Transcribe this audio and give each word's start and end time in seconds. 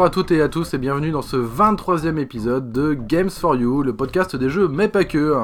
Bonjour 0.00 0.08
à 0.08 0.14
toutes 0.14 0.30
et 0.30 0.40
à 0.40 0.48
tous 0.48 0.72
et 0.72 0.78
bienvenue 0.78 1.10
dans 1.10 1.20
ce 1.20 1.36
23e 1.36 2.16
épisode 2.16 2.72
de 2.72 2.94
Games 2.94 3.28
for 3.28 3.54
You, 3.54 3.82
le 3.82 3.94
podcast 3.94 4.34
des 4.34 4.48
jeux 4.48 4.66
mais 4.66 4.88
pas 4.88 5.04
que. 5.04 5.36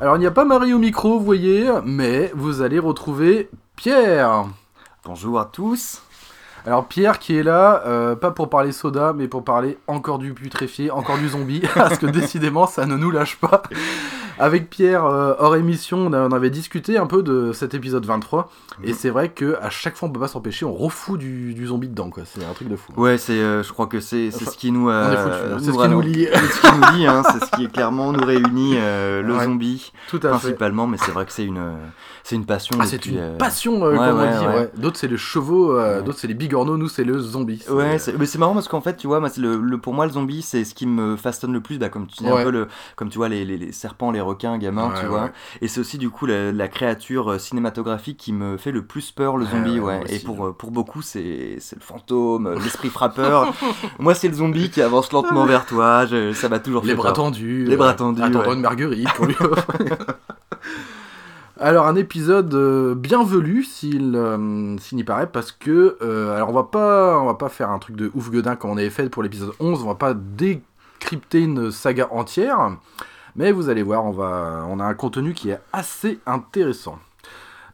Alors 0.00 0.16
il 0.16 0.20
n'y 0.20 0.26
a 0.26 0.30
pas 0.30 0.46
Marie 0.46 0.72
au 0.72 0.78
micro, 0.78 1.18
vous 1.18 1.24
voyez, 1.26 1.68
mais 1.84 2.32
vous 2.34 2.62
allez 2.62 2.78
retrouver 2.78 3.50
Pierre. 3.76 4.46
Bonjour 5.04 5.38
à 5.38 5.44
tous. 5.44 6.00
Alors 6.64 6.86
Pierre 6.86 7.18
qui 7.18 7.36
est 7.36 7.42
là, 7.42 7.82
euh, 7.84 8.16
pas 8.16 8.30
pour 8.30 8.48
parler 8.48 8.72
soda, 8.72 9.12
mais 9.14 9.28
pour 9.28 9.44
parler 9.44 9.76
encore 9.88 10.16
du 10.20 10.32
putréfié, 10.32 10.90
encore 10.90 11.18
du 11.18 11.28
zombie, 11.28 11.60
parce 11.74 11.98
que 11.98 12.06
décidément 12.06 12.66
ça 12.66 12.86
ne 12.86 12.96
nous 12.96 13.10
lâche 13.10 13.36
pas. 13.36 13.62
Avec 14.38 14.68
Pierre, 14.70 15.04
euh, 15.06 15.34
hors 15.38 15.56
émission, 15.56 15.98
on, 15.98 16.12
a- 16.12 16.20
on 16.28 16.32
avait 16.32 16.50
discuté 16.50 16.98
un 16.98 17.06
peu 17.06 17.22
de 17.22 17.52
cet 17.52 17.74
épisode 17.74 18.04
23, 18.04 18.50
et 18.84 18.92
c'est 18.92 19.08
vrai 19.10 19.30
que 19.30 19.56
à 19.62 19.70
chaque 19.70 19.96
fois 19.96 20.08
on 20.08 20.12
peut 20.12 20.20
pas 20.20 20.28
s'empêcher, 20.28 20.64
on 20.66 20.74
refout 20.74 21.18
du, 21.18 21.54
du 21.54 21.66
zombie 21.66 21.88
dedans, 21.88 22.10
quoi. 22.10 22.24
C'est 22.26 22.44
un 22.44 22.52
truc 22.52 22.68
de 22.68 22.76
fou. 22.76 22.92
Ouais, 22.96 23.16
c'est, 23.18 23.32
euh, 23.32 23.62
je 23.62 23.72
crois 23.72 23.86
que 23.86 24.00
c'est, 24.00 24.28
Enfin, 24.34 24.50
ce 24.50 24.56
qui 24.56 24.70
nous, 24.72 24.88
on 24.88 24.90
est 24.90 24.92
euh, 24.92 25.16
foutus, 25.16 25.52
hein. 25.52 25.58
C'est 25.60 25.72
ce 25.72 25.78
qui 25.82 25.88
nous 25.88 26.00
lie. 26.02 26.28
c'est 26.32 26.46
ce 26.52 26.60
qui 26.60 26.76
nous 26.76 26.98
lie, 26.98 27.06
hein, 27.06 27.22
c'est 27.32 27.44
ce 27.46 27.50
qui 27.56 27.68
clairement 27.68 28.12
nous 28.12 28.24
réunit 28.24 28.74
euh, 28.76 29.22
le 29.22 29.34
Ouais. 29.36 29.44
zombie 29.44 29.92
Tout 30.10 30.16
à 30.18 30.20
fait. 30.20 30.28
principalement, 30.28 30.86
mais 30.86 30.96
c'est 30.98 31.12
vrai 31.12 31.24
que 31.26 31.32
c'est 31.32 31.44
une, 31.44 31.72
c'est 32.22 32.36
une 32.36 32.44
passion. 32.46 32.76
Ah, 32.80 32.84
c'est 32.86 33.06
une 33.06 33.36
passion, 33.38 33.80
ouais, 33.82 33.96
comme 33.96 34.18
on 34.18 34.20
ouais, 34.20 34.38
dit. 34.38 34.46
ouais. 34.46 34.54
ouais. 34.54 34.70
D'autres 34.76 34.98
c'est 34.98 35.08
les 35.08 35.16
chevaux, 35.16 35.74
d'autres 36.02 36.18
c'est 36.18 36.26
les 36.28 36.34
bigorneaux, 36.34 36.76
nous 36.76 36.88
c'est 36.88 37.04
le 37.04 37.18
zombie. 37.18 37.62
Ouais, 37.70 37.96
mais 38.18 38.26
c'est 38.26 38.38
marrant 38.38 38.54
parce 38.54 38.68
qu'en 38.68 38.80
fait, 38.80 38.96
tu 38.96 39.06
vois, 39.06 39.20
moi, 39.20 39.28
c'est 39.30 39.40
le, 39.40 39.56
le- 39.56 39.78
pour 39.78 39.94
moi, 39.94 40.06
le 40.06 40.12
zombie, 40.12 40.42
c'est 40.42 40.64
ce 40.64 40.74
qui 40.74 40.86
me 40.86 41.16
façonne 41.16 41.52
le 41.52 41.60
plus, 41.60 41.78
bah, 41.78 41.88
comme 41.88 42.06
tu 42.06 42.22
dis 42.22 42.30
Ouais. 42.30 42.40
un 42.40 42.44
peu 42.44 42.50
le, 42.50 42.68
comme 42.96 43.08
tu 43.08 43.16
vois 43.18 43.28
les, 43.28 43.44
les- 43.44 43.56
les 43.56 43.72
serpents, 43.72 44.10
les 44.10 44.20
requins, 44.26 44.58
Ouais, 44.58 45.00
tu 45.00 45.06
vois. 45.06 45.22
ouais. 45.24 45.32
Et 45.62 45.68
c'est 45.68 45.80
aussi 45.80 45.96
du 45.98 46.10
coup 46.10 46.26
la, 46.26 46.52
la 46.52 46.68
créature 46.68 47.32
euh, 47.32 47.38
cinématographique 47.38 48.18
qui 48.18 48.32
me 48.32 48.56
fait 48.56 48.72
le 48.72 48.84
plus 48.84 49.10
peur, 49.12 49.36
le 49.36 49.46
zombie, 49.46 49.80
ouais, 49.80 50.02
Et 50.08 50.18
pour, 50.18 50.46
euh, 50.46 50.52
pour 50.52 50.70
beaucoup, 50.70 51.00
c'est 51.02 51.56
le 51.74 51.80
fantôme, 51.80 52.46
euh, 52.48 52.54
l'esprit 52.62 52.88
frappeur. 52.90 53.52
moi, 53.98 54.14
c'est 54.14 54.28
le 54.28 54.34
zombie 54.34 54.70
qui 54.70 54.82
avance 54.82 55.12
lentement 55.12 55.46
vers 55.46 55.64
toi. 55.66 56.04
je- 56.06 56.32
ça 56.32 56.48
m'a 56.48 56.58
toujours 56.58 56.82
Les 56.82 56.90
fait 56.90 56.94
bras 56.96 57.08
peur. 57.08 57.14
tendus. 57.24 57.64
Les 57.64 57.76
bras 57.76 57.94
tendus, 57.94 58.22
Attendant 58.22 58.52
une 58.52 58.60
marguerite 58.60 59.12
pour 59.14 59.26
lui. 59.26 59.36
Alors 61.58 61.86
un 61.86 61.96
épisode 61.96 62.52
euh, 62.52 62.94
bien 62.94 63.24
velu 63.24 63.64
s'il 63.64 64.14
euh, 64.14 64.76
s'il 64.78 64.96
n'y 64.98 65.04
paraît 65.04 65.26
parce 65.26 65.52
que 65.52 65.96
euh, 66.02 66.36
alors 66.36 66.50
on 66.50 66.52
va 66.52 66.64
pas 66.64 67.18
on 67.18 67.24
va 67.24 67.32
pas 67.32 67.48
faire 67.48 67.70
un 67.70 67.78
truc 67.78 67.96
de 67.96 68.10
ouf 68.14 68.30
gueudin 68.30 68.56
comme 68.56 68.70
on 68.72 68.76
avait 68.76 68.90
fait 68.90 69.08
pour 69.08 69.22
l'épisode 69.22 69.52
11 69.58 69.82
on 69.82 69.86
va 69.86 69.94
pas 69.94 70.12
décrypter 70.12 71.40
une 71.40 71.70
saga 71.70 72.08
entière 72.10 72.76
mais 73.36 73.52
vous 73.52 73.68
allez 73.68 73.82
voir 73.82 74.04
on 74.04 74.10
va 74.10 74.66
on 74.68 74.80
a 74.80 74.84
un 74.84 74.94
contenu 74.94 75.34
qui 75.34 75.50
est 75.50 75.60
assez 75.72 76.18
intéressant. 76.26 76.98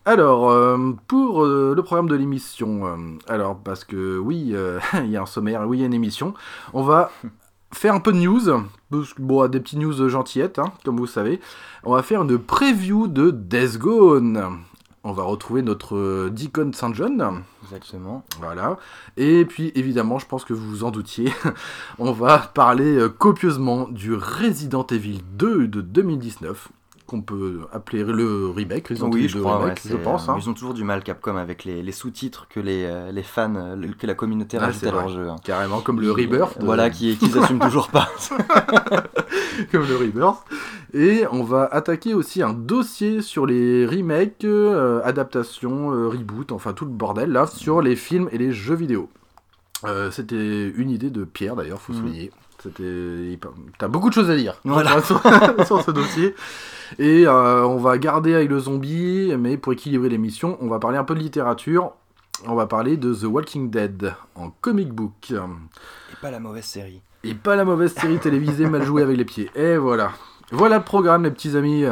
Alors, 0.05 0.51
euh, 0.51 0.97
pour 1.07 1.45
euh, 1.45 1.75
le 1.77 1.83
programme 1.85 2.09
de 2.09 2.17
l'émission, 2.17 2.87
euh, 2.87 2.97
alors 3.29 3.57
parce 3.57 3.85
que 3.85 4.19
oui, 4.19 4.55
il 4.95 5.11
y 5.11 5.17
a 5.17 5.23
un 5.23 5.27
sommaire, 5.27 5.63
oui, 5.69 5.79
il 5.79 5.81
y 5.81 5.85
a 5.85 5.87
une 5.87 5.95
émission, 5.95 6.35
on 6.73 6.83
va 6.83 7.13
faire 7.73 7.95
un 7.95 8.01
peu 8.01 8.13
de 8.13 8.19
news, 8.19 8.41
parce 8.91 9.15
que, 9.15 9.23
bon, 9.23 9.47
des 9.49 9.61
petites 9.61 9.79
news 9.79 10.09
gentillettes, 10.09 10.59
hein, 10.59 10.73
comme 10.85 10.97
vous 10.97 11.07
savez. 11.07 11.41
On 11.85 11.95
va 11.95 12.03
faire 12.03 12.23
une 12.23 12.39
preview 12.39 13.07
de 13.07 13.31
Death 13.31 13.79
Gone. 13.79 14.63
On 15.05 15.13
va 15.13 15.25
retrouver 15.25 15.63
notre 15.63 15.97
euh, 15.97 16.31
Deacon 16.31 16.73
St. 16.73 16.95
John, 16.95 17.43
Exactement. 17.65 18.25
voilà. 18.39 18.79
Et 19.17 19.45
puis, 19.45 19.73
évidemment, 19.75 20.21
je 20.21 20.27
pense 20.27 20.45
que 20.45 20.53
vous 20.53 20.69
vous 20.69 20.85
en 20.85 20.93
doutiez, 20.93 21.33
on 21.99 22.13
va 22.13 22.39
parler 22.39 22.97
euh, 22.97 23.09
copieusement 23.09 23.89
du 23.89 24.15
Resident 24.15 24.87
Evil 24.87 25.21
2 25.33 25.67
de 25.67 25.81
2019, 25.81 26.69
qu'on 27.13 27.21
peut 27.23 27.61
appeler 27.73 28.03
le 28.05 28.49
remake, 28.49 28.89
Resident 28.89 29.11
Oui, 29.11 29.21
Evil 29.21 29.29
je 29.29 29.35
2 29.37 29.41
crois, 29.43 29.59
remake, 29.59 29.81
ouais, 29.85 29.91
je 29.93 29.97
pense. 29.97 30.29
euh, 30.29 30.33
hein. 30.33 30.37
Ils 30.41 30.49
ont 30.51 30.55
toujours 30.55 30.73
du 30.75 30.83
mal, 30.83 31.03
Capcom, 31.05 31.37
avec 31.37 31.65
les, 31.65 31.83
les 31.83 31.93
sous-titres 31.93 32.47
que 32.49 32.59
les, 32.59 32.85
euh, 32.87 33.13
les 33.13 33.23
fans, 33.23 33.55
euh, 33.55 33.77
le- 33.77 33.89
que 33.89 34.07
la 34.07 34.15
communauté 34.15 34.57
Ah, 34.59 34.67
rajoute 34.67 34.85
à 34.85 34.91
leur 34.93 35.09
jeu. 35.09 35.29
hein. 35.29 35.37
Carrément, 35.45 35.81
comme 35.83 36.01
le 36.01 36.13
Qui- 36.15 36.23
Rebirth. 36.25 36.59
de- 36.59 36.65
Voilà, 36.65 36.89
qui 36.91 37.17
qu'ils 37.19 37.39
assument 37.39 37.59
toujours 37.71 37.89
pas. 37.89 38.09
comme 39.71 39.87
le 39.87 39.97
Rebirth. 39.97 40.39
Et 40.95 41.25
on 41.31 41.43
va 41.43 41.65
attaquer 41.67 42.15
aussi 42.15 42.43
un 42.43 42.53
dossier 42.53 43.23
sur 43.23 43.47
les 43.47 43.87
remakes, 43.87 44.45
euh, 44.45 45.01
adaptations, 45.05 45.93
euh, 45.93 46.09
reboot, 46.09 46.53
enfin 46.53 46.73
tout 46.73 46.85
le 46.85 46.91
bordel 46.91 47.31
là, 47.33 47.47
sur 47.47 47.81
les 47.83 47.97
films 47.97 48.29
et 48.33 48.39
les 48.39 48.53
jeux 48.53 48.75
vidéo. 48.75 49.09
Euh, 49.85 50.11
C'était 50.11 50.69
une 50.69 50.91
idée 50.91 51.11
de 51.11 51.25
Pierre 51.25 51.57
d'ailleurs, 51.57 51.81
faut 51.81 51.93
Mhm. 51.93 51.99
souligner. 52.01 52.31
T'as 53.79 53.89
beaucoup 53.89 54.09
de 54.09 54.15
choses 54.15 54.31
à 54.31 54.37
dire 54.37 54.55
Voilà. 54.65 55.01
sur, 55.05 55.21
sur 55.67 55.83
ce 55.83 55.91
dossier. 55.91 56.35
Et 56.99 57.27
euh, 57.27 57.65
on 57.65 57.79
va 57.79 57.99
garder 57.99 58.35
avec 58.35 58.51
le 58.51 58.59
zombie, 58.59 59.33
mais 59.39 59.57
pour 59.57 59.73
équilibrer 59.73 60.09
l'émission, 60.09 60.59
on 60.61 60.69
va 60.69 60.79
parler 60.79 60.99
un 60.99 61.05
peu 61.05 61.15
de 61.15 61.21
littérature. 61.21 61.93
On 62.47 62.55
va 62.55 62.67
parler 62.67 62.97
de 62.97 63.15
The 63.15 63.25
Walking 63.25 63.71
Dead 63.71 64.15
en 64.35 64.51
comic 64.51 64.91
book. 64.93 65.31
Et 65.31 66.17
pas 66.21 66.31
la 66.31 66.41
mauvaise 66.41 66.65
série. 66.65 67.01
Et 67.25 67.35
pas 67.35 67.55
la 67.57 67.65
mauvaise 67.65 67.95
série 67.95 68.19
télévisée 68.19 68.67
mal 68.67 68.83
jouée 68.83 69.03
avec 69.03 69.17
les 69.17 69.25
pieds. 69.25 69.51
Et 69.55 69.77
voilà. 69.77 70.11
Voilà 70.51 70.79
le 70.79 70.85
programme, 70.85 71.25
les 71.25 71.31
petits 71.31 71.57
amis. 71.57 71.85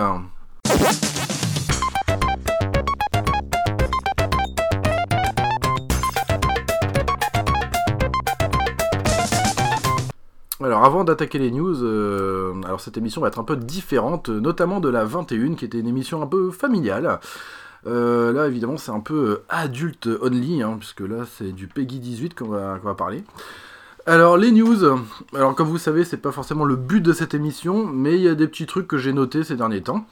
Alors 10.62 10.84
avant 10.84 11.04
d'attaquer 11.04 11.38
les 11.38 11.50
news, 11.50 11.82
euh, 11.82 12.52
alors 12.66 12.82
cette 12.82 12.98
émission 12.98 13.22
va 13.22 13.28
être 13.28 13.38
un 13.38 13.44
peu 13.44 13.56
différente, 13.56 14.28
notamment 14.28 14.80
de 14.80 14.90
la 14.90 15.06
21 15.06 15.54
qui 15.54 15.64
était 15.64 15.78
une 15.78 15.88
émission 15.88 16.20
un 16.20 16.26
peu 16.26 16.50
familiale. 16.50 17.18
Euh, 17.86 18.30
là 18.34 18.46
évidemment 18.46 18.76
c'est 18.76 18.90
un 18.90 19.00
peu 19.00 19.14
euh, 19.14 19.44
adulte 19.48 20.06
only, 20.20 20.62
hein, 20.62 20.76
puisque 20.78 21.00
là 21.00 21.24
c'est 21.38 21.52
du 21.52 21.66
Peggy 21.66 21.98
18 21.98 22.34
qu'on 22.34 22.48
va, 22.48 22.76
va 22.76 22.94
parler. 22.94 23.24
Alors 24.04 24.36
les 24.36 24.52
news, 24.52 24.84
alors 25.34 25.54
comme 25.54 25.68
vous 25.68 25.78
savez 25.78 26.04
c'est 26.04 26.18
pas 26.18 26.32
forcément 26.32 26.66
le 26.66 26.76
but 26.76 27.00
de 27.00 27.14
cette 27.14 27.32
émission, 27.32 27.86
mais 27.86 28.16
il 28.16 28.22
y 28.22 28.28
a 28.28 28.34
des 28.34 28.46
petits 28.46 28.66
trucs 28.66 28.86
que 28.86 28.98
j'ai 28.98 29.14
notés 29.14 29.44
ces 29.44 29.56
derniers 29.56 29.82
temps. 29.82 30.04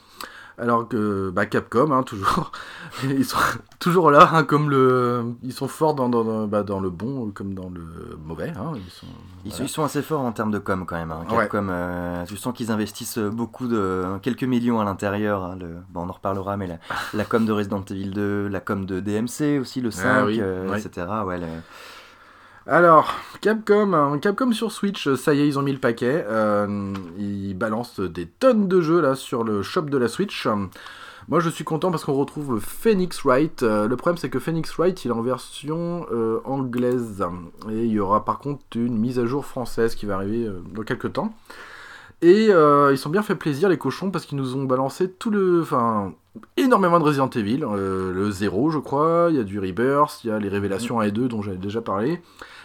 Alors 0.59 0.87
que 0.87 1.29
bah, 1.29 1.45
Capcom, 1.45 1.91
hein, 1.91 2.03
toujours, 2.03 2.51
ils 3.03 3.23
sont 3.25 3.37
toujours 3.79 4.11
là, 4.11 4.29
hein, 4.33 4.43
comme 4.43 4.69
le, 4.69 5.23
ils 5.43 5.53
sont 5.53 5.67
forts 5.67 5.93
dans, 5.95 6.09
dans, 6.09 6.47
bah, 6.47 6.63
dans 6.63 6.79
le 6.79 6.89
bon 6.89 7.31
comme 7.31 7.53
dans 7.53 7.69
le 7.69 8.17
mauvais. 8.25 8.49
hein, 8.57 8.73
ils 8.75 8.91
sont, 8.91 9.05
Ils, 9.45 9.49
voilà. 9.51 9.55
sont, 9.57 9.63
ils 9.63 9.69
sont 9.69 9.83
assez 9.83 10.01
forts 10.01 10.21
en 10.21 10.31
termes 10.31 10.51
de 10.51 10.59
com 10.59 10.85
quand 10.85 10.97
même. 10.97 11.11
Hein. 11.11 11.21
Ouais. 11.31 11.37
Capcom, 11.43 11.67
euh, 11.69 12.25
je 12.29 12.35
sens 12.35 12.53
qu'ils 12.53 12.71
investissent 12.71 13.19
beaucoup 13.19 13.67
de 13.67 14.03
quelques 14.21 14.43
millions 14.43 14.79
à 14.79 14.83
l'intérieur. 14.83 15.55
le- 15.55 15.77
bon, 15.89 16.01
on 16.05 16.09
en 16.09 16.13
reparlera, 16.13 16.57
mais 16.57 16.67
la, 16.67 16.77
la 17.13 17.23
com 17.25 17.45
de 17.45 17.51
Resident 17.51 17.83
Evil 17.89 18.11
2, 18.11 18.47
la 18.49 18.59
com 18.59 18.85
de 18.85 18.99
DMC 18.99 19.59
aussi, 19.59 19.79
le 19.81 19.91
5, 19.91 20.03
Ah 20.05 20.25
oui, 20.25 20.39
euh, 20.41 20.69
ouais. 20.69 20.79
etc. 20.81 21.07
Ouais, 21.25 21.37
le- 21.39 21.45
Alors, 22.71 23.15
Capcom, 23.41 23.93
hein, 23.93 24.19
Capcom 24.19 24.51
sur 24.51 24.71
Switch, 24.71 25.11
ça 25.15 25.33
y 25.33 25.41
est, 25.41 25.47
ils 25.47 25.57
ont 25.57 25.63
mis 25.63 25.71
le 25.71 25.79
paquet. 25.79 26.23
Euh, 26.27 26.93
ils 27.17 27.55
balancent 27.55 27.99
des 27.99 28.27
tonnes 28.27 28.67
de 28.67 28.79
jeux 28.79 29.01
là 29.01 29.15
sur 29.15 29.43
le 29.43 29.63
shop 29.63 29.83
de 29.83 29.97
la 29.97 30.07
Switch. 30.07 30.47
Moi, 31.29 31.39
je 31.39 31.49
suis 31.49 31.63
content 31.63 31.91
parce 31.91 32.05
qu'on 32.05 32.13
retrouve 32.13 32.59
Phoenix 32.59 33.23
Wright. 33.23 33.63
Euh, 33.63 33.87
le 33.87 33.95
problème, 33.95 34.17
c'est 34.17 34.29
que 34.29 34.39
Phoenix 34.39 34.71
Wright, 34.77 35.05
il 35.05 35.09
est 35.09 35.13
en 35.13 35.21
version 35.21 36.05
euh, 36.11 36.41
anglaise. 36.43 37.23
Et 37.71 37.85
il 37.85 37.91
y 37.91 37.99
aura 37.99 38.23
par 38.23 38.39
contre 38.39 38.61
une 38.75 38.97
mise 38.97 39.19
à 39.19 39.25
jour 39.25 39.45
française 39.45 39.95
qui 39.95 40.05
va 40.07 40.15
arriver 40.15 40.45
euh, 40.45 40.61
dans 40.73 40.83
quelques 40.83 41.13
temps. 41.13 41.33
Et 42.21 42.47
ils 42.91 42.97
sont 42.97 43.09
bien 43.09 43.21
fait 43.23 43.35
plaisir, 43.35 43.69
les 43.69 43.77
cochons, 43.77 44.11
parce 44.11 44.25
qu'ils 44.25 44.37
nous 44.37 44.55
ont 44.55 44.63
balancé 44.65 45.09
tout 45.09 45.29
le. 45.31 45.61
Enfin, 45.61 46.13
énormément 46.57 46.99
de 46.99 47.05
Resident 47.05 47.29
Evil. 47.29 47.59
le 47.75 48.31
0, 48.31 48.71
je 48.71 48.79
crois. 48.79 49.27
Il 49.29 49.37
y 49.37 49.39
a 49.39 49.43
du 49.43 49.59
Rebirth. 49.59 50.23
Il 50.23 50.27
y 50.29 50.31
a 50.31 50.39
les 50.39 50.49
révélations 50.49 50.99
1 50.99 51.03
et 51.05 51.11
2 51.11 51.27
dont 51.29 51.41
j'avais 51.41 51.57
déjà 51.57 51.81
parlé. 51.81 52.21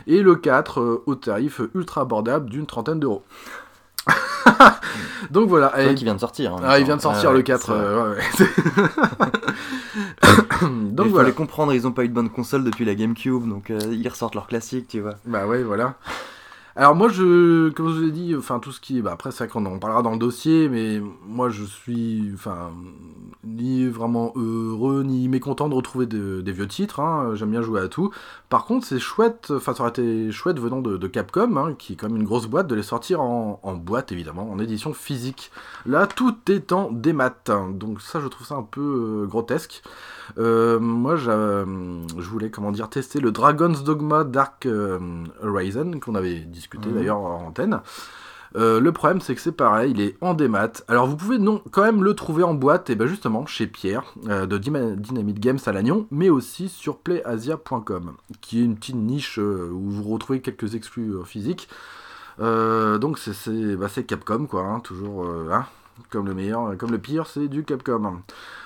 Et 0.06 0.22
le 0.22 0.34
4, 0.34 1.02
au 1.06 1.14
tarif 1.14 1.60
ultra 1.74 2.00
abordable 2.02 2.50
d'une 2.50 2.66
trentaine 2.66 2.98
d'euros. 3.00 3.22
Donc 5.30 5.48
voilà. 5.48 5.72
Ouais, 5.76 5.92
Et- 5.92 5.94
qui 5.94 6.04
vient 6.04 6.14
de 6.14 6.20
sortir. 6.20 6.54
même 6.56 6.64
ah, 6.66 6.78
il 6.78 6.84
vient 6.84 6.96
de 6.96 7.00
sortir 7.02 7.30
le 7.32 7.38
ouais, 7.38 7.44
4. 7.44 7.66
c'est 7.66 7.72
vrai. 7.72 7.80
euh, 7.80 8.14
donc 10.90 11.06
il 11.06 11.10
voilà. 11.10 11.24
fallait 11.24 11.34
comprendre, 11.34 11.72
ils 11.72 11.86
ont 11.86 11.92
pas 11.92 12.04
eu 12.04 12.08
de 12.08 12.14
bonne 12.14 12.28
console 12.30 12.64
depuis 12.64 12.84
la 12.84 12.94
GameCube, 12.94 13.48
donc 13.48 13.70
euh, 13.70 13.78
ils 13.92 14.06
ressortent 14.08 14.34
leur 14.34 14.46
classique, 14.46 14.88
tu 14.88 15.00
vois. 15.00 15.14
Bah 15.26 15.46
ouais, 15.46 15.62
voilà. 15.62 15.94
Alors 16.76 16.96
moi, 16.96 17.08
je, 17.08 17.68
comme 17.70 17.88
je 17.88 18.00
vous 18.00 18.04
ai 18.08 18.10
dit, 18.10 18.34
enfin 18.36 18.58
tout 18.58 18.72
ce 18.72 18.80
qui 18.80 19.00
bah 19.00 19.12
après 19.12 19.30
c'est 19.30 19.44
vrai 19.44 19.48
qu'on 19.48 19.64
en 19.64 19.78
parlera 19.78 20.02
dans 20.02 20.10
le 20.10 20.18
dossier, 20.18 20.68
mais 20.68 21.00
moi 21.24 21.48
je 21.48 21.62
suis, 21.62 22.30
enfin 22.34 22.72
ni 23.44 23.86
vraiment 23.86 24.32
heureux 24.34 25.04
ni 25.04 25.28
mécontent 25.28 25.68
de 25.68 25.74
retrouver 25.74 26.06
de- 26.06 26.40
des 26.40 26.50
vieux 26.52 26.66
titres. 26.66 26.98
hein. 26.98 27.34
J'aime 27.36 27.50
bien 27.52 27.62
jouer 27.62 27.80
à 27.80 27.86
tout. 27.88 28.10
Par 28.48 28.64
contre, 28.64 28.86
c'est 28.86 28.98
chouette, 28.98 29.52
enfin 29.54 29.72
ça 29.72 29.82
aurait 29.82 29.90
été 29.90 30.32
chouette 30.32 30.58
venant 30.58 30.80
de, 30.80 31.06
Capcom, 31.06 31.56
hein, 31.56 31.74
qui 31.78 31.92
est 31.92 32.02
même 32.02 32.16
une 32.16 32.24
grosse 32.24 32.46
boîte, 32.46 32.66
de 32.66 32.74
les 32.74 32.82
sortir 32.82 33.20
en, 33.20 33.60
en 33.62 33.74
boîte 33.74 34.10
évidemment, 34.10 34.50
en 34.50 34.58
édition 34.58 34.92
physique. 34.94 35.52
Là, 35.86 36.06
tout 36.08 36.34
est 36.50 36.72
en 36.72 36.90
démat, 36.90 37.34
donc 37.72 38.00
ça 38.00 38.20
je 38.20 38.26
trouve 38.26 38.46
ça 38.48 38.56
un 38.56 38.62
peu 38.62 39.22
euh, 39.24 39.26
grotesque. 39.26 39.82
Euh, 40.38 40.78
moi, 40.80 41.16
je 41.16 41.64
voulais, 42.28 42.50
comment 42.50 42.72
dire, 42.72 42.88
tester 42.88 43.20
le 43.20 43.32
Dragon's 43.32 43.84
Dogma 43.84 44.24
Dark 44.24 44.66
euh, 44.66 44.98
Horizon, 45.42 45.92
qu'on 46.00 46.14
avait 46.14 46.40
discuté 46.40 46.88
Mhm. 46.88 46.94
d'ailleurs 46.94 47.18
en 47.18 47.46
antenne. 47.48 47.80
Euh, 48.56 48.78
le 48.78 48.92
problème, 48.92 49.20
c'est 49.20 49.34
que 49.34 49.40
c'est 49.40 49.50
pareil, 49.50 49.90
il 49.90 50.00
est 50.00 50.16
en 50.20 50.32
démat. 50.32 50.70
Alors, 50.86 51.08
vous 51.08 51.16
pouvez 51.16 51.38
non, 51.38 51.60
quand 51.72 51.82
même 51.82 52.04
le 52.04 52.14
trouver 52.14 52.44
en 52.44 52.54
boîte, 52.54 52.88
et 52.88 52.94
ben 52.94 53.06
justement 53.08 53.46
chez 53.46 53.66
Pierre, 53.66 54.04
euh, 54.28 54.46
de 54.46 54.58
Dynamite 54.58 55.40
Games 55.40 55.58
à 55.66 55.72
Lannion, 55.72 56.06
mais 56.12 56.30
aussi 56.30 56.68
sur 56.68 56.98
playasia.com, 56.98 58.12
qui 58.40 58.60
est 58.60 58.64
une 58.64 58.76
petite 58.76 58.94
niche 58.94 59.40
euh, 59.40 59.68
où 59.72 59.90
vous 59.90 60.04
retrouvez 60.04 60.40
quelques 60.40 60.76
exclus 60.76 61.14
physiques. 61.24 61.68
Donc, 62.38 63.18
c'est- 63.18 63.76
bah, 63.76 63.88
Capcom, 64.06 64.46
quoi, 64.46 64.62
hein, 64.62 64.80
toujours. 64.80 65.24
euh, 65.24 65.48
hein, 65.52 65.66
comme 66.10 66.26
le 66.26 66.34
meilleur, 66.34 66.76
comme 66.76 66.90
le 66.90 66.98
pire, 66.98 67.26
c'est 67.26 67.48
du 67.48 67.64
Capcom. 67.64 68.20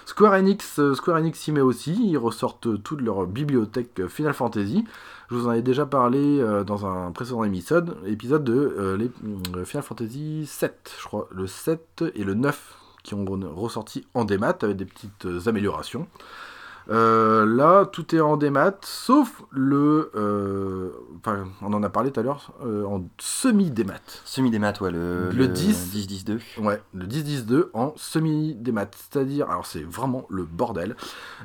Square 0.06 0.32
Enix, 0.34 0.78
euh, 0.78 0.94
Square 0.94 1.18
Enix 1.18 1.38
s'y 1.38 1.52
met 1.52 1.60
aussi, 1.60 1.92
ils 2.10 2.16
ressortent 2.18 2.82
toute 2.82 3.00
leur 3.02 3.26
bibliothèque 3.26 4.06
Final 4.08 4.32
Fantasy. 4.34 4.84
Je 5.30 5.34
vous 5.34 5.46
en 5.46 5.52
ai 5.52 5.60
déjà 5.62 5.84
parlé 5.84 6.40
euh, 6.40 6.64
dans 6.64 6.86
un 6.86 7.12
précédent 7.12 7.44
épisode, 7.44 7.96
épisode 8.06 8.44
de 8.44 8.54
euh, 8.54 9.64
Final 9.64 9.82
Fantasy 9.82 10.46
7, 10.46 10.94
je 11.00 11.04
crois, 11.04 11.28
le 11.30 11.46
7 11.46 12.04
et 12.14 12.24
le 12.24 12.34
9 12.34 12.76
qui 13.02 13.14
ont 13.14 13.24
re- 13.24 13.44
ressorti 13.46 14.06
en 14.14 14.24
démat 14.24 14.56
avec 14.62 14.76
des 14.76 14.86
petites 14.86 15.26
améliorations. 15.46 16.06
Euh, 16.90 17.44
là, 17.44 17.84
tout 17.84 18.14
est 18.14 18.20
en 18.20 18.36
démat, 18.36 18.76
sauf 18.82 19.42
le. 19.50 20.10
euh, 20.14 20.90
Enfin, 21.18 21.46
on 21.62 21.72
en 21.72 21.82
a 21.82 21.88
parlé 21.88 22.10
tout 22.12 22.20
à 22.20 22.22
l'heure, 22.22 22.52
euh, 22.64 22.84
en 22.84 23.04
semi-démat. 23.18 24.00
Semi-démat, 24.24 24.72
ouais, 24.80 24.90
le, 24.90 25.30
Le 25.30 25.48
10. 25.48 25.94
10-10-2. 25.94 26.40
Ouais, 26.62 26.80
le 26.94 27.06
10-10-2 27.06 27.66
en 27.74 27.92
semi-démat. 27.96 28.86
C'est-à-dire, 28.96 29.50
alors 29.50 29.66
c'est 29.66 29.82
vraiment 29.82 30.26
le 30.30 30.44
bordel. 30.44 30.96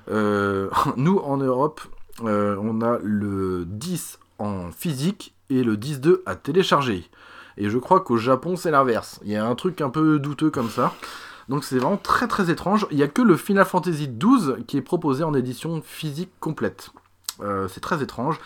Euh, 0.10 0.70
nous, 0.96 1.18
en 1.18 1.38
Europe, 1.38 1.82
euh, 2.24 2.56
on 2.62 2.82
a 2.82 3.00
le 3.04 3.66
10 3.66 4.20
en 4.40 4.72
physique 4.72 5.34
et 5.50 5.64
le 5.64 5.76
10-2 5.76 6.22
à 6.26 6.36
télécharger. 6.36 7.10
Et 7.58 7.70
je 7.70 7.78
crois 7.78 8.00
qu'au 8.02 8.18
Japon, 8.18 8.56
c'est 8.56 8.72
l'inverse. 8.72 9.20
Il 9.24 9.32
y 9.32 9.36
a 9.36 9.46
un 9.46 9.56
truc 9.56 9.82
un 9.82 9.90
peu 9.90 10.20
douteux 10.20 10.50
comme 10.52 10.70
ça. 10.70 10.94
Donc 11.50 11.64
c'est 11.64 11.78
vraiment 11.78 11.98
très 11.98 12.28
très 12.28 12.50
étrange. 12.50 12.88
Il 12.92 12.98
n'y 12.98 13.04
a 13.04 13.08
que 13.08 13.22
le 13.22 13.38
Final 13.38 13.66
Fantasy 13.66 14.08
XII 14.08 14.64
qui 14.66 14.78
est 14.78 14.82
proposé 14.82 15.24
en 15.24 15.34
édition 15.34 15.82
physique 15.84 16.32
complète. 16.40 16.90
Euh, 17.42 17.68
c'est 17.68 17.82
très 17.82 18.02
étrange. 18.02 18.40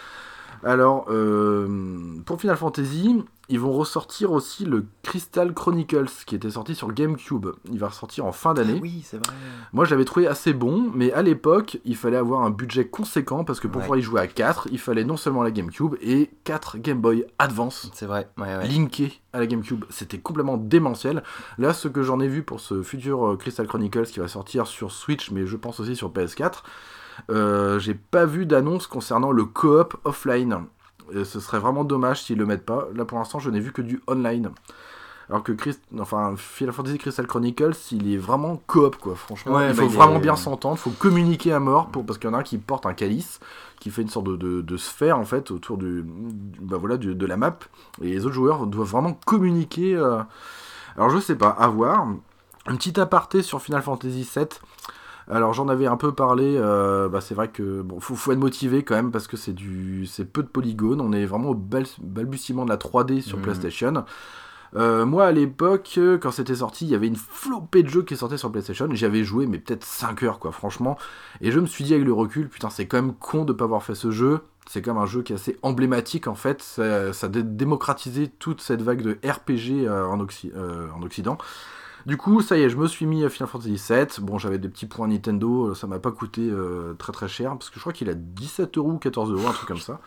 Alors, 0.63 1.06
euh, 1.09 2.18
pour 2.25 2.39
Final 2.42 2.57
Fantasy, 2.57 3.24
ils 3.50 3.59
vont 3.59 3.71
ressortir 3.71 4.31
aussi 4.33 4.65
le 4.65 4.86
Crystal 5.04 5.54
Chronicles 5.54 6.09
qui 6.25 6.36
était 6.36 6.50
sorti 6.51 6.75
sur 6.75 6.92
GameCube. 6.92 7.48
Il 7.71 7.80
va 7.80 7.88
ressortir 7.88 8.25
en 8.25 8.31
fin 8.33 8.54
d'année. 8.54 8.75
Ah 8.77 8.81
oui, 8.81 9.01
c'est 9.06 9.18
vrai. 9.18 9.33
Moi, 9.71 9.86
je 9.86 9.92
l'avais 9.92 10.04
trouvé 10.04 10.27
assez 10.27 10.51
bon, 10.54 10.92
mais 10.94 11.13
à 11.13 11.21
l'époque, 11.21 11.80
il 11.86 11.95
fallait 11.95 12.18
avoir 12.18 12.42
un 12.44 12.50
budget 12.50 12.88
conséquent 12.88 13.44
parce 13.45 13.59
que 13.62 13.68
pour 13.68 13.77
Ouais. 13.77 13.83
pouvoir 13.83 14.00
y 14.00 14.01
jouer 14.01 14.19
à 14.19 14.27
4, 14.27 14.68
il 14.71 14.80
fallait 14.80 15.06
non 15.06 15.15
seulement 15.15 15.44
la 15.44 15.51
GameCube 15.51 15.95
et 16.01 16.30
4 16.44 16.77
Game 16.80 17.00
Boy 17.00 17.25
Advance 17.39 17.89
C'est 17.94 18.06
vrai, 18.06 18.30
ouais, 18.38 18.57
ouais. 18.57 18.68
linkés 18.68 19.21
à 19.31 19.39
la 19.39 19.48
GameCube. 19.48 19.86
C'était 19.89 20.18
complètement 20.19 20.57
démentiel. 20.57 21.24
Là, 21.57 21.74
ce 21.74 21.88
que 21.88 22.03
j'en 22.03 22.19
ai 22.19 22.27
vu 22.27 22.44
pour 22.44 22.60
ce 22.60 22.81
futur 22.83 23.25
euh, 23.27 23.38
Crystal 23.38 23.65
Chronicles 23.68 24.07
qui 24.07 24.19
va 24.19 24.27
sortir 24.27 24.68
sur 24.68 24.92
Switch, 24.92 25.31
mais 25.31 25.45
je 25.45 25.56
pense 25.56 25.80
aussi 25.80 25.95
sur 25.95 26.12
PS4, 26.12 26.63
euh, 27.29 27.79
j'ai 27.79 27.93
pas 27.93 28.25
vu 28.25 28.45
d'annonce 28.45 28.87
concernant 28.87 29.31
le 29.31 29.45
coop 29.45 29.95
offline. 30.03 30.63
Et 31.13 31.23
ce 31.23 31.39
serait 31.39 31.59
vraiment 31.59 31.83
dommage 31.83 32.23
s'ils 32.23 32.37
le 32.37 32.45
mettent 32.45 32.65
pas. 32.65 32.87
Là, 32.93 33.05
pour 33.05 33.17
l'instant, 33.17 33.39
je 33.39 33.49
n'ai 33.49 33.59
vu 33.61 33.71
que 33.71 33.81
du 33.81 34.01
online. 34.07 34.49
Alors 35.29 35.43
que 35.43 35.51
Christ... 35.51 35.81
enfin, 35.99 36.33
Final 36.37 36.73
Fantasy 36.73 36.97
Crystal 36.97 37.27
Chronicles, 37.27 37.75
il 37.91 38.13
est 38.13 38.17
vraiment 38.17 38.61
coop, 38.67 38.95
quoi. 38.97 39.15
Franchement, 39.15 39.55
Ouais, 39.55 39.69
il 39.71 39.75
bah, 39.75 39.83
faut 39.83 39.89
il 39.89 39.95
vraiment 39.95 40.15
est- 40.17 40.19
bien 40.21 40.35
s'entendre, 40.37 40.77
faut 40.77 40.89
communiquer 40.91 41.51
à 41.53 41.59
mort, 41.59 41.87
pour... 41.87 42.05
parce 42.05 42.17
qu'il 42.17 42.29
y 42.29 42.33
en 42.33 42.35
a 42.35 42.39
un 42.39 42.43
qui 42.43 42.57
porte 42.57 42.85
un 42.85 42.93
calice, 42.93 43.39
qui 43.79 43.89
fait 43.89 44.01
une 44.01 44.09
sorte 44.09 44.25
de, 44.27 44.35
de- 44.37 44.61
de 44.61 44.77
sphère, 44.77 45.17
en 45.19 45.25
fait, 45.25 45.51
autour 45.51 45.77
du, 45.77 46.03
du- 46.03 46.59
bah, 46.61 46.77
voilà, 46.77 46.95
du- 46.97 47.13
de 47.15 47.25
la 47.25 47.35
map. 47.37 47.57
Et 48.01 48.09
les 48.09 48.25
autres 48.25 48.35
joueurs 48.35 48.67
doivent 48.67 48.87
vraiment 48.89 49.13
communiquer. 49.25 49.95
euh. 49.95 50.19
Alors, 50.95 51.09
je 51.09 51.19
sais 51.19 51.35
pas, 51.35 51.49
à 51.49 51.67
voir. 51.67 52.07
Un 52.65 52.75
petit 52.75 52.99
aparté 52.99 53.41
sur 53.43 53.61
Final 53.61 53.81
Fantasy 53.81 54.29
VII. 54.35 54.45
Alors 55.29 55.53
j'en 55.53 55.68
avais 55.68 55.88
un 55.88 55.97
peu 55.97 56.13
parlé, 56.13 56.56
euh, 56.57 57.09
bah, 57.09 57.19
c'est 57.19 57.35
vrai 57.35 57.50
que 57.50 57.81
bon, 57.81 58.00
faut, 58.00 58.15
faut 58.15 58.31
être 58.31 58.38
motivé 58.39 58.83
quand 58.83 58.95
même 58.95 59.12
parce 59.12 59.27
que 59.27 59.35
c'est 59.35 59.51
du, 59.53 60.06
c'est 60.06 60.24
peu 60.25 60.41
de 60.41 60.47
polygones, 60.47 61.01
on 61.01 61.12
est 61.12 61.25
vraiment 61.25 61.50
au 61.50 61.53
bal- 61.56 61.85
balbutiement 62.01 62.63
de 62.63 62.69
la 62.69 62.77
3D 62.77 63.21
sur 63.21 63.38
Mhm. 63.38 63.43
PlayStation. 63.43 64.05
Euh, 64.75 65.05
moi 65.05 65.25
à 65.25 65.31
l'époque, 65.31 65.98
quand 66.22 66.31
c'était 66.31 66.55
sorti, 66.55 66.86
il 66.86 66.91
y 66.91 66.96
avait 66.96 67.07
une 67.07 67.15
flopée 67.15 67.84
de 67.84 67.89
jeux 67.89 68.03
qui 68.03 68.15
sortaient 68.17 68.38
sur 68.38 68.51
PlayStation, 68.51 68.88
j'y 68.91 69.05
avais 69.05 69.24
joué 69.24 69.48
mais 69.48 69.60
peut-être 69.60 69.84
5 69.84 70.24
heures 70.24 70.39
quoi, 70.39 70.51
franchement. 70.51 70.98
Et 71.41 71.51
je 71.51 71.60
me 71.60 71.65
suis 71.65 71.84
dit 71.84 71.93
avec 71.93 72.05
le 72.05 72.13
recul, 72.13 72.48
putain 72.50 72.69
c'est 72.69 72.86
quand 72.88 72.98
même 73.01 73.13
con 73.13 73.43
de 73.46 73.53
pas 73.53 73.65
avoir 73.65 73.84
fait 73.84 73.96
ce 73.96 74.12
jeu. 74.12 74.39
C'est 74.69 74.81
quand 74.81 74.93
même 74.93 75.03
un 75.03 75.07
jeu 75.07 75.24
qui 75.24 75.31
est 75.31 75.36
assez 75.38 75.57
emblématique 75.62 76.27
en 76.27 76.36
fait, 76.36 76.62
ça, 76.62 77.13
ça 77.13 77.27
a 77.27 77.29
dé- 77.29 77.43
démocratisé 77.43 78.27
toute 78.27 78.60
cette 78.62 78.81
vague 78.81 79.01
de 79.01 79.17
RPG 79.25 79.88
euh, 79.88 80.05
en, 80.05 80.19
euh, 80.55 80.88
en 80.93 81.01
Occident. 81.03 81.38
Du 82.07 82.15
coup, 82.15 82.41
ça 82.41 82.57
y 82.57 82.61
est, 82.61 82.69
je 82.69 82.77
me 82.77 82.87
suis 82.87 83.05
mis 83.05 83.25
à 83.25 83.29
Final 83.29 83.49
Fantasy 83.49 83.79
VII. 83.89 84.07
Bon, 84.21 84.37
j'avais 84.37 84.57
des 84.57 84.69
petits 84.69 84.85
points 84.85 85.09
Nintendo, 85.09 85.75
ça 85.75 85.87
m'a 85.87 85.99
pas 85.99 86.11
coûté 86.11 86.41
euh, 86.41 86.93
très 86.97 87.11
très 87.11 87.27
cher, 87.27 87.51
parce 87.51 87.69
que 87.69 87.75
je 87.75 87.81
crois 87.81 87.91
qu'il 87.91 88.09
a 88.09 88.13
17 88.13 88.77
euros 88.77 88.93
ou 88.93 88.97
14 88.97 89.29
euros, 89.31 89.45
un 89.45 89.51
truc 89.51 89.67
comme 89.67 89.77
ça. 89.77 89.99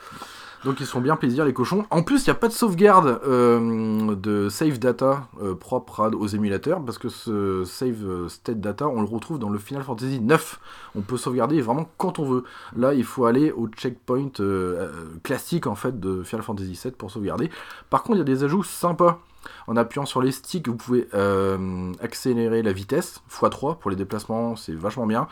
Donc 0.64 0.78
ils 0.80 0.86
se 0.86 0.92
font 0.92 1.00
bien 1.00 1.16
plaisir 1.16 1.44
les 1.44 1.54
cochons. 1.54 1.86
En 1.90 2.02
plus, 2.02 2.22
il 2.22 2.28
n'y 2.28 2.32
a 2.32 2.34
pas 2.34 2.48
de 2.48 2.52
sauvegarde 2.52 3.20
euh, 3.26 4.14
de 4.14 4.48
save 4.50 4.78
data 4.78 5.28
euh, 5.42 5.54
propre 5.54 6.10
aux 6.14 6.26
émulateurs, 6.26 6.84
parce 6.84 6.98
que 6.98 7.08
ce 7.08 7.64
save 7.64 8.04
euh, 8.04 8.28
state 8.28 8.60
data, 8.60 8.86
on 8.88 9.00
le 9.00 9.06
retrouve 9.06 9.38
dans 9.38 9.48
le 9.48 9.58
Final 9.58 9.82
Fantasy 9.82 10.20
9. 10.20 10.60
On 10.96 11.00
peut 11.00 11.16
sauvegarder 11.16 11.60
vraiment 11.62 11.88
quand 11.96 12.18
on 12.18 12.24
veut. 12.24 12.44
Là, 12.76 12.92
il 12.92 13.04
faut 13.04 13.24
aller 13.24 13.52
au 13.52 13.68
checkpoint 13.68 14.30
euh, 14.40 14.88
euh, 14.88 14.92
classique 15.22 15.66
en 15.66 15.74
fait 15.74 15.98
de 15.98 16.22
Final 16.22 16.44
Fantasy 16.44 16.76
7 16.76 16.96
pour 16.96 17.10
sauvegarder. 17.10 17.50
Par 17.88 18.02
contre, 18.02 18.16
il 18.16 18.20
y 18.20 18.22
a 18.22 18.24
des 18.24 18.44
ajouts 18.44 18.64
sympas. 18.64 19.20
En 19.66 19.76
appuyant 19.76 20.06
sur 20.06 20.22
les 20.22 20.32
sticks, 20.32 20.68
vous 20.68 20.76
pouvez 20.76 21.08
euh, 21.14 21.92
accélérer 22.02 22.62
la 22.62 22.72
vitesse, 22.72 23.22
x3 23.30 23.78
pour 23.78 23.90
les 23.90 23.96
déplacements, 23.96 24.56
c'est 24.56 24.74
vachement 24.74 25.06
bien. 25.06 25.28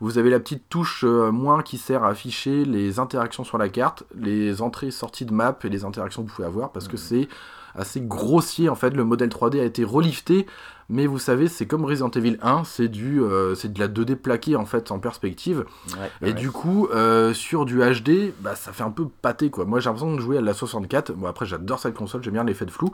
Vous 0.00 0.18
avez 0.18 0.30
la 0.30 0.40
petite 0.40 0.68
touche 0.68 1.04
euh, 1.04 1.30
moins 1.30 1.62
qui 1.62 1.78
sert 1.78 2.02
à 2.04 2.08
afficher 2.08 2.64
les 2.64 2.98
interactions 2.98 3.44
sur 3.44 3.58
la 3.58 3.68
carte, 3.68 4.04
les 4.16 4.60
entrées 4.62 4.90
sorties 4.90 5.26
de 5.26 5.32
map 5.32 5.56
et 5.62 5.68
les 5.68 5.84
interactions 5.84 6.22
que 6.24 6.28
vous 6.28 6.34
pouvez 6.34 6.48
avoir, 6.48 6.72
parce 6.72 6.88
que 6.88 6.96
c'est 6.96 7.28
assez 7.74 8.00
grossier 8.00 8.68
en 8.68 8.74
fait. 8.74 8.90
Le 8.90 9.04
modèle 9.04 9.28
3D 9.28 9.60
a 9.60 9.64
été 9.64 9.84
relifté, 9.84 10.46
mais 10.88 11.06
vous 11.06 11.18
savez, 11.18 11.48
c'est 11.48 11.66
comme 11.66 11.84
Resident 11.84 12.10
Evil 12.10 12.36
1, 12.42 12.64
c'est 12.64 12.88
du, 12.88 13.22
euh, 13.22 13.54
c'est 13.54 13.72
de 13.72 13.78
la 13.78 13.88
2D 13.88 14.16
plaquée 14.16 14.56
en 14.56 14.66
fait 14.66 14.90
en 14.90 14.98
perspective. 14.98 15.64
Ouais, 15.88 16.10
Et 16.20 16.24
ouais. 16.26 16.32
du 16.34 16.50
coup, 16.50 16.88
euh, 16.92 17.32
sur 17.32 17.64
du 17.64 17.78
HD, 17.78 18.32
bah, 18.40 18.56
ça 18.56 18.72
fait 18.72 18.82
un 18.82 18.90
peu 18.90 19.06
pâté 19.08 19.50
quoi. 19.50 19.64
Moi 19.64 19.80
j'ai 19.80 19.88
l'impression 19.88 20.14
de 20.14 20.20
jouer 20.20 20.38
à 20.38 20.40
la 20.42 20.52
64. 20.52 21.12
Bon, 21.12 21.26
après, 21.28 21.46
j'adore 21.46 21.78
cette 21.78 21.94
console, 21.94 22.22
j'aime 22.22 22.34
bien 22.34 22.44
l'effet 22.44 22.66
de 22.66 22.70
flou. 22.70 22.92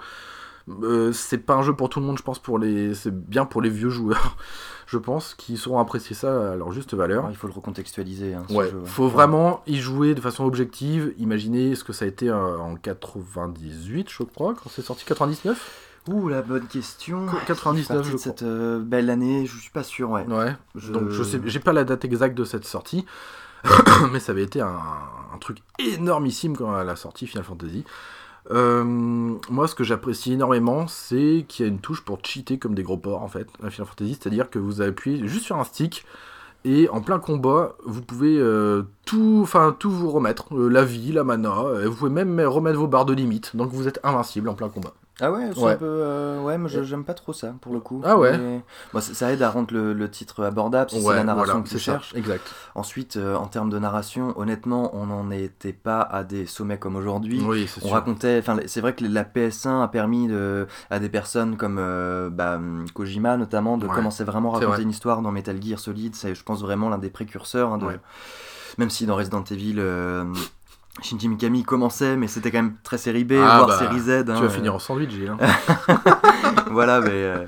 Euh, 0.83 1.13
c'est 1.13 1.39
pas 1.39 1.55
un 1.55 1.63
jeu 1.63 1.75
pour 1.75 1.89
tout 1.89 2.01
le 2.01 2.07
monde, 2.07 2.19
je 2.19 2.23
pense. 2.23 2.39
Pour 2.39 2.59
les, 2.59 2.95
c'est 2.95 3.15
bien 3.15 3.45
pour 3.45 3.63
les 3.63 3.71
vieux 3.71 3.91
joueurs. 3.91 4.37
je 4.87 4.97
pense, 4.97 5.35
qui 5.35 5.57
sauront 5.59 5.79
apprécier 5.81 6.17
ça 6.17 6.53
à 6.53 6.57
leur 6.57 6.73
juste 6.73 6.95
valeur. 6.95 7.27
Il 7.31 7.37
faut 7.37 7.47
le 7.47 7.53
recontextualiser. 7.53 8.35
Hein, 8.35 8.45
ce 8.49 8.55
Ouais, 8.55 8.71
jeu, 8.71 8.77
ouais. 8.79 8.87
faut 8.87 9.09
vraiment 9.09 9.63
y 9.67 9.77
jouer 9.79 10.15
de 10.15 10.21
façon 10.21 10.45
objective. 10.45 11.13
Imaginez 11.19 11.75
ce 11.75 11.85
que 11.85 11.93
ça 11.93 12.05
a 12.07 12.09
été 12.09 12.29
euh, 12.31 12.57
en 12.59 12.75
98, 12.77 14.09
je 14.11 14.23
crois, 14.23 14.55
quand 14.55 14.71
c'est 14.71 14.83
sorti 14.83 15.05
99. 15.05 15.85
Ouh, 16.09 16.29
la 16.29 16.41
bonne 16.41 16.67
question. 16.67 17.27
Qu- 17.27 17.45
99, 17.47 18.07
Je 18.07 18.13
de 18.13 18.17
cette 18.17 18.43
euh, 18.43 18.79
belle 18.79 19.11
année, 19.11 19.45
je 19.45 19.59
suis 19.59 19.71
pas 19.71 19.83
sûr, 19.83 20.09
ouais. 20.11 20.25
Ouais. 20.27 20.55
Je- 20.75 20.91
Donc 20.93 21.11
je 21.11 21.23
sais, 21.23 21.39
j'ai 21.45 21.61
pas 21.61 21.75
la 21.75 21.85
date 21.85 22.07
exacte 22.07 22.35
de 22.37 22.45
cette 22.45 22.65
sortie, 22.65 23.05
mais 24.13 24.21
ça 24.21 24.33
avait 24.33 24.43
été 24.45 24.63
un, 24.63 24.69
un 25.35 25.39
truc 25.39 25.59
énormissime 25.79 26.57
quand 26.57 26.81
elle 26.81 26.89
a 26.89 26.97
sorti 26.97 27.27
Final 27.27 27.45
Fantasy. 27.45 27.85
Euh, 28.51 28.83
moi, 28.85 29.69
ce 29.69 29.75
que 29.75 29.85
j'apprécie 29.85 30.33
énormément, 30.33 30.87
c'est 30.87 31.45
qu'il 31.49 31.67
y 31.67 31.69
a 31.69 31.73
une 31.73 31.81
touche 31.81 32.03
pour 32.03 32.19
cheater 32.23 32.59
comme 32.59 32.75
des 32.75 32.83
gros 32.83 32.97
porcs 32.97 33.23
en 33.23 33.29
fait, 33.29 33.47
à 33.63 33.71
Final 33.71 33.89
Fantasy, 33.89 34.19
c'est-à-dire 34.21 34.49
que 34.49 34.59
vous 34.59 34.81
appuyez 34.81 35.27
juste 35.29 35.45
sur 35.45 35.57
un 35.57 35.65
stick 35.65 36.05
et 36.65 36.89
en 36.89 37.01
plein 37.01 37.19
combat, 37.19 37.77
vous 37.85 38.03
pouvez 38.03 38.37
euh, 38.39 38.83
tout, 39.07 39.41
enfin 39.43 39.77
tout 39.79 39.91
vous 39.91 40.11
remettre, 40.11 40.57
euh, 40.57 40.69
la 40.69 40.85
vie, 40.85 41.13
la 41.13 41.25
mana, 41.25 41.63
vous 41.85 41.95
pouvez 41.95 42.11
même 42.11 42.41
remettre 42.41 42.79
vos 42.79 42.89
barres 42.89 43.05
de 43.05 43.13
limite, 43.13 43.55
donc 43.55 43.71
vous 43.71 43.87
êtes 43.87 44.01
invincible 44.03 44.49
en 44.49 44.55
plein 44.55 44.69
combat. 44.69 44.95
Ah 45.21 45.33
ouais, 45.33 45.51
c'est 45.53 45.61
Ouais. 45.61 45.73
un 45.73 45.77
peu. 45.77 45.85
euh, 45.87 46.41
ouais, 46.43 46.57
mais 46.59 46.69
j'aime 46.69 47.05
pas 47.05 47.15
trop 47.15 47.33
ça 47.33 47.55
pour 47.61 47.73
le 47.73 47.81
coup. 47.81 48.01
Ah 48.05 48.17
ouais 48.17 48.39
Mais- 48.39 48.63
Bon, 48.93 49.01
ça, 49.01 49.33
aide 49.33 49.43
à 49.43 49.51
rendre 49.51 49.75
le, 49.75 49.93
le 49.93 50.11
titre 50.11 50.45
abordable 50.45 50.91
si 50.91 51.03
c'est 51.03 51.15
la 51.15 51.25
narration 51.25 51.55
voilà, 51.55 51.65
que 51.65 51.69
tu 51.71 51.79
ça, 51.79 51.93
cherches. 51.93 52.15
exact. 52.15 52.43
Ensuite, 52.77 53.17
euh, 53.17 53.35
en 53.35 53.47
termes 53.47 53.69
de 53.71 53.79
narration, 53.79 54.33
honnêtement, 54.39 54.91
on 54.95 55.07
n'en 55.07 55.31
était 55.33 55.73
pas 55.73 56.01
à 56.01 56.23
des 56.23 56.47
sommets 56.47 56.79
comme 56.79 56.95
aujourd'hui. 56.97 57.43
Oui, 57.45 57.67
c'est 57.67 57.83
On 57.83 57.87
sûr. 57.87 57.95
racontait, 57.95 58.39
enfin, 58.39 58.59
c'est 58.67 58.81
vrai 58.81 58.95
que 58.95 59.05
la 59.05 59.25
PS1 59.25 59.83
a 59.83 59.89
permis 59.89 60.29
de, 60.29 60.67
à 60.91 60.99
des 61.01 61.09
personnes 61.09 61.57
comme 61.57 61.79
euh, 61.81 62.31
bah, 62.31 62.61
Kojima 62.95 63.37
notamment 63.37 63.77
de 63.77 63.87
Ouais. 63.87 63.95
commencer 63.95 64.23
vraiment 64.25 64.51
à 64.51 64.59
raconter 64.59 64.73
vrai. 64.75 64.83
une 64.83 64.91
histoire 64.91 65.21
dans 65.23 65.33
Metal 65.33 65.61
Gear 65.61 65.79
Solid. 65.81 66.15
C'est, 66.15 66.35
je 66.35 66.45
pense, 66.45 66.61
vraiment 66.61 66.89
l'un 66.91 66.99
des 66.99 67.11
précurseurs. 67.11 67.73
hein, 67.73 67.79
de-. 67.79 67.87
Même 68.79 68.91
si 68.91 69.07
dans 69.07 69.17
Resident 69.17 69.43
Evil, 69.51 69.77
euh, 69.79 70.25
Shinji 71.03 71.29
Mikami 71.29 71.63
commençait, 71.63 72.17
mais 72.17 72.27
c'était 72.29 72.51
quand 72.51 72.59
même 72.63 72.75
très 72.83 72.99
série 72.99 73.25
B, 73.25 73.35
Ah 73.35 73.59
voire 73.59 73.67
bah, 73.69 73.79
série 73.79 74.01
Z. 74.01 74.25
Tu 74.27 74.31
hein, 74.33 74.35
vas 74.35 74.43
euh, 74.43 74.49
finir 74.49 74.75
en 74.75 74.79
sandwich, 74.79 75.11
Gilles. 75.11 75.31
hein. 75.31 75.37
voilà, 76.71 77.01
mais. 77.01 77.11
euh, 77.13 77.45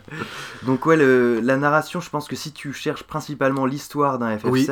Donc, 0.67 0.87
ouais, 0.87 0.97
le- 0.97 1.41
la 1.43 1.57
narration, 1.57 2.01
je 2.01 2.11
pense 2.11 2.29
que 2.29 2.37
si 2.37 2.53
tu 2.53 2.73
cherches 2.73 3.03
principalement 3.05 3.67
l'histoire 3.67 4.19
d'un 4.19 4.37
FF7, 4.37 4.51
Oui. 4.51 4.67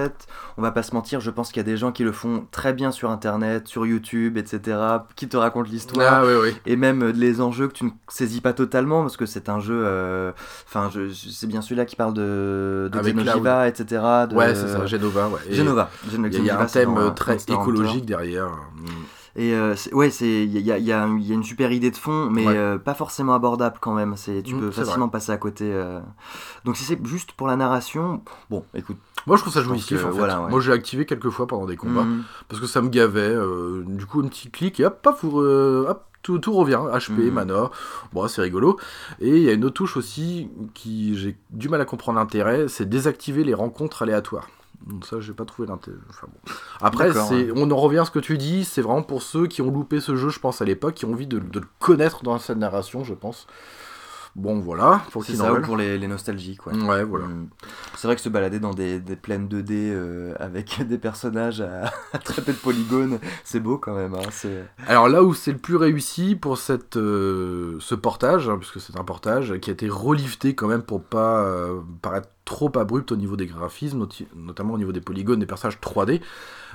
on 0.59 0.63
va 0.63 0.71
pas 0.71 0.83
se 0.83 0.95
mentir, 0.95 1.21
je 1.21 1.31
pense 1.31 1.49
qu'il 1.49 1.57
y 1.59 1.61
a 1.61 1.65
des 1.65 1.77
gens 1.77 1.93
qui 1.93 2.05
le 2.05 2.13
font 2.13 2.47
très 2.51 2.73
bien 2.73 2.91
sur 2.93 3.11
internet, 3.11 3.67
sur 3.69 3.87
YouTube, 3.87 4.37
etc., 4.37 4.77
qui 5.17 5.29
te 5.29 5.37
racontent 5.37 5.69
l'histoire. 5.71 6.21
Ah 6.23 6.27
oui, 6.27 6.33
oui. 6.43 6.57
Et 6.67 6.77
même 6.77 7.03
euh, 7.03 7.13
les 7.13 7.41
enjeux 7.41 7.69
que 7.69 7.73
tu 7.75 7.85
ne 7.85 7.91
saisis 8.09 8.41
pas 8.41 8.53
totalement, 8.53 9.03
parce 9.03 9.17
que 9.17 9.27
c'est 9.27 9.49
un 9.49 9.61
jeu. 9.61 9.81
euh, 9.85 10.33
Enfin, 10.67 10.91
je, 10.95 11.11
c'est 11.13 11.47
bien 11.47 11.63
celui-là 11.63 11.85
qui 11.85 11.97
parle 11.97 12.15
de, 12.15 12.89
de 12.93 13.01
Xenojiva, 13.01 13.69
etc. 13.69 14.03
de- 14.31 14.35
Ouais, 14.35 14.55
c'est 14.55 14.69
ça, 14.69 14.87
Genova, 14.87 15.29
ouais. 15.29 15.41
Et 15.49 15.55
Genova. 15.55 15.91
Gen- 16.11 16.29
Il 16.33 16.45
y 16.45 16.51
a- 16.51 16.61
un 16.61 16.67
thème 16.67 17.13
très 17.17 17.37
écologique 17.49 18.05
derrière. 18.07 18.49
Mm. 18.75 18.87
Et 19.37 19.55
euh, 19.55 19.75
ouais, 19.93 20.11
c'est 20.11 20.45
il 20.45 20.59
y 20.61 20.73
a, 20.73 20.79
y 20.79 20.91
y 20.91 21.33
une 21.33 21.45
super 21.45 21.71
idée 21.71 21.91
de 21.91 21.97
fond, 21.97 22.29
mais 22.31 22.47
Ouais. 22.47 22.57
euh, 22.57 22.79
pas 22.79 22.95
forcément 22.95 23.35
abordable 23.35 23.77
quand 23.81 23.95
même. 23.95 24.15
C'est 24.17 24.43
tu 24.43 24.55
Mm, 24.55 24.61
peux 24.61 24.71
facilement 24.71 25.09
passer 25.09 25.33
à 25.33 25.37
côté. 25.37 25.65
euh. 25.73 26.01
Donc 26.65 26.77
si 26.77 26.85
c'est 26.85 26.99
juste 27.07 27.33
pour 27.33 27.47
la 27.47 27.57
narration, 27.57 28.23
bon, 28.51 28.65
écoute. 28.75 28.97
Moi, 29.27 29.37
je 29.37 29.43
trouve 29.43 29.53
ça 29.53 29.63
jouissif, 29.63 30.01
que, 30.01 30.07
en 30.07 30.11
fait. 30.11 30.17
voilà, 30.19 30.41
ouais. 30.43 30.51
Moi, 30.51 30.61
j'ai 30.61 30.73
activé 30.73 31.05
quelques 31.07 31.31
fois 31.31 31.47
pendant 31.47 31.67
des 31.67 31.77
combats, 31.77 32.05
mm, 32.05 32.25
parce 32.49 32.61
que 32.61 32.67
ça 32.67 32.81
me 32.83 32.89
gavait. 32.89 33.35
du 33.87 34.07
coup, 34.07 34.21
un 34.23 34.29
petit 34.29 34.51
clic, 34.51 34.81
et 34.81 34.87
hop, 34.87 35.01
paf, 35.03 35.23
hop, 35.25 36.05
tout, 36.23 36.39
tout 36.39 36.53
revient. 36.53 36.81
HP, 36.93 37.11
Mhm. 37.27 37.31
mana, 37.31 37.71
bon, 38.13 38.27
c'est 38.27 38.43
rigolo. 38.43 38.77
Et 39.21 39.29
il 39.37 39.43
y 39.43 39.49
a 39.51 39.53
une 39.53 39.65
autre 39.65 39.75
touche 39.75 39.97
aussi 39.97 40.49
qui 40.75 41.17
j'ai 41.17 41.37
du 41.51 41.69
mal 41.69 41.81
à 41.81 41.85
comprendre 41.85 42.19
l'intérêt, 42.19 42.67
c'est 42.69 42.89
désactiver 42.89 43.45
les 43.45 43.55
rencontres 43.55 44.03
aléatoires. 44.03 44.49
Donc 44.89 45.05
ça, 45.07 45.21
j'ai 45.21 45.35
pas 45.35 45.45
trouvé 45.45 45.69
l'intérêt. 45.69 45.99
Enfin, 46.09 46.27
bon. 46.33 46.53
Après, 46.81 47.13
c'est, 47.13 47.51
on 47.55 47.71
en 47.71 47.77
revient 47.77 47.99
à 47.99 48.05
ce 48.05 48.11
que 48.11 48.19
tu 48.19 48.39
dis, 48.39 48.65
c'est 48.65 48.81
vraiment 48.81 49.03
pour 49.03 49.23
ceux 49.23 49.47
qui 49.47 49.61
ont 49.63 49.71
loupé 49.71 50.01
ce 50.01 50.17
jeu, 50.17 50.31
je 50.31 50.41
pense, 50.41 50.63
à 50.63 50.65
l'époque, 50.65 50.95
qui 50.95 51.05
ont 51.05 51.13
envie 51.13 51.27
de, 51.27 51.39
de 51.39 51.61
le 51.61 51.67
connaître 51.79 52.23
dans 52.23 52.39
cette 52.39 52.59
narration, 52.59 53.05
je 53.05 53.15
pense. 53.15 53.47
Bon, 54.39 54.61
voilà, 54.61 55.03
pour 55.11 55.25
c'est 55.25 55.35
ça 55.35 55.53
ou 55.53 55.61
pour 55.63 55.77
les, 55.77 55.99
les 55.99 56.07
nostalgiques. 56.07 56.65
Ouais. 56.67 56.73
Ouais, 56.75 57.03
voilà. 57.03 57.27
Mm. 57.27 57.49
C'est 57.97 58.07
vrai 58.07 58.15
que 58.15 58.23
se 58.23 58.29
balader 58.29 58.61
dans 58.61 58.73
des, 58.73 59.01
des 59.01 59.17
plaines 59.17 59.49
2D 59.49 59.71
euh, 59.73 60.33
avec 60.39 60.81
des 60.89 60.97
personnages 60.99 61.61
à, 61.61 61.87
à 62.13 62.19
très 62.19 62.41
peu 62.41 62.53
de 62.53 62.59
polygones, 62.59 63.19
c'est 63.43 63.59
beau 63.59 63.79
quand 63.79 63.95
même. 63.95 64.15
hein, 64.15 64.23
c'est... 64.31 64.65
Alors 64.87 65.09
là 65.09 65.25
où 65.25 65.35
c'est 65.35 65.51
le 65.51 65.59
plus 65.59 65.75
réussi 65.77 66.37
pour 66.37 66.57
cette, 66.57 66.97
euh, 66.97 67.77
ce 67.81 67.97
portage, 67.97 68.49
hein, 68.49 68.59
puisque 68.59 68.81
c'est 68.81 68.97
un 68.97 69.05
portage 69.05 69.59
qui 69.59 69.71
a 69.71 69.73
été 69.73 69.89
relifté 69.89 70.55
quand 70.55 70.69
même 70.69 70.83
pour 70.83 71.03
pas 71.03 71.43
euh, 71.43 71.81
paraître 72.01 72.29
trop 72.45 72.71
abrupt 72.79 73.11
au 73.13 73.17
niveau 73.17 73.37
des 73.37 73.47
graphismes, 73.47 74.07
notamment 74.37 74.75
au 74.75 74.79
niveau 74.79 74.93
des 74.93 75.01
polygones, 75.03 75.41
des 75.41 75.47
personnages 75.47 75.81
3D. 75.81 76.21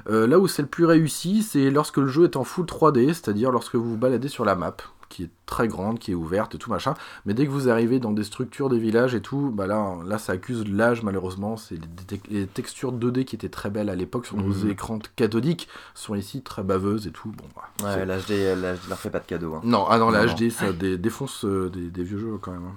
Euh, 0.09 0.27
là 0.27 0.37
où 0.37 0.47
c'est 0.47 0.61
le 0.63 0.67
plus 0.67 0.85
réussi, 0.85 1.43
c'est 1.43 1.71
lorsque 1.71 1.97
le 1.97 2.07
jeu 2.07 2.25
est 2.25 2.35
en 2.35 2.43
full 2.43 2.65
3D, 2.65 3.07
c'est-à-dire 3.07 3.51
lorsque 3.51 3.75
vous 3.75 3.91
vous 3.91 3.97
baladez 3.97 4.27
sur 4.27 4.43
la 4.45 4.55
map, 4.55 4.75
qui 5.13 5.23
est 5.23 5.29
très 5.45 5.67
grande, 5.67 5.99
qui 5.99 6.11
est 6.11 6.15
ouverte 6.15 6.55
et 6.55 6.57
tout 6.57 6.69
machin. 6.71 6.95
Mais 7.25 7.33
dès 7.33 7.45
que 7.45 7.51
vous 7.51 7.69
arrivez 7.69 7.99
dans 7.99 8.11
des 8.11 8.23
structures 8.23 8.69
des 8.69 8.79
villages 8.79 9.13
et 9.15 9.21
tout, 9.21 9.51
bah 9.53 9.67
là, 9.67 9.97
là 10.05 10.17
ça 10.17 10.33
accuse 10.33 10.67
l'âge 10.67 11.03
malheureusement. 11.03 11.55
C'est 11.57 11.75
les, 11.75 12.21
les 12.29 12.47
textures 12.47 12.91
2D 12.91 13.23
qui 13.25 13.35
étaient 13.35 13.49
très 13.49 13.69
belles 13.69 13.89
à 13.89 13.95
l'époque 13.95 14.25
sur 14.25 14.37
nos 14.37 14.53
Mhm. 14.53 14.69
écrans 14.71 14.99
cathodiques 15.15 15.67
sont 15.93 16.15
ici 16.15 16.41
très 16.41 16.63
baveuses 16.63 17.07
et 17.07 17.11
tout. 17.11 17.29
Bon, 17.37 17.45
bah, 17.55 17.95
Ouais, 17.95 18.05
l'HD, 18.05 18.59
leur 18.89 18.97
fais 18.97 19.09
pas 19.09 19.19
de 19.19 19.25
cadeau. 19.25 19.53
hein. 19.55 19.61
non, 19.63 19.85
ah 19.89 19.97
non, 19.99 20.09
la 20.09 20.25
Non, 20.25 20.33
HD, 20.33 20.49
ça 20.49 20.73
dé- 20.73 20.97
défonce 20.97 21.45
euh, 21.45 21.69
des, 21.69 21.89
des 21.89 22.03
vieux 22.03 22.17
jeux 22.17 22.37
quand 22.41 22.51
même. 22.51 22.63
hein. 22.65 22.75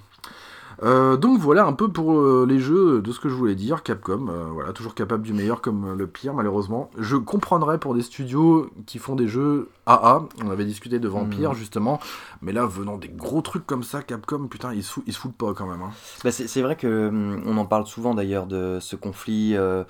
Euh, 0.83 1.17
donc 1.17 1.41
voilà 1.41 1.65
un 1.65 1.73
peu 1.73 1.89
pour 1.89 2.19
euh, 2.21 2.45
les 2.47 2.59
jeux 2.61 3.01
de 3.01 3.11
ce 3.13 3.19
que 3.19 3.31
je 3.31 3.35
voulais 3.35 3.55
dire. 3.55 3.83
Capcom, 3.83 4.29
euh, 4.29 4.45
voilà, 4.53 4.73
toujours 4.75 4.95
capable 4.95 5.23
du 5.23 5.33
meilleur 5.33 5.63
comme 5.63 5.97
le 5.97 6.07
pire, 6.07 6.35
malheureusement. 6.35 6.91
Je 6.99 7.17
comprendrais 7.17 7.79
pour 7.79 7.95
des 7.95 8.03
studios 8.03 8.69
qui 8.85 8.99
font 8.99 9.15
des 9.17 9.27
jeux 9.27 9.71
AA. 9.87 10.23
On 10.45 10.51
avait 10.51 10.65
discuté 10.65 10.99
de 10.99 11.09
Vampire 11.09 11.51
Mhm. 11.51 11.57
justement, 11.57 12.01
mais 12.43 12.53
là, 12.53 12.67
venant 12.67 12.99
des 12.99 13.09
gros 13.09 13.41
trucs 13.41 13.67
comme 13.67 13.83
ça, 13.83 14.03
Capcom, 14.03 14.49
putain, 14.49 14.73
ils 14.75 14.83
se, 14.83 14.93
fou- 14.93 15.05
ils 15.07 15.13
se 15.13 15.19
foutent 15.19 15.37
pas 15.37 15.55
quand 15.55 15.67
même. 15.67 15.83
hein. 15.83 15.91
Bah, 16.25 16.31
c'est, 16.33 16.63
vrai 16.63 16.77
que 16.77 17.09
hum, 17.09 17.43
on 17.47 17.57
en 17.57 17.67
parle 17.67 17.87
souvent 17.87 18.15
d'ailleurs 18.15 18.47
de 18.47 18.79
ce 18.81 18.97
conflit 18.97 19.57
euh, 19.57 19.85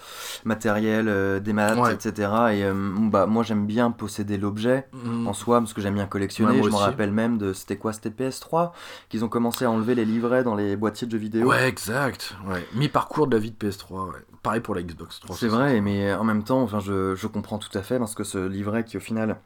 matériel, 0.44 1.08
euh, 1.08 1.40
des 1.40 1.52
maths, 1.52 1.78
Ouais. 1.78 1.94
etc. 1.94 2.12
Et 2.52 2.64
euh, 2.64 2.72
bah, 3.10 3.26
moi 3.26 3.42
j'aime 3.42 3.66
bien 3.66 3.90
posséder 3.90 4.36
l'objet 4.38 4.86
en 5.26 5.32
soi 5.32 5.60
parce 5.60 5.72
que 5.72 5.80
j'aime 5.80 5.94
bien 5.94 6.06
collectionner. 6.06 6.60
Ouais, 6.60 6.62
je 6.62 6.70
me 6.70 6.76
rappelle 6.76 7.10
même 7.12 7.38
de 7.38 7.52
c'était 7.52 7.76
quoi 7.76 7.92
C'était 7.92 8.10
PS3 8.10 8.72
qu'ils 9.08 9.24
ont 9.24 9.28
commencé 9.28 9.64
à 9.64 9.70
enlever 9.70 9.94
les 9.94 10.04
livrets 10.04 10.44
dans 10.44 10.54
les 10.54 10.76
boîtiers 10.76 11.06
de 11.06 11.12
jeux 11.12 11.18
vidéo. 11.18 11.46
Ouais, 11.48 11.66
exact. 11.68 12.34
Ouais. 12.46 12.66
Mi-parcours 12.74 13.26
de 13.26 13.34
la 13.36 13.40
vie 13.40 13.50
de 13.52 13.56
PS3. 13.56 14.06
ouais. 14.08 14.12
Pareil 14.42 14.60
pour 14.60 14.74
la 14.74 14.82
Xbox 14.82 15.20
360. 15.20 15.36
C'est 15.38 15.48
vrai, 15.48 15.80
mais 15.80 16.12
en 16.14 16.22
même 16.22 16.44
temps, 16.44 16.60
enfin, 16.62 16.78
je, 16.78 17.14
je 17.16 17.26
comprends 17.26 17.58
tout 17.58 17.76
à 17.76 17.82
fait 17.82 17.98
parce 17.98 18.14
que 18.14 18.22
ce 18.22 18.38
livret 18.46 18.84
qui 18.84 18.96
au 18.96 19.00
final 19.00 19.38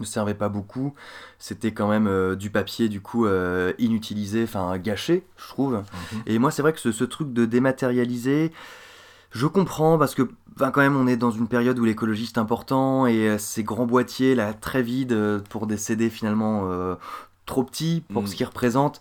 ne 0.00 0.06
servait 0.06 0.34
pas 0.34 0.48
beaucoup, 0.48 0.94
c'était 1.38 1.72
quand 1.72 1.88
même 1.88 2.06
euh, 2.06 2.36
du 2.36 2.50
papier 2.50 2.88
du 2.88 3.00
coup 3.00 3.26
euh, 3.26 3.72
inutilisé, 3.78 4.42
enfin 4.44 4.76
gâché, 4.78 5.24
je 5.36 5.48
trouve. 5.48 5.74
Mhm. 5.74 6.22
Et 6.26 6.38
moi, 6.38 6.50
c'est 6.50 6.62
vrai 6.62 6.72
que 6.72 6.80
ce, 6.80 6.92
ce 6.92 7.04
truc 7.04 7.32
de 7.32 7.44
dématérialiser, 7.46 8.52
je 9.32 9.46
comprends 9.46 9.96
parce 9.98 10.14
que 10.14 10.28
quand 10.58 10.76
même 10.78 10.96
on 10.96 11.06
est 11.06 11.16
dans 11.16 11.30
une 11.30 11.48
période 11.48 11.78
où 11.78 11.84
l'écologie 11.84 12.26
c'est 12.26 12.38
important 12.38 13.06
et 13.06 13.28
euh, 13.28 13.38
ces 13.38 13.62
grands 13.62 13.86
boîtiers 13.86 14.34
là 14.34 14.52
très 14.52 14.82
vides 14.82 15.12
euh, 15.12 15.38
pour 15.48 15.66
des 15.66 15.76
CD 15.76 16.10
finalement 16.10 16.62
euh, 16.64 16.96
trop 17.46 17.62
petits 17.64 18.02
pour 18.12 18.22
Mm. 18.22 18.26
ce 18.26 18.34
qu'ils 18.36 18.46
représentent. 18.46 19.00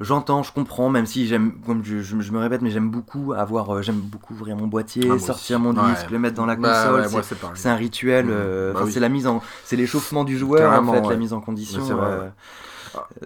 J'entends, 0.00 0.42
je 0.42 0.52
comprends, 0.52 0.88
même 0.90 1.06
si 1.06 1.26
j'aime, 1.26 1.52
comme 1.64 1.84
je, 1.84 2.00
je- 2.00 2.20
je 2.20 2.32
me 2.32 2.38
répète, 2.38 2.62
mais 2.62 2.70
j'aime 2.70 2.90
beaucoup 2.90 3.32
avoir, 3.32 3.70
euh, 3.76 3.82
j'aime 3.82 4.00
beaucoup 4.00 4.34
ouvrir 4.34 4.56
mon 4.56 4.66
boîtier, 4.66 5.08
Ah, 5.10 5.18
sortir 5.18 5.60
mon 5.60 5.72
Ouais. 5.72 5.92
disque, 5.92 6.10
le 6.10 6.18
mettre 6.18 6.34
dans 6.36 6.46
la 6.46 6.56
Bah, 6.56 6.68
console. 6.84 7.00
ouais, 7.00 7.22
c'est- 7.24 7.36
c'est 7.54 7.68
un 7.68 7.76
rituel, 7.76 8.26
Mhm. 8.26 8.32
euh, 8.34 8.72
Bah 8.72 8.80
oui. 8.84 8.92
c'est 8.92 9.00
la 9.00 9.08
mise 9.08 9.26
en, 9.26 9.40
c'est 9.64 9.76
l'échauffement 9.76 10.24
du 10.24 10.36
joueur 10.36 10.70
Carrément, 10.70 10.92
en 10.92 10.94
fait, 10.96 11.00
ouais. 11.02 11.10
la 11.10 11.16
mise 11.16 11.32
en 11.32 11.40
condition. 11.40 11.84
Vrai, 11.84 12.06
euh. 12.06 12.28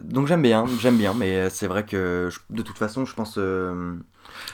Donc 0.03 0.27
j'aime 0.27 0.43
bien, 0.43 0.65
j'aime 0.81 0.97
bien, 0.97 1.15
mais 1.15 1.51
c'est 1.51 1.67
vrai 1.67 1.85
que 1.85 2.29
je- 2.31 2.39
de 2.51 2.63
toute 2.63 2.79
façon, 2.79 3.05
je 3.05 3.15
pense, 3.15 3.35
euh, 3.39 3.95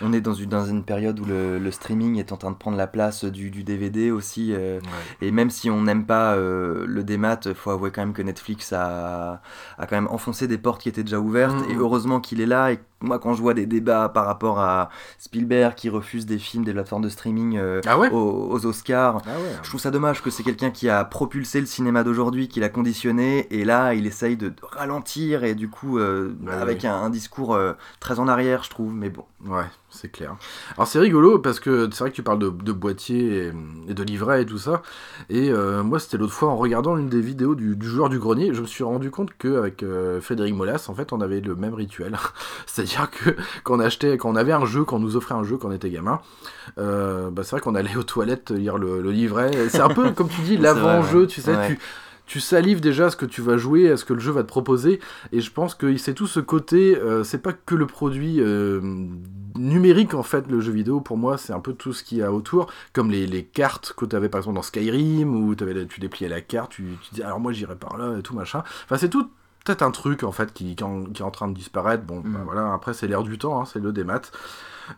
on 0.03 0.13
est 0.13 0.21
dans 0.21 0.35
une, 0.35 0.49
dans 0.51 0.67
une 0.67 0.85
période 0.85 1.19
où 1.21 1.25
le, 1.25 1.59
le 1.59 1.71
streaming 1.71 2.19
est 2.19 2.33
en 2.33 2.37
train 2.37 2.51
de 2.51 2.57
prendre 2.57 2.77
la 2.77 2.87
place 2.87 3.25
du, 3.25 3.51
du 3.51 3.65
DVD 3.65 4.11
aussi. 4.11 4.53
euh, 4.53 4.79
Ouais. 4.81 5.27
et 5.29 5.31
même 5.31 5.51
si 5.51 5.71
on 5.71 5.83
n'aime 5.83 6.05
pas 6.07 6.35
euh, 6.35 6.85
le 6.87 7.05
démat, 7.05 7.41
faut 7.55 7.71
avouer 7.71 7.91
quand 7.91 8.03
même 8.03 8.13
que 8.13 8.23
Netflix 8.23 8.73
a, 8.73 9.41
a 9.79 9.87
quand 9.87 9.97
même 9.97 10.09
enfoncé 10.09 10.47
des 10.49 10.59
portes 10.59 10.81
qui 10.83 10.89
étaient 10.89 11.05
déjà 11.05 11.21
ouvertes. 11.21 11.55
Mhm. 11.67 11.71
Et 11.71 11.75
heureusement 11.77 12.21
qu'il 12.21 12.41
est 12.41 12.47
là. 12.47 12.73
Et 12.73 12.79
moi, 13.01 13.19
quand 13.19 13.35
je 13.35 13.43
vois 13.43 13.53
des 13.55 13.67
débats 13.67 14.09
par 14.09 14.25
rapport 14.27 14.59
à 14.61 14.89
Spielberg 15.19 15.75
qui 15.75 15.89
refuse 15.91 16.27
des 16.27 16.39
films 16.39 16.65
des 16.65 16.73
plateformes 16.73 17.03
de 17.03 17.09
streaming 17.09 17.57
euh, 17.59 17.81
Ah 17.87 17.99
ouais? 17.99 18.11
aux, 18.11 18.49
aux 18.51 18.67
Oscars, 18.67 19.21
Ah 19.27 19.39
ouais. 19.39 19.57
je 19.63 19.69
trouve 19.69 19.81
ça 19.81 19.91
dommage 19.91 20.23
que 20.23 20.31
c'est 20.31 20.43
quelqu'un 20.43 20.71
qui 20.71 20.89
a 20.89 21.05
propulsé 21.05 21.61
le 21.61 21.67
cinéma 21.67 22.03
d'aujourd'hui, 22.05 22.49
qui 22.49 22.61
l'a 22.61 22.69
conditionné, 22.71 23.47
et 23.55 23.65
là 23.65 23.95
il 23.95 24.07
essaye 24.07 24.37
de 24.37 24.53
ralentir 24.63 25.45
et 25.45 25.55
du 25.55 25.69
coup 25.69 25.99
euh, 25.99 26.35
Bah 26.41 26.59
avec 26.61 26.85
un, 26.85 26.95
un 26.95 27.11
discours 27.11 27.59
très 28.01 28.19
en 28.21 28.29
arrière, 28.29 28.65
je 28.65 28.71
trouve. 28.71 28.93
Mais 28.95 29.11
bon, 29.11 29.25
Ouais. 29.47 29.65
C'est 29.91 30.11
clair. 30.11 30.35
Alors 30.77 30.89
c'est 30.89 30.99
rigolo 30.99 31.39
parce 31.39 31.61
que 31.61 31.89
c'est 31.93 32.01
vrai 32.01 32.11
que 32.11 32.17
tu 32.17 32.25
parles 32.25 32.41
de, 32.41 32.49
de 32.51 32.73
boîtier 32.73 33.47
et, 33.47 33.53
et 33.89 33.95
de 33.95 34.03
livret 34.03 34.43
et 34.43 34.47
tout 34.47 34.59
ça. 34.59 34.83
Et 35.31 35.51
euh, 35.51 35.85
moi, 35.85 36.01
c'était 36.01 36.17
l'autre 36.17 36.33
fois 36.33 36.49
en 36.49 36.57
regardant 36.57 36.97
une 36.97 37.09
des 37.09 37.21
vidéos 37.21 37.55
du, 37.55 37.77
du 37.77 37.87
joueur 37.87 38.09
du 38.09 38.19
grenier, 38.19 38.53
je 38.53 38.61
me 38.61 38.67
suis 38.67 38.83
rendu 38.83 39.13
compte 39.13 39.31
qu'avec 39.39 39.85
euh, 39.85 40.21
Frédéric 40.21 40.55
Molas, 40.57 40.87
en 40.89 40.95
fait, 40.95 41.13
on 41.13 41.21
avait 41.21 41.41
le 41.41 41.55
même 41.55 41.75
rituel. 41.75 42.17
C'est-à-dire 42.67 43.09
que 43.09 43.37
quand 43.63 43.77
on 43.77 43.81
achetait, 43.81 44.19
quand 44.19 44.31
on 44.31 44.37
avait 44.37 44.53
un 44.53 44.65
jeu, 44.67 44.83
quand 44.83 44.97
on 44.97 45.01
nous 45.01 45.15
offrait 45.17 45.37
un 45.37 45.45
jeu 45.45 45.59
quand 45.59 45.69
on 45.69 45.73
était 45.73 45.91
gamin, 45.91 46.21
euh, 46.79 47.31
bah, 47.31 47.43
c'est 47.45 47.53
vrai 47.53 47.61
qu'on 47.61 47.77
allait 47.77 47.95
aux 47.97 48.03
toilettes 48.03 48.51
lire 48.51 48.79
le, 48.79 49.01
le 49.01 49.11
livret. 49.13 49.53
C'est 49.69 49.81
un 49.81 49.89
peu 49.91 50.11
comme 50.11 50.29
tu 50.29 50.41
dis 50.41 50.57
l'avant-jeu, 50.59 51.29
tu 51.29 51.41
sais, 51.41 51.55
Ouais. 51.57 51.69
tu 51.69 51.79
tu 52.27 52.41
salives 52.41 52.81
déjà 52.81 53.09
à 53.09 53.11
ce 53.11 53.17
que 53.17 53.27
tu 53.27 53.43
vas 53.43 53.59
jouer, 53.59 53.91
à 53.91 53.99
ce 53.99 54.07
que 54.07 54.15
le 54.15 54.19
jeu 54.19 54.33
va 54.33 54.43
te 54.43 54.49
proposer, 54.49 54.99
et 55.31 55.43
je 55.43 55.51
pense 55.53 55.75
que 55.75 55.95
c'est 55.99 56.15
tout 56.15 56.27
ce 56.27 56.41
côté, 56.41 56.97
euh, 56.97 57.23
c'est 57.23 57.37
pas 57.43 57.53
que 57.53 57.75
le 57.75 57.87
produit 57.87 58.41
euh, 58.41 58.81
numérique 59.57 60.15
en 60.15 60.23
fait, 60.23 60.47
le 60.51 60.61
jeu 60.61 60.73
vidéo, 60.73 61.01
pour 61.01 61.17
moi, 61.17 61.39
c'est 61.39 61.53
un 61.53 61.61
peu 61.61 61.73
tout 61.75 61.93
ce 61.93 62.03
qu'il 62.03 62.19
y 62.19 62.23
a 62.23 62.33
autour, 62.33 62.67
comme 62.93 63.11
les, 63.11 63.27
les 63.27 63.45
cartes 63.45 63.95
que 63.97 64.05
tu 64.05 64.17
avais 64.17 64.29
par 64.29 64.41
exemple 64.41 64.57
dans 64.57 64.63
Skyrim, 64.63 65.35
où 65.35 65.55
t'avais- 65.55 65.87
tu 65.87 66.01
dépliais 66.01 66.29
la 66.29 66.41
carte, 66.41 66.73
tu, 66.73 66.97
tu 67.03 67.15
dis 67.15 67.23
alors 67.23 67.41
moi 67.41 67.53
j'irai 67.53 67.77
par 67.77 67.97
là, 67.97 68.19
et 68.19 68.23
tout 68.23 68.35
machin. 68.35 68.63
Enfin, 68.85 68.97
c'est 68.97 69.09
tout 69.11 69.31
peut-être 69.65 69.83
un 69.83 69.91
truc 69.91 70.25
en 70.25 70.33
fait 70.33 70.53
qui, 70.53 70.77
qui, 70.77 70.85
en- 70.85 71.05
qui 71.05 71.23
est 71.23 71.25
en 71.25 71.31
train 71.31 71.49
de 71.49 71.55
disparaître. 71.55 72.05
Bon, 72.05 72.21
bah, 72.21 72.29
Mm. 72.41 72.45
voilà, 72.45 72.73
après 72.75 72.93
c'est 72.95 73.07
l'air 73.07 73.23
du 73.23 73.39
temps, 73.39 73.61
hein, 73.61 73.65
c'est 73.65 73.81
le 73.81 73.93
démat. 73.93 74.21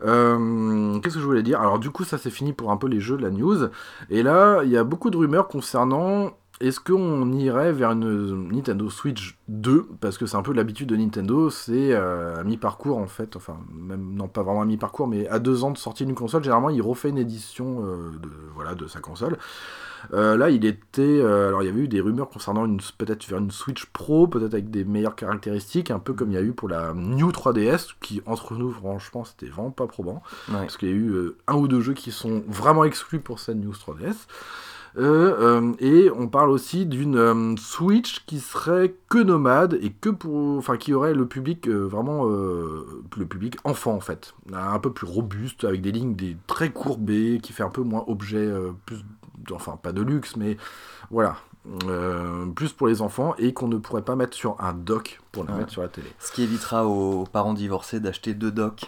Euh, 0.04 0.98
Qu'est-ce 1.00 1.14
que 1.14 1.20
je 1.20 1.24
voulais 1.26 1.42
dire? 1.42 1.60
Alors 1.60 1.78
du 1.78 1.90
coup, 1.90 2.04
ça 2.04 2.18
c'est 2.18 2.30
fini 2.30 2.52
pour 2.52 2.70
un 2.70 2.76
peu 2.76 2.88
les 2.88 3.00
jeux 3.00 3.16
de 3.16 3.22
la 3.22 3.30
news. 3.30 3.68
Et 4.10 4.22
là, 4.22 4.62
il 4.64 4.70
y 4.70 4.76
a 4.76 4.84
beaucoup 4.84 5.10
de 5.10 5.16
rumeurs 5.16 5.48
concernant 5.48 6.32
est-ce 6.60 6.80
qu'on 6.80 7.32
irait 7.32 7.72
vers 7.72 7.90
une 7.90 8.48
Nintendo 8.48 8.88
Switch 8.88 9.36
2 9.48 9.88
Parce 10.00 10.16
que 10.16 10.24
c'est 10.24 10.36
un 10.36 10.42
peu 10.42 10.54
l'habitude 10.54 10.88
de 10.88 10.96
Nintendo, 10.96 11.50
c'est 11.50 11.92
euh, 11.92 12.40
à 12.40 12.44
mi-parcours 12.44 12.96
en 12.96 13.06
fait, 13.06 13.36
enfin, 13.36 13.58
même 13.74 14.14
non 14.14 14.26
pas 14.26 14.42
vraiment 14.42 14.62
à 14.62 14.64
mi-parcours, 14.64 15.06
mais 15.06 15.28
à 15.28 15.38
deux 15.38 15.64
ans 15.64 15.70
de 15.70 15.76
sortie 15.76 16.06
d'une 16.06 16.14
console, 16.14 16.42
généralement 16.42 16.70
il 16.70 16.80
refait 16.80 17.10
une 17.10 17.18
édition 17.18 17.84
euh, 17.84 18.10
de, 18.22 18.30
voilà, 18.54 18.74
de 18.74 18.86
sa 18.86 19.00
console. 19.00 19.36
Euh, 20.14 20.36
là, 20.36 20.50
il 20.50 20.64
était. 20.64 21.20
alors, 21.20 21.62
il 21.62 21.66
y 21.66 21.68
avait 21.68 21.80
eu 21.80 21.88
des 21.88 22.00
rumeurs 22.00 22.28
concernant 22.28 22.64
une 22.64 22.80
peut-être 22.96 23.26
vers 23.26 23.38
une 23.38 23.50
Switch 23.50 23.86
Pro, 23.86 24.28
peut-être 24.28 24.54
avec 24.54 24.70
des 24.70 24.84
meilleures 24.84 25.16
caractéristiques, 25.16 25.90
un 25.90 25.98
peu 25.98 26.12
comme 26.12 26.30
il 26.30 26.34
y 26.34 26.38
a 26.38 26.42
eu 26.42 26.52
pour 26.52 26.68
la 26.68 26.94
New 26.94 27.30
3DS, 27.30 27.94
qui 28.00 28.22
entre 28.24 28.54
nous, 28.54 28.70
franchement, 28.70 29.24
c'était 29.24 29.46
vraiment 29.46 29.72
pas 29.72 29.86
probant. 29.86 30.22
Ouais. 30.48 30.60
Parce 30.60 30.76
qu'il 30.76 30.88
y 30.88 30.92
a 30.92 30.94
eu 30.94 31.32
un 31.48 31.56
ou 31.56 31.66
deux 31.66 31.80
jeux 31.80 31.94
qui 31.94 32.12
sont 32.12 32.44
vraiment 32.46 32.84
exclus 32.84 33.18
pour 33.18 33.40
cette 33.40 33.56
News 33.56 33.74
3DS. 33.74 34.26
Euh, 34.98 35.74
et 35.78 36.10
on 36.10 36.26
parle 36.26 36.50
aussi 36.50 36.86
d'une 36.86 37.16
euh, 37.16 37.54
Switch 37.58 38.24
qui 38.24 38.40
serait 38.40 38.94
que 39.10 39.18
nomade 39.18 39.78
et 39.82 39.90
que 39.90 40.08
pour, 40.08 40.56
enfin 40.56 40.78
qui 40.78 40.94
aurait 40.94 41.12
le 41.12 41.26
public 41.26 41.68
euh, 41.68 41.86
vraiment 41.86 42.24
le 42.24 43.26
public 43.28 43.56
enfant 43.64 43.92
en 43.92 44.00
fait, 44.00 44.34
un 44.52 44.78
peu 44.78 44.92
plus 44.92 45.06
robuste 45.06 45.64
avec 45.64 45.82
des 45.82 45.92
lignes 45.92 46.14
des 46.14 46.36
très 46.46 46.70
courbées, 46.70 47.40
qui 47.42 47.52
fait 47.52 47.62
un 47.62 47.70
peu 47.70 47.82
moins 47.82 48.04
objet, 48.06 48.50
plus, 48.86 48.98
enfin 49.52 49.78
pas 49.80 49.92
de 49.92 50.02
luxe 50.02 50.36
mais 50.36 50.56
voilà, 51.10 51.36
euh, 51.88 52.46
plus 52.54 52.72
pour 52.72 52.86
les 52.86 53.02
enfants 53.02 53.34
et 53.38 53.52
qu'on 53.52 53.68
ne 53.68 53.76
pourrait 53.76 54.02
pas 54.02 54.14
mettre 54.16 54.36
sur 54.36 54.56
un 54.60 54.72
dock 54.72 55.20
pour 55.32 55.44
la 55.44 55.52
Ouais. 55.52 55.58
mettre 55.58 55.72
sur 55.72 55.82
la 55.82 55.88
télé. 55.88 56.06
Ce 56.18 56.30
qui 56.32 56.42
évitera 56.42 56.86
aux 56.86 57.24
parents 57.24 57.54
divorcés 57.54 58.00
d'acheter 58.00 58.34
deux 58.34 58.50
docks, 58.50 58.84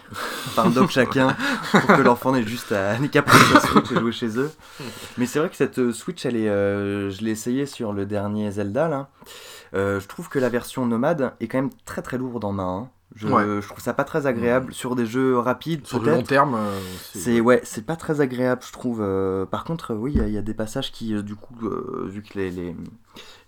par 0.55 0.69
dock 0.69 0.89
chacun, 0.89 1.35
pour 1.71 1.87
que 1.97 2.01
l'enfant 2.01 2.31
n'ait 2.31 2.43
juste 2.43 2.71
à 2.71 2.95
prendre 2.95 3.45
sa 3.59 3.59
Switch 3.67 3.91
et 3.91 3.95
jouer 3.99 4.11
chez 4.11 4.37
eux. 4.39 4.51
Mais 5.17 5.25
c'est 5.25 5.39
vrai 5.39 5.49
que 5.49 5.55
cette 5.55 5.91
Switch, 5.91 6.25
elle 6.25 6.35
est, 6.35 6.49
euh, 6.49 7.09
je 7.09 7.21
l'ai 7.23 7.31
essayé 7.31 7.65
sur 7.65 7.93
le 7.93 8.05
dernier 8.05 8.49
Zelda 8.51 8.87
là. 8.87 9.09
Euh, 9.75 9.99
je 9.99 10.07
trouve 10.07 10.29
que 10.29 10.39
la 10.39 10.49
version 10.49 10.85
nomade 10.85 11.33
est 11.39 11.47
quand 11.47 11.59
même 11.59 11.69
très 11.85 12.01
très 12.01 12.17
lourde 12.17 12.43
en 12.45 12.51
main. 12.51 12.77
hein. 12.85 12.89
Je, 13.15 13.27
Ouais. 13.27 13.43
je 13.61 13.67
trouve 13.67 13.79
ça 13.81 13.93
pas 13.93 14.03
très 14.03 14.27
agréable 14.27 14.71
sur 14.73 14.95
des 14.95 15.05
jeux 15.07 15.37
rapides. 15.39 15.85
Sur 15.87 15.99
le 16.01 16.11
long 16.11 16.21
terme, 16.23 16.55
euh, 16.55 16.79
C'est 17.13 17.41
ouais, 17.41 17.59
c'est 17.63 17.85
pas 17.85 17.95
très 17.95 18.21
agréable, 18.21 18.61
je 18.65 18.71
trouve. 18.71 18.99
Euh, 19.01 19.45
par 19.45 19.63
contre, 19.63 19.91
euh, 19.93 19.97
oui, 19.97 20.11
il 20.13 20.19
y 20.19 20.23
a- 20.23 20.27
il 20.27 20.33
y, 20.33 20.37
a 20.37 20.41
des 20.43 20.53
passages 20.53 20.91
qui, 20.91 21.15
euh, 21.15 21.23
du 21.23 21.35
coup, 21.35 21.55
vu 22.05 22.21
que 22.21 22.37
les, 22.37 22.51
les, 22.51 22.75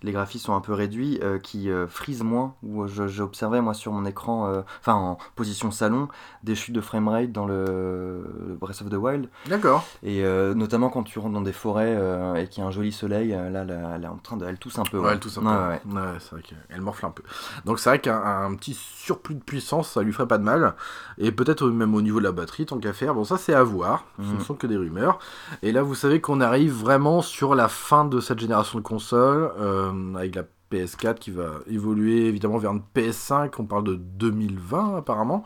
les 0.02 0.12
graphismes 0.12 0.46
sont 0.46 0.54
un 0.54 0.60
peu 0.60 0.72
réduits, 0.72 1.18
euh, 1.22 1.38
qui 1.38 1.70
euh, 1.70 1.86
frisent 1.86 2.22
moins. 2.22 2.54
Où 2.62 2.86
j'ai 2.86 3.22
observé 3.22 3.60
moi 3.60 3.74
sur 3.74 3.92
mon 3.92 4.04
écran, 4.04 4.46
euh, 4.48 4.62
enfin 4.80 4.94
en 4.94 5.18
position 5.36 5.70
salon, 5.70 6.08
des 6.42 6.54
chutes 6.54 6.74
de 6.74 6.80
framerate 6.80 7.32
dans 7.32 7.46
le, 7.46 8.24
le 8.48 8.54
Breath 8.54 8.82
of 8.82 8.90
the 8.90 8.94
Wild, 8.94 9.28
D'accord. 9.46 9.84
et 10.02 10.24
euh, 10.24 10.54
notamment 10.54 10.88
quand 10.90 11.02
tu 11.02 11.18
rentres 11.18 11.34
dans 11.34 11.40
des 11.40 11.52
forêts 11.52 11.94
euh, 11.96 12.34
et 12.34 12.48
qu'il 12.48 12.62
y 12.62 12.64
a 12.64 12.68
un 12.68 12.72
joli 12.72 12.92
soleil, 12.92 13.32
euh, 13.32 13.50
là, 13.50 13.64
là, 13.64 13.92
elle 13.96 14.04
est 14.04 14.08
en 14.08 14.16
train 14.16 14.36
de, 14.36 14.44
elle 14.46 14.58
tousse 14.58 14.78
un 14.78 14.82
peu. 14.84 14.98
Ouais, 14.98 15.12
elle 15.12 15.20
tousse 15.20 15.38
un 15.38 15.42
peu. 15.42 15.48
Ouais, 15.48 16.00
ouais. 16.00 16.08
C'est 16.20 16.30
vrai 16.32 16.42
qu'elle 16.42 16.80
morfle 16.80 17.06
un 17.06 17.10
peu. 17.10 17.22
Donc 17.64 17.78
c'est 17.78 17.88
vrai 17.90 17.98
qu'un 18.00 18.20
un 18.22 18.54
petit 18.54 18.74
surplus 18.74 19.34
de 19.36 19.42
puissance, 19.42 19.90
ça 19.90 20.02
lui 20.02 20.12
ferait 20.12 20.28
pas 20.28 20.38
de 20.38 20.44
mal. 20.44 20.74
Et 21.18 21.30
peut-être 21.32 21.68
même 21.68 21.94
au 21.94 22.02
niveau 22.02 22.18
de 22.18 22.24
la 22.24 22.32
batterie, 22.32 22.66
tant 22.66 22.78
qu'à 22.78 22.92
faire. 22.92 23.14
Bon, 23.14 23.24
ça 23.24 23.36
c'est 23.38 23.54
à 23.54 23.62
voir. 23.62 24.04
Ce 24.18 24.22
Mhm. 24.24 24.38
ne 24.38 24.42
sont 24.42 24.54
que 24.54 24.66
des 24.66 24.76
rumeurs. 24.76 25.18
Et 25.62 25.72
là, 25.72 25.82
vous 25.82 25.94
savez 25.94 26.20
qu'on 26.20 26.40
arrive 26.40 26.72
vraiment 26.72 27.22
sur 27.22 27.54
la 27.54 27.68
fin 27.68 28.04
de 28.04 28.20
cette 28.20 28.38
génération 28.40 28.78
de 28.78 28.84
consoles, 28.84 29.52
euh, 29.60 29.91
avec 30.16 30.34
la 30.34 30.44
PS4 30.70 31.16
qui 31.16 31.30
va 31.30 31.60
évoluer 31.68 32.26
évidemment 32.26 32.58
vers 32.58 32.72
une 32.72 32.82
PS5. 32.94 33.52
On 33.58 33.64
parle 33.64 33.84
de 33.84 33.94
2020 33.94 34.96
apparemment. 34.96 35.44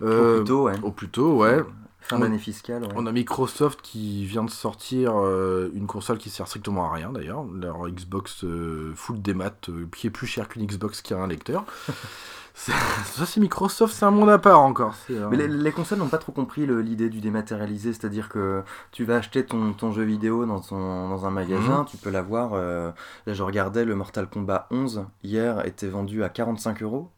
Au 0.00 0.06
Euh, 0.06 0.36
plus 0.38 0.44
tôt, 0.44 0.62
ouais. 0.64 0.80
Au 0.82 0.90
plus 0.90 1.08
tôt, 1.08 1.36
ouais. 1.36 1.62
Fin 2.04 2.18
d'année 2.18 2.38
fiscale, 2.38 2.82
ouais. 2.82 2.90
On 2.96 3.06
a 3.06 3.12
Microsoft 3.12 3.80
qui 3.80 4.26
vient 4.26 4.44
de 4.44 4.50
sortir 4.50 5.14
euh, 5.16 5.70
une 5.72 5.86
console 5.86 6.18
qui 6.18 6.28
sert 6.28 6.46
strictement 6.46 6.84
à 6.84 6.92
rien 6.92 7.10
d'ailleurs, 7.10 7.44
leur 7.44 7.88
Xbox 7.88 8.44
euh, 8.44 8.92
full 8.94 9.22
démat 9.22 9.54
euh, 9.70 9.86
qui 9.96 10.08
est 10.08 10.10
plus 10.10 10.26
cher 10.26 10.48
qu'une 10.48 10.66
Xbox 10.66 11.00
qui 11.00 11.14
a 11.14 11.18
un 11.18 11.26
lecteur. 11.26 11.64
Ça 12.56 13.26
c'est 13.26 13.40
Microsoft, 13.40 13.94
c'est 13.94 14.04
un 14.04 14.12
monde 14.12 14.30
à 14.30 14.38
part 14.38 14.60
encore. 14.60 14.94
euh, 15.10 15.26
Mais 15.28 15.36
les, 15.36 15.48
les 15.48 15.72
consoles 15.72 15.98
n'ont 15.98 16.06
pas 16.08 16.18
trop 16.18 16.30
compris 16.32 16.66
l'idée 16.66 17.08
du 17.10 17.20
dématérialisé, 17.20 17.92
c'est-à-dire 17.92 18.28
que 18.28 18.62
tu 18.92 19.04
vas 19.04 19.16
acheter 19.16 19.44
ton, 19.44 19.72
ton 19.72 19.90
jeu 19.92 20.04
vidéo 20.04 20.46
dans, 20.46 20.60
ton, 20.60 21.08
dans 21.08 21.26
un 21.26 21.30
magasin, 21.30 21.80
Mhm. 21.80 21.86
tu 21.86 21.96
peux 21.96 22.10
l'avoir. 22.10 22.52
euh, 22.54 22.90
là, 23.26 23.34
je 23.34 23.42
regardais 23.42 23.84
le 23.84 23.96
Mortal 23.96 24.28
Kombat 24.28 24.68
11 24.70 25.04
hier 25.24 25.66
était 25.66 25.88
vendu 25.88 26.22
à 26.22 26.28
45 26.28 26.82
euros. 26.82 27.10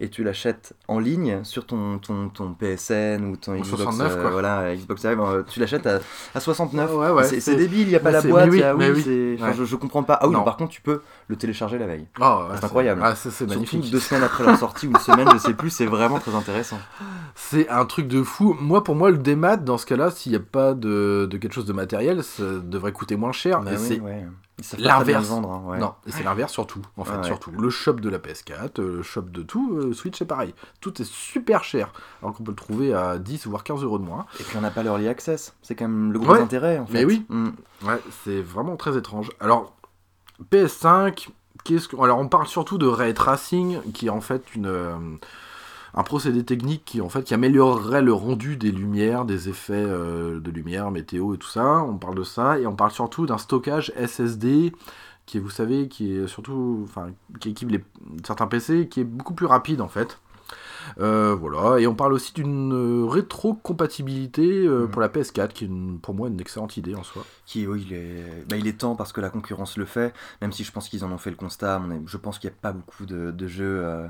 Et 0.00 0.10
tu 0.10 0.22
l'achètes 0.22 0.74
en 0.86 1.00
ligne 1.00 1.42
sur 1.42 1.66
ton, 1.66 1.98
ton, 1.98 2.28
ton 2.28 2.54
PSN 2.54 3.24
ou 3.24 3.36
ton 3.36 3.54
Xbox, 3.56 3.68
69, 3.82 4.12
euh, 4.16 4.20
quoi. 4.22 4.30
voilà, 4.30 4.76
Xbox 4.76 5.04
Live, 5.04 5.20
euh, 5.20 5.42
tu 5.42 5.58
l'achètes 5.58 5.88
à, 5.88 5.98
à 6.36 6.38
69. 6.40 6.94
Ouais, 6.94 7.10
ouais, 7.10 7.24
c'est 7.24 7.56
débile, 7.56 7.80
il 7.80 7.88
n'y 7.88 7.96
a 7.96 7.98
pas 7.98 8.10
mais 8.10 8.12
la 8.12 8.22
boîte, 8.22 8.44
mais 8.46 8.50
oui, 8.52 8.62
a- 8.62 8.74
mais 8.74 8.90
oui, 8.92 9.34
enfin, 9.36 9.48
Ouais. 9.48 9.54
je, 9.56 9.64
je 9.64 9.74
comprends 9.74 10.04
pas. 10.04 10.14
Ah 10.22 10.28
oui, 10.28 10.34
non, 10.34 10.44
par 10.44 10.56
contre, 10.56 10.70
tu 10.70 10.80
peux 10.82 11.02
le 11.28 11.36
télécharger 11.36 11.78
la 11.78 11.86
veille. 11.86 12.06
Ah, 12.20 12.38
ouais, 12.48 12.56
c'est 12.58 12.64
incroyable. 12.64 13.00
Ah, 13.04 13.14
ça 13.14 13.30
c'est 13.30 13.46
Surtout 13.48 13.54
magnifique. 13.54 13.90
deux 13.90 14.00
semaines 14.00 14.24
après 14.24 14.44
leur 14.44 14.56
sortie 14.58 14.86
ou 14.86 14.90
une 14.90 14.98
semaine, 14.98 15.28
je 15.32 15.38
sais 15.38 15.54
plus, 15.54 15.70
c'est 15.70 15.86
vraiment 15.86 16.18
très 16.18 16.34
intéressant. 16.34 16.78
C'est 17.34 17.68
un 17.68 17.84
truc 17.84 18.08
de 18.08 18.22
fou. 18.22 18.56
Moi, 18.60 18.82
pour 18.82 18.94
moi, 18.94 19.10
le 19.10 19.18
démat, 19.18 19.56
dans 19.56 19.78
ce 19.78 19.86
cas-là, 19.86 20.10
s'il 20.10 20.32
n'y 20.32 20.36
a 20.36 20.40
pas 20.40 20.74
de, 20.74 21.26
de 21.30 21.36
quelque 21.36 21.52
chose 21.52 21.66
de 21.66 21.72
matériel, 21.72 22.24
ça 22.24 22.42
devrait 22.62 22.92
coûter 22.92 23.16
moins 23.16 23.32
cher. 23.32 23.60
Bah 23.60 23.72
et 23.72 23.76
oui, 23.76 23.82
c'est 23.86 24.00
ouais. 24.00 24.26
L'inverse. 24.78 25.30
hein, 25.30 25.62
ouais. 25.66 25.78
Non, 25.78 25.94
et 26.06 26.10
c'est 26.10 26.24
l'inverse 26.24 26.52
surtout. 26.52 26.80
En 26.96 27.04
fait, 27.04 27.16
ouais. 27.16 27.22
surtout. 27.24 27.52
Le 27.52 27.70
shop 27.70 27.92
de 27.94 28.08
la 28.08 28.18
PS4, 28.18 28.80
euh, 28.80 28.96
le 28.96 29.02
shop 29.02 29.22
de 29.22 29.42
tout, 29.42 29.76
euh, 29.78 29.92
Switch, 29.92 30.18
c'est 30.18 30.24
pareil. 30.24 30.52
Tout 30.80 31.00
est 31.00 31.04
super 31.08 31.62
cher. 31.62 31.92
Alors 32.22 32.34
qu'on 32.34 32.42
peut 32.42 32.50
le 32.50 32.56
trouver 32.56 32.92
à 32.92 33.18
10 33.18 33.46
voire 33.46 33.62
15 33.62 33.84
euros 33.84 33.98
de 34.00 34.04
moins. 34.04 34.26
Et 34.40 34.42
puis 34.42 34.56
on 34.56 34.60
n'a 34.60 34.70
pas 34.72 34.82
l'early 34.82 35.06
access. 35.06 35.54
C'est 35.62 35.76
quand 35.76 35.86
même 35.86 36.12
le 36.12 36.18
gros 36.18 36.32
Ouais. 36.32 36.40
intérêt 36.40 36.78
en 36.78 36.86
fait. 36.86 36.92
Mais 36.92 37.04
oui. 37.04 37.24
Mm. 37.28 37.50
Ouais, 37.84 38.00
c'est 38.24 38.40
vraiment 38.42 38.74
très 38.74 38.96
étrange. 38.96 39.30
Alors, 39.38 39.76
PS5, 40.50 41.28
qu'est-ce 41.64 41.88
que. 41.88 41.96
Alors, 42.02 42.18
on 42.18 42.28
parle 42.28 42.46
surtout 42.46 42.78
de 42.78 42.86
ray 42.86 43.14
tracing, 43.14 43.80
qui 43.92 44.06
est 44.06 44.10
en 44.10 44.20
fait 44.20 44.54
une. 44.54 44.66
euh, 44.66 44.96
un 45.94 46.02
procédé 46.02 46.44
technique 46.44 46.84
qui 46.84 47.00
en 47.00 47.08
fait 47.08 47.24
qui 47.24 47.34
améliorerait 47.34 48.02
le 48.02 48.12
rendu 48.12 48.56
des 48.56 48.70
lumières, 48.70 49.24
des 49.24 49.48
effets 49.48 49.72
euh, 49.74 50.38
de 50.38 50.50
lumière, 50.50 50.90
météo 50.90 51.34
et 51.34 51.38
tout 51.38 51.48
ça. 51.48 51.82
On 51.82 51.96
parle 51.96 52.14
de 52.14 52.24
ça 52.24 52.58
et 52.58 52.66
on 52.66 52.76
parle 52.76 52.90
surtout 52.90 53.26
d'un 53.26 53.38
stockage 53.38 53.92
SSD 53.96 54.72
qui 55.26 55.38
vous 55.38 55.50
savez, 55.50 55.88
qui 55.88 56.12
est 56.16 56.26
surtout, 56.26 56.82
enfin, 56.84 57.08
qui 57.40 57.50
équipe 57.50 57.84
certains 58.24 58.46
PC, 58.46 58.88
qui 58.88 59.00
est 59.00 59.04
beaucoup 59.04 59.34
plus 59.34 59.46
rapide 59.46 59.80
en 59.80 59.88
fait. 59.88 60.18
Euh, 61.00 61.34
voilà, 61.34 61.78
et 61.80 61.86
on 61.86 61.94
parle 61.94 62.12
aussi 62.12 62.32
d'une 62.32 62.72
euh, 62.72 63.06
rétrocompatibilité 63.06 64.66
euh, 64.66 64.82
Mhm. 64.84 64.88
pour 64.90 65.00
la 65.00 65.08
PS4, 65.08 65.52
qui 65.52 65.64
est 65.64 65.66
une- 65.68 65.98
pour 66.00 66.14
moi 66.14 66.28
une 66.28 66.40
excellente 66.40 66.76
idée 66.76 66.94
en 66.94 67.02
soi. 67.02 67.24
Qui, 67.46 67.66
oui, 67.66 67.84
il 67.88 67.94
est... 67.94 68.44
Bah, 68.48 68.56
il 68.56 68.66
est 68.66 68.78
temps 68.78 68.94
parce 68.96 69.12
que 69.12 69.20
la 69.20 69.30
concurrence 69.30 69.76
le 69.76 69.84
fait, 69.84 70.12
même 70.42 70.52
si 70.52 70.64
je 70.64 70.72
pense 70.72 70.88
qu'ils 70.88 71.04
en 71.04 71.12
ont 71.12 71.18
fait 71.18 71.30
le 71.30 71.36
constat. 71.36 71.80
Je 72.06 72.16
pense 72.16 72.38
qu'il 72.38 72.50
n'y 72.50 72.54
a 72.56 72.58
pas 72.60 72.72
beaucoup 72.72 73.06
de, 73.06 73.30
de 73.30 73.46
jeux 73.46 73.80
euh, 73.84 74.06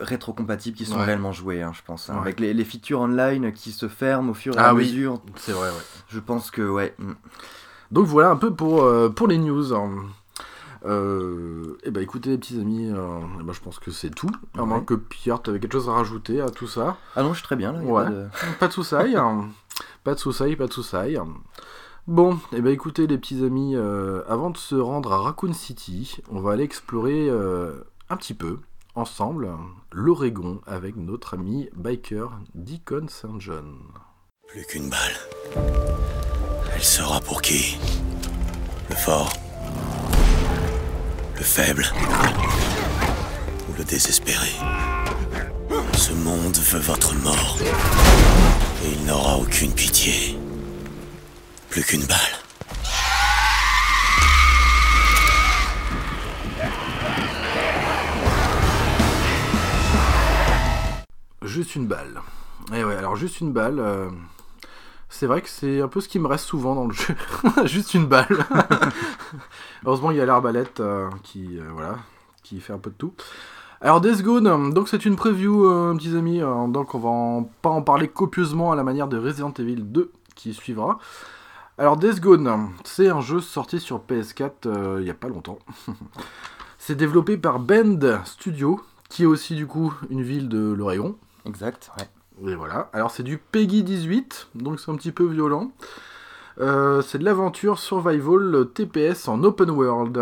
rétrocompatibles 0.00 0.76
qui 0.76 0.84
sont 0.84 0.98
Ouais. 0.98 1.04
réellement 1.04 1.32
joués, 1.32 1.62
hein, 1.62 1.72
je 1.74 1.82
pense. 1.84 2.10
hein. 2.10 2.14
Ouais. 2.14 2.20
Avec 2.20 2.40
les, 2.40 2.54
les 2.54 2.64
features 2.64 3.00
online 3.00 3.52
qui 3.52 3.72
se 3.72 3.88
ferment 3.88 4.30
au 4.30 4.34
fur 4.34 4.54
et 4.54 4.58
Ah 4.58 4.68
à 4.70 4.74
oui. 4.74 4.82
mesure, 4.84 5.20
C'est 5.36 5.52
vrai, 5.52 5.68
ouais. 5.68 5.74
je 6.08 6.20
pense 6.20 6.50
que, 6.50 6.62
ouais. 6.62 6.94
mm. 6.98 7.12
Donc 7.90 8.06
voilà 8.06 8.30
un 8.30 8.36
peu 8.36 8.52
pour, 8.52 8.82
euh, 8.84 9.08
pour 9.08 9.26
les 9.28 9.38
news. 9.38 9.72
Euh, 10.84 11.78
et 11.84 11.90
bah 11.90 12.02
écoutez 12.02 12.30
les 12.30 12.38
petits 12.38 12.60
amis, 12.60 12.90
euh, 12.90 13.18
eh 13.40 13.42
ben, 13.42 13.52
je 13.52 13.60
pense 13.60 13.78
que 13.78 13.90
c'est 13.90 14.10
tout. 14.10 14.30
À 14.56 14.60
Ouais. 14.60 14.66
moins 14.66 14.80
que 14.80 14.94
Pierre, 14.94 15.40
tu 15.42 15.50
avais 15.50 15.58
quelque 15.60 15.72
chose 15.72 15.88
à 15.88 15.92
rajouter 15.92 16.40
à 16.40 16.50
tout 16.50 16.66
ça. 16.66 16.96
Ah 17.16 17.22
non, 17.22 17.30
je 17.32 17.38
suis 17.38 17.44
très 17.46 17.56
bien 17.56 17.72
là. 17.72 17.82
y 17.82 17.88
a 17.88 17.90
Ouais. 17.90 18.04
pas 18.60 18.66
de- 18.68 18.72
soucis, 18.72 18.94
hein. 19.16 19.48
pas 20.04 20.14
de 20.14 20.18
soucis, 20.18 20.56
pas 20.56 20.66
de 20.66 20.72
soucis. 20.72 21.16
Bon, 22.06 22.38
et 22.52 22.60
bah 22.60 22.70
écoutez 22.70 23.06
les 23.06 23.16
petits 23.16 23.42
amis, 23.44 23.74
euh, 23.76 24.22
avant 24.28 24.50
de 24.50 24.58
se 24.58 24.74
rendre 24.74 25.10
à 25.12 25.18
Raccoon 25.22 25.54
City, 25.54 26.18
on 26.30 26.40
va 26.40 26.52
aller 26.52 26.64
explorer 26.64 27.30
euh, 27.30 27.72
un 28.10 28.16
petit 28.18 28.34
peu 28.34 28.58
ensemble 28.94 29.48
l'Oregon 29.90 30.60
avec 30.66 30.96
notre 30.96 31.32
ami 31.34 31.68
biker 31.74 32.30
Deacon 32.54 33.06
St. 33.08 33.40
John. 33.40 33.74
Plus 34.48 34.64
qu'une 34.66 34.90
balle. 34.90 35.16
Elle 36.74 36.82
sera 36.84 37.20
pour 37.20 37.40
qui? 37.40 37.78
Le 38.90 38.94
fort? 38.96 39.32
Le 41.44 41.48
faible 41.48 41.84
Ou 43.68 43.74
le 43.76 43.84
désespéré 43.84 44.48
Ce 45.92 46.12
monde 46.14 46.56
veut 46.56 46.80
votre 46.80 47.14
mort. 47.16 47.58
Et 48.82 48.92
il 48.92 49.04
n'aura 49.04 49.36
aucune 49.36 49.70
pitié. 49.74 50.38
Plus 51.68 51.82
qu'une 51.84 52.06
balle. 52.06 52.18
Juste 61.44 61.74
une 61.74 61.86
balle. 61.86 62.20
Et 62.72 62.82
ouais, 62.82 62.96
alors 62.96 63.16
juste 63.16 63.40
une 63.40 63.52
balle. 63.52 63.78
euh, 63.78 64.08
C'est 65.16 65.26
vrai 65.26 65.42
que 65.42 65.48
c'est 65.48 65.80
un 65.80 65.86
peu 65.86 66.00
ce 66.00 66.08
qui 66.08 66.18
me 66.18 66.26
reste 66.26 66.44
souvent 66.44 66.74
dans 66.74 66.88
le 66.88 66.92
jeu. 66.92 67.14
juste 67.66 67.94
une 67.94 68.06
balle. 68.06 68.26
Heureusement, 69.86 70.10
il 70.10 70.16
y 70.16 70.20
a 70.20 70.26
l'arbalète 70.26 70.80
euh, 70.80 71.08
qui, 71.22 71.56
euh, 71.56 71.68
voilà, 71.72 71.98
qui 72.42 72.58
fait 72.58 72.72
un 72.72 72.78
peu 72.78 72.90
de 72.90 72.96
tout. 72.96 73.14
Alors 73.80 74.00
Death 74.00 74.22
Gone, 74.22 74.72
donc 74.74 74.88
c'est 74.88 75.04
une 75.04 75.14
preview, 75.14 75.66
euh, 75.70 75.94
petits 75.94 76.16
amis. 76.16 76.40
donc 76.40 76.96
on 76.96 76.98
va 76.98 77.08
en- 77.10 77.44
pas 77.62 77.68
en 77.70 77.82
parler 77.82 78.08
copieusement 78.08 78.72
à 78.72 78.76
la 78.76 78.82
manière 78.82 79.06
de 79.06 79.16
Resident 79.16 79.52
Evil 79.56 79.76
2 79.82 80.10
qui 80.34 80.52
suivra. 80.52 80.98
Alors 81.78 81.96
Death 81.96 82.20
Gone, 82.20 82.70
c'est 82.82 83.08
un 83.08 83.20
jeu 83.20 83.40
sorti 83.40 83.78
sur 83.78 84.00
PS4 84.00 84.66
euh, 84.66 84.98
il 85.00 85.06
y 85.06 85.10
a 85.10 85.14
pas 85.14 85.28
longtemps. 85.28 85.60
c'est 86.78 86.96
développé 86.96 87.36
par 87.36 87.60
Bend 87.60 88.00
Studio, 88.24 88.80
qui 89.10 89.22
est 89.22 89.26
aussi 89.26 89.54
du 89.54 89.66
coup 89.68 89.94
une 90.10 90.22
ville 90.22 90.48
de 90.48 90.72
l'Oregon. 90.72 91.16
Exact, 91.46 91.92
ouais. 91.98 92.08
Et 92.46 92.54
voilà. 92.54 92.90
Alors 92.92 93.10
c'est 93.10 93.22
du 93.22 93.38
Peggy 93.38 93.82
18, 93.82 94.48
donc 94.54 94.80
c'est 94.80 94.90
un 94.90 94.96
petit 94.96 95.12
peu 95.12 95.24
violent. 95.26 95.70
Euh, 96.60 97.02
c'est 97.02 97.18
de 97.18 97.24
l'aventure 97.24 97.78
survival 97.78 98.66
TPS 98.74 99.28
en 99.28 99.42
open 99.44 99.70
world. 99.70 100.20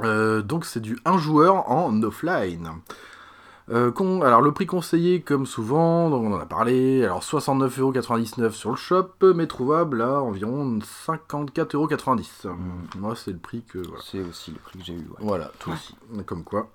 Euh, 0.00 0.42
donc 0.42 0.64
c'est 0.66 0.80
du 0.80 0.98
1 1.04 1.16
joueur 1.18 1.70
en 1.70 2.02
offline. 2.02 2.70
Euh, 3.68 3.90
con- 3.90 4.22
alors 4.22 4.42
le 4.42 4.52
prix 4.52 4.66
conseillé 4.66 5.22
comme 5.22 5.44
souvent, 5.44 6.08
donc 6.08 6.22
on 6.24 6.32
en 6.34 6.38
a 6.38 6.46
parlé, 6.46 7.02
alors 7.04 7.20
69,99€ 7.22 8.52
sur 8.52 8.70
le 8.70 8.76
shop, 8.76 9.08
mais 9.34 9.46
trouvable 9.48 10.02
à 10.02 10.20
environ 10.22 10.78
54,90€. 11.08 12.54
Moi 12.98 13.16
c'est 13.16 13.32
le 13.32 13.38
prix 13.38 13.62
que... 13.64 13.78
Voilà. 13.78 14.02
C'est 14.04 14.20
aussi 14.22 14.52
le 14.52 14.58
prix 14.58 14.78
que 14.78 14.84
j'ai 14.84 14.92
eu. 14.94 14.98
ouais. 14.98 15.16
Voilà, 15.18 15.50
toi 15.58 15.74
aussi. 15.74 15.96
Comme 16.26 16.44
quoi. 16.44 16.68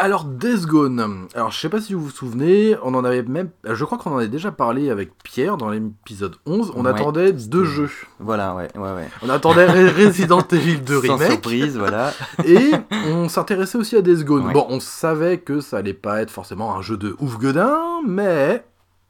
Alors, 0.00 0.24
Death 0.24 0.64
Gone. 0.66 1.26
Alors, 1.34 1.50
je 1.50 1.58
sais 1.58 1.68
pas 1.68 1.80
si 1.80 1.92
vous 1.92 2.00
vous 2.04 2.10
souvenez, 2.10 2.76
on 2.84 2.94
en 2.94 3.02
avait 3.04 3.22
même. 3.24 3.50
Je 3.64 3.84
crois 3.84 3.98
qu'on 3.98 4.12
en 4.12 4.18
avait 4.18 4.28
déjà 4.28 4.52
parlé 4.52 4.90
avec 4.90 5.10
Pierre 5.24 5.56
dans 5.56 5.70
l'épisode 5.70 6.36
11. 6.46 6.72
On 6.76 6.84
Ouais, 6.84 6.90
attendait 6.90 7.32
deux 7.32 7.64
jeux. 7.64 7.90
Voilà, 8.20 8.54
ouais, 8.54 8.68
ouais, 8.76 8.92
ouais. 8.92 9.08
On 9.22 9.28
attendait 9.28 9.66
Re- 9.66 9.90
Resident 10.06 10.40
Evil 10.52 10.78
2 10.78 11.02
Sans 11.02 11.14
Remake. 11.16 11.30
surprise, 11.32 11.76
voilà. 11.76 12.12
Et 12.44 12.70
on 13.08 13.28
s'intéressait 13.28 13.76
aussi 13.76 13.96
à 13.96 14.00
Death 14.02 14.24
Gone. 14.24 14.46
Ouais. 14.46 14.52
Bon, 14.52 14.66
on 14.68 14.78
savait 14.78 15.38
que 15.38 15.60
ça 15.60 15.78
allait 15.78 15.94
pas 15.94 16.22
être 16.22 16.30
forcément 16.30 16.76
un 16.76 16.80
jeu 16.82 16.96
de 16.96 17.16
ouf 17.18 17.36
godin, 17.38 17.76
mais. 18.06 18.64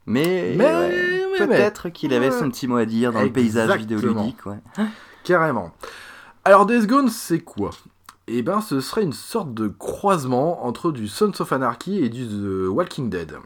Mais, 0.06 0.54
Mais- 0.56 0.64
ouais, 0.64 1.28
mais- 1.38 1.46
peut-être 1.48 1.90
qu'il 1.90 2.14
avait 2.14 2.30
son 2.30 2.48
petit 2.48 2.66
mot 2.66 2.78
à 2.78 2.86
dire 2.86 3.12
dans 3.12 3.20
le 3.20 3.30
paysage 3.30 3.76
vidéoludique. 3.76 4.46
Ouais. 4.46 4.56
Carrément. 5.22 5.70
Alors 6.46 6.64
Death 6.64 6.86
Gone, 6.86 7.10
c'est 7.10 7.40
quoi? 7.40 7.68
Eh 8.30 8.42
ben, 8.42 8.60
ce 8.60 8.80
serait 8.80 9.02
une 9.02 9.14
sorte 9.14 9.54
de 9.54 9.68
croisement 9.68 10.66
entre 10.66 10.92
du 10.92 11.08
Sons 11.08 11.32
of 11.40 11.52
Anarchy 11.52 11.98
et 12.04 12.10
du 12.10 12.26
The 12.26 12.68
Walking 12.68 13.08
Dead. 13.08 13.36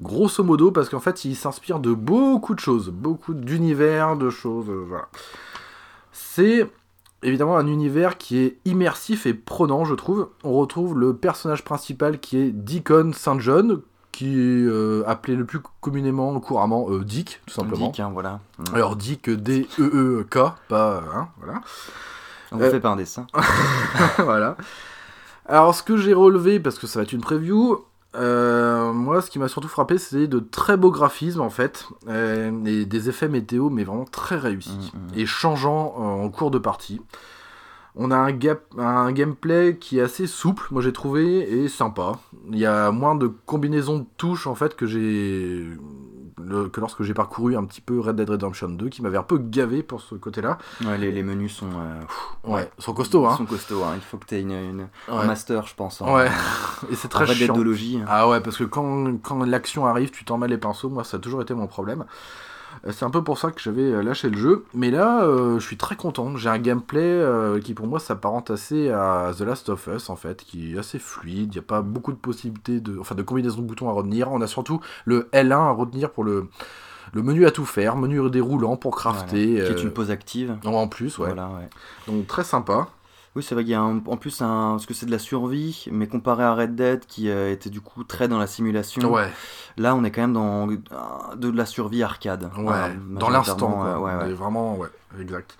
Grosso 0.00 0.44
modo, 0.44 0.70
parce 0.70 0.90
qu'en 0.90 1.00
fait, 1.00 1.24
il 1.24 1.34
s'inspire 1.34 1.80
de 1.80 1.94
beaucoup 1.94 2.54
de 2.54 2.60
choses, 2.60 2.90
beaucoup 2.90 3.32
d'univers, 3.32 4.16
de 4.16 4.28
choses, 4.28 4.68
euh, 4.68 4.84
voilà. 4.86 5.08
C'est 6.12 6.70
évidemment 7.22 7.56
un 7.56 7.66
univers 7.66 8.18
qui 8.18 8.38
est 8.38 8.58
immersif 8.66 9.24
et 9.24 9.32
prenant, 9.32 9.86
je 9.86 9.94
trouve. 9.94 10.28
On 10.44 10.52
retrouve 10.52 10.98
le 10.98 11.16
personnage 11.16 11.64
principal 11.64 12.20
qui 12.20 12.36
est 12.36 12.50
Deacon 12.50 13.12
St. 13.14 13.40
John, 13.40 13.80
qui 14.12 14.38
est 14.38 14.66
euh, 14.66 15.02
appelé 15.06 15.34
le 15.34 15.46
plus 15.46 15.60
communément, 15.80 16.38
couramment, 16.40 16.90
euh, 16.90 17.04
Dick, 17.04 17.40
tout 17.46 17.54
simplement. 17.54 17.86
Dick, 17.86 18.00
hein, 18.00 18.10
voilà. 18.12 18.40
Mm. 18.58 18.74
Alors 18.74 18.96
Dick 18.96 19.30
D-E-E-K, 19.30 20.38
pas... 20.68 21.02
Hein, 21.14 21.28
voilà. 21.38 21.62
On 22.52 22.60
euh, 22.60 22.64
vous 22.64 22.70
fait 22.70 22.80
pas 22.80 22.90
un 22.90 22.96
dessin. 22.96 23.26
voilà. 24.18 24.56
Alors, 25.46 25.74
ce 25.74 25.82
que 25.82 25.96
j'ai 25.96 26.14
relevé, 26.14 26.60
parce 26.60 26.78
que 26.78 26.86
ça 26.86 26.98
va 26.98 27.04
être 27.04 27.12
une 27.12 27.20
preview, 27.20 27.84
euh, 28.16 28.92
moi, 28.92 29.20
ce 29.20 29.30
qui 29.30 29.38
m'a 29.38 29.48
surtout 29.48 29.68
frappé, 29.68 29.98
c'est 29.98 30.26
de 30.26 30.38
très 30.38 30.76
beaux 30.76 30.90
graphismes, 30.90 31.40
en 31.40 31.50
fait, 31.50 31.86
euh, 32.08 32.64
et 32.64 32.84
des 32.86 33.08
effets 33.08 33.28
météo, 33.28 33.68
mais 33.70 33.84
vraiment 33.84 34.04
très 34.04 34.36
réussis, 34.36 34.92
Mm, 34.94 34.98
mm. 34.98 35.18
et 35.18 35.26
changeants 35.26 35.94
euh, 35.98 36.24
en 36.24 36.28
cours 36.30 36.50
de 36.50 36.58
partie. 36.58 37.00
On 37.94 38.10
a 38.10 38.16
un, 38.16 38.32
gap, 38.32 38.62
un 38.78 39.10
gameplay 39.12 39.78
qui 39.78 39.98
est 39.98 40.02
assez 40.02 40.26
souple, 40.26 40.66
moi 40.70 40.82
j'ai 40.82 40.92
trouvé, 40.92 41.40
et 41.40 41.68
sympa. 41.68 42.12
Il 42.50 42.58
y 42.58 42.66
a 42.66 42.90
moins 42.90 43.14
de 43.14 43.26
combinaisons 43.46 44.00
de 44.00 44.06
touches, 44.16 44.46
en 44.46 44.54
fait, 44.54 44.76
que 44.76 44.86
j'ai... 44.86 45.66
le- 46.42 46.68
que 46.68 46.80
lorsque 46.80 47.02
j'ai 47.02 47.14
parcouru 47.14 47.56
un 47.56 47.64
petit 47.64 47.80
peu 47.80 47.98
Red 48.00 48.16
Dead 48.16 48.28
Redemption 48.28 48.68
2, 48.68 48.88
qui 48.88 49.02
m'avait 49.02 49.16
un 49.18 49.22
peu 49.22 49.38
gavé 49.38 49.82
pour 49.82 50.00
ce 50.00 50.14
côté-là. 50.14 50.58
Ouais, 50.84 50.98
les, 50.98 51.10
les 51.12 51.22
menus 51.22 51.54
sont, 51.56 51.66
euh, 51.66 52.00
pff, 52.00 52.26
Ouais, 52.44 52.70
ils 52.78 52.82
sont 52.84 52.92
costauds, 52.92 53.24
ils 53.24 53.32
hein. 53.32 53.36
sont 53.36 53.46
costauds. 53.46 53.82
hein. 53.84 53.92
Il 53.96 54.00
faut 54.02 54.18
que 54.18 54.26
tu 54.26 54.34
aies 54.36 54.40
une, 54.42 54.50
une- 54.52 54.88
un 55.08 55.24
master, 55.24 55.66
je 55.66 55.74
pense. 55.74 56.00
En, 56.02 56.14
Ouais. 56.14 56.28
Et 56.90 56.94
c'est 56.94 57.08
très 57.08 57.24
Red 57.24 57.36
chiant. 57.36 57.54
Deadologie. 57.54 58.00
Ah 58.06 58.28
ouais, 58.28 58.40
parce 58.40 58.56
que 58.56 58.64
quand, 58.64 59.16
quand 59.22 59.44
l'action 59.44 59.86
arrive, 59.86 60.10
tu 60.10 60.24
t'en 60.24 60.38
mets 60.38 60.48
les 60.48 60.58
pinceaux. 60.58 60.88
Moi, 60.90 61.04
ça 61.04 61.16
a 61.16 61.20
toujours 61.20 61.40
été 61.42 61.54
mon 61.54 61.66
problème. 61.66 62.04
Euh, 62.86 62.92
C'est 62.92 63.04
un 63.04 63.10
peu 63.10 63.22
pour 63.24 63.38
ça 63.38 63.50
que 63.50 63.60
j'avais 63.60 63.82
euh, 63.82 64.02
lâché 64.02 64.30
le 64.30 64.38
jeu. 64.38 64.64
Mais 64.74 64.90
là, 64.90 65.22
euh, 65.24 65.58
je 65.58 65.66
suis 65.66 65.76
très 65.76 65.96
content. 65.96 66.36
J'ai 66.36 66.48
un 66.48 66.58
gameplay 66.58 67.00
euh, 67.02 67.60
qui, 67.60 67.74
pour 67.74 67.86
moi, 67.86 67.98
s'apparente 68.00 68.50
assez 68.50 68.90
à 68.90 69.32
The 69.36 69.40
Last 69.42 69.68
of 69.68 69.86
Us, 69.88 70.08
en 70.10 70.16
fait, 70.16 70.42
qui 70.44 70.74
est 70.74 70.78
assez 70.78 70.98
fluide. 70.98 71.48
Il 71.54 71.58
n'y 71.58 71.58
a 71.58 71.62
pas 71.62 71.82
beaucoup 71.82 72.12
de 72.12 72.16
possibilités, 72.18 72.80
de, 72.80 72.98
enfin, 72.98 73.14
de 73.14 73.22
combinaisons 73.22 73.62
de 73.62 73.66
boutons 73.66 73.88
à 73.88 73.92
retenir. 73.92 74.30
On 74.30 74.40
a 74.40 74.46
surtout 74.46 74.80
le 75.04 75.28
L1 75.32 75.52
à 75.52 75.70
retenir 75.70 76.10
pour 76.10 76.24
le, 76.24 76.46
le 77.12 77.22
menu 77.22 77.46
à 77.46 77.50
tout 77.50 77.64
faire, 77.64 77.96
menu 77.96 78.28
déroulant 78.30 78.76
pour 78.76 78.98
Voilà. 79.00 79.18
crafter. 79.18 79.46
Qui 79.54 79.72
est 79.72 79.82
une 79.82 79.90
pause 79.92 80.10
active. 80.10 80.56
En 80.64 80.88
plus, 80.88 81.18
ouais. 81.18 81.26
Voilà, 81.26 81.48
ouais. 81.48 81.68
Donc 82.06 82.26
très 82.26 82.44
sympa. 82.44 82.88
Oui, 83.36 83.42
c'est 83.42 83.54
vrai 83.54 83.62
qu'il 83.64 83.72
y 83.72 83.74
a 83.74 83.80
un- 83.82 84.02
en 84.06 84.16
plus 84.16 84.40
un, 84.42 84.70
parce 84.72 84.86
que 84.86 84.94
c'est 84.94 85.06
de 85.06 85.10
la 85.12 85.18
survie, 85.18 85.84
mais 85.92 86.08
comparé 86.08 86.42
à 86.42 86.54
Red 86.54 86.74
Dead 86.74 87.04
qui 87.06 87.28
euh, 87.30 87.52
était 87.52 87.70
du 87.70 87.80
coup 87.82 88.02
très 88.02 88.26
dans 88.28 88.38
la 88.38 88.46
simulation, 88.46 89.12
Ouais, 89.12 89.30
là 89.76 89.94
on 89.94 90.02
est 90.04 90.10
quand 90.10 90.22
même 90.22 90.32
dans 90.32 90.68
euh, 90.70 90.76
de 91.36 91.50
la 91.50 91.66
survie 91.66 92.02
arcade. 92.02 92.44
ouais. 92.56 92.96
Dans 93.10 93.28
l'instant, 93.28 93.68
majoritairement, 93.68 94.00
quoi. 94.00 94.10
euh, 94.10 94.26
ouais, 94.28 94.32
Vraiment, 94.34 94.76
ouais, 94.76 94.88
exact. 95.20 95.56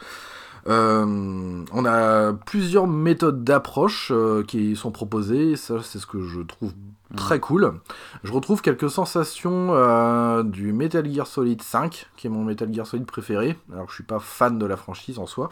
Euh, 0.69 1.65
on 1.73 1.85
a 1.85 2.33
plusieurs 2.33 2.87
méthodes 2.89 3.45
d'approche 3.45 4.11
euh, 4.13 4.43
qui 4.43 4.75
sont 4.75 4.91
proposées, 4.91 5.55
ça 5.55 5.77
c'est 5.83 5.99
ce 5.99 6.07
que 6.07 6.21
je 6.23 6.41
trouve 6.41 6.73
Mm. 7.13 7.15
très 7.15 7.39
cool. 7.39 7.73
Je 8.25 8.33
retrouve 8.33 8.63
quelques 8.63 8.91
sensations 8.91 9.69
euh, 9.71 10.43
du 10.43 10.73
Metal 10.73 11.09
Gear 11.09 11.29
Solid 11.29 11.63
5, 11.63 12.09
qui 12.17 12.27
est 12.27 12.31
mon 12.31 12.43
Metal 12.43 12.73
Gear 12.75 12.85
Solid 12.85 13.07
préféré, 13.07 13.57
alors 13.73 13.85
que 13.85 13.91
je 13.93 13.95
suis 13.95 14.03
pas 14.03 14.19
fan 14.19 14.59
de 14.59 14.67
la 14.67 14.77
franchise 14.77 15.21
en 15.21 15.27
soi. 15.27 15.49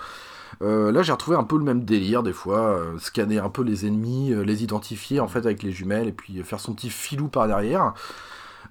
Euh, 0.62 0.92
là 0.92 1.02
j'ai 1.02 1.12
retrouvé 1.12 1.36
un 1.36 1.44
peu 1.44 1.58
le 1.58 1.64
même 1.64 1.84
délire 1.84 2.22
des 2.22 2.32
fois, 2.32 2.60
euh, 2.60 2.98
scanner 2.98 3.38
un 3.38 3.48
peu 3.48 3.62
les 3.62 3.86
ennemis, 3.86 4.32
euh, 4.32 4.42
les 4.42 4.62
identifier 4.62 5.20
en 5.20 5.28
fait 5.28 5.40
avec 5.40 5.62
les 5.62 5.72
jumelles 5.72 6.08
et 6.08 6.12
puis 6.12 6.42
faire 6.42 6.60
son 6.60 6.74
petit 6.74 6.90
filou 6.90 7.28
par 7.28 7.46
derrière. 7.46 7.94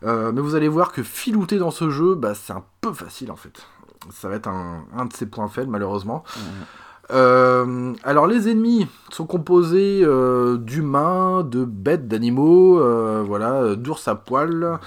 Mais 0.06 0.42
vous 0.42 0.56
allez 0.56 0.68
voir 0.68 0.92
que 0.92 1.02
filouter 1.02 1.58
dans 1.58 1.72
ce 1.72 1.90
jeu, 1.90 2.16
bah, 2.16 2.36
c'est 2.36 2.52
un 2.52 2.64
peu 2.82 2.92
facile 2.92 3.32
en 3.32 3.38
fait. 3.38 3.66
Ça 4.12 4.28
va 4.28 4.36
être 4.36 4.50
un, 4.50 4.84
un 4.98 5.06
de 5.06 5.14
ses 5.14 5.26
points 5.26 5.48
faibles 5.48 5.72
malheureusement. 5.72 6.26
Alors 7.10 8.28
les 8.28 8.50
ennemis 8.50 8.88
sont 9.12 9.26
composés 9.26 10.06
d'humains, 10.58 11.44
de 11.44 11.64
bêtes, 11.64 12.10
d'animaux, 12.10 12.80
voilà, 13.24 13.76
d'ours 13.76 14.08
à 14.10 14.16
poil. 14.16 14.80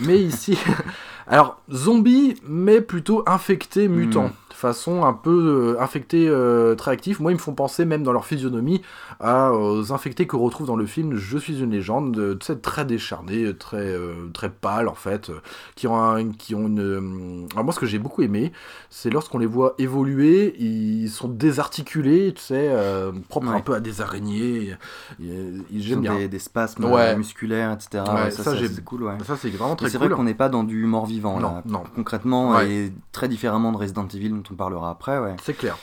Mais 0.00 0.20
ici, 0.20 0.58
alors 1.26 1.60
zombies, 1.72 2.34
mais 2.46 2.80
plutôt 2.80 3.24
infectés, 3.26 3.88
mutants. 3.88 4.28
Mm. 4.28 4.47
Façon 4.58 5.04
un 5.04 5.12
peu 5.12 5.76
euh, 5.76 5.80
infectés, 5.80 6.26
euh, 6.28 6.74
très 6.74 6.90
actifs. 6.90 7.20
Moi, 7.20 7.30
ils 7.30 7.36
me 7.36 7.40
font 7.40 7.54
penser 7.54 7.84
même 7.84 8.02
dans 8.02 8.12
leur 8.12 8.26
physionomie 8.26 8.82
à, 9.20 9.52
aux 9.52 9.92
infectés 9.92 10.26
que 10.26 10.34
retrouve 10.34 10.66
dans 10.66 10.74
le 10.74 10.84
film 10.86 11.14
Je 11.14 11.38
suis 11.38 11.60
une 11.60 11.70
légende, 11.70 12.18
euh, 12.18 12.34
très 12.60 12.84
décharnés, 12.84 13.56
très, 13.56 13.94
très 14.34 14.50
pâles 14.50 14.88
en 14.88 14.94
fait, 14.94 15.30
qui 15.76 15.86
ont, 15.86 15.96
un- 16.02 16.30
qui 16.32 16.56
ont 16.56 16.66
une. 16.66 17.46
Alors, 17.52 17.62
moi, 17.64 17.72
ce 17.72 17.78
que 17.78 17.86
j'ai 17.86 18.00
beaucoup 18.00 18.22
aimé, 18.22 18.50
c'est 18.90 19.10
lorsqu'on 19.10 19.38
les 19.38 19.46
voit 19.46 19.74
évoluer, 19.78 20.56
ils 20.58 21.08
sont 21.08 21.28
désarticulés, 21.28 22.34
tu 22.34 22.42
sais, 22.42 22.68
euh, 22.70 23.12
propres 23.28 23.50
Ouais. 23.50 23.54
un 23.56 23.60
peu 23.60 23.74
à 23.74 23.80
des 23.80 24.00
araignées. 24.00 24.74
Ils 25.20 25.94
ont 25.94 26.00
bien. 26.00 26.16
Des, 26.16 26.28
des 26.28 26.38
spasmes 26.40 26.84
Ouais. 26.84 27.16
musculaires, 27.16 27.72
etc. 27.72 28.02
Ouais, 28.12 28.30
ça, 28.32 28.42
c'est 28.56 28.84
cool, 28.84 29.04
ouais. 29.04 29.14
Ça, 29.24 29.36
c'est 29.36 29.50
vraiment 29.50 29.76
très 29.76 29.88
c'est 29.88 29.98
cool. 29.98 30.08
vrai 30.08 30.16
qu'on 30.16 30.24
n'est 30.24 30.34
pas 30.34 30.48
dans 30.48 30.64
du 30.64 30.84
mort-vivant, 30.84 31.38
Non, 31.38 31.48
là. 31.54 31.62
non. 31.66 31.84
Concrètement, 31.94 32.60
et 32.60 32.92
très 33.12 33.28
différemment 33.28 33.72
de 33.72 33.76
Resident 33.76 34.06
Evil, 34.08 34.30
dont 34.30 34.42
on 34.50 34.54
parlera 34.54 34.90
après, 34.90 35.18
ouais. 35.18 35.36
C'est 35.42 35.54
clair. 35.56 35.76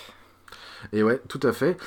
Et 0.94 1.02
ouais, 1.02 1.20
tout 1.28 1.40
à 1.42 1.52
fait. 1.52 1.78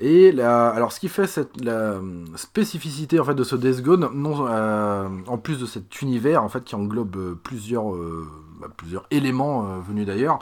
Et 0.00 0.32
la, 0.32 0.68
alors, 0.70 0.90
ce 0.92 0.98
qui 0.98 1.08
fait 1.08 1.28
cette, 1.28 1.62
la 1.64 1.72
euh, 1.72 2.00
spécificité 2.34 3.20
en 3.20 3.24
fait 3.24 3.34
de 3.34 3.44
ce 3.44 3.54
Days 3.54 3.82
Gone, 3.82 4.08
non, 4.12 4.46
euh, 4.48 5.06
en 5.28 5.38
plus 5.38 5.60
de 5.60 5.66
cet 5.66 6.02
univers 6.02 6.42
en 6.42 6.48
fait 6.48 6.64
qui 6.64 6.74
englobe 6.74 7.16
euh, 7.16 7.38
plusieurs, 7.40 7.94
euh, 7.94 8.26
bah, 8.60 8.66
plusieurs 8.76 9.04
éléments 9.12 9.64
euh, 9.64 9.78
venus 9.86 10.06
d'ailleurs. 10.06 10.40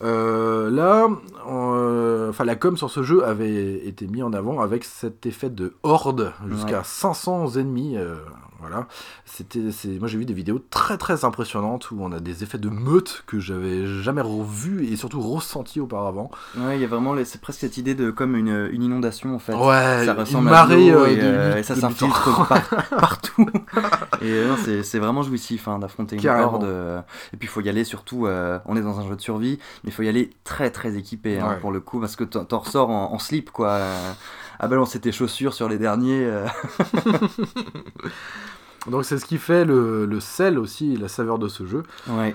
là, 0.00 1.08
enfin 1.46 2.44
la 2.44 2.56
com 2.56 2.76
sur 2.78 2.90
ce 2.90 3.02
jeu 3.02 3.22
avait 3.24 3.86
été 3.86 4.06
mis 4.06 4.22
en 4.22 4.32
avant 4.32 4.60
avec 4.60 4.84
cet 4.84 5.26
effet 5.26 5.50
de 5.50 5.74
horde 5.82 6.32
jusqu'à 6.48 6.78
Ouais. 6.78 6.84
500 6.84 7.56
ennemis. 7.56 7.96
Voilà, 8.62 8.86
c'était, 9.26 9.70
c'est, 9.72 9.88
moi 9.98 10.08
j'ai 10.08 10.16
vu 10.16 10.24
des 10.24 10.32
vidéos 10.32 10.58
très 10.70 10.96
très 10.96 11.24
impressionnantes 11.26 11.90
où 11.90 11.98
on 12.00 12.12
a 12.12 12.20
des 12.20 12.42
effets 12.44 12.56
de 12.58 12.70
meute 12.70 13.24
que 13.26 13.38
j'avais 13.40 13.84
jamais 13.86 14.22
revus 14.22 14.86
et 14.86 14.96
surtout 14.96 15.20
ressentis 15.20 15.80
auparavant. 15.80 16.30
Ouais, 16.56 16.78
il 16.78 16.80
y 16.80 16.84
a 16.84 16.88
vraiment, 16.88 17.14
c'est 17.24 17.40
presque 17.40 17.60
cette 17.60 17.76
idée 17.76 17.94
de 17.94 18.10
comme 18.10 18.36
une, 18.36 18.68
une 18.72 18.82
inondation 18.82 19.34
en 19.34 19.38
fait. 19.38 19.52
Ouais, 19.52 20.06
ça 20.06 20.12
une 20.12 20.18
ressemble 20.20 20.48
marée 20.50 20.74
à 20.90 20.94
de 20.94 20.98
l'eau 20.98 21.04
euh, 21.04 21.06
et, 21.08 21.16
de 21.16 21.20
euh, 21.22 21.56
et 21.58 21.62
ça 21.62 21.74
s'infiltre 21.74 22.46
par- 22.48 22.88
partout. 22.90 23.46
et 24.22 24.30
euh, 24.30 24.56
c'est, 24.64 24.82
c'est 24.82 24.98
vraiment 24.98 25.22
jouissif 25.22 25.68
hein, 25.68 25.78
d'affronter 25.78 26.16
une 26.16 26.26
horde. 26.28 26.64
euh, 26.64 27.00
et 27.34 27.36
puis 27.36 27.46
il 27.46 27.50
faut 27.50 27.60
y 27.60 27.68
aller 27.68 27.84
surtout, 27.84 28.26
on 28.66 28.76
est 28.76 28.80
dans 28.82 29.00
un 29.00 29.08
jeu 29.08 29.16
de 29.16 29.20
survie, 29.20 29.58
mais 29.84 29.90
il 29.90 29.92
faut 29.92 30.02
y 30.02 30.08
aller 30.08 30.30
très 30.44 30.70
très 30.70 30.96
équipé 30.96 31.38
hein, 31.40 31.48
Ouais. 31.50 31.58
pour 31.60 31.72
le 31.72 31.80
coup, 31.80 31.98
parce 32.00 32.14
que 32.16 32.24
t'en, 32.24 32.58
ressors 32.58 32.90
en, 32.90 33.12
en 33.12 33.18
slip 33.18 33.50
quoi. 33.50 33.68
euh, 33.70 34.12
à 34.60 34.68
balancer 34.68 35.00
tes 35.00 35.10
chaussures 35.10 35.54
sur 35.54 35.68
les 35.68 35.76
derniers. 35.78 36.24
Donc 38.90 39.04
c'est 39.04 39.16
ce 39.18 39.24
qui 39.24 39.38
fait 39.38 39.64
le, 39.64 40.06
le 40.06 40.18
sel 40.20 40.58
aussi, 40.58 40.96
la 40.96 41.06
saveur 41.08 41.38
de 41.38 41.46
ce 41.46 41.64
jeu. 41.66 41.84
Ouais. 42.08 42.34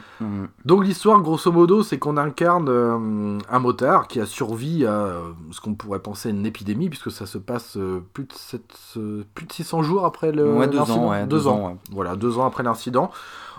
Donc 0.63 0.85
l'histoire, 0.85 1.19
grosso 1.21 1.51
modo, 1.51 1.83
c'est 1.83 1.99
qu'on 1.99 2.15
incarne 2.15 2.69
euh, 2.69 3.37
un 3.49 3.59
motard 3.59 4.07
qui 4.07 4.21
a 4.21 4.25
survécu 4.25 4.85
à 4.85 4.91
euh, 4.91 5.19
ce 5.51 5.59
qu'on 5.59 5.73
pourrait 5.73 5.99
penser 5.99 6.29
une 6.29 6.45
épidémie, 6.45 6.87
puisque 6.89 7.11
ça 7.11 7.25
se 7.25 7.37
passe 7.37 7.75
euh, 7.75 8.01
plus, 8.13 8.23
de 8.23 8.33
sept- 8.33 8.61
euh, 8.95 9.23
plus 9.35 9.45
de 9.45 9.51
600 9.51 9.83
jours 9.83 10.05
après 10.05 10.31
le 10.31 10.53
Ouais, 10.53 10.67
deux 10.67 10.79
ans, 10.79 11.09
ouais, 11.09 11.23
deux 11.25 11.37
deux 11.37 11.47
ans. 11.47 11.59
ans, 11.59 11.67
ouais. 11.67 11.75
Voilà, 11.91 12.15
deux 12.15 12.37
ans 12.37 12.45
après 12.45 12.63
l'incident. 12.63 13.11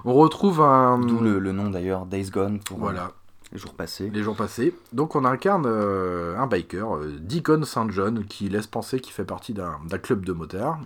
On 0.07 0.15
retrouve 0.15 0.63
un... 0.63 0.99
D'où 0.99 1.19
le, 1.21 1.39
le 1.39 1.53
nom 1.53 1.69
d'ailleurs, 1.71 2.07
Days 2.07 2.31
Gone 2.31 2.59
pour 2.61 2.79
Voilà, 2.79 3.11
les 3.53 3.59
jours 3.59 3.75
passés. 3.75 4.11
les 4.11 4.23
jours 4.23 4.37
passés. 4.37 4.75
Donc 4.93 5.17
on 5.17 5.25
incarne 5.25 5.65
euh, 5.67 6.37
un 6.39 6.47
biker, 6.47 6.97
euh, 6.97 7.17
Deacon 7.21 7.65
St. 7.65 7.91
John, 7.91 8.25
qui 8.25 8.49
laisse 8.49 8.67
penser 8.67 9.01
qu'il 9.01 9.13
fait 9.13 9.25
partie 9.25 9.55
d'un 9.55 9.79
club 10.03 10.25
de 10.25 10.33
motards. 10.33 10.79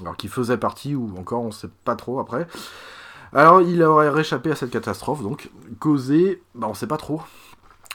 Alors 0.00 0.16
qu'il 0.16 0.30
faisait 0.30 0.58
partie, 0.58 0.94
ou 0.94 1.16
encore 1.18 1.42
on 1.42 1.50
sait 1.50 1.70
pas 1.84 1.96
trop 1.96 2.20
après. 2.20 2.46
Alors 3.32 3.60
il 3.62 3.82
aurait 3.82 4.10
réchappé 4.10 4.50
à 4.50 4.56
cette 4.56 4.70
catastrophe, 4.70 5.22
donc 5.22 5.50
causée, 5.78 6.42
bah 6.54 6.66
on 6.70 6.74
sait 6.74 6.86
pas 6.86 6.96
trop. 6.96 7.22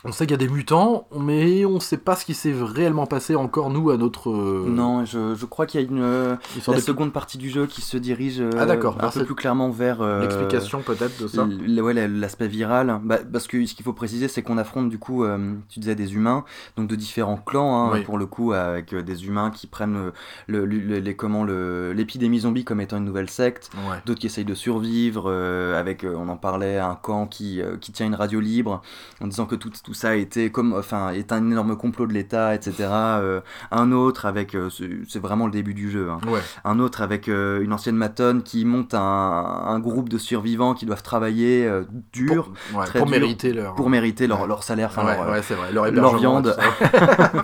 On 0.04 0.12
sait 0.12 0.26
qu'il 0.26 0.32
y 0.32 0.34
a 0.34 0.38
des 0.38 0.48
mutants, 0.52 1.08
mais 1.16 1.64
on 1.64 1.80
sait 1.80 1.98
pas 1.98 2.16
ce 2.16 2.26
qui 2.26 2.34
s'est 2.34 2.56
réellement 2.60 3.06
passé 3.06 3.36
encore 3.36 3.70
nous 3.70 3.92
à 3.92 3.98
notre... 3.98 4.32
euh, 4.32 4.66
Non, 4.68 5.06
je, 5.06 5.36
je 5.36 5.46
crois 5.46 5.68
qu'il 5.68 5.80
y 5.80 5.84
a 5.84 5.88
une 5.88 6.02
euh, 6.02 6.36
la 6.68 6.74
de- 6.78 6.80
seconde 6.80 7.14
partie 7.14 7.38
du 7.38 7.52
jeu 7.52 7.68
qui 7.68 7.82
se 7.82 7.98
dirige 7.98 8.42
euh, 8.42 8.50
Ah, 8.58 8.66
d'accord. 8.66 8.98
un 9.00 9.10
peu 9.12 9.26
plus 9.26 9.36
clairement 9.36 9.70
vers 9.70 10.02
L'explication 10.22 10.82
peut-être 10.82 11.22
de 11.22 11.28
ça. 11.28 11.46
ouais, 11.46 11.94
la- 11.94 12.08
l'aspect 12.08 12.48
viral. 12.48 13.00
Bah, 13.04 13.20
parce 13.32 13.46
que 13.46 13.64
ce 13.68 13.76
qu'il 13.76 13.86
faut 13.86 13.94
préciser, 13.94 14.28
c'est 14.28 14.42
qu'on 14.42 14.58
affronte 14.58 14.90
du 14.90 14.98
coup, 14.98 15.24
tu 15.70 15.80
disais 15.80 15.94
des 15.94 16.16
humains, 16.16 16.46
donc 16.78 16.88
de 16.88 16.96
différents 16.96 17.38
clans, 17.38 17.86
hein, 17.86 17.92
Oui. 17.94 18.02
pour 18.04 18.18
le 18.18 18.26
coup, 18.26 18.54
avec 18.54 18.96
des 18.96 19.28
humains 19.28 19.52
qui 19.52 19.68
prennent 19.68 20.12
le, 20.48 20.66
le- 20.66 20.98
les, 21.00 21.16
comment 21.16 21.44
le 21.44 21.94
l'épidémie 21.94 22.40
zombie 22.40 22.64
comme 22.66 22.82
étant 22.82 22.98
une 22.98 23.06
nouvelle 23.06 23.30
secte. 23.30 23.70
Ouais. 23.88 23.98
d'autres 24.08 24.20
qui 24.20 24.26
essayent 24.26 24.46
de 24.46 24.56
survivre, 24.56 25.32
avec, 25.78 26.04
on 26.06 26.28
en 26.28 26.38
parlait, 26.38 26.80
un 26.80 26.96
camp 26.96 27.28
qui, 27.28 27.62
qui 27.82 27.92
tient 27.92 28.08
une 28.08 28.16
radio 28.16 28.40
libre, 28.40 28.82
en 29.22 29.28
disant 29.28 29.46
que 29.46 29.54
tout, 29.56 29.70
tout 29.84 29.91
ça 29.94 30.10
a 30.10 30.14
été 30.16 30.52
comme, 30.52 30.74
enfin, 30.74 31.12
est 31.12 31.32
un 31.32 31.50
énorme 31.50 31.76
complot 31.76 32.08
de 32.08 32.14
l'État, 32.14 32.54
etc. 32.56 32.88
Euh, 32.92 33.42
un 33.72 33.92
autre 33.92 34.26
avec, 34.26 34.56
euh, 34.56 34.70
c'est 35.08 35.20
vraiment 35.20 35.46
le 35.46 35.52
début 35.52 35.74
du 35.74 35.90
jeu, 35.92 36.10
hein. 36.10 36.20
Ouais. 36.28 36.40
un 36.66 36.80
autre 36.80 37.02
avec 37.02 37.28
euh, 37.28 37.62
une 37.62 37.74
ancienne 37.74 37.96
matonne 37.96 38.44
qui 38.44 38.66
monte 38.66 38.94
un, 38.94 39.00
un 39.00 39.80
groupe 39.80 40.10
de 40.10 40.18
survivants 40.18 40.74
qui 40.74 40.86
doivent 40.86 41.04
travailler 41.04 41.70
dur 42.14 42.52
Pour, 42.72 42.80
ouais, 42.80 42.86
très 42.86 43.00
pour 43.00 43.08
dur, 43.08 43.20
mériter 43.20 43.54
leur... 43.54 43.76
pour 43.76 43.90
mériter 43.90 44.28
leur, 44.28 44.42
Ouais. 44.42 44.48
leur 44.48 44.64
salaire, 44.64 44.92
leur, 44.96 45.24
vrai. 45.24 45.72
Leur, 45.72 45.92
leur 45.92 46.18
viande. 46.18 46.56
tout 46.56 46.62
ça. 46.62 47.32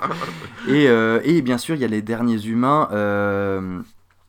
et, 0.67 0.85
et 1.23 1.41
bien 1.41 1.57
sûr, 1.57 1.75
il 1.75 1.81
y 1.81 1.85
a 1.85 1.87
les 1.87 2.01
derniers 2.01 2.45
humains. 2.45 2.87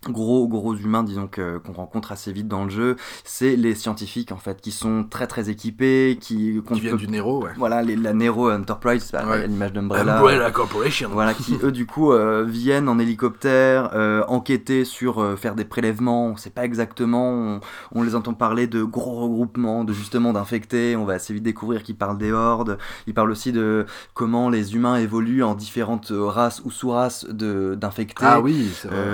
Gros, 0.09 0.47
gros 0.47 0.77
humains, 0.77 1.03
disons 1.03 1.27
que- 1.27 1.59
qu'on 1.59 1.73
rencontre 1.73 2.13
assez 2.13 2.33
vite 2.33 2.47
dans 2.47 2.63
le 2.65 2.71
jeu, 2.71 2.95
c'est 3.25 3.57
les 3.57 3.75
scientifiques 3.75 4.31
en 4.31 4.37
fait, 4.37 4.61
qui 4.61 4.71
sont 4.71 5.03
très 5.03 5.27
très 5.27 5.51
équipés, 5.51 6.17
qui, 6.21 6.63
qui 6.73 6.81
viennent 6.81 6.93
peut- 6.93 6.99
du 6.99 7.09
Nero, 7.09 7.43
ouais. 7.43 7.51
voilà, 7.57 7.83
les- 7.83 7.97
la 7.97 8.13
Nero 8.15 8.49
Enterprise, 8.49 9.11
bah, 9.13 9.25
Ouais. 9.29 9.49
l'image 9.49 9.73
d'Umbrella, 9.73 10.19
Umbrella 10.19 10.53
Corporation. 10.53 11.11
voilà, 11.13 11.35
qui 11.35 11.59
eux 11.65 11.73
du 11.73 11.85
coup 11.85 12.13
euh, 12.13 12.45
viennent 12.49 12.89
en 12.89 13.01
hélicoptère, 13.01 13.91
euh, 13.95 14.23
enquêter 14.29 14.85
sur 14.85 15.19
euh, 15.21 15.35
faire 15.35 15.57
des 15.57 15.65
prélèvements. 15.65 16.27
On 16.29 16.37
sait 16.37 16.51
pas 16.51 16.65
exactement. 16.65 17.33
On, 17.33 17.61
on 17.93 18.03
les 18.05 18.15
entend 18.15 18.35
parler 18.35 18.69
de 18.69 18.85
gros 18.85 19.21
regroupements, 19.23 19.83
de 19.83 19.93
justement 19.93 20.33
d'infectés. 20.33 20.95
On 20.95 21.05
va 21.07 21.15
assez 21.15 21.35
vite 21.35 21.43
découvrir 21.43 21.83
qu'ils 21.83 21.97
parlent 21.97 22.19
des 22.19 22.31
hordes. 22.31 22.79
Ils 23.09 23.15
parlent 23.15 23.33
aussi 23.33 23.51
de 23.51 23.85
comment 24.15 24.49
les 24.49 24.77
humains 24.77 24.95
évoluent 24.97 25.43
en 25.43 25.57
différentes 25.57 26.13
races 26.15 26.63
ou 26.65 26.71
sous-races 26.71 27.27
de 27.29 27.75
d'infectés. 27.75 28.25
Ah 28.25 28.41
oui, 28.41 28.71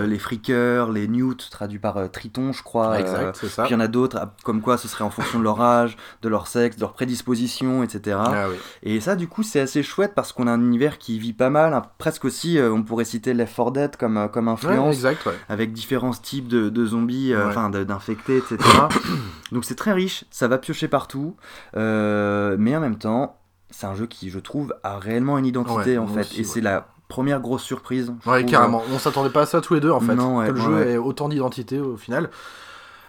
les 0.07 0.19
freakers, 0.19 0.74
les 0.93 1.09
newts, 1.09 1.49
traduits 1.51 1.79
par 1.79 1.97
euh, 1.97 2.09
Triton, 2.09 2.53
je 2.53 2.63
crois. 2.63 2.99
exact, 3.01 3.19
euh, 3.23 3.33
c'est 3.35 3.49
ça. 3.49 3.63
puis 3.65 3.73
il 3.73 3.75
y 3.75 3.77
en 3.77 3.81
a 3.81 3.89
d'autres, 3.89 4.19
ah, 4.21 4.35
comme 4.45 4.61
quoi 4.61 4.77
ce 4.79 4.89
serait 4.89 5.05
en 5.05 5.11
fonction 5.11 5.39
de 5.39 5.45
leur 5.45 5.61
âge, 5.61 5.97
de 6.23 6.29
leur 6.29 6.47
sexe, 6.47 6.77
de 6.77 6.81
leur 6.83 6.93
prédisposition, 6.93 7.83
etc. 7.83 8.19
Ah 8.21 8.47
oui. 8.51 8.57
Et 8.83 9.01
ça, 9.01 9.17
du 9.17 9.29
coup, 9.29 9.43
c'est 9.43 9.61
assez 9.61 9.83
chouette 9.83 10.13
parce 10.15 10.33
qu'on 10.33 10.47
a 10.47 10.53
un 10.53 10.61
univers 10.61 10.99
qui 10.99 11.19
vit 11.19 11.33
pas 11.33 11.51
mal. 11.51 11.73
hein. 11.75 11.83
Presque 11.99 12.25
aussi, 12.25 12.59
euh, 12.59 12.73
on 12.73 12.83
pourrait 12.83 13.05
citer 13.05 13.35
Left 13.35 13.55
4 13.57 13.71
Dead 13.73 13.97
comme, 13.97 14.17
Ouais, 14.17 14.49
influence, 14.51 14.95
exact, 14.95 15.27
ouais. 15.27 15.35
avec 15.49 15.73
différents 15.73 16.13
types 16.13 16.49
de, 16.49 16.69
de 16.69 16.87
zombies, 16.87 17.35
Ouais. 17.35 17.43
enfin 17.43 17.71
d'infectés, 17.71 18.37
etc. 18.39 18.59
Donc 19.53 19.65
c'est 19.65 19.75
très 19.77 19.93
riche, 19.93 20.25
ça 20.31 20.49
va 20.49 20.59
piocher 20.59 20.89
partout. 20.89 21.37
mais 21.75 22.77
en 22.77 22.81
même 22.81 22.97
temps, 22.99 23.39
c'est 23.71 23.87
un 23.87 23.95
jeu 23.95 24.07
qui, 24.07 24.31
je 24.31 24.39
trouve, 24.39 24.75
a 24.83 24.99
réellement 24.99 25.37
une 25.39 25.47
identité 25.47 25.93
Ouais, 25.93 25.99
en 25.99 26.07
fait. 26.07 26.21
aussi, 26.21 26.37
et 26.37 26.39
ouais. 26.39 26.45
c'est 26.45 26.61
la 26.61 26.87
première 27.15 27.41
grosse 27.41 27.63
surprise. 27.63 28.13
Ouais, 28.27 28.41
trouve. 28.41 28.51
carrément. 28.51 28.83
On 28.93 28.99
s'attendait 28.99 29.31
pas 29.31 29.43
à 29.43 29.47
ça 29.47 29.61
tous 29.61 29.75
les 29.75 29.81
deux 29.81 29.91
en 29.93 30.01
fait. 30.01 30.15
Non, 30.17 30.39
ouais, 30.39 30.49
que 30.49 30.53
le 30.53 30.59
ouais, 30.61 30.65
jeu 30.67 30.91
ait 30.91 30.97
autant 30.99 31.29
d'identité 31.29 31.79
au 31.81 31.97
final. 31.97 32.29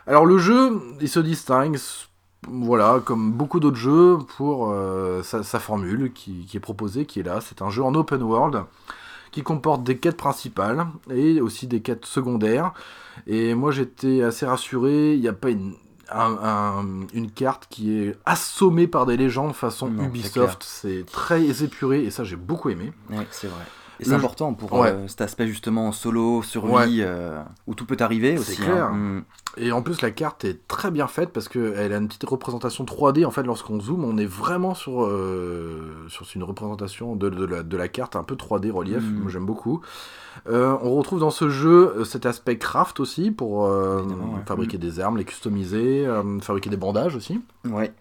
Alors 0.07 0.25
le 0.27 0.37
jeu, 0.37 0.79
il 1.01 1.09
se 1.09 1.19
distingue, 1.19 1.77
voilà, 2.47 3.01
comme 3.03 3.31
beaucoup 3.31 3.59
d'autres 3.59 3.77
jeux, 3.77 4.17
pour 4.37 4.69
euh, 4.71 5.23
sa, 5.23 5.41
sa 5.43 5.59
formule 5.59 6.13
qui, 6.13 6.45
qui 6.45 6.57
est 6.57 6.59
proposée, 6.59 7.05
qui 7.05 7.19
est 7.19 7.23
là. 7.23 7.39
C'est 7.41 7.61
un 7.63 7.69
jeu 7.71 7.81
en 7.83 7.95
open 7.95 8.21
world 8.21 8.63
qui 9.31 9.41
comporte 9.43 9.83
des 9.83 9.97
quêtes 9.97 10.17
principales 10.17 10.85
et 11.09 11.41
aussi 11.41 11.65
des 11.67 11.81
quêtes 11.81 12.05
secondaires. 12.05 12.73
Et 13.27 13.55
moi 13.55 13.71
j'étais 13.71 14.21
assez 14.21 14.45
rassuré, 14.45 15.13
il 15.15 15.21
n'y 15.21 15.27
a 15.27 15.33
pas 15.33 15.49
une, 15.49 15.73
un- 16.11 16.37
un- 16.43 16.85
une 17.13 17.31
carte 17.31 17.65
qui 17.69 17.97
est 17.97 18.15
assommée 18.25 18.87
par 18.87 19.05
des 19.07 19.17
légendes 19.17 19.53
façon 19.53 19.89
Non, 19.89 20.03
Ubisoft. 20.05 20.61
C'est 20.63 21.03
très 21.11 21.63
épuré 21.63 22.03
et 22.03 22.11
ça 22.11 22.23
j'ai 22.23 22.35
beaucoup 22.35 22.69
aimé. 22.69 22.93
Ouais, 23.09 23.25
c'est 23.31 23.47
vrai. 23.47 23.63
Le 23.99 24.05
c'est 24.05 24.13
important 24.13 24.53
pour 24.53 24.73
Ouais. 24.73 24.89
euh, 24.89 25.07
cet 25.07 25.21
aspect 25.21 25.47
justement 25.47 25.91
solo, 25.91 26.41
survie, 26.43 26.73
Ouais. 26.73 26.87
euh, 27.01 27.41
où 27.67 27.75
tout 27.75 27.85
peut 27.85 27.97
arriver 27.99 28.33
C'est 28.37 28.39
aussi. 28.53 28.61
clair. 28.61 28.85
hein. 28.85 28.93
Mm. 28.93 29.23
Et 29.57 29.71
en 29.71 29.81
plus, 29.81 30.01
la 30.01 30.11
carte 30.11 30.43
est 30.43 30.67
très 30.67 30.91
bien 30.91 31.07
faite 31.07 31.29
parce 31.31 31.47
qu'elle 31.47 31.93
a 31.93 31.97
une 31.97 32.07
petite 32.07 32.25
représentation 32.25 32.83
3D. 32.83 33.25
En 33.25 33.31
fait, 33.31 33.43
lorsqu'on 33.43 33.79
zoome, 33.79 34.03
on 34.03 34.17
est 34.17 34.25
vraiment 34.25 34.73
sur, 34.75 35.05
euh, 35.05 35.93
sur 36.09 36.25
une 36.35 36.43
représentation 36.43 37.15
de, 37.15 37.29
de 37.29 37.45
la, 37.45 37.63
de 37.63 37.77
la 37.77 37.87
carte 37.87 38.17
un 38.17 38.23
peu 38.23 38.35
3D 38.35 38.69
relief. 38.69 39.01
Mhm. 39.01 39.19
Moi, 39.21 39.31
j'aime 39.31 39.45
beaucoup. 39.45 39.79
On 40.51 40.95
retrouve 40.95 41.21
dans 41.21 41.31
ce 41.31 41.47
jeu 41.49 42.03
cet 42.03 42.25
aspect 42.25 42.57
craft 42.57 42.99
aussi 42.99 43.31
pour 43.31 43.59
ouais. 43.69 44.41
fabriquer 44.45 44.77
des 44.77 44.99
armes, 44.99 45.15
les 45.17 45.23
customiser, 45.23 46.05
fabriquer 46.41 46.69
des 46.69 46.75
bandages 46.77 47.15
aussi. 47.15 47.39
Ouais. 47.69 47.93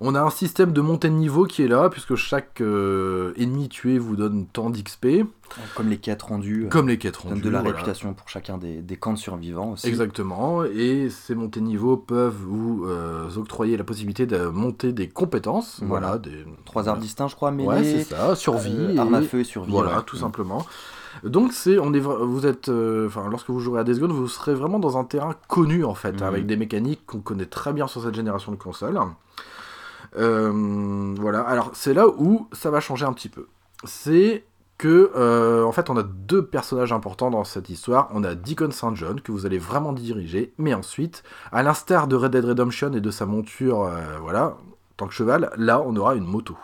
On 0.00 0.14
a 0.14 0.22
un 0.22 0.30
système 0.30 0.72
de 0.72 0.80
montée 0.80 1.08
de 1.08 1.14
niveau 1.14 1.44
qui 1.44 1.64
est 1.64 1.68
là, 1.68 1.88
puisque 1.90 2.14
chaque 2.14 2.60
euh, 2.60 3.32
ennemi 3.36 3.68
tué 3.68 3.98
vous 3.98 4.14
donne 4.14 4.46
tant 4.46 4.70
d'XP, 4.70 5.24
Comme 5.74 5.88
les 5.88 5.96
quêtes 5.98 6.22
rendues. 6.22 6.66
euh, 6.66 6.68
comme 6.68 6.86
les 6.86 6.98
quêtes 6.98 7.16
rendues. 7.16 7.40
de 7.40 7.48
la 7.50 7.58
voilà. 7.62 7.74
réputation 7.74 8.14
pour 8.14 8.28
chacun 8.28 8.58
des, 8.58 8.76
des 8.80 8.96
camps 8.96 9.12
de 9.12 9.18
survivants 9.18 9.72
aussi. 9.72 9.88
Exactement, 9.88 10.62
et 10.62 11.08
ces 11.10 11.34
montées 11.34 11.58
de 11.58 11.64
niveau 11.64 11.96
peuvent 11.96 12.36
vous 12.46 12.84
euh, 12.86 13.28
octroyer 13.36 13.76
la 13.76 13.82
possibilité 13.82 14.24
de 14.26 14.46
monter 14.46 14.92
des 14.92 15.08
compétences. 15.08 15.80
Voilà, 15.82 16.06
Voilà. 16.08 16.18
des 16.20 16.44
Trois 16.64 16.88
arts 16.88 16.98
distincts, 16.98 17.26
je 17.26 17.34
crois, 17.34 17.50
mêlés. 17.50 17.68
Ouais, 17.68 17.82
c'est 17.82 18.04
ça, 18.04 18.36
survie. 18.36 18.76
euh, 18.78 18.92
et- 18.94 18.98
armes 18.98 19.14
à 19.14 19.22
feu 19.22 19.40
et 19.40 19.44
survie. 19.44 19.72
Voilà, 19.72 19.96
ouais. 19.96 20.02
tout 20.06 20.16
simplement. 20.16 20.64
Donc 21.24 21.52
c'est, 21.52 21.80
on 21.80 21.92
est, 21.92 21.98
vous 21.98 22.46
êtes, 22.46 22.68
euh, 22.68 23.08
lorsque 23.30 23.50
vous 23.50 23.58
jouerez 23.58 23.80
à 23.80 23.84
Days 23.84 23.98
Gone, 23.98 24.12
vous 24.12 24.28
serez 24.28 24.54
vraiment 24.54 24.78
dans 24.78 24.96
un 24.96 25.02
terrain 25.02 25.34
connu 25.48 25.84
en 25.84 25.94
fait, 25.94 26.12
Mhm. 26.12 26.22
avec 26.22 26.46
des 26.46 26.56
mécaniques 26.56 27.04
qu'on 27.06 27.18
connaît 27.18 27.46
très 27.46 27.72
bien 27.72 27.88
sur 27.88 28.00
cette 28.04 28.14
génération 28.14 28.52
de 28.52 28.56
consoles. 28.56 28.96
Euh, 30.16 31.14
voilà. 31.18 31.40
Alors 31.40 31.70
c'est 31.74 31.94
là 31.94 32.08
où 32.08 32.48
ça 32.52 32.70
va 32.70 32.80
changer 32.80 33.04
un 33.04 33.12
petit 33.12 33.28
peu. 33.28 33.46
C'est 33.84 34.44
que, 34.78 35.10
euh, 35.16 35.64
en 35.64 35.72
fait, 35.72 35.90
on 35.90 35.96
a 35.96 36.04
deux 36.04 36.46
personnages 36.46 36.92
importants 36.92 37.30
dans 37.30 37.44
cette 37.44 37.68
histoire. 37.68 38.08
On 38.14 38.22
a 38.22 38.36
Deacon 38.36 38.70
St. 38.70 38.94
John 38.94 39.20
que 39.20 39.32
vous 39.32 39.44
allez 39.44 39.58
vraiment 39.58 39.92
diriger, 39.92 40.54
mais 40.56 40.72
ensuite, 40.72 41.24
à 41.50 41.64
l'instar 41.64 42.06
de 42.06 42.14
Red 42.14 42.30
Dead 42.30 42.44
Redemption 42.44 42.92
et 42.92 43.00
de 43.00 43.10
sa 43.10 43.26
monture, 43.26 43.82
euh, 43.82 44.18
voilà, 44.20 44.56
tant 44.96 45.08
que 45.08 45.14
cheval, 45.14 45.50
là, 45.56 45.82
on 45.84 45.96
aura 45.96 46.14
une 46.14 46.24
moto. 46.24 46.56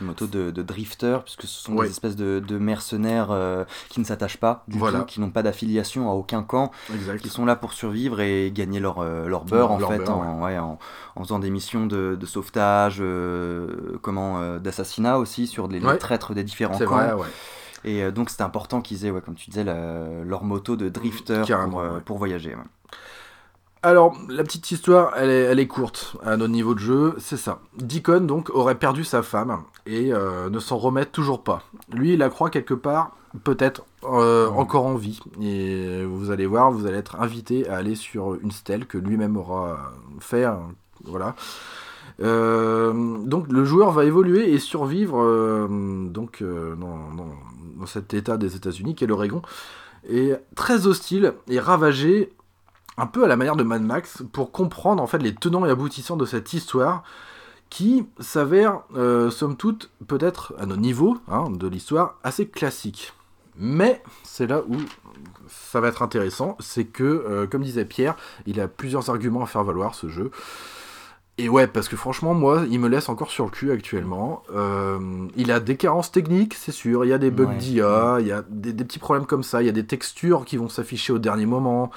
Moto 0.00 0.26
de, 0.26 0.50
de 0.50 0.62
drifter, 0.62 1.18
puisque 1.24 1.42
ce 1.42 1.62
sont 1.62 1.74
Ouais. 1.74 1.86
des 1.86 1.90
espèces 1.90 2.16
de, 2.16 2.40
de 2.46 2.58
mercenaires 2.58 3.28
euh, 3.30 3.64
qui 3.88 4.00
ne 4.00 4.04
s'attachent 4.04 4.36
pas 4.38 4.64
du 4.68 4.78
Voilà. 4.78 5.00
tout, 5.00 5.06
qui 5.06 5.20
n'ont 5.20 5.30
pas 5.30 5.42
d'affiliation 5.42 6.10
à 6.10 6.14
aucun 6.14 6.42
camp, 6.42 6.70
Exact. 6.94 7.20
qui 7.20 7.28
sont 7.28 7.44
là 7.44 7.56
pour 7.56 7.72
survivre 7.72 8.20
et 8.20 8.50
gagner 8.54 8.80
leur, 8.80 8.98
euh, 9.00 9.26
leur 9.28 9.44
beurre 9.44 9.72
en 9.72 9.78
Leur 9.78 9.90
fait, 9.90 9.98
beurre, 9.98 10.10
en, 10.18 10.44
ouais, 10.44 10.58
en, 10.58 10.78
en 11.16 11.22
faisant 11.22 11.38
des 11.38 11.50
missions 11.50 11.86
de, 11.86 12.16
de 12.18 12.26
sauvetage, 12.26 12.98
euh, 13.00 13.98
comment, 14.02 14.58
d'assassinat 14.58 15.18
aussi 15.18 15.46
sur 15.46 15.68
les, 15.68 15.80
traîtres 15.98 16.34
des 16.34 16.44
différents 16.44 16.78
camps. 16.78 16.86
vrai. 17.16 17.28
Et 17.84 18.10
donc 18.10 18.28
c'était 18.30 18.42
important 18.42 18.80
qu'ils 18.80 19.04
aient, 19.06 19.12
comme 19.24 19.34
tu 19.36 19.50
disais, 19.50 19.62
la- 19.64 20.24
leur 20.24 20.42
moto 20.44 20.74
de 20.76 20.88
drifter 20.88 21.42
Carrément, 21.46 21.78
pour, 21.88 22.00
pour 22.00 22.18
voyager. 22.18 22.56
Alors, 23.82 24.16
la 24.28 24.42
petite 24.42 24.70
histoire, 24.72 25.12
elle 25.16 25.30
est, 25.30 25.42
elle 25.44 25.60
est 25.60 25.68
courte 25.68 26.16
à 26.24 26.36
notre 26.36 26.52
niveau 26.52 26.74
de 26.74 26.80
jeu, 26.80 27.14
c'est 27.18 27.36
ça. 27.36 27.60
Deacon, 27.78 28.20
donc, 28.22 28.50
aurait 28.50 28.74
perdu 28.74 29.04
sa 29.04 29.22
femme 29.22 29.62
et 29.86 30.12
euh, 30.12 30.50
ne 30.50 30.58
s'en 30.58 30.78
remet 30.78 31.06
toujours 31.06 31.42
pas. 31.44 31.62
Lui, 31.92 32.14
il 32.14 32.18
la 32.18 32.28
croit 32.28 32.50
quelque 32.50 32.74
part, 32.74 33.12
peut-être 33.44 33.84
euh, 34.04 34.48
encore 34.48 34.84
en 34.86 34.96
vie. 34.96 35.20
Et 35.40 36.04
vous 36.04 36.32
allez 36.32 36.46
voir, 36.46 36.72
vous 36.72 36.86
allez 36.86 36.98
être 36.98 37.20
invité 37.20 37.68
à 37.68 37.76
aller 37.76 37.94
sur 37.94 38.34
une 38.34 38.50
stèle 38.50 38.84
que 38.86 38.98
lui-même 38.98 39.36
aura 39.36 39.78
fait. 40.18 40.44
hein, 40.44 40.60
voilà. 41.04 41.36
Euh, 42.20 42.92
donc 43.24 43.46
le 43.48 43.64
joueur 43.64 43.92
va 43.92 44.04
évoluer 44.04 44.52
et 44.52 44.58
survivre 44.58 45.68
donc 46.10 46.42
dans, 46.42 47.14
dans- 47.14 47.34
dans 47.76 47.86
cet 47.86 48.12
état 48.12 48.36
des 48.36 48.56
États-Unis 48.56 48.96
qui 48.96 49.04
est 49.04 49.06
l'Oregon 49.06 49.40
et 50.10 50.32
très 50.56 50.88
hostile 50.88 51.34
et 51.48 51.60
ravagé 51.60 52.32
un 52.98 53.06
peu 53.06 53.24
à 53.24 53.28
la 53.28 53.36
manière 53.36 53.56
de 53.56 53.62
Mad 53.62 53.82
Max 53.82 54.22
pour 54.32 54.52
comprendre 54.52 55.02
en 55.02 55.06
fait 55.06 55.18
les 55.18 55.34
tenants 55.34 55.64
et 55.64 55.70
aboutissants 55.70 56.16
de 56.16 56.26
cette 56.26 56.52
histoire 56.52 57.02
qui 57.70 58.06
s'avère 58.18 58.80
euh, 58.96 59.30
somme 59.30 59.56
toute 59.56 59.90
peut-être 60.06 60.54
à 60.58 60.66
notre 60.66 60.80
niveau 60.80 61.18
hein, 61.28 61.50
de 61.50 61.68
l'histoire 61.68 62.16
assez 62.24 62.46
classique. 62.48 63.12
Mais 63.56 64.02
c'est 64.22 64.46
là 64.46 64.62
où 64.68 64.76
ça 65.48 65.80
va 65.80 65.88
être 65.88 66.02
intéressant, 66.02 66.56
c'est 66.60 66.84
que 66.84 67.04
euh, 67.04 67.46
comme 67.46 67.62
disait 67.62 67.84
Pierre, 67.84 68.14
il 68.46 68.60
a 68.60 68.68
plusieurs 68.68 69.10
arguments 69.10 69.42
à 69.42 69.46
faire 69.46 69.64
valoir 69.64 69.94
ce 69.94 70.08
jeu. 70.08 70.30
Et 71.40 71.48
ouais, 71.48 71.68
parce 71.68 71.88
que 71.88 71.96
franchement, 71.96 72.34
moi, 72.34 72.64
il 72.68 72.80
me 72.80 72.88
laisse 72.88 73.08
encore 73.08 73.30
sur 73.30 73.44
le 73.44 73.50
cul 73.52 73.70
actuellement. 73.70 74.42
Euh, 74.52 74.98
il 75.36 75.52
a 75.52 75.60
des 75.60 75.76
carences 75.76 76.10
techniques, 76.10 76.54
c'est 76.54 76.72
sûr. 76.72 77.04
Il 77.04 77.08
y 77.08 77.12
a 77.12 77.18
des 77.18 77.30
bugs 77.30 77.46
Ouais. 77.46 77.54
d'IA, 77.56 78.16
il 78.20 78.26
y 78.26 78.32
a 78.32 78.42
des, 78.48 78.72
des 78.72 78.84
petits 78.84 78.98
problèmes 78.98 79.24
comme 79.26 79.44
ça. 79.44 79.62
Il 79.62 79.66
y 79.66 79.68
a 79.68 79.72
des 79.72 79.86
textures 79.86 80.44
qui 80.44 80.56
vont 80.56 80.68
s'afficher 80.68 81.12
au 81.12 81.18
dernier 81.18 81.46
moment. 81.46 81.92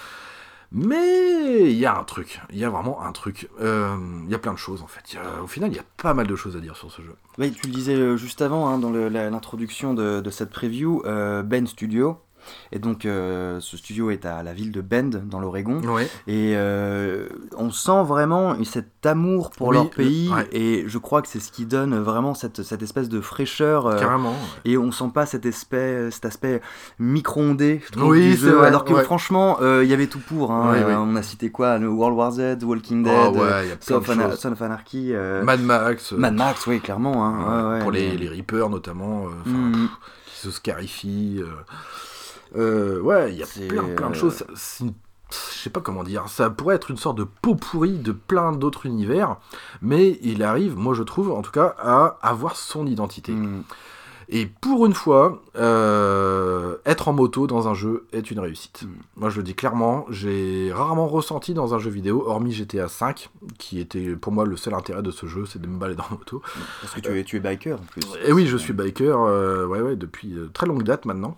Mais 0.72 1.72
il 1.72 1.78
y 1.78 1.86
a 1.86 1.98
un 1.98 2.04
truc. 2.04 2.40
Il 2.52 2.58
y 2.58 2.64
a 2.64 2.70
vraiment 2.70 3.02
un 3.04 3.12
truc. 3.12 3.50
Euh, 3.60 3.98
il 4.26 4.32
y 4.32 4.36
a 4.36 4.40
plein 4.40 4.54
de 4.54 4.58
choses 4.58 4.82
en 4.82 4.88
fait. 4.88 5.18
Au 5.44 5.48
final, 5.48 5.72
il 5.72 5.76
y 5.76 5.80
a 5.80 5.86
pas 5.98 6.14
mal 6.14 6.28
de 6.28 6.36
choses 6.36 6.56
à 6.56 6.60
dire 6.60 6.78
sur 6.78 6.92
ce 6.92 7.02
jeu. 7.02 7.16
Oui, 7.38 7.52
tu 7.52 7.68
le 7.68 7.74
disais 7.74 7.96
euh, 7.96 8.18
juste 8.18 8.42
avant, 8.42 8.70
hein, 8.70 8.78
dans 8.78 8.92
l'introduction 8.92 9.94
de, 9.94 10.22
de 10.22 10.30
cette 10.30 10.50
preview, 10.50 11.02
euh, 11.06 11.44
Ben 11.44 11.68
Studio. 11.68 12.18
Et 12.72 12.80
donc, 12.80 13.06
euh, 13.06 13.60
ce 13.60 13.78
studio 13.78 14.10
est 14.12 14.26
à 14.26 14.44
la 14.44 14.54
ville 14.54 14.72
de 14.72 14.82
Bend, 14.82 15.10
dans 15.26 15.40
l'Oregon. 15.40 15.82
Ouais. 15.84 16.06
Et 16.28 16.54
euh, 16.56 17.28
on 17.58 17.72
sent 17.72 18.04
vraiment 18.06 18.56
cet 18.64 19.06
amour 19.06 19.52
pour 19.52 19.68
Oui, 19.70 19.76
leur 19.76 19.84
le- 19.86 19.90
pays. 19.90 20.30
ouais. 20.34 20.48
Et 20.52 20.84
je 20.88 20.98
crois 20.98 21.22
que 21.22 21.28
c'est 21.28 21.40
ce 21.40 21.52
qui 21.52 21.66
donne 21.66 21.98
vraiment 22.00 22.34
cette, 22.34 22.64
cette 22.64 22.82
espèce 22.82 23.10
de 23.10 23.20
fraîcheur. 23.22 23.86
euh, 23.88 24.00
Carrément. 24.00 24.32
ouais. 24.32 24.72
et 24.72 24.78
on 24.78 24.92
sent 24.92 25.12
pas 25.14 25.26
cet 25.26 25.46
aspect, 25.46 26.10
cet 26.12 26.26
aspect 26.26 26.62
micro-ondé 27.00 27.82
je 27.86 27.92
trouve, 27.92 28.10
Oui, 28.12 28.32
du 28.32 28.38
jeu, 28.38 28.52
vrai, 28.52 28.68
alors 28.68 28.86
que 28.86 28.96
franchement, 29.04 29.58
euh, 29.62 29.84
il 29.84 29.90
y 29.90 29.94
avait 29.94 30.08
tout 30.08 30.20
pour. 30.20 30.52
hein. 30.52 30.74
Euh, 30.76 30.96
On 30.98 31.16
a 31.16 31.22
cité 31.24 31.50
quoi 31.52 31.78
le 31.78 31.90
World 31.90 32.18
War 32.18 32.32
Z, 32.32 32.64
Walking 32.64 33.04
Dead, 33.04 33.14
Oh, 33.34 33.38
euh, 33.42 33.74
a 33.74 33.76
plein 33.76 34.36
Son, 34.36 34.52
of 34.52 34.62
Anarchy, 34.62 35.14
euh, 35.14 35.44
Mad 35.44 35.62
Max. 35.62 36.14
euh, 36.14 36.18
Mad 36.18 36.34
Max, 36.36 36.66
oui, 36.68 36.80
clairement. 36.80 37.26
Hein. 37.26 37.80
pour 37.82 37.92
les, 37.92 38.16
les 38.18 38.30
Reapers 38.30 38.70
notamment. 38.70 39.26
euh, 39.26 39.30
enfin, 39.42 39.52
Mm. 39.58 39.90
qui 40.28 40.36
se 40.40 40.52
scarifient. 40.52 41.42
Euh. 42.56 43.00
Ouais, 43.02 43.32
il 43.32 43.38
y 43.38 43.44
a 43.44 43.46
plein, 43.46 43.96
plein 43.96 44.10
de 44.10 44.16
euh, 44.16 44.20
choses. 44.20 44.44
Je 44.54 45.58
sais 45.64 45.70
pas 45.70 45.82
comment 45.82 46.04
dire. 46.04 46.28
Ça 46.28 46.50
pourrait 46.50 46.76
être 46.76 46.92
une 46.92 46.98
sorte 46.98 47.18
de 47.18 47.24
pot 47.24 47.56
pourri 47.56 47.98
de 47.98 48.12
plein 48.12 48.52
d'autres 48.52 48.86
univers, 48.86 49.38
mais 49.82 50.20
il 50.22 50.44
arrive, 50.44 50.76
moi 50.76 50.94
je 50.94 51.04
trouve, 51.04 51.32
en 51.32 51.42
tout 51.42 51.52
cas, 51.52 51.76
à 51.80 52.18
avoir 52.22 52.56
son 52.56 52.86
identité. 52.86 53.32
Mm. 53.32 53.64
Et 54.34 54.46
pour 54.46 54.86
une 54.86 54.94
fois, 54.94 55.42
euh, 55.58 56.78
être 56.86 57.10
en 57.10 57.14
moto 57.14 57.48
dans 57.48 57.68
un 57.68 57.74
jeu 57.74 58.06
est 58.14 58.32
une 58.32 58.40
réussite. 58.40 58.84
Mm. 58.84 58.88
Moi 59.18 59.30
je 59.30 59.38
le 59.38 59.44
dis 59.44 59.56
clairement, 59.56 60.06
j'ai 60.10 60.72
rarement 60.74 61.08
ressenti 61.10 61.54
dans 61.54 61.74
un 61.74 61.80
jeu 61.80 61.90
vidéo, 61.92 62.24
hormis 62.26 62.54
GTA 62.54 62.86
V, 62.86 63.14
qui 63.60 63.80
était 63.82 64.16
pour 64.16 64.32
moi 64.32 64.46
le 64.46 64.56
seul 64.56 64.74
intérêt 64.74 65.02
de 65.02 65.12
ce 65.12 65.26
jeu, 65.26 65.46
c'est 65.46 65.62
de 65.62 65.68
me 65.68 65.78
balader 65.78 66.02
en 66.10 66.14
moto. 66.14 66.42
Parce 66.82 66.94
que 66.94 67.02
tu 67.02 67.20
es, 67.20 67.24
tu 67.26 67.36
es 67.36 67.40
biker 67.42 67.74
en 67.76 67.84
plus. 67.92 68.04
Et 68.26 68.32
oui, 68.32 68.48
je 68.48 68.56
suis 68.56 68.72
biker, 68.72 69.20
euh, 69.20 69.66
ouais, 69.66 69.82
ouais, 69.82 69.96
depuis 69.98 70.34
euh, 70.38 70.50
très 70.54 70.66
longue 70.66 70.84
date 70.84 71.04
maintenant. 71.06 71.36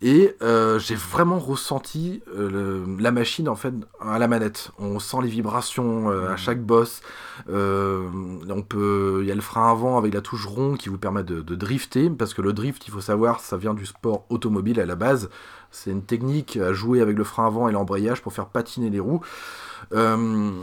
Et 0.00 0.36
euh, 0.42 0.78
j'ai 0.78 0.94
vraiment 0.94 1.38
ressenti 1.40 2.22
le- 2.36 2.84
la 3.00 3.10
machine 3.10 3.48
en 3.48 3.56
fait 3.56 3.74
à 4.00 4.18
la 4.20 4.28
manette. 4.28 4.70
On 4.78 5.00
sent 5.00 5.16
les 5.22 5.28
vibrations 5.28 6.10
à 6.10 6.36
chaque 6.36 6.62
boss. 6.62 7.00
On 7.48 8.62
peut, 8.62 9.20
il 9.22 9.28
y 9.28 9.32
a 9.32 9.34
le 9.34 9.40
frein 9.40 9.70
avant 9.70 9.98
avec 9.98 10.14
la 10.14 10.20
touche 10.20 10.46
rond 10.46 10.74
qui 10.74 10.88
vous 10.88 10.98
permet 10.98 11.24
de, 11.24 11.40
de 11.40 11.54
drifter, 11.54 12.08
parce 12.10 12.34
que 12.34 12.35
le 12.42 12.52
drift, 12.52 12.86
il 12.86 12.90
faut 12.90 13.00
savoir, 13.00 13.40
ça 13.40 13.56
vient 13.56 13.74
du 13.74 13.86
sport 13.86 14.24
automobile 14.28 14.80
à 14.80 14.86
la 14.86 14.96
base. 14.96 15.28
C'est 15.70 15.90
une 15.90 16.02
technique 16.02 16.56
à 16.56 16.72
jouer 16.72 17.00
avec 17.00 17.16
le 17.16 17.24
frein 17.24 17.46
avant 17.46 17.68
et 17.68 17.72
l'embrayage 17.72 18.22
pour 18.22 18.32
faire 18.32 18.46
patiner 18.46 18.90
les 18.90 19.00
roues. 19.00 19.20
Euh, 19.92 20.62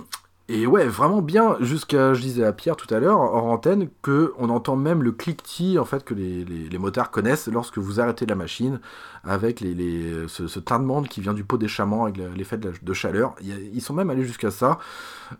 et 0.49 0.67
ouais, 0.67 0.85
vraiment 0.85 1.21
bien, 1.21 1.55
jusqu'à, 1.61 2.13
je 2.13 2.21
disais 2.21 2.43
à 2.43 2.51
Pierre 2.51 2.75
tout 2.75 2.93
à 2.93 2.99
l'heure, 2.99 3.19
hors 3.19 3.45
antenne, 3.45 3.87
que 4.01 4.33
on 4.37 4.49
entend 4.49 4.75
même 4.75 5.01
le 5.01 5.13
cliquetis 5.13 5.79
en 5.79 5.85
fait 5.85 6.03
que 6.03 6.13
les, 6.13 6.43
les, 6.43 6.67
les 6.67 6.77
motards 6.77 7.11
connaissent 7.11 7.47
lorsque 7.47 7.77
vous 7.77 8.01
arrêtez 8.01 8.25
la 8.25 8.35
machine, 8.35 8.81
avec 9.25 9.61
les, 9.61 9.73
les, 9.73 10.27
ce, 10.27 10.47
ce 10.47 10.59
tintement 10.59 11.01
qui 11.03 11.21
vient 11.21 11.33
du 11.33 11.43
pot 11.45 11.57
d'échappement 11.57 12.03
avec 12.03 12.17
la- 12.17 12.27
l'effet 12.29 12.57
de, 12.57 12.73
de 12.81 12.93
chaleur. 12.93 13.35
Ils 13.41 13.81
sont 13.81 13.93
même 13.93 14.09
allés 14.09 14.25
jusqu'à 14.25 14.51
ça. 14.51 14.79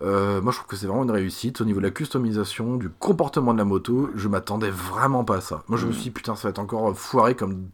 Euh, 0.02 0.42
moi, 0.42 0.52
je 0.52 0.58
trouve 0.58 0.68
que 0.70 0.76
c'est 0.78 0.88
vraiment 0.88 1.04
une 1.04 1.12
réussite. 1.12 1.60
Au 1.62 1.66
niveau 1.66 1.80
de 1.80 1.86
la 1.86 1.92
customisation, 1.92 2.78
du 2.78 2.90
comportement 2.90 3.54
de 3.54 3.58
la 3.60 3.66
moto, 3.66 4.10
je 4.16 4.28
m'attendais 4.30 4.70
vraiment 4.70 5.24
pas 5.26 5.38
à 5.38 5.42
ça. 5.42 5.64
Moi, 5.68 5.78
je 5.78 5.86
me 5.86 5.92
suis 5.92 6.04
dit, 6.04 6.12
putain, 6.12 6.36
ça 6.36 6.44
va 6.44 6.50
être 6.52 6.60
encore 6.60 6.98
foiré 6.98 7.36
comme 7.36 7.66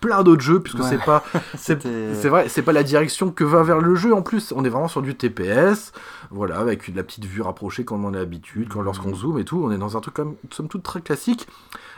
plein 0.00 0.22
d'autres 0.22 0.42
jeux, 0.42 0.60
puisque 0.60 0.78
Ouais. 0.78 0.88
c'est 0.88 1.04
pas... 1.04 1.24
c'est 1.56 1.76
C'était- 1.82 2.14
c'est 2.14 2.28
vrai, 2.28 2.48
c'est 2.48 2.62
pas 2.62 2.72
la 2.72 2.82
direction 2.84 3.30
que 3.30 3.44
va 3.44 3.62
vers 3.62 3.80
le 3.80 3.94
jeu 3.96 4.14
en 4.14 4.22
plus. 4.22 4.52
On 4.56 4.64
est 4.64 4.68
vraiment 4.68 4.88
sur 4.88 5.02
du 5.02 5.14
TPS, 5.16 5.92
voilà, 6.30 6.58
avec 6.58 6.88
la 6.94 7.02
petite 7.02 7.24
vue 7.24 7.42
rapprochée 7.42 7.84
comme 7.84 8.04
on 8.04 8.14
a 8.14 8.18
l'habitude, 8.18 8.68
quand 8.68 8.82
lorsqu'on 8.82 9.14
zoome 9.14 9.38
et 9.40 9.44
tout. 9.44 9.60
On 9.64 9.70
est 9.72 9.78
dans 9.78 9.96
un 9.96 10.00
truc 10.00 10.14
comme 10.14 10.36
somme 10.52 10.68
toute 10.68 10.82
très 10.84 11.00
classique. 11.02 11.46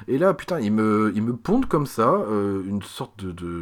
Et 0.07 0.17
là, 0.17 0.33
putain, 0.33 0.61
il 0.61 0.73
me, 0.73 1.13
il 1.15 1.23
me 1.23 1.35
pondent 1.35 1.67
comme 1.67 1.87
ça 1.87 2.09
euh, 2.31 2.63
une 2.67 2.83
sorte 2.83 3.25
de, 3.25 3.33
de, 3.33 3.58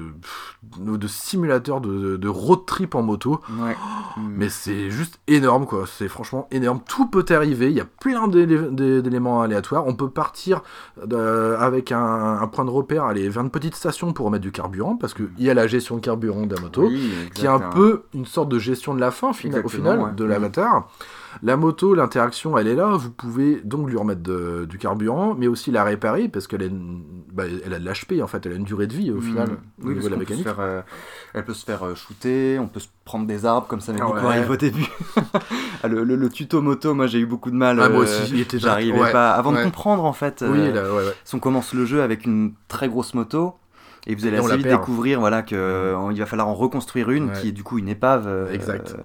de 0.78 1.06
simulateur 1.08 1.80
de, 1.80 2.16
de 2.16 2.28
road 2.28 2.60
trip 2.66 2.94
en 2.94 3.02
moto. 3.02 3.40
Ouais. 3.60 3.76
Mm. 4.16 4.28
Mais 4.36 4.48
c'est 4.48 4.90
juste 4.90 5.20
énorme, 5.26 5.66
quoi. 5.66 5.84
C'est 5.86 6.08
franchement 6.08 6.48
énorme. 6.50 6.80
Tout 6.86 7.06
peut 7.06 7.24
arriver. 7.30 7.70
Il 7.70 7.76
y 7.76 7.80
a 7.80 7.84
plein 7.86 8.28
d'élé- 8.28 8.70
d'é- 8.70 9.02
d'éléments 9.02 9.42
aléatoires. 9.42 9.86
On 9.86 9.94
peut 9.94 10.10
partir 10.10 10.62
euh, 11.12 11.56
avec 11.58 11.92
un, 11.92 12.38
un 12.40 12.46
point 12.48 12.64
de 12.64 12.70
repère, 12.70 13.04
aller 13.04 13.28
vers 13.28 13.42
une 13.42 13.50
petite 13.50 13.74
station 13.74 14.12
pour 14.12 14.26
remettre 14.26 14.42
du 14.42 14.52
carburant, 14.52 14.96
parce 14.96 15.14
qu'il 15.14 15.28
y 15.38 15.50
a 15.50 15.54
la 15.54 15.66
gestion 15.66 15.96
de 15.96 16.00
carburant 16.00 16.46
de 16.46 16.54
la 16.54 16.60
moto, 16.60 16.86
Oui, 16.86 17.10
qui 17.34 17.44
est 17.44 17.48
un 17.48 17.58
peu 17.60 18.02
une 18.14 18.26
sorte 18.26 18.48
de 18.48 18.58
gestion 18.58 18.94
de 18.94 19.00
la 19.00 19.10
fin, 19.10 19.32
fina- 19.32 19.60
au 19.64 19.68
final, 19.68 20.00
ouais. 20.00 20.12
de 20.12 20.24
l'avatar. 20.24 20.88
La 21.42 21.56
moto, 21.56 21.94
l'interaction, 21.94 22.56
elle 22.56 22.66
est 22.68 22.74
là. 22.74 22.92
Vous 22.96 23.10
pouvez 23.10 23.60
donc 23.64 23.88
lui 23.90 23.96
remettre 23.96 24.22
de- 24.22 24.64
du 24.68 24.78
carburant, 24.78 25.34
mais 25.38 25.46
aussi 25.48 25.70
la 25.70 25.84
réparer, 25.84 26.28
parce 26.28 26.46
qu'elle 26.46 26.62
a, 26.62 26.68
bah, 27.32 27.44
elle 27.64 27.74
a 27.74 27.78
de 27.78 27.84
l'HP, 27.84 28.22
en 28.22 28.26
fait. 28.26 28.46
Elle 28.46 28.52
a 28.52 28.56
une 28.56 28.64
durée 28.64 28.86
de 28.86 28.94
vie, 28.94 29.10
au 29.10 29.16
Mm. 29.18 29.22
final, 29.22 29.48
au 29.82 29.86
Oui, 29.88 29.94
niveau 29.94 30.06
de 30.06 30.08
la 30.08 30.16
peut 30.16 30.20
mécanique. 30.20 30.44
faire, 30.44 30.60
euh, 30.60 30.80
elle 31.34 31.44
peut 31.44 31.54
se 31.54 31.64
faire 31.64 31.82
euh, 31.84 31.94
shooter, 31.94 32.58
on 32.58 32.68
peut 32.68 32.80
se 32.80 32.88
prendre 33.04 33.26
des 33.26 33.44
arbres 33.44 33.66
comme 33.66 33.80
ça 33.80 33.92
mais 33.92 34.00
beaucoup 34.00 34.14
ouais. 34.18 34.24
arrive 34.26 34.50
au 34.50 34.56
début. 34.56 34.86
Ah, 35.82 35.88
le, 35.88 36.04
le- 36.04 36.16
le 36.16 36.28
tuto 36.30 36.62
moto, 36.62 36.94
moi 36.94 37.06
j'ai 37.06 37.18
eu 37.20 37.26
beaucoup 37.26 37.50
de 37.50 37.54
mal. 37.56 37.78
Ah, 37.80 37.88
moi 37.90 38.00
euh, 38.00 38.02
aussi, 38.04 38.40
était 38.40 38.58
J'arrivais 38.58 38.98
ouais, 38.98 39.12
pas. 39.12 39.32
Avant 39.32 39.52
ouais. 39.52 39.58
de 39.60 39.64
comprendre 39.64 40.04
en 40.04 40.14
fait, 40.14 40.42
Oui, 40.48 40.58
euh, 40.58 40.72
là, 41.04 41.12
si 41.22 41.34
on 41.34 41.38
commence 41.38 41.74
le 41.74 41.84
jeu 41.84 42.00
avec 42.02 42.24
une 42.24 42.54
très 42.66 42.88
grosse 42.88 43.12
moto. 43.14 43.54
Et 44.08 44.14
vous 44.14 44.24
allez 44.26 44.36
Et 44.36 44.38
assez 44.38 44.48
la 44.48 44.56
vite 44.56 44.66
perd. 44.66 44.80
découvrir 44.80 45.20
voilà, 45.20 45.42
que 45.42 45.54
euh, 45.54 45.96
il 46.12 46.18
va 46.18 46.26
falloir 46.26 46.48
en 46.48 46.54
reconstruire 46.54 47.10
une 47.10 47.26
Ouais. 47.28 47.40
qui 47.40 47.48
est 47.48 47.52
du 47.52 47.62
coup 47.64 47.78
une 47.78 47.88
épave 47.88 48.26
euh, 48.26 48.50
Exact. 48.52 48.96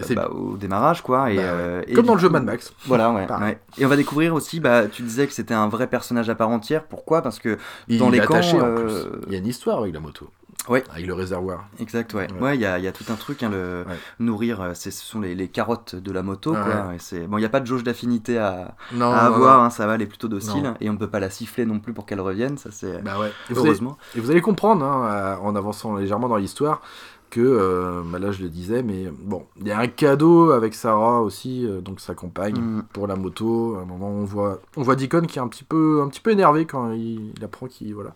Euh, 0.00 0.14
bah, 0.14 0.28
au 0.30 0.56
démarrage 0.56 1.02
quoi. 1.02 1.30
Et, 1.30 1.36
Bah 1.36 1.42
ouais. 1.42 1.48
euh, 1.48 1.82
Comme 1.94 2.06
dans 2.06 2.14
le 2.14 2.20
jeu 2.20 2.28
Mad 2.28 2.44
Max. 2.44 2.72
Voilà, 2.86 3.10
ouais, 3.10 3.26
Pareil. 3.26 3.52
ouais. 3.54 3.58
Et 3.78 3.86
on 3.86 3.88
va 3.88 3.96
découvrir 3.96 4.34
aussi, 4.34 4.60
bah, 4.60 4.86
tu 4.86 5.02
disais 5.02 5.26
que 5.26 5.32
c'était 5.32 5.54
un 5.54 5.68
vrai 5.68 5.86
personnage 5.86 6.28
à 6.30 6.34
part 6.34 6.48
entière. 6.50 6.84
Pourquoi? 6.84 7.22
Parce 7.22 7.38
que 7.38 7.58
Il 7.88 7.98
Dans 7.98 8.10
les 8.10 8.20
camps, 8.20 8.34
attaché, 8.34 8.60
en 8.60 8.64
euh, 8.66 8.74
plus. 8.76 9.20
Il 9.26 9.32
y 9.32 9.36
a 9.36 9.38
une 9.38 9.46
histoire 9.46 9.80
avec 9.80 9.92
la 9.94 10.00
moto. 10.00 10.28
Ouais. 10.68 10.84
Avec 10.92 11.06
le 11.06 11.14
réservoir. 11.14 11.64
Exact, 11.80 12.12
ouais. 12.12 12.26
Ouais. 12.34 12.40
Ouais, 12.40 12.54
il 12.56 12.60
y 12.60 12.66
a, 12.66 12.76
il 12.78 12.84
y 12.84 12.88
a 12.88 12.92
tout 12.92 13.04
un 13.08 13.14
truc, 13.14 13.42
hein, 13.42 13.48
le 13.50 13.84
Ouais. 13.88 13.94
nourrir, 14.18 14.72
ce 14.74 14.90
sont 14.90 15.18
les, 15.20 15.34
les 15.34 15.48
carottes 15.48 15.94
de 15.94 16.12
la 16.12 16.22
moto, 16.22 16.52
Ouais. 16.52 16.58
quoi. 16.62 16.94
Et 16.94 16.98
c'est... 16.98 17.26
Bon, 17.26 17.38
il 17.38 17.40
n'y 17.40 17.46
a 17.46 17.48
pas 17.48 17.60
de 17.60 17.66
jauge 17.66 17.84
d'affinité 17.84 18.36
à, 18.38 18.74
Non, 18.92 19.06
à 19.10 19.22
non, 19.30 19.34
avoir, 19.34 19.58
non. 19.58 19.64
hein, 19.64 19.70
ça 19.70 19.86
va, 19.86 19.94
elle 19.94 20.02
est 20.02 20.06
plutôt 20.06 20.28
docile. 20.28 20.74
Et 20.82 20.90
on 20.90 20.92
ne 20.92 20.98
peut 20.98 21.08
pas 21.08 21.20
la 21.20 21.30
siffler 21.30 21.64
non 21.64 21.78
plus 21.78 21.94
pour 21.94 22.04
qu'elle 22.04 22.20
revienne, 22.20 22.58
ça 22.58 22.68
c'est... 22.70 23.02
Bah 23.02 23.18
ouais. 23.18 23.28
Et 23.48 23.54
vous, 23.54 23.60
allez, 23.60 23.68
Heureusement. 23.70 23.96
et 24.14 24.20
vous 24.20 24.30
allez 24.30 24.42
comprendre, 24.42 24.84
hein, 24.84 25.38
en 25.42 25.56
avançant 25.56 25.94
légèrement 25.96 26.28
dans 26.28 26.36
l'histoire, 26.36 26.82
que, 27.30 27.40
euh, 27.40 28.02
bah 28.04 28.18
là 28.18 28.30
je 28.32 28.42
le 28.42 28.48
disais, 28.48 28.82
mais 28.82 29.06
bon, 29.22 29.44
il 29.60 29.66
y 29.66 29.70
a 29.70 29.78
un 29.78 29.86
cadeau 29.86 30.50
avec 30.52 30.74
Sarah 30.74 31.20
aussi, 31.22 31.66
euh, 31.66 31.80
donc 31.80 32.00
sa 32.00 32.14
compagne, 32.14 32.56
Mm. 32.58 32.82
pour 32.92 33.06
la 33.06 33.16
moto. 33.16 33.76
À 33.76 33.82
un 33.82 33.84
moment, 33.84 34.08
on 34.08 34.24
voit, 34.24 34.60
on 34.76 34.82
voit 34.82 34.96
Deacon 34.96 35.22
qui 35.26 35.38
est 35.38 35.42
un 35.42 35.48
petit 35.48 35.64
peu, 35.64 36.00
un 36.02 36.08
petit 36.08 36.20
peu 36.20 36.30
énervé 36.30 36.64
quand 36.66 36.92
il, 36.92 37.32
il 37.36 37.44
apprend 37.44 37.66
qu'il, 37.66 37.94
voilà. 37.94 38.12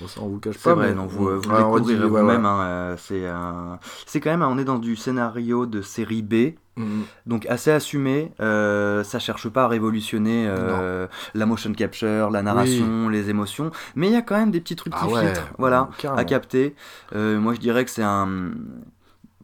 Bon, 0.00 0.06
ça 0.06 0.20
on 0.22 0.28
vous 0.28 0.38
cache 0.38 0.54
C'est 0.58 0.64
pas. 0.70 0.74
vrai, 0.74 0.88
mais 0.90 0.94
non, 0.94 1.06
vous, 1.06 1.24
vous 1.40 1.50
on 1.50 1.78
découvrirez 1.78 2.04
ouais, 2.04 2.20
vous-même. 2.20 2.42
ouais. 2.42 2.48
hein, 2.48 2.60
euh, 2.62 2.96
c'est 2.98 3.26
un- 3.26 3.78
c'est 4.06 4.20
quand 4.20 4.30
même, 4.30 4.42
on 4.42 4.56
est 4.58 4.64
dans 4.64 4.78
du 4.78 4.94
scénario 4.96 5.66
de 5.66 5.82
série 5.82 6.22
B, 6.22 6.54
Mm. 6.76 7.02
donc 7.26 7.44
assez 7.46 7.72
assumé. 7.72 8.30
Euh, 8.40 9.02
ça 9.02 9.18
cherche 9.18 9.48
pas 9.48 9.64
à 9.64 9.68
révolutionner 9.68 10.46
euh, 10.48 11.08
la 11.34 11.46
motion 11.46 11.72
capture, 11.72 12.30
la 12.30 12.42
narration, 12.42 13.08
les 13.08 13.28
émotions, 13.30 13.72
mais 13.96 14.06
il 14.06 14.12
y 14.12 14.16
a 14.16 14.22
quand 14.22 14.36
même 14.38 14.52
des 14.52 14.60
petits 14.60 14.76
trucs 14.76 14.92
Ah 14.96 15.06
qui 15.06 15.12
ouais, 15.14 15.24
filtrent, 15.26 15.48
voilà, 15.58 15.88
carrément. 15.98 16.20
à 16.20 16.24
capter. 16.24 16.76
Euh, 17.16 17.40
moi, 17.40 17.54
je 17.54 17.58
dirais 17.60 17.84
que 17.84 17.90
c'est 17.90 18.04
un. 18.04 18.28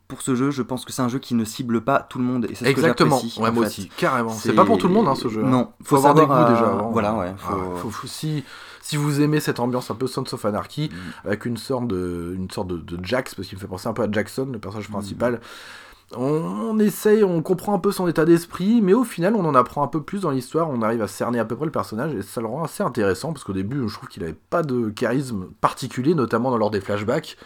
Pour 0.06 0.20
ce 0.20 0.34
jeu, 0.36 0.50
je 0.50 0.60
pense 0.62 0.84
que 0.84 0.92
c'est 0.92 1.00
un 1.02 1.08
jeu 1.08 1.18
qui 1.18 1.34
ne 1.34 1.44
cible 1.44 1.80
pas 1.80 1.98
tout 2.08 2.18
le 2.18 2.24
monde, 2.24 2.44
et 2.48 2.54
c'est 2.54 2.66
ce 2.66 2.70
Exactement, 2.70 3.18
que 3.18 3.40
ouais, 3.40 3.50
moi 3.50 3.62
fait. 3.64 3.68
aussi, 3.70 3.88
carrément. 3.96 4.28
C'est 4.28 4.50
C'est- 4.50 4.54
pas 4.54 4.64
pour 4.66 4.76
tout 4.78 4.86
le 4.86 4.92
monde 4.94 5.08
hein, 5.08 5.14
ce 5.16 5.28
jeu. 5.28 5.42
hein. 5.42 5.48
Non, 5.48 5.72
faut, 5.82 5.96
faut 5.96 6.06
avoir 6.06 6.14
des 6.14 6.20
goûts 6.26 6.52
déjà 6.54 6.66
euh, 6.68 6.72
avant. 6.74 6.90
voilà, 6.90 7.14
ouais, 7.14 7.32
Ah, 7.34 7.38
faut- 7.50 7.76
faut- 7.76 7.90
faut- 7.90 8.06
si, 8.06 8.44
si 8.84 8.96
vous 8.98 9.20
aimez 9.22 9.40
cette 9.40 9.60
ambiance 9.60 9.90
un 9.90 9.94
peu 9.94 10.06
Sons 10.06 10.24
of 10.32 10.44
Anarchy, 10.44 10.90
Mm. 10.92 11.26
avec 11.28 11.44
une 11.46 11.56
sorte 11.56 11.88
de, 11.88 12.34
une 12.36 12.50
sorte 12.50 12.68
de, 12.68 12.76
de 12.76 13.04
Jax, 13.04 13.34
parce 13.34 13.48
qu'il 13.48 13.56
me 13.56 13.60
fait 13.60 13.66
penser 13.66 13.88
un 13.88 13.94
peu 13.94 14.02
à 14.02 14.08
Jackson, 14.12 14.46
le 14.52 14.58
personnage 14.58 14.88
principal. 14.90 15.40
On, 16.14 16.20
on 16.22 16.78
essaye, 16.78 17.24
on 17.24 17.40
comprend 17.42 17.74
un 17.74 17.78
peu 17.78 17.90
son 17.90 18.06
état 18.06 18.24
d'esprit, 18.26 18.82
mais 18.82 18.92
au 18.92 19.04
final, 19.04 19.34
on 19.34 19.44
en 19.46 19.54
apprend 19.54 19.82
un 19.82 19.88
peu 19.88 20.02
plus 20.02 20.20
dans 20.20 20.30
l'histoire. 20.30 20.68
On 20.68 20.82
arrive 20.82 21.00
à 21.02 21.08
cerner 21.08 21.38
à 21.38 21.44
peu 21.46 21.56
près 21.56 21.64
le 21.64 21.72
personnage, 21.72 22.14
et 22.14 22.20
ça 22.22 22.40
le 22.42 22.46
rend 22.46 22.62
assez 22.62 22.82
intéressant, 22.82 23.32
parce 23.32 23.42
qu'au 23.42 23.54
début, 23.54 23.88
je 23.88 23.94
trouve 23.94 24.08
qu'il 24.10 24.22
avait 24.22 24.36
pas 24.50 24.62
de 24.62 24.90
charisme 24.90 25.46
particulier, 25.62 26.14
notamment 26.14 26.54
lors 26.56 26.70
des 26.70 26.80
flashbacks. 26.82 27.36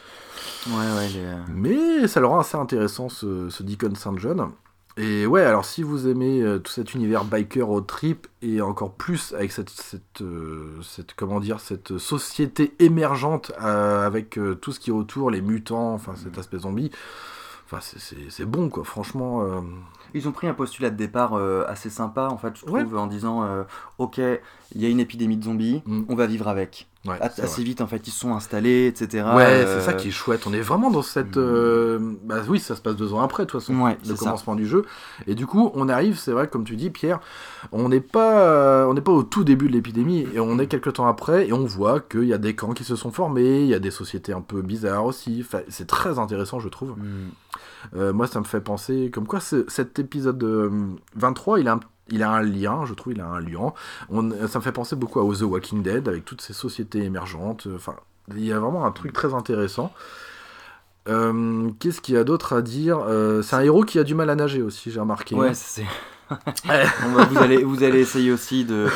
Ouais, 0.67 0.73
ouais, 0.75 1.11
euh, 1.17 1.37
Mais 1.55 2.09
ça 2.09 2.19
le 2.21 2.27
rend 2.27 2.41
assez 2.41 2.57
intéressant 2.57 3.09
ce, 3.09 3.49
ce 3.49 3.63
Deacon 3.63 3.95
St. 3.95 4.19
John. 4.19 4.51
Et 5.01 5.27
ouais, 5.27 5.43
alors 5.45 5.65
si 5.65 5.85
vous 5.85 6.09
aimez 6.09 6.43
euh, 6.43 6.59
tout 6.59 6.73
cet 6.73 6.93
univers 6.95 7.25
biker 7.25 7.71
au 7.71 7.81
trip 7.81 8.27
et 8.43 8.61
encore 8.61 8.93
plus 8.95 9.33
avec 9.33 9.53
cette, 9.53 9.71
cette, 9.71 10.23
euh, 10.23 10.83
cette 10.83 11.15
comment 11.15 11.39
dire 11.39 11.61
cette 11.61 11.99
société 11.99 12.75
émergente 12.81 13.53
euh, 13.63 14.05
avec 14.05 14.39
tout 14.61 14.73
ce 14.73 14.81
qui 14.81 14.91
est 14.91 14.93
autour, 14.93 15.31
les 15.31 15.41
mutants, 15.41 15.95
enfin 15.95 16.15
cet 16.17 16.37
aspect 16.37 16.59
zombie, 16.59 16.91
enfin 17.65 17.79
c'est- 17.81 18.45
bon 18.45 18.71
quoi. 18.71 18.83
Franchement, 18.83 19.43
euh, 19.45 19.61
Ils 20.15 20.27
ont 20.29 20.33
pris 20.33 20.47
un 20.47 20.55
postulat 20.55 20.91
de 20.91 20.97
départ 20.97 21.35
euh, 21.35 21.65
assez 21.69 21.91
sympa, 21.91 22.29
en 22.31 22.39
fait, 22.39 22.53
je 22.57 22.65
trouve, 22.65 22.75
Ouais. 22.93 22.99
en 22.99 23.07
disant 23.07 23.43
euh, 23.45 23.65
Ok, 23.99 24.19
il 24.19 24.81
y 24.83 24.87
a 24.87 24.89
une 24.89 25.01
épidémie 25.01 25.37
de 25.37 25.45
zombies, 25.45 25.83
Mm. 25.87 26.03
on 26.09 26.15
va 26.15 26.27
vivre 26.27 26.49
avec. 26.49 26.87
ouais, 27.07 27.17
assez 27.21 27.43
vrai. 27.43 27.63
vite, 27.63 27.81
en 27.81 27.87
fait, 27.87 28.07
ils 28.07 28.11
se 28.11 28.21
sont 28.21 28.35
installés, 28.35 28.87
etc. 28.87 29.25
Ouais, 29.35 29.45
Euh, 29.45 29.79
c'est 29.81 29.87
ça 29.87 29.93
qui 29.95 30.09
est 30.09 30.11
chouette. 30.11 30.47
On 30.47 30.53
est 30.53 30.61
vraiment 30.61 30.91
dans 30.91 31.03
cette. 31.03 31.37
Mm. 31.37 32.17
Bah 32.25 32.37
oui, 32.49 32.59
ça 32.59 32.77
se 32.77 32.81
passe 32.83 32.97
deux 32.97 33.13
ans 33.13 33.21
après, 33.21 33.45
de 33.45 33.51
toute 33.51 33.61
façon, 33.61 33.79
Ouais, 33.81 33.97
le 34.07 34.15
ça. 34.17 34.25
commencement 34.25 34.55
du 34.55 34.67
jeu. 34.67 34.85
Et 35.27 35.35
du 35.35 35.47
coup, 35.47 35.71
on 35.75 35.89
arrive, 35.89 36.19
c'est 36.19 36.33
vrai, 36.33 36.49
comme 36.49 36.65
tu 36.65 36.77
dis, 36.77 36.91
Pierre, 36.91 37.21
on 37.73 37.89
n'est 37.89 38.01
pas, 38.01 38.87
on 38.89 38.95
n'est 38.95 39.01
pas 39.01 39.13
au 39.13 39.23
tout 39.23 39.45
début 39.45 39.69
de 39.69 39.73
l'épidémie, 39.73 40.27
et 40.35 40.41
on 40.41 40.59
est 40.59 40.67
quelques 40.67 40.95
temps 40.95 41.07
après, 41.07 41.49
et 41.49 41.53
on 41.53 41.65
voit 41.65 42.01
qu'il 42.01 42.25
y 42.25 42.33
a 42.35 42.39
des 42.39 42.55
camps 42.55 42.73
qui 42.73 42.85
se 42.85 42.97
sont 42.97 43.11
formés, 43.11 43.61
il 43.63 43.69
y 43.69 43.75
a 43.75 43.79
des 43.79 43.91
sociétés 43.91 44.33
un 44.33 44.41
peu 44.43 44.61
bizarres 44.63 45.05
aussi. 45.07 45.43
Enfin, 45.47 45.61
c'est 45.69 45.87
très 45.87 46.19
intéressant, 46.19 46.61
je 46.61 46.69
trouve. 46.69 46.91
Mm. 46.99 47.31
Euh, 47.97 48.13
moi, 48.13 48.27
ça 48.27 48.39
me 48.41 48.45
fait 48.45 48.61
penser, 48.61 49.11
comme 49.13 49.27
quoi 49.27 49.41
ce- 49.41 49.65
cet 49.69 49.99
épisode 49.99 50.43
euh, 50.43 50.71
23, 51.17 51.61
il 51.61 51.69
a 51.69 51.75
un 51.75 51.81
il 52.11 52.23
a 52.23 52.31
un 52.31 52.41
lien, 52.43 52.87
je 52.87 52.95
trouve, 52.95 53.13
il 53.13 53.21
a 53.21 53.27
un 53.27 53.39
lien. 53.41 53.75
On, 54.09 54.31
ça 54.49 54.59
me 54.59 54.65
fait 54.65 54.73
penser 54.73 54.97
beaucoup 54.97 55.21
à 55.21 55.35
The 55.37 55.43
Walking 55.43 55.83
Dead, 55.83 56.09
avec 56.09 56.25
toutes 56.25 56.41
ces 56.41 56.55
sociétés 56.55 57.03
émergentes. 57.05 57.67
euh, 57.67 57.77
Enfin, 57.77 57.97
il 58.35 58.45
y 58.47 58.53
a 58.53 58.59
vraiment 58.59 58.87
un 58.87 58.93
truc 58.93 59.13
très 59.13 59.35
intéressant. 59.35 59.93
Euh, 61.09 61.71
Qu'est-ce 61.81 62.01
qu'il 62.01 62.15
y 62.15 62.19
a 62.19 62.25
d'autre 62.25 62.55
à 62.55 62.63
dire 62.63 62.99
Euh, 63.07 63.43
C'est 63.43 63.57
un 63.57 63.61
héros 63.61 63.83
qui 63.85 63.99
a 63.99 64.05
du 64.05 64.15
mal 64.15 64.31
à 64.31 64.35
nager 64.37 64.63
aussi, 64.63 64.91
j'ai 64.91 65.01
remarqué. 65.01 65.35
Ouais, 65.35 65.55
c'est. 65.55 65.85
Vous, 67.31 67.39
allez, 67.39 67.63
vous 67.65 67.83
allez 67.83 68.01
essayer 68.01 68.31
aussi 68.31 68.67
de, 68.67 68.87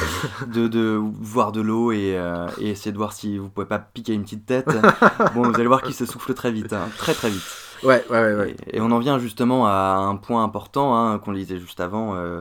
de, 0.48 0.68
de 0.68 0.98
voir 1.02 1.50
de 1.52 1.62
l'eau 1.62 1.90
et, 1.90 2.14
euh, 2.18 2.46
et 2.58 2.68
essayer 2.70 2.92
de 2.92 2.98
voir 2.98 3.14
si 3.14 3.38
vous 3.38 3.48
pouvez 3.48 3.66
pas 3.66 3.78
piquer 3.78 4.12
une 4.12 4.22
petite 4.24 4.44
tête. 4.44 4.68
Bon, 5.34 5.42
vous 5.48 5.54
allez 5.54 5.66
voir 5.66 5.80
qu'il 5.80 5.94
s'essouffle 5.94 6.34
très 6.34 6.50
vite, 6.52 6.74
hein, 6.74 6.88
très 6.98 7.14
très 7.14 7.30
vite. 7.30 7.42
Ouais, 7.84 8.04
ouais, 8.10 8.18
ouais. 8.20 8.34
ouais. 8.34 8.56
Et, 8.68 8.76
et 8.76 8.80
on 8.80 8.90
en 8.90 8.98
vient 8.98 9.18
justement 9.18 9.66
à 9.66 9.96
un 9.96 10.16
point 10.16 10.42
important 10.44 10.96
hein, 10.96 11.18
qu'on 11.18 11.32
lisait 11.32 11.58
juste 11.58 11.80
avant. 11.80 12.14
euh, 12.16 12.40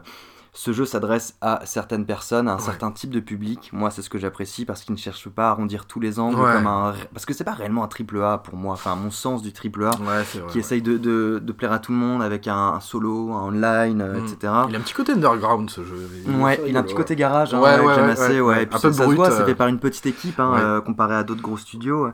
ce 0.53 0.73
jeu 0.73 0.83
s'adresse 0.83 1.37
à 1.39 1.61
certaines 1.63 2.05
personnes, 2.05 2.49
à 2.49 2.51
un 2.51 2.55
Ouais. 2.57 2.61
certain 2.61 2.91
type 2.91 3.09
de 3.09 3.21
public. 3.21 3.69
Moi, 3.71 3.89
c'est 3.89 4.01
ce 4.01 4.09
que 4.09 4.17
j'apprécie 4.17 4.65
parce 4.65 4.81
qu'il 4.83 4.93
ne 4.93 4.99
cherche 4.99 5.29
pas 5.29 5.47
à 5.47 5.51
arrondir 5.51 5.85
tous 5.85 6.01
les 6.01 6.19
angles 6.19 6.41
Ouais. 6.41 6.51
comme 6.51 6.67
un. 6.67 6.93
Parce 7.13 7.25
que 7.25 7.33
c'est 7.33 7.45
pas 7.45 7.53
réellement 7.53 7.85
un 7.85 7.87
triple 7.87 8.21
A 8.21 8.37
pour 8.37 8.57
moi. 8.57 8.73
Enfin, 8.73 8.95
mon 8.95 9.11
sens 9.11 9.41
du 9.41 9.53
triple 9.53 9.85
A 9.85 9.91
Ouais, 9.91 10.25
c'est 10.25 10.39
vrai. 10.39 10.49
qui 10.51 10.57
ouais. 10.57 10.59
essaye 10.59 10.81
de, 10.81 10.97
de, 10.97 11.39
de 11.41 11.51
plaire 11.53 11.71
à 11.71 11.79
tout 11.79 11.93
le 11.93 11.97
monde 11.97 12.21
avec 12.21 12.49
un, 12.49 12.73
un 12.73 12.79
solo, 12.81 13.31
un 13.31 13.43
online, 13.43 14.01
euh, 14.01 14.19
Mm. 14.19 14.25
etc. 14.25 14.53
Il 14.67 14.75
a 14.75 14.79
un 14.79 14.81
petit 14.81 14.93
côté 14.93 15.13
underground 15.13 15.69
ce 15.69 15.85
jeu. 15.85 15.95
est 16.27 16.29
Ouais, 16.35 16.59
il 16.67 16.75
a 16.75 16.81
un 16.81 16.83
petit 16.83 16.95
côté 16.95 17.15
garage, 17.15 17.53
hein, 17.53 17.61
Ouais, 17.61 17.79
ouais, 17.79 17.93
assez. 17.93 18.35
Et 18.35 18.41
puis 18.41 18.49
Un 18.51 18.65
peu 18.65 18.77
ça 18.77 18.91
se 18.91 19.03
brut, 19.03 19.15
voit, 19.15 19.31
c'est 19.31 19.43
euh. 19.43 19.45
fait 19.45 19.55
par 19.55 19.69
une 19.69 19.79
petite 19.79 20.05
équipe, 20.05 20.37
hein, 20.41 20.53
euh, 20.59 20.81
comparé 20.81 21.15
à 21.15 21.23
d'autres 21.23 21.41
gros 21.41 21.55
studios. 21.57 22.09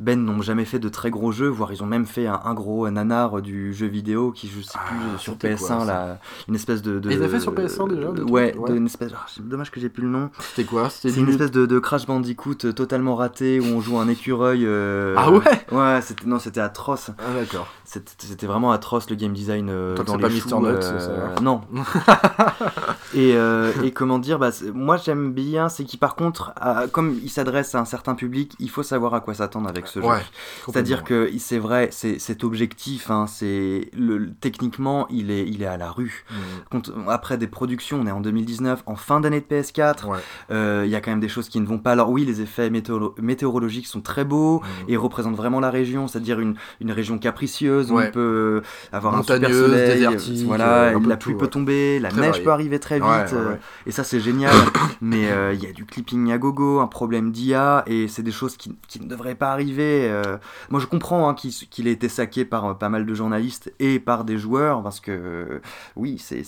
Ben 0.00 0.22
n'ont 0.24 0.42
jamais 0.42 0.64
fait 0.64 0.78
de 0.78 0.88
très 0.88 1.10
gros 1.10 1.30
jeux, 1.32 1.48
voire 1.48 1.72
ils 1.72 1.82
ont 1.82 1.86
même 1.86 2.06
fait 2.06 2.26
un, 2.26 2.40
un 2.44 2.54
gros 2.54 2.88
nanar 2.90 3.40
du 3.42 3.72
jeu 3.74 3.86
vidéo 3.86 4.32
qui, 4.32 4.48
je 4.48 4.60
sais 4.60 4.72
Ah, 4.74 4.88
plus, 4.88 4.96
euh, 4.98 5.18
sur 5.18 5.32
c'était 5.34 5.54
PS1, 5.54 5.58
quoi, 5.58 5.68
ça 5.80 5.84
là, 5.84 6.18
une 6.48 6.54
espèce 6.54 6.82
de. 6.82 6.98
de 6.98 7.10
Ils 7.10 7.16
avaient 7.16 7.28
fait 7.28 7.40
sur 7.40 7.52
PS1 7.54 7.88
déjà, 7.88 8.10
Ouais, 8.10 8.56
Ouais. 8.56 8.70
de- 8.70 8.76
une 8.76 8.86
espèce. 8.86 9.12
ah, 9.14 9.24
c'est 9.28 9.46
dommage 9.46 9.70
que 9.70 9.78
j'ai 9.80 9.88
plus 9.88 10.02
le 10.04 10.08
nom. 10.08 10.30
C'était 10.40 10.64
quoi 10.68 10.90
C'était 10.90 11.10
C'est 11.14 11.20
une 11.20 11.28
espèce 11.28 11.50
de, 11.50 11.66
de 11.66 11.78
Crash 11.78 12.06
Bandicoot 12.06 12.56
euh, 12.64 12.72
totalement 12.72 13.14
raté 13.16 13.60
où 13.60 13.64
on 13.64 13.80
joue 13.80 13.98
un 13.98 14.08
écureuil. 14.08 14.64
euh, 14.66 15.14
Ah 15.16 15.30
ouais 15.30 15.40
Ouais, 15.70 16.00
c'était 16.02 16.26
non, 16.26 16.38
c'était 16.38 16.60
atroce. 16.60 17.10
Ah 17.18 17.34
d'accord. 17.38 17.66
C'était 17.84 18.46
vraiment 18.46 18.72
atroce 18.72 19.08
le 19.10 19.14
game 19.16 19.32
design 19.32 19.68
euh, 19.70 19.94
Tant 19.94 20.02
dans 20.04 20.12
c'est 20.12 20.18
les 20.18 20.22
pas 20.40 20.48
choux, 20.48 20.64
euh. 20.66 21.34
Non. 21.42 21.60
et, 23.14 23.34
euh, 23.36 23.72
et 23.82 23.92
comment 23.92 24.18
dire, 24.18 24.38
bah, 24.38 24.50
moi 24.74 24.96
j'aime 24.96 25.32
bien, 25.32 25.68
c'est 25.68 25.84
qu'il 25.84 25.98
par 25.98 26.16
contre, 26.16 26.52
à- 26.56 26.86
comme 26.90 27.16
il 27.22 27.28
s'adresse 27.30 27.74
à 27.74 27.80
un 27.80 27.84
certain 27.84 28.14
public, 28.14 28.54
il 28.58 28.70
faut 28.70 28.82
savoir 28.82 29.14
à 29.14 29.20
quoi 29.20 29.34
s'attendre 29.34 29.68
avec 29.68 29.83
ce 29.84 30.00
jeu. 30.00 30.06
Ouais. 30.06 30.18
C'est-à-dire 30.66 31.04
que 31.04 31.30
c'est 31.38 31.58
vrai, 31.58 31.88
c'est 31.92 32.18
cet 32.18 32.44
objectif, 32.44 33.10
hein, 33.10 33.26
c'est 33.26 33.90
le, 33.96 34.30
techniquement 34.40 35.06
il 35.10 35.30
est, 35.30 35.46
il 35.46 35.62
est 35.62 35.66
à 35.66 35.76
la 35.76 35.90
rue. 35.90 36.24
Quand- 36.70 36.90
après 37.08 37.36
des 37.38 37.46
productions, 37.46 38.00
on 38.00 38.06
est 38.06 38.10
en 38.10 38.20
2019, 38.20 38.82
en 38.86 38.96
fin 38.96 39.20
d'année 39.20 39.40
de 39.40 39.46
PS4, 39.46 40.06
Mm. 40.06 40.10
Ouais. 40.10 40.18
euh, 40.50 40.82
il 40.86 40.90
y 40.90 40.94
a 40.96 41.00
quand 41.00 41.10
même 41.10 41.20
des 41.20 41.28
choses 41.28 41.48
qui 41.48 41.60
ne 41.60 41.66
vont 41.66 41.78
pas. 41.78 41.92
Alors 41.92 42.10
oui, 42.10 42.24
les 42.24 42.40
effets 42.40 42.70
météoro- 42.70 43.14
météorologiques 43.20 43.86
sont 43.86 44.00
très 44.00 44.24
beaux 44.24 44.60
Mm. 44.60 44.90
et 44.90 44.96
représentent 44.96 45.36
vraiment 45.36 45.60
la 45.60 45.70
région, 45.70 46.08
c'est-à-dire 46.08 46.40
une, 46.40 46.54
une 46.80 46.92
région 46.92 47.18
capricieuse 47.18 47.90
où 47.90 47.98
on 47.98 48.10
peut 48.10 48.62
avoir 48.92 49.14
un 49.16 49.22
super 49.22 49.48
soleil, 49.50 49.94
désertique, 49.96 50.46
voilà, 50.46 50.84
euh, 50.84 50.98
peu 50.98 51.08
la 51.08 51.16
pluie 51.16 51.32
tout, 51.34 51.38
peut 51.38 51.46
tomber, 51.48 51.98
la 52.00 52.08
Très 52.10 52.20
neige 52.20 52.28
varié. 52.30 52.44
peut 52.44 52.50
arriver 52.50 52.78
très 52.78 52.96
vite, 52.98 53.32
euh, 53.32 53.56
et 53.86 53.90
ça 53.90 54.04
c'est 54.04 54.20
génial. 54.20 54.52
mais 55.00 55.30
euh, 55.30 55.52
il 55.54 55.62
y 55.62 55.66
a 55.66 55.72
du 55.72 55.84
clipping 55.84 56.30
à 56.32 56.38
gogo, 56.38 56.80
un 56.80 56.86
problème 56.86 57.30
d'IA 57.32 57.82
et 57.86 58.08
c'est 58.08 58.22
des 58.22 58.32
choses 58.32 58.56
qui, 58.56 58.74
qui 58.88 59.00
ne 59.00 59.06
devraient 59.08 59.34
pas 59.34 59.52
arriver. 59.52 59.73
Euh. 59.80 60.38
Moi 60.70 60.80
je 60.80 60.86
comprends 60.86 61.28
hein, 61.28 61.34
qu'il 61.34 61.88
ait 61.88 61.92
été 61.92 62.08
saqué 62.08 62.44
par 62.44 62.64
euh, 62.64 62.74
pas 62.74 62.88
mal 62.88 63.06
de 63.06 63.14
journalistes 63.14 63.72
et 63.78 63.98
par 63.98 64.24
des 64.24 64.38
joueurs 64.38 64.82
parce 64.82 65.00
que 65.00 65.10
euh, 65.10 65.60
oui, 65.96 66.18
c'est 66.18 66.44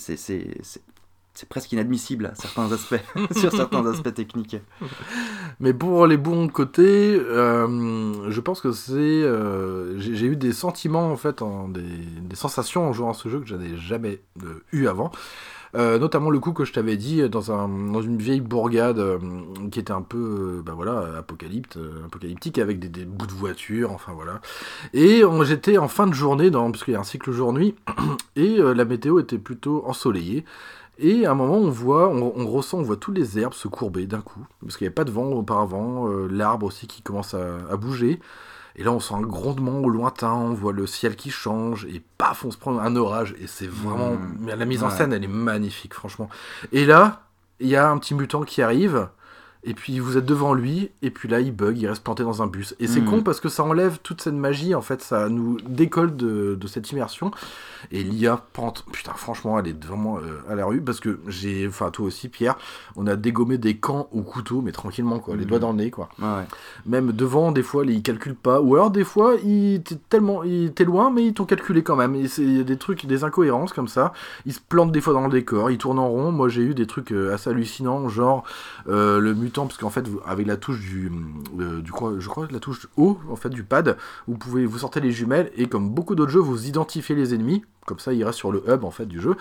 presque 1.49 1.71
inadmissible 1.71 2.33
certains 2.35 2.71
aspects, 2.71 3.03
sur 3.37 3.51
certains 3.51 3.85
aspects 3.85 4.13
techniques. 4.13 4.57
Mais 5.59 5.73
pour 5.73 6.07
les 6.07 6.17
bons 6.17 6.47
côtés, 6.47 7.15
je 7.17 8.39
pense 8.39 8.61
que 8.61 8.71
c'est. 8.71 9.23
J'ai 9.97 10.25
eu 10.25 10.35
des 10.35 10.53
sentiments, 10.53 11.11
en 11.11 11.15
fait, 11.15 11.43
des, 11.69 12.35
sensations 12.35 12.87
en 12.89 12.93
jouant 12.93 13.11
à 13.11 13.13
ce 13.13 13.29
jeu 13.29 13.39
que 13.39 13.47
je 13.47 13.55
n'avais 13.55 13.77
jamais 13.77 14.21
euh, 14.43 14.63
eu 14.71 14.87
avant. 14.87 15.11
Euh, 15.77 15.99
notamment 15.99 16.29
le 16.31 16.39
coup 16.39 16.53
que 16.53 16.65
je 16.65 16.73
t'avais 16.73 16.97
dit 16.97 17.29
dans, 17.29 17.51
un, 17.51 17.67
dans 17.67 18.01
une 18.01 18.17
vieille 18.17 18.41
bourgade 18.41 18.99
euh, 18.99 19.19
qui 19.71 19.79
était 19.79 19.91
un 19.91 20.01
peu 20.01 20.17
euh, 20.57 20.61
bah 20.63 20.73
voilà, 20.75 21.17
apocalypte, 21.17 21.77
euh, 21.77 22.05
apocalyptique 22.05 22.57
avec 22.57 22.79
des, 22.79 23.05
bouts 23.05 23.27
de 23.27 23.31
voiture, 23.31 23.91
enfin 23.91 24.13
voilà. 24.13 24.41
Et 24.93 25.21
j'étais 25.43 25.77
en 25.77 25.87
fin 25.87 26.07
de 26.07 26.13
journée, 26.13 26.49
dans, 26.49 26.71
parce 26.71 26.83
qu'il 26.83 26.93
y 26.93 26.97
a 26.97 26.99
un 26.99 27.03
cycle 27.03 27.31
jour-nuit, 27.31 27.75
et 28.35 28.59
euh, 28.59 28.73
la 28.73 28.85
météo 28.85 29.19
était 29.19 29.37
plutôt 29.37 29.83
ensoleillée. 29.85 30.45
Et 30.99 31.27
à 31.27 31.31
un 31.31 31.35
moment, 31.35 31.57
on 31.57 31.69
voit, 31.69 32.09
on, 32.09 32.47
ressent, 32.47 32.79
on 32.79 32.81
voit 32.81 32.97
tous 32.97 33.11
les 33.11 33.37
herbes 33.37 33.53
se 33.53 33.67
courber 33.67 34.07
d'un 34.07 34.21
coup, 34.21 34.45
parce 34.61 34.77
qu'il 34.77 34.85
n'y 34.85 34.87
avait 34.87 34.95
pas 34.95 35.03
de 35.03 35.11
vent 35.11 35.31
auparavant, 35.31 36.09
euh, 36.09 36.27
l'arbre 36.27 36.65
aussi 36.65 36.87
qui 36.87 37.03
commence 37.03 37.35
à 37.35 37.77
bouger. 37.77 38.19
Et 38.79 38.83
là, 38.83 38.91
on 38.91 38.99
sent 38.99 39.15
un 39.15 39.21
grondement 39.21 39.79
au 39.79 39.89
lointain, 39.89 40.33
on 40.33 40.53
voit 40.53 40.71
le 40.71 40.85
ciel 40.85 41.15
qui 41.15 41.31
change, 41.31 41.85
et 41.85 42.01
paf, 42.19 42.45
on 42.45 42.51
se 42.51 42.57
prend 42.57 42.77
un 42.77 42.95
orage, 42.95 43.33
et 43.41 43.47
c'est 43.47 43.67
vraiment... 43.67 44.11
Mmh. 44.13 44.49
La 44.55 44.65
mise 44.65 44.83
en 44.83 44.89
Ouais. 44.89 44.95
scène, 44.95 45.13
elle 45.13 45.23
est 45.23 45.27
magnifique, 45.27 45.95
franchement. 45.95 46.29
Et 46.71 46.85
là, 46.85 47.23
il 47.59 47.67
y 47.69 47.75
a 47.75 47.89
un 47.89 47.97
petit 47.97 48.13
mutant 48.13 48.43
qui 48.43 48.61
arrive, 48.61 49.09
et 49.63 49.73
puis 49.73 49.99
vous 49.99 50.17
êtes 50.17 50.25
devant 50.25 50.53
lui, 50.53 50.89
et 51.01 51.09
puis 51.11 51.27
là 51.27 51.39
il 51.39 51.53
bug, 51.53 51.77
il 51.77 51.87
reste 51.87 52.03
planté 52.03 52.23
dans 52.23 52.41
un 52.41 52.47
bus. 52.47 52.75
Et 52.79 52.87
c'est 52.87 53.01
Mhm. 53.01 53.05
con 53.09 53.21
parce 53.23 53.39
que 53.39 53.49
ça 53.49 53.63
enlève 53.63 53.99
toute 54.03 54.21
cette 54.21 54.33
magie, 54.33 54.75
en 54.75 54.81
fait, 54.81 55.01
ça 55.01 55.29
nous 55.29 55.57
décolle 55.67 56.15
de, 56.15 56.55
de 56.59 56.67
cette 56.67 56.91
immersion. 56.91 57.31
Et 57.91 58.03
l'IA, 58.03 58.41
pente- 58.53 58.83
putain, 58.91 59.13
franchement, 59.13 59.59
elle 59.59 59.67
est 59.67 59.85
vraiment 59.85 60.17
euh, 60.17 60.39
à 60.49 60.55
la 60.55 60.65
rue 60.65 60.81
parce 60.81 60.99
que 60.99 61.19
j'ai, 61.27 61.67
enfin, 61.67 61.89
toi 61.91 62.05
aussi, 62.07 62.27
Pierre, 62.29 62.57
on 62.95 63.07
a 63.07 63.15
dégommé 63.15 63.57
des 63.57 63.77
camps 63.77 64.07
au 64.11 64.21
couteau, 64.21 64.61
mais 64.61 64.71
tranquillement, 64.71 65.19
quoi, 65.19 65.35
les 65.35 65.43
Mhm. 65.43 65.47
doigts 65.49 65.59
dans 65.59 65.71
le 65.71 65.77
nez, 65.77 65.91
quoi. 65.91 66.09
Ouais. 66.19 66.45
Même 66.85 67.11
devant, 67.11 67.51
des 67.51 67.63
fois, 67.63 67.85
ils 67.85 68.01
calculent 68.01 68.35
pas, 68.35 68.61
ou 68.61 68.75
alors 68.75 68.91
des 68.91 69.03
fois, 69.03 69.35
ils 69.43 69.81
t'es 69.83 69.95
tellement, 70.09 70.43
ils 70.43 70.71
t'es 70.73 70.85
loin, 70.85 71.11
mais 71.11 71.25
ils 71.25 71.33
t'ont 71.33 71.45
calculé 71.45 71.83
quand 71.83 71.95
même. 71.95 72.15
Il 72.15 72.57
y 72.57 72.59
a 72.59 72.63
des 72.63 72.77
trucs, 72.77 73.05
des 73.05 73.23
incohérences 73.23 73.73
comme 73.73 73.87
ça. 73.87 74.13
Ils 74.45 74.53
se 74.53 74.59
plantent 74.59 74.91
des 74.91 75.01
fois 75.01 75.13
dans 75.13 75.25
le 75.25 75.31
décor, 75.31 75.69
ils 75.71 75.77
tournent 75.77 75.99
en 75.99 76.09
rond. 76.09 76.31
Moi, 76.31 76.49
j'ai 76.49 76.61
eu 76.63 76.73
des 76.73 76.87
trucs 76.87 77.11
euh, 77.11 77.33
assez 77.33 77.49
hallucinants, 77.49 78.07
genre 78.09 78.43
euh, 78.89 79.19
le 79.19 79.33
mutant, 79.47 79.65
parce 79.67 79.77
qu'en 79.77 79.89
fait, 79.89 80.07
vous- 80.07 80.21
avec 80.25 80.45
la 80.47 80.57
touche 80.57 80.79
du, 80.79 81.11
euh, 81.59 81.81
du 81.81 81.91
crois- 81.91 82.13
je 82.19 82.27
crois, 82.29 82.47
la 82.51 82.59
touche 82.59 82.87
haut, 82.97 83.17
en 83.29 83.35
fait, 83.35 83.49
du 83.49 83.63
pad, 83.63 83.97
vous 84.27 84.37
pouvez, 84.37 84.65
vous 84.65 84.77
sortez 84.79 84.99
les 84.99 85.11
jumelles 85.11 85.51
et 85.57 85.67
comme 85.67 85.89
beaucoup 85.89 86.15
d'autres 86.15 86.31
jeux, 86.31 86.39
vous 86.39 86.67
identifiez 86.67 87.15
les 87.15 87.33
ennemis. 87.33 87.63
Comme 87.85 87.99
ça, 87.99 88.11
il 88.13 88.23
reste 88.25 88.37
sur 88.37 88.51
le 88.51 88.61
hub 88.67 88.83
en 88.83 88.91
fait 88.91 89.05
du 89.05 89.21
jeu. 89.21 89.35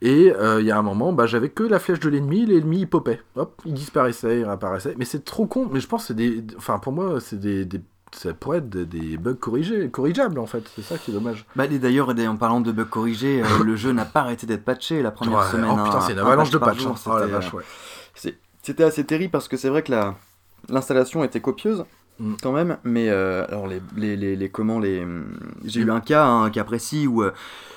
Et 0.00 0.32
euh, 0.32 0.60
il 0.60 0.66
y 0.66 0.70
a 0.70 0.78
un 0.78 0.82
moment, 0.82 1.12
bah, 1.12 1.26
j'avais 1.26 1.48
que 1.48 1.64
la 1.64 1.78
flèche 1.80 1.98
de 2.00 2.08
l'ennemi, 2.08 2.46
l'ennemi 2.46 2.80
il 2.82 2.86
popait. 2.88 3.20
Hop, 3.36 3.60
il 3.64 3.74
disparaissait, 3.74 4.40
il 4.40 4.44
réapparaissait. 4.44 4.94
Mais 4.96 5.04
c'est 5.04 5.24
trop 5.24 5.46
con. 5.46 5.68
Mais 5.72 5.80
je 5.80 5.88
pense 5.88 6.06
c'est 6.06 6.14
des. 6.14 6.44
Enfin, 6.56 6.78
pour 6.78 6.92
moi, 6.92 7.20
c'est 7.20 7.40
des, 7.40 7.64
des- 7.64 7.80
Ça 8.12 8.34
pourrait 8.34 8.58
être 8.58 8.68
des, 8.70 9.16
bugs 9.16 9.34
corrigés, 9.34 9.88
corrigeables 9.88 10.38
en 10.40 10.46
fait. 10.46 10.64
C'est 10.74 10.82
ça 10.82 10.98
qui 10.98 11.10
est 11.10 11.14
dommage. 11.14 11.46
Bah, 11.56 11.66
et 11.66 11.78
d'ailleurs, 11.78 12.08
en 12.28 12.36
parlant 12.36 12.60
de 12.60 12.70
bugs 12.72 12.84
corrigés, 12.84 13.42
euh, 13.42 13.64
le 13.64 13.74
jeu 13.76 13.92
n'a 13.92 14.04
pas 14.04 14.20
arrêté 14.22 14.46
d'être 14.48 14.64
patché 14.64 15.00
la 15.02 15.10
première 15.12 15.38
Ouais, 15.40 15.44
semaine. 15.50 15.70
oh 15.72 15.76
putain, 15.84 15.96
un- 15.98 16.00
c'est 16.00 16.12
une 16.12 16.18
un 16.20 16.26
avalanche 16.26 16.50
de 16.50 16.58
patch. 16.58 16.86
hein. 16.86 16.94
Oh 17.06 17.10
la 17.14 17.20
c'était, 17.20 17.32
vache, 17.32 17.54
ouais. 17.54 17.64
C'était 18.70 18.84
assez 18.84 19.02
terrible 19.02 19.32
parce 19.32 19.48
que 19.48 19.56
c'est 19.56 19.68
vrai 19.68 19.82
que 19.82 19.90
la 19.90 20.14
l'installation 20.68 21.24
était 21.24 21.40
copieuse 21.40 21.84
Mm. 22.20 22.34
quand 22.42 22.52
même, 22.52 22.76
mais 22.84 23.08
euh, 23.08 23.44
alors 23.48 23.66
les, 23.66 23.80
les, 23.96 24.14
les, 24.14 24.36
les- 24.36 24.48
comment 24.50 24.78
les 24.78 25.04
j'ai 25.64 25.80
eu 25.80 25.90
un 25.90 26.00
cas 26.00 26.26
un 26.26 26.50
cas 26.50 26.64
précis 26.64 27.06
où 27.08 27.22
euh, 27.22 27.32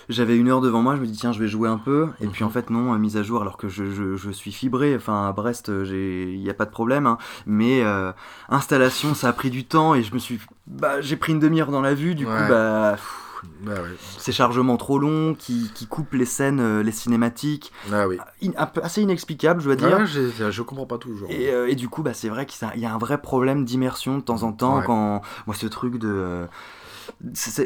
j'avais 0.09 0.37
une 0.37 0.49
heure 0.49 0.59
devant 0.61 0.81
moi, 0.83 0.95
je 0.97 1.01
me 1.01 1.07
dis 1.07 1.17
tiens 1.17 1.31
je 1.31 1.39
vais 1.39 1.47
jouer 1.47 1.69
un 1.69 1.77
peu 1.77 2.09
et 2.21 2.27
puis 2.27 2.43
en 2.43 2.49
fait 2.49 2.69
non 2.69 2.93
euh, 2.93 2.97
mise 2.97 3.15
à 3.17 3.23
jour 3.23 3.41
alors 3.41 3.55
que 3.57 3.69
je, 3.69 3.85
je, 3.85 4.15
je 4.17 4.29
suis 4.31 4.51
fibré 4.51 4.95
enfin 4.97 5.29
à 5.29 5.31
Brest 5.31 5.83
j'ai 5.85 6.31
il 6.33 6.41
y 6.41 6.49
a 6.49 6.53
pas 6.53 6.65
de 6.65 6.71
problème 6.71 7.07
hein, 7.07 7.17
mais 7.47 7.81
euh, 7.83 8.11
installation 8.49 9.13
ça 9.15 9.29
a 9.29 9.33
pris 9.33 9.49
du 9.49 9.63
temps 9.65 9.95
et 9.95 10.03
je 10.03 10.13
me 10.13 10.19
suis 10.19 10.39
bah 10.67 10.99
j'ai 11.01 11.15
pris 11.15 11.31
une 11.31 11.39
demi-heure 11.39 11.71
dans 11.71 11.81
la 11.81 11.93
vue 11.95 12.13
du 12.13 12.25
Ouais. 12.25 12.31
coup 12.35 12.43
bah 12.49 12.91
pff, 12.97 13.32
Bah 13.61 13.73
ouais. 13.73 13.95
ces 14.17 14.31
chargements 14.31 14.75
trop 14.77 14.99
longs 14.99 15.35
qui, 15.35 15.71
qui 15.73 15.87
coupent 15.87 16.13
les 16.13 16.25
scènes 16.25 16.59
euh, 16.59 16.83
les 16.83 16.91
cinématiques 16.91 17.71
Ah 17.91 18.07
oui. 18.07 18.17
In- 18.43 18.51
un 18.57 18.65
peu 18.65 18.81
assez 18.83 19.01
inexplicable 19.01 19.61
je 19.61 19.65
dois 19.67 19.75
dire 19.75 20.05
je 20.05 20.61
comprends 20.61 20.85
pas 20.85 20.97
toujours. 20.97 21.29
et, 21.31 21.49
euh, 21.49 21.69
et 21.69 21.75
du 21.75 21.87
coup, 21.89 22.03
bah, 22.03 22.13
c'est 22.13 22.29
vrai 22.29 22.45
qu'il 22.45 22.67
y 22.81 22.85
a 22.85 22.93
un 22.93 22.97
vrai 22.97 23.21
problème 23.21 23.63
d'immersion 23.65 24.17
de 24.17 24.21
temps 24.23 24.43
en 24.43 24.51
temps. 24.51 24.79
Ouais. 24.79 24.85
Quand 24.85 25.21
moi, 25.47 25.55
ce 25.55 25.67
truc 25.67 25.97
de, 25.97 26.09
euh, 26.09 26.45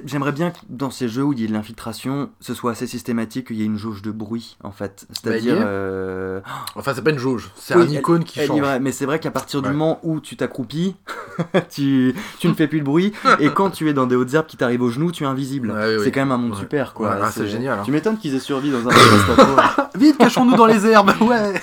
j'aimerais 0.06 0.32
bien 0.32 0.52
que 0.52 0.58
dans 0.70 0.92
ces 0.92 1.08
jeux 1.10 1.24
où 1.24 1.34
il 1.34 1.40
y 1.40 1.44
ait 1.44 1.48
de 1.48 1.54
l'infiltration, 1.54 2.30
ce 2.40 2.54
soit 2.54 2.72
assez 2.72 2.88
systématique, 2.88 3.48
qu'il 3.48 3.58
y 3.58 3.62
ait 3.64 3.66
une 3.66 3.78
jauge 3.78 4.02
de 4.02 4.12
bruit 4.12 4.58
en 4.64 4.72
fait. 4.72 5.06
C'est-à-dire, 5.12 5.56
Bah, 5.56 5.66
euh, 5.66 6.40
Enfin, 6.76 6.94
c'est 6.94 7.02
pas 7.04 7.10
une 7.12 7.20
jauge. 7.20 7.50
C'est 7.56 7.76
Oui, 7.76 7.84
un 7.84 8.00
icône 8.00 8.24
qui 8.24 8.40
elle 8.40 8.48
change. 8.48 8.62
va, 8.62 8.80
mais 8.80 8.92
c'est 8.92 9.06
vrai 9.06 9.20
qu'à 9.20 9.32
partir 9.32 9.62
du 9.62 9.70
Ouais. 9.70 9.74
moment 9.74 10.00
où 10.04 10.20
tu 10.20 10.38
t'accroupis, 10.38 10.96
tu, 11.70 12.14
tu 12.40 12.48
ne 12.48 12.54
fais 12.54 12.68
plus 12.68 12.80
de 12.80 12.86
bruit, 12.86 13.14
et 13.40 13.50
quand 13.50 13.70
tu 13.72 13.90
es 13.90 13.94
dans 13.94 14.08
des 14.08 14.16
hautes 14.16 14.34
herbes 14.34 14.48
qui 14.48 14.58
t'arrivent 14.58 14.82
aux 14.84 14.90
genoux, 14.92 15.12
tu 15.12 15.24
es 15.24 15.28
invisible. 15.28 15.72
Ouais, 15.72 15.88
oui, 15.88 15.96
oui. 15.98 16.02
C'est 16.04 16.12
quand 16.12 16.22
même 16.22 16.32
un 16.32 16.38
monde 16.38 16.52
Ouais. 16.52 16.60
super, 16.60 16.94
quoi. 16.94 17.18
Ah, 17.22 17.32
c'est 17.32 17.48
génial, 17.48 17.80
hein. 17.80 17.84
Tu 17.86 17.92
m'étonnes 17.92 18.18
qu'ils 18.18 18.36
aient 18.36 18.40
survécu 18.40 18.74
dans 18.74 18.90
un. 18.90 18.94
Vite, 19.98 20.18
cachons-nous 20.18 20.56
dans 20.56 20.66
les 20.68 20.86
herbes. 20.86 21.12
Ouais. 21.22 21.54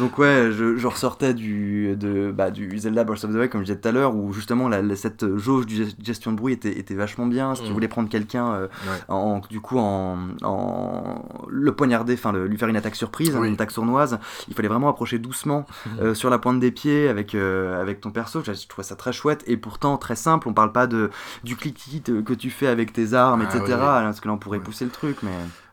Donc 0.00 0.18
ouais, 0.18 0.48
je, 0.50 0.76
je 0.76 0.86
ressortais 0.86 1.34
du, 1.34 1.94
de, 1.96 2.32
bah, 2.32 2.50
du 2.50 2.76
Zelda 2.78 3.04
Breath 3.04 3.22
of 3.24 3.30
the 3.30 3.34
Wild, 3.36 3.50
comme 3.50 3.60
je 3.60 3.66
disais 3.66 3.78
tout 3.78 3.86
à 3.88 3.92
l'heure, 3.92 4.16
où 4.16 4.32
justement 4.32 4.68
la, 4.68 4.82
la- 4.82 4.96
cette 4.96 5.36
jauge 5.36 5.66
de 5.66 5.86
gestion 6.02 6.32
de 6.32 6.36
bruit 6.36 6.54
était, 6.54 6.76
était 6.78 6.94
vachement 6.94 7.26
bien. 7.26 7.54
Si 7.54 7.62
tu 7.62 7.70
Mm. 7.70 7.72
voulais 7.74 7.88
prendre 7.88 8.08
quelqu'un, 8.08 8.52
euh, 8.54 8.66
Ouais. 8.88 8.96
en, 9.08 9.40
du 9.50 9.60
coup, 9.60 9.78
en, 9.78 10.18
en 10.42 11.22
le 11.48 11.72
poignarder, 11.72 12.14
enfin 12.14 12.32
lui 12.32 12.56
faire 12.58 12.68
une 12.68 12.76
attaque 12.76 12.96
surprise, 12.96 13.36
Oui. 13.38 13.46
une 13.48 13.54
attaque 13.54 13.70
sournoise, 13.70 14.18
il 14.48 14.54
fallait 14.54 14.68
vraiment 14.68 14.88
approcher 14.88 15.18
doucement 15.18 15.66
euh, 16.00 16.14
sur 16.14 16.30
la 16.30 16.38
pointe 16.38 16.60
des 16.60 16.70
pieds 16.70 17.08
avec, 17.08 17.34
euh, 17.34 17.80
avec 17.80 18.00
ton 18.00 18.10
perso. 18.10 18.42
Je, 18.44 18.52
je 18.52 18.66
trouvais 18.68 18.86
ça 18.86 18.96
très 18.96 19.12
chouette 19.12 19.44
et 19.46 19.56
pourtant 19.56 19.96
très 19.98 20.16
simple. 20.16 20.48
On 20.48 20.52
parle 20.54 20.72
pas 20.72 20.86
de, 20.86 21.10
du 21.44 21.56
cliquis 21.56 22.00
te- 22.00 22.20
que 22.22 22.32
tu 22.32 22.50
fais 22.50 22.66
avec 22.68 22.92
tes 22.92 23.14
armes, 23.14 23.42
Ah, 23.42 23.44
etc. 23.48 23.62
oui, 23.66 23.72
oui. 23.74 23.78
Parce 23.80 24.20
que 24.20 24.28
là 24.28 24.34
on 24.34 24.38
pourrait 24.38 24.58
Ouais. 24.58 24.64
pousser 24.64 24.84
le 24.84 24.90
truc, 24.90 25.18
mais... 25.22 25.30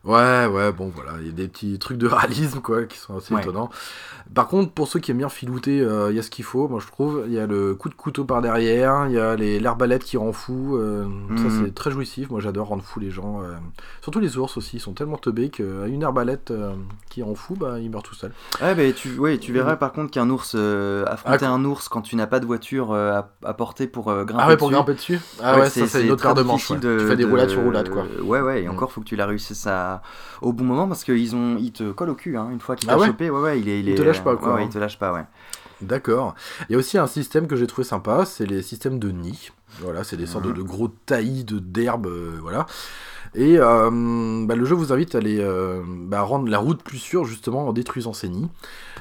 Ouais, 0.07 0.45
ouais, 0.47 0.71
bon, 0.71 0.91
voilà, 0.95 1.11
il 1.19 1.27
y 1.27 1.29
a 1.29 1.33
des 1.33 1.47
petits 1.47 1.77
trucs 1.79 1.97
de 1.97 2.07
réalisme, 2.07 2.61
quoi, 2.61 2.85
qui 2.85 2.97
sont 2.97 3.17
assez 3.17 3.33
Ouais. 3.33 3.41
étonnants. 3.41 3.69
Par 4.33 4.47
contre, 4.49 4.71
pour 4.73 4.87
ceux 4.89 4.99
qui 4.99 5.11
aiment 5.11 5.19
bien 5.19 5.29
filouter, 5.29 5.79
euh, 5.79 6.09
il 6.11 6.15
y 6.15 6.19
a 6.19 6.21
ce 6.21 6.29
qu'il 6.29 6.43
faut, 6.43 6.67
moi 6.67 6.81
je 6.81 6.87
trouve. 6.87 7.23
Il 7.27 7.33
y 7.33 7.39
a 7.39 7.47
le 7.47 7.75
coup 7.75 7.87
de 7.87 7.93
couteau 7.93 8.25
par 8.25 8.41
derrière, 8.41 9.05
il 9.07 9.13
y 9.13 9.19
a 9.19 9.35
les- 9.37 9.57
l'arbalète 9.59 10.03
qui 10.03 10.17
rend 10.17 10.33
fou. 10.33 10.75
euh, 10.75 11.05
Ça, 11.37 11.43
Mhm. 11.43 11.63
c'est 11.65 11.73
très 11.73 11.91
jouissif. 11.91 12.29
Moi, 12.29 12.41
j'adore 12.41 12.67
rendre 12.67 12.83
fou 12.83 12.99
les 12.99 13.09
gens. 13.09 13.41
euh. 13.41 13.53
Surtout 14.01 14.19
les 14.19 14.37
ours 14.37 14.57
aussi, 14.57 14.77
ils 14.77 14.79
sont 14.81 14.91
tellement 14.93 15.15
teubés 15.17 15.49
qu'une 15.49 16.03
arbalète 16.03 16.51
euh, 16.51 16.73
qui 17.09 17.23
rend 17.23 17.35
fou, 17.35 17.55
bah, 17.55 17.79
il 17.79 17.89
meurt 17.89 18.05
tout 18.05 18.15
seul. 18.15 18.31
Ouais, 18.61 18.75
bah, 18.75 18.83
tu, 18.93 19.17
ouais, 19.17 19.37
tu 19.37 19.53
verras 19.53 19.77
par 19.77 19.93
contre 19.93 20.11
qu'un 20.11 20.29
ours, 20.29 20.55
affronter 21.05 21.45
Ah, 21.45 21.51
un 21.51 21.63
ours 21.63 21.87
quand 21.87 22.01
tu 22.01 22.15
n'as 22.17 22.27
pas 22.27 22.39
de 22.41 22.45
voiture 22.45 22.93
à, 22.93 23.29
à 23.45 23.53
porter 23.53 23.87
pour 23.87 24.09
euh, 24.09 24.25
grimper 24.25 24.43
Ah 24.43 24.47
ouais, 24.49 24.57
pour 24.57 24.67
dessus, 24.69 24.75
grimper 24.75 24.93
dessus 24.93 25.19
Ah 25.41 25.57
ouais, 25.59 25.69
ça, 25.69 25.87
c'est 25.87 26.03
une 26.03 26.11
autre 26.11 26.23
paire 26.23 26.33
de 26.35 26.41
manches. 26.43 26.69
difficile 26.69 26.75
ouais. 26.89 26.95
de- 26.95 26.99
Tu 27.01 27.07
fais 27.07 27.15
des 27.15 27.23
de- 27.23 27.29
roulades 27.29 27.49
sur 27.49 27.61
roulades, 27.61 27.89
quoi. 27.89 28.03
Ouais, 28.23 28.41
ouais, 28.41 28.63
et 28.63 28.67
Mm. 28.67 28.71
encore 28.71 28.91
faut 28.91 28.99
que 29.01 29.05
tu 29.05 29.15
la 29.15 29.25
réussisses 29.25 29.67
à... 29.67 29.96
au 30.41 30.53
bon 30.53 30.63
moment 30.63 30.87
parce 30.87 31.03
qu'ils 31.03 31.35
ont... 31.35 31.57
ils 31.57 31.71
te 31.71 31.91
collent 31.91 32.09
au 32.11 32.15
cul, 32.15 32.37
hein, 32.37 32.49
une 32.51 32.59
fois 32.59 32.75
qu'il 32.75 32.89
Ah 32.89 32.93
t'a 32.93 32.99
ouais 32.99 33.07
chopé, 33.07 33.29
ouais, 33.29 33.39
ouais, 33.41 33.59
il 33.59 33.67
est... 33.69 33.79
Il, 33.79 33.87
Il 33.87 33.91
est, 33.93 33.95
te 33.95 34.01
lâche 34.01 34.23
pas, 34.23 34.35
quoi, 34.35 34.55
Ouais, 34.55 34.61
hein. 34.61 34.65
il 34.65 34.73
te 34.73 34.77
lâche 34.79 34.97
pas, 34.99 35.13
ouais. 35.13 35.25
D'accord. 35.81 36.33
Il 36.69 36.73
y 36.73 36.75
a 36.75 36.79
aussi 36.79 36.97
un 36.97 37.05
système 37.07 37.45
que 37.47 37.55
j'ai 37.55 37.67
trouvé 37.67 37.87
sympa, 37.87 38.25
c'est 38.25 38.45
les 38.47 38.61
systèmes 38.63 38.97
de 38.99 39.11
nids. 39.11 39.51
Voilà, 39.81 40.03
c'est 40.03 40.17
des 40.17 40.25
sortes 40.25 40.45
de, 40.45 40.49
Mhm. 40.49 40.57
de 40.57 40.61
gros 40.63 40.87
taillis 40.87 41.43
de 41.43 41.59
d'herbe, 41.59 42.07
euh, 42.07 42.37
voilà. 42.41 42.65
Et 43.35 43.57
euh, 43.59 44.45
bah, 44.47 44.55
le 44.55 44.65
jeu 44.65 44.73
vous 44.73 44.91
invite 44.91 45.13
à 45.13 45.19
aller 45.19 45.39
euh, 45.39 45.83
bah, 45.85 46.21
rendre 46.21 46.49
la 46.49 46.57
route 46.57 46.81
plus 46.81 46.97
sûre 46.97 47.25
justement 47.25 47.67
en 47.67 47.73
détruisant 47.73 48.13
ces 48.13 48.29
nids. 48.29 48.49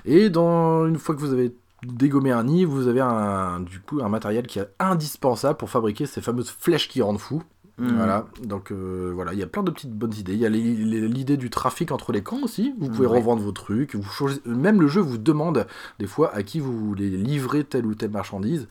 Et 0.05 0.29
dans 0.29 0.87
une 0.87 0.99
fois 0.99 1.15
que 1.15 1.21
vous 1.21 1.33
avez 1.33 1.55
dégommé 1.85 2.33
un 2.33 2.45
nid, 2.45 2.65
vous 2.65 2.89
avez 2.89 3.01
un, 3.01 3.61
du 3.61 3.81
coup 3.81 4.01
un 4.03 4.09
matériel 4.09 4.47
qui 4.47 4.59
est 4.59 4.69
indispensable 4.79 5.57
pour 5.57 5.71
fabriquer 5.71 6.05
ces 6.07 6.21
fameuses 6.21 6.51
flèches 6.51 6.89
qui 6.89 7.01
rendent 7.01 7.21
fou. 7.21 7.43
Mm. 7.79 7.89
Voilà, 7.97 8.27
donc 8.43 8.73
euh, 8.73 9.11
voilà, 9.15 9.35
il 9.35 9.39
y 9.39 9.43
a 9.43 9.47
plein 9.47 9.63
de 9.63 9.71
petites 9.71 9.93
bonnes 9.93 10.15
idées. 10.15 10.33
Il 10.33 10.39
y 10.41 10.47
a 10.47 10.49
l'idée 10.49 11.37
du 11.37 11.51
trafic 11.51 11.93
entre 11.93 12.11
les 12.13 12.23
camps 12.23 12.41
aussi. 12.43 12.75
Vous 12.81 12.89
pouvez 12.89 13.07
Ouais. 13.07 13.19
revendre 13.19 13.43
vos 13.43 13.53
trucs. 13.53 13.95
Vous 13.95 14.03
choisissez- 14.11 14.41
même 14.47 14.81
le 14.81 14.89
jeu 14.89 15.01
vous 15.03 15.19
demande 15.19 15.67
des 15.99 16.07
fois 16.07 16.33
à 16.35 16.43
qui 16.43 16.59
vous 16.59 16.73
voulez 16.89 17.11
livrer 17.11 17.65
telle 17.65 17.85
ou 17.85 17.95
telle 17.95 18.11
marchandise. 18.13 18.67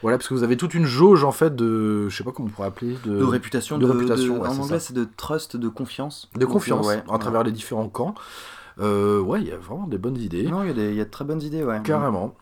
Voilà, 0.00 0.16
parce 0.16 0.28
que 0.28 0.34
vous 0.34 0.44
avez 0.44 0.56
toute 0.56 0.74
une 0.74 0.86
jauge 0.86 1.24
en 1.24 1.32
fait 1.32 1.54
de, 1.56 2.08
je 2.08 2.16
sais 2.16 2.22
pas 2.24 2.30
comment 2.30 2.48
on 2.48 2.52
pourrait 2.52 2.68
appeler, 2.68 2.96
de, 3.04 3.18
De 3.18 3.24
réputation, 3.24 3.78
de 3.78 3.86
de, 3.86 3.90
réputation, 3.92 4.34
de- 4.36 4.40
ouais, 4.40 4.48
en 4.48 4.58
anglais 4.58 4.78
c'est 4.78 4.94
de 4.94 5.06
trust, 5.16 5.56
de 5.56 5.68
confiance. 5.68 6.30
de 6.36 6.46
confiance 6.46 6.86
ouais, 6.86 7.02
à 7.10 7.18
travers 7.18 7.42
les 7.42 7.50
différents 7.52 7.88
camps. 7.88 8.14
Euh, 8.80 9.20
ouais, 9.20 9.40
il 9.42 9.48
y 9.48 9.52
a 9.52 9.56
vraiment 9.58 9.88
des 9.88 9.98
bonnes 9.98 10.16
idées. 10.16 10.44
Non, 10.44 10.62
il 10.62 10.78
y, 10.78 10.94
y 10.94 11.00
a 11.00 11.04
de 11.04 11.10
très 11.10 11.24
bonnes 11.24 11.42
idées, 11.42 11.64
ouais. 11.64 11.80
Carrément. 11.82 12.36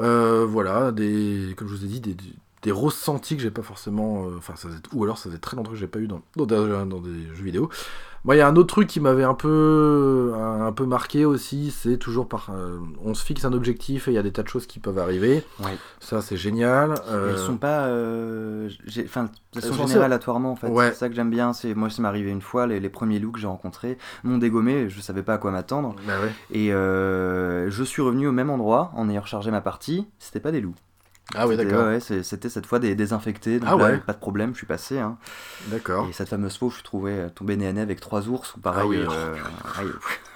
Euh, 0.00 0.46
voilà, 0.48 0.90
des, 0.90 1.54
comme 1.56 1.68
je 1.68 1.74
vous 1.74 1.84
ai 1.84 1.88
dit, 1.88 2.00
des, 2.00 2.14
des- 2.14 2.32
des 2.66 2.72
ressentis 2.72 3.36
que 3.36 3.42
j'ai 3.42 3.50
pas 3.52 3.62
forcément. 3.62 4.26
euh, 4.26 4.36
Enfin, 4.38 4.54
ça 4.56 4.68
faisait- 4.68 4.80
ou 4.92 5.04
alors 5.04 5.16
ça 5.18 5.30
faisait 5.30 5.38
très 5.40 5.56
longtemps 5.56 5.70
que 5.70 5.76
j'ai 5.76 5.86
pas 5.86 6.00
eu 6.00 6.08
dans, 6.08 6.20
dans, 6.36 6.46
des- 6.46 6.56
dans 6.90 7.00
des 7.00 7.26
jeux 7.34 7.44
vidéo. 7.44 7.70
Moi, 8.24 8.34
il 8.34 8.38
y 8.38 8.40
a 8.42 8.48
un 8.48 8.56
autre 8.56 8.66
truc 8.74 8.88
qui 8.88 8.98
m'avait 8.98 9.22
un 9.22 9.34
peu, 9.34 10.32
un, 10.34 10.66
un 10.66 10.72
peu 10.72 10.84
marqué 10.84 11.24
aussi, 11.24 11.70
c'est 11.70 11.96
toujours 11.96 12.26
par. 12.28 12.50
euh, 12.52 12.78
on 13.04 13.14
se 13.14 13.24
fixe 13.24 13.44
un 13.44 13.52
objectif 13.52 14.08
et 14.08 14.10
il 14.10 14.14
y 14.14 14.18
a 14.18 14.22
des 14.24 14.32
tas 14.32 14.42
de 14.42 14.48
choses 14.48 14.66
qui 14.66 14.80
peuvent 14.80 14.98
arriver. 14.98 15.44
Ça, 16.00 16.20
c'est 16.22 16.36
génial. 16.36 16.94
euh, 17.08 17.30
Elles 17.30 17.38
sont 17.38 17.56
pas. 17.56 17.86
euh, 17.86 18.68
Enfin, 19.04 19.28
elles 19.54 19.62
sont 19.62 19.68
sont 19.68 19.74
générées 19.86 20.06
aléatoirement 20.06 20.50
en 20.50 20.56
fait. 20.56 20.66
Ouais. 20.68 20.88
C'est 20.88 20.96
ça 20.98 21.08
que 21.08 21.14
j'aime 21.14 21.30
bien. 21.30 21.52
C'est 21.52 21.72
moi, 21.74 21.88
ça 21.88 22.02
m'est 22.02 22.08
arrivé 22.08 22.30
une 22.32 22.40
fois. 22.42 22.66
Les, 22.66 22.80
les 22.80 22.88
premiers 22.88 23.20
loups 23.20 23.30
que 23.30 23.38
j'ai 23.38 23.46
rencontrés 23.46 23.96
m'ont 24.24 24.38
dégommé. 24.38 24.88
Je 24.90 25.00
savais 25.00 25.22
pas 25.22 25.34
à 25.34 25.38
quoi 25.38 25.52
m'attendre. 25.52 25.94
bah 26.04 26.14
ouais. 26.20 26.32
Et 26.50 26.70
je 26.70 27.82
suis 27.84 28.02
revenu 28.02 28.26
au 28.26 28.32
même 28.32 28.50
endroit 28.50 28.90
en 28.96 29.08
ayant 29.08 29.22
rechargé 29.22 29.52
ma 29.52 29.60
partie. 29.60 30.08
C'était 30.18 30.40
pas 30.40 30.50
des 30.50 30.60
loups. 30.60 30.74
Ah 31.34 31.48
oui, 31.48 31.56
d'accord. 31.56 31.86
ouais, 31.88 31.98
C'était 32.00 32.48
cette 32.48 32.66
fois 32.66 32.78
des 32.78 32.94
désinfectés. 32.94 33.58
Donc 33.58 33.68
Ah 33.72 33.76
là, 33.76 33.84
ouais. 33.84 33.98
pas 33.98 34.12
de 34.12 34.18
problème, 34.18 34.52
je 34.52 34.58
suis 34.58 34.66
passé. 34.66 34.98
hein. 35.00 35.16
D'accord. 35.66 36.06
Et 36.08 36.12
cette 36.12 36.28
fameuse 36.28 36.56
fois 36.56 36.68
où 36.68 36.70
je 36.70 36.76
suis 36.76 36.84
trouvé 36.84 37.12
euh, 37.12 37.28
tombé 37.28 37.56
nez 37.56 37.66
à 37.66 37.72
nez 37.72 37.80
avec 37.80 38.00
trois 38.00 38.28
ours 38.28 38.54
ou 38.54 38.60
pareil. 38.60 38.82
Ah 38.84 38.86
oui. 38.86 38.96
euh. 39.10 39.34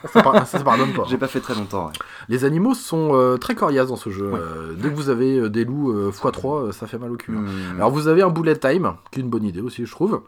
Ça, 0.13 0.23
par- 0.23 0.47
ça 0.47 0.59
se 0.59 0.65
pardonne 0.65 0.93
pas. 0.95 1.05
J'ai 1.09 1.19
pas 1.19 1.29
fait 1.29 1.41
très 1.41 1.55
longtemps. 1.55 1.87
ouais. 1.89 1.93
Les 2.31 2.45
animaux 2.47 2.75
sont 2.75 3.11
euh, 3.15 3.37
très 3.37 3.55
coriaces 3.55 3.89
dans 3.89 3.97
ce 3.97 4.09
jeu. 4.11 4.33
Euh, 4.35 4.73
dès 4.75 4.89
que 4.89 4.95
vous 4.95 5.11
avez 5.11 5.49
des 5.51 5.65
loups 5.67 5.93
euh, 5.93 6.11
x3, 6.11 6.69
euh, 6.69 6.73
ça 6.73 6.87
fait 6.87 6.97
mal 6.99 7.13
au 7.13 7.17
cul. 7.17 7.37
hein. 7.37 7.41
Hmm. 7.43 7.77
Alors 7.77 7.91
vous 7.91 8.09
avez 8.09 8.23
un 8.23 8.31
bullet 8.31 8.57
time, 8.57 8.95
qui 9.13 9.21
est 9.21 9.23
une 9.23 9.29
bonne 9.29 9.45
idée 9.45 9.61
aussi, 9.61 9.85
je 9.85 9.91
trouve, 9.93 10.23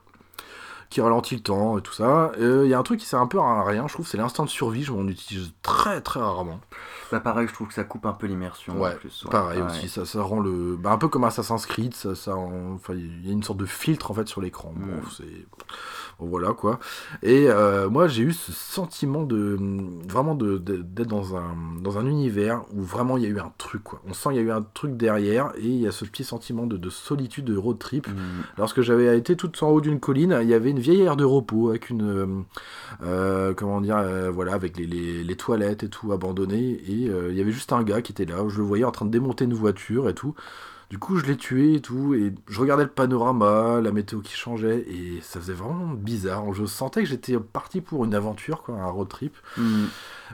qui 0.90 1.00
ralentit 1.00 1.36
le 1.36 1.40
temps 1.40 1.78
et 1.78 1.80
tout 1.80 1.94
ça. 1.94 2.32
Il 2.38 2.66
y 2.66 2.74
a 2.74 2.78
un 2.78 2.82
truc 2.82 3.00
qui 3.00 3.06
sert 3.06 3.18
un 3.20 3.26
peu 3.26 3.38
à 3.40 3.64
rien, 3.64 3.88
je 3.88 3.94
trouve, 3.94 4.06
c'est 4.06 4.18
l'instant 4.18 4.44
de 4.44 4.50
survie. 4.50 4.82
Je 4.84 4.92
m'en 4.92 5.08
utilise 5.08 5.52
très 5.62 6.02
très 6.02 6.20
rarement. 6.20 6.60
Pareil, 7.20 7.46
je 7.48 7.52
trouve 7.54 7.68
que 7.68 7.74
ça 7.74 7.84
coupe 7.84 8.06
un 8.06 8.12
peu 8.12 8.26
l'immersion. 8.26 8.80
Ouais, 8.80 8.92
en 8.94 8.96
plus, 8.96 9.24
ouais. 9.24 9.30
pareil 9.30 9.60
aussi. 9.62 9.88
Ça, 9.88 10.04
ça 10.04 10.22
rend 10.22 10.40
le. 10.40 10.76
Bah, 10.76 10.92
un 10.92 10.98
peu 10.98 11.08
comme 11.08 11.24
Assassin's 11.24 11.66
Creed, 11.66 11.94
ça, 11.94 12.14
ça 12.14 12.36
en- 12.36 12.72
enfin, 12.74 12.94
il 12.94 13.26
y 13.26 13.30
a 13.30 13.32
une 13.32 13.42
sorte 13.42 13.58
de 13.58 13.66
filtre 13.66 14.10
en 14.10 14.14
fait 14.14 14.28
sur 14.28 14.40
l'écran. 14.40 14.72
Bon, 14.76 14.86
Mm. 14.86 15.02
c'est. 15.16 15.46
bon, 16.18 16.26
voilà 16.26 16.52
quoi. 16.52 16.78
Et 17.22 17.46
euh, 17.48 17.88
moi 17.90 18.08
j'ai 18.08 18.22
eu 18.22 18.32
ce 18.32 18.52
sentiment 18.52 19.22
de. 19.22 19.58
Vraiment 20.08 20.34
de- 20.34 20.58
de- 20.58 20.82
d'être 20.82 21.08
dans 21.08 21.36
un, 21.36 21.54
dans 21.82 21.98
un 21.98 22.06
univers 22.06 22.62
où 22.74 22.82
vraiment 22.82 23.16
il 23.16 23.22
y 23.24 23.26
a 23.26 23.30
eu 23.30 23.38
un 23.40 23.52
truc 23.58 23.82
quoi. 23.82 24.00
On 24.08 24.12
sent 24.12 24.30
qu'il 24.30 24.38
y 24.38 24.40
a 24.40 24.42
eu 24.42 24.50
un 24.50 24.62
truc 24.74 24.96
derrière 24.96 25.52
et 25.56 25.62
il 25.66 25.80
y 25.80 25.86
a 25.86 25.92
ce 25.92 26.04
petit 26.04 26.24
sentiment 26.24 26.66
de, 26.66 26.76
de 26.76 26.90
solitude, 26.90 27.44
de 27.46 27.56
road 27.56 27.78
trip. 27.78 28.08
Mm. 28.08 28.12
Lorsque 28.58 28.80
j'avais 28.82 29.16
été 29.18 29.36
tout 29.36 29.50
en 29.64 29.68
haut 29.68 29.80
d'une 29.80 30.00
colline, 30.00 30.38
il 30.42 30.48
y 30.48 30.54
avait 30.54 30.70
une 30.70 30.78
vieille 30.80 31.02
aire 31.02 31.16
de 31.16 31.24
repos 31.24 31.70
avec 31.70 31.90
une, 31.90 32.02
euh, 32.02 32.26
euh, 33.02 33.54
comment 33.54 33.80
dire, 33.80 33.96
euh, 33.98 34.30
voilà, 34.30 34.52
avec 34.54 34.76
les, 34.76 34.86
les- 34.86 35.24
les 35.24 35.36
toilettes 35.36 35.82
et 35.82 35.88
tout 35.88 36.12
abandonnées. 36.12 36.80
Et 36.86 37.01
euh, 37.09 37.30
il 37.30 37.36
y 37.36 37.40
avait 37.40 37.53
juste 37.53 37.72
un 37.72 37.82
gars 37.82 38.03
qui 38.03 38.12
était 38.12 38.24
là. 38.24 38.36
Je 38.48 38.59
le 38.59 38.64
voyais 38.64 38.84
en 38.84 38.90
train 38.90 39.07
de 39.07 39.11
démonter 39.11 39.44
une 39.44 39.55
voiture 39.55 40.09
et 40.09 40.14
tout. 40.14 40.34
Du 40.90 40.98
coup, 40.98 41.16
je 41.16 41.24
l'ai 41.24 41.36
tué 41.36 41.74
et 41.74 41.80
tout. 41.80 42.14
Et 42.14 42.34
je 42.48 42.61
regardais 42.61 42.84
le 42.84 42.90
panorama, 42.90 43.80
la 43.80 43.92
météo 43.92 44.20
qui 44.20 44.34
changeait. 44.34 44.84
Et 44.88 45.20
ça 45.22 45.40
faisait 45.40 45.53
vraiment 45.53 45.86
bizarre. 45.86 46.53
Je 46.53 46.66
sentais 46.66 47.03
que 47.03 47.09
j'étais 47.09 47.38
parti 47.38 47.80
pour 47.80 48.05
une 48.05 48.14
aventure, 48.14 48.62
quoi, 48.62 48.76
un 48.76 48.90
road 48.90 49.09
trip. 49.09 49.34
Mm. 49.57 49.84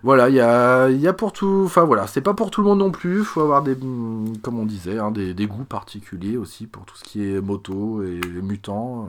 Voilà, 0.03 0.29
il 0.29 0.37
y 0.37 0.41
a, 0.41 0.89
il 0.91 1.01
y 1.01 1.09
a 1.09 1.13
pour 1.13 1.33
tout. 1.33 1.63
Enfin 1.65 1.85
voilà, 1.85 2.07
c'est 2.07 2.21
pas 2.21 2.35
pour 2.35 2.51
tout 2.51 2.63
le 2.63 2.69
monde 2.69 2.81
non 2.81 2.91
plus. 2.91 3.25
faut 3.25 3.41
avoir 3.41 3.63
des, 3.63 3.75
mm, 3.75 4.39
comme 4.43 4.59
on 4.59 4.67
disait, 4.67 4.99
hein, 4.99 5.11
des, 5.11 5.35
des 5.35 5.47
goûts 5.47 5.65
particuliers 5.65 6.37
aussi 6.37 6.67
pour 6.67 6.85
tout 6.85 6.97
ce 6.97 7.05
qui 7.05 7.25
est 7.25 7.41
moto 7.41 8.03
et 8.03 8.21
mutant. 8.43 9.09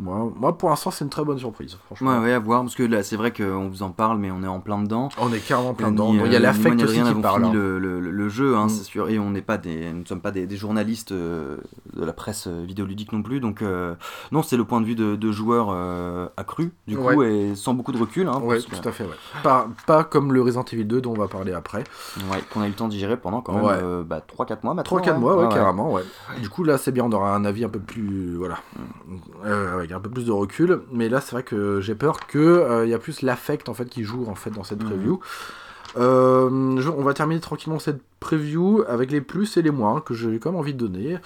Moi, 0.00 0.32
moi 0.34 0.56
pour 0.56 0.70
l'instant, 0.70 0.90
c'est 0.90 1.04
une 1.04 1.10
très 1.10 1.24
bonne 1.24 1.38
surprise, 1.38 1.76
franchement. 1.86 2.12
Ouais, 2.18 2.24
ouais, 2.24 2.32
à 2.32 2.38
voir, 2.38 2.62
parce 2.62 2.74
que 2.74 2.82
là, 2.82 3.02
c'est 3.02 3.16
vrai 3.16 3.32
qu'on 3.32 3.68
vous 3.68 3.82
en 3.82 3.90
parle, 3.90 4.18
mais 4.18 4.30
on 4.30 4.42
est 4.42 4.46
en 4.48 4.60
plein 4.60 4.80
dedans. 4.82 5.10
On 5.20 5.30
est 5.32 5.40
carrément 5.46 5.74
plein 5.74 5.90
dedans. 5.92 6.14
euh, 6.14 6.22
Il 6.26 6.32
y 6.32 6.36
a 6.36 6.38
ni 6.38 6.44
l'affect 6.44 6.82
aussi 6.82 7.02
qui 7.02 7.14
parle. 7.20 7.44
hein. 7.44 7.50
le, 7.52 7.78
le- 7.78 8.00
le 8.00 8.28
jeu, 8.30 8.56
hein, 8.56 8.66
Mm. 8.66 8.68
c'est 8.70 8.84
sûr, 8.84 9.08
et 9.10 9.18
on 9.18 9.30
n'est 9.30 9.42
pas 9.42 9.58
des, 9.58 9.92
nous 9.92 10.00
ne 10.00 10.04
sommes 10.06 10.20
pas 10.22 10.30
des, 10.30 10.46
des 10.46 10.56
journalistes 10.56 11.12
euh, 11.12 11.58
de 11.94 12.04
la 12.04 12.12
presse 12.12 12.46
euh, 12.46 12.64
vidéoludique 12.66 13.12
non 13.12 13.22
plus, 13.22 13.40
donc 13.40 13.60
euh, 13.62 13.94
non, 14.32 14.42
c'est 14.42 14.56
le 14.56 14.64
point 14.64 14.80
de 14.80 14.86
vue 14.86 14.94
de, 14.94 15.16
de 15.16 15.32
joueurs 15.32 15.68
euh, 15.70 16.28
accru, 16.38 16.72
du 16.86 16.96
coup, 16.96 17.02
Ouais. 17.02 17.32
et 17.34 17.54
sans 17.54 17.74
beaucoup 17.74 17.92
de 17.92 17.98
recul, 17.98 18.26
hein, 18.28 18.38
Ouais, 18.42 18.56
parce 18.56 18.66
que- 18.66 18.76
tout 18.82 18.88
à 18.88 18.92
fait, 18.92 19.04
ouais. 19.04 19.10
Pas, 19.42 19.68
pas 19.86 20.04
comme 20.04 20.32
le 20.32 20.40
Resident 20.40 20.64
Evil 20.72 20.84
2 20.84 21.00
dont 21.02 21.12
on 21.12 21.18
va 21.20 21.28
parler 21.28 21.52
après. 21.52 21.84
ouais, 22.30 22.42
qu'on 22.52 22.62
a 22.62 22.66
eu 22.66 22.70
le 22.70 22.74
temps 22.74 22.88
d'y 22.88 22.98
gérer 22.98 23.16
pendant 23.18 23.42
quand 23.42 23.52
même 23.52 23.64
euh, 23.66 24.02
bah, 24.02 24.20
3-4 24.26 24.58
mois 24.64 24.72
maintenant. 24.74 24.98
3-4 24.98 25.10
hein. 25.10 25.18
mois, 25.18 25.36
ouais, 25.36 25.48
carrément, 25.54 25.92
ouais. 25.92 26.02
Du 26.40 26.48
coup, 26.48 26.64
là, 26.64 26.78
c'est 26.78 26.92
bien, 26.92 27.04
on 27.04 27.12
aura 27.12 27.34
un 27.34 27.44
avis 27.44 27.64
un 27.64 27.68
peu 27.68 27.80
plus. 27.80 28.36
Voilà. 28.36 28.58
Euh, 29.44 29.84
avec 29.92 29.98
un 29.98 30.00
peu 30.00 30.10
plus 30.10 30.26
de 30.26 30.32
recul. 30.32 30.80
Mais 30.92 31.08
là, 31.08 31.20
c'est 31.20 31.32
vrai 31.32 31.42
que 31.42 31.80
j'ai 31.80 31.94
peur 31.94 32.26
qu'il 32.26 32.84
y 32.86 32.94
a 32.94 32.98
plus 32.98 33.22
l'affect 33.22 33.68
en 33.68 33.74
fait, 33.74 33.88
qui 33.88 34.04
joue 34.04 34.26
en 34.28 34.34
fait, 34.34 34.50
dans 34.50 34.64
cette 34.64 34.82
Mhm. 34.82 34.88
preview. 34.90 35.20
Euh, 35.96 36.48
on 36.96 37.02
va 37.02 37.14
terminer 37.14 37.40
tranquillement 37.40 37.80
cette 37.80 38.00
preview 38.20 38.84
avec 38.86 39.10
les 39.10 39.20
plus 39.20 39.56
et 39.56 39.62
les 39.62 39.72
moins 39.72 40.00
que 40.00 40.14
j'ai 40.14 40.38
quand 40.38 40.50
même 40.52 40.60
envie 40.60 40.74
de 40.74 40.86
donner. 40.86 41.18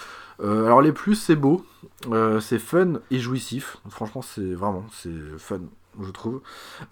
Euh, 0.42 0.64
alors, 0.66 0.80
les 0.80 0.92
plus, 0.92 1.14
c'est 1.16 1.36
beau, 1.36 1.64
euh, 2.10 2.40
c'est 2.40 2.58
fun 2.58 2.94
et 3.10 3.18
jouissif. 3.18 3.76
Franchement, 3.90 4.22
c'est 4.22 4.54
vraiment 4.54 4.84
c'est 4.92 5.10
fun. 5.38 5.60
Je 6.02 6.10
trouve 6.10 6.40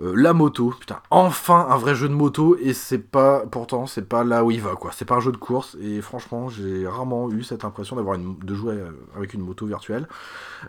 Euh, 0.00 0.14
la 0.16 0.32
moto, 0.32 0.72
putain, 0.78 1.00
enfin 1.11 1.66
un 1.70 1.76
vrai 1.76 1.94
jeu 1.94 2.09
de 2.09 2.14
moto 2.14 2.57
et 2.61 2.72
c'est 2.72 2.98
pas, 2.98 3.44
pourtant 3.50 3.86
c'est 3.86 4.09
pas 4.09 4.24
là 4.24 4.44
où 4.44 4.50
il 4.50 4.61
va 4.61 4.76
quoi. 4.76 4.90
C'est 4.94 5.05
pas 5.05 5.16
un 5.16 5.20
jeu 5.20 5.32
de 5.32 5.36
course 5.36 5.76
et 5.80 6.00
franchement 6.00 6.48
j'ai 6.48 6.86
rarement 6.86 7.30
eu 7.30 7.42
cette 7.42 7.64
impression 7.64 7.96
d'avoir 7.96 8.18
de 8.18 8.55
jouer 8.55 8.74
euh, 8.74 8.90
avec 9.16 9.34
une 9.34 9.42
moto 9.42 9.66
virtuelle. 9.66 10.09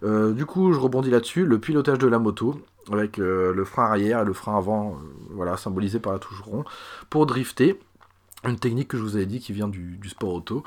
Euh, 0.04 0.34
du 0.34 0.46
coup 0.46 0.74
je 0.74 0.80
rebondis 0.80 1.10
là-dessus, 1.12 1.46
le 1.46 1.60
pilotage 1.60 2.00
de 2.00 2.08
la 2.08 2.20
moto 2.20 2.56
avec 2.92 3.18
le 3.18 3.64
frein 3.64 3.86
arrière 3.86 4.22
et 4.22 4.26
le 4.26 4.34
frein 4.34 4.58
avant, 4.58 4.98
voilà 5.32 5.56
symbolisé 5.56 6.00
par 6.00 6.12
la 6.14 6.20
touche 6.20 6.42
rond 6.42 6.66
pour 7.10 7.26
drifter. 7.26 7.80
Une 8.46 8.60
technique 8.60 8.90
que 8.90 8.98
je 8.98 9.04
vous 9.04 9.16
avais 9.16 9.26
dit 9.26 9.40
qui 9.40 9.54
vient 9.54 9.68
du, 9.68 9.98
du 9.98 10.10
sport 10.10 10.34
auto. 10.34 10.64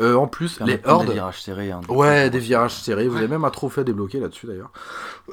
Euh, 0.00 0.16
en 0.16 0.26
plus 0.26 0.58
les 0.60 0.80
hordes, 0.84 1.06
Des 1.06 1.12
virages 1.12 1.40
serrés. 1.40 1.70
hein, 1.70 1.80
Ouais, 1.88 2.28
des 2.28 2.40
virages 2.40 2.74
serrés. 2.74 3.06
Vous 3.06 3.16
avez 3.16 3.28
même 3.28 3.44
un 3.44 3.50
trophée 3.50 3.84
débloqué 3.84 4.18
là-dessus 4.18 4.46
d'ailleurs. 4.46 4.72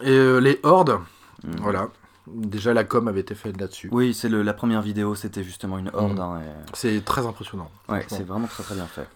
Et 0.00 0.10
euh, 0.10 0.38
les 0.40 0.58
hordes, 0.62 0.98
mm. 1.44 1.56
voilà. 1.60 1.88
Déjà 2.26 2.72
la 2.72 2.84
com 2.84 3.08
avait 3.08 3.20
été 3.20 3.34
faite 3.34 3.60
là-dessus. 3.60 3.88
Oui, 3.92 4.14
c'est 4.14 4.28
le- 4.28 4.42
la 4.42 4.54
première 4.54 4.82
vidéo, 4.82 5.14
c'était 5.14 5.42
justement 5.42 5.78
une 5.78 5.90
horde. 5.92 6.16
Mm. 6.18 6.20
hein, 6.20 6.40
et- 6.40 6.70
C'est 6.74 7.04
très 7.04 7.26
impressionnant. 7.26 7.70
Ouais, 7.88 8.04
c'est 8.08 8.26
vraiment 8.26 8.46
très 8.46 8.62
très 8.62 8.74
bien 8.76 8.86
fait. 8.86 9.06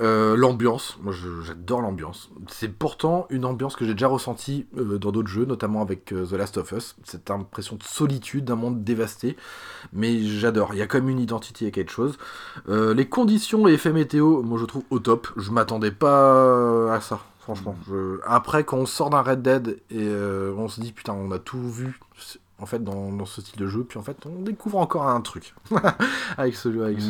Euh, 0.00 0.36
l'ambiance, 0.36 0.98
moi 1.02 1.12
j'adore 1.42 1.80
l'ambiance. 1.80 2.30
C'est 2.48 2.68
pourtant 2.68 3.26
une 3.30 3.44
ambiance 3.44 3.76
que 3.76 3.84
j'ai 3.84 3.92
déjà 3.94 4.08
ressentie 4.08 4.66
euh, 4.76 4.98
dans 4.98 5.12
d'autres 5.12 5.28
jeux, 5.28 5.44
notamment 5.44 5.82
avec 5.82 6.12
euh, 6.12 6.26
The 6.26 6.32
Last 6.32 6.56
of 6.58 6.72
Us. 6.72 6.96
Cette 7.04 7.30
impression 7.30 7.76
de 7.76 7.82
solitude, 7.82 8.44
d'un 8.44 8.56
monde 8.56 8.82
dévasté. 8.82 9.36
Mais 9.92 10.22
j'adore, 10.24 10.70
il 10.74 10.78
y 10.78 10.82
a 10.82 10.86
quand 10.86 10.98
même 10.98 11.08
une 11.10 11.20
identité, 11.20 11.64
il 11.64 11.68
y 11.68 11.68
a 11.68 11.72
quelque 11.72 11.92
chose. 11.92 12.18
Les 12.68 13.06
conditions 13.08 13.68
et 13.68 13.72
effets 13.74 13.92
météo, 13.92 14.42
moi 14.42 14.58
je 14.58 14.64
trouve 14.64 14.82
au 14.90 14.98
top. 14.98 15.28
Je 15.36 15.50
m'attendais 15.50 15.90
pas 15.92 16.92
à 16.92 17.00
ça, 17.00 17.20
franchement. 17.40 17.76
Je- 17.88 18.18
Après, 18.26 18.64
quand 18.64 18.78
on 18.78 18.86
sort 18.86 19.10
d'un 19.10 19.22
Red 19.22 19.42
Dead 19.42 19.78
et 19.90 20.08
on 20.56 20.68
se 20.68 20.80
dit 20.80 20.92
putain, 20.92 21.12
on 21.12 21.30
a 21.30 21.38
tout 21.38 21.70
vu. 21.70 22.00
En 22.60 22.66
fait, 22.66 22.82
dans, 22.82 23.10
dans 23.12 23.26
ce 23.26 23.40
style 23.40 23.58
de 23.58 23.66
jeu, 23.66 23.82
puis 23.84 23.98
en 23.98 24.02
fait, 24.02 24.16
on 24.26 24.42
découvre 24.42 24.78
encore 24.78 25.08
un 25.08 25.20
truc 25.20 25.54
avec, 26.38 26.54
celui, 26.54 26.82
avec 26.82 26.98
Mhm. 26.98 27.02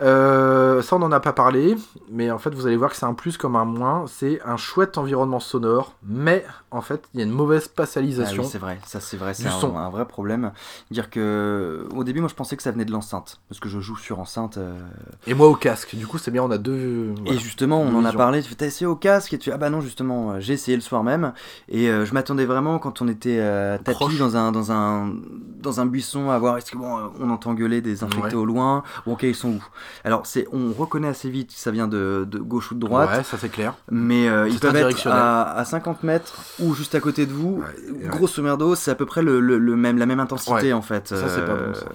Euh, 0.00 0.80
ça, 0.82 0.94
on 0.96 1.00
n'en 1.00 1.10
a 1.10 1.18
pas 1.20 1.32
parlé, 1.32 1.76
mais 2.10 2.30
en 2.30 2.38
fait, 2.38 2.54
vous 2.54 2.66
allez 2.68 2.76
voir 2.76 2.90
que 2.90 2.96
c'est 2.96 3.06
un 3.06 3.14
plus 3.14 3.36
comme 3.36 3.56
un 3.56 3.64
moins. 3.64 4.04
C'est 4.06 4.40
un 4.44 4.56
chouette 4.56 4.96
environnement 4.96 5.40
sonore, 5.40 5.94
mais 6.06 6.44
en 6.70 6.80
fait, 6.82 7.02
il 7.14 7.20
y 7.20 7.22
a 7.22 7.26
une 7.26 7.32
mauvaise 7.32 7.62
Ah 7.64 7.70
spatialisation. 7.72 8.42
oui, 8.44 8.48
c'est 8.50 8.58
vrai, 8.58 8.78
ça 8.86 9.00
c'est 9.00 9.16
vrai, 9.16 9.34
c'est 9.34 9.48
un, 9.48 9.50
son. 9.50 9.76
un 9.76 9.90
vrai 9.90 10.06
problème. 10.06 10.52
Dire 10.92 11.10
que 11.10 11.86
au 11.96 12.04
début, 12.04 12.20
moi 12.20 12.28
je 12.28 12.34
pensais 12.34 12.56
que 12.56 12.62
ça 12.62 12.70
venait 12.70 12.84
de 12.84 12.92
l'enceinte, 12.92 13.40
parce 13.48 13.58
que 13.60 13.68
je 13.68 13.80
joue 13.80 13.96
sur 13.96 14.20
enceinte. 14.20 14.56
euh, 14.58 14.78
et 15.26 15.34
moi 15.34 15.48
au 15.48 15.54
casque. 15.56 15.96
Du 15.96 16.06
coup, 16.06 16.18
c'est 16.18 16.30
bien, 16.30 16.44
on 16.44 16.50
a 16.52 16.58
deux. 16.58 17.14
Et 17.26 17.36
justement, 17.38 17.80
on 17.80 17.94
en 17.96 18.04
a 18.04 18.12
parlé. 18.12 18.42
Tu 18.42 18.50
fais, 18.50 18.54
t'as 18.54 18.66
essayé 18.66 18.86
au 18.86 18.96
casque 18.96 19.32
et 19.32 19.38
tu 19.38 19.50
ah 19.50 19.56
bah 19.56 19.70
non 19.70 19.80
justement, 19.80 20.32
euh, 20.32 20.40
j'ai 20.40 20.52
essayé 20.52 20.76
le 20.76 20.82
soir 20.82 21.02
même 21.02 21.32
et 21.68 21.88
euh, 21.88 22.04
je 22.04 22.14
m'attendais 22.14 22.44
vraiment 22.46 22.78
quand 22.78 23.02
on 23.02 23.08
était 23.08 23.38
tapis 23.84 23.96
Proche. 23.96 24.18
dans 24.18 24.36
un 24.36 24.52
dans 24.52 24.70
un 24.70 25.12
dans 25.60 25.80
un 25.80 25.86
buisson 25.86 26.30
à 26.30 26.38
voir 26.38 26.56
est-ce 26.56 26.70
que 26.70 26.76
bon, 26.78 27.10
on 27.18 27.30
entend 27.30 27.54
gueuler 27.54 27.80
des 27.80 28.04
infectés 28.04 28.28
Ouais. 28.28 28.34
au 28.34 28.44
loin 28.44 28.82
ou 29.06 29.12
ok 29.12 29.22
ils 29.24 29.34
sont 29.34 29.48
où? 29.50 29.64
Alors 30.04 30.26
c'est 30.26 30.46
on 30.52 30.72
reconnaît 30.72 31.08
assez 31.08 31.30
vite 31.30 31.48
que 31.54 31.58
ça 31.60 31.70
vient 31.70 31.88
de, 31.88 32.26
de 32.30 32.38
gauche 32.38 32.70
ou 32.72 32.74
de 32.74 32.80
droite. 32.80 33.10
Ouais, 33.10 33.22
ça 33.24 33.36
c'est 33.38 33.48
clair. 33.48 33.74
Mais 33.90 34.28
euh, 34.28 34.48
ils 34.48 34.58
peuvent 34.60 34.72
être 34.76 35.06
à, 35.12 35.52
à 35.58 35.64
50 35.64 36.02
mètres 36.02 36.34
ou 36.60 36.74
juste 36.74 36.94
à 36.94 37.00
côté 37.00 37.26
de 37.26 37.32
vous. 37.32 37.62
Ouais. 37.62 38.08
Grosso 38.08 38.42
merdo, 38.42 38.74
c'est 38.74 38.90
à 38.90 38.94
peu 38.94 39.06
près 39.06 39.22
le, 39.22 39.40
le- 39.40 39.58
le 39.58 39.76
même, 39.76 39.98
la 39.98 40.06
même 40.06 40.20
intensité 40.20 40.72
en 40.72 40.82
fait. 40.82 41.08
Ça, 41.08 41.28
c'est 41.28 41.44
pas 41.46 41.54
bon, 41.54 41.74
ça. 41.74 41.86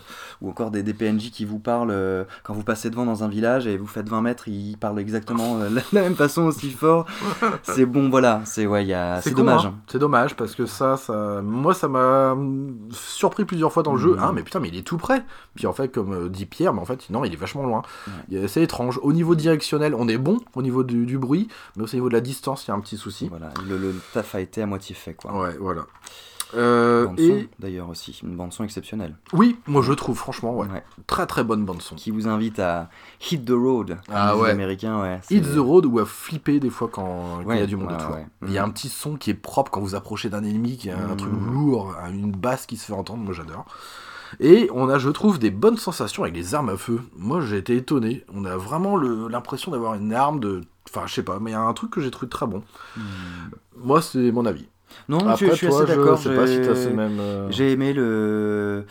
Ou 0.41 0.49
encore 0.49 0.71
des, 0.71 0.83
des 0.83 0.93
PNJ 0.93 1.31
qui 1.31 1.45
vous 1.45 1.59
parlent 1.59 1.91
euh, 1.91 2.25
quand 2.43 2.53
vous 2.53 2.63
passez 2.63 2.89
devant 2.89 3.05
dans 3.05 3.23
un 3.23 3.27
village 3.29 3.65
et 3.67 3.77
vous 3.77 3.87
faites 3.87 4.09
20 4.09 4.21
mètres, 4.21 4.47
ils 4.49 4.75
parlent 4.77 4.99
exactement 4.99 5.57
euh, 5.59 5.69
la, 5.69 5.81
la 5.93 6.01
même 6.01 6.15
façon 6.15 6.41
aussi 6.43 6.69
fort. 6.71 7.05
c'est 7.63 7.85
bon, 7.85 8.09
voilà. 8.09 8.41
C'est 8.45 8.65
ouais, 8.65 8.83
y 8.85 8.93
a- 8.93 9.21
c'est 9.21 9.31
dommage. 9.33 9.65
hein. 9.65 9.75
C'est 9.87 9.99
dommage 9.99 10.35
parce 10.35 10.55
que 10.55 10.65
ça, 10.65 10.97
ça, 10.97 11.41
moi, 11.41 11.73
ça 11.73 11.87
m'a 11.87 12.35
surpris 12.91 13.45
plusieurs 13.45 13.71
fois 13.71 13.83
dans 13.83 13.93
le 13.93 13.99
jeu. 13.99 14.11
Mhm. 14.15 14.19
Ah, 14.21 14.31
mais 14.33 14.43
putain, 14.43 14.59
mais 14.59 14.67
il 14.69 14.77
est 14.77 14.81
tout 14.85 14.97
près. 14.97 15.23
Puis 15.55 15.67
en 15.67 15.73
fait, 15.73 15.87
comme 15.89 16.13
euh, 16.13 16.29
dit 16.29 16.45
Pierre, 16.45 16.73
mais 16.73 16.81
en 16.81 16.85
fait, 16.85 17.09
non, 17.09 17.23
il 17.23 17.31
est 17.33 17.37
vachement 17.37 17.63
loin. 17.63 17.82
Ouais. 18.31 18.47
C'est 18.47 18.63
étrange. 18.63 18.99
Au 19.03 19.13
niveau 19.13 19.35
directionnel, 19.35 19.93
on 19.95 20.07
est 20.07 20.17
bon. 20.17 20.39
Au 20.55 20.61
niveau 20.61 20.83
du, 20.83 21.05
du 21.05 21.17
bruit, 21.17 21.47
mais 21.75 21.83
aussi 21.83 21.95
au 21.95 21.97
niveau 21.97 22.09
de 22.09 22.13
la 22.13 22.21
distance, 22.21 22.65
il 22.65 22.69
y 22.69 22.71
a 22.71 22.73
un 22.75 22.79
petit 22.79 22.97
souci. 22.97 23.27
Voilà, 23.29 23.49
le, 23.67 23.77
le 23.77 23.95
taf 24.13 24.35
a 24.35 24.39
été 24.41 24.61
à 24.61 24.65
moitié 24.65 24.95
fait 24.95 25.13
quoi. 25.13 25.33
Ouais, 25.39 25.55
voilà. 25.59 25.83
Euh, 26.55 27.07
Bande 27.07 27.19
et 27.19 27.27
son, 27.29 27.47
d'ailleurs 27.57 27.89
aussi, 27.89 28.19
une 28.21 28.35
bande 28.35 28.53
son 28.53 28.63
exceptionnelle. 28.63 29.15
oui, 29.33 29.57
moi 29.65 29.81
je 29.81 29.91
trouve, 29.91 30.15
franchement, 30.15 30.55
ouais. 30.55 30.67
Ouais. 30.67 30.83
Très 31.07 31.25
très 31.25 31.43
bonne 31.43 31.65
bande 31.65 31.81
son. 31.81 31.95
Qui 31.95 32.11
vous 32.11 32.27
invite 32.27 32.59
à 32.59 32.89
hit 33.31 33.43
the 33.43 33.49
road. 33.53 33.97
Ah 34.13 34.37
ouais. 34.37 34.55
C'est- 35.23 35.33
Hit 35.33 35.43
the 35.51 35.57
road 35.57 35.87
ou 35.87 35.97
à 35.97 36.05
flipper 36.05 36.59
des 36.59 36.69
fois 36.69 36.89
quand 36.93 37.39
quand 37.43 37.53
il 37.53 37.59
y 37.59 37.63
a 37.63 37.65
du 37.65 37.75
monde 37.75 37.89
ouais, 37.89 37.95
autour. 37.95 38.17
Il 38.45 38.51
y 38.51 38.59
a 38.59 38.63
un 38.63 38.69
petit 38.69 38.89
son 38.89 39.15
qui 39.15 39.31
est 39.31 39.33
propre 39.33 39.71
quand 39.71 39.81
vous 39.81 39.95
approchez 39.95 40.29
d'un 40.29 40.43
ennemi, 40.43 40.77
qui 40.77 40.91
a 40.91 40.97
un 40.99 41.07
Mhm. 41.07 41.17
truc 41.17 41.31
lourd, 41.51 41.95
une 42.11 42.31
basse 42.31 42.67
qui 42.67 42.77
se 42.77 42.85
fait 42.85 42.93
entendre, 42.93 43.23
moi 43.23 43.33
j'adore. 43.33 43.65
Et 44.39 44.69
on 44.73 44.89
a, 44.89 44.97
je 44.97 45.09
trouve, 45.09 45.39
des 45.39 45.51
bonnes 45.51 45.77
sensations 45.77 46.23
avec 46.23 46.35
les 46.35 46.55
armes 46.55 46.69
à 46.69 46.77
feu. 46.77 46.99
Moi 47.17 47.41
j'ai 47.41 47.57
été 47.57 47.75
étonné. 47.75 48.23
On 48.33 48.45
a 48.45 48.57
vraiment 48.57 48.97
l'impression 48.97 49.71
d'avoir 49.71 49.93
une 49.95 50.13
arme 50.13 50.39
de. 50.39 50.61
Enfin, 50.89 51.07
je 51.07 51.13
sais 51.13 51.23
pas, 51.23 51.39
mais 51.39 51.51
il 51.51 51.53
y 51.53 51.57
a 51.57 51.61
un 51.61 51.73
truc 51.73 51.91
que 51.91 52.01
j'ai 52.01 52.11
trouvé 52.11 52.29
très 52.29 52.45
bon. 52.45 52.61
Hmm. 52.97 53.01
Moi, 53.83 54.01
c'est 54.01 54.31
mon 54.31 54.45
avis. 54.45 54.67
Non, 55.09 55.19
je, 55.21 55.25
Après, 55.29 55.49
je 55.49 55.53
suis 55.55 55.67
toi, 55.67 55.83
assez 55.83 55.95
d'accord. 55.95 56.17
je 56.17 56.29
sais 56.29 56.35
pas 56.35 56.45
si 56.45 56.53
j'ai- 56.55 56.61
t'as 56.67 56.75
ce 56.75 56.89
même. 56.89 57.17
euh, 57.19 57.47
J'ai 57.49 57.71
aimé 57.71 57.93
le. 57.93 58.85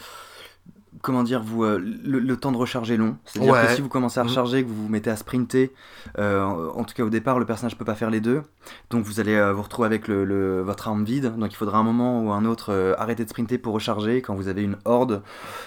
Comment 1.03 1.25
dire, 1.25 1.43
vous, 1.43 1.65
euh, 1.65 1.79
le, 1.79 2.21
le 2.21 2.37
temps 2.37 2.53
de 2.53 2.57
recharger 2.57 2.97
long. 2.97 3.17
C'est-à-dire 3.25 3.53
Ouais. 3.53 3.67
que 3.67 3.75
si 3.75 3.81
vous 3.81 3.89
commencez 3.89 4.21
à 4.21 4.23
Mhm. 4.23 4.29
recharger, 4.31 4.63
que 4.63 4.69
vous 4.69 4.85
vous 4.85 4.89
mettez 4.89 5.11
à 5.11 5.17
sprinter, 5.17 5.73
euh, 6.19 6.71
en 6.75 6.85
tout 6.85 6.95
cas 6.95 7.03
au 7.03 7.11
départ, 7.11 7.39
le 7.41 7.45
personnage 7.45 7.77
peut 7.77 7.85
pas 7.85 7.97
faire 7.97 8.09
les 8.11 8.21
deux. 8.21 8.43
Donc 8.91 9.05
vous 9.05 9.19
allez 9.19 9.35
euh, 9.35 9.53
vous 9.53 9.63
retrouver 9.63 9.87
avec 9.87 10.07
le, 10.07 10.25
le- 10.25 10.63
votre 10.63 10.87
arme 10.87 11.05
vide. 11.05 11.37
Donc 11.37 11.53
il 11.53 11.57
faudra 11.57 11.79
un 11.79 11.83
moment 11.83 12.23
ou 12.23 12.31
un 12.31 12.45
autre 12.45 12.95
arrêter 12.99 13.25
de 13.25 13.29
sprinter 13.31 13.59
pour 13.59 13.75
recharger 13.75 14.23
quand 14.23 14.35
vous 14.37 14.47
avez 14.49 14.63
une 14.63 14.77
horde. 14.85 15.23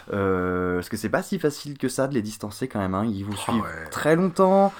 Parce 0.09 0.89
que 0.89 0.97
c'est 0.97 1.09
pas 1.09 1.21
si 1.21 1.39
facile 1.39 1.77
que 1.77 1.89
ça 1.89 2.07
de 2.07 2.13
les 2.13 2.21
distancer 2.21 2.67
quand 2.67 2.79
même. 2.79 2.95
hein. 2.95 3.05
Ils 3.05 3.23
vous 3.23 3.33
Oh, 3.33 3.51
suivent 3.51 3.61
ouais. 3.63 3.89
très 3.91 4.15
longtemps. 4.15 4.73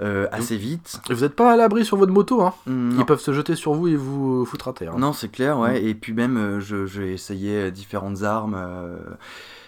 euh, 0.00 0.28
assez 0.30 0.56
vite. 0.56 1.00
Et 1.10 1.12
vous 1.14 1.22
n'êtes 1.22 1.34
pas 1.34 1.52
à 1.52 1.56
l'abri 1.56 1.84
sur 1.84 1.96
votre 1.96 2.12
moto, 2.12 2.40
hein. 2.40 2.54
Mm, 2.66 3.00
Ils 3.00 3.04
peuvent 3.04 3.18
se 3.18 3.32
jeter 3.32 3.56
sur 3.56 3.72
vous 3.74 3.88
et 3.88 3.96
vous 3.96 4.44
foutre 4.44 4.68
à 4.68 4.72
terre. 4.72 4.92
hein. 4.94 4.98
Non, 5.00 5.12
c'est 5.12 5.26
clair, 5.28 5.58
ouais. 5.58 5.82
Et 5.82 5.92
puis 5.96 6.12
même, 6.12 6.36
euh, 6.36 6.60
j'ai 6.86 7.12
essayé 7.12 7.72
différentes 7.72 8.22
armes, 8.22 8.54
euh, 8.56 8.96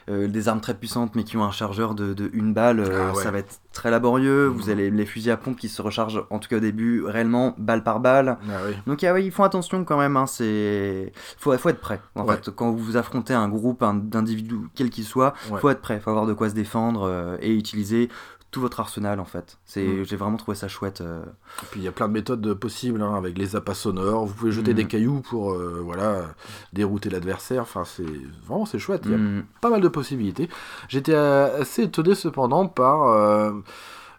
euh, 0.09 0.28
des 0.28 0.48
armes 0.48 0.61
très 0.61 0.74
puissantes, 0.74 1.14
mais 1.14 1.24
qui 1.24 1.36
ont 1.36 1.44
un 1.44 1.51
chargeur 1.51 1.94
de, 1.94 2.14
de 2.14 2.30
une 2.32 2.53
balle. 2.55 2.80
euh, 2.80 3.09
Ah 3.11 3.14
ouais. 3.16 3.22
Ça 3.22 3.30
va 3.30 3.38
être 3.38 3.61
très 3.72 3.90
laborieux. 3.90 4.46
Vous 4.46 4.64
Mhm. 4.64 4.70
avez 4.70 4.90
les 4.90 5.07
fusils 5.07 5.30
à 5.30 5.36
pompe 5.36 5.57
qui 5.59 5.68
se 5.68 5.82
rechargent, 5.82 6.24
en 6.30 6.38
tout 6.38 6.48
cas 6.48 6.57
au 6.57 6.61
début, 6.61 7.05
réellement 7.05 7.55
balle 7.59 7.82
par 7.82 8.01
balle. 8.01 8.38
Ah 8.48 8.53
oui. 8.66 8.74
Donc 8.86 9.03
ah 9.05 9.12
ouais, 9.12 9.24
ils 9.24 9.30
font 9.30 9.44
attention 9.44 9.84
quand 9.84 9.98
même. 9.98 10.16
Hein, 10.16 10.26
c'est 10.26 11.12
faut, 11.38 11.57
faut 11.59 11.68
être 11.68 11.80
prêt. 11.80 12.01
En 12.14 12.24
Ouais. 12.26 12.36
fait, 12.36 12.51
quand 12.51 12.70
vous 12.72 12.96
affrontez 12.96 13.34
un 13.34 13.48
groupe 13.48 13.82
un- 13.82 13.94
d'individus 13.94 14.57
quel 14.74 14.90
qu'il 14.90 15.05
soit, 15.05 15.34
faut 15.61 15.68
être 15.70 15.80
prêt. 15.80 16.01
Faut 16.01 16.11
avoir 16.11 16.26
de 16.26 16.32
quoi 16.34 16.48
se 16.48 16.55
défendre 16.55 17.03
euh, 17.05 17.36
et 17.40 17.55
utiliser 17.55 18.09
tout 18.51 18.61
votre 18.61 18.80
arsenal 18.80 19.20
en 19.20 19.24
fait. 19.24 19.59
C'est, 19.64 19.84
Mhm. 19.86 20.05
j'ai 20.05 20.16
vraiment 20.16 20.36
trouvé 20.36 20.57
ça 20.57 20.66
chouette. 20.68 21.01
euh. 21.01 21.22
Et 21.62 21.66
puis 21.70 21.80
il 21.80 21.84
y 21.84 21.88
a 21.88 21.92
plein 21.92 22.09
de 22.09 22.12
méthodes 22.12 22.55
possibles 22.55 23.01
hein, 23.03 23.14
avec 23.14 23.38
les 23.38 23.55
appâts 23.57 23.74
sonores. 23.74 24.26
Vous 24.26 24.34
pouvez 24.34 24.53
jeter 24.53 24.70
Mhm. 24.72 24.76
des 24.76 24.86
cailloux 24.86 25.20
pour 25.20 25.53
euh, 25.53 25.80
voilà 25.84 26.34
dérouter 26.72 27.11
l'adversaire. 27.11 27.62
Enfin 27.62 27.84
c'est 27.84 28.05
vraiment 28.46 28.66
c'est 28.66 28.78
chouette. 28.78 29.03
Il 29.05 29.12
y 29.12 29.14
a 29.14 29.18
Mm. 29.18 29.44
pas 29.61 29.70
mal 29.70 29.80
de 29.80 29.88
possibilités. 29.88 30.48
J'étais 30.88 31.14
euh, 31.14 31.61
assez 31.61 31.84
étonné 31.84 32.14
cependant 32.14 32.66
par 32.66 33.09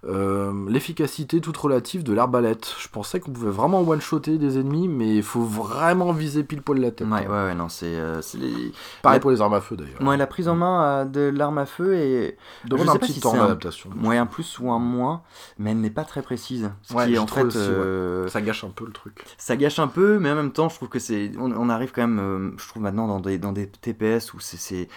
euh, 0.04 0.52
l'efficacité 0.68 1.42
toute 1.42 1.58
relative 1.58 2.04
de 2.04 2.12
l'arbalète. 2.14 2.74
Je 2.80 2.88
pensais 2.88 3.20
qu'on 3.20 3.32
pouvait 3.32 3.52
vraiment 3.52 3.82
one-shotter 3.82 4.38
des 4.40 4.58
ennemis, 4.58 4.88
mais 4.88 5.16
il 5.18 5.24
faut 5.24 5.42
vraiment 5.44 6.12
viser 6.12 6.44
pile 6.44 6.62
poil 6.64 6.80
la 6.80 6.90
tête. 6.92 7.08
Ouais, 7.08 7.26
hein. 7.26 7.30
ouais, 7.30 7.44
ouais, 7.50 7.56
non, 7.56 7.70
c'est, 7.70 7.86
euh, 7.86 8.22
c'est 8.22 8.40
les- 8.40 8.72
Pareil 9.04 9.18
La- 9.18 9.20
pour 9.20 9.30
les 9.32 9.42
armes 9.42 9.54
à 9.54 9.62
feu 9.62 9.76
d'ailleurs. 9.78 10.02
Ouais, 10.02 10.18
la 10.18 10.26
prise 10.28 10.48
en 10.48 10.56
main 10.56 10.84
euh, 10.84 11.06
de 11.06 11.22
l'arme 11.22 11.60
à 11.60 11.66
feu 11.68 11.94
est 11.96 12.38
Demande 12.66 12.90
un 12.90 12.96
petit 12.96 13.14
si 13.14 13.20
temps 13.20 13.34
un- 13.36 13.42
d'adaptation. 13.44 13.92
ouais, 14.04 14.18
un 14.18 14.26
plus 14.26 14.58
ou 14.60 14.72
un 14.72 14.80
moins, 14.80 15.22
mais 15.60 15.72
elle 15.72 15.80
n'est 15.82 15.90
pas 15.92 16.04
très 16.04 16.22
précise. 16.24 16.72
Ce 16.82 16.94
Ouais, 16.96 17.08
qui 17.08 17.18
en 17.20 17.28
fait, 17.28 17.44
aussi, 17.44 17.58
ouais. 17.60 18.28
Ça 18.30 18.42
gâche 18.42 18.64
un 18.64 18.70
peu 18.70 18.86
le 18.86 18.92
truc. 18.94 19.24
ça 19.38 19.56
gâche 19.56 19.78
un 19.80 19.88
peu, 19.88 20.18
mais 20.20 20.32
en 20.32 20.36
même 20.36 20.52
temps, 20.52 20.70
je 20.70 20.76
trouve 20.78 20.90
que 20.90 21.00
c'est, 21.00 21.32
on, 21.38 21.52
on 21.52 21.70
arrive 21.70 21.92
quand 21.92 22.08
même, 22.08 22.54
je 22.58 22.68
trouve 22.68 22.82
maintenant 22.82 23.08
dans 23.08 23.20
des, 23.20 23.38
dans 23.38 23.52
des 23.52 23.68
TPS 23.68 24.34
où 24.34 24.40
c'est, 24.40 24.88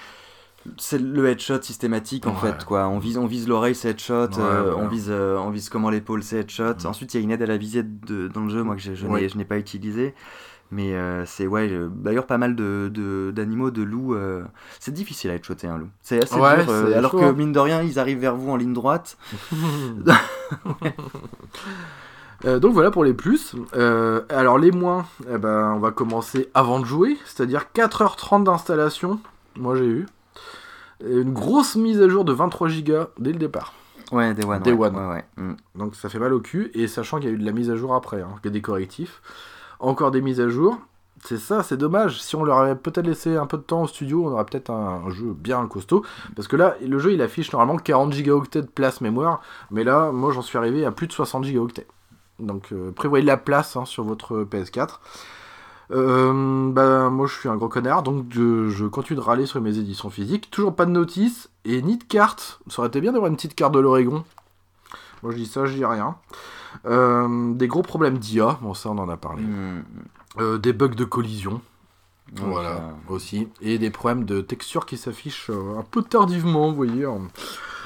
c'est, 0.78 1.00
le 1.00 1.28
headshot 1.28 1.62
systématique 1.62 2.26
en 2.26 2.32
Ouais. 2.32 2.52
fait 2.52 2.64
quoi. 2.64 2.88
On 2.88 2.98
vise, 2.98 3.18
on 3.18 3.26
vise 3.26 3.48
l'oreille, 3.48 3.74
c'est 3.74 3.90
headshot. 3.90 4.26
Ouais, 4.28 4.38
euh, 4.40 4.74
on 4.76 4.88
vise, 4.88 5.08
euh, 5.10 5.36
on 5.38 5.50
vise 5.50 5.68
comment 5.68 5.90
l'épaule, 5.90 6.22
c'est 6.22 6.38
headshot. 6.38 6.74
Mm. 6.82 6.86
Ensuite, 6.86 7.14
il 7.14 7.18
y 7.18 7.20
a 7.20 7.24
une 7.24 7.30
aide 7.30 7.42
à 7.42 7.46
la 7.46 7.56
visette 7.56 8.04
de- 8.06 8.28
dans 8.28 8.42
le 8.42 8.50
jeu, 8.50 8.62
moi 8.62 8.74
que 8.76 8.82
je, 8.82 8.94
je 8.94 9.06
n'ai, 9.06 9.44
pas 9.44 9.58
utilisé. 9.58 10.14
Mais 10.70 10.94
euh, 10.94 11.24
c'est 11.26 11.46
ouais, 11.46 11.70
d'ailleurs 11.94 12.26
pas 12.26 12.38
mal 12.38 12.56
de, 12.56 13.32
d'animaux, 13.34 13.70
de 13.70 13.82
loups. 13.82 14.16
c'est 14.80 14.92
difficile 14.92 15.30
à 15.30 15.34
headshotter 15.34 15.68
un 15.68 15.78
loup. 15.78 15.88
C'est 16.00 16.22
assez 16.22 16.34
dur. 16.34 16.44
alors 16.44 17.10
chaud, 17.12 17.18
que 17.18 17.24
hein. 17.24 17.32
mine 17.32 17.52
de 17.52 17.60
rien, 17.60 17.82
ils 17.82 17.98
arrivent 17.98 18.20
vers 18.20 18.34
vous 18.36 18.50
en 18.50 18.56
ligne 18.56 18.72
droite. 18.72 19.16
Euh, 22.44 22.58
donc 22.58 22.74
voilà 22.74 22.90
pour 22.90 23.04
les 23.04 23.14
plus. 23.14 23.54
Euh, 23.74 24.22
alors 24.28 24.58
les 24.58 24.70
moins, 24.70 25.06
eh 25.32 25.38
ben, 25.38 25.72
on 25.74 25.78
va 25.78 25.92
commencer 25.92 26.50
avant 26.54 26.78
de 26.78 26.84
jouer, 26.84 27.16
c'est-à-dire 27.24 27.66
4h30 27.74 28.44
d'installation. 28.44 29.18
Moi 29.56 29.76
j'ai 29.76 29.86
eu. 29.86 30.06
Une 31.06 31.32
grosse 31.32 31.76
mise 31.76 32.00
à 32.00 32.08
jour 32.08 32.24
de 32.24 32.32
23 32.32 32.68
Go 32.82 32.94
dès 33.18 33.32
le 33.32 33.38
départ. 33.38 33.72
Ouais, 34.12 34.34
des 34.34 34.44
one. 34.44 34.62
Day 34.62 34.72
ouais, 34.72 34.88
one. 34.88 34.96
ouais, 34.96 35.14
ouais. 35.14 35.24
Mm. 35.36 35.56
Donc 35.74 35.94
ça 35.94 36.08
fait 36.08 36.18
mal 36.18 36.32
au 36.32 36.40
cul, 36.40 36.70
et 36.74 36.86
sachant 36.86 37.18
qu'il 37.18 37.28
y 37.28 37.32
a 37.32 37.34
eu 37.34 37.38
de 37.38 37.44
la 37.44 37.52
mise 37.52 37.70
à 37.70 37.76
jour 37.76 37.94
après, 37.94 38.20
hein, 38.22 38.28
qu'il 38.42 38.46
y 38.46 38.48
a 38.48 38.52
des 38.52 38.62
correctifs. 38.62 39.22
Encore 39.80 40.10
des 40.10 40.20
mises 40.20 40.40
à 40.40 40.48
jour. 40.48 40.78
C'est 41.24 41.38
ça, 41.38 41.62
c'est 41.62 41.78
dommage. 41.78 42.20
Si 42.20 42.36
on 42.36 42.44
leur 42.44 42.58
avait 42.58 42.74
peut-être 42.74 43.06
laissé 43.06 43.36
un 43.36 43.46
peu 43.46 43.56
de 43.56 43.62
temps 43.62 43.82
au 43.82 43.86
studio, 43.86 44.26
on 44.26 44.32
aurait 44.32 44.44
peut-être 44.44 44.70
un, 44.70 45.04
un 45.06 45.10
jeu 45.10 45.32
bien 45.32 45.66
costaud. 45.66 46.04
Parce 46.36 46.48
que 46.48 46.56
là, 46.56 46.76
le 46.86 46.98
jeu 46.98 47.12
il 47.14 47.22
affiche 47.22 47.50
normalement 47.50 47.78
40 47.78 48.12
gigaoctets 48.12 48.60
de 48.60 48.66
place 48.66 49.00
mémoire. 49.00 49.40
Mais 49.70 49.84
là, 49.84 50.12
moi 50.12 50.32
j'en 50.32 50.42
suis 50.42 50.58
arrivé 50.58 50.84
à 50.84 50.90
plus 50.90 51.06
de 51.06 51.12
60 51.12 51.44
gigaoctets. 51.44 51.86
Donc 52.40 52.72
euh, 52.72 52.90
prévoyez 52.92 53.22
de 53.22 53.26
la 53.26 53.36
place 53.36 53.76
hein, 53.76 53.84
sur 53.84 54.04
votre 54.04 54.44
PS4. 54.44 54.98
Euh, 55.90 56.70
bah, 56.72 57.10
moi 57.10 57.26
je 57.26 57.34
suis 57.34 57.48
un 57.48 57.56
gros 57.56 57.68
connard, 57.68 58.02
donc 58.02 58.26
je, 58.30 58.68
je 58.68 58.86
continue 58.86 59.16
de 59.16 59.24
râler 59.24 59.46
sur 59.46 59.60
mes 59.60 59.78
éditions 59.78 60.10
physiques. 60.10 60.50
Toujours 60.50 60.74
pas 60.74 60.86
de 60.86 60.90
notice 60.90 61.50
et 61.64 61.82
ni 61.82 61.98
de 61.98 62.04
carte. 62.04 62.60
Ça 62.68 62.80
aurait 62.80 62.88
été 62.88 63.00
bien 63.00 63.12
d'avoir 63.12 63.30
une 63.30 63.36
petite 63.36 63.54
carte 63.54 63.74
de 63.74 63.80
l'Oregon. 63.80 64.24
Moi 65.22 65.32
je 65.32 65.36
dis 65.36 65.46
ça, 65.46 65.66
je 65.66 65.74
dis 65.74 65.84
rien. 65.84 66.16
Euh, 66.86 67.54
des 67.54 67.68
gros 67.68 67.82
problèmes 67.82 68.18
d'IA, 68.18 68.58
bon 68.60 68.74
ça 68.74 68.90
on 68.90 68.98
en 68.98 69.08
a 69.08 69.16
parlé. 69.16 69.42
Mm. 69.42 69.84
Euh, 70.38 70.58
des 70.58 70.72
bugs 70.72 70.88
de 70.88 71.04
collision, 71.04 71.60
Donc, 72.32 72.46
voilà, 72.48 72.70
euh, 72.70 73.12
aussi. 73.14 73.48
Et 73.60 73.78
des 73.78 73.90
problèmes 73.90 74.24
de 74.24 74.40
texture 74.40 74.86
qui 74.86 74.96
s'affichent 74.96 75.50
euh, 75.50 75.78
un 75.78 75.82
peu 75.82 76.02
tardivement, 76.02 76.70
vous 76.70 76.74
voyez. 76.76 77.04
hein. 77.04 77.20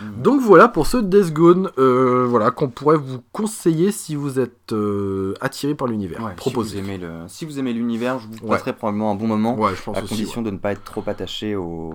Mhm. 0.01 0.23
Donc 0.23 0.41
voilà 0.41 0.69
pour 0.69 0.87
ce 0.87 0.97
Death 0.97 1.33
Gone, 1.33 1.71
euh, 1.77 2.25
voilà, 2.29 2.53
qu'on 2.53 2.69
pourrait 2.69 2.97
vous 2.97 3.19
conseiller 3.33 3.91
si 3.91 4.15
vous 4.15 4.39
êtes 4.39 4.73
euh, 4.73 5.35
attiré 5.41 5.75
par 5.75 5.89
l'univers. 5.89 6.23
ouais, 6.23 6.35
Proposé. 6.37 6.77
Si 6.77 6.81
vous 6.83 6.89
aimez 6.89 6.99
le, 6.99 7.11
si 7.27 7.45
vous 7.47 7.59
aimez 7.59 7.73
l'univers, 7.73 8.21
je 8.21 8.29
vous 8.29 8.35
Ouais. 8.47 8.51
passerai 8.57 8.75
probablement 8.75 9.11
un 9.11 9.17
bon 9.17 9.27
moment. 9.27 9.57
Ouais, 9.59 9.75
je 9.75 9.83
pense 9.83 9.97
à 9.97 10.03
aussi. 10.05 10.11
condition 10.15 10.41
de 10.43 10.51
ne 10.53 10.59
pas 10.59 10.71
être 10.71 10.85
trop 10.85 11.03
attaché 11.09 11.57
au, 11.57 11.95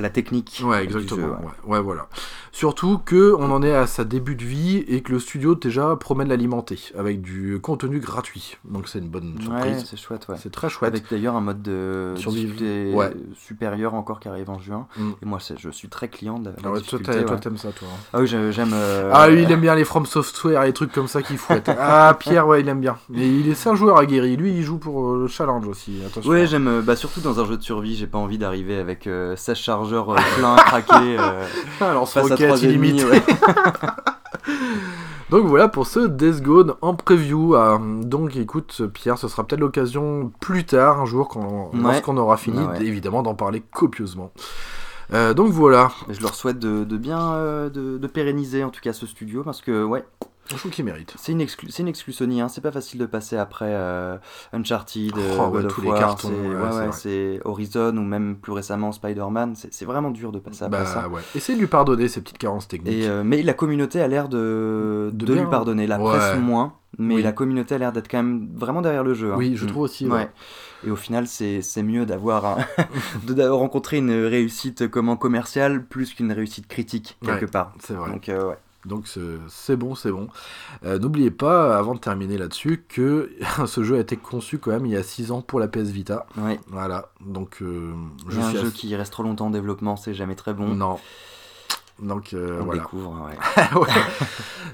à 0.00 0.02
la 0.02 0.10
technique. 0.10 0.62
Ouais, 0.64 0.82
exactement. 0.82 1.20
jeu, 1.20 1.32
ouais. 1.32 1.38
ouais. 1.66 1.76
Ouais, 1.76 1.80
voilà. 1.82 2.08
Surtout 2.52 2.98
que 2.98 3.34
on 3.38 3.50
en 3.52 3.62
est 3.62 3.74
à 3.74 3.86
sa 3.86 4.02
début 4.04 4.34
de 4.34 4.44
vie 4.44 4.78
et 4.88 5.02
que 5.02 5.12
le 5.12 5.20
studio 5.20 5.54
déjà 5.54 5.94
promet 5.96 6.24
de 6.24 6.30
l'alimenter 6.30 6.80
avec 6.98 7.20
du 7.20 7.60
contenu 7.62 8.00
gratuit. 8.00 8.56
Donc 8.64 8.88
c'est 8.88 8.98
une 8.98 9.08
bonne 9.08 9.34
Ouais, 9.38 9.44
surprise. 9.44 9.84
c'est 9.88 9.96
chouette, 9.98 10.26
ouais. 10.28 10.34
c'est 10.42 10.50
très 10.50 10.68
chouette. 10.68 10.92
Avec 10.92 11.08
d'ailleurs 11.10 11.36
un 11.36 11.40
mode 11.40 11.62
de 11.62 12.14
difficulté 12.16 12.92
supérieur 13.36 13.94
encore 13.94 14.20
qui 14.20 14.28
arrive 14.28 14.50
en 14.50 14.58
juin. 14.58 14.86
Mm. 14.96 15.10
Et 15.22 15.26
moi, 15.26 15.38
je 15.56 15.70
suis 15.70 15.88
très 15.88 16.08
client 16.08 16.38
de 16.38 16.46
la 16.46 16.54
Ah 16.58 16.62
toi, 16.62 16.78
difficulté. 16.78 17.12
t'aimes 17.40 17.56
ça, 17.56 17.70
toi. 17.72 17.88
hein. 17.92 17.98
Ah 18.12 18.20
oui, 18.20 18.26
j'aime. 18.26 18.70
euh, 18.72 19.10
Ah, 19.14 19.28
lui, 19.28 19.42
il 19.42 19.52
aime 19.52 19.60
bien 19.60 19.74
les 19.74 19.84
From 19.84 20.06
Software, 20.06 20.64
les 20.64 20.72
trucs 20.72 20.92
comme 20.92 21.08
ça 21.08 21.22
qui 21.22 21.36
fouettent. 21.36 21.70
ah, 21.78 22.16
Pierre, 22.18 22.46
ouais, 22.48 22.60
il 22.60 22.68
aime 22.68 22.80
bien. 22.80 22.96
Mais 23.08 23.28
il 23.28 23.48
est, 23.48 23.66
un 23.66 23.74
joueur 23.74 23.98
aguerri. 23.98 24.36
Lui, 24.36 24.52
il 24.54 24.62
joue 24.62 24.78
pour 24.78 25.10
euh, 25.12 25.18
le 25.20 25.28
challenge 25.28 25.66
aussi. 25.68 26.00
Attention. 26.04 26.30
Ouais, 26.30 26.46
j'aime. 26.46 26.66
euh, 26.68 26.82
Bah, 26.82 26.96
surtout 26.96 27.20
dans 27.20 27.38
un 27.40 27.44
jeu 27.44 27.56
de 27.56 27.62
survie, 27.62 27.94
j'ai 27.94 28.06
pas 28.06 28.18
envie 28.18 28.38
d'arriver 28.38 28.76
avec 28.76 29.06
euh, 29.06 29.36
16 29.36 29.56
chargeurs 29.56 29.89
euh, 29.94 30.16
pleins, 30.36 30.56
craqués. 30.56 31.16
euh, 31.18 31.44
Alors, 31.80 32.08
face 32.08 32.30
à 32.30 32.36
ouais. 33.04 33.22
Donc 35.30 35.46
voilà 35.46 35.68
pour 35.68 35.86
ce 35.86 36.00
Death 36.00 36.42
Gone 36.42 36.74
en 36.82 36.94
preview. 36.94 37.54
Euh, 37.54 37.78
donc 38.02 38.36
écoute, 38.36 38.82
Pierre, 38.92 39.16
ce 39.16 39.28
sera 39.28 39.44
peut-être 39.46 39.60
l'occasion 39.60 40.32
plus 40.40 40.64
tard, 40.64 41.00
un 41.00 41.06
jour, 41.06 41.28
quand, 41.28 41.70
Ouais. 41.72 41.80
lorsqu'on 41.82 42.16
aura 42.16 42.36
fini, 42.36 42.58
Ouais, 42.58 42.78
ouais. 42.78 42.84
évidemment, 42.84 43.22
d'en 43.22 43.34
parler 43.34 43.62
copieusement. 43.72 44.32
Euh, 45.12 45.34
donc 45.34 45.50
voilà, 45.52 45.90
Je 46.08 46.20
leur 46.20 46.34
souhaite 46.34 46.58
de, 46.58 46.84
de 46.84 46.96
bien 46.96 47.32
euh, 47.34 47.68
de, 47.68 47.98
de 47.98 48.06
pérenniser 48.06 48.64
en 48.64 48.70
tout 48.70 48.80
cas 48.80 48.92
ce 48.92 49.06
studio 49.06 49.42
parce 49.44 49.60
que 49.60 49.84
ouais, 49.84 50.04
je 50.48 50.56
trouve 50.56 50.70
qu'il 50.72 50.84
mérite. 50.84 51.14
c'est 51.16 51.32
une 51.32 51.40
exclu, 51.40 51.68
c'est 51.70 51.82
une 51.82 51.88
exclu 51.88 52.12
Sony. 52.12 52.40
Hein. 52.40 52.48
C'est 52.48 52.60
pas 52.60 52.72
facile 52.72 52.98
de 52.98 53.06
passer 53.06 53.36
après 53.36 53.66
euh, 53.68 54.16
Uncharted, 54.52 55.16
euh, 55.16 55.36
Oh, 55.38 55.44
ouais, 55.46 55.52
God 55.52 55.64
of 55.66 55.74
tous 55.74 55.80
les 55.82 55.90
cartons, 55.90 56.28
c'est- 56.28 56.48
ouais, 56.48 56.56
ouais, 56.56 57.36
ouais, 57.36 57.40
Horizon 57.44 57.96
ou 57.96 58.02
même 58.02 58.36
plus 58.36 58.52
récemment 58.52 58.90
Spider-Man. 58.92 59.54
C'est 59.54 59.84
vraiment 59.84 60.10
dur 60.10 60.32
de 60.32 60.38
passer 60.40 60.64
après 60.64 60.80
Bah 60.80 60.86
ça. 60.86 61.08
ouais. 61.08 61.20
Essayez 61.34 61.56
de 61.56 61.60
lui 61.60 61.68
pardonner 61.68 62.08
ces 62.08 62.20
petites 62.20 62.38
carences 62.38 62.66
techniques. 62.68 62.92
Et, 62.94 63.08
euh, 63.08 63.22
mais 63.24 63.42
la 63.42 63.54
communauté 63.54 64.00
a 64.00 64.08
l'air 64.08 64.28
de, 64.28 65.10
De 65.12 65.34
lui 65.34 65.46
pardonner. 65.50 65.86
La 65.86 65.98
Ouais. 66.00 66.10
presse 66.18 66.38
moins, 66.38 66.74
mais 66.98 67.16
Oui. 67.16 67.22
la 67.22 67.32
communauté 67.32 67.76
a 67.76 67.78
l'air 67.78 67.92
d'être 67.92 68.08
quand 68.10 68.18
même 68.22 68.48
vraiment 68.54 68.82
derrière 68.82 69.04
le 69.04 69.14
jeu. 69.14 69.32
hein. 69.32 69.36
Oui, 69.38 69.52
je 69.56 69.66
trouve 69.66 69.82
aussi. 69.82 70.06
ouais. 70.06 70.12
Ouais. 70.12 70.30
Et 70.86 70.90
au 70.90 70.96
final, 70.96 71.26
c'est 71.26 71.60
c'est 71.62 71.82
mieux 71.82 72.06
d'avoir 72.06 72.44
un- 72.46 72.56
de 73.26 73.34
d'avoir 73.34 73.60
rencontré 73.60 73.98
une 73.98 74.10
réussite 74.10 74.88
comment 74.88 75.16
commerciale 75.16 75.84
plus 75.84 76.14
qu'une 76.14 76.32
réussite 76.32 76.66
critique 76.66 77.18
quelque 77.24 77.44
Ouais, 77.44 77.50
part. 77.50 77.74
C'est 77.80 77.92
vrai. 77.94 78.10
Donc 78.10 78.28
euh, 78.30 78.48
ouais. 78.48 78.56
Donc 78.86 79.06
c'est 79.48 79.76
bon, 79.76 79.94
c'est 79.94 80.10
bon. 80.10 80.28
Euh, 80.84 80.98
N'oubliez 80.98 81.30
pas, 81.30 81.76
avant 81.78 81.94
de 81.94 82.00
terminer 82.00 82.38
là-dessus, 82.38 82.84
que 82.88 83.30
ce 83.66 83.84
jeu 83.84 83.96
a 83.96 84.00
été 84.00 84.16
conçu 84.16 84.58
quand 84.58 84.70
même 84.70 84.86
il 84.86 84.92
y 84.92 84.96
a 84.96 85.02
6 85.02 85.32
ans 85.32 85.42
pour 85.42 85.60
la 85.60 85.68
PS 85.68 85.90
Vita. 85.90 86.26
Ouais. 86.38 86.58
Voilà, 86.68 87.10
donc 87.20 87.58
euh, 87.62 87.92
je 88.28 88.40
un 88.40 88.50
jeu 88.52 88.58
assez- 88.60 88.70
qui 88.72 88.96
reste 88.96 89.12
trop 89.12 89.22
longtemps 89.22 89.46
en 89.46 89.50
développement, 89.50 89.96
c'est 89.96 90.14
jamais 90.14 90.34
très 90.34 90.54
bon. 90.54 90.68
Non. 90.74 90.98
Donc 92.02 92.32
euh, 92.32 92.58
On 92.60 92.64
voilà. 92.64 92.80
découvre, 92.80 93.26
ouais. 93.26 93.74
Ouais. 93.78 93.88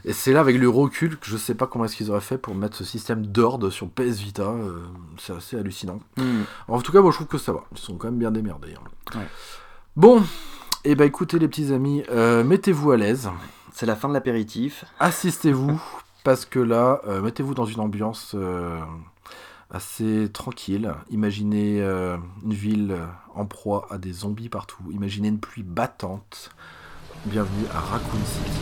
Et 0.05 0.13
c'est 0.13 0.33
là 0.33 0.39
avec 0.39 0.57
le 0.59 0.69
recul 0.69 1.19
que 1.19 1.27
je 1.27 1.37
sais 1.37 1.57
pas 1.57 1.67
comment 1.67 1.85
est-ce 1.87 1.97
qu'ils 1.97 2.09
auraient 2.13 2.21
fait 2.21 2.39
pour 2.39 2.55
mettre 2.55 2.77
ce 2.77 2.85
système 2.85 3.27
d'ordre 3.27 3.69
sur 3.71 3.89
PS 3.89 4.19
Vita. 4.21 4.43
euh, 4.45 4.85
c'est 5.19 5.33
assez 5.33 5.57
hallucinant. 5.59 5.99
Hmm. 6.17 6.43
En 6.69 6.81
tout 6.81 6.93
cas, 6.93 7.01
moi 7.01 7.11
je 7.11 7.17
trouve 7.17 7.27
que 7.27 7.39
ça 7.39 7.53
va. 7.53 7.65
Ils 7.73 7.79
sont 7.79 7.97
quand 7.97 8.07
même 8.07 8.19
bien 8.19 8.31
démerdés. 8.31 8.75
hein. 8.77 9.19
Ouais. 9.19 9.27
Bon, 9.97 10.23
et 10.85 10.95
bah 10.95 11.05
écoutez 11.05 11.41
les 11.41 11.49
petits 11.49 11.73
amis, 11.73 12.05
euh, 12.13 12.45
mettez-vous 12.45 12.93
à 12.93 12.97
l'aise, 12.97 13.29
C'est 13.79 13.85
la 13.85 13.95
fin 13.95 14.09
de 14.09 14.15
l'apéritif. 14.15 14.87
assistez-vous, 15.01 15.79
parce 16.25 16.47
que 16.47 16.59
là, 16.59 17.03
euh, 17.07 17.21
mettez-vous 17.21 17.53
dans 17.53 17.67
une 17.67 17.81
ambiance 17.81 18.33
euh, 18.35 18.81
assez 19.69 20.31
tranquille. 20.33 20.95
Imaginez 21.11 21.83
euh, 21.83 22.17
une 22.43 22.55
ville 22.55 22.97
en 23.35 23.45
proie 23.45 23.87
à 23.91 23.99
des 23.99 24.15
zombies 24.15 24.49
partout. 24.49 24.83
Imaginez 24.93 25.29
une 25.29 25.41
pluie 25.41 25.63
battante. 25.63 26.53
Bienvenue 27.27 27.67
à 27.75 27.81
Raccoon 27.81 28.25
City. 28.25 28.61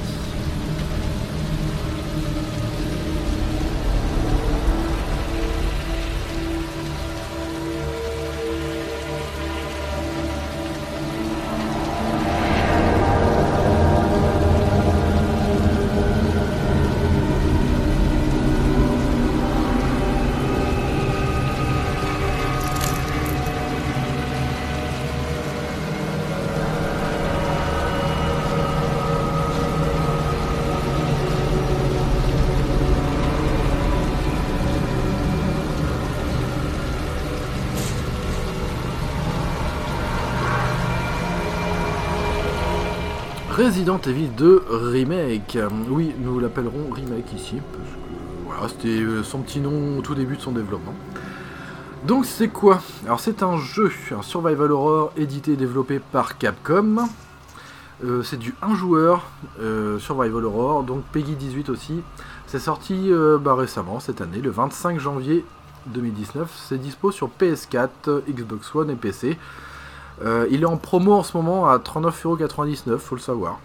Resident 43.84 44.10
Evil 44.10 44.28
2 44.28 44.64
Remake. 44.70 45.58
Oui, 45.90 46.14
nous 46.18 46.40
l'appellerons 46.40 46.90
Remake 46.90 47.30
ici, 47.34 47.56
parce 48.48 48.72
que 48.72 48.78
c'était 48.78 49.02
euh, 49.02 49.22
son 49.22 49.40
petit 49.40 49.60
nom 49.60 49.98
au 49.98 50.00
tout 50.00 50.14
début 50.14 50.38
de 50.38 50.40
son 50.40 50.52
développement. 50.52 50.94
Donc 52.06 52.24
c'est 52.24 52.48
quoi? 52.48 52.80
Alors 53.04 53.20
c'est 53.20 53.42
un 53.42 53.58
jeu, 53.58 53.92
un 54.18 54.22
survival 54.22 54.72
horror 54.72 55.12
édité 55.18 55.52
et 55.52 55.56
développé 55.56 55.98
par 55.98 56.38
Capcom. 56.38 57.06
Euh, 58.02 58.22
c'est 58.22 58.38
du 58.38 58.54
1 58.62 58.74
joueur, 58.74 59.26
euh, 59.60 59.98
survival 59.98 60.46
horror, 60.46 60.84
donc 60.84 61.02
Peggy 61.12 61.34
18 61.34 61.68
aussi. 61.68 62.00
C'est 62.46 62.60
sorti 62.60 63.10
bah, 63.42 63.54
récemment, 63.54 64.00
cette 64.00 64.22
année, 64.22 64.38
le 64.38 64.48
25 64.48 64.98
janvier 64.98 65.44
2019. 65.88 66.50
C'est 66.56 66.78
dispo 66.78 67.10
sur 67.10 67.28
PS4, 67.38 68.22
Xbox 68.30 68.74
One 68.74 68.88
et 68.88 68.96
PC. 68.96 69.36
Il 70.22 70.62
est 70.62 70.64
en 70.64 70.78
promo 70.78 71.12
en 71.12 71.22
ce 71.22 71.36
moment 71.36 71.68
à 71.68 71.76
39,99€, 71.76 72.96
faut 72.96 73.16
le 73.16 73.20
savoir. 73.20 73.58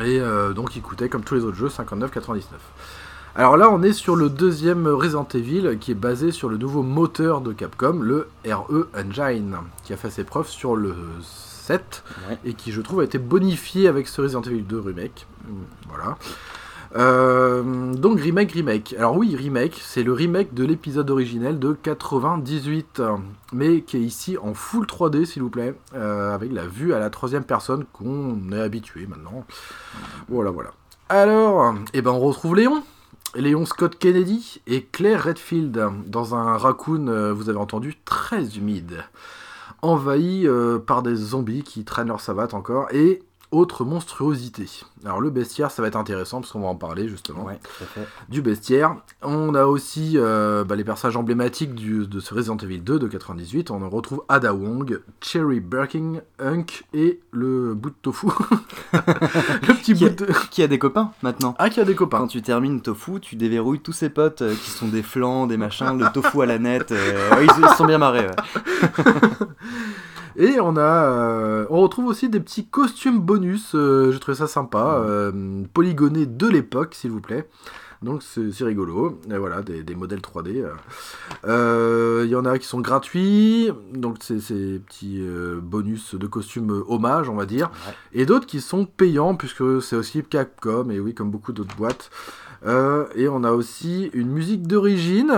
Et 0.00 0.20
euh, 0.20 0.52
donc 0.52 0.76
il 0.76 0.82
coûtait 0.82 1.08
comme 1.08 1.24
tous 1.24 1.34
les 1.34 1.44
autres 1.44 1.56
jeux 1.56 1.68
59,99€. 1.68 2.40
Alors 3.34 3.56
là 3.56 3.68
on 3.70 3.82
est 3.82 3.92
sur 3.92 4.16
le 4.16 4.28
deuxième 4.30 4.86
Resident 4.88 5.26
Evil 5.34 5.76
qui 5.80 5.92
est 5.92 5.94
basé 5.94 6.32
sur 6.32 6.48
le 6.48 6.56
nouveau 6.56 6.82
moteur 6.82 7.40
de 7.40 7.52
Capcom, 7.52 8.00
le 8.00 8.28
RE 8.46 8.88
Engine, 8.96 9.56
qui 9.84 9.92
a 9.92 9.96
fait 9.96 10.10
ses 10.10 10.24
preuves 10.24 10.48
sur 10.48 10.76
le 10.76 10.94
7 11.22 12.02
Ouais. 12.28 12.38
et 12.46 12.54
qui 12.54 12.72
je 12.72 12.80
trouve 12.80 13.00
a 13.00 13.04
été 13.04 13.18
bonifié 13.18 13.88
avec 13.88 14.08
ce 14.08 14.22
Resident 14.22 14.40
Evil 14.42 14.62
2 14.62 14.80
remake. 14.80 15.26
Voilà. 15.88 16.16
Euh, 16.96 17.92
donc 17.94 18.20
remake, 18.20 18.52
remake. 18.52 18.94
Alors 18.98 19.16
oui, 19.16 19.36
remake, 19.36 19.80
c'est 19.82 20.02
le 20.02 20.12
remake 20.12 20.54
de 20.54 20.64
l'épisode 20.64 21.10
originel 21.10 21.58
de 21.58 21.72
98, 21.72 23.00
euh, 23.00 23.16
mais 23.52 23.82
qui 23.82 23.98
est 23.98 24.00
ici 24.00 24.38
en 24.38 24.54
full 24.54 24.86
3D 24.86 25.24
s'il 25.24 25.42
vous 25.42 25.50
plaît, 25.50 25.74
euh, 25.94 26.34
avec 26.34 26.52
la 26.52 26.66
vue 26.66 26.94
à 26.94 26.98
la 26.98 27.10
troisième 27.10 27.44
personne 27.44 27.84
qu'on 27.92 28.52
est 28.52 28.60
habitué 28.60 29.06
maintenant. 29.06 29.44
Voilà, 30.28 30.50
voilà. 30.50 30.70
Alors, 31.08 31.74
eh 31.92 32.02
ben 32.02 32.10
on 32.10 32.20
retrouve 32.20 32.56
Léon. 32.56 32.82
Léon 33.34 33.66
Scott 33.66 33.98
Kennedy 33.98 34.62
et 34.66 34.82
Claire 34.82 35.24
Redfield 35.24 35.90
dans 36.06 36.34
un 36.34 36.56
raccoon, 36.56 37.08
euh, 37.08 37.32
vous 37.32 37.50
avez 37.50 37.58
entendu, 37.58 37.96
très 38.04 38.56
humide, 38.56 39.04
envahi 39.82 40.48
par 40.86 41.02
des 41.02 41.14
zombies 41.14 41.62
qui 41.62 41.84
traînent 41.84 42.08
leur 42.08 42.20
savate 42.20 42.54
encore 42.54 42.88
et 42.90 43.22
autres 43.50 43.84
monstruosités. 43.84 44.68
Alors 45.04 45.20
le 45.20 45.30
bestiaire, 45.30 45.70
ça 45.70 45.80
va 45.80 45.88
être 45.88 45.96
intéressant 45.96 46.40
parce 46.40 46.52
qu'on 46.52 46.60
va 46.60 46.66
en 46.68 46.74
parler 46.74 47.08
justement 47.08 47.44
Ouais, 47.44 47.58
tout 47.62 47.84
à 47.84 47.86
fait. 47.86 48.06
du 48.28 48.42
bestiaire. 48.42 48.96
On 49.22 49.54
a 49.54 49.64
aussi 49.64 50.14
euh, 50.16 50.64
bah, 50.64 50.76
les 50.76 50.84
personnages 50.84 51.16
emblématiques 51.16 51.74
du- 51.74 52.06
de 52.06 52.20
ce 52.20 52.34
Resident 52.34 52.56
Evil 52.58 52.80
2 52.80 52.98
de 52.98 53.06
98. 53.08 53.70
On 53.70 53.82
en 53.82 53.88
retrouve 53.88 54.22
Ada 54.28 54.52
Wong, 54.54 55.00
Cherry 55.22 55.60
Birkin, 55.60 56.20
Hunk 56.40 56.84
et 56.92 57.20
le 57.30 57.74
bout 57.74 57.90
de 57.90 57.94
tofu. 58.02 58.26
le 58.92 59.74
petit 59.74 59.94
Qui 59.94 60.04
bout 60.04 60.06
a- 60.22 60.26
de... 60.26 60.32
Qui 60.50 60.62
a 60.62 60.66
des 60.66 60.78
copains 60.78 61.12
maintenant 61.22 61.54
Ah, 61.58 61.70
qui 61.70 61.80
a 61.80 61.84
des 61.84 61.94
Quand 61.94 62.04
copains. 62.04 62.26
tu 62.26 62.42
termines 62.42 62.80
Tofu, 62.82 63.20
tu 63.20 63.36
déverrouilles 63.36 63.80
tous 63.80 63.92
ses 63.92 64.10
potes 64.10 64.42
euh, 64.42 64.54
qui 64.54 64.70
sont 64.70 64.88
des 64.88 65.02
flancs, 65.02 65.46
des 65.46 65.56
machins, 65.56 65.98
le 65.98 66.12
tofu 66.12 66.42
à 66.42 66.46
la 66.46 66.58
nette. 66.58 66.92
euh, 66.92 67.30
ils, 67.42 67.62
ils 67.64 67.74
sont 67.76 67.86
bien 67.86 67.98
marrés. 67.98 68.26
ouais. 68.26 69.04
Et 70.40 70.60
on 70.60 70.76
a, 70.76 70.80
euh, 71.04 71.66
on 71.68 71.80
retrouve 71.80 72.06
aussi 72.06 72.28
des 72.28 72.38
petits 72.40 72.64
costumes 72.66 73.18
bonus. 73.20 73.72
euh, 73.74 74.12
J'ai 74.12 74.20
trouvé 74.20 74.36
ça 74.36 74.46
sympa, 74.46 75.02
euh, 75.04 75.32
polygonés 75.74 76.26
de 76.26 76.46
l'époque, 76.46 76.94
s'il 76.94 77.10
vous 77.10 77.20
plaît. 77.20 77.48
Donc 78.00 78.22
c'est 78.22 78.64
rigolo. 78.64 79.18
Et 79.28 79.36
voilà, 79.36 79.62
des, 79.62 79.82
des 79.82 79.96
modèles 79.96 80.20
3D. 80.20 80.62
euh. 80.62 80.68
Euh, 81.48 82.22
Il 82.24 82.30
y 82.30 82.36
en 82.36 82.44
a 82.44 82.56
qui 82.58 82.66
sont 82.68 82.80
gratuits, 82.80 83.72
donc 83.92 84.18
c'est 84.20 84.38
ces 84.38 84.78
petits 84.78 85.20
bonus 85.60 86.14
de 86.14 86.26
costumes 86.28 86.84
hommage, 86.86 87.28
on 87.28 87.34
va 87.34 87.44
dire. 87.44 87.70
Ouais. 87.88 87.94
Et 88.20 88.24
d'autres 88.24 88.46
qui 88.46 88.60
sont 88.60 88.84
payants, 88.86 89.34
puisque 89.34 89.82
c'est 89.82 89.96
aussi 89.96 90.22
Capcom, 90.22 90.90
et 90.90 91.00
oui, 91.00 91.12
comme 91.14 91.32
beaucoup 91.32 91.52
d'autres 91.52 91.74
boîtes. 91.76 92.10
Et 93.16 93.26
on 93.28 93.42
a 93.42 93.50
aussi 93.50 94.10
une 94.14 94.28
musique 94.30 94.68
d'origine 94.68 95.34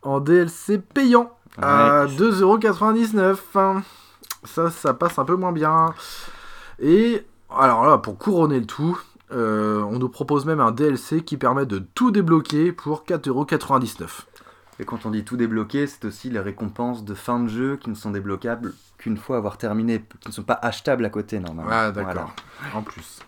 en 0.00 0.20
DLC 0.20 0.78
payant 0.78 1.30
à 1.60 2.06
Ouais. 2.06 2.16
2,99€. 2.16 3.82
Ça, 4.44 4.70
ça 4.70 4.94
passe 4.94 5.18
un 5.18 5.24
peu 5.24 5.36
moins 5.36 5.52
bien. 5.52 5.94
Et 6.78 7.24
alors 7.50 7.86
là, 7.86 7.98
pour 7.98 8.18
couronner 8.18 8.60
le 8.60 8.66
tout, 8.66 9.00
euh, 9.32 9.82
on 9.82 9.98
nous 9.98 10.08
propose 10.08 10.44
même 10.46 10.60
un 10.60 10.72
DLC 10.72 11.22
qui 11.22 11.36
permet 11.36 11.66
de 11.66 11.78
tout 11.78 12.10
débloquer 12.10 12.72
pour 12.72 13.04
4,99€. 13.04 14.24
Et 14.78 14.84
quand 14.84 15.04
on 15.04 15.10
dit 15.10 15.24
tout 15.24 15.36
débloqué, 15.36 15.86
c'est 15.86 16.06
aussi 16.06 16.30
les 16.30 16.40
récompenses 16.40 17.04
de 17.04 17.14
fin 17.14 17.38
de 17.38 17.48
jeu 17.48 17.76
qui 17.76 17.90
ne 17.90 17.94
sont 17.94 18.10
débloquables 18.10 18.72
qu'une 18.96 19.18
fois 19.18 19.36
avoir 19.36 19.58
terminé, 19.58 20.02
qui 20.20 20.28
ne 20.28 20.32
sont 20.32 20.42
pas 20.42 20.58
achetables 20.62 21.04
à 21.04 21.10
côté 21.10 21.38
normalement. 21.38 21.70
Ah, 21.72 21.90
d'accord. 21.90 22.32
Voilà. 22.60 22.76
En 22.76 22.82
plus. 22.82 23.20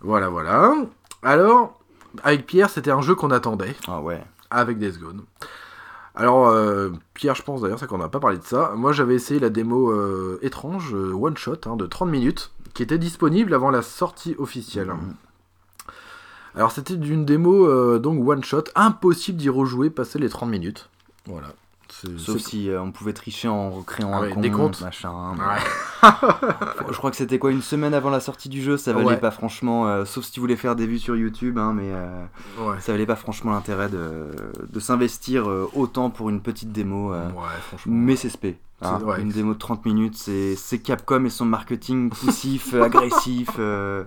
Voilà, 0.00 0.28
voilà. 0.28 0.74
Alors, 1.22 1.78
avec 2.22 2.46
Pierre, 2.46 2.70
c'était 2.70 2.90
un 2.90 3.02
jeu 3.02 3.14
qu'on 3.14 3.30
attendait. 3.30 3.76
Ah 3.86 4.00
ouais. 4.00 4.22
avec 4.50 4.78
Days 4.78 4.98
Gone. 4.98 5.24
Alors, 6.16 6.48
euh, 6.48 6.90
Pierre, 7.12 7.34
je 7.34 7.42
pense 7.42 7.60
d'ailleurs, 7.60 7.78
c'est 7.78 7.86
qu'on 7.86 7.98
n'a 7.98 8.08
pas 8.08 8.20
parlé 8.20 8.38
de 8.38 8.42
ça. 8.42 8.72
Moi, 8.74 8.92
j'avais 8.92 9.14
essayé 9.14 9.38
la 9.38 9.50
démo 9.50 9.90
euh, 9.90 10.38
étrange, 10.40 10.94
euh, 10.94 11.12
one 11.12 11.36
shot, 11.36 11.58
hein, 11.66 11.76
de 11.76 11.86
30 11.86 12.08
minutes, 12.08 12.52
qui 12.72 12.82
était 12.82 12.96
disponible 12.96 13.52
avant 13.52 13.70
la 13.70 13.82
sortie 13.82 14.34
officielle. 14.38 14.88
Mhm. 14.88 15.14
Alors, 16.54 16.72
c'était 16.72 16.96
d'une 16.96 17.26
démo, 17.26 17.98
donc 17.98 18.26
one 18.26 18.42
shot, 18.42 18.64
impossible 18.74 19.36
d'y 19.36 19.50
rejouer 19.50 19.90
passer 19.90 20.18
les 20.18 20.30
30 20.30 20.48
minutes. 20.48 20.88
Voilà. 21.26 21.48
Sauf 22.18 22.38
si 22.38 22.70
euh, 22.70 22.80
on 22.80 22.90
pouvait 22.92 23.12
tricher 23.12 23.48
en 23.48 23.70
recréant 23.70 24.10
Ah 24.12 24.16
un 24.18 24.20
ouais, 24.22 24.30
compte, 24.30 24.42
des 24.42 24.50
comptes. 24.50 24.80
machin. 24.80 25.32
Ouais. 25.32 26.08
Je 26.90 26.96
crois 26.96 27.10
que 27.10 27.16
c'était 27.16 27.38
quoi 27.38 27.50
une 27.50 27.62
semaine 27.62 27.94
avant 27.94 28.10
la 28.10 28.20
sortie 28.20 28.48
du 28.48 28.62
jeu, 28.62 28.76
ça 28.76 28.92
valait 28.92 29.06
Ouais. 29.06 29.16
pas 29.16 29.30
franchement, 29.30 29.86
euh, 29.88 30.04
sauf 30.04 30.24
si 30.24 30.32
tu 30.32 30.40
voulais 30.40 30.56
faire 30.56 30.76
des 30.76 30.86
vues 30.86 30.98
sur 30.98 31.16
YouTube, 31.16 31.58
hein, 31.58 31.72
mais 31.74 31.90
euh, 31.92 32.24
Ouais. 32.58 32.80
ça 32.80 32.92
valait 32.92 33.06
pas 33.06 33.16
franchement 33.16 33.52
l'intérêt 33.52 33.88
de, 33.88 34.26
de 34.68 34.80
s'investir 34.80 35.48
euh, 35.48 35.68
autant 35.74 36.10
pour 36.10 36.28
une 36.30 36.40
petite 36.40 36.72
démo. 36.72 37.12
euh, 37.12 37.28
Ouais, 37.30 37.42
franchement. 37.68 37.92
mais 37.94 38.16
c'est 38.16 38.28
spé. 38.30 38.58
hein. 38.82 38.98
Une 39.18 39.30
démo 39.30 39.54
de 39.54 39.58
30 39.58 39.84
minutes, 39.86 40.16
c'est 40.16 40.54
c'est 40.56 40.78
Capcom 40.78 41.24
et 41.24 41.30
son 41.30 41.44
marketing 41.46 42.10
poussif, 42.10 42.74
agressif. 42.74 43.50
euh. 43.58 44.04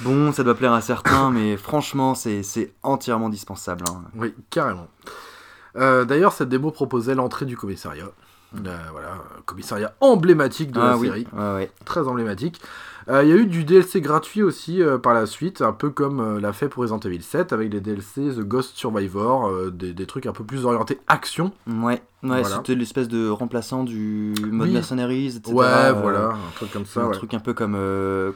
Bon, 0.00 0.32
ça 0.32 0.42
doit 0.44 0.54
plaire 0.54 0.72
à 0.72 0.80
certains, 0.80 1.30
mais 1.30 1.56
franchement, 1.56 2.14
c'est 2.14 2.42
c'est 2.42 2.72
entièrement 2.82 3.28
dispensable. 3.28 3.84
hein. 3.90 4.02
Oui, 4.16 4.34
carrément. 4.50 4.88
Euh, 5.76 6.04
D'ailleurs, 6.04 6.32
cette 6.32 6.48
démo 6.48 6.70
proposait 6.70 7.14
l'entrée 7.14 7.46
du 7.46 7.56
commissariat. 7.56 8.06
Euh, 8.64 8.76
voilà, 8.92 9.12
un 9.12 9.42
commissariat 9.44 9.92
emblématique 10.00 10.70
de 10.70 10.80
ah 10.80 10.90
la 10.90 10.96
oui, 10.96 11.08
série. 11.08 11.26
ouais. 11.34 11.70
très 11.84 12.08
emblématique. 12.08 12.60
Euh, 13.08 13.22
Il 13.22 13.28
y 13.28 13.32
a 13.32 13.36
eu 13.36 13.46
du 13.46 13.62
DLC 13.64 14.00
gratuit 14.00 14.42
aussi 14.42 14.82
euh, 14.82 14.98
par 14.98 15.14
la 15.14 15.26
suite, 15.26 15.62
un 15.62 15.72
peu 15.72 15.90
comme 15.90 16.18
euh, 16.18 16.40
l'a 16.40 16.52
fait 16.52 16.68
pour 16.68 16.82
Resident 16.82 16.98
Evil 16.98 17.22
7 17.22 17.52
avec 17.52 17.72
les 17.72 17.80
DLC 17.80 18.22
The 18.34 18.40
Ghost 18.40 18.76
Survivor, 18.76 19.70
des, 19.70 19.92
des 19.92 20.06
trucs 20.06 20.26
un 20.26 20.32
peu 20.32 20.42
plus 20.42 20.64
orientés 20.64 20.98
action. 21.06 21.52
Ouais, 21.68 21.84
ouais 21.84 22.00
Voilà. 22.22 22.48
c'était 22.48 22.74
l'espèce 22.74 23.06
de 23.06 23.28
remplaçant 23.28 23.84
du 23.84 24.34
mode 24.50 24.66
Oui. 24.68 24.74
Mercenaries, 24.74 25.36
etc. 25.36 25.52
Ouais, 25.54 25.92
voilà, 25.92 26.30
un 26.30 26.50
truc 26.56 26.72
comme 26.72 26.84
ça. 26.84 27.02
un 27.02 27.06
ouais. 27.06 27.12
truc 27.14 27.32
un 27.34 27.38
peu 27.38 27.54
comme, 27.54 27.78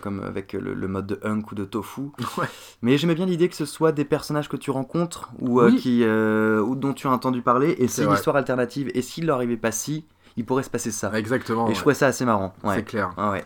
comme 0.03 0.23
avec 0.23 0.53
le, 0.53 0.73
le 0.75 0.89
mode 0.89 1.07
de 1.09 1.21
Hunk 1.25 1.51
ou 1.51 1.55
de 1.57 1.64
Tofu. 1.64 2.03
Ouais. 2.39 2.47
Mais 2.83 2.97
j'aimais 2.97 3.16
bien 3.16 3.27
l'idée 3.27 3.49
que 3.49 3.57
ce 3.57 3.64
soit 3.66 3.91
des 3.91 4.05
personnages 4.05 4.49
que 4.49 4.57
tu 4.57 4.71
rencontres 4.71 5.31
ou, 5.41 5.61
Oui. 5.62 5.77
qui, 5.79 6.05
ou 6.07 6.75
dont 6.77 6.93
tu 6.93 7.09
as 7.09 7.11
entendu 7.11 7.43
parler 7.43 7.75
et 7.79 7.89
C'est 7.89 8.05
vrai. 8.05 8.14
l'histoire 8.14 8.37
alternative. 8.37 8.89
Et 8.95 9.03
s'il 9.03 9.27
leur 9.27 9.37
arrivait 9.37 9.57
pas 9.57 9.73
si, 9.73 10.05
il 10.37 10.45
pourrait 10.47 10.62
se 10.62 10.71
passer 10.71 10.93
ça. 10.93 11.11
Exactement. 11.18 11.68
et 11.68 11.75
je 11.75 11.81
trouvais 11.81 11.95
ça 11.97 12.07
assez 12.07 12.25
marrant. 12.25 12.55
C'est 12.73 12.85
clair. 12.85 13.11
Ah 13.16 13.33
ouais. 13.33 13.45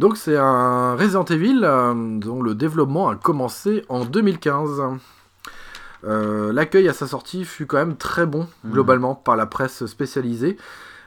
Donc 0.00 0.16
c'est 0.16 0.34
un 0.38 0.96
Resident 0.96 1.26
Evil 1.26 1.60
euh, 1.62 1.92
dont 2.18 2.40
le 2.40 2.54
développement 2.54 3.10
a 3.10 3.16
commencé 3.16 3.84
en 3.90 4.06
2015. 4.06 4.80
Euh, 6.04 6.54
L'accueil 6.54 6.88
à 6.88 6.94
sa 6.94 7.06
sortie 7.06 7.44
fut 7.44 7.66
quand 7.66 7.76
même 7.76 7.96
très 7.98 8.24
bon 8.24 8.48
Mhm. 8.64 8.72
globalement 8.72 9.14
par 9.14 9.36
la 9.36 9.44
presse 9.44 9.84
spécialisée. 9.84 10.56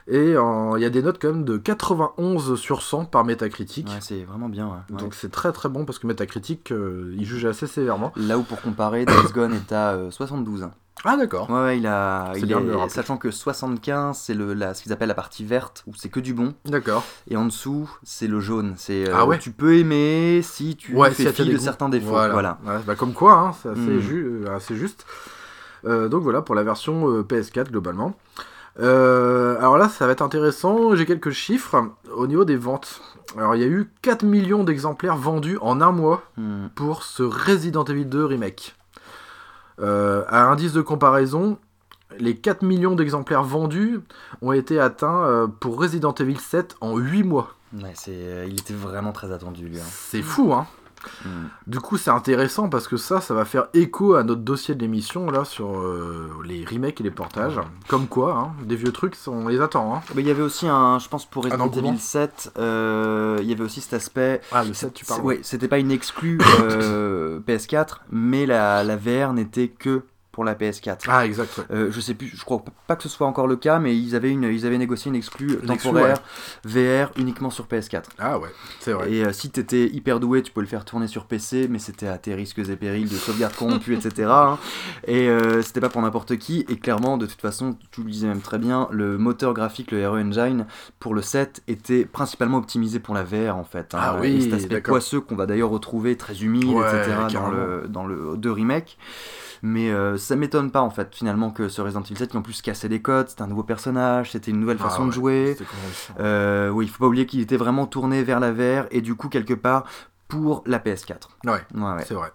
Et 0.06 0.34
euh, 0.36 0.72
il 0.76 0.82
y 0.82 0.84
a 0.84 0.90
des 0.90 1.02
notes 1.02 1.18
quand 1.20 1.28
même 1.32 1.44
de 1.44 1.56
91 1.56 2.56
sur 2.60 2.82
100 2.82 3.06
par 3.06 3.24
Metacritic. 3.24 3.86
Ouais, 3.88 3.94
c'est 4.00 4.22
vraiment 4.24 4.48
bien. 4.48 4.66
ouais. 4.68 4.96
Donc 4.98 5.14
c'est 5.14 5.30
très 5.30 5.50
très 5.52 5.68
bon 5.68 5.84
parce 5.86 5.98
que 5.98 6.06
Metacritic 6.06 6.72
euh, 6.72 7.14
il 7.16 7.24
juge 7.24 7.46
assez 7.46 7.66
sévèrement. 7.66 8.12
Là 8.16 8.36
où 8.38 8.42
pour 8.42 8.60
comparer, 8.60 9.06
Days 9.06 9.32
Gone 9.32 9.54
est 9.54 9.72
à 9.72 9.92
euh, 9.92 10.10
72. 10.10 10.68
Ah 11.06 11.16
d'accord. 11.16 11.50
Ouais, 11.50 11.60
ouais, 11.60 11.78
il 11.78 11.86
a. 11.86 12.32
Il 12.36 12.46
bien 12.46 12.60
est- 12.60 12.88
sachant 12.88 13.16
que 13.18 13.30
75, 13.30 14.16
c'est 14.16 14.32
le, 14.32 14.54
la, 14.54 14.72
ce 14.74 14.82
qu'ils 14.82 14.92
appellent 14.92 15.08
la 15.08 15.14
partie 15.14 15.44
verte, 15.44 15.82
où 15.86 15.92
c'est 15.94 16.08
que 16.08 16.20
du 16.20 16.32
bon. 16.34 16.54
D'accord. 16.66 17.04
Et 17.28 17.36
en 17.36 17.44
dessous, 17.46 17.90
c'est 18.04 18.26
le 18.26 18.40
jaune. 18.40 18.74
C'est 18.78 19.08
euh, 19.08 19.14
Ah 19.14 19.26
ouais 19.26 19.38
Tu 19.38 19.50
peux 19.50 19.76
aimer 19.76 20.40
si 20.42 20.76
tu 20.76 20.94
Ouais, 20.94 21.10
fais 21.10 21.26
a 21.26 21.32
fi 21.32 21.44
de 21.50 21.58
certains 21.58 21.88
défauts. 21.90 22.10
Voilà. 22.10 22.58
Bah, 22.86 22.94
comme 22.94 23.12
quoi, 23.12 23.34
hein, 23.34 23.52
c'est 23.62 23.70
assez, 23.70 23.80
Mm. 23.80 24.00
ju- 24.00 24.42
euh, 24.46 24.54
assez 24.56 24.76
juste. 24.76 25.04
Euh, 25.86 26.08
donc 26.08 26.22
voilà 26.22 26.40
pour 26.40 26.54
la 26.54 26.62
version 26.62 27.10
euh, 27.10 27.22
PS4 27.22 27.70
globalement. 27.70 28.14
Euh, 28.80 29.56
alors 29.58 29.78
là, 29.78 29.88
ça 29.88 30.06
va 30.06 30.12
être 30.12 30.22
intéressant. 30.22 30.94
J'ai 30.96 31.06
quelques 31.06 31.30
chiffres 31.30 31.90
au 32.14 32.26
niveau 32.26 32.44
des 32.44 32.56
ventes. 32.56 33.00
Alors 33.36 33.54
il 33.54 33.60
y 33.62 33.64
a 33.64 33.68
eu 33.68 33.90
4 34.02 34.22
millions 34.24 34.64
d'exemplaires 34.64 35.16
vendus 35.16 35.58
en 35.60 35.80
un 35.80 35.92
mois 35.92 36.22
Hmm. 36.36 36.66
pour 36.74 37.02
ce 37.02 37.22
Resident 37.22 37.84
Evil 37.84 38.04
2 38.06 38.24
remake. 38.24 38.74
Euh, 39.80 40.24
à 40.28 40.44
indice 40.44 40.72
de 40.72 40.82
comparaison, 40.82 41.58
les 42.18 42.36
4 42.36 42.62
millions 42.62 42.94
d'exemplaires 42.94 43.42
vendus 43.42 44.00
ont 44.42 44.52
été 44.52 44.78
atteints 44.78 45.24
euh, 45.24 45.46
pour 45.48 45.80
Resident 45.80 46.14
Evil 46.14 46.38
7 46.38 46.76
en 46.80 46.96
8 46.96 47.24
mois. 47.24 47.54
Ouais, 47.72 47.90
c'est, 47.94 48.12
euh, 48.14 48.44
il 48.48 48.60
était 48.60 48.74
vraiment 48.74 49.10
très 49.12 49.32
attendu 49.32 49.66
lui. 49.68 49.78
hein. 49.80 49.84
C'est 49.88 50.22
fou, 50.22 50.52
hein. 50.52 50.66
Mm. 51.24 51.28
Du 51.66 51.80
coup, 51.80 51.96
c'est 51.96 52.10
intéressant 52.10 52.68
parce 52.68 52.88
que 52.88 52.96
ça, 52.96 53.20
ça 53.20 53.34
va 53.34 53.44
faire 53.44 53.66
écho 53.74 54.14
à 54.14 54.24
notre 54.24 54.42
dossier 54.42 54.74
de 54.74 54.80
l'émission 54.80 55.30
là 55.30 55.44
sur 55.44 55.78
euh, 55.78 56.30
les 56.44 56.64
remakes 56.64 57.00
et 57.00 57.04
les 57.04 57.10
portages. 57.10 57.60
Comme 57.88 58.06
quoi, 58.06 58.36
hein, 58.36 58.52
des 58.64 58.76
vieux 58.76 58.92
trucs, 58.92 59.16
on 59.26 59.48
les 59.48 59.60
attend. 59.60 59.94
Hein. 59.94 60.02
Mais 60.14 60.22
il 60.22 60.28
y 60.28 60.30
avait 60.30 60.42
aussi 60.42 60.66
un, 60.66 60.98
je 60.98 61.08
pense 61.08 61.24
pour 61.26 61.44
Resident 61.44 61.96
7, 61.96 62.52
euh, 62.58 63.38
il 63.40 63.48
y 63.48 63.52
avait 63.52 63.64
aussi 63.64 63.80
cet 63.80 63.94
aspect. 63.94 64.40
Ah, 64.52 64.64
le 64.64 64.74
7, 64.74 64.94
tu 64.94 65.04
parles. 65.04 65.20
Oui, 65.24 65.38
c'était 65.42 65.68
pas 65.68 65.78
une 65.78 65.90
exclue 65.90 66.38
euh, 66.60 67.40
PS4, 67.46 67.98
mais 68.10 68.46
la, 68.46 68.84
la 68.84 68.96
VR 68.96 69.32
n'était 69.32 69.68
que 69.68 70.02
pour 70.34 70.44
la 70.44 70.54
PS4. 70.54 71.04
Ah, 71.08 71.24
exact. 71.24 71.56
ouais. 71.58 71.64
Euh, 71.70 71.90
je 71.92 72.00
sais 72.00 72.12
plus, 72.14 72.26
je 72.34 72.44
crois 72.44 72.62
pas 72.88 72.96
que 72.96 73.02
ce 73.04 73.08
soit 73.08 73.26
encore 73.26 73.46
le 73.46 73.56
cas, 73.56 73.78
mais 73.78 73.96
ils 73.96 74.16
avaient, 74.16 74.30
une, 74.30 74.42
ils 74.44 74.66
avaient 74.66 74.76
négocié 74.78 75.08
une 75.08 75.14
exclue 75.14 75.56
temporaire 75.58 76.18
VR 76.64 77.12
uniquement 77.16 77.50
sur 77.50 77.66
PS4. 77.66 78.02
Ah 78.18 78.38
ouais, 78.38 78.48
c'est 78.80 78.92
vrai. 78.92 79.12
Et 79.12 79.24
euh, 79.24 79.32
si 79.32 79.50
t'étais 79.50 79.86
hyper 79.86 80.18
doué, 80.20 80.42
tu 80.42 80.50
peux 80.52 80.60
le 80.60 80.66
faire 80.66 80.84
tourner 80.84 81.06
sur 81.06 81.26
PC, 81.26 81.68
mais 81.70 81.78
c'était 81.78 82.08
à 82.08 82.18
tes 82.18 82.34
risques 82.34 82.58
et 82.58 82.76
périls 82.76 83.08
de 83.08 83.14
sauvegarde 83.16 83.54
corrompue, 83.54 83.94
etc. 83.94 84.28
hein. 84.28 84.58
Et 85.06 85.28
euh, 85.28 85.62
c'était 85.62 85.80
pas 85.80 85.88
pour 85.88 86.02
n'importe 86.02 86.36
qui. 86.36 86.64
Et 86.68 86.76
clairement, 86.76 87.16
de 87.16 87.26
toute 87.26 87.40
façon, 87.40 87.76
tu 87.92 88.02
le 88.02 88.10
disais 88.10 88.26
même 88.26 88.40
très 88.40 88.58
bien, 88.58 88.88
le 88.90 89.16
moteur 89.18 89.54
graphique, 89.54 89.92
le 89.92 90.08
RE 90.08 90.16
Engine, 90.18 90.66
pour 90.98 91.14
le 91.14 91.22
7, 91.22 91.62
était 91.68 92.04
principalement 92.04 92.58
optimisé 92.58 92.98
pour 92.98 93.14
la 93.14 93.22
VR 93.22 93.56
en 93.56 93.64
fait. 93.64 93.94
hein. 93.94 93.98
Ah 94.00 94.16
oui, 94.20 94.36
Et 94.36 94.40
cet 94.40 94.54
aspect 94.54 94.80
poisseux 94.80 95.20
qu'on 95.20 95.36
va 95.36 95.46
d'ailleurs 95.46 95.70
retrouver 95.70 96.16
très 96.16 96.42
humide, 96.42 96.64
Ouais, 96.64 96.86
etc. 96.88 97.16
dans 97.32 97.48
le, 97.48 97.84
dans 97.88 98.06
le 98.06 98.36
2 98.36 98.50
remake. 98.50 98.98
Mais 99.62 99.90
euh, 99.90 100.18
ça 100.24 100.36
m'étonne 100.36 100.70
pas 100.70 100.80
en 100.80 100.90
fait 100.90 101.14
finalement 101.14 101.50
que 101.50 101.68
ce 101.68 101.80
Resident 101.80 102.02
Evil 102.02 102.16
7 102.16 102.30
ils 102.32 102.36
ont 102.36 102.42
plus 102.42 102.60
cassé 102.62 102.88
les 102.88 103.00
codes, 103.02 103.28
c'était 103.28 103.42
un 103.42 103.46
nouveau 103.46 103.62
personnage, 103.62 104.32
c'était 104.32 104.50
une 104.50 104.60
nouvelle 104.60 104.78
Ah 104.80 104.88
façon 104.88 105.06
de 105.06 105.12
jouer. 105.12 105.56
Euh, 106.20 106.68
oui, 106.70 106.86
il 106.86 106.88
faut 106.88 106.98
pas 106.98 107.06
oublier 107.06 107.26
qu'il 107.26 107.40
était 107.40 107.56
vraiment 107.56 107.86
tourné 107.86 108.22
vers 108.22 108.40
la 108.40 108.52
VR 108.52 108.86
et 108.90 109.00
du 109.00 109.14
coup 109.14 109.28
quelque 109.28 109.54
part 109.54 109.84
pour 110.28 110.62
la 110.66 110.78
PS4. 110.78 111.28
Ouais. 111.46 111.60
C'est 112.06 112.14
vrai. 112.14 112.32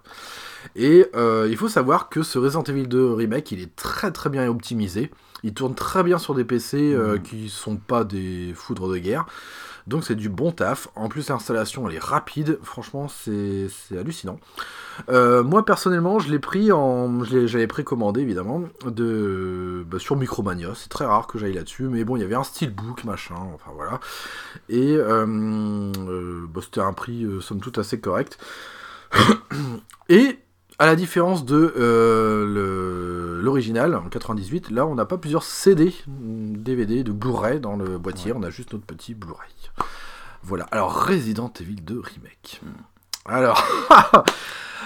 Et 0.75 1.07
euh, 1.15 1.47
il 1.49 1.57
faut 1.57 1.67
savoir 1.69 2.09
que 2.09 2.21
ce 2.23 2.37
Resident 2.37 2.63
Evil 2.63 2.87
2 2.87 3.13
remake, 3.13 3.51
il 3.51 3.61
est 3.61 3.75
très 3.75 4.11
très 4.11 4.29
bien 4.29 4.47
optimisé. 4.47 5.11
Il 5.43 5.53
tourne 5.53 5.73
très 5.73 6.03
bien 6.03 6.17
sur 6.17 6.35
des 6.35 6.43
PC 6.43 6.93
euh, 6.93 7.13
Mhm. 7.15 7.21
qui 7.23 7.49
sont 7.49 7.77
pas 7.77 8.03
des 8.03 8.53
foudres 8.55 8.89
de 8.89 8.97
guerre. 8.97 9.25
Donc 9.89 10.03
c'est 10.03 10.15
du 10.15 10.29
bon 10.29 10.51
taf. 10.51 10.87
En 10.95 11.09
plus 11.09 11.29
l'installation 11.29 11.89
elle 11.89 11.95
est 11.95 12.03
rapide. 12.03 12.59
Franchement 12.61 13.07
c'est 13.07 13.67
hallucinant. 13.91 14.39
Euh, 15.09 15.43
moi 15.43 15.65
personnellement 15.65 16.19
je 16.19 16.29
l'ai 16.29 16.37
pris 16.37 16.71
en, 16.71 17.23
j'avais 17.23 17.65
précommandé 17.65 18.21
évidemment 18.21 18.61
de 18.85 19.83
bah, 19.89 19.97
sur 19.97 20.15
Micromania. 20.15 20.73
C'est 20.75 20.89
très 20.89 21.05
rare 21.05 21.25
que 21.25 21.39
j'aille 21.39 21.53
là-dessus, 21.53 21.85
mais 21.85 22.03
bon 22.03 22.17
il 22.17 22.21
y 22.21 22.23
avait 22.23 22.35
un 22.35 22.43
steelbook 22.43 23.03
machin. 23.03 23.35
Enfin 23.55 23.71
voilà. 23.73 23.99
Et 24.69 24.93
euh, 24.95 25.25
euh, 25.27 26.45
bah, 26.47 26.61
c'était 26.63 26.81
un 26.81 26.93
prix 26.93 27.25
somme 27.41 27.59
toute 27.59 27.79
assez 27.79 27.99
correct. 27.99 28.37
Et 30.09 30.39
à 30.79 30.85
la 30.85 30.95
différence 30.95 31.45
de 31.45 31.73
euh, 31.77 33.41
l'original 33.41 33.95
en 33.95 34.09
98, 34.09 34.71
là 34.71 34.85
on 34.87 34.95
n'a 34.95 35.05
pas 35.05 35.17
plusieurs 35.17 35.43
CD, 35.43 35.93
mm, 36.07 36.57
DVD, 36.57 37.03
de 37.03 37.11
Blu-ray 37.11 37.59
dans 37.59 37.75
le 37.75 37.97
boîtier, 37.97 38.33
on 38.33 38.41
a 38.43 38.49
juste 38.49 38.73
notre 38.73 38.85
petit 38.85 39.13
Blu-ray. 39.13 39.49
Voilà, 40.41 40.65
alors 40.71 41.05
Resident 41.05 41.51
Evil 41.59 41.75
2 41.75 41.99
Remake. 41.99 42.61
Alors, 43.25 43.63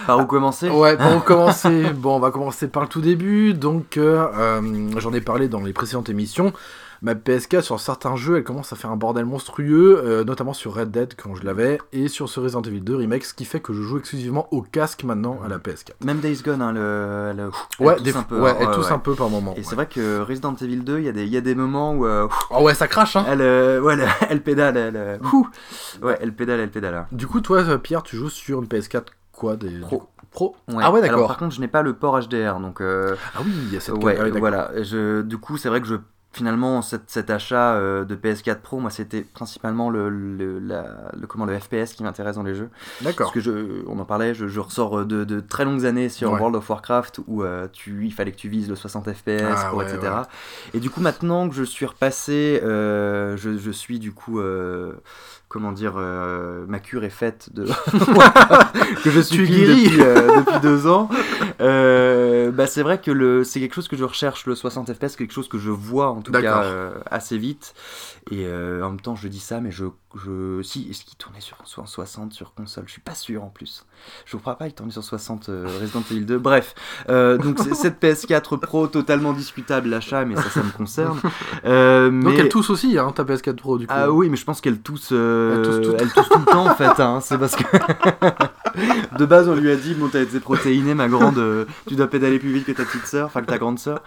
Par 0.08 0.20
où 0.20 0.26
commencer? 0.26 0.70
Ouais, 0.70 0.98
pour 0.98 1.24
commencer, 1.24 1.84
bon, 1.94 2.16
on 2.16 2.20
va 2.20 2.32
commencer 2.32 2.68
par 2.68 2.84
le 2.84 2.90
tout 2.90 3.02
début. 3.02 3.54
Donc, 3.54 3.98
euh, 3.98 4.28
euh, 4.36 4.90
j'en 4.98 5.14
ai 5.14 5.22
parlé 5.22 5.48
dans 5.48 5.62
les 5.62 5.74
précédentes 5.74 6.10
émissions. 6.10 6.52
Ma 7.04 7.14
PS4 7.16 7.62
sur 7.62 7.80
certains 7.82 8.16
jeux, 8.16 8.38
elle 8.38 8.44
commence 8.46 8.72
à 8.72 8.78
faire 8.78 8.90
un 8.90 8.96
bordel 8.96 9.26
monstrueux, 9.26 10.02
euh, 10.04 10.24
notamment 10.24 10.54
sur 10.54 10.74
Red 10.74 10.90
Dead 10.90 11.14
quand 11.22 11.36
je 11.36 11.44
l'avais, 11.46 11.78
et 11.92 12.08
sur 12.08 12.30
ce 12.30 12.40
Resident 12.40 12.62
Evil 12.62 12.80
2 12.80 12.96
remake, 12.96 13.26
ce 13.26 13.34
qui 13.34 13.44
fait 13.44 13.60
que 13.60 13.74
je 13.74 13.82
joue 13.82 13.98
exclusivement 13.98 14.48
au 14.52 14.62
casque 14.62 15.04
maintenant 15.04 15.38
à 15.46 15.50
la 15.50 15.58
PS4. 15.58 15.92
Même 16.06 16.20
Days 16.20 16.42
Gone, 16.44 16.62
hein, 16.62 16.72
le, 16.72 17.34
le- 17.36 17.52
elle 17.80 17.86
Ouais, 17.86 17.96
tousse 17.98 18.16
un 18.16 18.24
peu. 18.24 18.40
ouais, 18.40 18.52
hein, 18.52 18.56
elle 18.62 18.68
ouais, 18.70 18.74
tousse 18.76 18.88
ouais. 18.88 18.94
un 18.94 19.00
peu 19.00 19.16
par 19.16 19.30
moment. 19.30 19.54
Et 19.58 19.64
c'est 19.64 19.76
vrai 19.76 19.86
que 19.88 20.22
Resident 20.22 20.56
Evil 20.56 20.78
2, 20.78 21.00
il 21.00 21.06
y, 21.06 21.10
a 21.10 21.12
des- 21.12 21.26
il 21.26 21.34
y 21.34 21.38
a 21.38 21.42
des 21.42 21.56
moments 21.56 21.94
où 21.94 22.06
euh, 22.06 22.28
Oh 22.52 22.64
ouais, 22.64 22.74
ça 22.74 22.88
crache, 22.88 23.18
hein. 23.18 23.26
elle, 23.28 23.42
euh, 23.42 23.82
ouais, 23.82 23.96
elle, 23.96 24.08
elle 24.30 24.42
pédale, 24.42 24.78
elle, 24.78 24.96
euh, 24.96 25.18
ouais, 26.02 26.18
elle 26.22 26.34
pédale, 26.34 26.62
elle 26.62 26.72
pédale. 26.72 26.96
hein. 26.96 27.08
Du 27.12 27.28
coup, 27.28 27.42
toi, 27.42 27.64
Pierre, 27.80 28.04
tu 28.04 28.16
joues 28.16 28.30
sur 28.30 28.60
une 28.62 28.68
PS4 28.68 29.04
quoi 29.34 29.58
des... 29.58 29.80
Pro. 29.80 30.04
Pro? 30.32 30.56
Ouais. 30.70 30.76
Ah 30.82 30.92
ouais, 30.92 31.00
Alors, 31.02 31.12
d'accord. 31.12 31.28
par 31.28 31.38
contre, 31.38 31.54
je 31.56 31.60
n'ai 31.60 31.68
pas 31.68 31.82
le 31.82 31.94
port 31.94 32.18
HDR, 32.20 32.60
donc 32.62 32.80
euh, 32.82 33.16
Ah 33.36 33.40
oui, 33.46 33.52
il 33.68 33.74
y 33.74 33.78
a 33.78 33.80
cette 33.82 33.96
ouais, 33.96 34.18
ah 34.20 34.30
voilà. 34.40 34.72
Je, 34.82 35.22
du 35.22 35.38
coup, 35.38 35.58
c'est 35.58 35.68
vrai 35.70 35.82
que 35.82 35.88
je 35.88 35.96
finalement 36.34 36.82
cet, 36.82 37.04
cet 37.10 37.30
achat 37.30 37.76
euh, 37.76 38.04
de 38.06 38.16
PS4 38.16 38.60
Pro, 38.62 38.80
moi, 38.80 38.90
c'était 38.90 39.22
principalement 39.22 39.90
le, 39.90 40.10
le, 40.10 40.60
la- 40.60 41.12
le 41.18 41.28
comment 41.28 41.46
le 41.46 41.58
FPS 41.60 41.94
qui 41.94 42.04
m'intéresse 42.04 42.36
dans 42.36 42.44
les 42.44 42.56
jeux. 42.56 42.70
D'accord. 43.02 43.28
Parce 43.28 43.34
que 43.34 43.40
je, 43.40 43.84
on 43.88 44.00
en 44.00 44.06
parlait, 44.06 44.34
je, 44.34 44.48
je 44.48 44.60
ressors 44.60 45.06
de, 45.06 45.24
de 45.24 45.40
très 45.40 45.64
longues 45.66 45.86
années 45.86 46.10
sur 46.10 46.32
Ouais. 46.32 46.40
World 46.40 46.56
of 46.56 46.70
Warcraft 46.70 47.20
où 47.28 47.44
euh, 47.44 47.68
tu, 47.72 48.06
il 48.06 48.12
fallait 48.14 48.32
que 48.32 48.38
tu 48.38 48.50
vises 48.50 48.68
le 48.70 48.76
60 48.76 49.14
FPS, 49.14 49.42
Ah, 49.46 49.68
pour, 49.70 49.80
ouais, 49.80 49.86
etc. 49.86 50.00
ouais. 50.12 50.22
Et 50.74 50.80
du 50.80 50.90
coup, 50.90 51.02
maintenant 51.02 51.48
que 51.50 51.56
je 51.56 51.64
suis 51.64 51.86
repassé, 51.86 52.60
euh, 52.64 53.38
je, 53.38 53.58
je 53.58 53.72
suis 53.72 54.00
du 54.00 54.12
coup, 54.12 54.40
euh, 54.40 54.94
comment 55.54 55.72
dire, 55.72 55.94
euh, 55.98 56.66
ma 56.68 56.80
cure 56.80 57.04
est 57.04 57.12
faite 57.12 57.54
de. 57.54 57.66
que 59.04 59.12
je 59.12 59.20
suis 59.20 59.48
guéri. 59.48 59.84
depuis, 59.84 60.02
euh, 60.02 60.40
depuis 60.40 60.60
deux 60.62 60.88
ans. 60.88 61.08
Euh, 61.62 62.52
bah, 62.52 62.68
c'est 62.68 62.82
vrai 62.82 63.00
que 63.00 63.12
le, 63.12 63.44
c'est 63.44 63.60
quelque 63.62 63.76
chose 63.76 63.88
que 63.88 63.96
je 63.96 64.04
recherche, 64.04 64.48
le 64.48 64.56
60 64.56 64.92
FPS, 64.94 65.16
quelque 65.16 65.32
chose 65.32 65.48
que 65.48 65.58
je 65.58 65.70
vois 65.70 66.10
en 66.10 66.22
tout 66.22 66.32
cas 66.32 66.66
assez 67.10 67.38
vite. 67.38 67.74
Et 68.32 68.46
en 68.48 68.90
même 68.90 69.00
temps, 69.00 69.16
je 69.16 69.28
dis 69.28 69.40
ça, 69.40 69.62
mais 69.62 69.72
je, 69.72 69.86
je 70.16 70.62
si, 70.62 70.88
est-ce 70.90 71.06
qu'il 71.06 71.16
tournait 71.18 71.40
sur 71.40 71.58
soit 71.64 71.84
en 71.84 71.88
60 71.88 72.34
sur 72.34 72.54
console? 72.54 72.86
Je 72.88 72.92
suis 72.92 73.02
pas 73.02 73.16
sûr 73.16 73.44
en 73.44 73.50
plus. 73.50 73.86
Je 74.26 74.34
vous 74.34 74.40
crois 74.40 74.56
pas, 74.56 74.68
il 74.68 74.74
tournait 74.74 74.92
sur 74.92 75.04
60 75.04 75.50
euh, 75.50 75.68
Resident 75.80 76.04
Evil 76.12 76.26
2. 76.26 76.38
Bref, 76.38 76.76
donc 77.08 77.60
cette 77.60 78.02
PS4 78.02 78.58
Pro 78.60 78.88
totalement 78.88 79.32
discutable 79.32 79.90
l'achat, 79.90 80.26
mais 80.26 80.36
ça, 80.36 80.50
ça 80.50 80.64
me 80.64 80.72
concerne. 80.72 81.20
Donc 82.24 82.34
elle 82.38 82.50
tousse 82.50 82.72
aussi, 82.72 82.98
hein, 82.98 83.12
ta 83.16 83.24
PS4 83.24 83.56
Pro, 83.56 83.78
du 83.78 83.88
coup. 83.88 83.94
ah 83.96 84.12
oui, 84.12 84.30
mais 84.30 84.38
je 84.38 84.46
pense 84.46 84.60
qu'elle 84.60 84.80
tousse, 84.80 85.14
euh, 85.44 85.56
Elle 85.56 85.62
tousse 85.64 85.82
tout- 85.88 85.96
elle 86.00 86.12
tousse 86.14 86.30
tout 86.30 86.40
le 86.40 86.46
temps 86.46 86.66
en 86.68 86.76
fait. 86.76 87.00
hein. 87.02 87.20
C'est 87.22 87.38
parce 87.38 87.56
que 87.56 87.64
de 89.20 89.26
base 89.26 89.48
on 89.50 89.56
lui 89.56 89.72
a 89.72 89.76
dit 89.76 89.94
bon 89.94 90.08
t'as 90.10 90.22
été 90.22 90.40
protéinée 90.40 90.94
ma 90.96 91.08
grande, 91.08 91.38
euh, 91.38 91.66
tu 91.88 91.96
dois 91.96 92.08
pédaler 92.08 92.40
plus 92.40 92.52
vite 92.52 92.66
que 92.66 92.72
ta 92.72 92.86
petite 92.86 93.06
sœur, 93.06 93.28
enfin 93.28 93.42
que 93.42 93.48
ta 93.48 93.58
grande 93.58 93.80
sœur. 93.80 94.02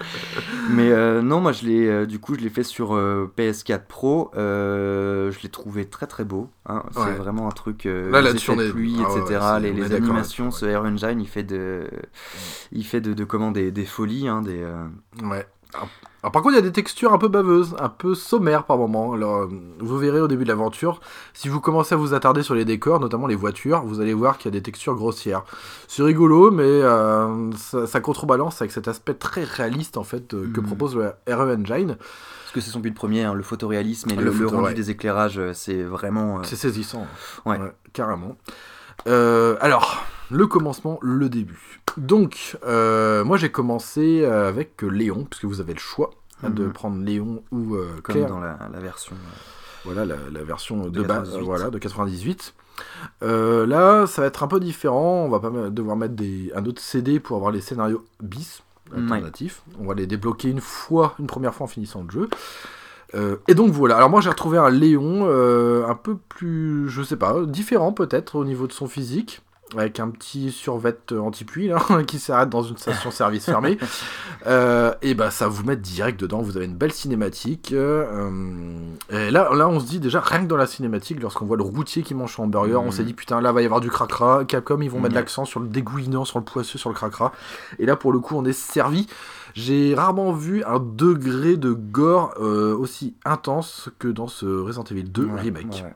Mais 0.70 0.90
euh, 0.90 1.22
non, 1.22 1.40
moi 1.40 1.52
je 1.52 1.64
l'ai, 1.66 1.86
euh, 1.88 2.06
du 2.06 2.18
coup 2.18 2.34
je 2.34 2.40
l'ai 2.40 2.50
fait 2.50 2.62
sur 2.64 2.94
euh, 2.94 3.30
PS4 3.38 3.82
Pro. 3.88 4.30
Euh, 4.36 5.30
je 5.30 5.40
l'ai 5.42 5.48
trouvé 5.48 5.84
très 5.84 6.06
très 6.06 6.24
beau. 6.24 6.48
hein. 6.68 6.82
C'est 6.92 7.00
Ouais. 7.00 7.12
vraiment 7.14 7.46
un 7.48 7.52
truc. 7.52 7.86
euh, 7.86 8.10
Là, 8.10 8.20
est- 8.60 8.70
pluie, 8.70 8.96
ah 9.00 9.10
etc. 9.18 9.40
les 9.60 9.92
animations, 9.94 10.50
ce 10.50 10.66
Air 10.66 10.82
Engine, 10.82 11.20
il 11.20 11.28
fait 11.28 11.42
de, 11.44 11.84
il 12.72 12.84
fait 12.84 13.00
de, 13.00 13.12
de 13.14 13.24
comment 13.24 13.50
des, 13.50 13.70
des 13.70 13.84
folies, 13.84 14.28
hein, 14.28 14.42
des. 14.42 14.62
euh, 14.62 14.86
Ouais. 15.22 15.46
Alors, 16.22 16.32
par 16.32 16.42
contre, 16.42 16.54
il 16.54 16.56
y 16.56 16.58
a 16.58 16.62
des 16.62 16.72
textures 16.72 17.12
un 17.12 17.18
peu 17.18 17.28
baveuses, 17.28 17.76
un 17.78 17.88
peu 17.88 18.14
sommaires 18.16 18.64
par 18.64 18.78
moment. 18.78 19.12
Alors, 19.12 19.42
euh, 19.42 19.48
vous 19.78 19.96
verrez 19.98 20.20
au 20.20 20.26
début 20.26 20.42
de 20.42 20.48
l'aventure, 20.48 21.00
si 21.34 21.48
vous 21.48 21.60
commencez 21.60 21.94
à 21.94 21.98
vous 21.98 22.14
attarder 22.14 22.42
sur 22.42 22.54
les 22.56 22.64
décors, 22.64 22.98
notamment 22.98 23.28
les 23.28 23.36
voitures, 23.36 23.82
vous 23.82 24.00
allez 24.00 24.12
voir 24.14 24.36
qu'il 24.38 24.46
y 24.52 24.56
a 24.56 24.58
des 24.58 24.62
textures 24.62 24.94
grossières. 24.96 25.44
C'est 25.86 26.02
rigolo, 26.02 26.50
mais 26.50 26.64
euh, 26.64 27.52
ça, 27.52 27.86
ça 27.86 28.00
contrebalance 28.00 28.60
avec 28.60 28.72
cet 28.72 28.88
aspect 28.88 29.14
très 29.14 29.44
réaliste 29.44 29.96
en 29.98 30.04
fait 30.04 30.34
euh, 30.34 30.50
que 30.52 30.60
Mhm. 30.60 30.66
propose 30.66 30.96
le 30.96 31.12
RE 31.32 31.52
Engine. 31.54 31.96
Parce 31.96 32.52
que 32.54 32.60
c'est 32.60 32.70
son 32.70 32.80
but 32.80 32.94
premier, 32.94 33.22
hein, 33.22 33.34
le 33.34 33.42
photoréalisme 33.44 34.10
et 34.10 34.16
Le 34.16 34.24
le, 34.24 34.30
le 34.30 34.32
photo, 34.32 34.56
rendu 34.56 34.68
ouais. 34.68 34.74
des 34.74 34.90
éclairages, 34.90 35.40
c'est 35.52 35.82
vraiment. 35.82 36.38
euh, 36.38 36.42
C'est 36.42 36.56
saisissant. 36.56 37.06
Ouais. 37.44 37.58
carrément. 37.92 38.36
Alors, 39.06 40.04
le 40.30 40.46
commencement, 40.46 40.98
le 41.02 41.28
début. 41.28 41.80
Donc, 41.96 42.56
euh, 42.66 43.24
moi 43.24 43.36
j'ai 43.36 43.50
commencé 43.50 44.24
avec 44.24 44.82
Léon, 44.82 45.24
puisque 45.28 45.44
vous 45.44 45.60
avez 45.60 45.72
le 45.74 45.78
choix 45.80 46.10
hein, 46.42 46.50
de 46.50 46.64
Mhm. 46.64 46.72
prendre 46.72 47.02
Léon 47.04 47.42
ou 47.52 47.74
euh, 47.74 47.88
comme 48.02 48.14
Claire. 48.16 48.28
dans 48.28 48.40
la, 48.40 48.58
la 48.72 48.80
version. 48.80 49.14
euh, 49.14 49.38
Voilà 49.84 50.04
la, 50.04 50.16
la 50.32 50.42
version 50.44 50.84
de, 50.84 50.90
De 50.90 51.02
base, 51.02 51.24
98. 51.30 51.44
voilà, 51.44 51.70
de 51.70 51.78
98. 51.78 52.54
Euh, 53.22 53.66
là, 53.66 54.06
ça 54.06 54.20
va 54.22 54.28
être 54.28 54.42
un 54.42 54.48
peu 54.48 54.60
différent. 54.60 55.24
On 55.24 55.28
va 55.30 55.40
pas 55.40 55.50
devoir 55.70 55.96
mettre 55.96 56.14
des, 56.14 56.52
un 56.54 56.64
autre 56.66 56.82
CD 56.82 57.20
pour 57.20 57.36
avoir 57.36 57.50
les 57.52 57.60
scénarios 57.62 58.04
bis 58.22 58.62
alternatifs. 58.94 59.62
On 59.80 59.86
va 59.86 59.94
les 59.94 60.06
débloquer 60.06 60.50
une 60.50 60.60
fois, 60.60 61.14
une 61.18 61.26
première 61.26 61.54
fois 61.54 61.64
en 61.64 61.68
finissant 61.68 62.04
le 62.04 62.10
jeu. 62.10 62.28
Euh, 63.14 63.36
et 63.48 63.54
donc 63.54 63.70
voilà. 63.72 63.96
Alors 63.96 64.10
moi, 64.10 64.20
j'ai 64.20 64.28
retrouvé 64.28 64.58
un 64.58 64.68
Léon 64.70 65.26
euh, 65.26 65.86
un 65.86 65.94
peu 65.94 66.16
plus, 66.28 66.88
je 66.88 67.02
sais 67.02 67.16
pas, 67.16 67.44
différent 67.46 67.92
peut-être 67.92 68.34
au 68.36 68.44
niveau 68.44 68.66
de 68.66 68.72
son 68.72 68.86
physique. 68.88 69.40
Avec 69.76 69.98
un 69.98 70.10
petit 70.10 70.52
survêt 70.52 70.96
anti-pluie 71.12 71.66
là, 71.66 71.80
qui 72.06 72.20
s'arrête 72.20 72.48
dans 72.48 72.62
une 72.62 72.76
station-service 72.76 73.44
fermée. 73.46 73.78
Euh, 74.46 74.94
et 75.02 75.14
bah 75.14 75.32
ça 75.32 75.48
vous 75.48 75.64
met 75.64 75.74
direct 75.74 76.20
dedans, 76.20 76.40
vous 76.40 76.56
avez 76.56 76.66
une 76.66 76.76
belle 76.76 76.92
cinématique. 76.92 77.72
euh, 77.72 78.30
et 79.10 79.30
là, 79.32 79.50
là 79.54 79.66
on 79.68 79.80
se 79.80 79.86
dit 79.86 79.98
déjà, 79.98 80.20
rien 80.20 80.40
que 80.42 80.46
dans 80.46 80.56
la 80.56 80.66
cinématique, 80.68 81.20
lorsqu'on 81.20 81.46
voit 81.46 81.56
le 81.56 81.64
routier 81.64 82.04
qui 82.04 82.14
mange 82.14 82.34
son 82.36 82.44
hamburger, 82.44 82.80
on 82.80 82.92
s'est 82.92 83.02
dit 83.02 83.12
putain 83.14 83.40
là 83.40 83.50
va 83.50 83.62
y 83.62 83.64
avoir 83.64 83.80
du 83.80 83.90
cracra. 83.90 84.44
Capcom 84.44 84.80
ils 84.82 84.88
vont 84.90 85.00
mettre 85.00 85.14
Ouais. 85.14 85.20
l'accent 85.20 85.44
sur 85.46 85.58
le 85.58 85.66
dégoulinant, 85.66 86.24
sur 86.24 86.38
le 86.38 86.44
poisseux, 86.44 86.78
sur 86.78 86.90
le 86.90 86.94
cracra. 86.94 87.32
Et 87.80 87.86
là 87.86 87.96
pour 87.96 88.12
le 88.12 88.20
coup 88.20 88.36
on 88.36 88.44
est 88.44 88.52
servi. 88.52 89.08
J'ai 89.54 89.94
rarement 89.96 90.32
vu 90.32 90.62
un 90.64 90.78
degré 90.78 91.56
de 91.56 91.72
gore 91.72 92.34
euh, 92.38 92.76
aussi 92.76 93.14
intense 93.24 93.88
que 93.98 94.06
dans 94.06 94.28
ce 94.28 94.46
Resident 94.46 94.84
Evil 94.84 95.04
2 95.04 95.24
ouais, 95.24 95.40
remake. 95.40 95.82
ouais. 95.84 95.94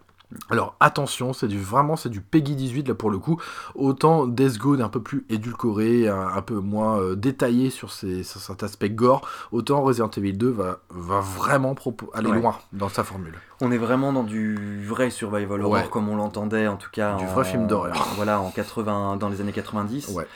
Alors 0.49 0.77
attention, 0.81 1.33
c'est 1.33 1.49
du 1.49 1.59
vraiment 1.59 1.97
c'est 1.97 2.09
du 2.09 2.21
Peggy 2.21 2.55
18 2.55 2.89
là 2.89 2.95
pour 2.95 3.11
le 3.11 3.19
coup. 3.19 3.41
Autant 3.75 4.27
Death 4.27 4.59
Gone 4.59 4.81
un 4.81 4.89
peu 4.89 5.01
plus 5.03 5.25
édulcoré, 5.29 6.09
un, 6.09 6.29
un 6.29 6.43
peu 6.43 6.55
moins 6.61 6.99
euh, 7.01 7.17
détaillé 7.17 7.71
sur, 7.71 7.91
ses, 7.91 8.23
sur 8.23 8.41
cet 8.41 8.63
aspect 8.63 8.91
gore, 8.91 9.27
autant 9.53 9.83
Resident 9.83 10.11
Evil 10.17 10.35
2 10.35 10.49
va, 10.51 10.79
va 10.91 11.21
vraiment 11.21 11.75
aller 12.15 12.31
Ouais. 12.31 12.41
loin 12.41 12.57
dans 12.73 12.89
sa 12.89 13.03
formule. 13.05 13.35
On 13.61 13.73
est 13.73 13.79
vraiment 13.79 14.13
dans 14.13 14.23
du 14.25 14.83
vrai 14.87 15.11
survival 15.11 15.61
horror 15.63 15.73
Ouais. 15.75 15.89
comme 15.91 16.09
on 16.09 16.17
l'entendait 16.17 16.67
en 16.69 16.77
tout 16.77 16.91
cas. 16.91 17.17
Du 17.17 17.25
en- 17.25 17.29
vrai 17.29 17.45
film 17.45 17.67
d'horreur. 17.67 18.07
Voilà, 18.17 18.41
en 18.41 18.51
80, 18.51 19.17
dans 19.17 19.29
les 19.29 19.41
années 19.41 19.53
90. 19.53 20.09
Ouais. 20.15 20.27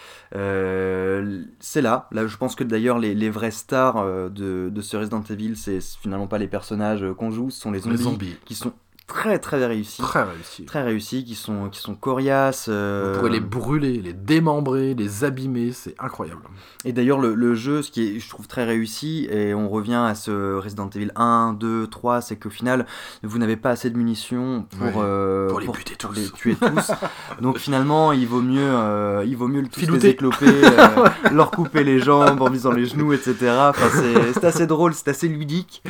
Euh, 0.55 1.43
c'est 1.61 1.83
là. 1.83 2.09
Là, 2.13 2.27
je 2.27 2.37
pense 2.37 2.55
que 2.55 2.65
d'ailleurs 2.65 2.99
les, 2.99 3.15
les 3.15 3.31
vraies 3.31 3.51
stars 3.51 3.97
euh, 3.99 4.29
de, 4.29 4.69
de 4.71 4.81
ce 4.81 4.97
Resident 4.97 5.23
Evil, 5.31 5.57
c'est 5.57 5.81
finalement 5.81 6.27
pas 6.27 6.39
les 6.39 6.49
personnages 6.49 7.05
qu'on 7.17 7.31
joue, 7.31 7.51
ce 7.51 7.61
sont 7.61 7.71
les 7.71 7.81
zombies, 7.81 7.97
Les 7.97 8.03
zombies, 8.03 8.37
qui 8.45 8.55
sont 8.55 8.73
très 9.07 9.39
très 9.39 9.65
réussis. 9.67 10.03
très 10.03 10.23
réussi. 10.23 10.65
Très 10.65 10.83
réussis, 10.83 11.25
qui 11.25 11.35
sont, 11.35 11.69
qui 11.69 11.81
sont 11.81 11.95
coriaces. 11.95 12.67
euh, 12.69 13.13
Vous 13.15 13.19
pourrez 13.21 13.33
les 13.33 13.41
brûler, 13.41 14.01
les 14.01 14.13
démembrer, 14.13 14.95
les 14.95 15.25
abîmer, 15.25 15.73
c'est 15.73 15.95
incroyable. 15.99 16.41
Et 16.87 16.93
d'ailleurs, 16.93 17.19
le, 17.21 17.35
le 17.35 17.55
jeu, 17.55 17.83
ce 17.83 17.91
qui 17.91 18.03
est, 18.17 18.21
je 18.21 18.29
trouve, 18.29 18.47
très 18.49 18.65
réussi, 18.65 19.27
et 19.31 19.55
on 19.55 19.69
revient 19.69 19.95
à 20.07 20.15
ce 20.15 20.55
Resident 20.57 20.89
Evil 20.95 21.11
1, 21.17 21.55
2, 21.59 21.87
3, 21.87 22.21
c'est 22.21 22.37
qu'au 22.37 22.51
final, 22.51 22.87
vous 23.23 23.39
n'avez 23.39 23.57
pas 23.57 23.71
assez 23.71 23.91
de 23.91 23.97
munitions 23.97 24.67
pour, 24.79 25.03
euh, 25.03 25.49
pour 25.49 25.61
les 25.61 25.67
tous. 25.67 26.13
les 26.15 26.31
tuer 26.31 26.57
tous. 26.57 26.91
Donc 27.41 27.59
finalement, 27.59 28.13
il 28.13 28.27
vaut 28.27 28.43
mieux, 28.43 28.61
euh, 28.63 29.25
il 29.27 29.37
vaut 29.37 29.49
mieux 29.49 29.61
le 29.63 29.69
tous 29.69 29.81
les 29.81 29.87
Filouter. 29.87 30.09
écloper, 30.11 30.47
euh, 30.49 31.09
leur 31.33 31.51
couper 31.51 31.85
les 31.85 32.01
jambes 32.01 32.41
en 32.43 32.51
visant 32.51 32.73
les 32.73 32.85
genoux, 32.87 33.13
etc. 33.13 33.35
Enfin, 33.71 33.89
c'est 34.35 34.45
assez 34.45 34.67
drôle, 34.67 34.95
c'est 34.95 35.09
assez 35.09 35.29
ludique. 35.29 35.83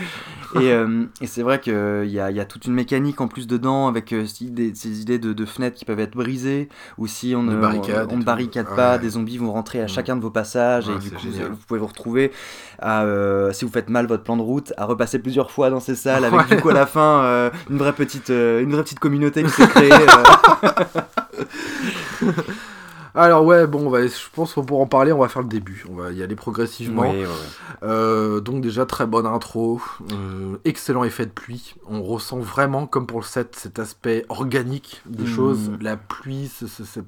Et, 0.56 0.70
euh, 0.72 1.04
et 1.20 1.26
c'est 1.26 1.42
vrai 1.42 1.60
qu'il 1.60 1.72
y 2.06 2.20
a, 2.20 2.30
y 2.30 2.38
a 2.40 2.44
toute 2.44 2.66
une 2.66 2.74
mécanique 2.74 3.03
en 3.20 3.28
plus 3.28 3.46
dedans, 3.46 3.86
avec 3.88 4.12
euh, 4.12 4.26
ces 4.26 4.44
idées, 4.44 4.72
ces 4.74 5.00
idées 5.02 5.18
de, 5.18 5.32
de 5.32 5.44
fenêtres 5.44 5.76
qui 5.76 5.84
peuvent 5.84 6.00
être 6.00 6.16
brisées, 6.16 6.68
ou 6.98 7.06
si 7.06 7.34
on 7.36 7.42
De 7.44 7.50
ne 7.50 7.56
on, 7.56 8.18
barricade 8.18 8.66
pas, 8.74 8.94
Ouais. 8.94 8.98
des 8.98 9.10
zombies 9.10 9.38
vont 9.38 9.52
rentrer 9.52 9.80
à 9.80 9.84
Mm. 9.84 9.88
chacun 9.88 10.16
de 10.16 10.22
vos 10.22 10.30
passages, 10.30 10.88
Ouais, 10.88 10.94
et 10.94 10.98
du 10.98 11.08
c'est 11.08 11.14
coup, 11.16 11.22
génial. 11.22 11.50
vous 11.50 11.56
pouvez 11.68 11.80
vous 11.80 11.86
retrouver 11.86 12.32
à, 12.80 13.02
euh, 13.04 13.52
si 13.52 13.64
vous 13.64 13.70
faites 13.70 13.90
mal 13.90 14.06
votre 14.06 14.22
plan 14.22 14.36
de 14.36 14.42
route, 14.42 14.72
à 14.76 14.84
repasser 14.86 15.18
plusieurs 15.18 15.50
fois 15.50 15.70
dans 15.70 15.80
ces 15.80 15.94
salles, 15.94 16.24
avec 16.24 16.40
Ouais. 16.48 16.56
du 16.56 16.62
coup 16.62 16.68
à 16.70 16.74
la 16.74 16.86
fin 16.86 17.22
euh, 17.22 17.50
une, 17.70 17.76
vraie 17.78 17.92
petite, 17.92 18.30
euh, 18.30 18.62
une 18.62 18.72
vraie 18.72 18.82
petite 18.82 18.98
communauté 19.00 19.42
qui 19.42 19.50
s'est 19.50 19.68
créée. 19.68 19.90
Alors 23.16 23.44
ouais, 23.44 23.66
bon, 23.68 23.86
on 23.86 23.90
va, 23.90 24.04
je 24.04 24.12
pense 24.34 24.54
que 24.54 24.60
pour 24.60 24.80
en 24.80 24.86
parler, 24.86 25.12
on 25.12 25.18
va 25.18 25.28
faire 25.28 25.42
le 25.42 25.48
début. 25.48 25.84
On 25.88 25.94
va 25.94 26.10
y 26.10 26.22
aller 26.22 26.34
progressivement. 26.34 27.02
Ouais, 27.02 27.10
ouais, 27.20 27.26
ouais. 27.26 27.84
Euh, 27.84 28.40
donc 28.40 28.60
déjà 28.60 28.86
très 28.86 29.06
bonne 29.06 29.26
intro, 29.26 29.80
euh, 30.12 30.56
excellent 30.64 31.04
effet 31.04 31.24
de 31.26 31.30
pluie. 31.30 31.76
On 31.88 32.02
ressent 32.02 32.38
vraiment, 32.40 32.86
comme 32.88 33.06
pour 33.06 33.20
le 33.20 33.24
set, 33.24 33.54
cet 33.56 33.78
aspect 33.78 34.26
organique 34.28 35.00
des 35.06 35.22
Mhm. 35.24 35.28
choses. 35.28 35.70
La 35.80 35.96
pluie, 35.96 36.50
c'est, 36.52 36.66
euh, 36.98 37.02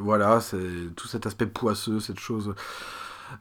voilà, 0.00 0.40
c'est 0.40 0.56
tout 0.96 1.08
cet 1.08 1.26
aspect 1.26 1.46
poisseux, 1.46 2.00
cette 2.00 2.20
chose. 2.20 2.54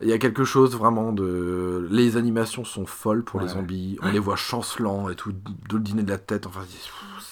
Il 0.01 0.09
y 0.09 0.13
a 0.13 0.17
quelque 0.17 0.43
chose 0.43 0.75
vraiment 0.75 1.13
de. 1.13 1.87
Les 1.89 2.17
animations 2.17 2.65
sont 2.65 2.85
folles 2.85 3.23
pour 3.23 3.39
les 3.39 3.47
zombies. 3.47 3.97
On 4.01 4.11
les 4.11 4.19
voit 4.19 4.35
chancelants 4.35 5.07
et 5.07 5.15
tout, 5.15 5.31
de 5.31 5.75
le 5.75 5.79
dîner 5.79 6.03
de 6.03 6.09
la 6.09 6.17
tête. 6.17 6.45
Enfin, 6.45 6.59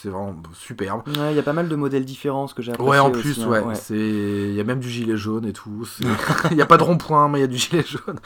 c'est 0.05 0.11
vraiment 0.11 0.35
superbe. 0.53 1.01
Ouais, 1.07 1.33
Il 1.33 1.35
y 1.35 1.39
a 1.39 1.43
pas 1.43 1.53
mal 1.53 1.67
de 1.67 1.75
modèles 1.75 2.05
différents, 2.05 2.47
ce 2.47 2.53
que 2.53 2.61
j'ai 2.61 2.71
apprécié 2.71 2.91
Ouais, 2.91 2.99
en 2.99 3.09
plus, 3.09 3.39
hein, 3.41 3.47
ouais. 3.47 3.75
C'est, 3.75 3.97
il 3.97 4.53
y 4.53 4.59
a 4.59 4.63
même 4.63 4.79
du 4.79 4.87
gilet 4.87 5.17
jaune 5.17 5.45
et 5.47 5.53
tout. 5.53 5.87
Il 6.51 6.55
n'y 6.55 6.61
a 6.61 6.67
pas 6.67 6.77
de 6.77 6.83
rond-point, 6.83 7.27
mais 7.27 7.39
il 7.39 7.41
y 7.41 7.45
a 7.45 7.47
du 7.47 7.57
gilet 7.57 7.83
jaune. 7.87 8.19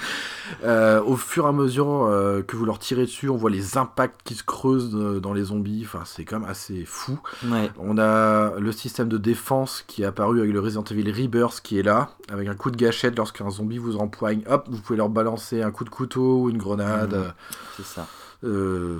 Euh, 0.64 1.02
au 1.04 1.16
fur 1.16 1.46
et 1.46 1.48
à 1.48 1.52
mesure 1.54 2.04
euh, 2.04 2.42
que 2.42 2.58
vous 2.58 2.66
leur 2.66 2.80
tirez 2.80 3.04
dessus, 3.04 3.30
on 3.30 3.38
voit 3.38 3.50
les 3.50 3.78
impacts 3.78 4.22
qui 4.24 4.36
se 4.36 4.44
creusent 4.44 4.94
euh, 4.94 5.22
dans 5.22 5.32
les 5.32 5.44
zombies. 5.44 5.84
Enfin, 5.86 6.02
c'est 6.06 6.26
quand 6.26 6.42
même 6.42 6.50
assez 6.50 6.84
fou. 6.86 7.18
Ouais. 7.46 7.72
On 7.80 7.98
a 7.98 8.60
le 8.60 8.72
système 8.74 9.08
de 9.08 9.18
défense 9.18 9.86
qui 9.88 10.04
est 10.04 10.06
apparu 10.06 10.42
avec 10.42 10.52
le 10.52 10.60
Resident 10.60 10.84
Evil 10.84 11.10
Rebirth 11.12 11.62
qui 11.62 11.80
est 11.80 11.84
là, 11.84 12.10
avec 12.30 12.50
un 12.50 12.56
coup 12.56 12.72
de 12.72 12.78
gâchette 12.78 13.18
lorsqu'un 13.18 13.50
zombie 13.50 13.78
vous 13.78 13.96
empoigne. 13.98 14.42
Hop, 14.50 14.68
vous 14.70 14.80
pouvez 14.80 14.98
leur 14.98 15.10
balancer 15.10 15.62
un 15.62 15.72
coup 15.72 15.86
de 15.86 15.90
couteau 15.90 16.42
ou 16.42 16.50
une 16.50 16.58
grenade. 16.58 17.14
Mhm. 17.14 17.34
C'est 17.78 17.86
ça. 17.86 18.08
Euh, 18.44 19.00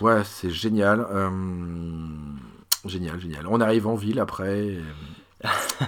ouais, 0.00 0.22
c'est 0.24 0.50
génial. 0.50 1.06
Euh, 1.10 1.30
génial, 2.86 3.20
génial. 3.20 3.46
On 3.48 3.60
arrive 3.60 3.86
en 3.86 3.94
ville 3.94 4.18
après. 4.20 4.58
Et, 4.66 4.80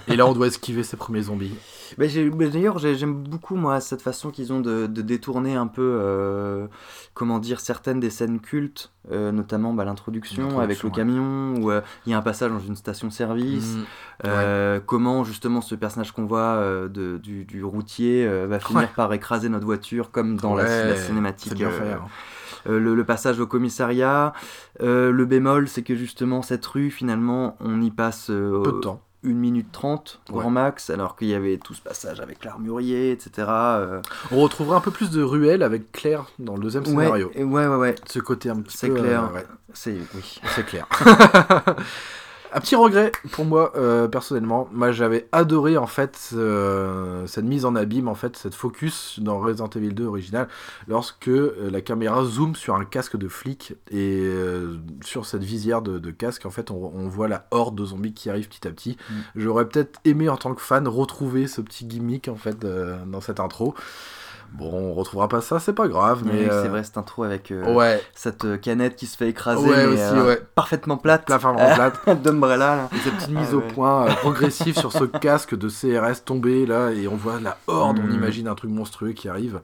et 0.09 0.17
là, 0.17 0.27
on 0.27 0.33
doit 0.33 0.47
esquiver 0.47 0.83
ces 0.83 0.97
premiers 0.97 1.23
zombies. 1.23 1.53
D'ailleurs, 1.99 2.79
j'ai- 2.79 2.95
j'aime 2.95 3.13
beaucoup 3.23 3.55
moi 3.55 3.79
cette 3.81 4.01
façon 4.01 4.31
qu'ils 4.31 4.51
ont 4.51 4.61
de, 4.61 4.87
de 4.87 5.03
détourner 5.03 5.57
un 5.57 5.67
peu, 5.67 5.99
euh, 6.01 6.67
comment 7.13 7.39
dire, 7.39 7.61
certaines 7.61 8.01
des 8.01 8.09
scènes 8.09 8.41
cultes, 8.41 8.93
euh, 9.11 9.31
notamment 9.31 9.75
bah, 9.75 9.85
l'introduction 9.85 10.59
avec 10.61 10.83
le 10.83 10.89
ouais. 10.89 10.95
camion, 10.95 11.55
où 11.59 11.71
euh, 11.71 11.83
il 12.07 12.13
y 12.13 12.15
a 12.15 12.19
un 12.19 12.23
passage 12.23 12.51
dans 12.51 12.61
une 12.61 12.77
station-service. 12.77 13.75
Mm. 13.77 13.85
Euh, 14.25 14.81
Comment 14.87 15.23
justement 15.23 15.61
ce 15.61 15.75
personnage 15.75 16.13
qu'on 16.13 16.25
voit 16.25 16.39
euh, 16.41 16.89
de, 16.89 17.19
du, 17.19 17.45
du 17.45 17.63
routier 17.63 18.27
euh, 18.27 18.47
va 18.47 18.59
finir 18.59 18.83
Ouais. 18.85 18.89
par 18.97 19.13
écraser 19.13 19.51
notre 19.51 19.67
voiture, 19.67 20.11
comme 20.11 20.39
dans 20.39 20.55
la, 20.55 20.87
la 20.87 20.97
cinématique. 20.97 21.53
Bien 21.55 21.69
euh, 21.69 21.79
fait. 21.79 21.93
hein. 21.93 22.07
Euh, 22.69 22.79
le, 22.79 22.95
le 22.95 23.05
passage 23.05 23.41
au 23.41 23.47
commissariat. 23.47 24.33
Euh, 24.83 25.11
le 25.13 25.25
bémol, 25.25 25.69
c'est 25.69 25.83
que 25.83 25.95
justement, 25.95 26.43
cette 26.43 26.65
rue, 26.67 26.91
finalement, 26.91 27.57
on 27.61 27.81
y 27.83 27.91
passe 27.91 28.29
euh, 28.31 28.63
Peu 28.63 28.73
de 28.73 28.79
temps. 28.81 29.01
1 29.25 29.29
minute 29.35 29.69
30, 29.71 30.21
grand 30.29 30.47
Ouais. 30.47 30.51
max, 30.51 30.91
alors 30.91 31.15
qu'il 31.15 31.29
y 31.29 31.35
avait 31.35 31.57
tout 31.57 31.75
ce 31.75 31.81
passage 31.81 32.19
avec 32.21 32.45
l'armurier, 32.45 33.13
etc. 33.13 33.47
euh. 33.49 34.03
On 34.33 34.41
retrouvera 34.41 34.77
un 34.79 34.81
peu 34.81 34.91
plus 34.91 35.11
de 35.11 35.23
ruelles 35.23 35.63
avec 35.63 35.93
Claire 35.93 36.25
dans 36.41 36.57
le 36.57 36.61
deuxième 36.63 36.85
scénario. 36.85 37.31
ouais, 37.37 37.45
ouais, 37.45 37.67
ouais, 37.77 37.95
Ce 38.07 38.19
côté 38.19 38.51
un 38.51 38.61
petit 38.61 38.77
C'est 38.77 38.91
clair. 38.91 39.25
euh, 39.31 39.35
ouais, 39.37 39.47
c'est 39.75 39.97
oui. 40.15 40.41
c'est 40.57 40.67
clair. 40.67 40.89
Un 42.55 42.61
petit 42.61 42.77
regret 42.77 43.13
pour 43.31 43.47
moi 43.47 43.73
euh, 43.77 44.09
personnellement. 44.09 44.69
Moi 44.73 44.93
j'avais 44.93 45.27
adoré 45.33 45.79
en 45.79 45.87
fait 45.87 46.31
euh, 46.35 47.27
cette 47.27 47.47
mise 47.47 47.65
en 47.65 47.75
abîme 47.75 48.09
en 48.09 48.15
fait 48.15 48.37
cette 48.37 48.55
focus 48.55 49.21
dans 49.21 49.39
Resident 49.39 49.71
Evil 49.71 49.95
2 49.95 50.05
original 50.05 50.49
lorsque 50.87 51.29
euh, 51.29 51.71
la 51.71 51.81
caméra 51.81 52.25
zoome 52.25 52.55
sur 52.55 52.75
un 52.75 52.85
casque 52.85 53.17
de 53.17 53.29
flic 53.29 53.73
et 53.91 54.21
euh, 54.23 54.77
sur 55.03 55.25
cette 55.25 55.45
visière 55.45 55.81
de, 55.81 55.99
de 55.99 56.11
casque 56.11 56.45
en 56.45 56.51
fait 56.51 56.71
on, 56.71 56.93
on 56.95 57.09
voit 57.09 57.27
la 57.29 57.47
horde 57.53 57.75
de 57.75 57.87
zombies 57.87 58.13
qui 58.13 58.29
arrive 58.29 58.49
petit 58.49 58.69
à 58.69 58.71
petit. 58.71 58.99
Mm. 59.09 59.15
J'aurais 59.37 59.67
peut-être 59.67 59.99
aimé 60.05 60.29
en 60.29 60.37
tant 60.37 60.55
que 60.55 60.61
fan 60.61 60.87
retrouver 60.87 61.47
ce 61.47 61.63
petit 61.63 61.87
gimmick 61.87 62.29
en 62.29 62.37
fait 62.37 62.59
dans 62.59 63.21
cette 63.23 63.41
intro. 63.41 63.75
Bon 64.55 64.71
on 64.73 64.93
retrouvera 64.95 65.29
pas 65.29 65.41
ça 65.41 65.59
c'est 65.61 65.73
pas 65.73 65.89
grave 65.89 66.23
mais 66.25 66.33
Oui, 66.33 66.49
euh, 66.51 66.63
C'est 66.63 66.69
vrai, 66.69 66.85
cette 66.85 66.99
intro 66.99 67.25
avec 67.25 67.51
euh, 67.51 67.73
ouais 67.75 68.03
cette 68.15 68.45
euh, 68.45 68.57
canette 68.59 68.97
qui 68.97 69.07
se 69.07 69.17
fait 69.17 69.29
écraser, 69.31 69.63
Ouais, 69.67 69.87
mais, 69.87 69.93
aussi, 69.95 70.03
euh, 70.03 70.27
ouais. 70.27 70.41
parfaitement 70.55 70.99
plate, 70.99 71.31
en 71.31 71.39
plate. 71.75 72.23
d'Umbrella. 72.23 72.77
là. 72.77 72.89
Et 72.95 72.99
cette 72.99 73.15
petite 73.15 73.31
Ah 73.35 73.41
mise 73.41 73.55
au 73.55 73.61
point 73.61 74.07
euh, 74.07 74.15
progressive 74.17 74.77
sur 74.79 74.93
ce 74.93 75.05
casque 75.21 75.57
de 75.57 75.69
CRS 75.69 76.23
tombé 76.25 76.67
là 76.67 76.91
et 76.91 77.09
on 77.09 77.17
voit 77.17 77.41
la 77.41 77.57
horde, 77.67 77.99
on 77.99 78.07
Mm. 78.09 78.15
imagine 78.15 78.49
un 78.49 78.55
truc 78.55 78.71
monstrueux 78.71 79.13
qui 79.13 79.29
arrive. 79.29 79.61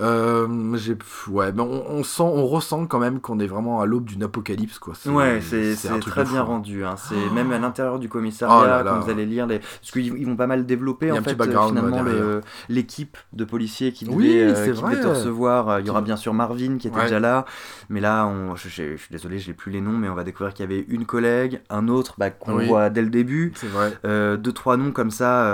Euh, 0.00 0.46
j'ai 0.76 0.96
ouais, 1.28 1.52
mais 1.52 1.62
on, 1.62 1.90
on 1.90 2.02
sent, 2.04 2.22
on 2.22 2.46
ressent 2.46 2.86
quand 2.86 2.98
même 2.98 3.20
qu'on 3.20 3.38
est 3.38 3.46
vraiment 3.46 3.80
à 3.80 3.86
l'aube 3.86 4.04
d'une 4.04 4.22
apocalypse 4.22 4.78
quoi. 4.78 4.94
Ouais, 5.06 5.40
c'est 5.40 5.72
un 5.72 5.74
c'est 5.76 5.88
truc 6.00 6.04
très 6.14 6.24
bien 6.24 6.32
fou, 6.32 6.38
hein. 6.38 6.42
rendu. 6.42 6.84
hein. 6.84 6.94
C'est 6.96 7.30
même 7.34 7.52
à 7.52 7.58
l'intérieur 7.58 7.98
du 7.98 8.06
Oh 8.06 8.10
commissariat, 8.10 8.66
là 8.66 8.82
là. 8.82 8.90
quand 8.92 9.00
vous 9.00 9.10
allez 9.10 9.26
lire 9.26 9.46
les, 9.46 9.58
parce 9.58 9.90
qu'ils 9.92 10.06
ils 10.16 10.26
vont 10.26 10.36
pas 10.36 10.46
mal 10.46 10.66
développer 10.66 11.10
en 11.12 11.16
fait 11.22 11.38
euh, 11.40 11.66
finalement 11.68 12.02
ouais, 12.02 12.12
le- 12.12 12.40
l'équipe 12.68 13.16
de 13.32 13.44
policiers 13.44 13.92
qui 13.92 14.04
devait, 14.04 14.16
Oui, 14.16 14.38
euh, 14.40 14.52
qui 14.74 14.80
devait 14.80 15.00
te 15.00 15.06
recevoir. 15.06 15.80
Il 15.80 15.86
y 15.86 15.90
aura 15.90 16.02
bien 16.02 16.16
sûr 16.16 16.34
Marvin 16.34 16.76
qui 16.78 16.88
était 16.88 16.96
Ouais. 16.96 17.02
déjà 17.04 17.20
là, 17.20 17.44
mais 17.88 18.00
là, 18.00 18.26
on, 18.26 18.56
je, 18.56 18.68
je- 18.68 18.92
je 18.92 19.02
suis 19.02 19.10
désolé, 19.12 19.38
j'ai 19.38 19.52
plus 19.52 19.70
les 19.72 19.80
noms, 19.80 19.92
mais 19.96 20.08
on 20.08 20.14
va 20.14 20.24
découvrir 20.24 20.54
qu'il 20.54 20.64
y 20.64 20.72
avait 20.72 20.84
une 20.88 21.06
collègue, 21.06 21.60
un 21.70 21.88
autre 21.88 22.14
bah, 22.18 22.30
qu'on 22.30 22.56
Oui. 22.56 22.66
voit 22.66 22.90
dès 22.90 23.02
le 23.02 23.10
début. 23.10 23.52
C'est 23.56 23.66
vrai. 23.68 23.92
Euh, 24.04 24.36
deux 24.36 24.52
trois 24.52 24.76
noms 24.76 24.92
comme 24.92 25.10
ça 25.10 25.52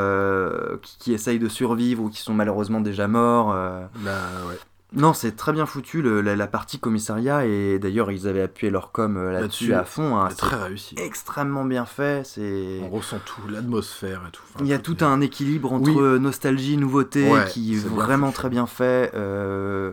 qui, 0.82 0.98
qui 0.98 1.12
essayent 1.12 1.38
de 1.38 1.48
survivre 1.48 2.02
ou 2.04 2.08
qui 2.10 2.20
sont 2.20 2.34
malheureusement 2.34 2.80
déjà 2.80 3.08
morts. 3.08 3.54
Bah, 4.00 4.10
ouais. 4.48 4.58
Non, 4.92 5.12
c'est 5.12 5.32
très 5.32 5.52
bien 5.52 5.66
foutu 5.66 6.00
le- 6.00 6.20
la, 6.20 6.36
la 6.36 6.46
partie 6.46 6.78
commissariat 6.78 7.44
et 7.44 7.78
d'ailleurs 7.80 8.12
ils 8.12 8.28
avaient 8.28 8.42
appuyé 8.42 8.70
leur 8.70 8.92
com 8.92 9.16
euh, 9.16 9.32
là-dessus 9.32 9.74
à 9.74 9.84
fond. 9.84 10.16
hein. 10.16 10.28
C'est 10.30 10.36
très 10.36 10.56
réussi. 10.62 10.94
extrêmement 10.96 11.64
bien 11.64 11.84
fait. 11.84 12.24
C'est 12.24 12.80
On 12.84 12.88
ressent 12.90 13.18
tout, 13.24 13.42
l'atmosphère 13.48 14.22
et 14.28 14.30
tout. 14.30 14.42
Enfin, 14.54 14.64
il 14.64 14.68
y 14.70 14.72
a 14.72 14.78
tout 14.78 14.96
un 15.00 15.20
équilibre 15.20 15.72
entre 15.72 15.90
Oui. 15.90 15.96
euh, 15.98 16.18
nostalgie, 16.20 16.76
nouveauté 16.76 17.28
Ouais, 17.30 17.44
qui 17.50 17.74
est 17.74 17.80
bien 17.80 17.90
vraiment 17.96 18.30
très 18.30 18.48
bien 18.48 18.66
fait. 18.66 19.10
Euh, 19.14 19.92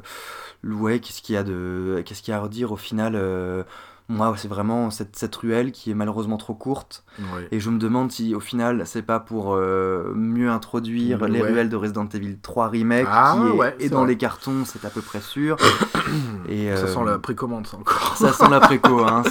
ouais, 0.64 1.00
qu'est-ce 1.00 1.22
qu'il 1.24 1.34
y 1.36 1.38
a 1.40 1.44
de, 1.44 2.04
qu'est-ce 2.06 2.22
qu'il 2.22 2.32
y 2.32 2.36
a 2.36 2.38
à 2.38 2.42
redire 2.42 2.72
au 2.72 2.78
final 2.78 3.14
euh, 3.16 3.64
Moi, 4.10 4.34
c'est 4.38 4.48
vraiment 4.48 4.92
cette, 4.92 5.16
cette 5.16 5.36
ruelle 5.36 5.72
qui 5.72 5.90
est 5.92 5.96
malheureusement 5.96 6.38
trop 6.38 6.54
courte. 6.54 7.03
Ouais. 7.20 7.48
Et 7.52 7.60
je 7.60 7.70
me 7.70 7.78
demande 7.80 8.12
si 8.12 8.34
au 8.36 8.40
final, 8.40 8.84
c'est 8.86 9.02
pas 9.04 9.20
pour 9.20 9.54
euh, 9.56 10.12
mieux 10.16 10.50
introduire 10.50 11.22
Ouais. 11.22 11.30
les 11.30 11.42
ruelles 11.42 11.70
de 11.70 11.76
Resident 11.76 12.08
Evil 12.14 12.38
3 12.42 12.70
Remake, 12.70 13.08
Ah, 13.10 13.36
qui 13.38 13.48
est, 13.48 13.52
ouais, 13.52 13.76
est 13.80 13.84
c'est 13.84 13.90
dans 13.90 14.00
vrai. 14.00 14.08
les 14.10 14.18
cartons, 14.18 14.64
c'est 14.66 14.84
à 14.86 14.90
peu 14.90 15.02
près 15.02 15.22
sûr. 15.22 15.58
Et, 16.50 16.68
Ça 16.76 16.84
euh, 16.84 16.88
sent 16.88 17.00
la 17.06 17.18
précommande 17.20 17.66
ça 17.68 17.78
encore. 17.78 18.16
ça 18.18 18.34
sent 18.34 18.50
la 18.50 18.60
préco, 18.60 19.00
hein. 19.08 19.24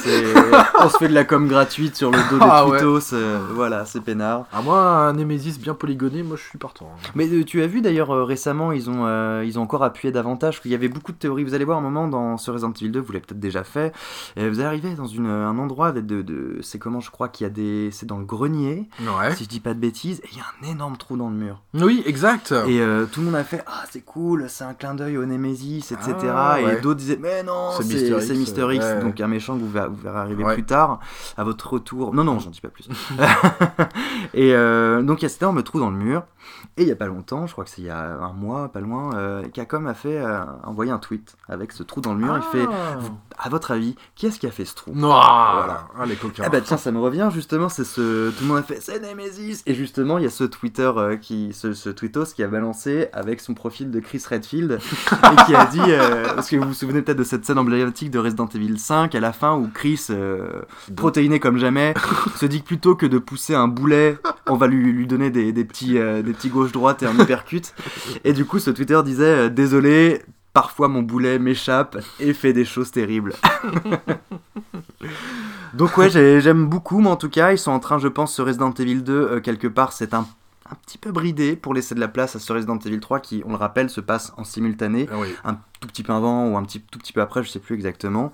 on 0.81 0.89
se 0.89 0.97
fait 0.99 1.09
de 1.09 1.15
la 1.15 1.25
com 1.25 1.47
gratuite 1.49 1.97
sur 1.97 2.11
le 2.11 2.19
dos 2.31 2.39
des 2.39 2.45
Ah 2.49 2.67
ouais. 2.67 2.79
tweetos, 2.79 3.15
euh, 3.15 3.39
voilà, 3.53 3.85
c'est 3.85 4.01
peinard. 4.01 4.47
À 4.53 4.63
moi 4.63 4.81
un 4.81 5.13
Nemesis 5.13 5.59
bien 5.61 5.75
polygoné, 5.75 6.23
moi 6.23 6.37
je 6.37 6.43
suis 6.43 6.59
partant. 6.59 6.91
hein. 6.95 7.11
Mais 7.15 7.29
euh, 7.29 7.45
tu 7.45 7.63
as 7.63 7.67
vu 7.67 7.81
d'ailleurs 7.83 8.11
euh, 8.11 8.25
récemment, 8.25 8.73
ils 8.73 8.89
ont, 8.91 9.05
euh, 9.07 9.45
ils 9.45 9.59
ont 9.59 9.63
encore 9.63 9.83
appuyé 9.85 10.13
davantage, 10.13 10.61
qu'il 10.63 10.71
y 10.71 10.75
avait 10.75 10.89
beaucoup 10.89 11.13
de 11.13 11.17
théories. 11.19 11.45
Vous 11.45 11.55
allez 11.55 11.65
voir 11.65 11.79
un 11.79 11.83
moment 11.83 12.09
dans 12.09 12.37
ce 12.39 12.51
Resident 12.51 12.73
Evil 12.73 12.91
2, 12.91 13.01
vous 13.01 13.13
l'avez 13.13 13.25
peut-être 13.25 13.41
déjà 13.41 13.65
fait, 13.65 13.93
et 14.37 14.49
vous 14.49 14.61
arrivez 14.63 14.95
dans 14.95 15.07
une, 15.07 15.27
un 15.27 15.59
endroit 15.59 15.93
de, 15.93 16.01
de 16.23 16.59
c'est 16.63 16.79
comment 16.79 17.01
je 17.01 17.11
crois 17.11 17.29
qu'il 17.29 17.45
y 17.45 17.47
a 17.47 17.51
des, 17.53 17.72
c'est 17.91 18.07
dans 18.07 18.19
le 18.19 18.25
grenier, 18.25 18.89
Ouais. 19.01 19.35
si 19.35 19.45
je 19.45 19.49
dis 19.49 19.61
pas 19.61 19.75
de 19.75 19.79
bêtises, 19.79 20.21
et 20.25 20.29
il 20.33 20.39
y 20.39 20.41
a 20.41 20.45
un 20.63 20.73
énorme 20.73 20.97
trou 20.97 21.17
dans 21.17 21.29
le 21.31 21.37
mur. 21.37 21.61
Oui, 21.75 22.03
exact. 22.07 22.53
Et 22.67 22.81
euh, 22.81 23.07
tout 23.07 23.21
le 23.21 23.27
monde 23.27 23.35
a 23.37 23.45
fait 23.45 23.63
ah 23.67 23.85
c'est 23.91 24.05
cool, 24.05 24.47
c'est 24.49 24.65
un 24.65 24.75
clin 24.75 24.95
d'œil 24.95 25.17
au 25.19 25.25
Nemesis, 25.27 25.93
etc. 25.93 26.15
Ah, 26.35 26.57
ouais. 26.63 26.79
Et 26.79 26.81
d'autres 26.81 26.99
disaient 27.01 27.19
mais 27.21 27.43
non, 27.43 27.71
C'est 27.81 28.35
Mister 28.35 28.67
X, 28.75 28.85
ouais. 28.85 29.01
donc 29.01 29.21
un 29.21 29.29
méchant 29.29 29.55
que 29.57 29.61
vous 29.61 29.71
verrez, 29.71 29.89
vous 29.89 29.97
verrez 30.03 30.19
arriver 30.19 30.45
plus 30.55 30.65
tard 30.65 31.01
à 31.37 31.45
votre 31.45 31.73
retour. 31.73 32.15
Non 32.15 32.25
non, 32.25 32.39
j'en 32.39 32.51
dis 32.51 32.61
pas 32.61 32.69
plus. 32.69 32.89
et 34.35 34.55
euh, 34.55 35.03
donc 35.03 35.21
il 35.21 35.25
y 35.25 35.27
a 35.27 35.29
cet 35.29 35.43
énorme 35.43 35.63
trou 35.63 35.79
dans 35.81 35.91
le 35.91 35.97
mur. 35.97 36.23
Et 36.77 36.83
il 36.83 36.89
y 36.89 36.93
a 36.93 36.97
pas 36.97 37.07
longtemps, 37.07 37.47
je 37.47 37.53
crois 37.53 37.65
que 37.65 37.71
c'est 37.71 37.83
il 37.83 37.87
y 37.87 37.91
a 37.91 37.99
un 38.23 38.33
mois, 38.33 38.69
pas 38.69 38.81
loin, 38.81 39.15
euh, 39.15 39.43
Capcom 39.53 39.87
a 39.87 39.95
fait 39.95 40.19
euh, 40.19 40.41
envoyé 40.65 40.91
un 40.91 40.99
tweet 40.99 41.37
avec 41.49 41.73
ce 41.73 41.83
trou 41.83 42.01
dans 42.01 42.15
le 42.15 42.21
mur. 42.21 42.37
Il 42.37 42.59
fait 42.59 42.67
à 43.39 43.49
votre 43.49 43.71
avis, 43.73 43.95
qui 44.15 44.27
est-ce 44.27 44.39
qui 44.39 44.47
a 44.47 44.51
fait 44.51 44.65
ce 44.65 44.75
trou? 44.75 44.93
Non, 44.95 45.09
Voilà. 45.09 45.87
Ah, 45.99 46.07
les 46.07 46.17
coquins. 46.17 46.43
ah 46.47 46.49
bah 46.49 46.61
tiens, 46.61 46.77
ça 46.77 46.91
me 46.93 46.99
revient 47.01 47.29
justement, 47.33 47.62
c'est 47.69 47.85
ce 47.85 48.31
tout 48.31 48.43
le 48.43 48.49
monde 48.49 48.59
a 48.59 48.63
fait 48.63 48.79
c'est 48.81 49.01
Nemesis. 49.01 49.63
Et 49.67 49.75
justement 49.75 50.19
il 50.19 50.25
y 50.25 50.27
a 50.27 50.31
ce 50.31 50.45
Twitter 50.45 50.91
euh, 50.97 51.17
qui 51.17 51.53
ce, 51.53 51.73
ce 51.73 51.91
tweetos 51.91 52.27
qui 52.35 52.43
a 52.43 52.49
balancé 52.49 53.09
avec 53.13 53.41
son 53.41 53.55
profil 53.55 53.91
de 53.91 54.01
Chris 54.01 54.23
Redfield 54.29 54.79
et 55.13 55.45
qui 55.47 55.55
a 55.55 55.67
dit 55.67 55.81
euh, 55.81 56.35
parce 56.35 56.49
que 56.49 56.57
vous 56.57 56.69
vous 56.69 56.75
souvenez 56.75 57.03
peut-être 57.03 57.19
de 57.19 57.25
cette 57.25 57.45
scène 57.45 57.59
emblématique 57.59 58.11
de 58.11 58.19
Resident 58.19 58.49
Evil 58.55 58.79
5 58.79 59.15
à 59.15 59.21
la 59.21 59.33
fin 59.33 59.57
où 59.57 59.69
Chris 59.69 60.07
euh, 60.11 60.63
protéiné 60.97 61.41
comme 61.41 61.59
jamais 61.59 61.95
se 62.37 62.47
dit 62.47 62.61
que 62.63 62.67
plutôt 62.67 62.95
que 62.95 63.07
de 63.07 63.19
pousser 63.19 63.55
un 63.55 63.69
boulet, 63.69 64.19
on 64.47 64.57
va 64.57 64.67
lui, 64.67 64.93
lui 64.93 65.07
donner 65.07 65.31
des, 65.31 65.53
des 65.53 65.65
petits 65.65 65.99
euh, 65.99 66.23
des 66.23 66.33
petits 66.33 66.49
gauche 66.49 66.73
droite 66.73 67.03
et 67.03 67.07
un 67.07 67.19
uppercut. 67.19 67.75
Et 68.25 68.33
du 68.33 68.45
coup 68.45 68.59
ce 68.59 68.71
Twitter 68.71 69.01
disait 69.05 69.51
désolé 69.51 70.23
Parfois 70.53 70.89
mon 70.89 71.03
boulet 71.03 71.39
m'échappe 71.39 71.97
et 72.21 72.35
fait 72.35 72.53
des 72.53 72.65
choses 72.67 72.91
terribles. 72.91 73.33
Donc 75.75 75.97
ouais, 75.97 76.11
j'ai- 76.11 76.41
j'aime 76.41 76.67
beaucoup, 76.67 77.01
mais 77.01 77.09
en 77.09 77.17
tout 77.17 77.31
cas, 77.31 77.53
ils 77.53 77.59
sont 77.59 77.71
en 77.71 77.81
train, 77.81 77.99
je 77.99 78.09
pense, 78.09 78.35
ce 78.35 78.43
Resident 78.43 78.73
Evil 78.73 79.03
2, 79.03 79.13
euh, 79.15 79.41
quelque 79.41 79.67
part, 79.67 79.93
c'est 79.93 80.13
un, 80.13 80.27
un 80.71 80.75
petit 80.87 80.99
peu 80.99 81.11
bridé 81.13 81.57
pour 81.57 81.73
laisser 81.73 81.95
de 81.95 82.01
la 82.01 82.09
place 82.09 82.37
à 82.37 82.39
ce 82.39 82.53
Resident 82.53 82.79
Evil 82.79 83.01
3 83.01 83.21
qui, 83.21 83.43
on 83.47 83.51
le 83.51 83.57
rappelle, 83.57 83.89
se 83.89 84.03
passe 84.03 84.33
en 84.37 84.45
simultané, 84.45 85.09
Ah 85.11 85.17
oui. 85.19 85.29
un 85.45 85.55
tout 85.81 85.89
petit 85.89 86.03
peu 86.03 86.13
avant 86.13 86.47
ou 86.49 86.57
un 86.59 86.63
petit 86.65 86.81
tout 86.83 86.99
petit 86.99 87.15
peu 87.15 87.23
après, 87.23 87.43
je 87.43 87.49
sais 87.49 87.59
plus 87.59 87.75
exactement. 87.75 88.33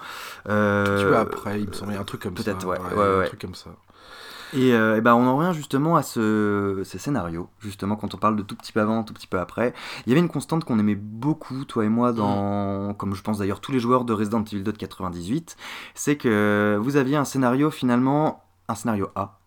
Euh, 0.48 1.00
Tu 1.02 1.06
vois, 1.08 1.20
après, 1.20 1.60
il 1.60 1.68
me 1.68 1.72
semblait 1.72 1.96
un 1.96 2.04
truc 2.04 2.22
comme 2.22 2.36
ça. 2.36 2.42
peut-être, 2.42 2.66
ouais, 2.66 2.78
ouais, 2.78 3.04
Un 3.04 3.18
ouais. 3.20 3.26
truc 3.28 3.40
comme 3.40 3.54
ça. 3.54 3.70
Et, 4.54 4.72
euh, 4.72 4.96
et 4.96 5.00
ben 5.00 5.14
on 5.14 5.26
en 5.26 5.36
revient 5.36 5.54
justement 5.54 5.96
à 5.96 6.02
ce, 6.02 6.82
ces 6.84 6.98
scénarios, 6.98 7.48
justement 7.60 7.96
quand 7.96 8.14
on 8.14 8.18
parle 8.18 8.36
de 8.36 8.42
tout 8.42 8.56
petit 8.56 8.72
peu 8.72 8.80
avant, 8.80 9.04
tout 9.04 9.14
petit 9.14 9.26
peu 9.26 9.38
après. 9.38 9.74
Il 10.06 10.10
y 10.10 10.12
avait 10.12 10.20
une 10.20 10.28
constante 10.28 10.64
qu'on 10.64 10.78
aimait 10.78 10.94
beaucoup, 10.94 11.64
toi 11.64 11.84
et 11.84 11.88
moi, 11.88 12.12
dans, 12.12 12.94
comme 12.94 13.14
je 13.14 13.22
pense 13.22 13.38
d'ailleurs 13.38 13.60
tous 13.60 13.72
les 13.72 13.80
joueurs 13.80 14.04
de 14.04 14.12
Resident 14.12 14.44
Evil 14.44 14.62
2 14.62 14.72
de 14.72 14.78
98, 14.78 15.56
c'est 15.94 16.16
que 16.16 16.78
vous 16.80 16.96
aviez 16.96 17.16
un 17.16 17.24
scénario 17.24 17.70
finalement, 17.70 18.44
un 18.68 18.74
scénario 18.74 19.10
A 19.14 19.38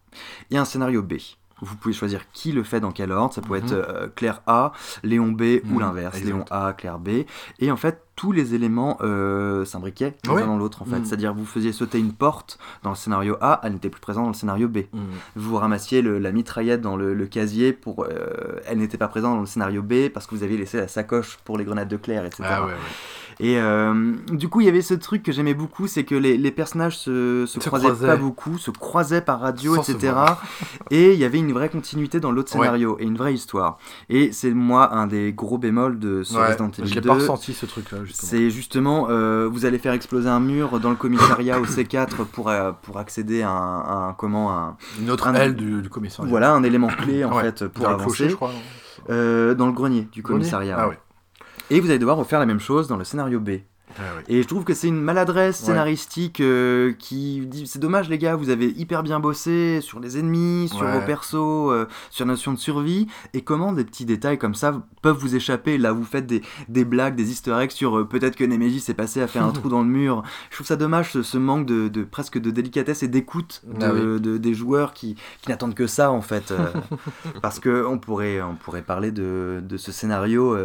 et 0.51 0.57
un 0.57 0.65
scénario 0.65 1.01
B. 1.01 1.13
Vous 1.61 1.75
pouvez 1.75 1.93
choisir 1.93 2.31
qui 2.31 2.51
le 2.51 2.63
fait 2.63 2.79
dans 2.79 2.91
quel 2.91 3.11
ordre. 3.11 3.33
Ça 3.33 3.41
pouvait 3.41 3.59
Mhm. 3.61 3.65
être 3.67 3.73
euh, 3.73 4.07
Claire 4.15 4.41
A, 4.47 4.71
Léon 5.03 5.27
B 5.31 5.41
ou 5.69 5.75
Mhm, 5.75 5.79
l'inverse. 5.79 6.19
Léon 6.21 6.45
A, 6.49 6.73
Claire 6.73 6.99
B. 6.99 7.09
Et 7.59 7.71
en 7.71 7.77
fait, 7.77 8.01
tous 8.15 8.31
les 8.31 8.53
éléments 8.53 8.97
euh, 9.01 9.63
s'imbriquaient 9.65 10.15
l'un 10.41 10.47
dans 10.47 10.57
l'autre. 10.57 10.81
En 10.81 10.85
fait, 10.85 10.99
Mhm. 10.99 11.05
c'est-à-dire 11.05 11.33
vous 11.33 11.45
faisiez 11.45 11.71
sauter 11.71 11.97
une 11.99 12.13
porte 12.13 12.59
dans 12.83 12.89
le 12.91 12.95
scénario 12.95 13.37
A, 13.41 13.61
elle 13.63 13.73
n'était 13.73 13.89
plus 13.89 14.01
présente 14.01 14.23
dans 14.25 14.29
le 14.31 14.35
scénario 14.35 14.67
B 14.67 14.79
vous 15.35 15.55
ramassiez 15.57 16.01
le- 16.01 16.19
la 16.19 16.31
mitraillette 16.31 16.81
dans 16.81 16.95
le, 16.97 17.13
le 17.13 17.25
casier 17.25 17.73
pour 17.73 18.03
euh, 18.03 18.59
elle 18.67 18.77
n'était 18.79 18.97
pas 18.97 19.07
présente 19.07 19.35
dans 19.35 19.39
le 19.41 19.47
scénario 19.47 19.81
B 19.81 20.09
parce 20.13 20.27
que 20.27 20.35
vous 20.35 20.43
aviez 20.43 20.57
laissé 20.57 20.77
la 20.77 20.87
sacoche 20.87 21.37
pour 21.45 21.57
les 21.57 21.63
grenades 21.65 21.87
de 21.87 21.97
Claire 21.97 22.25
etc 22.25 22.43
Ah 22.45 22.61
ouais, 22.65 22.71
ouais. 22.73 22.77
Et 23.39 23.59
euh, 23.59 24.13
du 24.31 24.47
coup 24.49 24.61
il 24.61 24.65
y 24.65 24.69
avait 24.69 24.81
ce 24.81 24.93
truc 24.93 25.23
que 25.23 25.31
j'aimais 25.31 25.53
beaucoup 25.53 25.87
c'est 25.87 26.03
que 26.03 26.15
les, 26.15 26.37
les 26.37 26.51
personnages 26.51 26.97
se, 26.97 27.45
se 27.47 27.59
Se 27.59 27.67
croisaient 27.67 27.85
croisaient. 27.87 28.07
pas 28.07 28.15
beaucoup 28.17 28.57
se 28.57 28.71
croisaient 28.71 29.21
par 29.21 29.39
radio 29.39 29.75
Sans 29.75 29.89
etc 29.89 30.13
et 30.91 31.13
il 31.13 31.19
y 31.19 31.23
avait 31.23 31.39
une 31.39 31.51
vraie 31.53 31.69
continuité 31.69 32.19
dans 32.19 32.31
l'autre 32.31 32.51
Ouais. 32.55 32.59
scénario 32.65 32.97
et 32.99 33.03
une 33.03 33.17
vraie 33.17 33.33
histoire 33.33 33.77
et 34.09 34.31
c'est 34.31 34.51
moi 34.51 34.93
un 34.95 35.07
des 35.07 35.31
gros 35.33 35.57
bémols 35.57 35.99
de 35.99 36.23
ce 36.23 36.35
Ouais, 36.35 36.47
Resident 36.47 36.71
je 36.77 36.81
Evil 36.83 36.93
l'ai 36.95 37.01
2 37.01 37.07
pas 37.07 37.13
ressenti 37.15 37.53
ce 37.53 37.65
truc-là, 37.65 37.99
c'est 38.13 38.49
justement, 38.49 39.07
euh, 39.09 39.47
vous 39.51 39.65
allez 39.65 39.77
faire 39.77 39.93
exploser 39.93 40.27
un 40.29 40.39
mur 40.39 40.79
dans 40.79 40.89
le 40.89 40.95
commissariat 40.95 41.59
au 41.59 41.65
C4 41.65 42.25
pour, 42.25 42.49
euh, 42.49 42.71
pour 42.81 42.97
accéder 42.97 43.41
à 43.41 43.49
un, 43.49 43.79
à 43.79 43.93
un- 44.09 44.13
comment, 44.13 44.51
un, 44.51 44.75
Une 44.99 45.09
autre 45.11 45.27
un- 45.27 45.33
aile 45.35 45.55
du, 45.55 45.81
du 45.81 45.89
commissariat. 45.89 46.29
voilà, 46.29 46.53
un 46.53 46.63
élément 46.63 46.87
clé 46.87 47.23
en 47.23 47.35
Ouais. 47.35 47.43
fait 47.43 47.67
pour 47.67 47.87
avancer. 47.87 48.05
clocher, 48.05 48.29
je 48.29 48.35
crois. 48.35 48.49
non 48.49 48.59
Euh, 49.09 49.53
dans 49.55 49.65
le 49.67 49.71
grenier 49.73 50.07
du 50.11 50.21
commissariat. 50.23 50.75
Ah 50.79 50.87
ouais. 50.89 50.99
Et 51.71 51.79
vous 51.79 51.89
allez 51.89 51.99
devoir 51.99 52.17
refaire 52.17 52.39
la 52.39 52.45
même 52.45 52.59
chose 52.59 52.87
dans 52.87 52.97
le 52.97 53.03
scénario 53.03 53.39
B. 53.39 53.49
Ah. 53.99 54.03
Et 54.29 54.41
je 54.41 54.47
trouve 54.47 54.63
que 54.63 54.73
c'est 54.73 54.87
une 54.87 55.01
maladresse 55.01 55.59
Ouais. 55.59 55.65
scénaristique 55.65 56.39
euh, 56.39 56.93
qui 56.97 57.41
dit 57.45 57.67
c'est 57.67 57.77
dommage 57.79 58.07
les 58.07 58.17
gars, 58.17 58.37
vous 58.37 58.49
avez 58.49 58.67
hyper 58.67 59.03
bien 59.03 59.19
bossé 59.19 59.79
sur 59.81 59.99
les 59.99 60.17
ennemis, 60.17 60.69
sur 60.69 60.85
Ouais. 60.85 60.93
vos 60.97 61.05
persos, 61.05 61.35
euh, 61.71 61.85
sur 62.09 62.25
la 62.25 62.31
notion 62.31 62.53
de 62.53 62.57
survie, 62.57 63.07
et 63.33 63.41
comment 63.41 63.73
des 63.73 63.83
petits 63.83 64.05
détails 64.05 64.37
comme 64.37 64.55
ça 64.55 64.81
peuvent 65.01 65.17
vous 65.17 65.35
échapper? 65.35 65.77
Là, 65.77 65.91
vous 65.91 66.05
faites 66.05 66.25
des, 66.25 66.41
des 66.69 66.85
blagues, 66.85 67.15
des 67.15 67.31
easter 67.31 67.51
eggs 67.59 67.71
sur 67.71 67.97
euh, 67.99 68.05
peut-être 68.05 68.37
que 68.37 68.45
Nemesis 68.45 68.89
est 68.89 68.93
passé 68.93 69.21
à 69.21 69.27
faire 69.27 69.43
un 69.43 69.51
trou 69.51 69.67
dans 69.67 69.81
le 69.81 69.89
mur. 69.89 70.23
Je 70.51 70.55
trouve 70.55 70.67
ça 70.67 70.77
dommage 70.77 71.11
ce, 71.11 71.21
ce 71.21 71.37
manque 71.37 71.65
de, 71.65 71.89
de- 71.89 72.03
presque 72.05 72.37
de 72.37 72.49
délicatesse 72.49 73.03
et 73.03 73.09
d'écoute 73.09 73.61
de, 73.67 73.85
Ah 73.85 73.91
oui. 73.93 74.21
de- 74.21 74.37
des 74.37 74.53
joueurs 74.53 74.93
qui, 74.93 75.15
qui 75.41 75.49
n'attendent 75.49 75.75
que 75.75 75.87
ça 75.87 76.11
en 76.11 76.21
fait. 76.21 76.53
parce 77.41 77.59
que 77.59 77.85
on 77.85 77.97
pourrait, 77.99 78.41
on 78.41 78.55
pourrait 78.55 78.83
parler 78.83 79.11
de, 79.11 79.61
de 79.61 79.75
ce 79.77 79.91
scénario. 79.91 80.55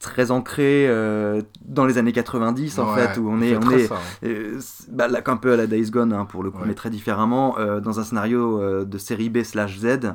Très 0.00 0.30
ancré 0.30 0.86
euh, 0.88 1.42
dans 1.62 1.84
les 1.86 1.98
années 1.98 2.12
90 2.12 2.78
en 2.78 2.92
Ouais, 2.94 3.06
fait 3.06 3.18
où 3.20 3.28
on 3.30 3.40
est 3.42 3.56
on 3.56 3.70
est 3.70 3.86
ça, 3.86 3.96
hein. 3.96 3.98
euh, 4.26 4.58
bah, 4.88 5.08
là, 5.08 5.20
un 5.26 5.36
peu 5.36 5.52
à 5.52 5.56
la 5.56 5.66
Days 5.66 5.90
Gone 5.90 6.12
hein, 6.14 6.24
pour 6.24 6.42
le 6.42 6.50
coup 6.50 6.60
Ouais. 6.62 6.66
mais 6.68 6.74
très 6.74 6.90
différemment 6.90 7.58
euh, 7.58 7.80
dans 7.80 8.00
un 8.00 8.02
scénario 8.04 8.60
euh, 8.60 8.84
de 8.84 8.98
série 8.98 9.28
B 9.28 9.42
slash 9.42 9.78
Z 9.78 10.14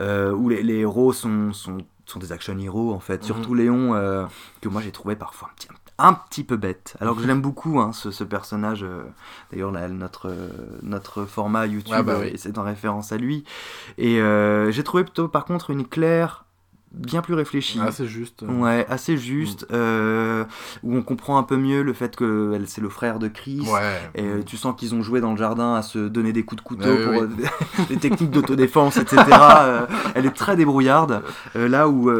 euh, 0.00 0.32
où 0.32 0.48
les, 0.48 0.62
les 0.62 0.78
héros 0.80 1.12
sont, 1.12 1.52
sont, 1.52 1.78
sont 2.04 2.18
des 2.18 2.32
action 2.32 2.58
héros 2.58 2.92
en 2.92 3.00
fait 3.00 3.20
Mhm. 3.20 3.26
surtout 3.26 3.54
Léon 3.54 3.94
euh, 3.94 4.24
que 4.60 4.68
moi 4.68 4.82
j'ai 4.82 4.90
trouvé 4.92 5.14
parfois 5.16 5.48
un 5.50 5.54
petit, 5.54 5.68
un 5.98 6.14
petit 6.14 6.42
peu 6.42 6.56
bête 6.56 6.96
alors 7.00 7.14
que 7.14 7.22
je 7.22 7.26
l'aime 7.28 7.42
beaucoup 7.42 7.78
hein, 7.78 7.92
ce, 7.92 8.10
ce 8.10 8.24
personnage 8.24 8.82
euh, 8.82 9.02
d'ailleurs 9.52 9.70
là, 9.70 9.86
notre, 9.88 10.34
notre 10.82 11.26
format 11.26 11.66
YouTube 11.66 11.94
Ah 11.96 12.02
bah 12.02 12.14
euh, 12.14 12.22
oui. 12.22 12.32
c'est 12.36 12.58
en 12.58 12.64
référence 12.64 13.12
à 13.12 13.18
lui 13.18 13.44
et 13.98 14.20
euh, 14.20 14.72
j'ai 14.72 14.82
trouvé 14.82 15.04
plutôt 15.04 15.28
par 15.28 15.44
contre 15.44 15.70
une 15.70 15.86
Claire 15.86 16.44
bien 16.94 17.22
plus 17.22 17.34
réfléchie 17.34 17.78
Ah, 17.82 17.90
c'est 17.90 18.06
juste. 18.06 18.42
Ouais, 18.48 18.86
assez 18.88 19.16
juste, 19.16 19.62
Mm. 19.62 19.74
euh, 19.74 20.44
où 20.82 20.96
on 20.96 21.02
comprend 21.02 21.38
un 21.38 21.42
peu 21.42 21.56
mieux 21.56 21.82
le 21.82 21.92
fait 21.92 22.14
que 22.16 22.52
elle- 22.54 22.68
c'est 22.68 22.80
le 22.80 22.88
frère 22.88 23.18
de 23.18 23.28
Chris. 23.28 23.62
Ouais. 23.66 24.00
Et 24.14 24.22
euh, 24.24 24.42
tu 24.44 24.56
sens 24.56 24.74
qu'ils 24.76 24.94
ont 24.94 25.02
joué 25.02 25.20
dans 25.20 25.30
le 25.32 25.36
jardin 25.36 25.74
à 25.74 25.82
se 25.82 25.98
donner 25.98 26.32
des 26.32 26.42
coups 26.44 26.62
de 26.62 26.66
couteau 26.66 26.94
pour 27.04 27.12
ouais. 27.12 27.20
euh, 27.22 27.28
des 27.88 27.96
techniques 27.96 28.30
d'autodéfense, 28.30 28.96
etc. 28.96 29.22
Euh, 29.30 29.86
elle 30.14 30.26
est 30.26 30.30
très 30.34 30.56
débrouillarde. 30.56 31.22
Euh, 31.56 31.68
là 31.68 31.88
où 31.88 32.10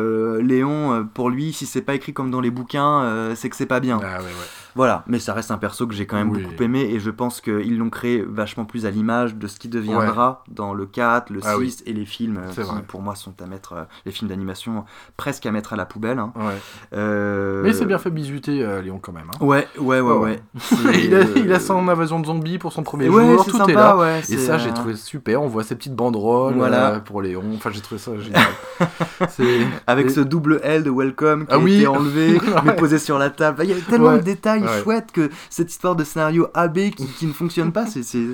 Léon, 0.40 1.08
pour 1.14 1.30
lui, 1.30 1.52
si 1.52 1.64
c'est 1.66 1.80
pas 1.82 1.94
écrit 1.94 2.12
comme 2.12 2.30
dans 2.30 2.40
les 2.40 2.50
bouquins, 2.50 3.32
c'est 3.34 3.48
que 3.48 3.56
c'est 3.56 3.66
pas 3.66 3.80
bien. 3.80 3.98
Ah 4.02 4.18
ouais, 4.18 4.24
ouais. 4.24 4.30
Voilà, 4.74 5.04
mais 5.06 5.18
ça 5.18 5.34
reste 5.34 5.50
un 5.50 5.58
perso 5.58 5.86
que 5.86 5.94
j'ai 5.94 6.06
quand 6.06 6.16
même 6.16 6.30
Oui. 6.30 6.42
beaucoup 6.42 6.62
aimé 6.62 6.80
et 6.90 6.98
je 7.00 7.10
pense 7.10 7.40
qu'ils 7.40 7.78
l'ont 7.78 7.90
créé 7.90 8.22
vachement 8.26 8.64
plus 8.64 8.86
à 8.86 8.90
l'image 8.90 9.34
de 9.34 9.46
ce 9.46 9.58
qui 9.58 9.68
deviendra 9.68 10.44
dans 10.50 10.72
le 10.74 10.86
4, 10.86 11.30
le 11.30 11.40
6 11.40 11.46
Ah 11.48 11.58
oui. 11.58 11.76
et 11.86 11.92
les 11.92 12.04
films 12.06 12.38
euh, 12.38 12.50
qui 12.52 12.60
vrai. 12.60 12.82
pour 12.86 13.02
moi 13.02 13.14
sont 13.14 13.34
à 13.42 13.46
mettre, 13.46 13.72
euh, 13.74 13.82
les 14.06 14.12
films 14.12 14.28
d'animation 14.30 14.84
presque 15.16 15.44
à 15.46 15.52
mettre 15.52 15.72
à 15.72 15.76
la 15.76 15.84
poubelle. 15.84 16.18
hein. 16.18 16.32
Ouais. 16.36 16.54
Euh, 16.94 17.62
Mais 17.62 17.72
c'est 17.72 17.84
bien 17.86 17.98
fait 17.98 18.10
bisuter 18.10 18.62
euh, 18.64 18.80
Léon 18.82 18.98
quand 19.00 19.12
même. 19.12 19.26
hein. 19.34 19.44
Ouais, 19.44 19.66
ouais, 19.78 20.00
ouais. 20.00 20.42
C'est, 20.58 20.76
il, 21.04 21.14
a, 21.14 21.18
euh, 21.18 21.24
il 21.36 21.52
a 21.52 21.60
son 21.60 21.86
invasion 21.88 22.20
de 22.20 22.26
zombies 22.26 22.58
pour 22.58 22.72
son 22.72 22.82
premier 22.82 23.08
ouais, 23.08 23.32
jour, 23.34 23.44
tout 23.44 23.56
sympa, 23.56 23.70
est 23.72 23.74
là. 23.74 23.96
ouais. 23.96 24.18
Et 24.20 24.36
ça, 24.38 24.58
j'ai 24.58 24.70
euh, 24.70 24.74
trouvé 24.74 24.96
super. 24.96 25.42
On 25.42 25.48
voit 25.48 25.64
ces 25.64 25.74
petites 25.74 25.94
banderoles 25.94 26.54
Voilà. 26.54 26.94
euh, 26.94 27.00
pour 27.00 27.22
Léon. 27.22 27.42
Enfin, 27.54 27.70
j'ai 27.72 27.80
trouvé 27.80 27.98
ça 27.98 28.12
génial. 28.18 28.42
Avec 29.86 30.06
et- 30.06 30.10
ce 30.10 30.20
double 30.20 30.60
L 30.62 30.82
de 30.84 30.90
Welcome 30.90 31.46
qui 31.46 31.52
Ah 31.52 31.56
a 31.56 31.58
oui. 31.58 31.76
été 31.78 31.86
enlevé, 31.86 32.40
mais 32.64 32.74
posé 32.76 32.98
sur 32.98 33.18
la 33.18 33.30
table. 33.30 33.62
Il 33.64 33.70
y 33.70 33.72
a 33.72 33.76
tellement 33.88 34.14
de 34.14 34.18
détails 34.22 34.61
Ouais. 34.66 34.82
chouettes 34.82 35.12
que 35.12 35.30
cette 35.50 35.70
histoire 35.70 35.96
de 35.96 36.04
scénario 36.04 36.48
AB 36.54 36.90
qui, 36.90 37.06
qui 37.06 37.26
ne 37.26 37.32
fonctionne 37.32 37.72
pas, 37.72 37.86
c'est, 37.86 38.02
c'est- 38.02 38.26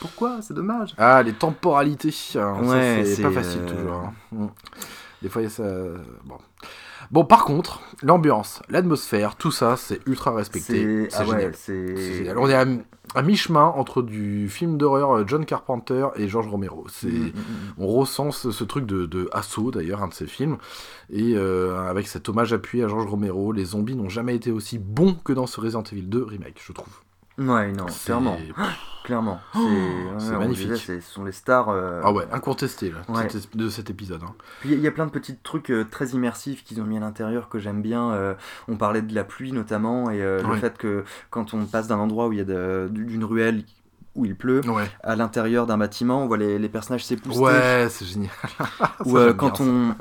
pourquoi? 0.00 0.38
C'est 0.42 0.54
dommage. 0.54 0.94
Ah, 0.98 1.22
les 1.22 1.32
temporalités. 1.32 2.10
ça, 2.10 2.52
Ouais, 2.54 3.02
c'est 3.04 3.14
c'est, 3.16 3.22
pas 3.22 3.30
facile 3.30 3.60
euh, 3.62 3.68
toujours. 3.76 3.94
hein. 3.96 4.12
Mm. 4.32 4.46
Des 5.22 5.28
fois, 5.30 5.40
il 5.42 5.44
y 5.44 5.48
a 5.48 5.50
ça. 5.50 5.62
Bon. 6.24 6.36
Bon, 7.14 7.24
par 7.24 7.44
contre, 7.44 7.80
l'ambiance, 8.02 8.60
l'atmosphère, 8.68 9.36
tout 9.36 9.52
ça, 9.52 9.76
c'est 9.76 10.00
ultra 10.04 10.34
respecté. 10.34 11.06
C'est 11.08 11.16
ah 11.16 11.24
génial. 11.24 11.54
c'est- 11.54 11.96
C'est 11.96 12.14
génial. 12.14 12.38
On 12.38 12.48
est 12.48 12.54
à, 12.54 12.64
à 13.14 13.22
mi-chemin 13.22 13.66
entre 13.66 14.02
du 14.02 14.48
film 14.48 14.76
d'horreur 14.78 15.12
euh, 15.18 15.24
John 15.24 15.46
Carpenter 15.46 16.08
et 16.16 16.26
George 16.26 16.48
Romero. 16.48 16.86
C'est, 16.88 17.06
Mm, 17.06 17.26
mm, 17.26 17.28
mm. 17.28 17.72
on 17.78 17.86
ressent 17.86 18.32
ce, 18.32 18.50
ce 18.50 18.64
truc 18.64 18.84
de, 18.84 19.06
de 19.06 19.28
Assaut, 19.32 19.70
d'ailleurs, 19.70 20.02
un 20.02 20.08
de 20.08 20.14
ses 20.14 20.26
films. 20.26 20.56
Et 21.08 21.34
euh, 21.36 21.88
avec 21.88 22.08
cet 22.08 22.28
hommage 22.28 22.52
appuyé 22.52 22.82
à 22.82 22.88
George 22.88 23.06
Romero, 23.06 23.52
les 23.52 23.64
zombies 23.66 23.94
n'ont 23.94 24.08
jamais 24.08 24.34
été 24.34 24.50
aussi 24.50 24.78
bons 24.80 25.14
que 25.14 25.32
dans 25.32 25.46
ce 25.46 25.60
Resident 25.60 25.84
Evil 25.84 26.02
2 26.08 26.24
remake, 26.24 26.60
je 26.66 26.72
trouve. 26.72 26.92
Ouais, 27.38 27.72
non, 27.72 27.86
clairement. 28.04 28.36
Clairement. 29.04 29.38
C'est 29.52 29.60
c'est 30.18 30.30
ouais, 30.30 30.38
magnifique. 30.38 30.70
disait, 30.70 31.00
ce 31.00 31.12
sont 31.12 31.24
les 31.24 31.32
stars. 31.32 31.68
euh, 31.68 32.00
Ah 32.02 32.10
ouais, 32.12 32.24
incontesté 32.32 32.90
là, 32.90 32.98
Ouais. 33.08 33.28
cet- 33.28 33.54
de 33.56 33.68
cet 33.68 33.90
épisode. 33.90 34.22
hein. 34.22 34.34
Puis 34.60 34.72
il 34.72 34.80
y 34.80 34.86
a 34.86 34.90
plein 34.90 35.04
de 35.04 35.10
petits 35.10 35.36
trucs 35.36 35.70
euh, 35.70 35.84
très 35.84 36.06
immersifs 36.10 36.64
qu'ils 36.64 36.80
ont 36.80 36.84
mis 36.84 36.96
à 36.96 37.00
l'intérieur 37.00 37.48
que 37.50 37.58
j'aime 37.58 37.82
bien. 37.82 38.12
euh, 38.12 38.34
on 38.68 38.76
parlait 38.76 39.02
de 39.02 39.14
la 39.14 39.24
pluie 39.24 39.52
notamment 39.52 40.10
et 40.10 40.22
euh, 40.22 40.42
le 40.42 40.56
fait 40.56 40.78
que 40.78 41.04
quand 41.30 41.52
on 41.52 41.66
passe 41.66 41.86
d'un 41.88 41.98
endroit 41.98 42.28
où 42.28 42.32
il 42.32 42.38
y 42.38 42.40
a 42.40 42.86
d'une 42.88 43.24
ruelle 43.24 43.64
où 44.14 44.24
il 44.24 44.36
pleut 44.36 44.60
Ouais, 44.70 44.88
à 45.02 45.16
l'intérieur 45.16 45.66
d'un 45.66 45.76
bâtiment, 45.76 46.22
on 46.22 46.26
voit 46.28 46.36
les, 46.38 46.58
les 46.58 46.68
personnages 46.70 47.04
s'épousseter. 47.04 47.42
ouais 47.44 47.88
c'est 47.90 48.04
génial. 48.06 48.30
Ou 49.04 49.18
euh, 49.18 49.34
quand 49.34 49.60
bien, 49.60 49.66
on, 49.66 49.94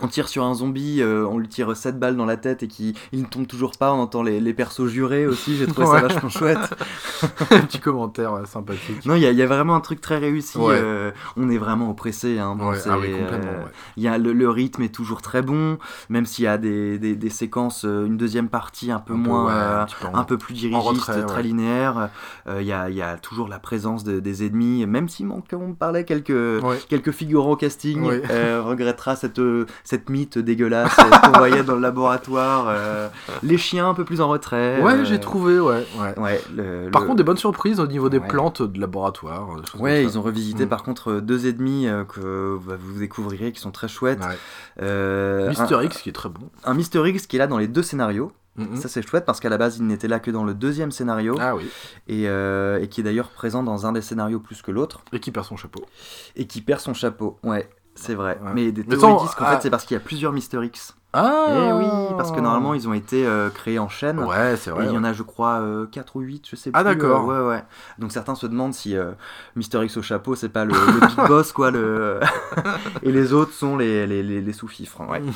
on 0.00 0.08
tire 0.08 0.28
sur 0.28 0.44
un 0.44 0.54
zombie, 0.54 1.00
euh, 1.00 1.26
on 1.26 1.38
lui 1.38 1.48
tire 1.48 1.74
7 1.76 1.98
balles 1.98 2.16
dans 2.16 2.26
la 2.26 2.36
tête 2.36 2.62
et 2.62 2.68
qu'il 2.68 2.94
il 3.12 3.20
ne 3.22 3.26
tombe 3.26 3.46
toujours 3.46 3.72
pas, 3.78 3.92
on 3.94 4.00
entend 4.00 4.22
les, 4.22 4.40
les 4.40 4.52
persos 4.54 4.86
jurer 4.88 5.26
aussi, 5.26 5.56
j'ai 5.56 5.66
trouvé 5.66 5.86
Ouais. 5.88 6.00
ça 6.00 6.06
vachement 6.08 6.28
chouette. 6.28 6.74
Un 7.50 7.60
petit 7.60 7.78
commentaire 7.80 8.32
ouais, 8.34 8.44
sympathique. 8.46 9.06
Non, 9.06 9.14
il 9.14 9.22
y, 9.22 9.26
a- 9.26 9.30
il 9.30 9.38
y 9.38 9.42
a 9.42 9.46
vraiment 9.46 9.74
un 9.74 9.80
truc 9.80 10.00
très 10.02 10.18
réussi, 10.18 10.58
Ouais. 10.58 10.74
euh, 10.78 11.10
on 11.36 11.48
est 11.48 11.56
vraiment 11.58 11.90
oppressé. 11.90 12.38
Hein, 12.38 12.56
bon, 12.56 12.72
ah 12.72 12.98
oui, 12.98 13.10
complètement. 13.12 13.50
euh, 13.52 13.66
y 13.96 14.06
a 14.08 14.18
le, 14.18 14.32
le 14.32 14.50
rythme 14.50 14.82
est 14.82 14.94
toujours 14.94 15.22
très 15.22 15.40
bon, 15.42 15.78
même 16.10 16.26
s'il 16.26 16.44
y 16.44 16.48
a 16.48 16.58
des, 16.58 16.98
des, 16.98 17.16
des 17.16 17.30
séquences, 17.30 17.84
euh, 17.86 18.04
une 18.06 18.16
deuxième 18.18 18.48
partie 18.48 18.90
un 18.90 18.98
peu 19.00 19.14
Un 19.14 19.18
moins, 19.18 19.50
euh, 19.50 19.84
un 20.02 20.08
en- 20.08 20.14
un 20.18 20.24
peu 20.24 20.36
plus 20.36 20.52
dirigiste, 20.54 20.84
retrait, 20.86 21.24
très 21.24 21.42
linéaire. 21.42 22.10
Euh, 22.48 22.60
Il 22.60 22.66
y, 22.66 22.72
a, 22.72 22.90
il 22.90 22.96
y 22.96 23.02
a 23.02 23.16
toujours 23.16 23.48
la 23.48 23.58
présence 23.58 24.04
de- 24.04 24.20
des 24.20 24.44
ennemis, 24.46 24.84
même 24.86 25.08
si 25.08 25.24
on, 25.24 25.42
on 25.56 25.72
parlait 25.72 26.04
quelques, 26.04 26.60
quelques 26.88 27.12
figurants 27.12 27.52
au 27.52 27.56
casting, 27.56 28.04
euh, 28.30 28.60
regrettera 28.62 29.16
cette, 29.16 29.38
euh, 29.38 29.66
cette 29.86 30.10
mythe 30.10 30.36
dégueulasse 30.36 30.94
euh, 30.98 31.10
qu'on 31.30 31.38
voyait 31.38 31.62
dans 31.62 31.76
le 31.76 31.80
laboratoire. 31.80 32.66
euh, 32.68 33.08
les 33.42 33.56
chiens 33.56 33.88
un 33.88 33.94
peu 33.94 34.04
plus 34.04 34.20
en 34.20 34.28
retrait. 34.28 34.82
Ouais, 34.82 34.94
euh, 34.94 35.04
j'ai 35.04 35.20
trouvé, 35.20 35.58
ouais. 35.60 35.86
ouais. 35.98 36.18
Ouais, 36.18 36.40
le- 36.54 36.90
Par 36.90 37.02
le- 37.02 37.06
contre, 37.06 37.16
des 37.18 37.22
bonnes 37.22 37.36
surprises 37.36 37.78
au 37.80 37.86
niveau 37.86 38.08
des 38.08 38.18
Ouais. 38.18 38.26
plantes 38.28 38.62
de 38.62 38.80
laboratoire. 38.80 39.48
Ouais, 39.78 40.02
ils 40.02 40.18
ont 40.18 40.22
revisité 40.22 40.66
Mm. 40.66 40.68
par 40.68 40.82
contre 40.82 41.14
deux 41.20 41.46
ennemis 41.46 41.86
que 42.08 42.58
bah, 42.66 42.74
vous 42.78 42.98
découvrirez 42.98 43.52
qui 43.52 43.60
sont 43.60 43.70
très 43.70 43.88
chouettes. 43.88 44.20
Mister 44.80 45.78
X 45.84 45.98
qui 46.02 46.08
est 46.08 46.12
très 46.12 46.28
bon. 46.28 46.50
un, 46.64 46.72
un 46.72 46.74
Mister 46.74 47.02
X 47.08 47.26
qui 47.26 47.36
est 47.36 47.38
là 47.38 47.46
dans 47.46 47.58
les 47.58 47.68
deux 47.68 47.82
scénarios. 47.82 48.32
Mhm. 48.56 48.76
Ça 48.76 48.88
c'est 48.88 49.06
chouette 49.06 49.26
parce 49.26 49.38
qu'à 49.38 49.50
la 49.50 49.58
base 49.58 49.76
il 49.76 49.86
n'était 49.86 50.08
là 50.08 50.18
que 50.18 50.30
dans 50.30 50.42
le 50.42 50.54
deuxième 50.54 50.90
scénario 50.90 51.36
Ah 51.38 51.54
oui. 51.54 51.64
et, 52.08 52.26
euh, 52.26 52.80
et 52.80 52.88
qui 52.88 53.02
est 53.02 53.04
d'ailleurs 53.04 53.28
présent 53.28 53.62
dans 53.62 53.84
un 53.84 53.92
des 53.92 54.00
scénarios 54.00 54.40
plus 54.40 54.62
que 54.62 54.70
l'autre 54.70 55.02
Et 55.12 55.20
qui 55.20 55.30
perd 55.30 55.44
son 55.44 55.56
chapeau. 55.58 55.84
et 56.36 56.46
qui 56.46 56.62
perd 56.62 56.80
son 56.80 56.94
chapeau. 56.94 57.38
Ouais, 57.44 57.68
c'est 57.96 58.14
vrai. 58.14 58.38
Ouais. 58.42 58.50
Mais 58.54 58.70
des 58.72 58.84
théories 58.84 59.22
disent 59.26 59.34
qu'en 59.34 59.44
ah. 59.46 59.56
fait 59.56 59.62
c'est 59.62 59.70
parce 59.70 59.84
qu'il 59.84 59.94
y 59.96 59.98
a 59.98 60.00
plusieurs 60.00 60.32
Mister 60.32 60.62
X. 60.64 60.94
Ah 61.12 61.46
Eh 61.48 61.72
oui, 61.72 61.86
parce 62.18 62.30
que 62.30 62.40
normalement 62.40 62.74
ils 62.74 62.86
ont 62.88 62.92
été 62.92 63.26
euh, 63.26 63.48
créés 63.48 63.78
en 63.78 63.88
chaîne. 63.88 64.20
Ouais, 64.20 64.54
c'est 64.56 64.68
Et 64.70 64.72
vrai. 64.74 64.84
il 64.86 64.92
y 64.92 64.98
en 64.98 65.02
a, 65.04 65.14
je 65.14 65.22
crois, 65.22 65.62
4 65.90 66.16
ou 66.16 66.20
8, 66.20 66.46
je 66.50 66.56
sais 66.56 66.70
Ah, 66.74 66.84
plus. 66.84 66.94
d'accord. 66.94 67.30
euh, 67.30 67.42
ouais, 67.48 67.54
ouais. 67.56 67.64
Donc 67.98 68.12
certains 68.12 68.34
se 68.34 68.46
demandent 68.46 68.74
si 68.74 68.94
euh, 68.96 69.12
Mister 69.56 69.82
X 69.82 69.96
au 69.96 70.02
chapeau, 70.02 70.34
c'est 70.34 70.50
pas 70.50 70.64
le, 70.66 70.74
le 70.74 71.06
big 71.06 71.16
boss, 71.28 71.52
quoi. 71.52 71.70
Le... 71.70 72.20
Et 73.02 73.12
les 73.12 73.32
autres 73.32 73.52
sont 73.54 73.76
les, 73.78 74.06
les, 74.06 74.22
les, 74.22 74.40
les 74.42 74.52
sous-fifres. 74.52 75.00
Ouais. 75.08 75.22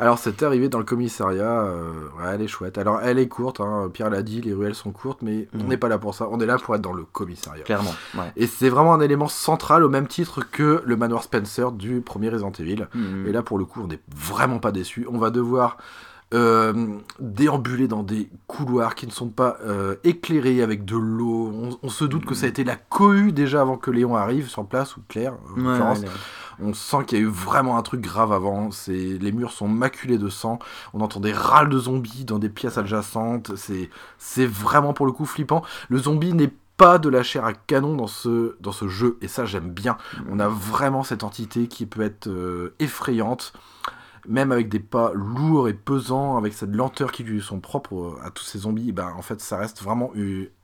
Alors, 0.00 0.18
cette 0.18 0.42
arrivée 0.42 0.68
dans 0.70 0.78
le 0.78 0.84
commissariat, 0.84 1.60
euh, 1.60 1.92
ouais, 2.18 2.30
elle 2.34 2.40
est 2.42 2.48
chouette. 2.48 2.78
Alors, 2.78 3.00
elle 3.02 3.18
est 3.18 3.28
courte, 3.28 3.60
hein, 3.60 3.90
Pierre 3.92 4.08
l'a 4.08 4.22
dit, 4.22 4.40
les 4.40 4.54
ruelles 4.54 4.74
sont 4.74 4.92
courtes, 4.92 5.20
mais 5.20 5.46
on 5.54 5.58
Mhm. 5.58 5.66
n'est 5.68 5.76
pas 5.76 5.88
là 5.88 5.98
pour 5.98 6.14
ça. 6.14 6.26
On 6.30 6.40
est 6.40 6.46
là 6.46 6.56
pour 6.56 6.74
être 6.74 6.80
dans 6.80 6.94
le 6.94 7.04
commissariat. 7.04 7.64
Clairement. 7.64 7.94
Ouais. 8.14 8.32
Et 8.36 8.46
c'est 8.46 8.70
vraiment 8.70 8.94
un 8.94 9.00
élément 9.00 9.28
central 9.28 9.84
au 9.84 9.90
même 9.90 10.06
titre 10.08 10.40
que 10.50 10.82
le 10.86 10.96
manoir 10.96 11.22
Spencer 11.22 11.70
du 11.72 12.00
premier 12.00 12.30
Resident 12.30 12.50
Evil. 12.58 12.88
Mhm. 12.94 13.26
Et 13.28 13.32
là, 13.32 13.42
pour 13.42 13.58
le 13.58 13.66
coup, 13.66 13.82
on 13.84 13.88
n'est 13.88 14.00
vraiment 14.16 14.58
pas 14.58 14.72
déçu. 14.72 15.06
On 15.12 15.18
va 15.18 15.28
devoir 15.30 15.76
euh, 16.32 16.98
déambuler 17.18 17.88
dans 17.88 18.02
des 18.02 18.30
couloirs 18.46 18.94
qui 18.94 19.06
ne 19.06 19.12
sont 19.12 19.28
pas 19.28 19.56
euh, 19.64 19.96
éclairés 20.04 20.62
avec 20.62 20.84
de 20.84 20.96
l'eau. 20.96 21.50
On, 21.52 21.78
on 21.82 21.88
se 21.88 22.04
doute 22.04 22.24
que 22.24 22.34
ça 22.34 22.46
a 22.46 22.48
été 22.48 22.62
la 22.64 22.76
cohue 22.76 23.32
déjà 23.32 23.60
avant 23.62 23.76
que 23.76 23.90
Léon 23.90 24.14
arrive 24.16 24.48
sur 24.48 24.64
place, 24.66 24.96
ou 24.96 25.00
Claire, 25.08 25.34
en 25.34 25.60
Ouais, 25.60 25.68
l'occurrence. 25.68 26.00
ouais, 26.00 26.08
On 26.62 26.72
sent 26.72 26.98
qu'il 27.06 27.18
y 27.18 27.20
a 27.20 27.24
eu 27.24 27.28
vraiment 27.28 27.76
un 27.78 27.82
truc 27.82 28.00
grave 28.00 28.32
avant. 28.32 28.70
C'est 28.70 28.92
les 28.92 29.32
murs 29.32 29.52
sont 29.52 29.68
maculés 29.68 30.18
de 30.18 30.28
sang. 30.28 30.58
On 30.94 31.00
entend 31.00 31.20
des 31.20 31.32
râles 31.32 31.68
de 31.68 31.78
zombies 31.78 32.24
dans 32.24 32.38
des 32.38 32.48
pièces 32.50 32.78
adjacentes. 32.78 33.56
C'est 33.56 33.90
c'est 34.18 34.46
vraiment 34.46 34.92
pour 34.92 35.06
le 35.06 35.12
coup 35.12 35.26
flippant. 35.26 35.62
Le 35.88 35.98
zombie 35.98 36.32
n'est 36.32 36.52
pas 36.76 36.98
de 36.98 37.10
la 37.10 37.22
chair 37.22 37.44
à 37.44 37.52
canon 37.52 37.94
dans 37.94 38.06
ce, 38.06 38.56
dans 38.60 38.72
ce 38.72 38.88
jeu, 38.88 39.18
et 39.20 39.28
ça 39.28 39.44
j'aime 39.44 39.68
bien. 39.68 39.98
On 40.30 40.40
a 40.40 40.48
vraiment 40.48 41.02
cette 41.02 41.24
entité 41.24 41.66
qui 41.68 41.84
peut 41.84 42.00
être 42.00 42.26
euh, 42.28 42.74
effrayante, 42.78 43.52
même 44.28 44.52
avec 44.52 44.68
des 44.68 44.80
pas 44.80 45.12
lourds 45.14 45.68
et 45.68 45.74
pesants, 45.74 46.36
avec 46.36 46.52
cette 46.52 46.74
lenteur 46.74 47.12
qui 47.12 47.22
lui 47.24 47.40
sont 47.40 47.60
propres 47.60 47.94
euh, 48.18 48.26
à 48.26 48.30
tous 48.30 48.44
ces 48.44 48.58
zombies. 48.60 48.92
Ben, 48.92 49.12
en 49.16 49.22
fait, 49.22 49.40
ça 49.40 49.56
reste 49.56 49.82
vraiment 49.82 50.12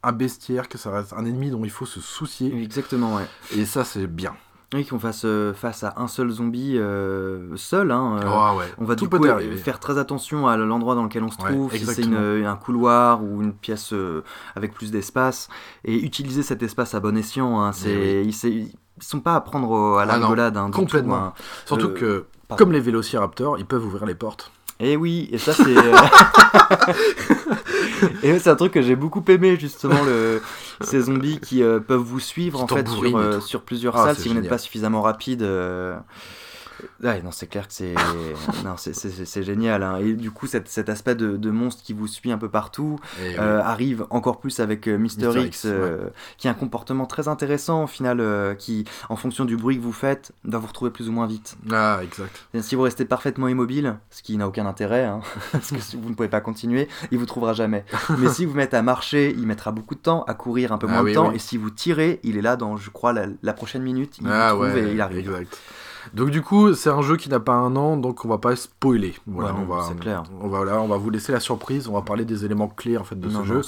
un 0.02 0.12
bestiaire, 0.12 0.68
que 0.68 0.78
ça 0.78 0.90
reste 0.90 1.12
un 1.12 1.24
ennemi 1.24 1.50
dont 1.50 1.64
il 1.64 1.70
faut 1.70 1.86
se 1.86 2.00
soucier, 2.00 2.54
Exactement, 2.62 3.16
ouais. 3.16 3.26
et 3.56 3.64
ça 3.64 3.84
c'est 3.84 4.06
bien. 4.06 4.34
Oui, 4.74 4.84
qu'on 4.84 4.98
fasse 4.98 5.22
euh, 5.24 5.54
face 5.54 5.84
à 5.84 5.94
un 5.96 6.08
seul 6.08 6.28
zombie 6.28 6.76
euh, 6.76 7.54
seul. 7.56 7.92
Hein, 7.92 8.18
euh, 8.20 8.26
Ah 8.26 8.56
ouais. 8.56 8.64
On 8.78 8.84
va 8.84 8.96
Tout 8.96 9.04
du 9.06 9.16
coup 9.16 9.24
faire 9.58 9.78
très 9.78 9.96
attention 9.96 10.48
à 10.48 10.56
l'endroit 10.56 10.96
dans 10.96 11.04
lequel 11.04 11.22
on 11.22 11.30
se 11.30 11.38
Ouais, 11.40 11.52
trouve, 11.52 11.72
si 11.72 11.86
c'est 11.86 12.02
un 12.44 12.56
couloir 12.56 13.22
ou 13.22 13.42
une 13.42 13.52
pièce 13.52 13.94
avec 14.56 14.74
plus 14.74 14.90
d'espace, 14.90 15.48
et 15.84 15.96
utiliser 15.96 16.42
cet 16.42 16.64
espace 16.64 16.94
à 16.96 17.00
bon 17.00 17.16
escient. 17.16 17.60
hein, 17.60 17.70
c'est, 17.72 17.94
Mais 17.94 18.24
ils, 18.24 18.32
c'est- 18.32 18.50
ils 18.50 18.72
sont 18.98 19.20
pas 19.20 19.36
à 19.36 19.40
prendre 19.40 19.70
au- 19.70 19.94
à 19.98 20.04
la 20.04 20.14
Ah 20.14 20.16
hein, 20.16 20.70
complètement. 20.72 21.16
tout, 21.16 21.22
hein. 21.22 21.32
Surtout 21.66 21.90
que, 21.90 22.26
pardon. 22.48 22.64
comme 22.64 22.72
les 22.72 22.80
vélociraptors, 22.80 23.58
ils 23.58 23.66
peuvent 23.66 23.84
ouvrir 23.84 24.06
les 24.06 24.14
portes. 24.14 24.50
Et 24.78 24.94
oui, 24.96 25.28
et 25.32 25.38
ça 25.38 25.54
c'est. 25.54 25.74
euh, 25.74 25.96
et 28.22 28.38
c'est 28.38 28.50
un 28.50 28.56
truc 28.56 28.72
que 28.72 28.82
j'ai 28.82 28.96
beaucoup 28.96 29.24
aimé 29.28 29.56
justement, 29.58 30.02
le... 30.04 30.42
ces 30.82 31.00
zombies 31.02 31.40
qui 31.40 31.62
euh, 31.62 31.80
peuvent 31.80 32.00
vous 32.00 32.20
suivre 32.20 32.62
en 32.62 32.66
fait 32.66 32.86
sur, 32.86 33.16
euh, 33.16 33.40
sur 33.40 33.62
plusieurs 33.62 33.96
Ah, 33.96 34.04
salles 34.06 34.16
si 34.16 34.28
vous 34.28 34.34
n'êtes 34.34 34.48
pas 34.50 34.58
suffisamment 34.58 35.00
rapide. 35.02 35.42
euh, 35.42 35.96
Ouais, 37.02 37.22
non, 37.22 37.30
c'est 37.30 37.46
clair 37.46 37.66
que 37.68 37.72
c'est 37.74 37.94
non, 38.64 38.76
c'est- 38.76 38.92
c'est 38.92 39.10
c'est- 39.10 39.24
c'est 39.24 39.42
génial. 39.42 39.82
hein. 39.82 39.96
Et 39.98 40.12
du 40.14 40.30
coup, 40.30 40.46
cet, 40.46 40.68
cet 40.68 40.88
aspect 40.88 41.14
de, 41.14 41.36
de 41.36 41.50
monstre 41.50 41.82
qui 41.82 41.92
vous 41.92 42.06
suit 42.06 42.30
un 42.32 42.38
peu 42.38 42.48
partout 42.48 42.98
Et 43.22 43.38
euh, 43.38 43.60
arrive 43.62 44.06
encore 44.10 44.38
plus 44.40 44.60
avec 44.60 44.86
euh, 44.88 44.96
Mister, 44.98 45.26
Mister 45.26 45.40
X, 45.42 45.46
X, 45.46 45.66
euh, 45.66 46.08
qui 46.38 46.48
a 46.48 46.50
un 46.50 46.54
comportement 46.54 47.06
très 47.06 47.28
intéressant 47.28 47.84
au 47.84 47.86
final, 47.86 48.20
euh, 48.20 48.54
qui, 48.54 48.84
en 49.08 49.16
fonction 49.16 49.44
du 49.44 49.56
bruit 49.56 49.76
que 49.78 49.82
vous 49.82 49.92
faites, 49.92 50.32
va 50.44 50.58
vous 50.58 50.66
retrouver 50.66 50.90
plus 50.90 51.08
ou 51.08 51.12
moins 51.12 51.26
vite. 51.26 51.56
Ah, 51.70 52.00
exact. 52.02 52.46
Et 52.54 52.62
Si 52.62 52.74
vous 52.74 52.82
restez 52.82 53.04
parfaitement 53.04 53.48
immobile, 53.48 53.96
ce 54.10 54.22
qui 54.22 54.36
n'a 54.36 54.46
aucun 54.46 54.66
intérêt, 54.66 55.04
hein, 55.04 55.20
parce 55.52 55.70
que 55.70 55.96
vous 55.96 56.08
ne 56.10 56.14
pouvez 56.14 56.28
pas 56.28 56.40
continuer, 56.40 56.88
il 57.10 57.18
vous 57.18 57.26
trouvera 57.26 57.52
jamais. 57.52 57.84
Mais 58.18 58.28
si 58.28 58.44
vous 58.44 58.54
mettez 58.54 58.76
à 58.76 58.82
marcher, 58.82 59.34
il 59.36 59.46
mettra 59.46 59.72
beaucoup 59.72 59.94
de 59.94 60.00
temps, 60.00 60.24
à 60.24 60.34
courir 60.34 60.72
un 60.72 60.78
peu 60.78 60.86
Ah 60.90 60.92
moins 60.94 61.02
oui, 61.02 61.10
de 61.12 61.14
temps, 61.16 61.28
oui. 61.30 61.36
et 61.36 61.38
si 61.38 61.56
vous 61.56 61.70
tirez, 61.70 62.20
il 62.22 62.36
est 62.36 62.42
là 62.42 62.56
dans, 62.56 62.76
je 62.76 62.90
crois, 62.90 63.12
la, 63.12 63.26
la 63.42 63.52
prochaine 63.52 63.82
minute, 63.82 64.18
il 64.20 64.26
ah 64.28 64.52
vous 64.54 64.62
trouve 64.64 64.74
ouais, 64.74 64.88
et 64.90 64.92
il 64.92 65.00
arrive. 65.00 65.18
exact. 65.30 65.58
Donc 66.14 66.30
du 66.30 66.42
coup, 66.42 66.74
c'est 66.74 66.90
un 66.90 67.02
jeu 67.02 67.16
qui 67.16 67.28
n'a 67.28 67.40
pas 67.40 67.54
un 67.54 67.74
an, 67.76 67.96
donc 67.96 68.24
on 68.24 68.28
va 68.28 68.38
pas 68.38 68.54
spoiler. 68.56 69.14
Voilà, 69.26 69.52
Ouais, 69.52 69.60
on 69.68 69.74
va, 69.74 69.84
c'est 69.88 69.98
clair. 69.98 70.22
On 70.40 70.48
va, 70.48 70.80
on 70.80 70.88
va 70.88 70.96
vous 70.96 71.10
laisser 71.10 71.32
la 71.32 71.40
surprise. 71.40 71.88
On 71.88 71.92
va 71.94 72.02
parler 72.02 72.24
des 72.24 72.44
éléments 72.44 72.68
clés 72.68 72.96
en 72.96 73.04
fait 73.04 73.18
de 73.18 73.26
Non, 73.28 73.32
ce 73.32 73.38
non, 73.38 73.44
jeu. 73.44 73.62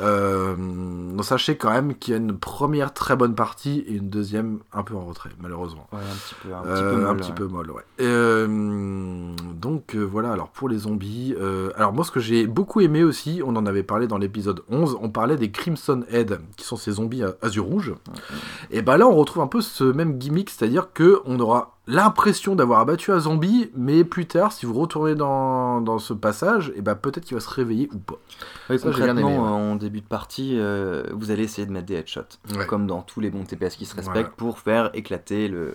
Euh, 0.00 0.54
donc 0.56 1.24
sachez 1.24 1.56
quand 1.56 1.70
même 1.70 1.94
qu'il 1.94 2.12
y 2.12 2.14
a 2.14 2.18
une 2.18 2.36
première 2.36 2.92
très 2.94 3.16
bonne 3.16 3.34
partie 3.34 3.80
et 3.86 3.92
une 3.94 4.08
deuxième 4.08 4.60
un 4.72 4.82
peu 4.82 4.94
en 4.94 5.04
retrait, 5.04 5.30
malheureusement. 5.40 5.86
ouais, 5.92 5.98
un 5.98 6.14
petit 6.14 6.34
peu, 6.42 6.54
un 6.54 6.62
petit 6.62 6.82
Euh, 6.82 6.90
peu 6.90 6.96
un 6.96 7.08
molle, 7.08 7.16
petit 7.18 7.28
ouais. 7.30 7.34
peu 7.34 7.46
molle, 7.46 7.70
ouais. 7.70 7.82
Euh, 8.00 9.34
donc 9.54 9.94
euh, 9.94 10.02
voilà, 10.02 10.32
alors 10.32 10.48
pour 10.48 10.68
les 10.68 10.78
zombies, 10.78 11.34
euh, 11.38 11.70
alors 11.76 11.92
moi 11.92 12.04
ce 12.04 12.10
que 12.10 12.20
j'ai 12.20 12.46
beaucoup 12.46 12.80
aimé 12.80 13.02
aussi, 13.04 13.42
on 13.44 13.56
en 13.56 13.66
avait 13.66 13.82
parlé 13.82 14.06
dans 14.06 14.18
l'épisode 14.18 14.62
11, 14.70 14.96
on 15.00 15.10
parlait 15.10 15.36
des 15.36 15.50
Crimson 15.50 16.04
Head, 16.10 16.40
qui 16.56 16.64
sont 16.64 16.76
ces 16.76 16.92
zombies 16.92 17.22
azur 17.42 17.64
rouge. 17.64 17.94
Et 18.70 18.82
bah 18.82 18.96
là 18.96 19.06
on 19.06 19.14
retrouve 19.14 19.42
un 19.42 19.46
peu 19.46 19.60
ce 19.60 19.84
même 19.84 20.18
gimmick, 20.18 20.50
c'est-à-dire 20.50 20.92
que 20.92 21.20
on 21.24 21.38
aura 21.42 21.76
l'impression 21.88 22.54
d'avoir 22.54 22.78
abattu 22.80 23.10
un 23.10 23.18
zombie, 23.18 23.68
mais 23.76 24.04
plus 24.04 24.26
tard, 24.26 24.52
si 24.52 24.66
vous 24.66 24.74
retournez 24.74 25.16
dans, 25.16 25.80
dans 25.80 25.98
ce 25.98 26.14
passage, 26.14 26.72
et 26.76 26.80
bah 26.80 26.94
peut-être 26.94 27.24
qu'il 27.24 27.34
va 27.36 27.40
se 27.40 27.50
réveiller 27.50 27.88
ou 27.92 27.98
pas. 27.98 28.14
Ouais, 28.70 28.78
Ça, 28.78 28.92
j'ai 28.92 28.98
bien 29.02 29.08
concrètement, 29.08 29.30
aimé, 29.30 29.38
ouais. 29.40 29.48
en 29.72 29.74
début 29.76 30.00
de 30.00 30.06
partie, 30.06 30.56
euh, 30.58 31.02
vous 31.12 31.32
allez 31.32 31.42
essayer 31.42 31.66
de 31.66 31.72
mettre 31.72 31.86
des 31.86 31.94
headshots, 31.94 32.38
Ouais. 32.56 32.66
comme 32.66 32.86
dans 32.86 33.02
tous 33.02 33.18
les 33.20 33.30
bons 33.30 33.42
TPS 33.42 33.74
qui 33.74 33.84
se 33.84 33.96
respectent, 33.96 34.14
Voilà. 34.16 34.28
pour 34.36 34.60
faire 34.60 34.90
éclater 34.94 35.48
le... 35.48 35.72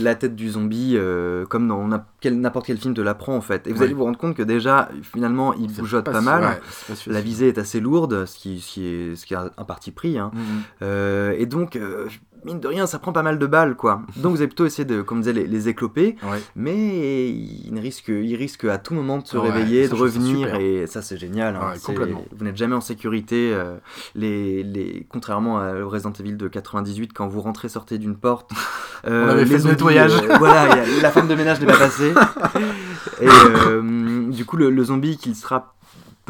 la 0.00 0.16
tête 0.16 0.34
du 0.34 0.50
zombie, 0.50 0.94
euh, 0.96 1.46
comme 1.46 1.68
dans 1.68 1.86
n'importe 1.86 2.66
quel, 2.66 2.76
film 2.78 2.92
de 2.94 3.02
l'apprend 3.02 3.36
en 3.36 3.40
fait. 3.40 3.68
Et 3.68 3.72
vous 3.72 3.78
Ouais. 3.78 3.84
allez 3.84 3.94
vous 3.94 4.04
rendre 4.04 4.18
compte 4.18 4.34
que 4.34 4.42
déjà, 4.42 4.88
finalement, 5.02 5.54
il 5.54 5.70
C'est 5.70 5.80
bougeotte 5.80 6.06
pas, 6.10 6.20
mal. 6.20 6.60
pas 6.88 6.94
si 6.96 7.08
La 7.08 7.20
visée 7.20 7.46
est 7.48 7.58
assez 7.58 7.78
lourde, 7.78 8.26
ce 8.26 8.36
qui, 8.36 8.60
ce 8.60 8.72
qui, 8.72 8.86
est, 8.86 9.14
ce 9.16 9.24
qui 9.26 9.34
est 9.34 9.36
un 9.36 9.64
parti 9.64 9.92
pris. 9.92 10.18
hein. 10.18 10.32
Mhm. 10.34 10.40
Euh, 10.82 11.34
et 11.38 11.46
donc, 11.46 11.76
euh, 11.76 12.08
mine 12.44 12.60
de 12.60 12.68
rien, 12.68 12.86
ça 12.86 12.98
prend 12.98 13.12
pas 13.12 13.22
mal 13.22 13.38
de 13.38 13.46
balles, 13.46 13.76
quoi. 13.76 14.02
Donc, 14.16 14.32
vous 14.32 14.38
allez 14.38 14.48
plutôt 14.48 14.66
essayer 14.66 14.84
de, 14.84 15.02
comme 15.02 15.18
je 15.24 15.30
disais, 15.30 15.42
les, 15.42 15.46
les 15.46 15.68
écloper. 15.68 16.16
Ouais. 16.22 16.40
Mais 16.56 17.28
il 17.30 17.78
risque, 17.80 18.08
il 18.08 18.34
risque 18.36 18.64
à 18.64 18.78
tout 18.78 18.94
moment 18.94 19.18
de 19.18 19.26
se 19.26 19.36
réveiller, 19.36 19.86
ça, 19.88 19.94
de 19.94 20.00
revenir, 20.00 20.54
et 20.54 20.86
ça 20.86 21.02
c'est 21.02 21.16
génial. 21.16 21.56
hein. 21.56 21.60
Ouais, 21.70 21.74
C'est- 21.76 21.86
complètement. 21.86 22.24
Vous 22.36 22.44
n'êtes 22.44 22.56
jamais 22.56 22.74
en 22.74 22.80
sécurité. 22.80 23.52
euh, 23.54 23.76
les, 24.14 24.62
les, 24.62 25.06
contrairement 25.10 25.58
à 25.58 25.72
Resident 25.84 26.12
Evil 26.18 26.34
de 26.36 26.48
98, 26.48 27.12
quand 27.12 27.26
vous 27.28 27.40
rentrez, 27.40 27.68
sortez 27.68 27.98
d'une 27.98 28.16
porte. 28.16 28.50
euh, 29.06 29.26
On 29.26 29.28
avait 29.30 29.40
fait 29.44 29.50
les 29.50 29.52
le 29.54 29.58
zombies, 29.60 29.72
nettoyage. 29.74 30.12
euh, 30.14 30.36
voilà, 30.38 30.76
la 31.02 31.10
femme 31.10 31.28
de 31.28 31.34
ménage 31.34 31.60
n'est 31.60 31.66
pas 31.66 31.78
passée. 31.78 32.12
et 33.20 33.26
du 34.32 34.44
coup, 34.44 34.56
le, 34.56 34.70
le 34.70 34.84
zombie 34.84 35.16
qu'il 35.16 35.34
sera 35.34 35.74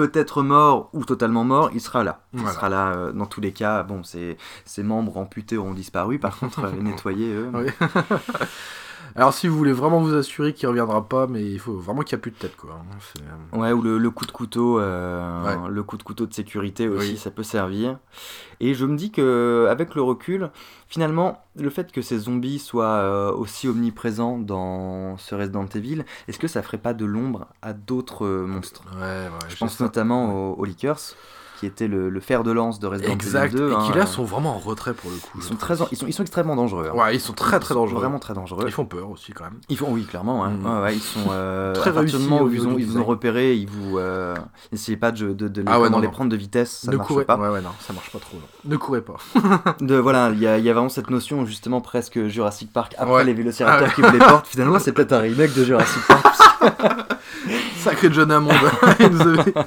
peut-être 0.09 0.43
mort 0.43 0.89
ou 0.94 1.05
totalement 1.05 1.44
mort, 1.44 1.70
il 1.74 1.81
sera 1.81 2.02
là. 2.05 2.20
Il 2.32 2.40
Voilà. 2.40 2.55
sera 2.55 2.68
là 2.70 2.93
euh, 2.94 3.12
dans 3.12 3.27
tous 3.27 3.40
les 3.43 3.52
cas. 3.52 3.82
Bon, 3.82 4.02
ses, 4.02 4.39
ses 4.64 4.82
membres 4.82 5.16
amputés 5.18 5.56
auront 5.59 5.74
disparu, 5.74 6.18
par 6.18 6.39
contre, 6.39 6.64
euh, 6.64 6.72
nettoyés, 6.81 7.32
eux. 7.35 7.51
Alors 9.16 9.35
si 9.35 9.49
vous 9.49 9.57
voulez 9.57 9.73
vraiment 9.73 10.01
vous 10.01 10.15
assurer 10.15 10.53
qu'il 10.55 10.69
reviendra 10.69 11.09
pas, 11.09 11.27
mais 11.27 11.43
il 11.45 11.59
faut 11.59 11.74
vraiment 11.77 12.03
qu'il 12.03 12.16
n'y 12.16 12.20
a 12.20 12.23
plus 12.23 12.31
de 12.31 12.37
tête 12.37 12.57
quoi. 12.57 12.81
C'est, 13.01 13.23
euh, 13.23 13.59
Ouais, 13.61 13.73
ou 13.73 13.82
le, 13.82 13.99
le 13.99 14.11
coup 14.11 14.24
de 14.27 14.31
couteau, 14.32 14.78
euh, 14.78 15.45
Ouais. 15.65 15.69
le 15.70 15.82
coup 15.82 15.97
de 15.97 16.03
couteau 16.03 16.27
de 16.27 16.32
sécurité 16.35 16.89
aussi, 16.89 17.12
Oui. 17.12 17.16
ça 17.16 17.31
peut 17.31 17.43
servir. 17.43 17.99
Et 18.61 18.74
je 18.74 18.85
me 18.87 18.97
dis 18.97 19.11
que 19.11 19.66
avec 19.70 19.95
le 19.95 20.03
recul, 20.03 20.51
finalement, 20.87 21.43
le 21.57 21.70
fait 21.70 21.91
que 21.93 22.03
ces 22.03 22.19
zombies 22.19 22.59
soient 22.59 22.85
euh, 22.87 23.32
aussi 23.32 23.69
omniprésents 23.69 24.39
dans 24.39 25.16
ce 25.19 25.35
Resident 25.35 25.66
Evil, 25.74 26.05
est-ce 26.28 26.39
que 26.39 26.49
ça 26.49 26.62
ferait 26.62 26.78
pas 26.78 26.95
de 26.95 27.05
l'ombre 27.05 27.47
à 27.62 27.73
d'autres 27.73 28.27
euh, 28.27 28.47
monstres? 28.47 28.82
Ouais, 28.95 29.01
ouais. 29.01 29.49
Je 29.49 29.57
pense 29.57 29.81
notamment 29.81 30.53
aux, 30.53 30.55
aux 30.55 30.65
Lickers, 30.65 31.01
qui 31.61 31.66
était 31.66 31.89
le, 31.89 32.09
le 32.09 32.20
fer 32.20 32.43
de 32.43 32.51
lance 32.53 32.81
de 32.81 32.87
Resident 32.87 33.12
Exact. 33.12 33.53
Evil 33.55 33.57
2. 33.59 33.66
et 33.70 33.74
qui 33.74 33.93
hein. 33.93 33.95
là 33.95 34.07
sont 34.07 34.24
vraiment 34.24 34.57
en 34.57 34.59
retrait 34.59 34.95
pour 34.95 35.11
le 35.11 35.16
coup. 35.19 35.37
ils 35.37 35.43
sont 35.43 35.57
très, 35.57 35.74
ils 35.93 35.97
sont, 35.99 36.07
ils 36.07 36.12
sont 36.15 36.23
extrêmement 36.23 36.57
dangereux. 36.57 36.89
hein. 36.91 36.97
Ouais, 36.97 37.15
ils 37.15 37.20
sont 37.20 37.35
très 37.35 37.61
très 37.61 37.74
Ils 37.74 37.77
sont 37.77 37.81
dangereux. 37.82 38.01
Vraiment 38.01 38.19
très 38.19 38.32
dangereux. 38.32 38.65
Ils 38.66 38.73
font 38.73 38.87
peur 38.87 39.11
aussi 39.11 39.32
quand 39.32 39.45
même. 39.45 39.61
Ils 39.69 39.77
font, 39.77 39.89
oui, 39.91 40.05
clairement. 40.07 40.43
hein. 40.45 40.53
Ouais, 40.65 40.81
ouais, 40.82 40.95
ils 40.97 41.01
sont 41.03 41.20
euh, 41.31 41.74
Très 41.74 41.91
réussis 41.91 42.16
où 42.16 42.49
ils, 42.51 42.66
ont, 42.66 42.74
vous 42.78 42.97
ont 42.99 43.05
repéré, 43.05 43.55
ils 43.55 43.69
vous 43.69 43.99
euh, 43.99 44.35
n'essayez 44.73 44.97
pas 44.97 45.12
de, 45.12 45.32
de, 45.35 45.49
de 45.49 45.61
les, 45.61 45.66
Ah 45.70 45.78
ouais, 45.78 45.85
comment 45.89 45.99
non, 45.99 46.01
les 46.01 46.07
non. 46.07 46.12
prendre 46.12 46.31
de 46.31 46.37
vitesse, 46.37 46.81
ça 46.85 46.91
ne 46.91 46.97
marche 46.97 47.09
courez 47.09 47.24
pas. 47.27 47.37
Ouais, 47.37 47.49
ouais, 47.51 47.61
non, 47.61 47.70
ça 47.81 47.93
marche 47.93 48.11
pas 48.11 48.19
trop. 48.19 48.39
non. 48.39 48.70
Ne 48.70 48.77
courez 48.77 49.03
pas. 49.03 49.16
De 49.81 49.97
voilà, 49.97 50.31
il 50.32 50.39
y, 50.39 50.43
y 50.43 50.47
a 50.70 50.73
vraiment 50.73 50.89
cette 50.89 51.11
notion 51.11 51.45
justement 51.45 51.81
presque 51.82 52.27
Jurassic 52.28 52.73
Park 52.73 52.95
après 52.99 53.12
Ouais. 53.16 53.24
les 53.24 53.35
vélociraptors 53.35 53.82
Ah 53.82 53.89
ouais. 53.89 53.95
qui 53.95 54.01
vous 54.03 54.11
les 54.12 54.19
portent. 54.24 54.47
Finalement, 54.47 54.78
c'est 54.78 54.93
peut-être 54.93 55.12
un 55.12 55.19
remake 55.20 55.53
de 55.55 55.65
Jurassic 55.65 56.03
Park. 56.07 56.30
Sacré 57.78 58.09
John 58.12 58.31
Hammond. 58.31 58.51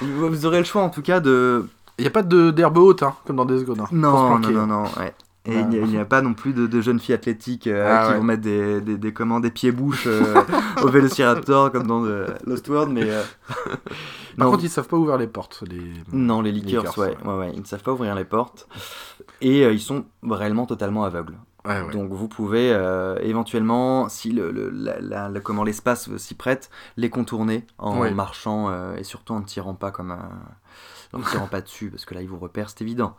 Vous 0.00 0.46
aurez 0.46 0.58
le 0.58 0.64
choix 0.64 0.82
en 0.82 0.90
tout 0.90 1.02
cas 1.02 1.20
de 1.20 1.66
Il 1.98 2.02
n'y 2.02 2.08
a 2.08 2.10
pas 2.10 2.22
d'herbe 2.22 2.78
haute, 2.78 3.02
hein, 3.02 3.14
comme 3.26 3.36
dans 3.36 3.44
Death 3.44 3.64
Gone. 3.64 3.80
hein, 3.80 3.88
non 3.92 4.38
non 4.38 4.50
non 4.50 4.66
non. 4.66 4.82
Ouais. 4.98 5.14
Et 5.48 5.58
Ah. 5.58 5.68
il 5.70 5.84
n'y 5.84 5.96
a, 5.96 6.04
pas 6.04 6.22
non 6.22 6.34
plus 6.34 6.52
de, 6.52 6.66
de 6.66 6.80
jeunes 6.80 6.98
filles 6.98 7.14
athlétiques 7.14 7.68
euh, 7.68 7.86
Ah 7.88 8.06
qui 8.06 8.12
ouais. 8.12 8.18
vont 8.18 8.24
mettre 8.24 8.42
des, 8.42 8.80
des, 8.80 8.96
des, 8.98 9.12
comment, 9.12 9.38
des 9.38 9.52
pieds-bouches 9.52 10.08
euh, 10.08 10.42
au 10.82 10.88
vélociraptor 10.88 11.70
comme 11.72 11.86
dans 11.86 12.04
euh, 12.04 12.26
Lost 12.46 12.68
World, 12.68 12.90
mais. 12.92 13.04
euh, 13.08 13.22
Par 14.36 14.46
non, 14.46 14.50
contre, 14.50 14.64
ils 14.64 14.68
savent 14.70 14.88
pas 14.88 14.96
ouvrir 14.96 15.16
les 15.18 15.28
portes. 15.28 15.62
Les... 15.70 15.80
Non, 16.12 16.42
les 16.42 16.50
liqueurs, 16.50 16.82
Lickers, 16.82 16.98
ouais, 16.98 17.16
ouais. 17.24 17.30
ouais, 17.32 17.38
ouais, 17.38 17.52
ils 17.54 17.60
ne 17.60 17.64
savent 17.64 17.82
pas 17.84 17.92
ouvrir 17.92 18.16
les 18.16 18.24
portes. 18.24 18.66
Et 19.40 19.64
euh, 19.64 19.70
ils 19.72 19.80
sont 19.80 20.04
réellement 20.28 20.66
totalement 20.66 21.04
aveugles. 21.04 21.36
Ouais, 21.66 21.80
ouais. 21.82 21.92
Donc 21.92 22.12
vous 22.12 22.28
pouvez 22.28 22.72
euh, 22.72 23.16
éventuellement, 23.22 24.08
si 24.08 24.30
le, 24.30 24.50
le- 24.50 24.70
la- 24.70 25.00
la- 25.00 25.28
la- 25.28 25.40
comment 25.40 25.64
l'espace 25.64 26.14
s'y 26.16 26.34
prête, 26.34 26.70
les 26.96 27.10
contourner 27.10 27.66
en 27.78 27.98
Ouais. 28.00 28.10
marchant 28.12 28.68
euh, 28.70 28.96
et 28.96 29.04
surtout 29.04 29.32
en 29.34 29.40
ne 29.40 29.44
tirant 29.44 29.74
pas 29.74 29.90
comme 29.90 30.10
un... 30.12 30.30
en 31.12 31.18
ne 31.18 31.24
tirant 31.24 31.46
pas 31.46 31.60
dessus 31.60 31.90
parce 31.90 32.04
que 32.04 32.14
là 32.14 32.22
ils 32.22 32.28
vous 32.28 32.38
repèrent, 32.38 32.70
c'est 32.70 32.82
évident. 32.82 33.16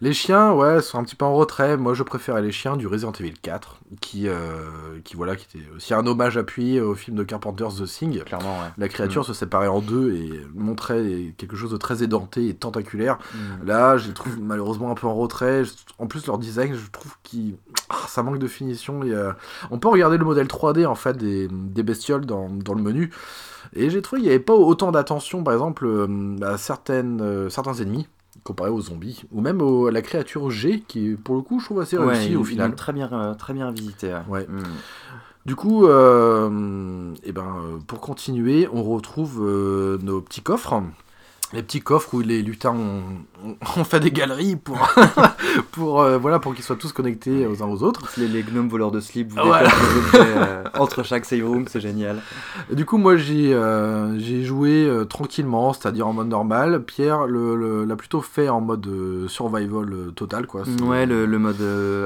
Les 0.00 0.12
chiens, 0.12 0.52
ouais, 0.52 0.80
sont 0.80 0.98
un 0.98 1.02
petit 1.04 1.16
peu 1.16 1.24
en 1.24 1.34
retrait. 1.34 1.76
Moi, 1.76 1.92
je 1.92 2.04
préférais 2.04 2.40
les 2.40 2.52
chiens 2.52 2.76
du 2.76 2.86
Resident 2.86 3.10
Evil 3.18 3.34
4, 3.42 3.78
qui, 4.00 4.28
euh, 4.28 4.68
qui 5.02 5.16
voilà, 5.16 5.34
qui 5.34 5.46
était 5.58 5.66
aussi 5.74 5.92
un 5.92 6.06
hommage 6.06 6.36
appuyé 6.36 6.80
au 6.80 6.94
film 6.94 7.16
de 7.16 7.24
Carpenter's 7.24 7.76
The 7.78 7.84
Thing. 7.84 8.22
Clairement, 8.22 8.60
ouais. 8.60 8.68
La 8.78 8.88
créature 8.88 9.24
se 9.24 9.32
séparait 9.34 9.66
en 9.66 9.80
deux 9.80 10.12
et 10.14 10.46
montrait 10.54 11.34
quelque 11.36 11.56
chose 11.56 11.72
de 11.72 11.76
très 11.78 12.04
édenté 12.04 12.48
et 12.48 12.54
tentaculaire. 12.54 13.18
Mm. 13.34 13.66
Là, 13.66 13.96
je 13.96 14.06
les 14.06 14.14
trouve 14.14 14.38
malheureusement 14.40 14.92
un 14.92 14.94
peu 14.94 15.08
en 15.08 15.14
retrait. 15.16 15.64
En 15.98 16.06
plus, 16.06 16.26
leur 16.28 16.38
design, 16.38 16.74
je 16.76 16.90
trouve 16.92 17.16
qu'il 17.24 17.56
ah, 17.90 17.96
ça 18.06 18.22
manque 18.22 18.38
de 18.38 18.46
finition. 18.46 19.02
A- 19.02 19.34
On 19.72 19.78
peut 19.80 19.88
regarder 19.88 20.16
le 20.16 20.24
modèle 20.24 20.46
3D 20.46 20.86
en 20.86 20.94
fait 20.94 21.16
des, 21.16 21.48
des 21.50 21.82
bestioles 21.82 22.24
dans, 22.24 22.48
dans 22.48 22.74
le 22.74 22.82
menu. 22.82 23.10
Et 23.74 23.90
j'ai 23.90 24.02
trouvé 24.02 24.20
qu'il 24.20 24.28
n'y 24.28 24.34
avait 24.34 24.44
pas 24.44 24.54
autant 24.54 24.90
d'attention, 24.92 25.42
par 25.44 25.54
exemple, 25.54 25.86
euh, 25.86 26.36
à 26.42 26.58
certaines, 26.58 27.20
euh, 27.20 27.48
certains 27.48 27.74
ennemis 27.74 28.06
comparé 28.44 28.70
aux 28.70 28.80
zombies 28.80 29.24
ou 29.32 29.40
même 29.40 29.60
au- 29.60 29.86
à 29.88 29.90
la 29.90 30.00
créature 30.00 30.48
G 30.50 30.82
qui 30.86 31.16
pour 31.16 31.34
le 31.34 31.42
coup 31.42 31.58
je 31.58 31.64
trouve 31.64 31.80
assez 31.80 31.98
Ouais, 31.98 32.36
au 32.36 32.44
final 32.44 32.74
très 32.76 32.92
bien, 32.92 33.10
euh, 33.12 33.34
très 33.34 33.52
bien 33.52 33.70
visité. 33.72 34.16
ouais. 34.28 34.46
Mm. 34.48 34.62
du 35.44 35.56
coup 35.56 35.86
euh, 35.86 37.12
et 37.24 37.32
ben 37.32 37.42
euh, 37.58 37.78
pour 37.86 38.00
continuer 38.00 38.68
on 38.72 38.82
retrouve 38.84 39.40
euh, 39.42 39.98
nos 40.02 40.20
petits 40.20 40.40
coffres 40.42 40.82
les 41.52 41.62
petits 41.62 41.80
coffres 41.80 42.12
où 42.14 42.20
les 42.20 42.42
lutins 42.42 42.74
ont, 42.74 43.02
ont- 43.76 43.84
fait 43.84 44.00
des 44.00 44.10
galeries 44.10 44.56
pour 44.56 44.78
pour 45.72 46.02
euh, 46.02 46.18
voilà 46.18 46.38
pour 46.38 46.54
qu'ils 46.54 46.64
soient 46.64 46.76
tous 46.76 46.92
connectés 46.92 47.46
aux 47.46 47.62
uns 47.62 47.66
aux 47.68 47.82
autres 47.82 48.06
Les, 48.18 48.28
les 48.28 48.42
gnomes 48.42 48.68
voleurs 48.68 48.90
de 48.90 49.00
slip, 49.00 49.30
vous 49.32 49.36
les 49.36 49.42
objets, 49.98 50.32
euh, 50.36 50.64
entre 50.78 51.02
chaque 51.02 51.24
save 51.24 51.44
room, 51.46 51.64
c'est 51.68 51.80
génial. 51.80 52.20
Et 52.70 52.74
du 52.74 52.84
coup 52.84 52.98
moi 52.98 53.16
j'ai 53.16 53.54
euh, 53.54 54.18
j'ai 54.18 54.44
joué 54.44 54.90
tranquillement 55.08 55.72
c'est-à-dire 55.72 56.06
en 56.06 56.12
mode 56.12 56.28
normal 56.28 56.84
Pierre 56.84 57.26
l'a 57.26 57.96
plutôt 57.96 58.20
fait 58.20 58.48
en 58.48 58.60
mode 58.60 58.88
survival 59.28 60.12
total 60.14 60.46
quoi 60.46 60.62
C'est- 60.64 60.82
Ouais, 60.82 61.06
le, 61.06 61.26
le 61.26 61.38
mode 61.38 61.60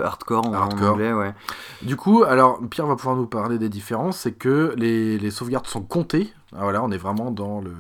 hardcore, 0.05 0.47
en, 0.47 0.51
en 0.51 0.55
Hardcore. 0.55 0.93
anglais, 0.95 1.13
ouais. 1.13 1.35
Du 1.83 1.97
coup, 1.97 2.23
alors 2.25 2.59
Pierre 2.71 2.87
va 2.87 2.97
pouvoir 2.97 3.17
nous 3.17 3.27
parler 3.27 3.59
des 3.59 3.69
différences, 3.69 4.19
c'est 4.19 4.33
que 4.33 4.73
les, 4.77 5.19
les 5.19 5.31
sauvegardes 5.31 5.67
sont 5.67 5.83
comptées. 5.83 6.33
Ah, 6.55 6.61
voilà, 6.63 6.83
on 6.83 6.91
est 6.91 6.97
vraiment 6.97 7.31
dans 7.31 7.61
le- 7.61 7.71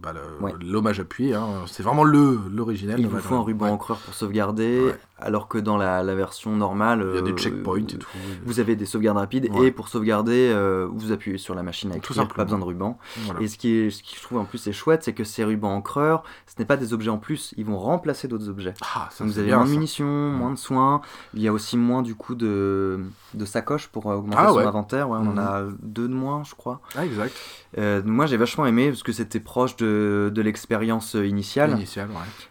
bah, 0.00 0.12
le- 0.12 0.44
Ouais. 0.44 0.52
l'hommage 0.64 1.00
appuyé. 1.00 1.34
hein. 1.34 1.64
C'est 1.66 1.82
vraiment 1.82 2.04
le 2.04 2.38
l'original. 2.50 2.98
Il 3.00 3.08
vous 3.08 3.18
faut 3.18 3.34
un 3.34 3.42
ruban 3.42 3.66
encreur 3.68 3.98
pour 3.98 4.14
sauvegarder, 4.14 4.80
Ouais. 4.86 4.96
Alors 5.20 5.48
que 5.48 5.58
dans 5.58 5.76
la, 5.76 6.02
la 6.02 6.14
version 6.14 6.54
normale, 6.54 7.04
Il 7.10 7.14
y 7.16 7.18
a 7.18 7.22
des 7.22 7.32
euh, 7.32 7.36
checkpoints 7.36 7.78
et 7.78 7.84
tout. 7.98 8.06
Vous 8.44 8.60
avez 8.60 8.76
des 8.76 8.86
sauvegardes 8.86 9.18
rapides 9.18 9.48
Ouais. 9.52 9.66
et 9.66 9.70
pour 9.70 9.88
sauvegarder, 9.88 10.50
euh, 10.54 10.88
vous 10.92 11.12
appuyez 11.12 11.38
sur 11.38 11.54
la 11.54 11.62
machine 11.62 11.90
à 11.90 11.94
Tout 11.94 11.98
écrire, 12.12 12.16
simplement. 12.16 12.36
pas 12.36 12.44
besoin 12.44 12.58
de 12.58 12.64
ruban. 12.64 12.98
Voilà. 13.24 13.40
Et 13.40 13.48
ce 13.48 13.58
qui, 13.58 13.74
est, 13.74 13.90
ce 13.90 14.02
qui 14.02 14.16
je 14.16 14.22
trouve 14.22 14.38
en 14.38 14.44
plus 14.44 14.66
est 14.66 14.72
chouette, 14.72 15.02
c'est 15.02 15.12
que 15.12 15.24
ces 15.24 15.44
rubans 15.44 15.70
encreurs, 15.72 16.22
ce 16.46 16.54
n'est 16.58 16.64
pas 16.66 16.76
des 16.76 16.92
objets 16.92 17.10
en 17.10 17.18
plus, 17.18 17.54
ils 17.56 17.64
vont 17.64 17.78
remplacer 17.78 18.28
d'autres 18.28 18.48
objets. 18.48 18.74
Ah, 18.82 19.08
ça, 19.10 19.24
Donc 19.24 19.32
vous 19.32 19.38
avez 19.38 19.48
bien, 19.48 19.56
moins 19.58 19.66
de 19.66 19.70
munitions, 19.70 20.06
moins 20.30 20.50
de 20.52 20.56
soins. 20.58 21.00
Il 21.34 21.42
y 21.42 21.48
a 21.48 21.52
aussi 21.52 21.76
moins 21.76 22.02
du 22.02 22.14
coup 22.14 22.34
de, 22.34 23.00
de 23.34 23.44
sacoches 23.44 23.88
pour 23.88 24.10
euh, 24.10 24.14
augmenter 24.16 24.38
Ah 24.40 24.48
son 24.50 24.56
ouais. 24.56 24.64
inventaire. 24.66 25.08
Ouais, 25.10 25.18
on 25.20 25.26
en 25.26 25.32
Mhm. 25.32 25.38
a 25.38 25.62
deux 25.82 26.08
de 26.08 26.14
moins, 26.14 26.42
je 26.44 26.54
crois. 26.54 26.80
Ah, 26.96 27.04
exact. 27.04 27.34
Euh, 27.76 28.00
moi 28.04 28.26
j'ai 28.26 28.36
vachement 28.36 28.64
aimé 28.66 28.88
parce 28.88 29.02
que 29.02 29.12
c'était 29.12 29.40
proche 29.40 29.76
de, 29.76 30.30
de 30.34 30.42
l'expérience 30.42 31.14
initiale. 31.14 31.74
Ouais. 31.74 32.04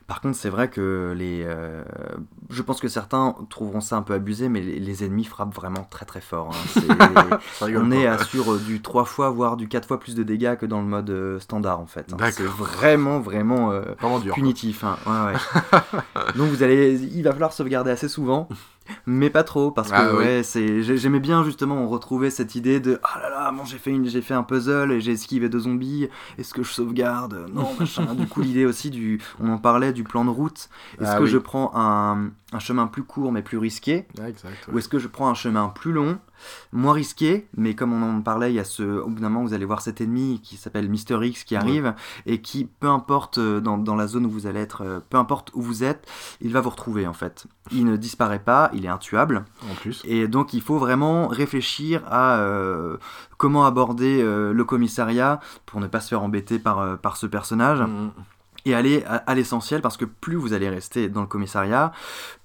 Par 0.05 0.21
contre, 0.21 0.35
c'est 0.37 0.49
vrai 0.49 0.69
que 0.69 1.13
les, 1.17 1.43
euh, 1.45 1.83
je 2.57 2.61
pense 2.63 2.79
que 2.81 2.87
certains 2.87 3.35
trouveront 3.49 3.79
ça 3.81 3.95
un 3.95 4.01
peu 4.01 4.13
abusé, 4.13 4.49
mais 4.49 4.59
les, 4.61 4.79
les 4.79 5.03
ennemis 5.05 5.23
frappent 5.25 5.53
vraiment 5.55 5.87
très 5.89 6.05
très 6.05 6.19
fort. 6.21 6.51
hein. 6.53 7.37
On 7.61 7.91
est 7.91 8.07
à 8.07 8.17
sur 8.23 8.53
euh, 8.53 8.57
du 8.59 8.81
3 8.81 9.05
fois, 9.05 9.29
voire 9.29 9.55
du 9.55 9.67
4 9.67 9.87
fois 9.87 9.99
plus 9.99 10.15
de 10.15 10.23
dégâts 10.23 10.55
que 10.57 10.65
dans 10.65 10.81
le 10.81 10.87
mode 10.87 11.09
euh, 11.09 11.39
standard 11.39 11.79
en 11.79 11.85
fait. 11.85 12.11
hein. 12.13 12.17
C'est 12.31 12.43
vraiment 12.43 13.19
vraiment 13.19 13.71
euh, 13.71 13.81
Vraiment 14.01 14.19
dur. 14.19 14.33
punitif. 14.33 14.83
hein. 14.83 14.97
Ouais, 15.05 15.33
ouais. 15.33 15.79
Donc 16.35 16.49
vous 16.49 16.63
allez, 16.63 16.95
il 17.13 17.23
va 17.23 17.31
falloir 17.31 17.53
sauvegarder 17.53 17.91
assez 17.91 18.09
souvent. 18.09 18.49
Mais 19.05 19.29
pas 19.29 19.43
trop 19.43 19.71
parce 19.71 19.89
que 19.89 19.95
Ah 19.95 20.11
oui. 20.13 20.17
ouais, 20.17 20.41
c'est 20.43 20.81
j'ai- 20.83 20.97
j'aimais 20.97 21.19
bien 21.19 21.43
justement 21.43 21.87
retrouver 21.87 22.29
cette 22.29 22.55
idée 22.55 22.79
de 22.79 22.99
ah 23.03 23.19
là 23.21 23.29
là 23.29 23.51
bon 23.51 23.65
j'ai 23.65 23.77
fait 23.77 23.91
une 23.91 24.05
j'ai 24.07 24.21
fait 24.21 24.33
un 24.33 24.43
puzzle 24.43 24.91
et 24.91 25.01
j'ai 25.01 25.11
esquivé 25.13 25.49
deux 25.49 25.59
zombies 25.59 26.09
est-ce 26.37 26.53
que 26.53 26.63
je 26.63 26.71
sauvegarde? 26.71 27.47
Non 27.53 27.73
machin 27.79 28.13
du 28.15 28.27
coup 28.27 28.41
l'idée 28.41 28.65
aussi 28.65 28.89
du 28.89 29.21
on 29.39 29.49
en 29.49 29.57
parlait 29.57 29.93
du 29.93 30.03
plan 30.03 30.25
de 30.25 30.29
route 30.29 30.69
est-ce 31.01 31.09
Ah 31.11 31.17
que 31.17 31.23
oui. 31.23 31.29
je 31.29 31.37
prends 31.37 31.71
un, 31.75 32.29
un 32.53 32.59
chemin 32.59 32.87
plus 32.87 33.03
court 33.03 33.31
mais 33.31 33.41
plus 33.41 33.57
risqué? 33.57 34.05
Ah, 34.21 34.29
exact. 34.29 34.67
ou 34.71 34.77
est-ce 34.77 34.89
que 34.89 34.99
je 34.99 35.07
prends 35.07 35.29
un 35.29 35.33
chemin 35.35 35.69
plus 35.69 35.91
long, 35.91 36.17
moins 36.71 36.93
risqué, 36.93 37.47
mais 37.55 37.75
comme 37.75 37.93
on 37.93 38.17
en 38.17 38.21
parlait, 38.21 38.51
il 38.51 38.55
y 38.55 38.59
a 38.59 38.63
ce, 38.63 38.83
au 38.83 39.07
bout 39.07 39.19
d'un 39.21 39.29
moment, 39.29 39.45
vous 39.45 39.53
allez 39.53 39.65
voir 39.65 39.81
cet 39.81 40.01
ennemi 40.01 40.39
qui 40.43 40.57
s'appelle 40.57 40.89
Mister 40.89 41.17
X 41.21 41.43
qui 41.43 41.55
arrive 41.55 41.93
et 42.25 42.41
qui, 42.41 42.65
peu 42.65 42.87
importe 42.87 43.37
euh, 43.37 43.59
dans, 43.59 43.77
dans 43.77 43.95
la 43.95 44.07
zone 44.07 44.25
où 44.25 44.29
vous 44.29 44.47
allez 44.47 44.59
être, 44.59 44.81
euh, 44.81 44.99
peu 45.09 45.17
importe 45.17 45.51
où 45.53 45.61
vous 45.61 45.83
êtes, 45.83 46.07
il 46.41 46.53
va 46.53 46.61
vous 46.61 46.69
retrouver 46.69 47.07
en 47.07 47.13
fait. 47.13 47.47
Il 47.71 47.85
ne 47.85 47.97
disparaît 47.97 48.39
pas, 48.39 48.69
il 48.73 48.85
est 48.85 48.89
intuable. 48.89 49.43
En 49.69 49.75
plus. 49.75 50.01
Et 50.05 50.27
donc 50.27 50.53
il 50.53 50.61
faut 50.61 50.77
vraiment 50.77 51.27
réfléchir 51.27 52.03
à 52.09 52.37
euh, 52.37 52.97
comment 53.37 53.65
aborder 53.65 54.21
euh, 54.21 54.53
le 54.53 54.63
commissariat 54.63 55.39
pour 55.65 55.79
ne 55.79 55.87
pas 55.87 55.99
se 55.99 56.09
faire 56.09 56.23
embêter 56.23 56.59
par, 56.59 56.97
par 56.99 57.17
ce 57.17 57.25
personnage 57.25 57.81
Mm. 57.87 58.11
Et 58.67 58.75
aller 58.75 59.03
à, 59.07 59.15
à 59.15 59.35
l'essentiel 59.35 59.81
parce 59.81 59.97
que 59.97 60.05
plus 60.05 60.35
vous 60.35 60.53
allez 60.53 60.69
rester 60.69 61.09
dans 61.09 61.21
le 61.21 61.27
commissariat, 61.27 61.91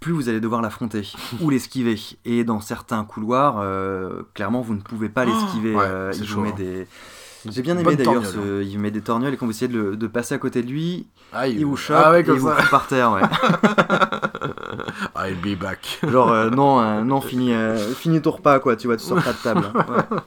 plus 0.00 0.12
vous 0.12 0.28
allez 0.28 0.40
devoir 0.40 0.62
l'affronter 0.62 1.10
ou 1.40 1.50
l'esquiver. 1.50 1.98
Et 2.24 2.44
dans 2.44 2.60
certains 2.60 3.04
couloirs, 3.04 3.56
euh, 3.60 4.22
clairement, 4.34 4.60
vous 4.60 4.74
ne 4.74 4.80
pouvez 4.80 5.08
pas 5.08 5.24
l'esquiver. 5.24 5.72
Oh, 5.74 5.78
ouais, 5.78 5.84
euh, 5.86 6.12
il 6.14 6.24
vous 6.26 6.40
met 6.40 6.50
hein. 6.50 6.54
des. 6.56 6.86
J'ai 7.50 7.62
bien 7.62 7.76
aimé 7.76 7.96
d'ailleurs, 7.96 8.24
ce... 8.24 8.62
il 8.62 8.78
met 8.78 8.92
des 8.92 9.00
torgnoles 9.00 9.34
et 9.34 9.36
quand 9.36 9.46
vous 9.46 9.50
essayez 9.50 9.66
de, 9.66 9.76
le- 9.76 9.96
de 9.96 10.06
passer 10.06 10.32
à 10.32 10.38
côté 10.38 10.62
de 10.62 10.68
lui, 10.68 11.08
Ah, 11.32 11.48
il 11.48 11.66
vous 11.66 11.76
chope 11.76 11.96
Ah, 12.00 12.12
ouais, 12.12 12.20
et 12.20 12.22
vous 12.22 12.48
fout 12.48 12.70
par 12.70 12.86
terre. 12.86 13.10
Ouais. 13.10 13.22
I'll 15.16 15.34
be 15.36 15.58
back. 15.58 15.98
Genre, 16.06 16.30
euh, 16.30 16.50
non, 16.50 16.80
euh, 16.80 17.02
non, 17.02 17.20
fini, 17.20 17.52
euh, 17.52 17.76
fini 17.94 18.20
ton 18.22 18.30
repas, 18.32 18.60
quoi, 18.60 18.76
tu 18.76 18.86
vois, 18.86 18.96
tu 18.96 19.04
sors 19.04 19.20
pas 19.22 19.32
de 19.32 19.38
table. 19.42 19.72
Ouais. 19.74 20.18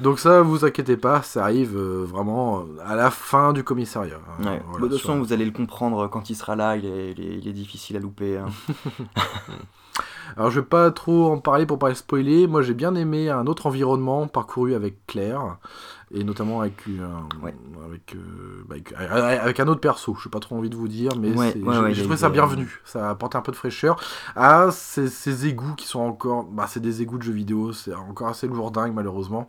Donc 0.00 0.18
ça, 0.18 0.40
vous 0.42 0.64
inquiétez 0.64 0.96
pas, 0.96 1.22
ça 1.22 1.44
arrive 1.44 1.76
euh, 1.76 2.04
vraiment 2.08 2.60
euh, 2.60 2.62
à 2.86 2.96
la 2.96 3.10
fin 3.10 3.52
du 3.52 3.62
commissariat. 3.64 4.16
Euh, 4.40 4.44
Ouais. 4.44 4.62
voilà, 4.70 4.86
de 4.86 4.92
toute 4.92 5.00
façon, 5.02 5.18
vous 5.18 5.32
allez 5.32 5.44
le 5.44 5.50
comprendre 5.50 6.08
quand 6.08 6.30
il 6.30 6.34
sera 6.34 6.56
là, 6.56 6.76
il 6.76 6.86
est, 6.86 7.12
il 7.12 7.20
est, 7.20 7.38
il 7.38 7.48
est 7.48 7.52
difficile 7.52 7.96
à 7.96 8.00
louper. 8.00 8.38
hein. 8.38 8.46
Alors 10.36 10.50
je 10.50 10.60
vais 10.60 10.66
pas 10.66 10.90
trop 10.92 11.32
en 11.32 11.38
parler 11.38 11.66
pour 11.66 11.78
pas 11.78 11.92
spoiler. 11.94 12.46
Moi 12.46 12.62
j'ai 12.62 12.72
bien 12.74 12.94
aimé 12.94 13.28
un 13.30 13.46
autre 13.48 13.66
environnement 13.66 14.28
parcouru 14.28 14.74
avec 14.74 15.04
Claire 15.06 15.56
et 16.12 16.24
notamment 16.24 16.60
avec, 16.60 16.74
euh, 16.88 17.06
Ouais. 17.42 17.54
avec, 17.86 18.14
euh, 18.16 18.64
bah, 18.68 18.74
avec, 18.76 18.92
avec 19.40 19.60
un 19.60 19.68
autre 19.68 19.80
perso. 19.80 20.16
Je 20.20 20.28
n'ai 20.28 20.30
pas 20.30 20.40
trop 20.40 20.56
envie 20.56 20.70
de 20.70 20.76
vous 20.76 20.88
dire, 20.88 21.12
mais 21.18 21.32
Ouais, 21.36 21.52
c'est- 21.52 21.62
ouais, 21.62 21.94
j'ai 21.94 22.02
trouvé 22.02 22.16
ça 22.16 22.28
bienvenu. 22.30 22.80
Ça 22.84 23.06
a 23.08 23.10
apporté 23.10 23.38
un 23.38 23.42
peu 23.42 23.52
de 23.52 23.56
fraîcheur 23.56 23.96
à 24.34 24.70
ces, 24.72 25.08
ces 25.08 25.46
égouts 25.46 25.74
qui 25.76 25.86
sont 25.86 26.00
encore. 26.00 26.44
Bah, 26.44 26.66
c'est 26.68 26.80
des 26.80 27.00
égouts 27.02 27.18
de 27.18 27.22
jeux 27.22 27.32
vidéo, 27.32 27.72
c'est 27.72 27.94
encore 27.94 28.28
assez 28.28 28.48
lourdingue 28.48 28.92
malheureusement. 28.94 29.46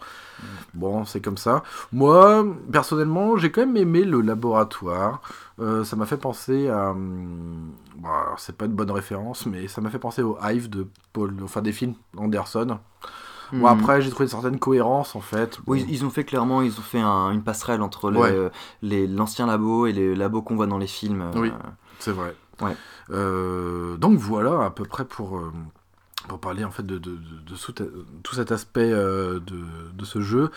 Bon, 0.73 1.03
c'est 1.05 1.21
comme 1.21 1.37
ça. 1.37 1.63
Moi, 1.91 2.45
personnellement, 2.71 3.37
j'ai 3.37 3.51
quand 3.51 3.61
même 3.61 3.77
aimé 3.77 4.03
le 4.03 4.21
laboratoire. 4.21 5.21
Euh, 5.59 5.83
ça 5.83 5.95
m'a 5.95 6.05
fait 6.05 6.17
penser 6.17 6.69
à. 6.69 6.91
hum, 6.91 7.71
bah, 7.97 8.09
alors, 8.25 8.39
c'est 8.39 8.55
pas 8.55 8.65
une 8.65 8.73
bonne 8.73 8.89
référence, 8.91 9.45
mais 9.45 9.67
ça 9.67 9.81
m'a 9.81 9.89
fait 9.89 9.99
penser 9.99 10.21
au 10.23 10.37
Hive 10.43 10.69
de 10.69 10.87
Paul, 11.13 11.35
enfin 11.43 11.61
des 11.61 11.71
films 11.71 11.93
Anderson. 12.17 12.79
Bon, 13.51 13.59
Mhm. 13.59 13.65
après, 13.79 14.01
j'ai 14.01 14.09
trouvé 14.09 14.25
une 14.25 14.29
certaine 14.31 14.59
cohérence 14.59 15.15
en 15.15 15.21
fait. 15.21 15.59
Oui, 15.67 15.85
ils 15.89 16.05
ont 16.05 16.09
fait 16.09 16.23
clairement, 16.23 16.61
ils 16.61 16.77
ont 16.79 16.81
fait 16.83 16.99
un- 17.01 17.31
une 17.31 17.43
passerelle 17.43 17.81
entre 17.81 18.09
le- 18.11 18.19
Ouais. 18.19 18.51
les- 18.81 19.07
l'ancien 19.07 19.45
labo 19.45 19.85
et 19.87 19.91
les 19.91 20.15
labos 20.15 20.41
qu'on 20.41 20.55
voit 20.55 20.67
dans 20.67 20.77
les 20.77 20.87
films. 20.87 21.21
euh, 21.21 21.31
Oui. 21.39 21.51
C'est 21.99 22.11
vrai. 22.11 22.33
Ouais. 22.61 22.75
Euh, 23.11 23.97
donc 23.97 24.17
voilà 24.19 24.63
à 24.65 24.69
peu 24.69 24.85
près 24.85 25.05
pour, 25.05 25.37
euh, 25.37 25.51
pour 26.31 26.39
parler 26.39 26.63
en 26.63 26.71
fait 26.71 26.85
de, 26.85 26.97
de, 26.97 27.11
de- 27.11 27.17
de 27.51 27.55
sous- 27.55 27.73
tout 27.73 28.35
cet 28.35 28.53
aspect 28.53 28.89
euh, 28.91 29.39
de, 29.41 30.05
ce 30.05 30.21
jeu. 30.21 30.49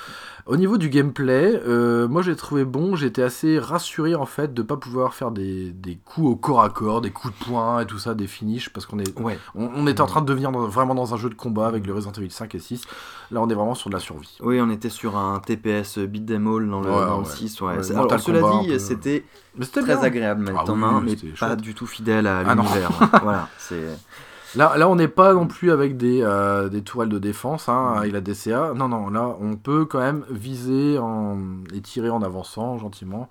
Au 0.47 0.57
niveau 0.57 0.79
du 0.79 0.89
gameplay, 0.89 1.61
euh, 1.67 2.07
moi 2.07 2.23
j'ai 2.23 2.37
trouvé 2.37 2.65
bon, 2.65 2.95
j'étais 2.95 3.23
assez 3.23 3.59
rassuré 3.59 4.15
en 4.15 4.25
fait 4.27 4.55
de 4.55 4.63
pas 4.63 4.77
pouvoir 4.77 5.15
faire 5.15 5.33
des, 5.33 5.73
des 5.73 5.97
coups 6.05 6.29
au 6.29 6.37
corps 6.37 6.63
à 6.63 6.71
corps, 6.71 7.01
des 7.01 7.11
coups 7.11 7.37
de 7.39 7.45
poing 7.45 7.81
et 7.81 7.87
tout 7.87 7.99
ça, 7.99 8.15
des 8.15 8.27
finishes, 8.29 8.69
parce 8.71 8.87
qu'on 8.87 9.01
est, 9.01 9.19
Ouais. 9.19 9.37
on, 9.57 9.69
on 9.75 9.87
était 9.89 10.01
en 10.01 10.07
train 10.07 10.21
de 10.23 10.27
devenir 10.27 10.53
dans- 10.53 10.67
vraiment 10.69 10.95
dans 10.95 11.13
un 11.13 11.17
jeu 11.17 11.29
de 11.29 11.35
combat 11.35 11.67
avec 11.67 11.87
le 11.87 11.93
Resident 11.93 12.13
Evil 12.13 12.31
5 12.31 12.55
et 12.55 12.59
6. 12.61 12.83
Là 13.33 13.43
on 13.43 13.49
est 13.49 13.55
vraiment 13.55 13.75
sur 13.75 13.91
de 13.91 13.95
la 13.95 14.01
survie. 14.01 14.39
Oui, 14.43 14.61
on 14.61 14.71
était 14.71 14.91
sur 14.91 15.17
un 15.17 15.41
TPS 15.41 15.99
beat 15.99 16.25
them 16.27 16.47
all 16.47 16.71
dans 16.71 16.81
le, 16.83 16.89
Ouais, 16.91 17.07
dans 17.07 17.19
le 17.19 17.25
ouais. 17.25 17.31
6. 17.31 17.61
Ouais. 17.61 17.77
Ouais, 17.77 17.83
C'est- 17.83 17.95
Mortal 17.95 18.21
Alors, 18.21 18.25
cela 18.25 18.63
dit, 18.63 18.69
peu. 18.69 18.79
c'était 18.79 19.25
très 19.73 19.83
bien. 19.83 19.99
agréable 20.01 20.43
mettre 20.43 20.59
Ah 20.61 20.71
en 20.71 20.75
oui, 20.75 20.79
main, 20.81 21.03
oui, 21.05 21.19
mais 21.23 21.31
pas 21.33 21.57
du 21.57 21.75
tout 21.75 21.87
fidèle 21.87 22.27
à 22.29 22.45
Ah 22.47 22.55
l'univers. 22.55 22.91
voilà, 23.23 23.49
c'est. 23.59 23.83
Là, 24.57 24.77
là, 24.77 24.89
on 24.89 24.97
n'est 24.97 25.09
pas 25.09 25.33
non 25.35 25.47
plus 25.47 25.71
avec 25.73 25.97
des, 25.97 26.21
euh, 26.23 26.69
des 26.69 26.83
tourelles 26.83 27.09
de 27.09 27.19
défense, 27.19 27.69
hein, 27.69 27.95
avec 27.97 28.13
la 28.13 28.21
DCA. 28.21 28.73
Non, 28.75 28.89
non, 28.89 29.11
là, 29.11 29.37
on 29.41 29.57
peut 29.57 29.85
quand 29.85 29.99
même 30.01 30.25
viser 30.31 30.99
en... 30.99 31.39
et 31.75 31.81
tirer 31.81 32.11
en 32.11 32.23
avançant 32.23 32.79
gentiment. 32.79 33.29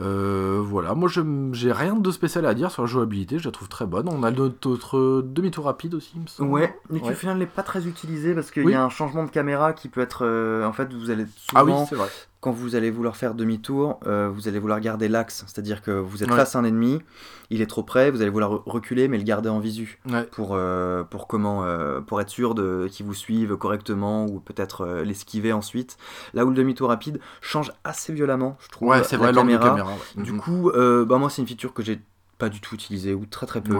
Euh, 0.00 0.60
voilà, 0.60 0.94
moi, 0.94 1.08
je 1.08 1.20
j'ai 1.52 1.70
rien 1.70 1.94
de 1.94 2.10
spécial 2.10 2.44
à 2.46 2.54
dire 2.54 2.70
sur 2.72 2.82
la 2.82 2.88
jouabilité, 2.88 3.38
je 3.38 3.44
la 3.44 3.52
trouve 3.52 3.68
très 3.68 3.86
bonne. 3.86 4.08
On 4.08 4.24
a 4.24 4.32
notre, 4.32 5.22
demi-tour 5.22 5.66
rapide 5.66 5.94
aussi, 5.94 6.10
il 6.16 6.22
me 6.22 6.26
semble. 6.26 6.50
Ouais, 6.50 6.76
mais 6.90 6.98
qui 6.98 7.06
Ouais. 7.06 7.12
au 7.12 7.16
final 7.16 7.38
n'est 7.38 7.46
pas 7.46 7.62
très 7.62 7.86
utilisé 7.86 8.34
parce 8.34 8.50
qu'il 8.50 8.64
Oui. 8.64 8.72
y 8.72 8.74
a 8.74 8.82
un 8.84 8.88
changement 8.90 9.22
de 9.24 9.30
caméra 9.30 9.72
qui 9.72 9.88
peut 9.88 10.00
être. 10.00 10.26
euh, 10.26 10.66
en 10.66 10.72
fait, 10.72 10.92
vous 10.92 11.10
allez 11.10 11.26
souvent. 11.36 11.60
Ah 11.60 11.64
oui, 11.64 11.72
c'est 11.88 11.94
vrai. 11.94 12.08
Quand 12.44 12.52
vous 12.52 12.74
allez 12.76 12.90
vouloir 12.90 13.16
faire 13.16 13.34
demi-tour, 13.34 14.00
euh, 14.06 14.28
vous 14.30 14.48
allez 14.48 14.58
vouloir 14.58 14.78
garder 14.78 15.08
l'axe, 15.08 15.44
c'est-à-dire 15.46 15.80
que 15.80 15.90
vous 15.92 16.22
êtes 16.22 16.28
Ouais. 16.28 16.36
face 16.36 16.54
à 16.54 16.58
un 16.58 16.64
ennemi, 16.64 17.00
il 17.48 17.62
est 17.62 17.66
trop 17.66 17.82
près, 17.82 18.10
vous 18.10 18.20
allez 18.20 18.28
vouloir 18.28 18.52
re- 18.52 18.62
reculer 18.66 19.08
mais 19.08 19.16
le 19.16 19.24
garder 19.24 19.48
en 19.48 19.60
visu 19.60 19.98
Ouais. 20.10 20.24
pour 20.24 20.50
euh, 20.52 21.04
pour 21.04 21.26
comment 21.26 21.64
euh, 21.64 22.02
pour 22.02 22.20
être 22.20 22.28
sûr 22.28 22.54
de 22.54 22.86
qu'il 22.90 23.06
vous 23.06 23.14
suive 23.14 23.56
correctement 23.56 24.26
ou 24.26 24.40
peut-être 24.40 24.86
l'esquiver 25.06 25.54
ensuite. 25.54 25.96
Là 26.34 26.44
où 26.44 26.50
le 26.50 26.54
demi-tour 26.54 26.88
rapide 26.90 27.18
change 27.40 27.72
assez 27.82 28.12
violemment, 28.12 28.58
je 28.60 28.68
trouve. 28.68 28.88
Ouais, 28.90 29.02
c'est 29.04 29.16
vrai, 29.16 29.30
de 29.32 29.36
caméra. 29.36 29.70
caméra. 29.70 29.92
ouais. 30.16 30.22
Du 30.22 30.32
Mhm. 30.32 30.40
coup, 30.40 30.70
bah 30.74 31.16
moi 31.16 31.30
c'est 31.30 31.40
une 31.40 31.48
feature 31.48 31.72
que 31.72 31.82
j'ai 31.82 31.98
pas 32.36 32.50
du 32.50 32.60
tout 32.60 32.74
utilisée 32.74 33.14
ou 33.14 33.24
très 33.24 33.46
très 33.46 33.62
peu. 33.62 33.78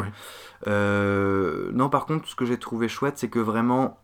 Non, 0.67 1.89
par 1.91 2.07
contre, 2.07 2.29
ce 2.29 2.35
que 2.35 2.45
j'ai 2.45 2.57
trouvé 2.59 2.89
chouette, 2.89 3.19
c'est 3.19 3.29
que 3.29 3.39
vraiment, 3.39 3.99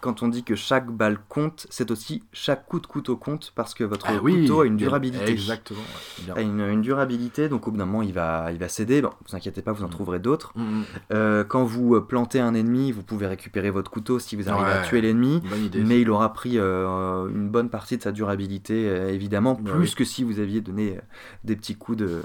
quand 0.00 0.22
on 0.22 0.28
dit 0.28 0.42
que 0.44 0.54
chaque 0.54 0.90
balle 0.90 1.18
compte, 1.28 1.66
c'est 1.70 1.90
aussi 1.90 2.22
chaque 2.32 2.66
coup 2.66 2.80
de 2.80 2.86
couteau 2.86 3.16
compte 3.16 3.52
parce 3.54 3.74
que 3.74 3.84
votre 3.84 4.06
Ah 4.08 4.14
oui, 4.22 4.42
couteau 4.42 4.62
a 4.62 4.66
une 4.66 4.76
durabilité. 4.76 5.30
Exactement. 5.30 5.80
ouais. 6.28 6.32
A 6.38 6.40
une, 6.40 6.60
une 6.60 6.80
durabilité, 6.80 7.48
donc 7.48 7.68
au 7.68 7.70
bout 7.70 7.76
d'un 7.76 7.84
moment, 7.86 8.02
il 8.02 8.12
va, 8.14 8.50
il 8.52 8.58
va 8.58 8.68
céder. 8.68 9.02
Bon, 9.02 9.10
vous 9.28 9.36
inquiétez 9.36 9.60
pas, 9.62 9.72
vous 9.72 9.82
en 9.84 9.88
Mm. 9.88 9.90
trouverez 9.90 10.18
d'autres. 10.20 10.52
Mhm. 10.56 10.84
Euh, 11.12 11.44
quand 11.44 11.64
vous 11.64 11.94
euh, 11.96 12.00
plantez 12.00 12.40
un 12.40 12.54
ennemi, 12.54 12.92
vous 12.92 13.02
pouvez 13.02 13.26
récupérer 13.26 13.70
votre 13.70 13.90
couteau 13.90 14.18
si 14.18 14.36
vous 14.36 14.48
arrivez 14.48 14.70
à 14.70 14.82
tuer 14.82 15.00
l'ennemi. 15.00 15.42
Mais 15.74 16.00
il 16.00 16.08
aura 16.10 16.32
pris 16.32 16.58
euh, 16.58 17.28
une 17.28 17.48
bonne 17.50 17.68
partie 17.68 17.96
de 17.98 18.02
sa 18.02 18.12
durabilité, 18.12 18.88
euh, 18.88 19.10
évidemment, 19.10 19.54
Bah 19.60 19.72
plus 19.72 19.80
oui. 19.90 19.94
que 19.94 20.04
si 20.04 20.24
vous 20.24 20.40
aviez 20.40 20.60
donné 20.62 20.98
des 21.44 21.56
petits 21.56 21.74
coups 21.76 21.98
de, 21.98 22.22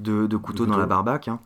de, 0.00 0.26
de 0.26 0.36
couteau 0.36 0.64
dans 0.66 0.70
couteau. 0.72 0.80
la 0.80 0.86
barbaque. 0.86 1.28
hein. 1.28 1.38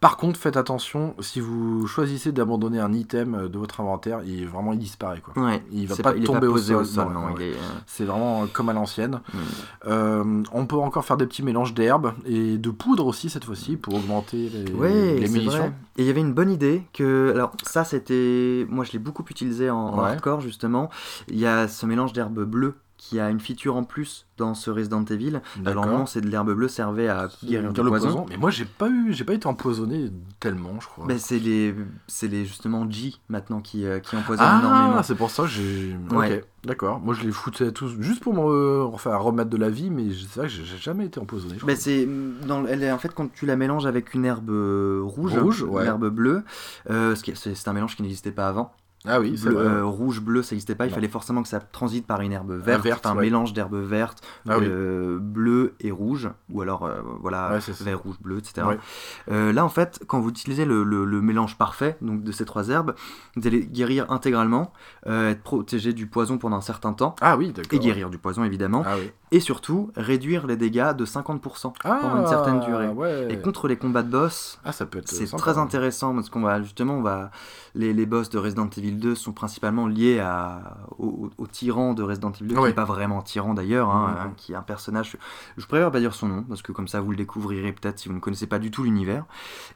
Par 0.00 0.16
contre, 0.16 0.40
faites 0.40 0.56
attention, 0.56 1.14
si 1.20 1.40
vous 1.40 1.86
choisissez 1.86 2.32
d'abandonner 2.32 2.80
un 2.80 2.92
item 2.94 3.34
euh, 3.34 3.48
de 3.48 3.58
votre 3.58 3.80
inventaire, 3.82 4.20
il 4.24 4.48
vraiment 4.48 4.72
il 4.72 4.78
disparaît 4.78 5.20
quoi. 5.20 5.34
Ouais, 5.42 5.62
Il 5.70 5.86
va 5.86 5.96
pas 5.96 6.14
il 6.16 6.24
tomber 6.24 6.46
au 6.46 6.56
sol, 6.56 6.78
ouais. 6.78 7.44
est, 7.44 7.52
euh, 7.52 7.56
C'est 7.86 8.04
vraiment 8.06 8.42
euh, 8.42 8.46
comme 8.50 8.70
à 8.70 8.72
l'ancienne. 8.72 9.20
Mm. 9.34 9.38
Euh, 9.88 10.42
on 10.52 10.64
peut 10.64 10.76
encore 10.76 11.04
faire 11.04 11.18
des 11.18 11.26
petits 11.26 11.42
mélanges 11.42 11.74
d'herbes 11.74 12.14
et 12.24 12.56
de 12.56 12.70
poudre 12.70 13.06
aussi 13.06 13.28
cette 13.28 13.44
fois-ci 13.44 13.76
pour 13.76 13.94
augmenter 13.94 14.48
les, 14.48 14.72
Ouais, 14.72 15.18
les 15.18 15.26
c'est 15.26 15.32
munitions. 15.34 15.58
vrai. 15.58 15.72
Et 15.98 16.02
il 16.02 16.06
y 16.06 16.10
avait 16.10 16.20
une 16.20 16.32
bonne 16.32 16.50
idée 16.50 16.82
que, 16.94 17.32
alors 17.34 17.52
ça 17.62 17.84
c'était, 17.84 18.66
moi 18.70 18.84
je 18.86 18.92
l'ai 18.92 18.98
beaucoup 18.98 19.24
utilisé 19.28 19.68
en, 19.68 19.76
en 19.76 20.00
hardcore 20.00 20.40
justement. 20.40 20.88
Il 21.28 21.38
y 21.38 21.46
a 21.46 21.68
ce 21.68 21.84
mélange 21.84 22.14
d'herbe 22.14 22.42
bleue 22.44 22.74
qui 23.00 23.18
a 23.18 23.30
une 23.30 23.40
feature 23.40 23.76
en 23.76 23.82
plus 23.84 24.26
dans 24.36 24.52
ce 24.54 24.70
Resident 24.70 25.02
Evil. 25.06 25.40
D'accord. 25.56 25.84
Alors 25.84 25.98
non, 25.98 26.04
c'est 26.06 26.20
de 26.20 26.28
l'herbe 26.28 26.52
bleue 26.52 26.68
servait 26.68 27.08
à 27.08 27.30
guérir 27.42 27.68
le 27.68 27.72
poison. 27.72 27.88
poison. 27.88 28.26
Mais 28.28 28.36
moi 28.36 28.50
j'ai 28.50 28.66
pas 28.66 28.90
eu, 28.90 29.14
j'ai 29.14 29.24
pas 29.24 29.32
été 29.32 29.46
empoisonné 29.46 30.10
tellement, 30.38 30.78
je 30.80 30.86
crois. 30.86 31.06
Ben, 31.06 31.18
c'est 31.18 31.38
les, 31.38 31.74
c'est 32.06 32.28
les 32.28 32.44
justement 32.44 32.88
G 32.90 33.14
maintenant 33.30 33.60
qui, 33.62 33.86
euh, 33.86 34.00
qui 34.00 34.16
empoisonnent 34.16 34.60
énormément. 34.60 34.96
ah, 34.98 35.02
c'est 35.02 35.14
pour 35.14 35.30
ça 35.30 35.44
que 35.44 35.48
j'ai. 35.48 35.96
Ouais. 36.10 36.38
Ok, 36.40 36.44
d'accord. 36.66 37.00
Moi 37.00 37.14
je 37.14 37.22
les 37.22 37.32
foutais 37.32 37.68
à 37.68 37.72
tous 37.72 37.90
juste 38.00 38.22
pour 38.22 38.34
me 38.34 38.82
enfin, 38.84 39.16
remettre 39.16 39.48
de 39.48 39.56
la 39.56 39.70
vie, 39.70 39.88
mais 39.88 40.04
c'est 40.12 40.38
vrai 40.40 40.48
que 40.48 40.52
j'ai 40.52 40.76
jamais 40.76 41.06
été 41.06 41.18
empoisonné. 41.20 41.54
je 41.58 41.64
Ben, 41.64 41.72
crois. 41.74 41.82
c'est 41.82 42.06
dans, 42.46 42.66
elle 42.66 42.82
est 42.82 42.92
en 42.92 42.98
fait 42.98 43.14
quand 43.14 43.32
tu 43.32 43.46
la 43.46 43.56
mélanges 43.56 43.86
avec 43.86 44.12
une 44.12 44.26
herbe 44.26 44.50
euh, 44.50 45.00
rouge, 45.02 45.38
Rouge, 45.38 45.62
une 45.62 45.68
ouais. 45.70 45.86
herbe 45.86 46.08
bleue, 46.10 46.42
euh, 46.90 47.14
c'est 47.16 47.66
un 47.68 47.72
mélange 47.72 47.96
qui 47.96 48.02
n'existait 48.02 48.30
pas 48.32 48.46
avant. 48.46 48.74
Ah 49.06 49.18
oui, 49.18 49.32
c'est 49.38 49.48
Bleu- 49.48 49.54
vrai. 49.54 49.64
euh, 49.66 49.84
rouge, 49.86 50.20
bleu, 50.20 50.42
ça 50.42 50.54
n'existait 50.54 50.74
pas. 50.74 50.84
Il 50.84 50.90
Non. 50.90 50.96
fallait 50.96 51.08
forcément 51.08 51.42
que 51.42 51.48
ça 51.48 51.58
transite 51.58 52.06
par 52.06 52.20
une 52.20 52.32
herbe 52.32 52.52
verte, 52.52 52.84
verte, 52.84 53.06
un 53.06 53.14
ouais. 53.16 53.22
mélange 53.22 53.54
d'herbes 53.54 53.76
vertes, 53.82 54.22
Ah 54.46 54.58
oui. 54.58 54.66
euh, 54.68 55.18
bleu 55.18 55.74
et 55.80 55.90
rouge, 55.90 56.28
ou 56.50 56.60
alors 56.60 56.84
euh, 56.84 57.00
voilà 57.20 57.50
Ouais, 57.54 57.74
vert, 57.80 57.98
rouge, 58.00 58.16
bleu, 58.20 58.38
etc. 58.38 58.66
Ouais. 58.66 59.52
Là, 59.52 59.64
en 59.64 59.70
fait, 59.70 60.00
quand 60.06 60.20
vous 60.20 60.28
utilisez 60.28 60.66
le, 60.66 60.84
le- 60.84 61.06
le 61.06 61.22
mélange 61.22 61.56
parfait 61.56 61.96
donc 62.02 62.22
de 62.22 62.30
ces 62.32 62.44
trois 62.44 62.68
herbes, 62.68 62.94
vous 63.36 63.46
allez 63.46 63.64
guérir 63.66 64.10
intégralement, 64.10 64.72
être 65.06 65.42
protégé 65.42 65.92
du 65.94 66.06
poison 66.06 66.36
pendant 66.36 66.56
un 66.58 66.60
certain 66.60 66.92
temps. 66.92 67.14
Ah 67.22 67.38
oui, 67.38 67.52
d'accord. 67.52 67.72
Et 67.72 67.78
guérir 67.78 68.10
du 68.10 68.18
poison 68.18 68.44
évidemment, 68.44 68.82
Ah 68.86 68.96
oui. 68.98 69.10
Et 69.32 69.40
surtout 69.40 69.90
réduire 69.96 70.46
les 70.46 70.56
dégâts 70.56 70.92
de 70.94 71.04
50% 71.06 71.72
pendant 71.82 72.16
une 72.20 72.26
certaine 72.26 72.60
durée. 72.60 72.86
Ah, 72.88 72.92
Ouais. 72.92 73.28
Et 73.30 73.38
contre 73.40 73.68
les 73.68 73.76
combats 73.76 74.02
de 74.02 74.10
boss, 74.10 74.58
Ah, 74.64 74.72
ça 74.72 74.86
peut 74.86 74.98
être. 74.98 75.08
c'est 75.08 75.26
très 75.36 75.56
intéressant 75.58 76.14
parce 76.14 76.28
qu'on 76.30 76.40
va 76.42 76.60
justement, 76.62 76.94
on 76.94 77.02
va 77.02 77.30
les, 77.76 77.92
les 77.92 78.06
boss 78.06 78.28
de 78.30 78.38
Resident 78.38 78.68
Evil 78.76 78.92
2 78.96 79.14
sont 79.14 79.32
principalement 79.32 79.86
liés 79.86 80.18
à, 80.18 80.78
au, 80.98 81.30
au 81.38 81.46
tyran 81.46 81.94
de 81.94 82.02
Resident 82.02 82.32
Evil 82.32 82.48
2, 82.48 82.54
qui 82.56 82.60
n'est 82.62 82.72
pas 82.72 82.84
vraiment 82.84 83.22
tyran 83.22 83.54
d'ailleurs, 83.54 83.90
hein, 83.90 84.16
hein, 84.26 84.32
qui 84.36 84.52
est 84.52 84.56
un 84.56 84.62
personnage. 84.62 85.16
Je 85.56 85.66
préfère 85.66 85.90
pas 85.92 86.00
dire 86.00 86.12
son 86.14 86.26
nom 86.28 86.42
parce 86.42 86.62
que 86.62 86.72
comme 86.72 86.88
ça 86.88 87.00
vous 87.00 87.12
le 87.12 87.16
découvrirez 87.16 87.72
peut-être 87.72 87.98
si 88.00 88.08
vous 88.08 88.14
ne 88.14 88.20
connaissez 88.20 88.48
pas 88.48 88.58
du 88.58 88.70
tout 88.72 88.82
l'univers. 88.82 89.24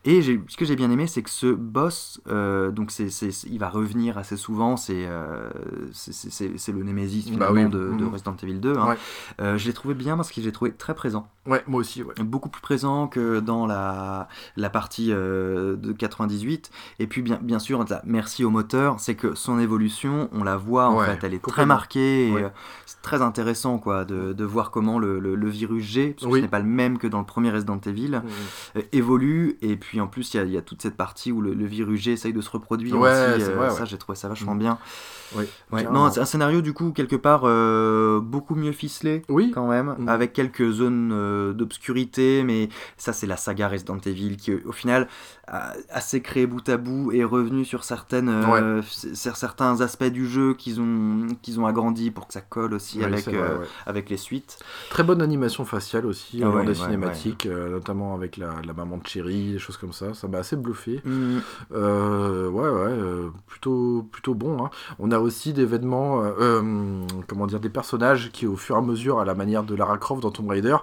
Et 0.05 0.21
ce 0.23 0.57
que 0.57 0.65
j'ai 0.65 0.75
bien 0.77 0.91
aimé, 0.91 1.07
c'est 1.07 1.23
que 1.23 1.31
ce 1.31 1.47
boss, 1.53 2.21
euh, 2.27 2.73
donc 2.73 2.91
c'est, 2.91 3.07
il 3.47 3.59
va 3.59 3.69
revenir 3.69 4.19
assez 4.19 4.37
souvent. 4.37 4.77
C'est, 4.77 5.07
euh, 5.07 5.49
c'est, 5.93 6.73
le 6.73 6.83
Némésis 6.83 7.27
Bah 7.27 7.47
finalement 7.49 7.63
oui. 7.63 7.71
de, 7.71 7.79
de 7.97 8.05
Mhm. 8.05 8.13
Resident 8.13 8.37
Evil 8.43 8.59
2. 8.61 8.77
hein. 8.77 8.89
Ouais. 8.89 8.97
Euh, 9.45 9.59
je 9.59 9.67
l'ai 9.67 9.73
trouvé 9.75 9.95
bien 9.95 10.17
parce 10.17 10.31
que 10.33 10.41
je 10.41 10.47
l'ai 10.47 10.53
trouvé 10.53 10.73
très 10.73 10.95
présent 10.95 11.29
Ouais, 11.47 11.63
moi 11.67 11.81
aussi, 11.81 12.03
ouais. 12.03 12.15
beaucoup 12.21 12.49
plus 12.49 12.63
présent 12.63 13.07
que 13.07 13.39
dans 13.41 13.67
la, 13.67 14.29
la 14.57 14.71
partie 14.71 15.11
euh, 15.13 15.77
de 15.77 15.93
98. 15.93 16.71
Et 17.01 17.07
puis 17.07 17.21
bien, 17.21 17.39
bien 17.43 17.59
sûr, 17.59 17.85
là, 17.85 18.01
merci 18.07 18.45
au 18.45 18.51
moteur, 18.51 18.99
c'est 18.99 19.15
que 19.15 19.35
son 19.35 19.59
évolution, 19.59 20.31
on 20.33 20.43
la 20.43 20.57
voit 20.57 20.89
en 20.89 20.99
Ouais, 21.01 21.05
fait, 21.05 21.19
elle 21.27 21.35
est 21.35 21.43
très 21.45 21.67
marquée. 21.67 22.31
Ouais. 22.33 22.45
euh, 22.45 22.49
c'est 22.87 23.03
très 23.03 23.21
intéressant 23.21 23.77
quoi, 23.79 24.07
de, 24.07 24.33
de 24.33 24.45
voir 24.45 24.71
comment 24.71 24.99
le, 24.99 25.19
le- 25.19 25.35
le 25.35 25.49
virus 25.51 25.85
G, 25.85 26.13
parce 26.15 26.27
que 26.27 26.33
Oui. 26.33 26.39
ce 26.41 26.45
n'est 26.45 26.51
pas 26.51 26.61
le 26.61 26.65
même 26.65 26.97
que 26.97 27.07
dans 27.07 27.19
le 27.19 27.27
premier 27.27 27.51
Resident 27.51 27.79
Evil, 27.85 28.23
euh, 28.77 28.81
évolue. 28.93 29.59
Et 29.61 29.77
puis 29.77 30.01
en 30.01 30.07
plus, 30.07 30.33
il 30.33 30.37
y 30.39 30.41
a, 30.41 30.45
il 30.45 30.53
y 30.53 30.57
a 30.57 30.63
toute 30.63 30.81
cette 30.81 30.97
partie 30.97 31.31
où 31.31 31.43
le, 31.43 31.53
le 31.53 31.67
virus 31.67 32.01
G 32.01 32.13
essaye 32.13 32.33
de 32.33 32.41
se 32.41 32.49
reproduire 32.51 32.99
Ouais, 32.99 33.11
aussi. 33.11 33.43
euh, 33.43 33.57
vrai, 33.57 33.71
ça, 33.71 33.85
j'ai 33.85 33.99
trouvé 33.99 34.17
ça 34.17 34.29
vachement 34.29 34.55
Mm. 34.55 34.59
bien. 34.59 34.79
Non, 35.93 36.11
c'est 36.11 36.21
un 36.21 36.25
scénario 36.25 36.61
du 36.61 36.73
coup 36.73 36.93
quelque 36.93 37.17
part 37.17 37.43
euh, 37.45 38.21
beaucoup 38.21 38.55
mieux 38.55 38.73
ficelé 38.73 39.23
Oui. 39.35 39.51
quand 39.53 39.69
même, 39.69 39.95
Mm. 39.99 40.09
avec 40.09 40.33
quelques 40.33 40.71
zones 40.71 41.11
euh, 41.13 41.53
d'obscurité, 41.53 42.43
mais 42.45 42.69
ça 42.97 43.13
c'est 43.13 43.27
la 43.27 43.37
saga 43.37 43.69
Resident 43.69 43.99
Evil 44.07 44.37
qui 44.37 44.53
au 44.55 44.73
final 44.73 45.09
assez 45.47 46.23
créé 46.23 46.47
bout 46.47 46.67
à 46.69 46.77
bout 46.77 47.13
et 47.13 47.23
revenu 47.25 47.65
sur 47.65 47.85
certaines 47.85 48.29
euh, 48.31 48.83
sur 48.83 49.37
certains 49.37 49.81
aspects 49.83 50.05
du 50.05 50.27
jeu 50.27 50.55
qu'ils 50.55 50.81
ont 50.81 51.27
qu'ils 51.43 51.61
ont 51.61 51.67
agrandi 51.67 52.11
pour 52.11 52.27
que 52.27 52.33
ça 52.33 52.41
colle 52.41 52.73
aussi 52.75 52.99
Oui, 52.99 53.05
avec 53.05 53.25
vrai, 53.25 53.37
euh, 53.37 53.59
ouais. 53.59 53.67
avec 53.87 54.09
les 54.11 54.17
suites. 54.17 54.59
Très 54.91 55.03
bonne 55.03 55.21
animation 55.21 55.65
faciale 55.65 56.07
aussi, 56.07 56.41
Ah 56.43 56.47
euh, 56.47 56.51
ouais, 56.53 56.65
des 56.65 56.75
cinématiques, 56.75 57.47
euh, 57.47 57.69
notamment 57.71 58.15
avec 58.15 58.37
la, 58.37 58.55
la 58.67 58.73
maman 58.73 58.97
de 58.97 59.07
Cherry, 59.07 59.53
des 59.53 59.59
choses 59.59 59.77
comme 59.77 59.93
ça. 59.93 60.15
Ça 60.15 60.29
m'a 60.29 60.39
assez 60.39 60.57
bluffé. 60.57 61.03
Mm. 61.05 61.39
Ouais, 61.73 62.69
ouais, 62.71 63.31
plutôt, 63.47 64.07
plutôt 64.11 64.35
bon. 64.35 64.65
hein. 64.65 64.71
On 64.99 65.11
a 65.11 65.19
aussi 65.19 65.53
des 65.53 65.67
vêtements, 65.67 66.23
comment 67.27 67.47
dire, 67.47 67.61
des 67.61 67.69
personnages 67.69 68.31
qui, 68.33 68.47
au 68.47 68.57
fur 68.57 68.77
et 68.77 68.79
à 68.79 68.83
mesure, 68.83 69.21
à 69.21 69.25
la 69.25 69.35
manière 69.35 69.63
de 69.65 69.75
Lara 69.75 69.99
Croft 69.99 70.23
dans 70.23 70.31
Tomb 70.31 70.49
Raider, 70.49 70.77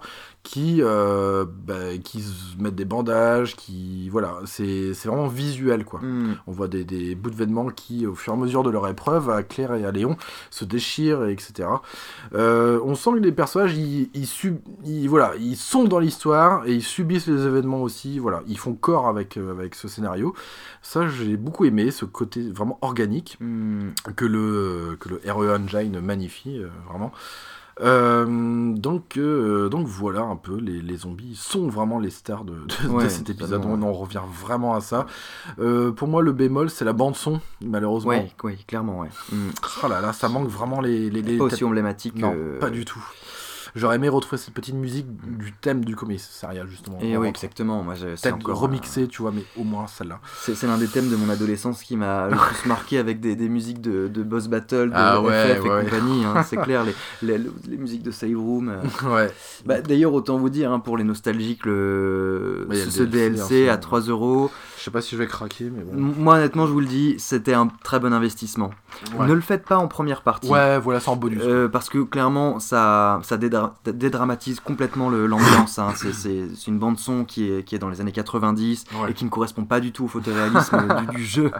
qui, 0.43 0.77
euh, 0.81 1.45
bah, 1.47 1.95
qui 2.03 2.23
mettent 2.57 2.75
des 2.75 2.85
bandages, 2.85 3.55
qui, 3.55 4.09
voilà, 4.09 4.33
c'est 4.45 4.93
c'est 4.95 5.07
vraiment 5.07 5.27
visuel, 5.27 5.85
quoi. 5.85 5.99
Mm. 6.01 6.35
On 6.47 6.51
voit 6.51 6.67
des, 6.67 6.83
des 6.83 7.13
bouts 7.15 7.29
de 7.29 7.35
vêtements 7.35 7.67
qui, 7.69 8.07
au 8.07 8.15
fur 8.15 8.33
et 8.33 8.35
à 8.35 8.39
mesure 8.39 8.63
de 8.63 8.69
leur 8.71 8.87
épreuve, 8.87 9.29
à 9.29 9.43
Claire 9.43 9.73
et 9.75 9.85
à 9.85 9.91
Léon, 9.91 10.17
se 10.49 10.65
déchirent, 10.65 11.25
etc. 11.27 11.69
Euh, 12.33 12.79
on 12.83 12.95
sent 12.95 13.11
que 13.13 13.19
les 13.19 13.31
personnages, 13.31 13.75
ils, 13.77 14.09
ils, 14.13 14.25
sub- 14.25 14.59
ils- 14.83 15.07
voilà, 15.07 15.33
ils 15.39 15.55
sont 15.55 15.83
dans 15.83 15.99
l'histoire 15.99 16.65
et 16.67 16.73
ils 16.73 16.83
subissent 16.83 17.27
les 17.27 17.45
événements 17.45 17.81
aussi. 17.83 18.17
Voilà, 18.19 18.41
ils 18.47 18.57
font 18.57 18.73
corps 18.73 19.07
avec, 19.07 19.37
euh, 19.37 19.51
avec 19.51 19.75
ce 19.75 19.87
scénario. 19.87 20.33
Ça, 20.81 21.07
j'ai 21.07 21.37
beaucoup 21.37 21.65
aimé, 21.65 21.91
ce 21.91 22.05
côté 22.05 22.49
vraiment 22.49 22.79
organique 22.81 23.37
Mm. 23.39 23.89
que 24.15 24.25
le, 24.25 24.97
que 24.99 25.09
le 25.09 25.21
RE 25.31 25.55
Engine 25.55 25.99
magnifie, 26.01 26.57
euh, 26.59 26.69
vraiment. 26.89 27.11
Euh, 27.79 28.73
donc, 28.75 29.17
euh, 29.17 29.69
donc 29.69 29.87
voilà 29.87 30.21
un 30.21 30.35
peu, 30.35 30.57
les, 30.57 30.81
les 30.81 30.97
zombies 30.97 31.35
sont 31.35 31.67
vraiment 31.69 31.99
les 31.99 32.09
stars 32.09 32.43
de, 32.43 32.53
de- 32.53 32.87
de 32.87 32.93
Ouais, 32.93 33.09
cet 33.09 33.29
épisode, 33.29 33.63
on 33.65 33.81
en 33.81 33.93
revient 33.93 34.21
vraiment 34.43 34.75
à 34.75 34.81
ça. 34.81 35.05
Euh, 35.59 35.91
pour 35.91 36.07
moi 36.07 36.21
le 36.21 36.33
bémol 36.33 36.69
c'est 36.69 36.85
la 36.85 36.93
bande 36.93 37.15
son, 37.15 37.39
malheureusement. 37.61 38.11
Ouais, 38.43 38.57
clairement, 38.67 38.99
ouais. 38.99 39.09
Mm. 39.31 39.49
Oh 39.83 39.87
là 39.87 40.01
là, 40.01 40.13
ça 40.13 40.27
manque 40.29 40.47
vraiment 40.49 40.81
les... 40.81 41.09
les, 41.09 41.21
les 41.21 41.37
Pas 41.37 41.45
aussi 41.45 41.63
emblématique. 41.63 42.15
Non, 42.17 42.35
pas 42.59 42.69
du 42.69 42.83
tout. 42.85 43.03
J'aurais 43.75 43.95
aimé 43.95 44.09
retrouver 44.09 44.37
cette 44.37 44.53
petite 44.53 44.75
musique 44.75 45.05
du 45.37 45.53
thème 45.53 45.85
du 45.85 45.95
commissariat 45.95 46.65
justement. 46.65 46.99
Et 47.01 47.15
oui, 47.17 47.27
exactement. 47.27 47.83
Moi, 47.83 47.95
Peut-être 47.95 48.33
encore 48.33 48.59
remixé, 48.59 49.07
tu 49.07 49.21
vois, 49.21 49.31
mais 49.31 49.43
au 49.57 49.63
moins 49.63 49.87
celle-là. 49.87 50.19
C'est 50.41 50.61
l'un 50.63 50.77
des 50.77 50.87
thèmes 50.87 51.09
de 51.09 51.15
mon 51.15 51.29
adolescence 51.29 51.81
qui 51.83 51.95
m'a 51.95 52.27
le 52.27 52.35
plus 52.53 52.67
marqué 52.67 52.97
avec 52.97 53.19
des, 53.19 53.35
des 53.35 53.49
musiques 53.49 53.81
de, 53.81 54.07
de 54.07 54.23
boss 54.23 54.47
battle, 54.47 54.89
de 54.89 54.93
Ah 54.95 55.21
ouais, 55.21 55.55
FF 55.55 55.65
et 55.65 55.69
ouais. 55.69 55.83
compagnie. 55.85 56.25
hein, 56.25 56.43
c'est 56.43 56.57
clair, 56.63 56.83
les, 56.83 56.93
les, 57.21 57.37
les 57.67 57.77
musiques 57.77 58.03
de 58.03 58.11
save 58.11 58.35
room. 58.37 58.69
euh. 58.69 59.09
Ouais. 59.15 59.31
Bah, 59.65 59.81
D'ailleurs, 59.81 60.13
autant 60.13 60.37
vous 60.37 60.49
dire, 60.49 60.71
hein, 60.71 60.79
pour 60.79 60.97
les 60.97 61.03
nostalgiques, 61.03 61.65
le, 61.65 62.67
Ouais, 62.69 62.75
ce, 62.75 62.99
le 63.01 63.07
DLC, 63.07 63.35
DLC 63.37 63.69
à 63.69 63.73
hein, 63.73 63.77
3 63.77 64.01
euros. 64.01 64.51
Je 64.81 64.85
sais 64.85 64.89
pas 64.91 65.01
si 65.01 65.11
je 65.11 65.17
vais 65.21 65.27
craquer, 65.27 65.69
mais 65.69 65.83
bon. 65.83 65.91
Moi, 65.95 66.37
honnêtement, 66.37 66.65
je 66.65 66.71
vous 66.71 66.79
le 66.79 66.87
dis, 66.87 67.13
c'était 67.19 67.53
un 67.53 67.67
très 67.83 67.99
bon 67.99 68.11
investissement. 68.13 68.71
Ouais. 69.15 69.27
Ne 69.27 69.33
le 69.33 69.41
faites 69.41 69.63
pas 69.63 69.77
en 69.77 69.87
première 69.87 70.23
partie. 70.23 70.49
Ouais, 70.49 70.79
voilà, 70.79 70.99
c'est 70.99 71.09
en 71.09 71.15
bonus. 71.15 71.37
Euh, 71.43 71.67
parce 71.67 71.87
que 71.87 71.99
clairement, 71.99 72.59
ça, 72.59 73.19
ça 73.21 73.37
dédra- 73.37 73.73
dédramatise 73.85 74.59
complètement 74.59 75.11
l'ambiance. 75.11 75.77
hein. 75.77 75.89
C'est- 75.95 76.67
une 76.67 76.79
bande 76.79 76.97
son 76.97 77.25
qui 77.25 77.51
est, 77.51 77.63
qui 77.63 77.75
est 77.75 77.79
dans 77.79 77.89
les 77.89 78.01
années 78.01 78.11
90 78.11 78.85
Ouais. 79.03 79.11
et 79.11 79.13
qui 79.13 79.23
ne 79.23 79.29
correspond 79.29 79.65
pas 79.65 79.79
du 79.79 79.91
tout 79.91 80.05
au 80.05 80.07
photoréalisme 80.07 80.77
du, 81.11 81.15
du 81.17 81.23
jeu. 81.25 81.51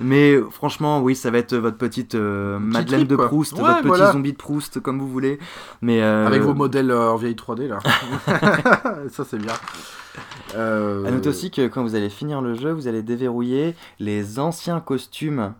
Mais 0.00 0.40
franchement, 0.50 1.02
oui, 1.02 1.14
ça 1.14 1.30
va 1.30 1.36
être 1.38 1.54
votre 1.54 1.76
petite 1.76 2.14
euh, 2.14 2.58
Madeleine 2.58 3.00
trip, 3.00 3.08
de. 3.10 3.16
Proust, 3.16 3.52
Ouais, 3.52 3.82
votre 3.82 3.82
petit 4.06 4.12
zombie 4.12 4.32
de 4.32 4.38
Proust, 4.38 4.80
comme 4.80 4.98
vous 4.98 5.08
voulez. 5.10 5.38
Mais 5.82 6.00
euh, 6.02 6.26
Avec 6.26 6.40
vos 6.40 6.54
modèles 6.54 6.90
euh, 6.90 7.10
en 7.10 7.16
vieille 7.16 7.34
3D 7.34 7.68
là. 7.68 7.80
ça 9.10 9.24
c'est 9.28 9.36
bien. 9.38 9.52
Euh, 10.54 11.06
À 11.06 11.10
noter 11.10 11.30
aussi 11.30 11.50
que 11.50 11.66
quand 11.68 11.82
vous 11.82 11.94
allez 11.94 12.10
finir 12.10 12.42
le 12.42 12.54
jeu, 12.54 12.61
vous 12.70 12.86
allez 12.86 13.02
déverrouiller 13.02 13.74
les 13.98 14.38
anciens 14.38 14.80
costumes 14.80 15.54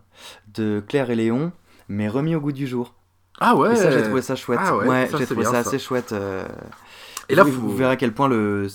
de 0.53 0.81
Claire 0.87 1.09
et 1.09 1.15
Léon, 1.15 1.51
mais 1.89 2.07
remis 2.07 2.35
au 2.35 2.39
goût 2.39 2.51
du 2.53 2.67
jour. 2.67 2.93
Ah 3.39 3.55
ouais. 3.55 3.73
Et 3.73 3.75
ça, 3.75 3.91
j'ai 3.91 4.03
trouvé 4.03 4.21
ça 4.21 4.35
chouette. 4.35 4.59
Ah 4.61 4.77
ouais, 4.77 5.09
j'ai 5.17 5.25
trouvé 5.25 5.43
ça 5.43 5.51
ça. 5.51 5.57
assez 5.59 5.79
chouette. 5.79 6.13
euh, 6.13 6.45
Et 7.29 7.35
là, 7.35 7.43
oui, 7.43 7.51
vous 7.51 7.75
verrez 7.75 7.93
à 7.93 7.95
quel 7.95 8.13
point 8.13 8.27
le, 8.27 8.67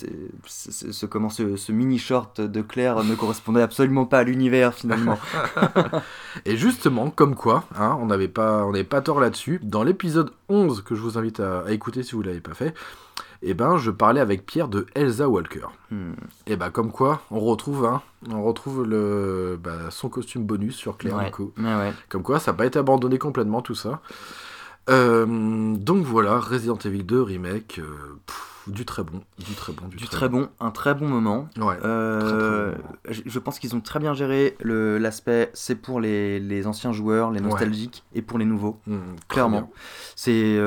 ce, 0.47 1.07
comment, 1.07 1.29
ce, 1.31 1.57
ce 1.57 1.71
mini 1.71 1.99
short 1.99 2.41
de 2.41 2.61
Claire 2.61 3.05
ne 3.05 3.15
correspondait 3.15 3.63
absolument 3.63 4.05
pas 4.05 4.19
à 4.19 4.23
l'univers 4.25 4.75
finalement. 4.75 5.17
Et 6.45 6.57
justement, 6.57 7.11
comme 7.11 7.35
quoi, 7.37 7.65
hein, 7.79 7.97
on 8.01 8.07
n'avait 8.07 8.29
pas, 8.29 8.65
on 8.65 8.73
n'avait 8.73 8.85
pas 8.85 9.01
tort 9.01 9.21
là-dessus. 9.21 9.61
Dans 9.63 9.85
l'épisode 9.85 10.33
11 10.49 10.83
que 10.83 10.95
je 10.95 11.01
vous 11.01 11.19
invite 11.19 11.41
à, 11.41 11.61
à 11.61 11.71
écouter 11.71 12.03
si 12.03 12.13
vous 12.17 12.23
l'avez 12.23 12.41
pas 12.41 12.55
fait, 12.55 12.75
eh 13.43 13.55
ben, 13.55 13.77
je 13.77 13.91
parlais 13.91 14.21
avec 14.21 14.45
Pierre 14.47 14.69
de 14.69 14.87
Elsa 14.95 15.29
Walker. 15.29 15.67
Hmm. 15.91 16.13
Et 16.47 16.57
bah 16.57 16.71
comme 16.71 16.91
quoi, 16.91 17.23
on 17.31 17.41
retrouve, 17.41 17.85
hein, 17.85 18.03
on 18.31 18.43
retrouve 18.43 18.85
le, 18.85 19.59
bah, 19.63 19.91
son 19.91 20.09
costume 20.09 20.45
bonus 20.45 20.75
sur 20.77 20.97
Claire 20.97 21.17
Ouais. 21.17 21.31
ouais. 21.59 21.93
Comme 22.09 22.23
quoi, 22.23 22.41
ça 22.41 22.51
n'a 22.53 22.57
pas 22.59 22.67
été 22.67 22.79
abandonné 22.79 23.19
complètement 23.19 23.63
tout 23.63 23.75
ça. 23.77 24.01
Euh, 24.91 25.75
donc 25.77 26.05
voilà, 26.05 26.39
Resident 26.39 26.79
Evil 26.85 27.03
2 27.05 27.21
remake, 27.23 27.79
euh, 27.79 28.17
pff, 28.27 28.45
du 28.69 28.85
très 28.87 29.03
bon, 29.03 29.21
du 29.39 29.53
très 29.55 29.73
bon, 29.73 29.87
du, 29.89 29.97
Du 29.97 30.09
très 30.09 30.29
bon, 30.31 30.49
un 30.61 30.71
très 30.71 30.95
bon 30.95 31.07
moment. 31.09 31.49
Ouais. 31.59 31.77
Euh, 31.85 32.21
Très, 32.21 32.73
très 32.75 32.83
bon 32.83 32.89
je 33.11 33.21
je 33.31 33.39
pense 33.39 33.59
qu'ils 33.59 33.77
ont 33.77 33.81
très 33.81 33.99
bien 34.01 34.15
géré 34.15 34.57
l'aspect, 34.61 35.51
c'est 35.53 35.75
pour 35.75 36.01
les, 36.01 36.41
les 36.41 36.67
anciens 36.67 36.93
joueurs, 36.93 37.31
les 37.31 37.41
Ouais. 37.41 37.47
nostalgiques, 37.49 38.03
et 38.15 38.23
pour 38.23 38.39
les 38.39 38.45
nouveaux, 38.47 38.79
Mmh, 38.87 38.97
très 39.29 39.35
clairement. 39.35 39.71
C'est. 40.17 40.59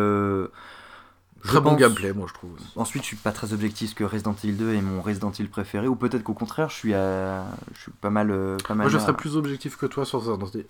Très 1.43 1.59
bon 1.61 1.71
pense- 1.71 1.79
gameplay, 1.79 2.13
moi 2.13 2.25
je 2.29 2.33
trouve. 2.33 2.51
Ensuite, 2.75 3.03
je 3.03 3.07
suis 3.07 3.15
pas 3.17 3.31
très 3.31 3.53
objectif 3.53 3.93
que 3.95 4.03
Resident 4.03 4.35
Evil 4.43 4.53
2 4.53 4.73
est 4.73 4.81
mon 4.81 5.01
Resident 5.01 5.31
Evil 5.31 5.47
préféré, 5.49 5.87
ou 5.87 5.95
peut-être 5.95 6.23
qu'au 6.23 6.33
contraire, 6.33 6.69
je 6.69 6.75
suis, 6.75 6.93
à- 6.93 7.45
je 7.73 7.81
suis 7.81 7.91
pas 7.91 8.09
mal. 8.09 8.31
euh, 8.31 8.57
pas 8.67 8.75
mal 8.75 8.85
Moi 8.85 8.89
je 8.91 8.97
à- 8.97 8.99
serais 8.99 9.15
plus 9.15 9.35
objectif 9.37 9.77
que 9.77 9.85
toi 9.85 10.05
sur, 10.05 10.21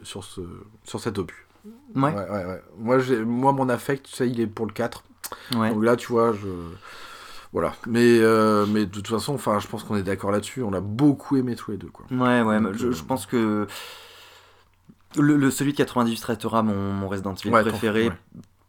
sur, 0.03 0.23
ce, 0.23 0.41
sur 0.83 0.99
cet 0.99 1.17
opus. 1.19 1.37
Ouais, 1.95 2.03
Ouais, 2.03 2.13
ouais, 2.13 2.45
ouais. 2.45 2.61
Moi, 2.77 2.99
j'ai- 2.99 3.23
moi 3.23 3.51
mon 3.51 3.69
affect, 3.69 4.05
tu 4.07 4.15
sais, 4.15 4.29
il 4.29 4.39
est 4.39 4.47
pour 4.47 4.65
le 4.65 4.73
4. 4.73 5.03
ouais. 5.55 5.69
Donc 5.73 5.83
là, 5.83 5.95
tu 5.95 6.07
vois, 6.11 6.33
je. 6.33 6.47
Voilà. 7.53 7.73
Mais, 7.85 8.19
euh, 8.19 8.65
mais 8.65 8.85
de 8.85 8.91
toute 8.91 9.07
façon, 9.09 9.33
enfin, 9.33 9.59
je 9.59 9.67
pense 9.67 9.83
qu'on 9.83 9.97
est 9.97 10.03
d'accord 10.03 10.31
là-dessus. 10.31 10.63
On 10.63 10.71
a 10.73 10.79
beaucoup 10.79 11.35
aimé 11.35 11.55
tous 11.55 11.71
les 11.71 11.77
deux, 11.77 11.89
quoi. 11.89 12.05
Ouais, 12.09 12.41
ouais, 12.41 12.61
Donc, 12.61 12.75
je, 12.75 12.87
euh, 12.87 12.91
je 12.93 13.03
pense 13.03 13.25
que 13.25 13.67
le, 15.17 15.35
le- 15.35 15.51
celui 15.51 15.73
de 15.73 15.77
98 15.77 16.23
restera 16.23 16.63
mon, 16.63 16.93
mon 16.93 17.09
Resident 17.09 17.33
Evil 17.35 17.49
Ouais, 17.53 17.61
préféré 17.63 18.07
ouais. 18.07 18.15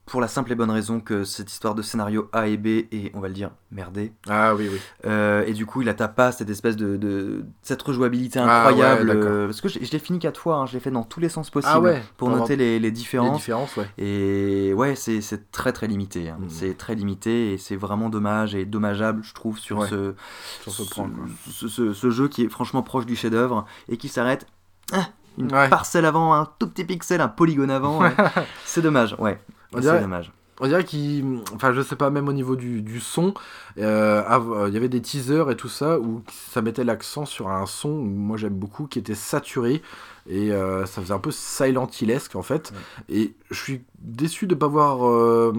Pour 0.04 0.20
la 0.20 0.26
simple 0.28 0.50
et 0.50 0.54
bonne 0.56 0.70
raison 0.70 0.98
que 1.00 1.22
cette 1.22 1.50
histoire 1.50 1.74
de 1.76 1.80
scénario 1.80 2.28
A 2.32 2.48
et 2.48 2.56
B 2.56 2.66
est, 2.90 3.12
on 3.14 3.20
va 3.20 3.28
le 3.28 3.34
dire, 3.34 3.50
merdée. 3.70 4.12
Ah 4.28 4.52
oui, 4.54 4.68
oui. 4.70 4.80
Euh, 5.06 5.44
et 5.46 5.52
du 5.52 5.64
coup, 5.64 5.80
il 5.80 5.88
a 5.88 5.94
pas 5.94 6.32
cette 6.32 6.50
espèce 6.50 6.76
de, 6.76 6.96
de- 6.96 7.44
cette 7.62 7.80
rejouabilité 7.82 8.40
Ah, 8.40 8.66
incroyable. 8.66 9.10
ouais, 9.10 9.16
euh, 9.16 9.46
parce 9.46 9.60
que 9.60 9.68
je, 9.68 9.78
je 9.80 9.90
l'ai 9.92 10.00
fini 10.00 10.18
quatre 10.18 10.40
fois, 10.40 10.56
hein, 10.56 10.66
je 10.66 10.72
l'ai 10.74 10.80
fait 10.80 10.90
dans 10.90 11.04
tous 11.04 11.20
les 11.20 11.28
sens 11.28 11.50
possibles 11.50 11.72
Ah 11.72 11.80
ouais, 11.80 12.02
pour 12.16 12.30
noter 12.30 12.56
les, 12.56 12.74
les 12.74 12.80
Les 12.80 12.90
différences. 12.90 13.36
différences, 13.38 13.76
ouais. 13.76 13.88
Et 13.96 14.74
ouais, 14.74 14.96
c'est 14.96 15.20
très 15.52 15.72
très 15.72 15.86
limité. 15.86 16.28
hein. 16.30 16.36
Mhm. 16.40 16.48
C'est 16.50 16.76
très 16.76 16.96
limité 16.96 17.52
et 17.52 17.58
c'est 17.58 17.76
vraiment 17.76 18.10
dommage 18.10 18.56
et 18.56 18.64
dommageable, 18.64 19.22
je 19.22 19.32
trouve, 19.34 19.56
sur 19.58 19.78
Ouais, 19.78 19.88
ce, 19.88 20.14
sur 20.62 20.72
ce 20.72 20.82
point, 20.82 21.08
quoi. 21.08 21.24
ce, 21.50 21.68
ce- 21.68 21.92
ce 21.92 22.10
jeu 22.10 22.26
qui 22.28 22.42
est 22.42 22.48
franchement 22.48 22.82
proche 22.82 23.06
du 23.06 23.14
chef-d'œuvre 23.14 23.66
et 23.88 23.96
qui 23.96 24.08
s'arrête 24.08 24.46
ah, 24.92 25.06
une 25.38 25.48
parcelle 25.48 26.04
avant, 26.06 26.34
un 26.34 26.48
tout 26.58 26.66
petit 26.68 26.84
pixel, 26.84 27.20
un 27.20 27.28
polygone 27.28 27.70
avant. 27.70 28.00
c'est 28.64 28.82
dommage, 28.82 29.14
ouais. 29.20 29.38
On 29.72 29.76
C'est 29.76 29.82
dirait- 29.82 30.00
dommage. 30.00 30.32
On 30.60 30.66
dirait 30.68 30.84
qu'il. 30.84 31.40
Enfin, 31.54 31.72
je 31.72 31.80
sais 31.80 31.96
pas, 31.96 32.10
même 32.10 32.28
au 32.28 32.32
niveau 32.32 32.54
du, 32.56 32.82
du 32.82 33.00
son, 33.00 33.34
euh, 33.78 34.22
euh, 34.30 34.68
il 34.68 34.74
y 34.74 34.76
avait 34.76 34.90
des 34.90 35.00
teasers 35.00 35.50
et 35.50 35.56
tout 35.56 35.68
ça 35.70 35.98
où 35.98 36.22
ça 36.52 36.62
mettait 36.62 36.84
l'accent 36.84 37.24
sur 37.24 37.48
un 37.48 37.66
son, 37.66 37.88
où 37.88 38.04
moi 38.04 38.36
j'aime 38.36 38.52
beaucoup, 38.54 38.86
qui 38.86 38.98
était 38.98 39.14
saturé 39.16 39.82
et 40.28 40.52
euh, 40.52 40.84
ça 40.86 41.00
faisait 41.00 41.14
un 41.14 41.18
peu 41.18 41.30
Silent 41.32 41.88
Hillesque 42.00 42.36
en 42.36 42.42
fait. 42.42 42.72
Et 43.08 43.34
je 43.50 43.60
suis 43.60 43.82
déçu 43.98 44.46
de 44.46 44.54
pas 44.54 44.68
voir. 44.68 45.08
euh, 45.08 45.52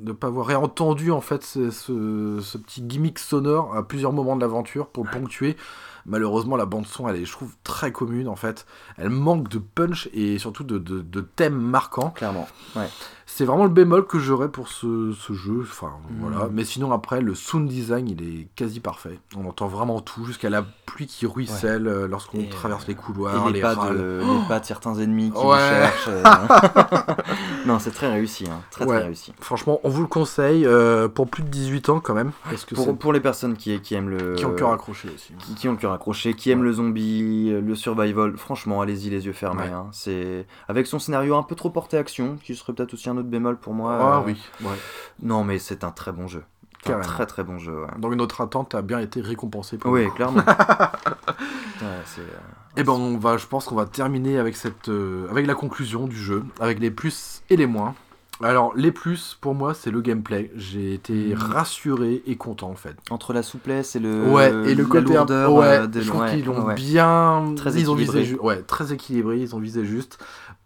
de 0.00 0.12
pas 0.12 0.28
avoir 0.28 0.46
réentendu 0.46 1.10
en 1.10 1.20
fait 1.20 1.44
ce, 1.44 1.70
ce- 1.70 2.40
ce 2.42 2.56
petit 2.56 2.80
gimmick 2.80 3.18
sonore 3.18 3.76
à 3.76 3.86
plusieurs 3.86 4.14
moments 4.14 4.34
de 4.34 4.40
l'aventure 4.40 4.86
pour 4.88 5.04
le 5.04 5.10
ponctuer. 5.10 5.58
Malheureusement, 6.06 6.56
la 6.56 6.64
bande 6.64 6.86
son, 6.86 7.06
elle 7.06 7.16
est, 7.16 7.26
je 7.26 7.32
trouve, 7.32 7.52
très 7.64 7.92
commune 7.92 8.26
en 8.26 8.34
fait. 8.34 8.64
Elle 8.96 9.10
manque 9.10 9.48
de 9.48 9.58
punch 9.58 10.08
et 10.14 10.38
surtout 10.38 10.64
de, 10.64 10.78
de, 10.78 11.02
de 11.02 11.20
thèmes 11.20 11.60
marquants. 11.60 12.10
Clairement. 12.16 12.48
Ouais. 12.74 12.88
C'est 13.32 13.44
vraiment 13.44 13.64
le 13.64 13.70
bémol 13.70 14.06
que 14.06 14.18
j'aurais 14.18 14.50
pour 14.50 14.68
ce, 14.68 15.12
ce 15.12 15.32
jeu. 15.32 15.60
Enfin, 15.62 15.92
voilà. 16.18 16.48
Mais 16.52 16.64
sinon, 16.64 16.92
après, 16.92 17.20
le 17.20 17.34
sound 17.34 17.68
design, 17.68 18.08
il 18.08 18.22
est 18.22 18.48
quasi 18.56 18.80
parfait. 18.80 19.18
On 19.36 19.46
entend 19.46 19.68
vraiment 19.68 20.00
tout, 20.00 20.24
jusqu'à 20.24 20.50
la 20.50 20.66
pluie 20.92 21.06
qui 21.06 21.24
ruisselle 21.26 21.86
euh, 21.86 22.08
lorsqu'on 22.08 22.38
Et, 22.40 22.48
traverse 22.48 22.86
les 22.88 22.92
Et 22.94 22.96
couloirs, 22.96 23.46
les, 23.46 23.54
les, 23.54 23.60
pas 23.60 23.74
râles. 23.74 23.96
de, 23.96 24.20
les 24.24 24.48
pas 24.48 24.58
de 24.60 24.64
certains 24.64 24.94
ennemis 24.98 25.30
qui 25.30 25.38
Ouais. 25.38 25.44
nous 25.44 25.56
cherchent. 25.56 26.08
euh. 26.08 26.22
non, 27.66 27.78
c'est 27.78 27.90
très 27.92 28.10
réussi. 28.10 28.46
hein. 28.50 28.60
Très 28.70 28.84
Ouais. 28.84 28.96
très 28.96 29.06
réussi. 29.06 29.32
Franchement, 29.40 29.80
on 29.84 29.88
vous 29.88 30.00
le 30.02 30.08
conseille 30.08 30.66
euh, 30.66 31.08
pour 31.08 31.28
plus 31.28 31.42
de 31.42 31.48
18 31.48 31.88
ans 31.90 32.00
quand 32.00 32.14
même. 32.14 32.32
Parce 32.44 32.64
que 32.64 32.74
Pour, 32.74 33.12
les 33.12 33.20
personnes 33.20 33.56
qui, 33.56 33.80
qui 33.80 33.94
aiment 33.94 34.08
le. 34.10 34.34
qui 34.34 34.44
ont 34.44 34.50
le 34.50 34.56
cœur 34.56 34.72
accroché 34.72 35.08
aussi. 35.14 35.32
qui, 35.38 35.54
qui 35.54 35.68
ont 35.68 35.72
le 35.72 35.78
cœur 35.78 35.92
accroché. 35.92 36.34
Qui 36.34 36.50
aime 36.50 36.62
le 36.64 36.72
zombie, 36.72 37.50
le 37.50 37.74
survival, 37.74 38.36
franchement, 38.36 38.80
allez-y 38.80 39.10
les 39.10 39.26
yeux 39.26 39.32
fermés. 39.32 39.64
Hein. 39.72 39.86
C'est 39.92 40.46
avec 40.68 40.86
son 40.86 40.98
scénario 40.98 41.36
un 41.36 41.42
peu 41.42 41.54
trop 41.54 41.70
porté 41.70 41.96
action, 41.96 42.36
qui 42.42 42.54
serait 42.56 42.72
peut-être 42.72 42.94
aussi 42.94 43.08
un 43.08 43.16
autre 43.16 43.28
bémol 43.28 43.56
pour 43.58 43.74
moi. 43.74 43.96
Ah 44.00 44.18
euh, 44.18 44.22
oui. 44.26 44.36
Non, 45.22 45.44
mais 45.44 45.58
c'est 45.58 45.84
un 45.84 45.90
très 45.90 46.12
bon 46.12 46.26
jeu. 46.26 46.42
C'est 46.86 46.92
un 46.94 47.00
très 47.00 47.26
très 47.26 47.44
bon 47.44 47.58
jeu. 47.58 47.82
Ouais. 47.82 47.88
Donc 47.98 48.14
notre 48.14 48.40
attente 48.40 48.74
a 48.74 48.82
bien 48.82 49.00
été 49.00 49.20
récompensée. 49.20 49.76
pour 49.78 49.90
Oui, 49.92 50.08
clairement. 50.14 50.42
Ouais, 51.82 51.86
c'est, 52.04 52.20
euh, 52.20 52.24
Et 52.76 52.84
ben 52.84 52.92
on 52.92 53.16
va, 53.16 53.36
je 53.38 53.46
pense 53.46 53.64
qu'on 53.64 53.74
va 53.74 53.86
terminer 53.86 54.38
avec 54.38 54.54
cette, 54.56 54.88
euh, 54.88 55.26
avec 55.30 55.46
la 55.46 55.54
conclusion 55.54 56.06
du 56.06 56.16
jeu, 56.16 56.44
avec 56.60 56.78
les 56.78 56.90
plus 56.90 57.42
et 57.48 57.56
les 57.56 57.66
moins. 57.66 57.94
Alors 58.42 58.72
les 58.74 58.90
plus 58.92 59.36
pour 59.40 59.54
moi 59.54 59.74
c'est 59.74 59.90
le 59.90 60.00
gameplay. 60.00 60.50
J'ai 60.56 60.94
été 60.94 61.12
Mhm. 61.34 61.34
rassuré 61.36 62.22
et 62.26 62.36
content 62.36 62.70
en 62.70 62.74
fait. 62.74 62.96
Entre 63.10 63.32
la 63.34 63.42
souplesse 63.42 63.96
et 63.96 64.00
le, 64.00 64.30
ouais 64.30 64.48
et 64.70 64.74
le 64.74 64.86
côté 64.86 65.12
un- 65.14 65.18
lourdeur 65.20 65.52
ouais, 65.54 65.66
euh, 65.66 65.86
de 65.86 66.00
je 66.00 66.08
trouve 66.08 66.22
ouais, 66.22 66.30
qu'ils 66.36 66.44
l'ont 66.46 66.64
ouais. 66.64 66.74
bien, 66.74 67.52
Très 67.56 67.74
ils 67.74 67.90
ont 67.90 67.94
visé, 67.94 68.24
ju- 68.24 68.38
ouais, 68.38 68.62
très 68.62 68.92
équilibré, 68.94 69.38
ils 69.40 69.54
ont 69.54 69.58
visé 69.58 69.84
juste. 69.84 70.18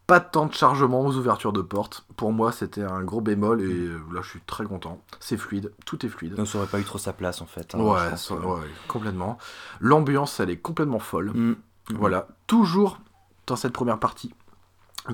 Pas 0.07 0.21
de 0.21 0.27
temps 0.31 0.45
de 0.47 0.53
chargement 0.53 1.01
aux 1.07 1.17
ouvertures 1.17 1.53
de 1.55 1.63
portes. 1.63 2.05
Pour 2.17 2.33
moi, 2.33 2.53
c'était 2.53 2.83
un 2.83 3.03
gros 3.03 3.23
bémol 3.23 3.63
et 3.63 3.65
euh, 3.65 3.99
là, 4.13 4.21
je 4.23 4.29
suis 4.29 4.41
très 4.43 4.65
content. 4.65 5.01
C'est 5.19 5.39
fluide, 5.39 5.73
tout 5.87 6.05
est 6.05 6.11
fluide. 6.11 6.35
Donc 6.35 6.47
ça 6.47 6.59
aurait 6.59 6.67
pas 6.67 6.79
eu 6.79 6.85
trop 6.85 6.99
sa 6.99 7.15
place 7.15 7.41
en 7.41 7.47
fait. 7.47 7.75
hein, 7.75 7.79
je 7.79 7.83
ouais, 7.85 8.11
pense 8.11 8.29
ça- 8.29 8.35
que- 8.35 8.41
ouais, 8.45 8.67
complètement. 8.87 9.39
L'ambiance, 9.81 10.39
elle 10.41 10.51
est 10.51 10.59
complètement 10.59 10.99
folle. 10.99 11.31
Mm. 11.35 11.55
Voilà, 11.95 12.29
toujours 12.47 12.99
dans 13.47 13.57
cette 13.57 13.73
première 13.73 13.99
partie, 13.99 14.35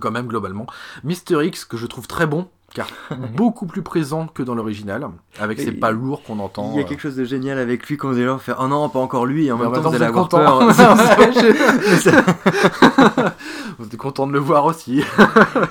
quand 0.00 0.10
même 0.10 0.26
globalement. 0.26 0.66
Mister 1.04 1.44
X, 1.46 1.64
que 1.64 1.76
je 1.76 1.86
trouve 1.86 2.06
très 2.08 2.26
bon, 2.26 2.48
car 2.74 2.86
beaucoup 3.36 3.66
plus 3.66 3.82
présent 3.82 4.26
que 4.26 4.42
dans 4.42 4.55
l'original, 4.55 5.09
avec 5.40 5.59
Et 5.59 5.64
ces 5.64 5.72
pas 5.72 5.90
lourds 5.90 6.22
qu'on 6.22 6.38
entend. 6.38 6.70
Il 6.72 6.76
y 6.76 6.82
a 6.82 6.84
euh. 6.84 6.88
quelque 6.88 7.01
chose 7.01 7.16
de 7.16 7.24
génial 7.24 7.59
avec 7.59 7.86
lui 7.88 7.97
quand 7.97 8.12
allez 8.12 8.24
là, 8.24 8.34
on 8.34 8.38
fait 8.38 8.52
Oh 8.60 8.68
non, 8.68 8.88
pas 8.88 9.01
encore 9.01 9.26
lui, 9.26 9.47
et 9.47 9.52
en 9.52 9.59
même 9.59 9.72
temps 9.72 9.80
vous 9.80 9.94
allez 9.97 10.05
avoir 10.05 10.28
vous 13.78 13.86
êtes 13.86 13.97
content. 13.97 14.24
On 14.24 14.26
de 14.28 14.32
le 14.32 14.38
voir 14.38 14.64
aussi. 14.66 15.02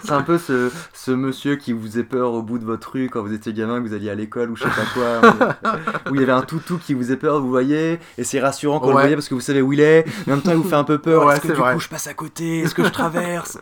C'est 0.04 0.12
un 0.12 0.22
peu 0.24 0.38
ce, 0.38 0.72
ce 0.94 1.12
monsieur 1.12 1.56
qui 1.56 1.72
vous 1.74 1.84
faisait 1.84 2.04
peur 2.04 2.34
au 2.34 2.42
bout 2.42 2.58
de 2.60 2.66
votre 2.66 2.92
rue 2.92 3.10
quand 3.10 3.22
vous 3.22 3.34
étiez 3.34 3.54
gamin, 3.54 3.82
que 3.82 3.88
vous 3.88 3.94
alliez 3.94 4.10
à 4.10 4.16
l'école 4.16 4.50
ou 4.52 4.56
je 4.56 4.64
sais 4.64 4.70
pas 4.70 4.86
quoi. 4.94 5.22
où 6.12 6.16
il 6.16 6.22
y 6.22 6.24
avait 6.24 6.32
un 6.34 6.42
toutou 6.42 6.78
qui 6.78 6.94
vous 6.94 7.02
faisait 7.02 7.18
peur, 7.18 7.40
vous 7.42 7.50
voyez, 7.50 8.00
et 8.18 8.24
c'est 8.24 8.40
rassurant 8.40 8.80
quand 8.80 8.86
vous 8.88 8.92
le 8.92 8.96
Ouais. 8.98 9.04
voyez 9.04 9.16
parce 9.16 9.30
que 9.30 9.36
vous 9.36 9.40
savez 9.42 9.62
où 9.62 9.72
il 9.72 9.80
est, 9.80 10.06
mais 10.28 10.34
en 10.34 10.36
même 10.38 10.44
temps 10.44 10.52
il 10.52 10.58
vous 10.58 10.68
fait 10.68 10.76
un 10.76 10.84
peu 10.84 10.98
peur. 10.98 11.26
Ouais, 11.26 11.34
Est-ce 11.36 11.42
que 11.42 11.48
du 11.50 11.54
vrai. 11.54 11.74
coup 11.76 11.80
je 11.80 11.88
passe 11.88 12.08
à 12.08 12.14
côté? 12.14 12.60
Est-ce 12.60 12.76
que 12.76 12.84
je 12.84 12.90
traverse? 12.90 13.58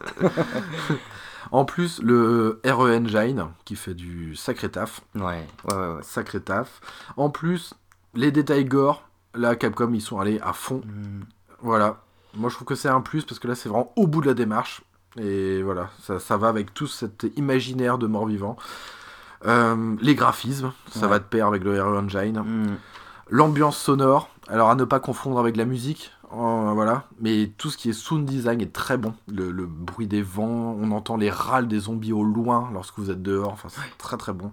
En 1.51 1.65
plus, 1.65 2.01
le 2.01 2.61
RE 2.65 2.89
Engine, 2.95 3.45
qui 3.65 3.75
fait 3.75 3.93
du 3.93 4.35
sacré 4.35 4.69
taf. 4.69 5.01
Ouais, 5.15 5.21
ouais, 5.23 5.45
ouais. 5.73 5.75
ouais. 5.95 6.01
Sacré 6.03 6.39
taf. 6.41 6.81
En 7.15 7.29
plus, 7.29 7.73
les 8.13 8.31
détails 8.31 8.65
gore, 8.65 9.03
là, 9.33 9.55
Capcom, 9.55 9.91
ils 9.93 10.01
sont 10.01 10.19
allés 10.19 10.39
à 10.41 10.53
fond. 10.53 10.81
Mm. 10.85 11.21
Voilà. 11.61 11.97
Moi, 12.35 12.49
je 12.49 12.55
trouve 12.55 12.67
que 12.67 12.75
c'est 12.75 12.89
un 12.89 13.01
plus 13.01 13.23
parce 13.25 13.39
que 13.39 13.47
là, 13.47 13.55
c'est 13.55 13.69
vraiment 13.69 13.91
au 13.95 14.07
bout 14.07 14.21
de 14.21 14.27
la 14.27 14.33
démarche. 14.33 14.81
Et 15.19 15.63
voilà, 15.63 15.89
ça, 16.01 16.19
ça 16.19 16.37
va 16.37 16.47
avec 16.49 16.73
tout 16.73 16.85
cet 16.87 17.25
imaginaire 17.37 17.97
de 17.97 18.05
mort-vivant. 18.07 18.55
Euh, 19.45 19.95
les 20.01 20.15
graphismes, 20.15 20.71
ça 20.91 21.01
Ouais. 21.01 21.07
va 21.07 21.19
de 21.19 21.23
pair 21.23 21.47
avec 21.47 21.63
le 21.63 21.81
RE 21.81 21.97
Engine. 21.97 22.39
Mm. 22.39 22.77
L'ambiance 23.29 23.77
sonore, 23.77 24.29
alors 24.47 24.69
à 24.69 24.75
ne 24.75 24.83
pas 24.85 24.99
confondre 24.99 25.39
avec 25.39 25.57
la 25.57 25.65
musique, 25.65 26.11
euh, 26.33 26.71
voilà. 26.73 27.05
Mais 27.19 27.51
tout 27.57 27.69
ce 27.69 27.77
qui 27.77 27.89
est 27.89 27.93
sound 27.93 28.25
design 28.25 28.61
est 28.61 28.73
très 28.73 28.97
bon. 28.97 29.13
Le, 29.27 29.51
le 29.51 29.65
bruit 29.65 30.07
des 30.07 30.21
vents, 30.21 30.75
on 30.79 30.91
entend 30.91 31.17
les 31.17 31.29
râles 31.29 31.67
des 31.67 31.79
zombies 31.79 32.13
au 32.13 32.23
loin 32.23 32.69
lorsque 32.73 32.97
vous 32.99 33.09
êtes 33.11 33.21
dehors. 33.21 33.51
Enfin, 33.53 33.69
c'est 33.69 33.97
très 33.97 34.17
très 34.17 34.33
bon. 34.33 34.51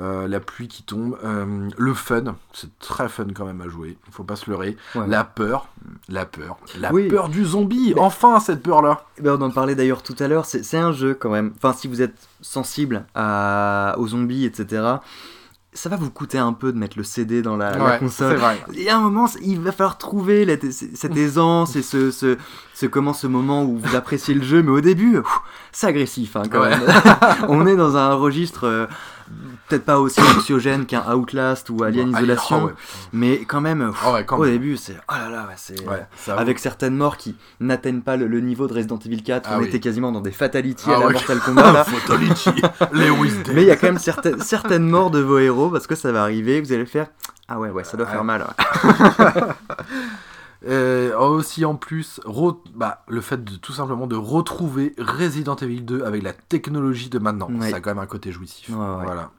Euh, 0.00 0.26
la 0.26 0.40
pluie 0.40 0.68
qui 0.68 0.84
tombe, 0.84 1.18
Euh, 1.22 1.68
le 1.76 1.92
fun, 1.92 2.36
c'est 2.54 2.78
très 2.78 3.10
fun 3.10 3.26
quand 3.34 3.44
même 3.44 3.60
à 3.60 3.68
jouer. 3.68 3.98
Il 4.08 4.12
faut 4.14 4.24
pas 4.24 4.36
se 4.36 4.48
leurrer. 4.50 4.76
Ouais. 4.94 5.06
La 5.06 5.22
peur, 5.22 5.68
la 6.08 6.24
peur, 6.24 6.56
la 6.80 6.90
Oui. 6.94 7.08
peur 7.08 7.28
du 7.28 7.44
zombie. 7.44 7.92
Enfin 7.98 8.40
cette 8.40 8.62
peur 8.62 8.80
là. 8.80 9.04
Eh 9.18 9.22
ben, 9.22 9.36
on 9.38 9.42
en 9.42 9.50
parlait 9.50 9.74
d'ailleurs 9.74 10.02
tout 10.02 10.16
à 10.18 10.28
l'heure, 10.28 10.46
c'est 10.46 10.62
c'est 10.62 10.78
un 10.78 10.92
jeu 10.92 11.12
quand 11.12 11.28
même. 11.28 11.52
Enfin, 11.56 11.74
si 11.74 11.88
vous 11.88 12.00
êtes 12.00 12.16
sensible 12.40 13.04
à, 13.14 13.94
aux 13.98 14.08
zombies, 14.08 14.46
etc., 14.46 14.82
ça 15.74 15.88
va 15.88 15.96
vous 15.96 16.10
coûter 16.10 16.36
un 16.38 16.52
peu 16.52 16.72
de 16.72 16.78
mettre 16.78 16.98
le 16.98 17.04
CD 17.04 17.40
dans 17.40 17.56
la, 17.56 17.76
la 17.78 17.98
console. 17.98 18.38
Il 18.74 18.82
y 18.82 18.88
a 18.90 18.96
un 18.96 19.00
moment, 19.00 19.26
il 19.42 19.58
va 19.60 19.72
falloir 19.72 19.96
trouver 19.96 20.44
la- 20.44 20.56
cette 20.70 21.16
aisance 21.16 21.76
et 21.76 21.82
ce, 21.82 22.10
ce, 22.10 22.36
ce, 22.74 22.86
comment, 22.86 23.14
ce 23.14 23.26
moment 23.26 23.64
où 23.64 23.78
vous 23.78 23.96
appréciez 23.96 24.34
le 24.34 24.42
jeu, 24.42 24.62
mais 24.62 24.70
au 24.70 24.80
début, 24.82 25.16
c'est 25.72 25.86
agressif 25.86 26.36
hein, 26.36 26.42
quand 26.50 26.60
Ouais. 26.60 26.70
même. 26.70 26.82
on 27.48 27.66
est 27.66 27.76
dans 27.76 27.96
un 27.96 28.12
registre 28.14 28.64
euh, 28.66 28.86
peut-être 29.68 29.84
pas 29.84 29.98
aussi 29.98 30.20
anxiogène 30.20 30.86
qu'un 30.86 31.02
Outlast 31.14 31.70
ou 31.70 31.82
Alien 31.82 32.12
Ah, 32.14 32.18
Isolation, 32.18 32.56
ah 32.62 32.64
ouais. 32.66 32.72
mais 33.12 33.44
quand 33.44 33.60
même, 33.60 33.90
pff, 33.90 34.02
Ah 34.04 34.12
ouais, 34.12 34.24
quand 34.24 34.36
au 34.38 34.42
même. 34.42 34.50
début, 34.52 34.76
c'est 34.76 34.96
oh 35.08 35.12
là 35.14 35.28
là, 35.30 35.48
c'est 35.56 35.76
ça 36.16 36.36
avec 36.38 36.58
certaines 36.58 36.96
morts 36.96 37.16
qui 37.16 37.36
n'atteignent 37.60 38.02
pas 38.02 38.16
le, 38.16 38.26
le 38.26 38.40
niveau 38.40 38.66
de 38.66 38.74
Resident 38.74 38.98
Evil 39.04 39.22
4, 39.22 39.48
Ah 39.50 39.56
on 39.56 39.60
oui. 39.60 39.68
était 39.68 39.80
quasiment 39.80 40.12
dans 40.12 40.20
des 40.20 40.32
fatalities 40.32 40.84
Ah 40.88 40.96
à 40.96 41.00
la. 41.00 41.10
Mortal 41.10 41.38
Kombat 41.40 41.72
là. 41.72 41.86
Mais 42.92 43.62
il 43.62 43.68
y 43.68 43.70
a 43.70 43.76
quand 43.76 43.86
même 43.88 43.98
certaines, 43.98 44.40
certaines 44.40 44.88
morts 44.88 45.10
de 45.10 45.20
vos 45.20 45.38
héros 45.38 45.70
parce 45.70 45.86
que 45.86 45.94
ça 45.94 46.12
va 46.12 46.22
arriver, 46.22 46.60
vous 46.60 46.72
allez 46.72 46.86
faire 46.86 47.06
ah 47.48 47.58
ouais 47.58 47.70
ouais 47.70 47.84
ça 47.84 47.96
doit 47.96 48.06
Ouais. 48.06 48.12
faire 48.12 48.24
mal. 48.24 48.46
Euh, 50.66 51.16
aussi 51.18 51.64
en 51.64 51.74
plus, 51.74 52.20
bah, 52.74 53.02
le 53.08 53.20
fait 53.20 53.42
de 53.42 53.56
tout 53.56 53.72
simplement 53.72 54.06
de 54.06 54.14
retrouver 54.16 54.94
Resident 54.98 55.56
Evil 55.56 55.80
2 55.82 56.04
avec 56.04 56.22
la 56.22 56.32
technologie 56.32 57.08
de 57.08 57.18
maintenant, 57.18 57.48
Ouais. 57.50 57.70
ça 57.70 57.76
a 57.76 57.80
quand 57.80 57.90
même 57.90 57.98
un 57.98 58.06
côté 58.06 58.30
jouissif. 58.32 58.68
Ouais, 58.68 58.76
ouais. 58.76 59.02
Voilà. 59.04 59.30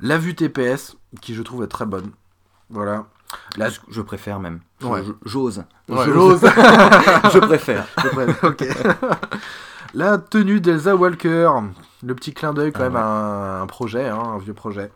La 0.00 0.18
vue 0.18 0.34
TPS, 0.34 0.96
qui 1.20 1.34
je 1.34 1.42
trouve 1.42 1.62
est 1.64 1.68
très 1.68 1.86
bonne. 1.86 2.10
Voilà. 2.70 3.06
La... 3.56 3.70
Je, 3.70 3.80
je 3.88 4.02
préfère 4.02 4.40
même. 4.40 4.60
J'ose. 5.24 5.64
Je 5.88 7.38
préfère. 7.38 7.86
Je 8.02 8.08
préfère. 8.08 8.96
La 9.94 10.16
tenue 10.18 10.60
d'Elsa 10.60 10.96
Walker, 10.96 11.50
le 12.02 12.14
petit 12.14 12.32
clin 12.32 12.54
d'œil 12.54 12.72
quand 12.72 12.80
Ah 12.80 12.88
même 12.88 12.96
à 12.96 13.04
un, 13.04 13.62
un 13.62 13.66
projet, 13.66 14.08
hein, 14.08 14.18
un 14.18 14.38
vieux 14.38 14.54
projet. 14.54 14.90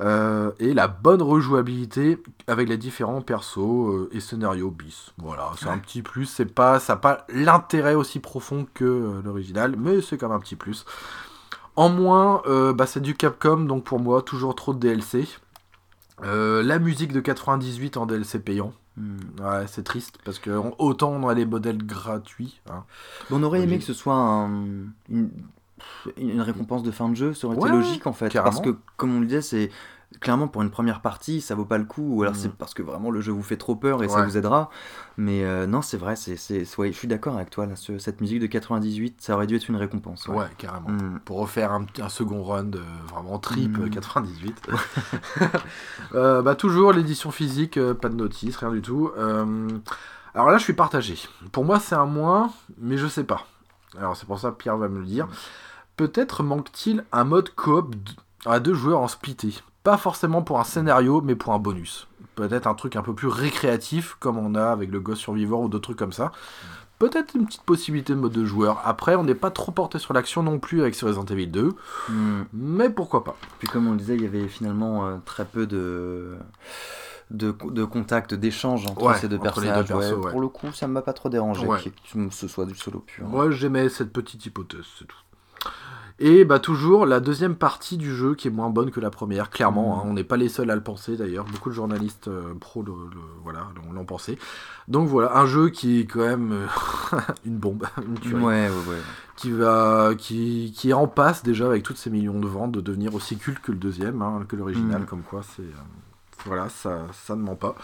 Euh, 0.00 0.52
et 0.58 0.74
la 0.74 0.88
bonne 0.88 1.22
rejouabilité 1.22 2.22
avec 2.46 2.68
les 2.68 2.76
différents 2.76 3.22
persos 3.22 3.58
euh, 3.88 4.08
et 4.12 4.20
scénarios 4.20 4.70
bis. 4.70 5.12
Voilà, 5.16 5.52
c'est 5.58 5.68
un 5.68 5.78
petit 5.78 6.02
plus. 6.02 6.26
C'est 6.26 6.44
pas, 6.54 6.78
ça 6.80 6.94
n'a 6.94 6.98
pas 6.98 7.26
l'intérêt 7.30 7.94
aussi 7.94 8.20
profond 8.20 8.66
que 8.74 8.84
euh, 8.84 9.22
l'original, 9.24 9.74
mais 9.78 10.02
c'est 10.02 10.18
quand 10.18 10.28
même 10.28 10.36
un 10.36 10.40
petit 10.40 10.56
plus. 10.56 10.84
En 11.76 11.88
moins, 11.90 12.42
bah, 12.74 12.86
c'est 12.86 13.00
du 13.00 13.14
Capcom, 13.14 13.58
donc 13.64 13.84
pour 13.84 14.00
moi, 14.00 14.22
toujours 14.22 14.54
trop 14.54 14.72
de 14.72 14.78
DLC. 14.78 15.28
La 16.22 16.78
musique 16.78 17.12
de 17.12 17.20
98 17.20 17.96
en 17.98 18.06
DLC 18.06 18.38
payant. 18.38 18.72
Hmm. 18.96 19.18
Ouais, 19.42 19.66
c'est 19.66 19.82
triste 19.82 20.16
parce 20.24 20.38
que 20.38 20.50
on- 20.50 20.74
autant 20.78 21.10
on 21.10 21.28
a 21.28 21.34
les 21.34 21.44
modèles 21.44 21.84
gratuits. 21.84 22.62
hein. 22.70 22.84
On 23.30 23.42
aurait 23.42 23.60
aimé 23.60 23.78
que 23.78 23.84
ce 23.84 23.92
soit 23.92 24.14
un- 24.14 24.86
une, 25.10 25.30
une 26.16 26.40
récompense 26.40 26.82
de 26.82 26.90
fin 26.90 27.08
de 27.08 27.14
jeu, 27.14 27.34
ça 27.34 27.46
aurait 27.46 27.56
Ouais, 27.56 27.68
été 27.68 27.76
logique 27.78 28.06
en 28.06 28.12
fait. 28.12 28.28
carrément. 28.28 28.56
Parce 28.56 28.64
que, 28.64 28.76
comme 28.96 29.14
on 29.16 29.20
le 29.20 29.26
disait, 29.26 29.42
c'est 29.42 29.70
clairement 30.20 30.46
pour 30.46 30.62
une 30.62 30.70
première 30.70 31.00
partie, 31.02 31.40
ça 31.40 31.56
vaut 31.56 31.64
pas 31.64 31.78
le 31.78 31.84
coup, 31.84 32.02
ou 32.18 32.22
alors 32.22 32.34
Mm. 32.34 32.38
c'est 32.38 32.52
parce 32.52 32.74
que 32.74 32.82
vraiment 32.82 33.10
le 33.10 33.20
jeu 33.20 33.32
vous 33.32 33.42
fait 33.42 33.56
trop 33.56 33.74
peur 33.74 34.04
et 34.04 34.08
ça 34.08 34.22
vous 34.24 34.36
aidera. 34.38 34.70
Mais 35.18 35.42
euh, 35.44 35.66
non, 35.66 35.82
c'est 35.82 35.96
vrai, 35.96 36.14
c'est, 36.14 36.36
c'est, 36.36 36.64
ouais, 36.78 36.92
je 36.92 36.96
suis 36.96 37.08
d'accord 37.08 37.34
avec 37.34 37.50
toi, 37.50 37.66
là, 37.66 37.74
ce- 37.74 37.98
cette 37.98 38.20
musique 38.20 38.38
de 38.38 38.46
98, 38.46 39.16
ça 39.20 39.34
aurait 39.34 39.48
dû 39.48 39.56
être 39.56 39.68
une 39.68 39.74
récompense. 39.76 40.28
Ouais, 40.28 40.36
Ouais. 40.36 40.44
carrément. 40.58 40.90
Mm. 40.90 41.18
Pour 41.24 41.38
refaire 41.38 41.72
un, 41.72 41.86
un 42.00 42.08
second 42.08 42.42
run 42.44 42.64
de 42.64 42.80
vraiment 43.12 43.38
trip 43.40 43.76
Mm. 43.76 43.82
euh, 43.82 43.88
98. 43.90 44.68
Euh, 46.14 46.42
bah, 46.42 46.54
toujours 46.54 46.92
l'édition 46.92 47.30
physique, 47.30 47.76
euh, 47.76 47.92
pas 47.94 48.08
de 48.08 48.14
notice, 48.14 48.56
rien 48.56 48.70
du 48.70 48.82
tout. 48.82 49.10
Euh, 49.18 49.68
alors 50.34 50.50
là, 50.50 50.58
je 50.58 50.62
suis 50.64 50.72
partagé. 50.72 51.16
Pour 51.52 51.64
moi, 51.64 51.80
c'est 51.80 51.94
un 51.96 52.06
moins, 52.06 52.52
mais 52.78 52.96
je 52.96 53.06
sais 53.06 53.24
pas. 53.24 53.46
Alors 53.98 54.16
c'est 54.16 54.26
pour 54.26 54.38
ça 54.38 54.50
que 54.50 54.56
Pierre 54.56 54.76
va 54.76 54.88
me 54.88 54.98
le 55.00 55.06
dire. 55.06 55.26
Peut-être 55.96 56.42
manque-t-il 56.42 57.04
un 57.12 57.24
mode 57.24 57.54
coop 57.54 57.94
à 58.44 58.60
deux 58.60 58.74
joueurs 58.74 59.00
en 59.00 59.08
splitté. 59.08 59.54
Pas 59.82 59.96
forcément 59.96 60.42
pour 60.42 60.58
un 60.60 60.64
scénario, 60.64 61.20
mais 61.22 61.34
pour 61.36 61.52
un 61.54 61.58
bonus. 61.58 62.08
Peut-être 62.34 62.66
un 62.66 62.74
truc 62.74 62.96
un 62.96 63.02
peu 63.02 63.14
plus 63.14 63.28
récréatif, 63.28 64.16
comme 64.20 64.36
on 64.36 64.54
a 64.54 64.66
avec 64.66 64.90
le 64.90 65.00
Ghost 65.00 65.22
Survivor 65.22 65.60
ou 65.60 65.68
d'autres 65.68 65.84
trucs 65.84 65.98
comme 65.98 66.12
ça. 66.12 66.32
Peut-être 66.98 67.34
une 67.34 67.46
petite 67.46 67.62
possibilité 67.62 68.14
de 68.14 68.18
mode 68.18 68.32
de 68.32 68.44
joueur. 68.44 68.80
Après, 68.84 69.16
on 69.16 69.22
n'est 69.24 69.34
pas 69.34 69.50
trop 69.50 69.70
porté 69.70 69.98
sur 69.98 70.14
l'action 70.14 70.42
non 70.42 70.58
plus 70.58 70.80
avec 70.80 70.94
ce 70.94 71.04
Resident 71.04 71.24
Evil 71.26 71.46
2, 71.48 71.74
Mm. 72.08 72.42
mais 72.54 72.90
pourquoi 72.90 73.22
pas. 73.24 73.36
Puis 73.58 73.68
comme 73.68 73.86
on 73.86 73.92
le 73.92 73.98
disait, 73.98 74.16
il 74.16 74.22
y 74.22 74.26
avait 74.26 74.48
finalement 74.48 75.06
euh, 75.06 75.16
très 75.24 75.44
peu 75.44 75.66
de 75.66 76.36
de, 77.30 77.52
de 77.70 77.84
contact, 77.84 78.34
d'échange 78.34 78.86
entre 78.86 79.02
Ouais, 79.02 79.18
ces 79.18 79.28
deux 79.28 79.34
entre 79.36 79.42
personnages. 79.44 79.86
deux 79.88 79.94
persos, 79.94 80.12
ouais. 80.12 80.24
ouais. 80.26 80.30
Pour 80.30 80.40
le 80.40 80.48
coup, 80.48 80.70
ça 80.72 80.86
ne 80.86 80.92
m'a 80.92 81.02
pas 81.02 81.12
trop 81.12 81.28
dérangé 81.28 81.66
que 81.66 82.30
ce 82.30 82.46
soit 82.48 82.66
du 82.66 82.74
solo 82.76 83.00
pur. 83.00 83.26
Moi, 83.26 83.50
j'aimais 83.50 83.88
cette 83.88 84.12
petite 84.12 84.46
hypothèse, 84.46 84.84
c'est 84.98 85.06
tout. 85.06 85.16
Et 86.18 86.46
bah 86.46 86.58
toujours 86.58 87.04
la 87.04 87.20
deuxième 87.20 87.56
partie 87.56 87.98
du 87.98 88.14
jeu 88.14 88.34
qui 88.34 88.48
est 88.48 88.50
moins 88.50 88.70
bonne 88.70 88.90
que 88.90 89.00
la 89.00 89.10
première, 89.10 89.50
clairement. 89.50 89.98
Hein. 90.00 90.06
on 90.06 90.14
n'est 90.14 90.24
pas 90.24 90.38
les 90.38 90.48
seuls 90.48 90.70
à 90.70 90.74
le 90.74 90.82
penser 90.82 91.16
d'ailleurs. 91.18 91.44
Beaucoup 91.44 91.68
de 91.68 91.74
journalistes 91.74 92.28
euh, 92.28 92.54
pro 92.58 92.82
le, 92.82 92.92
le- 92.92 93.20
voilà, 93.42 93.66
l'ont- 93.94 94.04
pensé. 94.06 94.38
Donc 94.88 95.08
voilà, 95.08 95.36
un 95.36 95.44
jeu 95.44 95.68
qui 95.68 96.00
est 96.00 96.06
quand 96.06 96.20
même 96.24 96.52
euh, 96.52 96.66
une 97.44 97.58
bombe, 97.58 97.84
une 98.06 98.18
tuerie, 98.18 98.42
Ouais, 98.42 98.68
ouais, 98.68 98.90
ouais. 98.94 98.96
qui 99.36 99.50
va, 99.50 100.12
qui, 100.16 100.72
qui 100.74 100.88
est 100.90 100.94
en 100.94 101.06
passe 101.06 101.42
déjà 101.42 101.66
avec 101.66 101.82
toutes 101.82 101.98
ces 101.98 102.08
millions 102.08 102.40
de 102.40 102.46
ventes 102.46 102.72
de 102.72 102.80
devenir 102.80 103.14
aussi 103.14 103.36
culte 103.36 103.58
que 103.60 103.72
le 103.72 103.78
deuxième, 103.78 104.22
hein, 104.22 104.44
que 104.48 104.56
l'original. 104.56 105.00
Mhm. 105.02 105.06
Comme 105.06 105.22
quoi, 105.22 105.42
c'est, 105.42 105.62
euh, 105.62 105.66
Voilà, 106.46 106.68
ça, 106.68 107.06
ça 107.12 107.36
ne 107.36 107.42
ment 107.42 107.56
pas. 107.56 107.74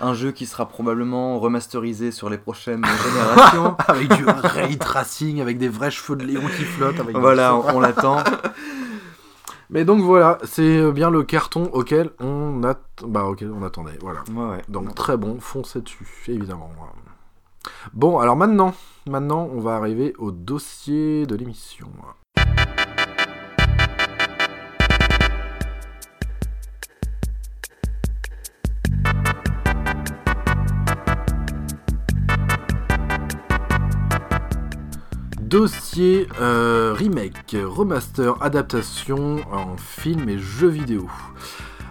Un 0.00 0.14
jeu 0.14 0.30
qui 0.32 0.46
sera 0.46 0.68
probablement 0.68 1.38
remasterisé 1.38 2.12
sur 2.12 2.30
les 2.30 2.38
prochaines 2.38 2.84
générations. 3.04 3.76
avec 3.88 4.12
du 4.14 4.24
ray 4.24 4.78
tracing, 4.78 5.40
avec 5.40 5.58
des 5.58 5.68
vrais 5.68 5.90
cheveux 5.90 6.16
de 6.16 6.24
Léon 6.24 6.42
qui 6.56 6.64
flottent. 6.64 7.00
Avec 7.00 7.16
voilà, 7.16 7.56
on, 7.56 7.76
on 7.76 7.80
l'attend. 7.80 8.18
Mais 9.70 9.84
donc 9.84 10.02
voilà, 10.02 10.38
c'est 10.42 10.90
bien 10.90 11.10
le 11.10 11.22
carton 11.22 11.70
auquel 11.72 12.10
on, 12.18 12.60
bah, 13.06 13.24
auquel 13.24 13.52
on 13.52 13.62
attendait. 13.62 13.98
Voilà. 14.00 14.20
Ouais, 14.34 14.56
ouais. 14.56 14.62
Donc 14.68 14.94
très 14.96 15.16
bon, 15.16 15.38
foncez 15.38 15.80
dessus, 15.80 16.04
évidemment. 16.26 16.70
Bon, 17.92 18.18
alors 18.18 18.34
maintenant, 18.34 18.74
maintenant, 19.08 19.48
on 19.52 19.60
va 19.60 19.76
arriver 19.76 20.12
au 20.18 20.32
dossier 20.32 21.24
de 21.24 21.36
l'émission. 21.36 21.88
Dossier 35.54 36.28
euh, 36.40 36.94
remake, 36.96 37.56
remaster, 37.60 38.40
adaptation 38.40 39.38
en 39.52 39.76
film 39.76 40.28
et 40.28 40.38
jeux 40.38 40.68
vidéo. 40.68 41.08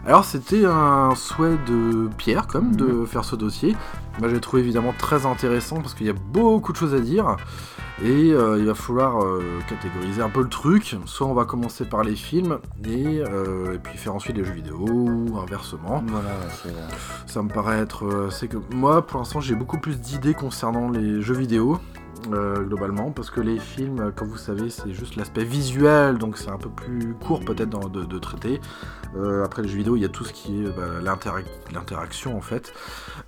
Alors 0.07 0.23
c'était 0.23 0.63
un 0.63 1.13
souhait 1.13 1.57
de 1.67 2.07
Pierre 2.17 2.47
comme 2.47 2.73
de 2.77 3.03
faire 3.03 3.25
ce 3.25 3.35
dossier. 3.35 3.75
Moi 4.21 4.29
j'ai 4.29 4.39
trouvé 4.39 4.61
évidemment 4.61 4.93
très 4.97 5.25
intéressant 5.25 5.81
parce 5.81 5.93
qu'il 5.93 6.07
y 6.07 6.09
a 6.09 6.13
beaucoup 6.13 6.71
de 6.71 6.77
choses 6.77 6.93
à 6.93 7.01
dire 7.01 7.35
et 8.01 8.31
euh, 8.31 8.57
il 8.59 8.65
va 8.65 8.75
falloir 8.75 9.21
euh, 9.25 9.41
catégoriser 9.67 10.21
un 10.21 10.29
peu 10.29 10.41
le 10.41 10.47
truc. 10.47 10.95
Soit 11.03 11.27
on 11.27 11.33
va 11.33 11.43
commencer 11.43 11.83
par 11.83 12.05
les 12.05 12.15
films 12.15 12.59
et, 12.85 13.19
euh, 13.27 13.73
et 13.75 13.77
puis 13.77 13.97
faire 13.97 14.15
ensuite 14.15 14.37
les 14.37 14.45
jeux 14.45 14.53
vidéo 14.53 14.77
ou 14.87 15.37
inversement. 15.37 16.01
Voilà, 16.07 16.29
c'est- 16.63 17.29
Ça 17.33 17.43
me 17.43 17.49
paraît 17.49 17.79
être. 17.79 18.29
c'est 18.31 18.47
que 18.47 18.55
moi, 18.73 19.05
pour 19.05 19.19
l'instant, 19.19 19.41
j'ai 19.41 19.53
beaucoup 19.55 19.79
plus 19.79 19.99
d'idées 19.99 20.33
concernant 20.33 20.89
les 20.89 21.21
jeux 21.21 21.35
vidéo. 21.35 21.77
Euh, 22.31 22.63
globalement, 22.63 23.11
parce 23.11 23.29
que 23.29 23.41
les 23.41 23.59
films, 23.59 24.11
comme 24.15 24.27
vous 24.29 24.37
savez, 24.37 24.69
c'est 24.69 24.93
juste 24.93 25.15
l'aspect 25.15 25.43
visuel, 25.43 26.17
donc 26.17 26.37
c'est 26.37 26.49
un 26.49 26.57
peu 26.57 26.69
plus 26.69 27.13
court 27.15 27.39
peut-être 27.41 27.89
de, 27.89 28.03
de 28.05 28.19
traiter. 28.19 28.59
Euh, 29.15 29.43
après 29.43 29.61
les 29.63 29.67
jeux 29.67 29.77
vidéo, 29.77 29.95
il 29.95 30.01
y 30.01 30.05
a 30.05 30.09
tout 30.09 30.23
ce 30.23 30.33
qui 30.33 30.63
est 30.63 30.67
bah, 30.69 31.01
l'interac- 31.01 31.45
l'interaction 31.73 32.37
en 32.37 32.41
fait. 32.41 32.73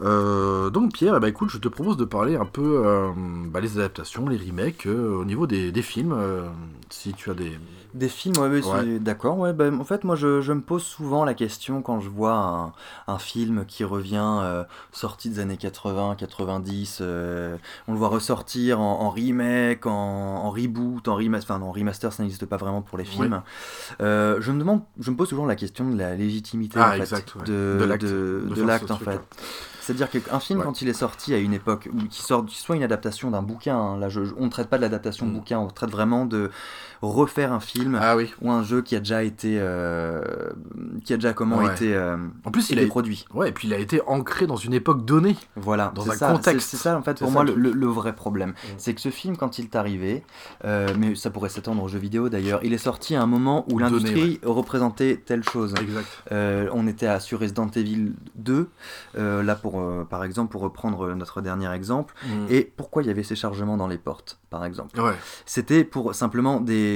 Euh, 0.01 0.69
donc 0.69 0.93
Pierre, 0.93 1.19
ben, 1.19 1.27
écoute, 1.27 1.49
je 1.49 1.57
te 1.57 1.67
propose 1.67 1.97
de 1.97 2.05
parler 2.05 2.35
un 2.35 2.45
peu 2.45 2.83
bah, 3.47 3.59
les 3.59 3.77
adaptations, 3.77 4.27
les 4.27 4.37
remakes 4.37 4.85
au 4.85 5.25
niveau 5.25 5.47
des, 5.47 5.71
films. 5.81 6.15
si 6.89 7.13
tu 7.13 7.29
as 7.31 7.33
des. 7.33 7.51
Des 7.93 8.07
films, 8.07 8.37
ouais, 8.37 8.99
d'accord. 8.99 9.37
Ouais, 9.37 9.51
bah, 9.51 9.65
en 9.71 9.83
fait, 9.83 10.03
moi, 10.05 10.15
je, 10.15 10.39
je 10.41 10.53
me 10.53 10.61
pose 10.61 10.81
souvent 10.83 11.25
la 11.25 11.33
question 11.33 11.81
quand 11.81 11.99
je 11.99 12.09
vois 12.09 12.33
un, 12.33 12.73
un 13.13 13.19
film 13.19 13.65
qui 13.65 13.83
revient 13.83 14.39
euh, 14.41 14.63
sorti 14.93 15.29
des 15.29 15.39
années 15.39 15.57
80, 15.57 16.15
90. 16.17 16.99
euh, 17.01 17.57
on 17.87 17.91
le 17.93 17.97
voit 17.97 18.07
ressortir 18.07 18.79
en, 18.79 19.01
en 19.01 19.09
remake, 19.09 19.85
en, 19.85 19.91
en 19.91 20.49
reboot, 20.51 21.07
en 21.09 21.15
remaster. 21.15 21.53
Enfin, 21.55 21.65
non, 21.65 21.71
remaster, 21.71 22.13
ça 22.13 22.23
n'existe 22.23 22.45
pas 22.45 22.57
vraiment 22.57 22.81
pour 22.81 22.97
les 22.97 23.03
films. 23.05 23.41
Euh, 24.01 24.37
je 24.39 24.51
me 24.53 24.59
demande, 24.59 24.81
je 24.99 25.11
me 25.11 25.17
pose 25.17 25.27
toujours 25.29 25.45
la 25.47 25.55
question 25.57 25.89
de 25.89 25.97
la 25.97 26.15
légitimité 26.15 26.79
Ah, 26.81 26.91
en 26.91 26.93
exact, 26.93 27.37
de, 27.45 27.77
De 27.77 28.63
l'acte, 28.63 28.89
en 28.91 28.97
fait. 28.97 29.19
C'est-à-dire 29.81 30.09
qu'un 30.11 30.39
film, 30.39 30.59
Ouais. 30.59 30.65
quand 30.65 30.81
il 30.83 30.87
est 30.89 30.93
sorti 30.93 31.33
à 31.33 31.37
une 31.39 31.53
époque, 31.53 31.89
ou 31.91 31.97
qui 32.07 32.21
sort 32.21 32.45
soit 32.49 32.75
une 32.75 32.83
adaptation 32.83 33.31
d'un 33.31 33.41
bouquin, 33.41 33.75
hein, 33.75 33.97
là 33.97 34.09
je- 34.09 34.21
on 34.37 34.45
ne 34.45 34.49
traite 34.49 34.69
pas 34.69 34.77
de 34.77 34.83
l'adaptation 34.83 35.25
de 35.25 35.31
Mm. 35.31 35.35
bouquin, 35.35 35.59
on 35.59 35.67
traite 35.67 35.89
vraiment 35.89 36.25
de 36.25 36.51
refaire 37.01 37.51
un 37.53 37.59
film 37.59 37.97
Ah 38.01 38.15
oui. 38.15 38.31
ou 38.41 38.51
un 38.51 38.63
jeu 38.63 38.81
qui 38.81 38.95
a 38.95 38.99
déjà 38.99 39.23
été, 39.23 39.57
euh, 39.59 40.21
qui 41.03 41.13
a 41.13 41.17
déjà 41.17 41.33
comment 41.33 41.57
Ouais. 41.57 41.71
été, 41.73 41.93
euh, 41.95 42.17
En 42.45 42.51
plus, 42.51 42.69
il 42.69 42.77
été 42.77 42.85
a, 42.85 42.89
produit. 42.89 43.25
ouais, 43.33 43.49
et 43.49 43.51
puis 43.51 43.67
il 43.67 43.73
a 43.73 43.77
été 43.77 44.01
ancré 44.07 44.47
dans 44.47 44.55
une 44.55 44.73
époque 44.73 45.05
donnée. 45.05 45.35
Voilà, 45.55 45.91
Dans 45.95 46.09
un 46.09 46.13
ça, 46.15 46.31
contexte. 46.31 46.69
C'est 46.69 46.77
ça 46.77 46.97
en 46.97 47.01
fait 47.01 47.19
pour 47.19 47.31
moi 47.31 47.43
le 47.43 47.53
le, 47.55 47.87
vrai 47.87 48.13
problème. 48.15 48.53
C'est 48.77 48.93
que 48.93 49.01
ce 49.01 49.09
film, 49.09 49.35
quand 49.37 49.57
il 49.59 49.65
est 49.65 49.75
arrivé, 49.75 50.23
euh, 50.65 50.89
mais 50.97 51.15
ça 51.15 51.29
pourrait 51.29 51.49
s'étendre 51.49 51.81
aux 51.83 51.87
jeux 51.87 51.99
vidéo 51.99 52.29
d'ailleurs, 52.29 52.59
il 52.63 52.73
est 52.73 52.77
sorti 52.77 53.15
à 53.15 53.21
un 53.21 53.25
moment 53.27 53.65
où 53.71 53.79
l'industrie 53.79 54.39
représentait 54.43 55.21
telle 55.25 55.43
chose. 55.43 55.73
Exact. 55.81 56.69
On 56.73 56.87
était 56.87 57.07
à, 57.07 57.19
sur 57.19 57.39
Resident 57.39 57.67
Evil 57.75 58.13
2, 58.35 58.69
euh, 59.17 59.43
là 59.43 59.55
pour, 59.55 59.83
par 60.09 60.23
exemple, 60.23 60.51
pour 60.51 60.61
reprendre 60.61 61.13
notre 61.15 61.41
dernier 61.41 61.71
exemple. 61.73 62.13
Et 62.49 62.71
pourquoi 62.75 63.03
il 63.03 63.07
y 63.07 63.11
avait 63.11 63.23
ces 63.23 63.35
chargements 63.35 63.77
dans 63.77 63.87
les 63.87 63.97
portes, 63.97 64.39
par 64.49 64.63
exemple? 64.65 64.99
C'était 65.45 65.83
pour 65.83 66.13
simplement 66.15 66.59
des, 66.59 66.90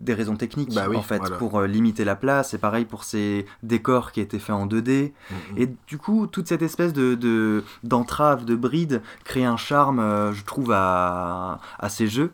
des 0.00 0.14
raisons 0.14 0.36
techniques, 0.36 0.74
Bah 0.74 0.86
oui, 0.88 0.96
en 0.96 1.02
fait, 1.02 1.18
voilà. 1.18 1.36
pour 1.36 1.58
euh, 1.58 1.66
limiter 1.66 2.04
la 2.04 2.16
place. 2.16 2.54
Et 2.54 2.58
pareil 2.58 2.84
pour 2.84 3.04
ces 3.04 3.46
décors 3.62 4.12
qui 4.12 4.20
étaient 4.20 4.38
faits 4.38 4.54
en 4.56 4.66
2D. 4.66 5.12
Et 5.56 5.68
du 5.86 5.98
coup, 5.98 6.26
toute 6.26 6.48
cette 6.48 6.62
espèce 6.62 6.92
de 6.92 7.14
de- 7.14 7.64
d'entrave, 7.84 8.44
de, 8.44 8.54
bride, 8.54 9.02
crée 9.24 9.44
un 9.44 9.56
charme, 9.56 9.98
euh, 10.00 10.32
je 10.32 10.44
trouve, 10.44 10.72
à, 10.72 11.60
à 11.78 11.88
ces 11.88 12.06
jeux. 12.06 12.32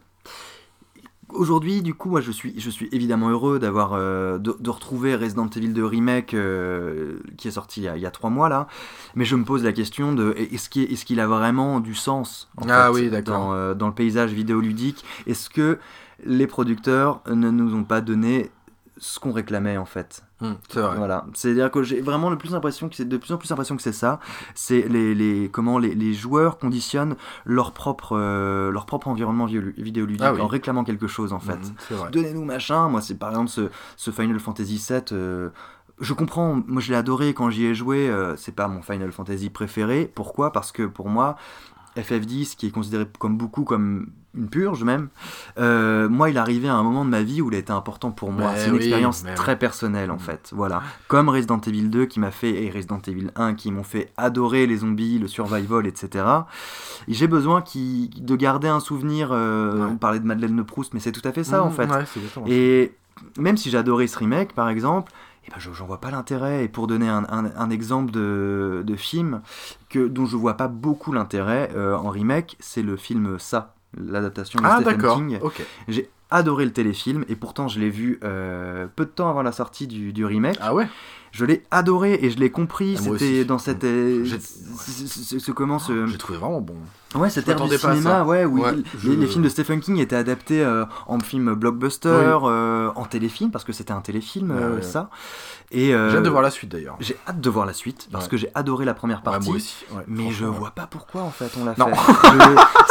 Aujourd'hui, 1.31 1.83
du 1.83 1.93
coup, 1.93 2.09
moi, 2.09 2.21
je 2.21 2.31
suis, 2.31 2.55
je 2.59 2.71
suis 2.71 2.89
évidemment 2.93 3.29
heureux 3.31 3.59
d'avoir 3.59 3.95
euh, 3.95 4.39
de, 4.39 4.57
de 4.61 4.71
retrouver 4.71 5.17
Resident 5.17 5.49
Evil 5.49 5.71
2 5.71 5.85
remake 5.85 6.35
euh, 6.35 7.19
qui 7.37 7.49
est 7.49 7.51
sorti 7.51 7.81
il 7.81 7.85
y, 7.85 7.89
a, 7.89 7.97
il 7.97 8.01
y 8.03 8.07
a 8.07 8.13
trois 8.13 8.31
mois 8.31 8.49
là, 8.49 8.69
mais 9.17 9.25
je 9.25 9.35
me 9.35 9.45
pose 9.45 9.65
la 9.65 9.73
question 9.73 10.13
de 10.13 10.35
est-ce 10.39 10.71
qu'il 10.71 10.85
est-ce 10.85 11.05
qu'il 11.05 11.19
a 11.19 11.27
vraiment 11.27 11.81
du 11.81 11.97
sens 11.97 12.49
en 12.57 12.69
Ah 12.69 12.91
fait, 12.93 13.01
oui, 13.01 13.11
d'accord. 13.11 13.35
dans, 13.49 13.53
euh, 13.55 13.75
dans 13.75 13.89
le 13.89 13.93
paysage 13.93 14.33
vidéoludique? 14.33 15.05
Est-ce 15.27 15.51
que 15.51 15.79
les 16.25 16.47
producteurs 16.47 17.23
ne 17.29 17.51
nous 17.51 17.75
ont 17.75 17.85
pas 17.85 18.01
donné 18.01 18.51
ce 18.99 19.19
qu'on 19.21 19.33
réclamait 19.33 19.77
en 19.77 19.85
fait 19.85 20.23
Mm, 20.43 20.53
c'est 20.69 20.81
vrai. 20.81 20.97
voilà, 20.99 21.25
c'est-à-dire 21.33 21.71
que 21.71 21.83
j'ai 21.83 22.03
vraiment 22.03 22.29
le 22.29 22.37
plus 22.37 22.51
l'impression 22.53 22.91
que 22.91 22.95
c'est 22.95 23.09
de 23.09 23.17
plus 23.17 23.33
en 23.33 23.39
plus 23.39 23.49
l'impression 23.49 23.75
que 23.75 23.81
c'est 23.83 23.91
ça. 23.93 24.21
C'est 24.55 24.87
les, 24.87 25.15
les 25.15 25.49
comment 25.51 25.79
les, 25.79 25.95
les 25.95 26.13
joueurs 26.13 26.59
conditionnent 26.59 27.17
leur 27.47 27.73
propre 27.73 28.15
euh, 28.19 28.71
leur 28.71 28.85
propre 28.85 29.09
environnement 29.09 29.47
vidéo- 29.47 29.73
vidéoludique 29.79 30.23
Ah 30.23 30.35
oui. 30.35 30.41
en 30.43 30.47
réclamant 30.47 30.85
quelque 30.85 31.07
chose 31.07 31.33
en 31.33 31.39
fait. 31.41 31.57
Mm, 31.57 31.75
c'est 31.89 31.95
vrai. 31.95 32.11
Donnez-nous 32.11 32.45
machin. 32.45 32.91
Moi, 32.91 33.01
c'est 33.01 33.15
par 33.19 33.31
exemple 33.31 33.49
ce, 33.49 33.71
ce 33.97 34.11
Final 34.11 34.39
Fantasy 34.39 34.77
VII. 34.87 35.01
euh, 35.13 35.49
je 36.01 36.13
comprends, 36.13 36.63
moi 36.67 36.83
je 36.83 36.91
l'ai 36.91 36.99
adoré 36.99 37.33
quand 37.33 37.49
j'y 37.49 37.65
ai 37.65 37.75
joué, 37.75 38.07
euh, 38.11 38.37
c'est 38.37 38.55
pas 38.55 38.69
mon 38.69 38.83
Final 38.83 39.13
Fantasy 39.13 39.49
préféré. 39.49 40.11
Pourquoi? 40.15 40.53
Parce 40.53 40.71
que 40.71 40.83
pour 40.83 41.09
moi, 41.09 41.37
FF10, 41.97 42.57
qui 42.57 42.67
est 42.67 42.71
considéré 42.71 43.07
comme 43.19 43.39
beaucoup 43.39 43.65
comme 43.65 44.11
une 44.37 44.49
purge 44.49 44.85
même, 44.85 45.09
euh, 45.59 46.09
moi 46.09 46.31
il 46.31 46.37
est 46.37 46.41
arrivé 46.41 46.69
à 46.69 46.75
un 46.75 46.83
moment 46.83 47.05
de 47.05 47.11
ma 47.11 47.23
vie 47.23 47.41
où 47.43 47.49
il 47.51 47.55
a 47.55 47.59
été 47.59 47.73
important 47.73 48.11
pour 48.11 48.33
moi. 48.33 48.53
Mais 48.53 48.59
C'est 48.61 48.67
une 48.69 48.73
oui, 48.75 48.79
expérience 48.79 49.23
mais 49.25 49.35
très 49.35 49.59
personnelle 49.59 50.11
en 50.11 50.19
fait. 50.19 50.51
Voilà. 50.55 50.83
Comme 51.09 51.29
Resident 51.29 51.61
Evil 51.61 51.89
2 51.89 52.07
qui 52.07 52.21
m'a 52.21 52.31
fait, 52.31 52.65
et 52.65 52.71
Resident 52.71 53.01
Evil 53.07 53.31
1 53.37 53.55
qui 53.55 53.71
m'ont 53.73 53.83
fait 53.85 54.13
adorer 54.17 54.67
les 54.67 54.79
zombies, 54.79 55.19
le 55.19 55.29
survival, 55.29 55.87
etc. 55.87 56.25
Et 57.09 57.15
J'ai 57.15 57.27
besoin 57.29 57.63
qui, 57.63 58.11
de 58.21 58.37
garder 58.37 58.69
un 58.69 58.81
souvenir. 58.81 59.31
euh, 59.33 59.79
Ouais. 59.79 59.93
On 59.93 59.97
parlait 59.97 60.21
de 60.21 60.27
Madeleine 60.27 60.57
de 60.57 60.63
Proust, 60.63 60.93
mais 60.95 61.01
c'est 61.01 61.13
tout 61.13 61.27
à 61.27 61.33
fait 61.33 61.45
ça 61.45 61.63
en 61.63 61.69
Mm, 61.71 61.73
fait. 61.73 61.91
ouais. 61.91 62.05
Et 62.47 62.93
même 63.39 63.57
si 63.57 63.75
adoré 63.77 64.07
ce 64.07 64.19
remake, 64.19 64.55
par 64.55 64.69
exemple, 64.69 65.13
eh 65.47 65.51
ben, 65.51 65.57
je- 65.59 65.73
j'en 65.73 65.87
vois 65.87 66.01
pas 66.01 66.11
l'intérêt. 66.11 66.65
Et 66.65 66.69
pour 66.69 66.87
donner 66.87 67.09
un, 67.09 67.25
un- 67.31 67.53
un 67.57 67.71
exemple 67.71 68.11
de, 68.11 68.83
de 68.85 68.97
film 68.97 69.41
que, 69.89 70.07
dont 70.09 70.27
je 70.27 70.37
vois 70.37 70.55
pas 70.55 70.69
beaucoup 70.69 71.13
l'intérêt 71.13 71.71
euh, 71.77 71.95
en 71.97 72.11
remake, 72.11 72.57
c'est 72.61 72.83
le 72.83 72.97
film 72.97 73.39
Ça, 73.39 73.76
l'adaptation 73.97 74.61
de 74.61 74.65
Ah 74.67 74.77
Stephen 74.81 74.97
d'accord. 74.97 75.17
King. 75.19 75.39
J'ai 75.89 76.09
adoré 76.31 76.65
le 76.65 76.73
téléfilm 76.73 77.25
et 77.29 77.37
pourtant 77.37 77.69
je 77.69 77.79
l'ai 77.81 77.91
vu 77.91 78.19
euh, 78.25 78.87
peu 78.97 79.05
de 79.05 79.11
temps 79.11 79.29
avant 79.31 79.43
la 79.43 79.53
sortie 79.53 79.87
du, 79.87 80.13
du 80.13 80.25
remake. 80.25 80.57
Ah 80.61 80.75
ouais. 80.75 80.89
Je 81.33 81.45
l'ai 81.45 81.63
adoré 81.71 82.19
et 82.23 82.31
je 82.31 82.39
l'ai 82.39 82.51
compris. 82.51 82.97
Ah, 82.99 83.03
C'était 83.03 83.45
dans 83.45 83.59
cette. 83.59 83.85
euh, 83.85 84.25
ce- 84.25 85.07
ce- 85.07 85.39
ce- 85.39 85.53
comment 85.53 85.79
ce. 85.79 86.07
J'ai 86.07 86.17
trouvé 86.19 86.39
vraiment 86.39 86.61
bon. 86.63 86.77
Ouais, 87.17 87.31
cette 87.31 87.49
ère 87.49 87.61
du 87.61 87.77
cinéma, 87.77 88.25
ouais, 88.25 88.45
où 88.45 88.63
Ouais, 88.63 88.73
il- 88.77 88.85
je- 89.01 89.11
les, 89.11 89.17
les 89.17 89.27
films 89.27 89.43
de 89.45 89.49
Stephen 89.49 89.81
King 89.81 89.99
étaient 89.99 90.17
adaptés 90.17 90.63
euh, 90.63 90.85
en 91.07 91.19
film 91.21 91.55
blockbuster, 91.55 92.09
euh, 92.09 92.91
en 92.95 93.05
téléfilm, 93.05 93.51
parce 93.51 93.65
que 93.65 93.73
c'était 93.73 93.93
un 93.93 94.01
téléfilm, 94.01 94.51
euh, 94.51 94.83
ça. 94.83 95.11
Et 95.73 95.89
J'ai 95.89 95.95
hâte 95.95 96.23
de 96.23 96.29
voir 96.31 96.43
la 96.43 96.51
suite 96.53 96.71
d'ailleurs. 96.71 96.97
j'ai 97.01 97.17
hâte 97.29 97.41
de 97.41 97.51
voir 97.51 97.67
la 97.67 97.73
suite, 97.73 98.09
parce 98.13 98.25
Ouais. 98.27 98.31
que 98.31 98.37
j'ai 98.37 98.51
adoré 98.55 98.85
la 98.85 98.95
première 98.95 99.23
partie. 99.23 99.49
moi 99.49 99.57
aussi. 99.57 99.85
Mais 100.07 100.31
je 100.31 100.45
vois 100.45 100.71
pas 100.71 100.87
pourquoi 100.87 101.23
en 101.23 101.31
fait 101.31 101.51
on 101.61 101.65
l'a 101.65 101.75
fait. 101.75 101.83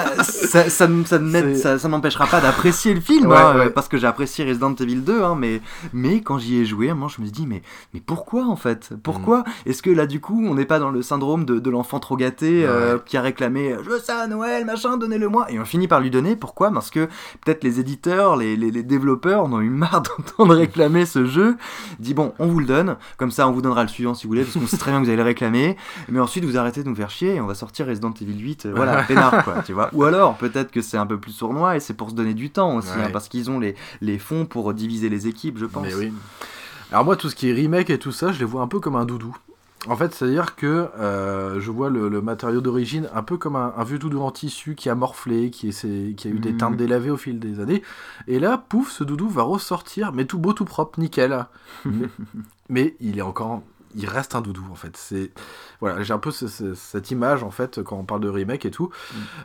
ça, 0.53 0.69
ça, 0.71 1.79
ça, 1.79 1.89
n'empêchera 1.89 2.27
pas 2.27 2.41
d'apprécier 2.41 2.95
le 2.95 3.01
film, 3.01 3.31
hein, 3.33 3.69
parce 3.75 3.89
que 3.89 3.99
j'ai 3.99 4.07
apprécié 4.07 4.45
Resident 4.45 4.75
Evil 4.77 4.97
2, 5.03 5.23
hein, 5.23 5.35
mais, 5.39 5.61
mais 5.93 6.21
quand 6.21 6.39
j'y 6.39 6.59
ai 6.59 6.65
joué, 6.65 6.93
moi 6.95 7.09
je 7.15 7.21
me 7.21 7.27
suis 7.27 7.33
dit, 7.33 7.47
mais, 7.47 7.63
mais 7.95 8.01
pourquoi 8.01 8.47
en 8.47 8.57
fait? 8.57 8.91
Pourquoi? 9.03 9.41
Mm. 9.41 9.45
Est-ce 9.67 9.83
que 9.83 9.91
là 9.91 10.07
du 10.07 10.21
coup 10.21 10.41
on 10.47 10.55
n'est 10.55 10.65
pas 10.65 10.79
dans 10.79 10.91
le 10.91 11.03
syndrome 11.03 11.45
de, 11.45 11.59
de 11.59 11.71
l'enfant 11.71 11.99
trop 11.99 12.17
gâté 12.17 12.67
qui 13.07 13.17
a 13.17 13.23
réclamé 13.23 13.75
Je 13.85 13.99
ça 14.03 14.19
à 14.21 14.27
Noël, 14.27 14.65
machin, 14.65 14.97
donnez-le-moi 14.97 15.51
Et 15.51 15.59
on 15.59 15.65
finit 15.65 15.89
par 15.89 16.01
lui 16.01 16.11
donner, 16.11 16.37
pourquoi? 16.37 16.71
Parce 16.71 16.91
que 16.91 17.07
peut-être 17.45 17.65
les 17.65 17.81
éditeurs, 17.81 18.37
les, 18.37 18.57
les, 18.57 18.71
les 18.71 18.83
développeurs 18.83 19.45
en 19.45 19.53
ont 19.53 19.61
eu 19.61 19.71
marre 19.71 20.03
d'entendre 20.19 20.55
réclamer 20.55 21.07
ce 21.07 21.25
jeu. 21.25 21.57
Dit 21.99 22.15
bon, 22.15 22.35
on 22.39 22.47
vous 22.49 22.61
le 22.61 22.67
donne, 22.67 22.97
comme 23.17 23.31
ça 23.31 23.49
on 23.49 23.53
vous 23.53 23.63
donnera 23.63 23.83
le 23.83 23.89
suivant 23.89 24.15
si 24.15 24.25
vous 24.25 24.31
voulez, 24.31 24.43
parce 24.45 24.57
qu'on 24.57 24.67
sait 24.67 24.77
très 24.77 24.91
bien 24.91 25.01
que 25.01 25.05
vous 25.05 25.11
allez 25.11 25.17
le 25.17 25.23
réclamer. 25.25 25.77
Mais 26.09 26.21
ensuite, 26.21 26.45
vous 26.45 26.57
arrêtez 26.59 26.83
de 26.83 26.89
nous 26.89 26.95
faire 26.97 27.11
chier 27.11 27.37
et 27.37 27.41
on 27.41 27.47
va 27.47 27.55
sortir 27.55 27.87
Resident 27.87 28.13
Evil 28.21 28.39
8, 28.41 28.67
euh, 28.67 28.73
voilà, 28.75 29.03
peinard, 29.09 29.45
quoi, 29.45 29.63
tu 29.65 29.73
vois. 29.73 29.89
Ou 29.93 30.05
alors, 30.05 30.35
peut-être 30.37 30.71
que 30.71 30.83
c'est 30.83 30.97
un 30.99 31.07
peu 31.07 31.19
plus 31.19 31.33
sournois 31.33 31.77
et 31.77 31.81
c'est 31.81 31.95
pour 31.95 32.11
se 32.11 32.15
donner 32.15 32.35
du 32.35 32.51
temps 32.51 32.77
aussi, 32.77 32.89
Ouais. 32.97 33.05
hein, 33.05 33.11
parce 33.13 33.29
qu'ils 33.29 33.51
ont 33.51 33.59
les, 33.61 33.75
les 34.01 34.19
fonds 34.19 34.45
pour 34.47 34.75
diviser 34.75 35.09
les 35.09 35.27
équipes, 35.29 35.59
je 35.59 35.67
pense. 35.67 35.87
Mais 35.87 35.95
oui. 35.95 36.13
Alors 36.91 37.05
moi, 37.05 37.17
tout 37.17 37.31
ce 37.31 37.35
qui 37.35 37.49
est 37.49 37.53
remake 37.55 37.89
et 37.91 37.99
tout 37.99 38.13
ça, 38.13 38.33
je 38.33 38.39
les 38.39 38.45
vois 38.45 38.61
un 38.63 38.69
peu 38.69 38.79
comme 38.81 38.97
un 38.97 39.05
doudou. 39.07 39.35
En 39.89 39.97
fait, 39.97 40.15
c'est-à-dire 40.15 40.55
que 40.55 40.89
euh, 40.99 41.59
je 41.61 41.71
vois 41.73 41.91
le, 41.91 42.09
le 42.09 42.23
matériau 42.23 42.61
d'origine 42.61 43.09
un 43.15 43.25
peu 43.25 43.37
comme 43.37 43.57
un, 43.57 43.75
un 43.77 43.83
vieux 43.83 43.99
doudou 43.99 44.21
en 44.21 44.31
tissu 44.31 44.77
qui 44.77 44.89
a 44.89 44.95
morflé, 44.95 45.51
qui, 45.51 45.71
a 45.71 46.29
eu 46.29 46.39
des 46.39 46.53
Mhm. 46.53 46.57
teintes 46.57 46.77
délavées 46.77 47.11
au 47.11 47.17
fil 47.17 47.41
des 47.41 47.59
années. 47.59 47.83
Et 48.29 48.39
là, 48.39 48.59
pouf, 48.69 48.93
ce 48.93 49.03
doudou 49.03 49.29
va 49.29 49.43
ressortir, 49.43 50.13
mais 50.13 50.25
tout 50.25 50.39
beau, 50.39 50.53
tout 50.53 50.65
propre, 50.65 51.01
nickel. 51.01 51.47
mais, 51.85 52.07
mais 52.69 52.97
il 53.01 53.19
est 53.19 53.23
encore. 53.23 53.63
Il 53.95 54.07
reste 54.09 54.35
un 54.37 54.41
doudou 54.41 54.65
en 54.71 54.75
fait. 54.77 54.97
C'est 54.97 55.33
voilà, 55.81 56.03
j'ai 56.03 56.15
un 56.15 56.19
peu 56.19 56.31
ce- 56.31 56.47
ce- 56.47 56.73
cette 56.75 57.11
image 57.11 57.43
en 57.43 57.51
fait 57.51 57.83
quand 57.83 57.97
on 57.99 58.05
parle 58.05 58.21
de 58.23 58.29
remake 58.29 58.65
et 58.65 58.71
tout. 58.71 58.89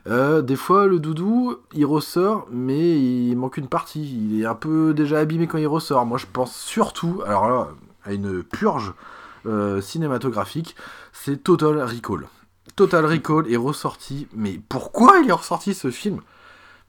Euh, 0.08 0.42
des 0.44 0.56
fois, 0.56 0.86
le 0.88 1.00
doudou, 1.00 1.56
il 1.74 1.86
ressort, 1.86 2.48
mais 2.52 2.98
il 3.02 3.36
manque 3.36 3.58
une 3.58 3.68
partie. 3.68 4.04
Il 4.32 4.42
est 4.42 4.46
un 4.46 4.56
peu 4.56 4.94
déjà 4.94 5.20
abîmé 5.20 5.48
quand 5.48 5.58
il 5.58 5.68
ressort. 5.68 6.06
Moi, 6.06 6.18
je 6.20 6.28
pense 6.32 6.56
surtout, 6.56 7.22
alors 7.26 7.50
là, 7.50 7.68
à 8.06 8.14
une 8.14 8.44
purge 8.44 8.94
euh, 9.48 9.82
cinématographique, 9.82 10.76
c'est 11.14 11.44
Total 11.44 11.82
Recall. 11.82 12.28
Total 12.76 13.06
Recall 13.06 13.52
est 13.52 13.58
ressorti, 13.58 14.28
mais 14.36 14.60
pourquoi 14.70 15.20
il 15.24 15.30
est 15.30 15.34
ressorti 15.34 15.74
ce 15.74 15.90
film? 15.90 16.22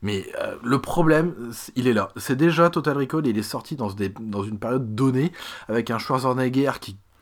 Mais 0.01 0.31
euh, 0.39 0.55
le 0.63 0.79
problème, 0.79 1.33
il 1.75 1.87
est 1.87 1.93
là. 1.93 2.09
C'est 2.15 2.35
déjà 2.35 2.69
Total 2.69 2.97
Recall, 2.97 3.27
il 3.27 3.37
est 3.37 3.43
sorti 3.43 3.75
dans, 3.75 3.89
une 3.89 4.59
période 4.59 4.95
donnée, 4.95 5.31
avec 5.67 5.91
un 5.91 5.97
Schwarzenegger 5.97 6.71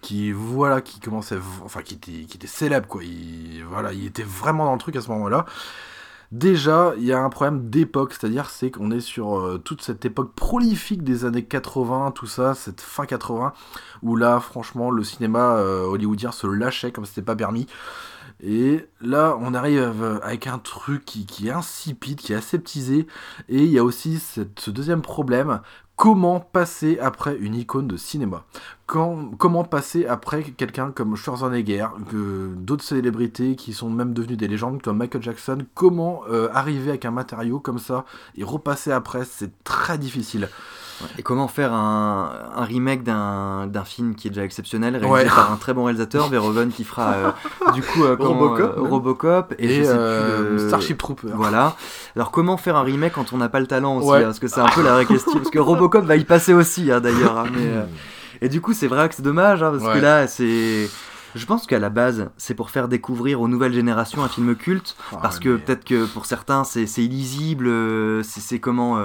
qui, 0.02 0.32
voilà, 0.32 0.82
qui 0.82 1.00
commençait, 1.00 1.38
enfin, 1.64 1.82
qui 1.82 1.96
était, 1.96 2.26
qui 2.26 2.38
était 2.38 2.48
célèbre, 2.48 2.88
quoi. 2.88 3.04
Il, 3.04 3.64
voilà, 3.68 3.94
il 3.94 4.06
était 4.06 4.24
vraiment 4.24 4.66
dans 4.66 4.74
le 4.74 4.80
truc 4.80 4.96
à 4.96 5.02
ce 5.02 5.10
moment-là. 5.10 5.46
Déjà, 6.32 6.94
il 6.98 7.06
y 7.06 7.14
a 7.14 7.20
un 7.20 7.30
problème 7.30 7.70
d'époque, 7.70 8.14
c'est-à-dire 8.14 8.50
c'est 8.50 8.70
qu'on 8.70 8.92
est 8.92 9.00
sur 9.00 9.40
euh, 9.40 9.58
toute 9.58 9.82
cette 9.82 10.04
époque 10.04 10.34
prolifique 10.36 11.04
des 11.04 11.24
années 11.24 11.46
80, 11.46 12.12
tout 12.12 12.26
ça, 12.26 12.54
cette 12.54 12.82
fin 12.82 13.06
80, 13.06 13.54
où 14.04 14.18
là, 14.18 14.42
franchement, 14.42 14.92
le 14.92 15.06
cinéma 15.06 15.56
euh, 15.56 15.86
hollywoodien 15.86 16.34
se 16.34 16.46
lâchait 16.46 16.92
comme 16.92 17.06
c'était 17.06 17.22
pas 17.22 17.38
permis. 17.38 17.66
Et 18.44 18.86
là, 19.00 19.38
on 19.40 19.54
arrive 19.54 20.04
euh, 20.04 20.20
avec 20.22 20.48
un 20.48 20.60
truc 20.60 21.06
qui, 21.06 21.48
est 21.48 21.52
insipide, 21.52 22.20
qui 22.20 22.34
est 22.34 22.36
aseptisé, 22.36 23.08
et 23.48 23.64
il 23.64 23.72
y 23.72 23.80
a 23.80 23.84
aussi 23.84 24.20
ce 24.20 24.70
deuxième 24.70 25.02
problème, 25.02 25.62
comment 25.98 26.40
passer 26.40 27.00
après 27.00 27.36
une 27.36 27.56
icône 27.56 27.88
de 27.88 27.98
cinéma? 27.98 28.46
Comment 28.86 29.66
passer 29.66 30.06
après 30.06 30.44
quelqu'un 30.44 30.92
comme 30.92 31.18
Schwarzenegger, 31.18 31.88
d'autres 32.56 32.84
célébrités 32.84 33.58
qui 33.58 33.74
sont 33.74 33.90
même 33.90 34.14
devenues 34.14 34.38
des 34.38 34.48
légendes 34.48 34.82
comme 34.82 34.98
Michael 34.98 35.24
Jackson, 35.24 35.58
comment 35.74 36.22
euh, 36.30 36.48
arriver 36.54 36.92
avec 36.92 37.04
un 37.04 37.12
matériau 37.12 37.60
comme 37.60 37.80
ça 37.80 38.06
et 38.38 38.46
repasser 38.46 38.92
après, 38.92 39.26
c'est 39.26 39.52
très 39.66 39.98
difficile. 39.98 40.48
Et 41.18 41.24
comment 41.24 41.48
faire 41.48 41.74
un, 41.74 42.32
un 42.56 42.64
remake 42.64 43.04
d'un 43.04 43.68
d'un 43.68 43.84
film 43.84 44.16
qui 44.16 44.28
est 44.28 44.32
déjà 44.32 44.44
exceptionnel, 44.44 44.96
réalisé 44.98 45.12
Ouais. 45.12 45.26
par 45.26 45.52
un 45.52 45.58
très 45.58 45.74
bon 45.74 45.84
réalisateur, 45.84 46.28
Verhoeven, 46.28 46.70
qui 46.70 46.84
fera 46.84 47.14
euh, 47.14 47.32
du 47.74 47.82
coup 47.84 48.04
euh, 48.04 48.16
Robocop, 48.20 48.74
euh. 48.78 48.82
Robocop 48.82 49.54
et, 49.60 49.80
Et, 49.80 49.82
plus, 49.84 50.68
Starship 50.68 50.98
Trooper. 50.98 51.28
Voilà. 51.36 51.76
Alors 52.16 52.32
comment 52.32 52.58
faire 52.58 52.76
un 52.78 52.82
remake 52.84 53.14
quand 53.14 53.32
on 53.34 53.38
n'a 53.38 53.50
pas 53.50 53.60
le 53.60 53.68
talent 53.68 53.98
aussi 53.98 54.08
Ouais. 54.10 54.18
hein, 54.20 54.26
Parce 54.26 54.40
que 54.40 54.48
c'est 54.48 54.60
un 54.62 54.66
peu 54.74 54.82
la 54.84 54.94
vraie 54.94 55.06
question. 55.06 55.34
Parce 55.34 55.50
que 55.52 55.60
Robocop 55.60 56.04
va 56.06 56.16
y 56.16 56.26
passer 56.26 56.54
aussi 56.54 56.92
hein, 56.92 57.00
d'ailleurs. 57.00 57.38
hein, 57.38 57.46
mais, 57.54 57.86
Et 58.42 58.50
du 58.50 58.60
coup 58.62 58.74
c'est 58.74 58.88
vrai 58.88 59.08
que 59.10 59.16
c'est 59.16 59.22
dommage 59.22 59.60
parce 59.60 59.84
Ouais. 59.84 59.94
que 59.94 60.00
là 60.00 60.28
c'est... 60.28 60.90
Je 61.36 61.46
pense 61.46 61.68
qu'à 61.68 61.78
la 61.78 61.90
base, 61.90 62.30
c'est 62.38 62.56
pour 62.56 62.72
faire 62.72 62.88
découvrir 62.88 63.42
aux 63.42 63.48
nouvelles 63.48 63.74
générations 63.74 64.24
un 64.24 64.28
film 64.30 64.56
culte, 64.56 64.96
Ah, 65.14 65.18
parce 65.22 65.38
que 65.38 65.58
peut-être 65.58 65.86
que 65.86 66.06
pour 66.06 66.26
certains 66.26 66.64
c'est 66.64 66.88
c'est 66.88 67.04
illisible, 67.04 67.70
c'est 68.24 68.40
c'est 68.42 68.60
comment... 68.60 68.98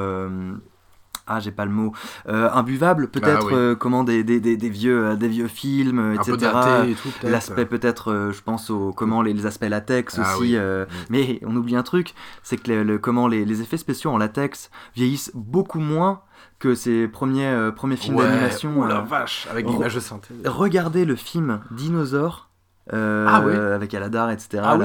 Ah, 1.27 1.39
j'ai 1.41 1.53
pas 1.53 1.65
le 1.65 1.71
mot. 1.71 1.93
Euh, 2.29 2.51
imbuvable, 2.53 3.09
peut-être, 3.09 3.43
Ah 3.43 3.47
oui. 3.47 3.53
euh, 3.55 3.75
comment 3.77 4.03
des, 4.05 4.25
des, 4.25 4.41
des, 4.41 4.57
des 4.57 4.69
vieux, 4.69 5.07
euh, 5.07 5.15
des 5.17 5.29
vieux 5.29 5.47
films, 5.49 6.17
peu 6.25 6.33
etc. 6.35 6.51
daté 6.53 6.91
et 6.91 6.95
tout, 6.95 7.09
peut-être. 7.21 7.31
L'aspect 7.31 7.67
peut-être, 7.67 8.31
je 8.33 8.41
pense 8.43 8.71
aux 8.71 8.93
comment 8.93 9.23
les, 9.23 9.33
les 9.33 9.47
aspects 9.47 9.65
latex 9.69 10.19
Ah 10.19 10.37
aussi. 10.37 10.57
oui. 10.57 10.59
Mm. 10.59 10.87
mais 11.11 11.41
on 11.47 11.55
oublie 11.57 11.77
un 11.77 11.83
truc, 11.85 12.15
c'est 12.43 12.57
que 12.57 12.71
le, 12.73 12.83
le- 12.83 12.99
comment 12.99 13.29
les, 13.29 13.45
les 13.45 13.61
effets 13.63 13.77
spéciaux 13.77 14.11
en 14.11 14.19
latex 14.19 14.71
vieillissent 14.97 15.31
beaucoup 15.35 15.79
moins 15.81 16.23
que 16.59 16.75
ces 16.75 17.09
premiers 17.09 17.71
premiers 17.75 17.97
films 17.97 18.17
Ouais, 18.17 18.25
d'animation. 18.27 18.75
oh 18.79 18.87
la 18.87 19.01
vache, 19.01 19.47
avec 19.51 19.67
l'image 19.69 19.95
de 19.95 20.01
synthèse. 20.01 20.37
Regardez 20.45 21.05
le 21.05 21.17
film 21.17 21.61
Dinosaure 21.71 22.49
Ah 22.93 23.43
oui. 23.47 23.55
avec 23.55 23.95
Aladar, 23.95 24.31
etc. 24.31 24.63
Ah. 24.65 24.79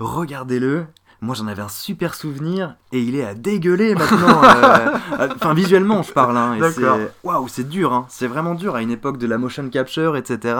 Regardez-le. 0.00 0.86
Moi 1.22 1.34
j'en 1.34 1.46
avais 1.46 1.62
un 1.62 1.68
super 1.68 2.14
souvenir 2.14 2.76
et 2.92 3.00
il 3.00 3.16
est 3.16 3.24
à 3.24 3.34
dégueuler 3.34 3.94
maintenant. 3.94 4.42
euh, 4.44 5.28
Enfin 5.34 5.54
visuellement 5.54 6.02
je 6.02 6.12
parle. 6.12 6.36
Hein, 6.36 6.56
c'est- 6.72 6.80
Waouh 7.24 7.48
c'est 7.48 7.66
dur. 7.68 7.92
Hein. 7.94 8.04
C'est 8.10 8.26
vraiment 8.26 8.54
dur 8.54 8.74
à 8.76 8.82
une 8.82 8.90
époque 8.90 9.16
de 9.16 9.26
la 9.26 9.38
motion 9.38 9.68
capture 9.70 10.16
etc. 10.16 10.54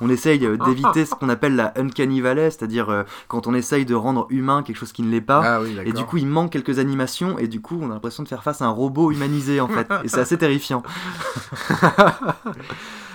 on 0.00 0.08
essaye 0.08 0.44
euh, 0.46 0.56
d'éviter 0.56 1.04
ce 1.04 1.14
qu'on 1.14 1.28
appelle 1.28 1.54
la 1.54 1.72
uncanny 1.76 2.20
valley, 2.22 2.50
c'est-à-dire 2.50 2.88
euh, 2.88 3.02
quand 3.28 3.46
on 3.46 3.52
essaye 3.54 3.84
de 3.84 3.94
rendre 3.94 4.26
humain 4.30 4.62
quelque 4.62 4.76
chose 4.76 4.92
qui 4.92 5.02
ne 5.02 5.10
l'est 5.10 5.20
pas. 5.20 5.42
Ah 5.44 5.60
oui, 5.60 5.76
Et 5.84 5.92
du 5.92 6.04
coup, 6.04 6.16
il 6.16 6.26
manque 6.26 6.50
quelques 6.50 6.78
animations, 6.78 7.38
et 7.38 7.46
du 7.48 7.60
coup, 7.60 7.78
on 7.80 7.90
a 7.90 7.94
l'impression 7.94 8.22
de 8.22 8.28
faire 8.28 8.42
face 8.42 8.62
à 8.62 8.64
un 8.66 8.70
robot 8.70 9.10
humanisé 9.12 9.60
en 9.60 9.68
fait. 9.68 9.86
Et 10.04 10.08
c'est 10.08 10.20
assez 10.20 10.38
terrifiant. 10.38 10.82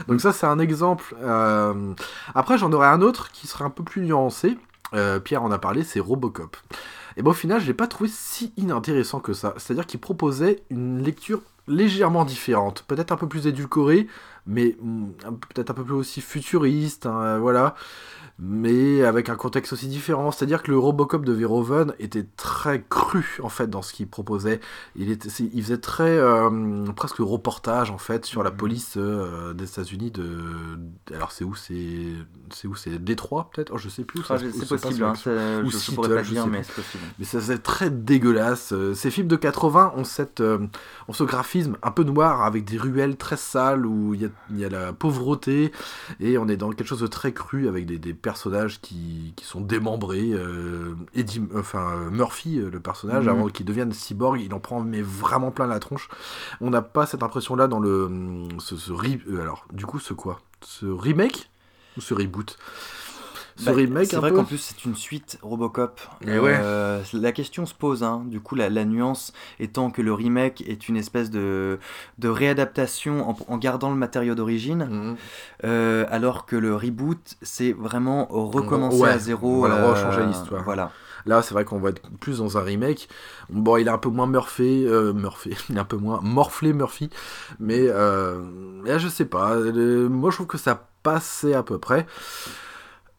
Donc 0.07 0.22
ça, 0.22 0.32
c'est 0.34 0.45
un 0.45 0.60
exemple. 0.60 1.16
Euh, 1.24 1.74
Après, 2.36 2.57
j'en 2.57 2.72
aurais 2.72 2.88
un 2.88 3.02
autre 3.02 3.32
qui 3.32 3.48
serait 3.48 3.64
un 3.66 3.70
peu 3.70 3.84
plus 3.84 4.02
nuancé. 4.02 4.57
Euh, 4.94 5.20
Pierre 5.20 5.44
en 5.44 5.52
a 5.52 5.57
parlé, 5.57 5.84
c'est 5.84 5.99
Robocop. 5.99 6.57
Et 7.18 7.22
bon, 7.22 7.32
au 7.32 7.34
final, 7.34 7.62
je 7.62 7.68
l'ai 7.68 7.74
pas 7.74 7.88
trouvé 7.88 8.10
si 8.14 8.53
inintéressant 8.57 9.20
que 9.20 9.34
ça. 9.34 9.53
C'est-à-dire 9.57 9.86
qu'il 9.86 9.99
proposait 9.99 10.64
une 10.70 11.02
lecture 11.02 11.41
légèrement 11.68 12.26
différente, 12.26 12.84
peut-être 12.88 13.12
un 13.12 13.18
peu 13.18 13.28
plus 13.28 13.48
édulcorée, 13.48 14.07
mais 14.45 14.76
mm, 14.82 15.07
peut-être 15.53 15.72
un 15.72 15.74
peu 15.74 15.84
plus 15.84 15.95
aussi 15.95 16.22
futuriste, 16.22 17.06
hein, 17.06 17.40
voilà. 17.40 17.76
Mais 18.38 19.02
avec 19.06 19.30
un 19.30 19.36
contexte 19.38 19.72
aussi 19.72 19.88
différent. 19.88 20.30
C'est-à-dire 20.30 20.62
que 20.62 20.70
le 20.70 20.78
Robocop 20.78 21.24
de 21.24 21.32
Verhoeven 21.32 21.94
était 21.99 22.26
très 22.36 22.84
cru, 22.90 23.38
en 23.41 23.48
fait, 23.48 23.70
dans 23.70 23.82
ce 23.82 23.94
qu'il 23.94 24.07
proposait. 24.10 24.60
Il, 24.98 25.10
était, 25.10 25.30
il 25.30 25.64
faisait 25.64 25.78
très, 25.78 26.18
euh, 26.18 26.84
presque 26.98 27.20
reportage, 27.20 27.91
en 27.91 27.98
fait, 27.98 28.26
sur 28.26 28.44
la 28.44 28.52
Mhm. 28.52 28.57
police 28.57 28.94
euh, 28.98 29.53
des 29.53 29.64
États-Unis 29.64 30.12
de... 30.12 30.78
Alors, 31.14 31.32
c'est 31.32 31.45
où 31.45 31.56
C'est 31.56 31.86
c'est 32.52 32.68
où 32.68 32.76
C'est 32.76 33.02
Détroit, 33.02 33.49
peut-être? 33.53 33.72
Oh, 33.74 33.78
Je 33.78 33.88
sais 33.88 34.03
plus. 34.03 34.20
où 34.20 34.24
c'est 34.24 34.68
possible, 34.68 35.03
hein, 35.06 35.14
Ou 35.64 35.72
je, 35.72 35.78
Seattle, 35.78 35.95
pourrais 35.95 36.16
pas 36.16 36.22
dire, 36.24 36.45
mais 36.48 36.64
c'est 36.64 36.74
possible. 36.76 37.03
Mais 37.20 37.26
ça 37.26 37.40
faisait 37.40 37.57
très 37.57 37.90
dégueulasse. 37.90 38.74
Euh, 38.74 38.94
Ces 38.94 39.12
films 39.12 39.28
de 39.30 39.38
80 39.38 39.94
ont, 39.95 40.03
cette, 40.03 40.41
euh, 40.41 40.60
ont 41.07 41.14
ce 41.14 41.24
graphisme 41.24 41.78
un 41.84 41.91
peu 41.91 42.03
noir 42.03 42.44
avec 42.44 42.66
des 42.66 42.78
ruelles 42.78 43.16
très 43.16 43.38
sales 43.38 43.86
où 43.86 44.14
il 44.14 44.22
y 44.22 44.26
a, 44.26 44.30
y 44.52 44.66
a 44.66 44.70
la 44.70 44.91
pauvreté 44.91 45.72
et 46.20 46.38
on 46.38 46.49
est 46.49 46.57
dans 46.57 46.70
quelque 46.72 46.88
chose 46.88 46.99
de 46.99 47.07
très 47.07 47.32
cru 47.32 47.68
avec 47.70 47.86
des, 47.86 47.98
des 47.98 48.14
personnages 48.30 48.81
qui, 48.81 49.34
qui 49.38 49.45
sont 49.45 49.61
démembrés. 49.61 50.31
Euh, 50.34 50.95
Eddie, 51.14 51.41
enfin, 51.56 51.85
euh, 51.95 52.10
Murphy, 52.10 52.57
euh, 52.60 52.69
le 52.69 52.80
personnage, 52.80 53.26
Mhm. 53.26 53.30
avant 53.35 53.47
qu'il 53.49 53.65
devienne 53.65 53.93
cyborg, 53.93 54.41
il 54.41 54.53
en 54.53 54.60
prend 54.60 54.81
mais 54.81 55.02
vraiment 55.02 55.52
plein 55.52 55.68
la 55.68 55.80
tronche. 55.80 56.10
On 56.60 56.69
n'a 56.72 56.81
pas 56.81 57.06
cette 57.06 57.23
impression-là 57.23 57.68
dans 57.68 57.80
le 57.80 58.06
hum, 58.06 58.47
ce, 58.60 58.76
ce 58.76 58.91
re- 58.91 59.22
euh, 59.30 59.41
alors 59.41 59.65
du 59.72 59.85
coup 59.85 59.99
ce 59.99 60.14
quoi? 60.14 60.41
Ce 60.61 60.85
remake? 60.85 61.49
Ou 61.97 62.02
ce 62.02 62.14
reboot? 62.14 62.57
Ce 63.57 63.65
Bah, 63.65 63.72
remake 63.72 64.07
c'est 64.10 64.18
vrai 64.18 64.32
qu'en 64.34 64.44
plus 64.44 64.57
c'est 64.57 64.84
une 64.84 64.95
suite 64.95 65.38
Robocop. 65.41 66.02
Et 66.22 66.30
Euh, 66.32 67.02
La 67.14 67.32
question 67.32 67.65
se 67.65 67.73
pose, 67.73 68.03
hein. 68.03 68.23
du 68.26 68.41
coup 68.41 68.56
la, 68.56 68.69
la 68.69 68.84
nuance 68.84 69.32
étant 69.60 69.91
que 69.91 70.02
le 70.02 70.14
remake 70.14 70.61
est 70.68 70.90
une 70.90 70.98
espèce 70.98 71.30
de, 71.30 71.80
de 72.19 72.27
réadaptation 72.27 73.30
en, 73.30 73.38
en 73.48 73.57
gardant 73.57 73.90
le 73.91 73.95
matériau 73.95 74.36
d'origine, 74.36 74.88
Mhm. 74.91 75.15
euh, 75.64 76.06
alors 76.10 76.45
que 76.45 76.56
le 76.57 76.76
reboot 76.76 77.36
c'est 77.41 77.72
vraiment 77.72 78.26
recommencer 78.30 78.99
Ouais, 79.02 79.10
à 79.10 79.19
zéro. 79.19 79.60
voilà, 79.60 79.76
euh, 79.77 79.91
rechanger 79.91 80.26
l'histoire. 80.26 80.64
Voilà. 80.64 80.91
Là, 81.27 81.41
c'est 81.41 81.56
vrai 81.56 81.65
qu'on 81.65 81.80
va 81.80 81.90
être 81.90 82.03
plus 82.19 82.38
dans 82.38 82.56
un 82.57 82.61
remake. 82.61 83.10
Bon, 83.49 83.77
il 83.77 83.88
est 83.88 83.91
un 83.91 83.98
peu 83.98 84.10
moins 84.10 84.27
Murphy, 84.27 84.86
euh, 84.86 85.11
Murphy, 85.11 85.56
il 85.69 85.77
est 85.77 85.80
un 85.80 85.84
peu 85.86 85.98
moins 85.98 86.19
morflé 86.22 86.72
Murphy, 86.72 87.10
mais 87.60 87.80
euh, 87.88 88.41
là, 88.86 88.98
je 88.99 89.07
sais 89.07 89.26
pas. 89.26 89.56
Moi, 89.56 90.30
je 90.30 90.36
trouve 90.36 90.45
que 90.48 90.57
ça 90.60 90.88
passait 91.02 91.53
à 91.56 91.64
peu 91.64 91.80
près. 91.80 92.06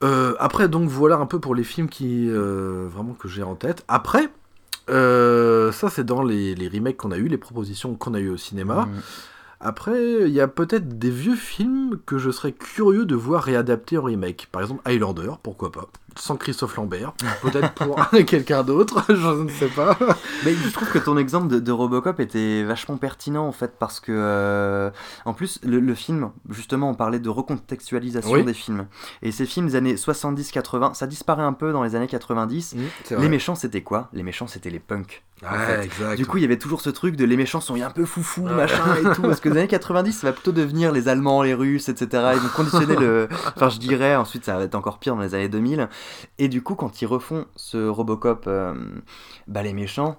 Euh, 0.03 0.35
après, 0.39 0.69
donc 0.69 0.89
voilà 0.89 1.17
un 1.17 1.27
peu 1.27 1.41
pour 1.41 1.55
les 1.55 1.65
films 1.65 1.89
qui 1.89 2.29
euh, 2.29 2.87
vraiment 2.91 3.15
que 3.15 3.29
j'ai 3.29 3.43
en 3.43 3.55
tête. 3.55 3.85
Après, 3.89 4.29
euh, 4.91 5.73
ça 5.73 5.89
c'est 5.89 6.05
dans 6.05 6.23
les, 6.23 6.55
les 6.55 6.69
remakes 6.69 6.99
qu'on 6.99 7.13
a 7.13 7.17
eu, 7.17 7.29
les 7.29 7.39
propositions 7.39 7.95
qu'on 7.95 8.15
a 8.15 8.21
eu 8.21 8.29
au 8.29 8.37
cinéma. 8.37 8.89
Après, 9.59 10.29
il 10.29 10.35
y 10.35 10.41
a 10.41 10.49
peut-être 10.49 10.99
des 10.99 11.11
vieux 11.11 11.35
films 11.35 11.99
que 12.05 12.19
je 12.19 12.31
serais 12.31 12.53
curieux 12.53 13.07
de 13.07 13.15
voir 13.15 13.43
réadaptés 13.43 13.97
en 13.97 14.03
remake. 14.03 14.49
Par 14.53 14.61
exemple, 14.61 14.83
Highlander, 14.85 15.31
pourquoi 15.43 15.73
pas. 15.73 15.89
Sans 16.17 16.37
Christophe 16.37 16.77
Lambert. 16.77 17.13
Peut-être 17.43 17.73
pour 17.75 17.99
quelqu'un 18.27 18.63
d'autre, 18.63 19.05
je 19.09 19.43
ne 19.43 19.49
sais 19.49 19.69
pas. 19.69 19.97
Mais 20.45 20.55
je 20.55 20.69
trouve 20.71 20.91
que 20.91 20.99
ton 20.99 21.17
exemple 21.17 21.49
de, 21.49 21.59
de 21.61 21.73
Robocop 21.73 22.21
était 22.21 22.63
vachement 22.65 22.97
pertinent 22.97 23.47
en 23.47 23.53
fait 23.53 23.73
parce 23.79 24.01
que 24.01 24.13
euh, 24.15 24.91
en 25.25 25.33
plus 25.35 25.61
le, 25.63 25.79
le 25.81 25.95
film 25.95 26.31
justement 26.51 26.91
on 26.91 26.95
parlait 26.95 27.19
de 27.19 27.29
recontextualisation 27.29 28.33
Oui. 28.33 28.45
des 28.45 28.55
films 28.55 28.87
et 29.23 29.33
ces 29.33 29.47
films 29.47 29.67
des 29.69 29.77
années 29.77 29.95
70-80 29.95 30.95
ça 30.95 31.07
disparaît 31.07 31.43
un 31.43 31.53
peu 31.53 31.73
dans 31.73 31.83
les 31.83 31.95
années 31.95 32.07
90 32.07 32.75
C'est 33.05 33.19
les 33.19 33.29
méchants 33.29 33.55
c'était 33.55 33.83
quoi? 33.83 34.09
Les 34.13 34.23
méchants 34.23 34.47
c'était 34.47 34.71
les 34.71 34.81
punks 34.81 35.23
en 35.47 35.53
Ouais, 35.53 35.67
fait. 35.67 35.85
exact. 35.85 36.17
du 36.17 36.25
coup 36.25 36.39
il 36.39 36.43
y 36.43 36.45
avait 36.47 36.59
toujours 36.59 36.81
ce 36.81 36.89
truc 36.89 37.15
de 37.17 37.25
les 37.27 37.37
méchants 37.37 37.61
sont 37.61 37.75
un 37.81 37.91
peu 37.91 38.07
foufou 38.07 38.43
machin 38.47 38.83
et 38.99 39.15
tout 39.15 39.21
parce 39.23 39.41
que 39.41 39.51
les 39.51 39.59
années 39.59 39.69
90 39.69 40.13
ça 40.13 40.27
va 40.29 40.33
plutôt 40.33 40.53
devenir 40.53 40.93
les 40.93 41.09
allemands 41.09 41.43
les 41.43 41.53
russes 41.53 41.91
etc 41.91 42.09
ils 42.35 42.41
vont 42.41 42.49
conditionner 42.49 42.97
le 42.97 43.29
enfin 43.55 43.69
je 43.69 43.79
dirais 43.79 44.17
ensuite 44.17 44.47
ça 44.47 44.57
va 44.57 44.65
être 44.65 44.75
encore 44.75 44.99
pire 44.99 45.15
dans 45.15 45.21
les 45.23 45.35
années 45.35 45.51
2000 45.51 45.89
et 46.39 46.49
du 46.49 46.63
coup 46.63 46.75
quand 46.75 47.03
ils 47.03 47.07
refont 47.07 47.47
ce 47.57 47.89
Robocop 47.89 48.45
euh, 48.47 48.75
bah 49.47 49.63
les 49.63 49.73
méchants 49.73 50.17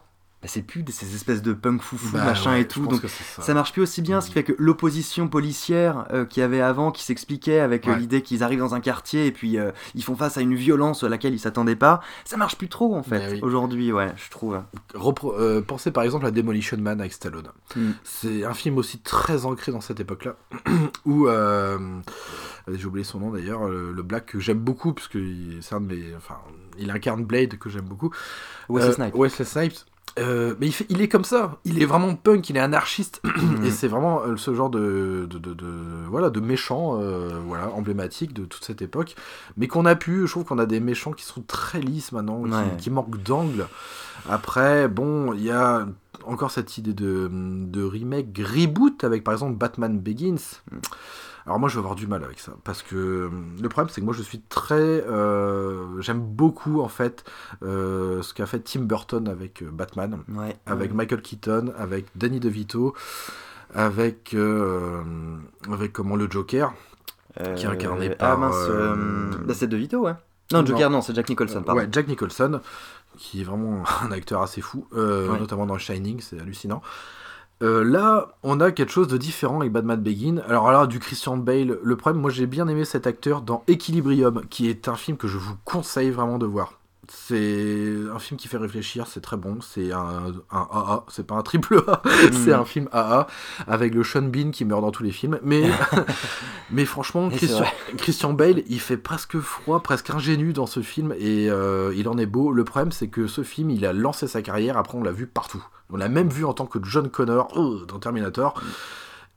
c'est 0.47 0.61
plus 0.61 0.83
de 0.83 0.91
ces 0.91 1.13
espèces 1.15 1.41
de 1.41 1.53
punk 1.53 1.81
foufou 1.81 2.09
Bah 2.13 2.23
machin 2.25 2.51
ouais, 2.53 2.61
et 2.61 2.67
tout 2.67 2.87
donc 2.87 3.01
ça. 3.07 3.41
ça 3.41 3.53
marche 3.53 3.71
plus 3.73 3.81
aussi 3.81 4.01
bien, 4.01 4.21
ce 4.21 4.27
qui 4.27 4.33
fait 4.33 4.43
que 4.43 4.53
l'opposition 4.57 5.27
policière 5.27 6.05
euh, 6.13 6.25
qu'il 6.25 6.41
y 6.41 6.43
avait 6.43 6.61
avant, 6.61 6.91
qui 6.91 7.03
s'expliquait 7.03 7.59
avec 7.59 7.87
euh, 7.87 7.91
Ouais. 7.91 7.99
l'idée 7.99 8.21
qu'ils 8.21 8.43
arrivent 8.43 8.59
dans 8.59 8.73
un 8.75 8.79
quartier 8.79 9.25
et 9.27 9.31
puis 9.31 9.57
euh, 9.57 9.71
ils 9.95 10.03
font 10.03 10.15
face 10.15 10.37
à 10.37 10.41
une 10.41 10.55
violence 10.55 11.03
à 11.03 11.09
laquelle 11.09 11.33
ils 11.33 11.39
s'attendaient 11.39 11.75
pas, 11.75 12.01
ça 12.25 12.37
marche 12.37 12.57
plus 12.57 12.69
trop 12.69 12.95
en 12.95 13.03
fait. 13.03 13.19
Mais 13.19 13.33
oui. 13.33 13.39
Aujourd'hui, 13.41 13.91
ouais, 13.91 14.11
je 14.15 14.29
trouve. 14.29 14.59
Repro- 14.93 15.35
euh, 15.39 15.61
pensez 15.61 15.91
par 15.91 16.03
exemple 16.03 16.25
à 16.25 16.31
Demolition 16.31 16.77
Man 16.77 16.99
avec 16.99 17.13
Stallone. 17.13 17.47
Mm. 17.75 17.91
C'est 18.03 18.43
un 18.45 18.53
film 18.53 18.77
aussi 18.77 18.99
très 18.99 19.45
ancré 19.45 19.71
dans 19.71 19.81
cette 19.81 19.99
époque-là, 19.99 20.35
où 21.05 21.27
j'ai 22.69 22.85
oublié 22.85 23.03
son 23.05 23.19
nom 23.19 23.31
d'ailleurs, 23.31 23.67
le, 23.67 23.91
le 23.93 24.03
Black 24.03 24.25
que 24.27 24.39
j'aime 24.39 24.59
beaucoup 24.59 24.93
parce 24.93 25.07
que 25.07 25.19
c'est 25.61 25.73
un 25.75 25.81
de 25.81 25.85
mes, 25.93 26.03
enfin, 26.17 26.37
il 26.77 26.91
incarne 26.91 27.23
Blade 27.25 27.57
que 27.57 27.69
j'aime 27.69 27.85
beaucoup. 27.85 28.11
Wesley 28.69 28.93
Snipes. 28.93 29.15
Wesley 29.15 29.45
Snipes. 29.45 29.85
Euh, 30.19 30.55
mais 30.59 30.67
il, 30.67 30.71
fait, 30.71 30.85
il 30.89 31.01
est 31.01 31.07
comme 31.07 31.23
ça, 31.23 31.57
il 31.63 31.81
est 31.81 31.85
vraiment 31.85 32.15
punk, 32.15 32.49
il 32.49 32.57
est 32.57 32.59
anarchiste, 32.61 33.21
et 33.63 33.69
c'est 33.71 33.87
vraiment 33.87 34.21
euh, 34.23 34.35
ce 34.37 34.53
genre 34.55 34.69
de, 34.69 35.27
de, 35.29 35.37
de- 35.37 35.53
de- 35.53 35.65
voilà, 36.09 36.29
de 36.29 36.39
méchant 36.39 36.99
euh, 36.99 37.39
voilà, 37.45 37.69
emblématique 37.71 38.33
de 38.33 38.45
toute 38.45 38.63
cette 38.63 38.81
époque, 38.81 39.15
mais 39.57 39.67
qu'on 39.67 39.85
a 39.85 39.95
pu, 39.95 40.25
je 40.25 40.31
trouve 40.31 40.45
qu'on 40.45 40.57
a 40.59 40.65
des 40.65 40.79
méchants 40.79 41.11
qui 41.13 41.23
sont 41.23 41.41
très 41.45 41.79
lisses 41.81 42.11
maintenant, 42.13 42.43
qui- 42.43 42.49
Ouais. 42.51 42.77
qui, 42.79 42.89
manquent 42.89 43.21
d'angle. 43.21 43.67
Après, 44.29 44.87
bon, 44.87 45.33
il 45.33 45.43
y 45.43 45.51
a 45.51 45.87
encore 46.25 46.49
cette 46.51 46.77
idée 46.77 46.93
de, 46.93 47.29
de 47.31 47.83
remake, 47.83 48.37
reboot 48.43 49.03
avec 49.03 49.23
par 49.23 49.33
exemple 49.35 49.55
Batman 49.55 49.99
Begins. 49.99 50.61
Alors 51.47 51.59
moi 51.59 51.69
je 51.69 51.75
vais 51.75 51.79
avoir 51.79 51.95
du 51.95 52.05
mal 52.07 52.23
avec 52.23 52.39
ça 52.39 52.51
parce 52.65 52.83
que 52.83 52.95
euh, 52.95 53.29
le 53.61 53.69
problème 53.69 53.89
c'est 53.89 54.01
que 54.01 54.05
moi 54.05 54.13
je 54.13 54.21
suis 54.21 54.41
très 54.41 54.75
euh, 54.75 55.99
j'aime 56.01 56.19
beaucoup 56.19 56.81
en 56.81 56.89
fait 56.89 57.23
euh, 57.63 58.21
ce 58.21 58.33
qu'a 58.33 58.45
fait 58.45 58.59
Tim 58.59 58.81
Burton 58.81 59.27
avec 59.29 59.63
Batman 59.63 60.19
Ouais. 60.27 60.57
avec 60.65 60.91
ouais. 60.91 60.95
Michael 60.97 61.21
Keaton 61.21 61.73
avec 61.77 62.05
Danny 62.15 62.39
DeVito 62.41 62.93
avec 63.73 64.33
euh, 64.33 65.01
avec 65.71 65.93
comment 65.93 66.15
le 66.17 66.29
Joker 66.29 66.73
qui 67.55 67.63
est 67.63 67.65
incarné 67.67 68.09
par, 68.09 68.31
Ah 68.31 68.37
mince, 68.37 68.67
bah, 69.45 69.53
c'est 69.53 69.67
De 69.67 69.77
Vito, 69.77 69.99
ouais. 69.99 70.13
Non, 70.51 70.59
Non. 70.61 70.65
Joker, 70.65 70.89
non, 70.89 71.01
c'est 71.01 71.13
Jack 71.13 71.29
Nicholson, 71.29 71.61
pardon. 71.61 71.81
Ouais, 71.81 71.87
Jack 71.91 72.07
Nicholson, 72.07 72.61
qui 73.15 73.41
est 73.41 73.43
vraiment 73.43 73.83
un 74.01 74.11
acteur 74.11 74.41
assez 74.41 74.59
fou, 74.61 74.87
euh, 74.93 75.29
Ouais. 75.31 75.39
notamment 75.39 75.67
dans 75.67 75.77
Shining, 75.77 76.19
c'est 76.19 76.39
hallucinant. 76.39 76.81
Euh, 77.63 77.83
là, 77.83 78.35
on 78.43 78.59
a 78.59 78.71
quelque 78.71 78.91
chose 78.91 79.07
de 79.07 79.17
différent 79.17 79.61
avec 79.61 79.71
Batman 79.71 79.99
Begin. 79.99 80.41
Alors 80.47 80.71
là, 80.71 80.85
du 80.85 80.99
Christian 80.99 81.37
Bale, 81.37 81.79
le 81.81 81.95
problème, 81.95 82.21
moi 82.21 82.29
j'ai 82.29 82.45
bien 82.45 82.67
aimé 82.67 82.85
cet 82.85 83.07
acteur 83.07 83.41
dans 83.41 83.63
Equilibrium, 83.67 84.43
qui 84.49 84.69
est 84.69 84.87
un 84.87 84.95
film 84.95 85.17
que 85.17 85.27
je 85.27 85.37
vous 85.37 85.55
conseille 85.65 86.11
vraiment 86.11 86.37
de 86.37 86.45
voir. 86.45 86.73
C'est 87.09 87.95
un 88.13 88.19
film 88.19 88.37
qui 88.37 88.49
fait 88.49 88.57
réfléchir, 88.57 89.07
c'est 89.07 89.21
très 89.21 89.37
bon, 89.37 89.59
c'est 89.61 89.93
un, 89.93 90.33
un 90.51 90.67
AA, 90.71 91.05
c'est 91.07 91.25
pas 91.25 91.35
un 91.35 91.41
triple 91.41 91.81
A, 91.87 92.01
c'est 92.33 92.51
un 92.51 92.65
film 92.65 92.89
AA, 92.91 93.27
avec 93.65 93.95
le 93.95 94.03
Sean 94.03 94.23
Bean 94.23 94.51
qui 94.51 94.65
meurt 94.65 94.81
dans 94.81 94.91
tous 94.91 95.03
les 95.03 95.11
films, 95.11 95.39
mais, 95.41 95.69
mais 96.69 96.85
franchement. 96.85 97.29
Christian 97.97 98.33
Bale, 98.33 98.61
il 98.67 98.81
fait 98.81 98.97
presque 98.97 99.39
froid, 99.39 99.81
presque 99.81 100.09
ingénu 100.09 100.51
dans 100.51 100.65
ce 100.65 100.81
film, 100.81 101.13
et 101.17 101.49
euh, 101.49 101.93
il 101.95 102.09
en 102.09 102.17
est 102.17 102.25
beau. 102.25 102.51
Le 102.51 102.65
problème, 102.65 102.91
c'est 102.91 103.07
que 103.07 103.25
ce 103.27 103.41
film, 103.41 103.69
il 103.69 103.85
a 103.85 103.93
lancé 103.93 104.27
sa 104.27 104.41
carrière, 104.41 104.77
après 104.77 104.97
on 104.97 105.03
l'a 105.03 105.11
vu 105.11 105.27
partout. 105.27 105.65
On 105.89 105.97
l'a 105.97 106.09
même 106.09 106.29
vu 106.29 106.43
en 106.45 106.53
tant 106.53 106.65
que 106.65 106.79
John 106.83 107.09
Connor 107.09 107.57
euh, 107.57 107.85
dans 107.85 107.99
Terminator. 107.99 108.61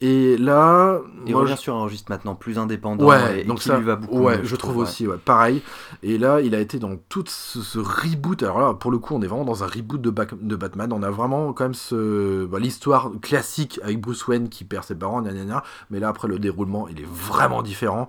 Et 0.03 0.39
là, 0.39 0.99
Il 1.27 1.33
moi, 1.33 1.43
revient 1.43 1.55
je- 1.57 1.61
sur 1.61 1.75
un 1.77 1.83
registre 1.83 2.11
maintenant 2.11 2.35
plus 2.35 2.59
indépendant 2.59 3.05
Ouais, 3.07 3.41
et, 3.43 3.45
donc 3.45 3.59
qui 3.59 3.65
ça, 3.65 3.77
lui 3.77 3.85
va 3.85 3.97
beaucoup 3.97 4.21
ouais, 4.21 4.39
mieux, 4.39 4.45
je 4.45 4.57
trouve 4.57 4.77
ouais. 4.79 4.83
aussi, 4.85 5.07
ouais, 5.07 5.19
pareil. 5.23 5.63
Et 6.03 6.17
là, 6.17 6.41
il 6.41 6.55
a 6.55 6.61
été 6.61 6.79
dans 6.79 6.97
tout 7.11 7.25
ce, 7.27 7.61
ce 7.61 7.79
reboot. 7.79 8.43
Alors 8.43 8.61
là, 8.61 8.73
pour 8.73 8.91
le 8.91 8.99
coup, 8.99 9.15
on 9.15 9.21
est 9.21 9.27
vraiment 9.27 9.45
dans 9.45 9.63
un 9.63 9.67
reboot 9.67 10.01
de, 10.01 10.09
Batman. 10.57 10.93
On 10.95 11.03
a 11.03 11.11
vraiment 11.11 11.53
quand 11.53 11.65
même 11.65 11.75
ce, 11.75 12.47
bah, 12.47 12.59
l'histoire 12.59 13.11
classique 13.21 13.79
avec 13.83 14.01
Bruce 14.01 14.27
Wayne 14.27 14.49
qui 14.49 14.65
perd 14.65 14.85
ses 14.85 14.95
parents, 14.95 15.21
gna, 15.21 15.33
gna, 15.33 15.45
gna. 15.45 15.63
mais 15.91 16.01
là 16.01 16.09
après 16.09 16.29
le 16.29 16.39
déroulement, 16.39 16.89
il 16.89 17.01
est 17.01 17.07
vraiment 17.09 17.61
différent. 17.63 18.09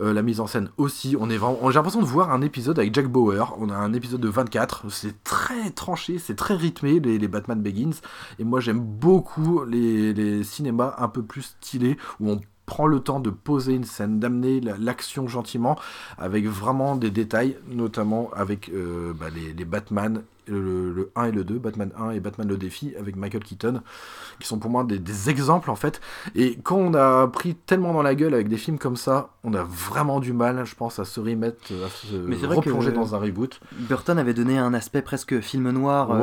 Euh, 0.00 0.12
la 0.12 0.20
mise 0.22 0.40
en 0.40 0.46
scène 0.46 0.68
aussi. 0.76 1.16
On 1.18 1.30
est 1.30 1.38
vraiment, 1.38 1.70
j'ai 1.70 1.76
l'impression 1.76 2.00
de 2.02 2.06
voir 2.06 2.32
un 2.32 2.42
épisode 2.42 2.78
avec 2.78 2.94
Jack 2.94 3.08
Bauer. 3.08 3.56
On 3.58 3.70
a 3.70 3.74
un 3.76 3.94
épisode 3.94 4.20
de 4.20 4.28
24. 4.28 4.84
C'est 4.90 5.24
très 5.24 5.70
tranché, 5.70 6.18
c'est 6.18 6.36
très 6.36 6.54
rythmé 6.54 7.00
les, 7.00 7.18
les 7.18 7.28
Batman 7.28 7.60
Begins. 7.62 7.90
Et 8.38 8.44
moi, 8.44 8.60
j'aime 8.60 8.80
beaucoup 8.80 9.64
les, 9.64 10.12
les 10.12 10.44
cinémas 10.44 10.94
un 10.98 11.08
peu 11.08 11.22
plus 11.30 11.42
stylés 11.60 11.96
où 12.18 12.30
on 12.30 12.40
prend 12.66 12.86
le 12.86 13.00
temps 13.00 13.20
de 13.20 13.30
poser 13.30 13.74
une 13.74 13.84
scène, 13.84 14.20
d'amener 14.20 14.60
la- 14.60 14.76
l'action 14.76 15.26
gentiment, 15.28 15.76
avec 16.18 16.46
vraiment 16.46 16.96
des 16.96 17.10
détails, 17.10 17.56
notamment 17.68 18.30
avec 18.34 18.68
euh, 18.68 19.12
bah, 19.18 19.26
les 19.56 19.64
Batman, 19.64 20.22
le, 20.50 20.92
le 20.92 21.10
1 21.16 21.24
et 21.26 21.32
le 21.32 21.44
2, 21.44 21.58
Batman 21.58 21.90
1 21.98 22.10
et 22.10 22.20
Batman 22.20 22.46
le 22.48 22.56
défi, 22.56 22.92
avec 22.98 23.16
Michael 23.16 23.42
Keaton, 23.44 23.80
qui 24.40 24.46
sont 24.48 24.58
pour 24.58 24.70
moi 24.70 24.84
des, 24.84 24.98
des 24.98 25.30
exemples 25.30 25.70
en 25.70 25.76
fait. 25.76 26.00
Et 26.34 26.58
quand 26.62 26.76
on 26.76 26.94
a 26.94 27.26
pris 27.28 27.54
tellement 27.54 27.92
dans 27.92 28.02
la 28.02 28.14
gueule 28.14 28.34
avec 28.34 28.48
des 28.48 28.56
films 28.56 28.78
comme 28.78 28.96
ça, 28.96 29.30
on 29.44 29.54
a 29.54 29.62
vraiment 29.62 30.20
du 30.20 30.32
mal, 30.32 30.64
je 30.64 30.74
pense, 30.74 30.98
à 30.98 31.04
se 31.04 31.20
remettre, 31.20 31.58
à 31.84 31.88
se 31.88 32.16
Mais 32.16 32.36
replonger 32.36 32.92
dans 32.92 33.14
un 33.14 33.18
reboot. 33.18 33.60
Burton 33.72 34.18
avait 34.18 34.34
donné 34.34 34.58
un 34.58 34.74
aspect 34.74 35.02
presque 35.02 35.40
film 35.40 35.70
noir, 35.70 36.10
euh, 36.12 36.20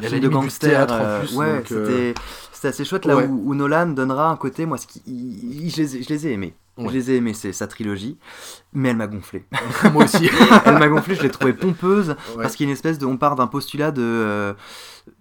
Ouais, 0.00 0.06
y 0.06 0.08
film 0.08 0.20
de 0.20 0.28
gangster. 0.28 0.70
théâtre 0.70 0.94
en 0.94 0.98
euh, 1.04 1.20
plus, 1.20 1.36
ouais, 1.36 1.56
donc, 1.58 1.72
euh, 1.72 2.12
c'était 2.52 2.68
assez 2.68 2.84
chouette 2.84 3.06
là 3.06 3.16
ouais. 3.16 3.26
où, 3.26 3.50
où 3.50 3.54
Nolan 3.54 3.86
donnera 3.88 4.28
un 4.30 4.36
côté. 4.36 4.66
Moi, 4.66 4.76
ce 4.78 4.86
qui, 4.86 5.02
il- 5.06 5.64
il- 5.66 5.70
je, 5.70 5.76
les 5.82 5.96
ai, 5.96 6.02
je 6.02 6.08
les 6.08 6.26
ai 6.26 6.32
aimés. 6.32 6.54
Ouais. 6.82 6.88
Je 6.88 6.94
les 6.94 7.10
ai 7.10 7.16
aimés, 7.16 7.34
c'est 7.34 7.52
sa 7.52 7.66
trilogie, 7.66 8.18
mais 8.72 8.88
elle 8.90 8.96
m'a 8.96 9.06
gonflé. 9.06 9.44
moi 9.92 10.04
aussi. 10.04 10.28
elle 10.64 10.78
m'a 10.78 10.88
gonflé, 10.88 11.14
je 11.14 11.22
l'ai 11.22 11.30
trouvée 11.30 11.52
pompeuse 11.52 12.10
Ouais. 12.10 12.42
parce 12.42 12.56
qu'il 12.56 12.66
y 12.66 12.68
a 12.68 12.70
une 12.70 12.74
espèce 12.74 12.98
de, 12.98 13.06
on 13.06 13.16
part 13.16 13.36
d'un 13.36 13.46
postulat 13.46 13.90
de 13.90 14.02
euh, 14.02 14.54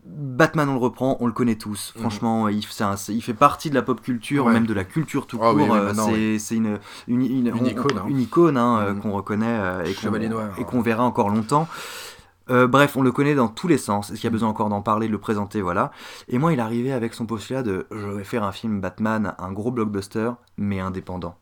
Batman, 0.06 0.70
on 0.70 0.74
le 0.74 0.80
reprend, 0.80 1.18
on 1.20 1.28
le 1.28 1.34
connaît 1.34 1.56
tous. 1.56 1.94
Mhm. 1.96 2.02
Franchement, 2.02 2.48
il, 2.48 2.64
un- 2.82 2.96
fait 2.98 3.34
partie 3.34 3.70
de 3.70 3.76
la 3.76 3.82
pop 3.82 4.02
culture, 4.02 4.46
Ouais. 4.46 4.54
même 4.54 4.66
de 4.66 4.74
la 4.74 4.84
culture 4.84 5.28
tout 5.28 5.38
Ah 5.42 5.48
court. 5.52 5.56
oui, 5.56 5.64
oui, 5.70 5.78
euh, 5.78 6.38
c'est 6.40 6.56
une, 6.56 6.80
une, 7.08 7.22
une, 7.22 7.66
icône, 7.66 7.98
hein. 7.98 8.06
une 8.08 8.20
icône, 8.20 8.58
hein, 8.58 8.80
euh, 8.82 8.94
Mhm. 8.94 9.02
qu'on 9.02 9.12
reconnaît 9.12 9.60
et 9.86 9.94
qu'on 9.94 10.14
et 10.58 10.64
qu'on 10.66 10.82
verra 10.82 11.04
encore 11.04 11.30
longtemps. 11.30 11.68
Euh, 12.52 12.66
bref, 12.66 12.98
on 12.98 13.04
le 13.04 13.12
connaît 13.12 13.36
dans 13.36 13.48
tous 13.48 13.68
les 13.68 13.78
sens. 13.78 14.10
Est-ce 14.10 14.16
qu'il 14.22 14.24
y 14.24 14.28
a 14.28 14.32
besoin 14.32 14.50
encore 14.50 14.70
d'en 14.70 14.82
parler, 14.82 15.06
de 15.06 15.12
le 15.12 15.20
présenter, 15.20 15.62
voilà. 15.62 15.92
Et 16.30 16.40
moi, 16.40 16.52
il 16.52 16.60
arrivait 16.60 16.92
avec 16.92 17.14
son 17.14 17.28
postulat 17.28 17.62
de 17.62 17.86
je 17.92 18.08
vais 18.08 18.24
faire 18.24 18.44
un 18.44 18.52
film 18.52 18.82
Batman, 18.82 19.36
un 19.38 19.52
gros 19.52 19.70
blockbuster, 19.70 20.32
mais 20.58 20.80
indépendant. 20.80 21.36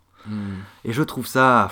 Et 0.84 0.94
je 0.94 1.04
trouve 1.04 1.28
ça, 1.28 1.70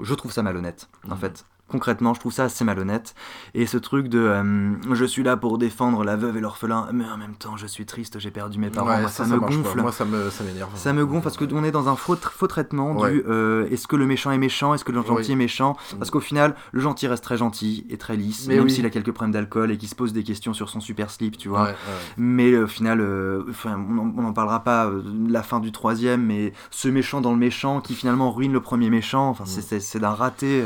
je 0.00 0.14
trouve 0.14 0.32
ça 0.32 0.42
malhonnête, 0.42 0.88
en 1.06 1.14
Mhm. 1.14 1.18
fait. 1.20 1.44
Concrètement, 1.68 2.14
je 2.14 2.20
trouve 2.20 2.32
ça 2.32 2.44
assez 2.44 2.64
malhonnête. 2.64 3.14
Et 3.54 3.66
ce 3.66 3.76
truc 3.76 4.08
de 4.08 4.18
euh, 4.18 4.72
je 4.94 5.04
suis 5.04 5.22
là 5.22 5.36
pour 5.36 5.58
défendre 5.58 6.02
la 6.02 6.16
veuve 6.16 6.36
et 6.36 6.40
l'orphelin, 6.40 6.88
mais 6.92 7.04
en 7.04 7.18
même 7.18 7.34
temps, 7.34 7.56
je 7.58 7.66
suis 7.66 7.84
triste, 7.84 8.18
j'ai 8.18 8.30
perdu 8.30 8.58
mes 8.58 8.70
parents. 8.70 8.88
Ouais, 8.88 9.00
Moi, 9.00 9.08
ça, 9.10 9.24
ça, 9.24 9.30
ça 9.30 9.36
me 9.36 9.40
pas. 9.40 9.48
gonfle. 9.48 9.80
Moi, 9.80 9.92
ça 9.92 10.04
me, 10.06 10.30
ça 10.30 10.44
m'énerve. 10.44 10.70
Ça 10.74 10.92
me 10.94 11.04
gonfle 11.04 11.24
parce 11.24 11.36
qu'on 11.36 11.64
est 11.64 11.70
dans 11.70 11.88
un 11.88 11.96
faux, 11.96 12.14
tr- 12.16 12.30
faux 12.30 12.46
traitement 12.46 12.92
Ouais. 12.96 13.10
du 13.12 13.22
euh, 13.28 13.68
est-ce 13.70 13.86
que 13.86 13.96
le 13.96 14.06
méchant 14.06 14.30
est 14.30 14.38
méchant, 14.38 14.72
est-ce 14.72 14.84
que 14.84 14.92
le 14.92 15.02
gentil 15.02 15.26
Oui. 15.26 15.32
est 15.32 15.36
méchant? 15.36 15.76
Parce 15.98 16.10
qu'au 16.10 16.20
final, 16.20 16.54
le 16.72 16.80
gentil 16.80 17.06
reste 17.06 17.22
très 17.24 17.36
gentil 17.36 17.86
et 17.90 17.98
très 17.98 18.16
lisse, 18.16 18.46
Mais 18.48 18.54
même 18.56 18.64
oui. 18.64 18.70
s'il 18.70 18.86
a 18.86 18.90
quelques 18.90 19.12
problèmes 19.12 19.32
d'alcool 19.32 19.70
et 19.70 19.76
qu'il 19.76 19.88
se 19.88 19.94
pose 19.94 20.12
des 20.14 20.22
questions 20.24 20.54
sur 20.54 20.70
son 20.70 20.80
super 20.80 21.10
slip, 21.10 21.36
tu 21.36 21.48
vois. 21.50 21.64
Ouais. 21.64 21.74
Mais 22.16 22.52
euh, 22.52 22.64
au 22.64 22.68
final, 22.68 23.00
euh, 23.02 23.44
enfin, 23.50 23.74
on 23.78 24.22
n'en 24.22 24.32
parlera 24.32 24.60
pas 24.64 24.90
la 25.28 25.42
fin 25.42 25.60
du 25.60 25.70
troisième, 25.70 26.22
mais 26.24 26.52
ce 26.70 26.88
méchant 26.88 27.20
dans 27.20 27.32
le 27.32 27.38
méchant 27.38 27.80
qui 27.82 27.94
finalement 27.94 28.32
ruine 28.32 28.52
le 28.54 28.60
premier 28.60 28.88
méchant, 28.90 29.28
enfin, 29.28 29.44
c'est- 29.44 29.76
Mm. 29.76 29.80
c'est 29.80 29.98
d'un 29.98 30.10
raté. 30.14 30.62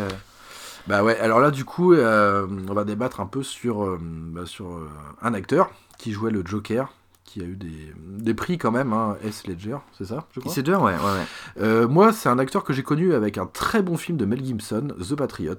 Bah 0.87 1.03
ouais, 1.05 1.19
alors 1.21 1.41
là 1.41 1.51
du 1.51 1.65
coup, 1.65 1.93
euh, 1.93 2.47
on 2.69 2.75
va 2.75 2.85
débattre 2.85 3.21
un 3.21 3.27
peu 3.27 3.43
sur, 3.43 3.85
euh, 3.85 3.99
bah, 4.01 4.47
sur 4.47 4.73
euh, 4.73 4.89
un 5.23 5.35
acteur 5.35 5.71
qui 5.99 6.13
jouait 6.13 6.31
le 6.31 6.45
Joker, 6.45 6.93
qui 7.25 7.41
a 7.41 7.45
eu 7.45 7.57
des, 7.57 7.93
des 7.99 8.35
prix 8.35 8.59
quand 8.59 8.73
même, 8.73 8.93
hein, 8.93 9.17
S. 9.25 9.47
Ledger, 9.47 9.77
c'est 9.97 10.07
ça 10.07 10.27
je 10.33 10.41
crois? 10.41 10.53
Dur, 10.63 10.83
ouais, 10.83 10.95
ouais, 10.95 11.63
ouais. 11.63 11.87
Moi, 11.87 12.13
c'est 12.13 12.29
un 12.29 12.39
acteur 12.39 12.65
que 12.65 12.73
j'ai 12.73 12.83
connu 12.83 13.15
avec 13.15 13.39
un 13.39 13.47
très 13.47 13.83
bon 13.83 13.97
film 13.97 14.19
de 14.19 14.25
Mel 14.25 14.45
Gibson, 14.45 14.89
The 15.01 15.15
Patriot. 15.15 15.55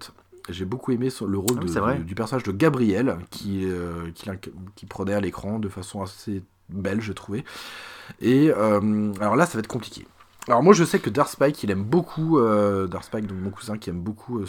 J'ai 0.49 0.65
beaucoup 0.65 0.91
aimé 0.91 1.07
le 1.25 1.37
rôle 1.37 1.57
Ah 1.59 1.61
de- 1.61 1.67
du, 1.99 2.03
du 2.03 2.15
personnage 2.15 2.43
de 2.43 2.51
Gabriel, 2.51 3.17
qui, 3.31 3.65
qui, 4.13 4.29
qui 4.75 4.85
prenait 4.85 5.13
à 5.13 5.21
l'écran 5.21 5.57
de 5.57 5.69
façon 5.69 6.01
assez 6.01 6.43
belle, 6.69 6.99
je 7.01 7.13
trouvais. 7.13 7.45
Et 8.19 8.51
euh, 8.51 9.13
alors 9.21 9.37
là, 9.37 9.45
ça 9.45 9.53
va 9.53 9.59
être 9.59 9.67
compliqué. 9.67 10.05
Alors 10.47 10.61
moi 10.61 10.73
je 10.73 10.83
sais 10.83 10.99
que 10.99 11.09
Dark 11.09 11.29
Spike 11.29 11.63
il 11.63 11.71
aime 11.71 11.83
beaucoup 11.83 12.37
euh, 12.37 12.87
Spike 13.01 13.27
donc 13.27 13.37
mon 13.39 13.49
cousin 13.49 13.77
qui 13.77 13.89
aime 13.89 14.01
beaucoup 14.01 14.39
euh, 14.39 14.45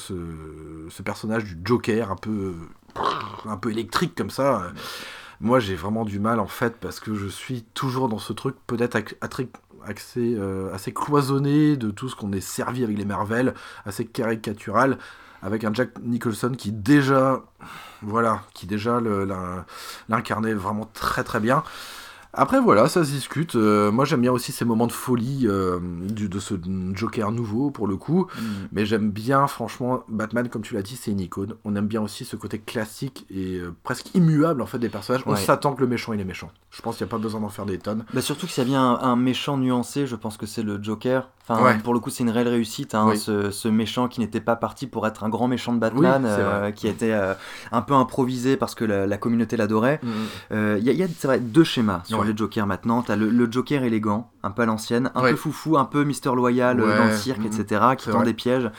ce, 0.91 1.03
personnage 1.03 1.45
du 1.45 1.57
Joker 1.65 2.11
un 2.11 2.17
peu 2.17 2.55
euh, 2.97 3.71
électrique 3.71 4.17
comme 4.17 4.31
ça. 4.31 4.73
Moi 5.41 5.61
j'ai 5.61 5.77
vraiment 5.77 6.05
du 6.05 6.19
mal 6.19 6.41
en 6.41 6.49
fait 6.49 6.77
parce 6.81 6.99
que 6.99 7.15
je 7.15 7.29
suis 7.29 7.63
toujours 7.75 8.09
dans 8.09 8.19
ce 8.19 8.33
truc 8.33 8.57
peut-être 8.67 8.99
euh, 10.17 10.75
assez 10.75 10.93
cloisonné 10.93 11.77
de 11.77 11.91
tout 11.93 12.09
ce 12.09 12.17
qu'on 12.17 12.33
est 12.33 12.41
servi 12.41 12.83
avec 12.83 12.99
les 12.99 13.05
Marvel, 13.05 13.55
assez 13.87 14.05
caricatural 14.05 14.99
avec 15.43 15.63
un 15.63 15.73
Jack 15.75 15.91
Nicholson 16.03 16.55
qui 16.57 16.73
déjà 16.73 17.45
voilà 18.03 18.43
qui 18.53 18.67
déjà 18.67 19.01
l'incarnait 20.09 20.55
vraiment 20.55 20.91
très 20.93 21.23
très 21.23 21.39
bien. 21.39 21.63
Après 22.37 22.61
voilà, 22.61 22.89
ça 22.89 23.05
se 23.05 23.11
discute. 23.11 23.55
Euh, 23.57 23.91
moi 23.93 24.05
j'aime 24.05 24.21
bien 24.21 24.33
aussi 24.33 24.53
ces 24.53 24.65
moments 24.65 24.87
de 24.87 24.93
folie 24.93 25.47
euh, 25.47 25.79
du, 25.81 26.29
de 26.29 26.39
ce 26.39 26.55
Joker 26.95 27.31
nouveau 27.33 27.71
pour 27.71 27.87
le 27.87 27.97
coup. 27.97 28.27
Mais 28.73 28.85
j'aime 28.87 29.11
bien 29.11 29.47
franchement 29.47 30.03
Batman 30.09 30.49
comme 30.49 30.63
tu 30.63 30.75
l'as 30.75 30.83
dit 30.83 30.97
c'est 30.97 31.11
une 31.13 31.21
icône. 31.21 31.55
On 31.65 31.77
aime 31.77 31.87
bien 31.87 32.03
aussi 32.03 32.25
ce 32.25 32.37
côté 32.37 32.59
classique 32.59 33.27
et 33.31 33.59
euh, 33.59 33.73
presque 33.85 34.15
immuable 34.15 34.63
en 34.63 34.67
fait 34.67 34.79
des 34.79 34.89
personnages. 34.89 35.23
On 35.27 35.33
Ouais. 35.33 35.37
s'attend 35.41 35.75
que 35.75 35.81
le 35.81 35.87
méchant 35.87 36.13
il 36.13 36.21
est 36.21 36.25
méchant. 36.25 36.51
Je 36.71 36.83
pense 36.83 36.97
qu'il 36.97 37.05
n'y 37.07 37.11
a 37.11 37.13
pas 37.13 37.19
besoin 37.23 37.41
d'en 37.41 37.49
faire 37.49 37.67
des 37.67 37.79
tonnes. 37.79 38.05
Bah 38.13 38.21
surtout 38.21 38.47
que 38.47 38.53
s'il 38.53 38.63
y 38.65 38.67
a 38.67 38.69
bien 38.69 38.83
un, 38.83 38.99
un 39.01 39.17
méchant 39.17 39.57
nuancé, 39.57 40.07
je 40.07 40.17
pense 40.17 40.37
que 40.37 40.47
c'est 40.47 40.63
le 40.63 40.83
Joker. 40.83 41.29
Enfin, 41.47 41.63
Ouais. 41.63 41.79
pour 41.79 41.93
le 41.93 42.01
coup, 42.01 42.09
c'est 42.09 42.23
une 42.23 42.31
réelle 42.31 42.49
réussite. 42.49 42.95
hein, 42.95 43.05
Oui. 43.09 43.19
ce, 43.19 43.51
ce 43.51 43.69
méchant 43.69 44.09
qui 44.09 44.21
n'était 44.21 44.41
pas 44.41 44.57
parti 44.57 44.87
pour 44.87 45.07
être 45.07 45.25
un 45.25 45.29
grand 45.29 45.47
méchant 45.47 45.75
de 45.75 45.79
Batman, 45.79 46.23
Oui, 46.25 46.31
euh, 46.31 46.71
qui 46.71 46.89
était 46.89 47.13
euh, 47.13 47.35
un 47.71 47.83
peu 47.83 47.93
improvisé 47.95 48.57
parce 48.57 48.75
que 48.75 48.85
la, 48.85 49.07
la 49.07 49.17
communauté 49.19 49.57
l'adorait. 49.59 50.01
Euh, 50.53 50.77
Il 50.81 50.85
y 50.87 50.89
a, 50.91 50.93
il 50.93 50.99
y 50.99 51.03
a, 51.03 51.07
vrai, 51.23 51.41
deux 51.41 51.65
schémas 51.65 52.01
sur 52.05 52.21
Ouais. 52.21 52.27
le 52.27 52.35
Joker 52.37 52.67
maintenant. 52.67 53.03
T'as 53.03 53.17
le, 53.17 53.29
le 53.29 53.51
Joker 53.53 53.83
élégant, 53.85 54.31
un 54.43 54.51
peu 54.53 54.63
à 54.63 54.67
l'ancienne, 54.67 55.11
un 55.15 55.23
Ouais. 55.23 55.31
peu 55.33 55.37
foufou, 55.37 55.77
un 55.77 55.85
peu 55.85 56.05
Mister 56.05 56.31
Loyal 56.35 56.81
euh, 56.81 56.97
dans 56.99 57.05
le 57.07 57.13
cirque, 57.17 57.41
mhm. 57.41 57.47
etc., 57.47 57.81
qui 57.99 58.07
tend 58.11 58.17
vrai. 58.19 58.25
des 58.25 58.35
pièges. 58.35 58.71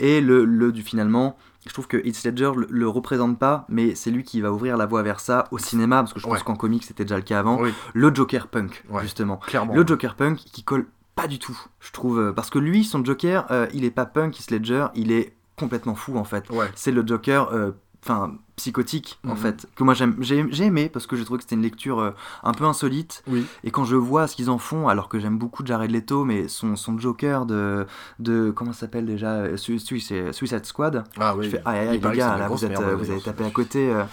Et 0.00 0.20
le, 0.22 0.44
le 0.46 0.72
du 0.72 0.82
finalement. 0.82 1.36
Je 1.68 1.72
trouve 1.72 1.88
que 1.88 1.96
Heath 1.96 2.22
Ledger 2.24 2.52
le, 2.56 2.68
le 2.70 2.88
représente 2.88 3.40
pas, 3.40 3.64
mais 3.68 3.96
c'est 3.96 4.12
lui 4.12 4.22
qui 4.22 4.40
va 4.40 4.52
ouvrir 4.52 4.76
la 4.76 4.86
voie 4.86 5.02
vers 5.02 5.18
ça 5.18 5.48
au 5.50 5.58
cinéma, 5.58 5.96
parce 5.96 6.12
que 6.12 6.20
je 6.20 6.24
pense 6.24 6.34
Ouais. 6.38 6.44
qu'en 6.44 6.54
comics 6.54 6.84
c'était 6.84 7.02
déjà 7.04 7.16
le 7.16 7.22
cas 7.22 7.40
avant. 7.40 7.60
Oui, 7.60 7.74
Le 7.92 8.14
Joker 8.14 8.46
punk, 8.46 8.84
Ouais. 8.88 9.02
justement. 9.02 9.38
clairement. 9.38 9.74
Le 9.74 9.84
Joker 9.84 10.14
punk 10.14 10.36
qui 10.38 10.62
colle 10.62 10.86
pas 11.16 11.26
du 11.26 11.38
tout, 11.40 11.58
je 11.80 11.90
trouve. 11.90 12.20
euh, 12.20 12.32
Parce 12.32 12.50
que 12.50 12.60
lui, 12.60 12.84
son 12.84 13.04
Joker, 13.04 13.46
euh, 13.50 13.66
il 13.74 13.84
est 13.84 13.90
pas 13.90 14.06
punk, 14.06 14.38
Heath 14.38 14.50
Ledger, 14.52 14.86
il 14.94 15.10
est 15.10 15.34
complètement 15.58 15.94
fou 15.96 16.16
en 16.16 16.24
fait. 16.24 16.48
Ouais. 16.50 16.70
C'est 16.76 16.92
le 16.92 17.04
Joker, 17.04 17.52
euh, 17.52 17.72
enfin, 18.04 18.34
psychotique 18.56 19.18
en 19.26 19.30
Mhm. 19.30 19.36
fait, 19.36 19.66
que 19.76 19.82
moi 19.84 19.92
j'aime, 19.94 20.16
j'ai 20.20 20.64
aimé 20.64 20.88
parce 20.88 21.06
que 21.06 21.16
j'ai 21.16 21.24
trouvé 21.24 21.38
que 21.38 21.44
c'était 21.44 21.56
une 21.56 21.62
lecture 21.62 21.98
euh, 21.98 22.10
un 22.44 22.52
peu 22.52 22.64
insolite. 22.64 23.22
Oui. 23.26 23.46
Et 23.64 23.70
quand 23.70 23.84
je 23.84 23.96
vois 23.96 24.26
ce 24.28 24.36
qu'ils 24.36 24.48
en 24.50 24.58
font, 24.58 24.88
alors 24.88 25.08
que 25.08 25.18
j'aime 25.18 25.36
beaucoup 25.38 25.64
Jared 25.66 25.90
Leto, 25.90 26.24
mais 26.24 26.48
son, 26.48 26.76
son 26.76 26.98
Joker 26.98 27.44
de, 27.46 27.86
de. 28.18 28.50
Comment 28.50 28.72
ça 28.72 28.80
s'appelle 28.80 29.06
déjà 29.06 29.56
Suicide 29.56 30.64
Squad. 30.64 31.04
Ah 31.18 31.34
oui. 31.36 31.46
Je 31.46 31.50
fais, 31.50 31.62
aïe, 31.64 31.98
paraît 31.98 32.12
les 32.14 32.18
gars, 32.18 32.36
là, 32.38 32.48
vous, 32.48 32.64
êtes, 32.64 32.70
merde, 32.70 32.84
vous 32.98 33.10
avez 33.10 33.20
tapé 33.20 33.44
à 33.44 33.50
côté. 33.50 33.90
euh, 33.90 34.04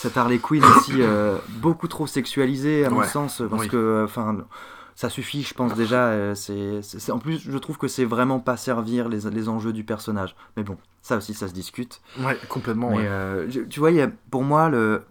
cette 0.00 0.16
Harley 0.16 0.38
Quinn 0.38 0.62
aussi, 0.64 1.02
euh, 1.02 1.38
beaucoup 1.60 1.88
trop 1.88 2.06
sexualisée, 2.06 2.84
à 2.84 2.90
mon 2.90 2.98
Ouais. 3.00 3.06
sens, 3.08 3.42
parce 3.50 3.62
Oui. 3.62 3.68
que, 3.68 4.02
enfin, 4.04 4.36
ça 5.00 5.08
suffit, 5.08 5.44
je 5.44 5.54
pense 5.54 5.74
déjà. 5.74 6.06
euh, 6.08 6.34
c'est, 6.34 7.12
en 7.12 7.20
plus, 7.20 7.38
je 7.38 7.56
trouve 7.56 7.78
que 7.78 7.86
c'est 7.86 8.04
vraiment 8.04 8.40
pas 8.40 8.56
servir 8.56 9.08
les, 9.08 9.30
les 9.30 9.48
enjeux 9.48 9.72
du 9.72 9.84
personnage. 9.84 10.34
Mais 10.56 10.64
bon, 10.64 10.76
ça 11.02 11.16
aussi, 11.18 11.34
ça 11.34 11.46
se 11.46 11.52
discute. 11.52 12.00
Ouais, 12.18 12.36
complètement. 12.48 12.90
Mais 12.90 12.96
ouais. 12.96 13.06
euh, 13.06 13.48
tu 13.70 13.78
vois, 13.78 13.92
il 13.92 13.98
y 13.98 14.00
a, 14.00 14.10
pour 14.32 14.42
moi, 14.42 14.68
le, 14.68 15.04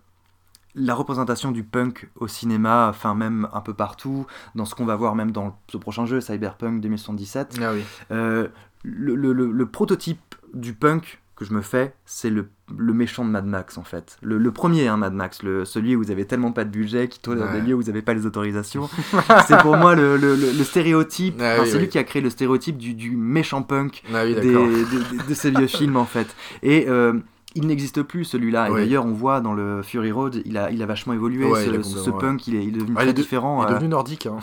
la 0.76 0.94
représentation 0.94 1.52
du 1.54 1.64
punk 1.64 2.10
au 2.18 2.28
cinéma, 2.28 2.88
enfin 2.90 3.16
même 3.16 3.48
un 3.54 3.62
peu 3.62 3.74
partout, 3.74 4.28
dans 4.56 4.66
ce 4.66 4.76
qu'on 4.76 4.84
va 4.86 4.98
voir 4.98 5.16
même 5.16 5.32
dans 5.32 5.58
ce 5.72 5.78
prochain 5.78 6.06
jeu, 6.06 6.20
Cyberpunk 6.20 6.82
2077, 6.82 7.58
Ah 7.62 7.72
oui. 7.72 7.84
euh, 8.12 8.50
le- 8.84 9.16
le- 9.16 9.32
le 9.32 9.66
prototype 9.68 10.36
du 10.54 10.74
punk 10.74 11.22
que 11.38 11.46
je 11.46 11.54
me 11.54 11.62
fais, 11.62 11.94
c'est 12.06 12.30
le, 12.32 12.50
le 12.76 12.94
méchant 12.94 13.24
de 13.24 13.30
Mad 13.30 13.46
Max 13.46 13.78
en 13.78 13.84
fait. 13.84 14.18
Le, 14.24 14.38
le 14.40 14.52
premier, 14.52 14.88
hein, 14.88 14.98
Mad 14.98 15.14
Max, 15.14 15.44
le, 15.44 15.66
celui 15.66 15.96
où 15.96 16.04
vous 16.04 16.10
avez 16.12 16.26
tellement 16.26 16.52
pas 16.52 16.66
de 16.66 16.70
budget, 16.72 17.08
qui 17.08 17.20
tourne 17.20 17.38
dans 17.40 17.52
des 17.54 17.62
lieux 17.62 17.76
où 17.76 17.78
vous 17.80 17.86
n'avez 17.88 18.02
pas 18.02 18.14
les 18.16 18.26
autorisations. 18.26 18.90
c'est 19.48 19.60
pour 19.60 19.78
moi 19.78 19.94
le, 19.96 20.18
le- 20.18 20.36
stéréotype, 20.64 21.36
Ah 21.40 21.54
enfin, 21.54 21.64
oui, 21.64 21.70
c'est 21.72 21.80
lui 21.80 21.90
qui 21.90 21.98
a 22.00 22.04
créé 22.04 22.22
le 22.22 22.30
stéréotype 22.32 22.78
du, 22.78 22.94
du 22.96 23.12
méchant 23.16 23.62
punk 23.62 24.04
Ah 24.14 24.24
oui, 24.26 24.34
des- 24.36 24.52
d'accord. 24.52 24.68
des- 24.68 25.30
de 25.30 25.34
ces 25.34 25.52
vieux 25.52 25.68
films 25.78 25.96
en 25.98 26.06
fait. 26.06 26.28
Et 26.64 26.86
euh, 26.90 27.14
il 27.56 27.66
n'existe 27.66 28.04
plus 28.04 28.24
celui-là. 28.26 28.70
Et 28.70 28.74
d'ailleurs, 28.74 29.06
on 29.06 29.14
voit 29.14 29.42
dans 29.42 29.54
le 29.54 29.82
Fury 29.82 30.12
Road, 30.12 30.42
il 30.46 30.58
a, 30.58 30.70
il 30.70 30.82
a 30.84 30.86
vachement 30.86 31.14
évolué. 31.14 31.46
Ouais, 31.46 31.64
ce, 31.66 31.70
il 31.70 31.76
a 31.80 31.84
ce- 31.84 31.90
ce 31.90 31.96
complètement, 32.12 32.20
punk, 32.20 32.48
il 32.48 32.56
est, 32.56 32.64
il 32.64 32.68
est 32.70 32.72
devenu 32.72 32.90
il 32.92 32.96
très 32.96 33.04
est 33.10 33.14
de- 33.14 33.22
différent. 33.22 33.64
Il 33.64 33.70
est 33.70 33.72
euh, 33.72 33.74
devenu 33.76 33.90
nordique. 33.90 34.28
Hein. 34.28 34.38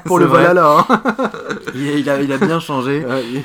Pour 0.04 0.18
le 0.18 0.24
vrai. 0.26 0.46
Hein. 0.58 0.84
il, 1.74 2.08
a, 2.10 2.20
il 2.20 2.32
a 2.32 2.38
bien 2.38 2.58
changé. 2.60 3.04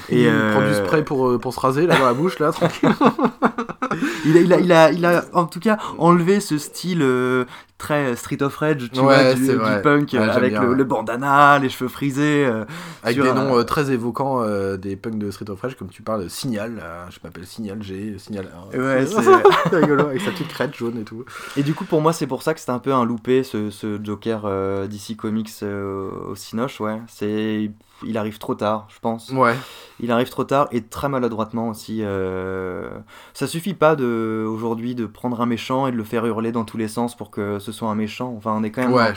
Et, 0.10 0.22
il 0.22 0.28
euh, 0.28 0.54
prend 0.54 0.68
du 0.68 0.74
spray 0.74 1.04
pour, 1.04 1.28
euh, 1.30 1.38
pour 1.38 1.54
se 1.54 1.60
raser 1.60 1.86
là 1.86 1.98
dans 1.98 2.06
la 2.06 2.14
bouche 2.14 2.40
là, 2.40 2.52
tranquille. 2.52 2.90
Il 4.26 4.38
a, 4.38 4.40
il, 4.42 4.54
a, 4.54 4.60
il, 4.60 4.72
a, 4.74 4.92
il 4.92 5.06
a 5.06 5.26
en 5.34 5.46
tout 5.46 5.60
cas 5.60 5.78
enlevé 5.98 6.40
ce 6.40 6.58
style 6.58 7.02
euh, 7.02 7.46
très 7.78 8.16
Street 8.16 8.42
of 8.42 8.56
Rage, 8.58 8.90
tu 8.92 9.00
Ouais, 9.00 9.34
vois, 9.34 9.34
du, 9.36 9.82
punk 9.84 10.10
Ouais, 10.14 10.20
euh, 10.20 10.32
avec 10.32 10.52
bien, 10.54 10.64
le, 10.64 10.70
ouais. 10.70 10.76
le 10.76 10.84
bandana, 10.84 11.60
les 11.60 11.70
cheveux 11.70 11.90
frisés. 11.90 12.46
euh, 12.46 12.66
Avec 13.04 13.22
des 13.22 13.30
un- 13.30 13.34
noms 13.36 13.58
euh, 13.58 13.64
très 13.64 13.92
évoquants 13.92 14.42
euh, 14.42 14.78
des 14.78 14.96
punks 14.96 15.18
de 15.20 15.30
Street 15.32 15.50
of 15.50 15.62
Rage, 15.62 15.76
comme 15.78 15.90
tu 15.90 16.02
parles, 16.02 16.30
Signal, 16.30 16.80
euh, 16.82 17.06
je 17.12 17.20
m'appelle 17.24 17.46
Signal 17.46 17.82
G, 17.84 18.16
Signal 18.18 18.46
R. 18.46 18.76
Ouais, 18.76 19.06
c'est 19.70 19.76
rigolo, 19.76 20.08
avec 20.08 20.22
sa 20.22 20.32
petite 20.32 20.48
crête 20.48 20.76
jaune 20.76 20.98
et 21.00 21.04
tout. 21.04 21.24
Et 21.56 21.64
du 21.64 21.74
coup, 21.76 21.86
pour 21.86 22.02
moi, 22.02 22.14
c'est 22.14 22.28
pour 22.28 22.42
ça 22.44 22.54
que 22.54 22.60
c'était 22.60 22.72
un 22.72 22.80
peu 22.80 22.94
un 22.94 23.06
loupé, 23.06 23.44
ce, 23.44 23.70
ce 23.70 24.00
Joker 24.04 24.42
euh, 24.46 24.88
DC 24.88 25.16
Comics 25.16 25.50
euh, 25.64 26.10
au 26.32 26.36
Cinoche, 26.36 26.80
ouais. 26.82 27.00
C'est... 27.08 27.70
Il 28.06 28.18
arrive 28.18 28.38
trop 28.38 28.54
tard, 28.56 28.86
je 28.90 29.00
pense. 29.00 29.30
Ouais, 29.32 29.56
Il 30.00 30.12
arrive 30.12 30.30
trop 30.30 30.44
tard 30.44 30.68
et 30.72 30.84
très 30.84 31.10
maladroitement 31.10 31.70
aussi. 31.70 32.02
euh, 32.04 32.90
Ça 33.34 33.48
suffit 33.48 33.74
pas 33.74 33.96
de 33.96 34.46
aujourd'hui 34.48 34.94
de 34.94 35.06
prendre 35.08 35.42
un 35.42 35.46
méchant 35.48 35.88
et 35.88 35.92
de 35.92 35.98
le 35.98 36.04
faire 36.04 36.26
hurler 36.26 36.52
dans 36.52 36.64
tous 36.64 36.78
les 36.78 36.88
sens 36.88 37.16
pour 37.18 37.32
que 37.32 37.58
ce 37.60 37.72
soit 37.72 37.90
un 37.90 37.96
méchant. 37.96 38.34
Enfin, 38.38 38.54
on 38.56 38.64
est 38.64 38.70
quand 38.72 38.82
même 38.82 38.94
ouais, 38.94 39.14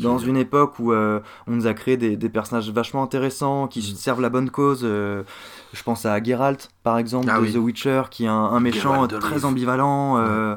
dans 0.00 0.16
dire. 0.16 0.28
une 0.28 0.36
époque 0.38 0.78
où 0.78 0.92
euh, 0.92 1.20
on 1.46 1.52
nous 1.52 1.66
a 1.66 1.74
créé 1.74 1.96
des, 1.98 2.16
des 2.16 2.28
personnages 2.30 2.70
vachement 2.70 3.02
intéressants 3.02 3.66
qui 3.68 3.80
Mm. 3.80 3.96
servent 3.96 4.20
la 4.22 4.30
bonne 4.30 4.48
cause. 4.50 4.80
euh, 4.84 5.22
je 5.74 5.82
pense 5.82 6.06
à 6.06 6.22
Geralt, 6.22 6.70
par 6.82 6.96
exemple, 6.98 7.28
Ah 7.30 7.38
de 7.38 7.42
oui. 7.42 7.52
The 7.52 7.56
Witcher, 7.56 8.02
qui 8.10 8.24
est 8.24 8.28
un, 8.28 8.34
un 8.34 8.60
méchant 8.60 8.94
Geralt 9.08 9.18
très 9.20 9.44
ambivalent. 9.44 10.16
euh, 10.18 10.56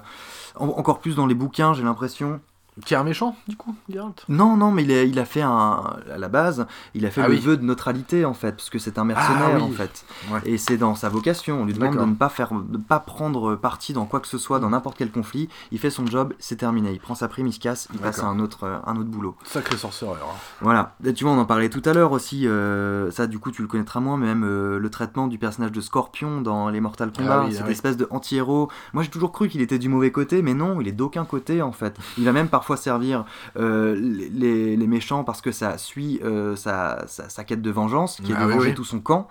en- 0.57 0.68
encore 0.69 0.99
plus 0.99 1.15
dans 1.15 1.26
les 1.26 1.35
bouquins, 1.35 1.73
j'ai 1.73 1.84
l'impression. 1.84 2.39
Qui 2.85 2.93
est 2.93 2.97
un 2.97 3.03
méchant, 3.06 3.35
du 3.47 3.56
coup, 3.56 3.73
Geralt? 3.89 4.26
Non, 4.27 4.57
non, 4.57 4.69
mais 4.72 4.84
il 4.84 4.91
a, 4.91 5.03
il 5.03 5.18
a 5.18 5.23
fait 5.26 5.41
un. 5.41 5.81
À 6.14 6.18
la 6.18 6.27
base, 6.27 6.68
il 6.93 7.06
a 7.06 7.11
fait 7.11 7.22
Ah 7.22 7.27
le 7.30 7.35
oui. 7.35 7.39
vœu 7.39 7.56
de 7.56 7.64
neutralité, 7.64 8.26
en 8.26 8.34
fait, 8.34 8.52
parce 8.52 8.69
que 8.69 8.80
c'est 8.80 8.97
un 8.99 9.06
mercenaire, 9.06 9.52
Ah 9.53 9.56
oui. 9.57 9.61
en 9.64 9.69
fait. 9.72 10.06
Ouais. 10.30 10.41
Et 10.45 10.57
c'est 10.57 10.76
dans 10.77 10.93
sa 10.93 11.07
vocation. 11.07 11.61
On 11.61 11.65
lui 11.65 11.73
demande 11.73 11.95
de 11.97 12.03
ne 12.03 12.14
pas, 12.15 12.27
faire, 12.27 12.52
de 12.53 12.77
pas 12.77 12.99
prendre 12.99 13.56
parti 13.56 13.93
dans 13.93 14.06
quoi 14.06 14.19
que 14.19 14.27
ce 14.27 14.38
soit, 14.38 14.60
dans 14.60 14.69
n'importe 14.72 14.97
quel 14.97 15.10
conflit. 15.10 15.47
Il 15.72 15.80
fait 15.80 15.89
son 15.89 16.06
job, 16.06 16.34
c'est 16.38 16.57
terminé. 16.57 16.91
Il 16.91 16.99
prend 16.99 17.15
sa 17.15 17.30
prime, 17.30 17.47
il 17.47 17.53
se 17.53 17.60
casse, 17.61 17.88
il 17.93 17.99
passe 17.99 18.19
à 18.19 18.26
un 18.26 18.39
autre, 18.39 18.65
euh, 18.65 18.77
un 18.85 18.97
autre 18.97 19.10
boulot. 19.10 19.35
Sacré 19.45 19.77
sorcereur. 19.77 20.18
hein. 20.22 20.35
Voilà. 20.60 20.95
Et 21.06 21.14
tu 21.14 21.23
vois, 21.23 21.31
on 21.34 21.39
en 21.39 21.45
parlait 21.45 21.69
tout 21.69 21.81
à 21.85 21.93
l'heure 21.93 22.11
aussi. 22.11 22.45
euh, 22.45 23.10
ça, 23.11 23.27
du 23.27 23.39
coup, 23.39 23.52
tu 23.52 23.61
le 23.61 23.69
connaîtras 23.69 24.02
moins, 24.02 24.18
mais 24.18 24.26
même 24.26 24.43
euh, 24.43 24.80
le 24.80 24.89
traitement 24.89 25.27
du 25.27 25.38
personnage 25.38 25.72
de 25.72 25.80
Scorpion 25.80 26.41
dans 26.41 26.68
les 26.69 26.81
Mortal 26.81 27.14
Kombat, 27.14 27.41
Ah 27.43 27.45
oui, 27.47 27.53
cette 27.53 27.69
espèce 27.69 27.95
de 27.95 28.06
anti-héros. 28.10 28.69
Moi, 28.93 29.03
j'ai 29.03 29.10
toujours 29.10 29.31
cru 29.31 29.47
qu'il 29.47 29.61
était 29.61 29.80
du 29.80 29.88
mauvais 29.88 30.11
côté, 30.11 30.41
mais 30.41 30.53
non, 30.53 30.81
il 30.81 30.89
est 30.89 30.91
d'aucun 30.91 31.23
côté 31.23 31.61
en 31.61 31.72
fait. 31.72 31.95
Il 32.18 32.26
va 32.26 32.34
même 32.34 32.49
parfois 32.49 32.64
servir 32.75 33.25
euh, 33.57 33.95
les, 33.95 34.77
méchants 34.87 35.23
parce 35.23 35.41
que 35.41 35.51
ça 35.51 35.77
suit 35.77 36.19
euh, 36.23 36.55
sa, 36.55 37.03
sa- 37.07 37.27
sa 37.29 37.43
quête 37.43 37.61
de 37.61 37.71
vengeance, 37.71 38.19
qui 38.23 38.31
est 38.31 38.35
Ah 38.37 38.41
de 38.43 38.47
oui, 38.47 38.53
venger 38.53 38.69
oui. 38.69 38.75
tout 38.75 38.83
son 38.83 38.99
camp. 38.99 39.27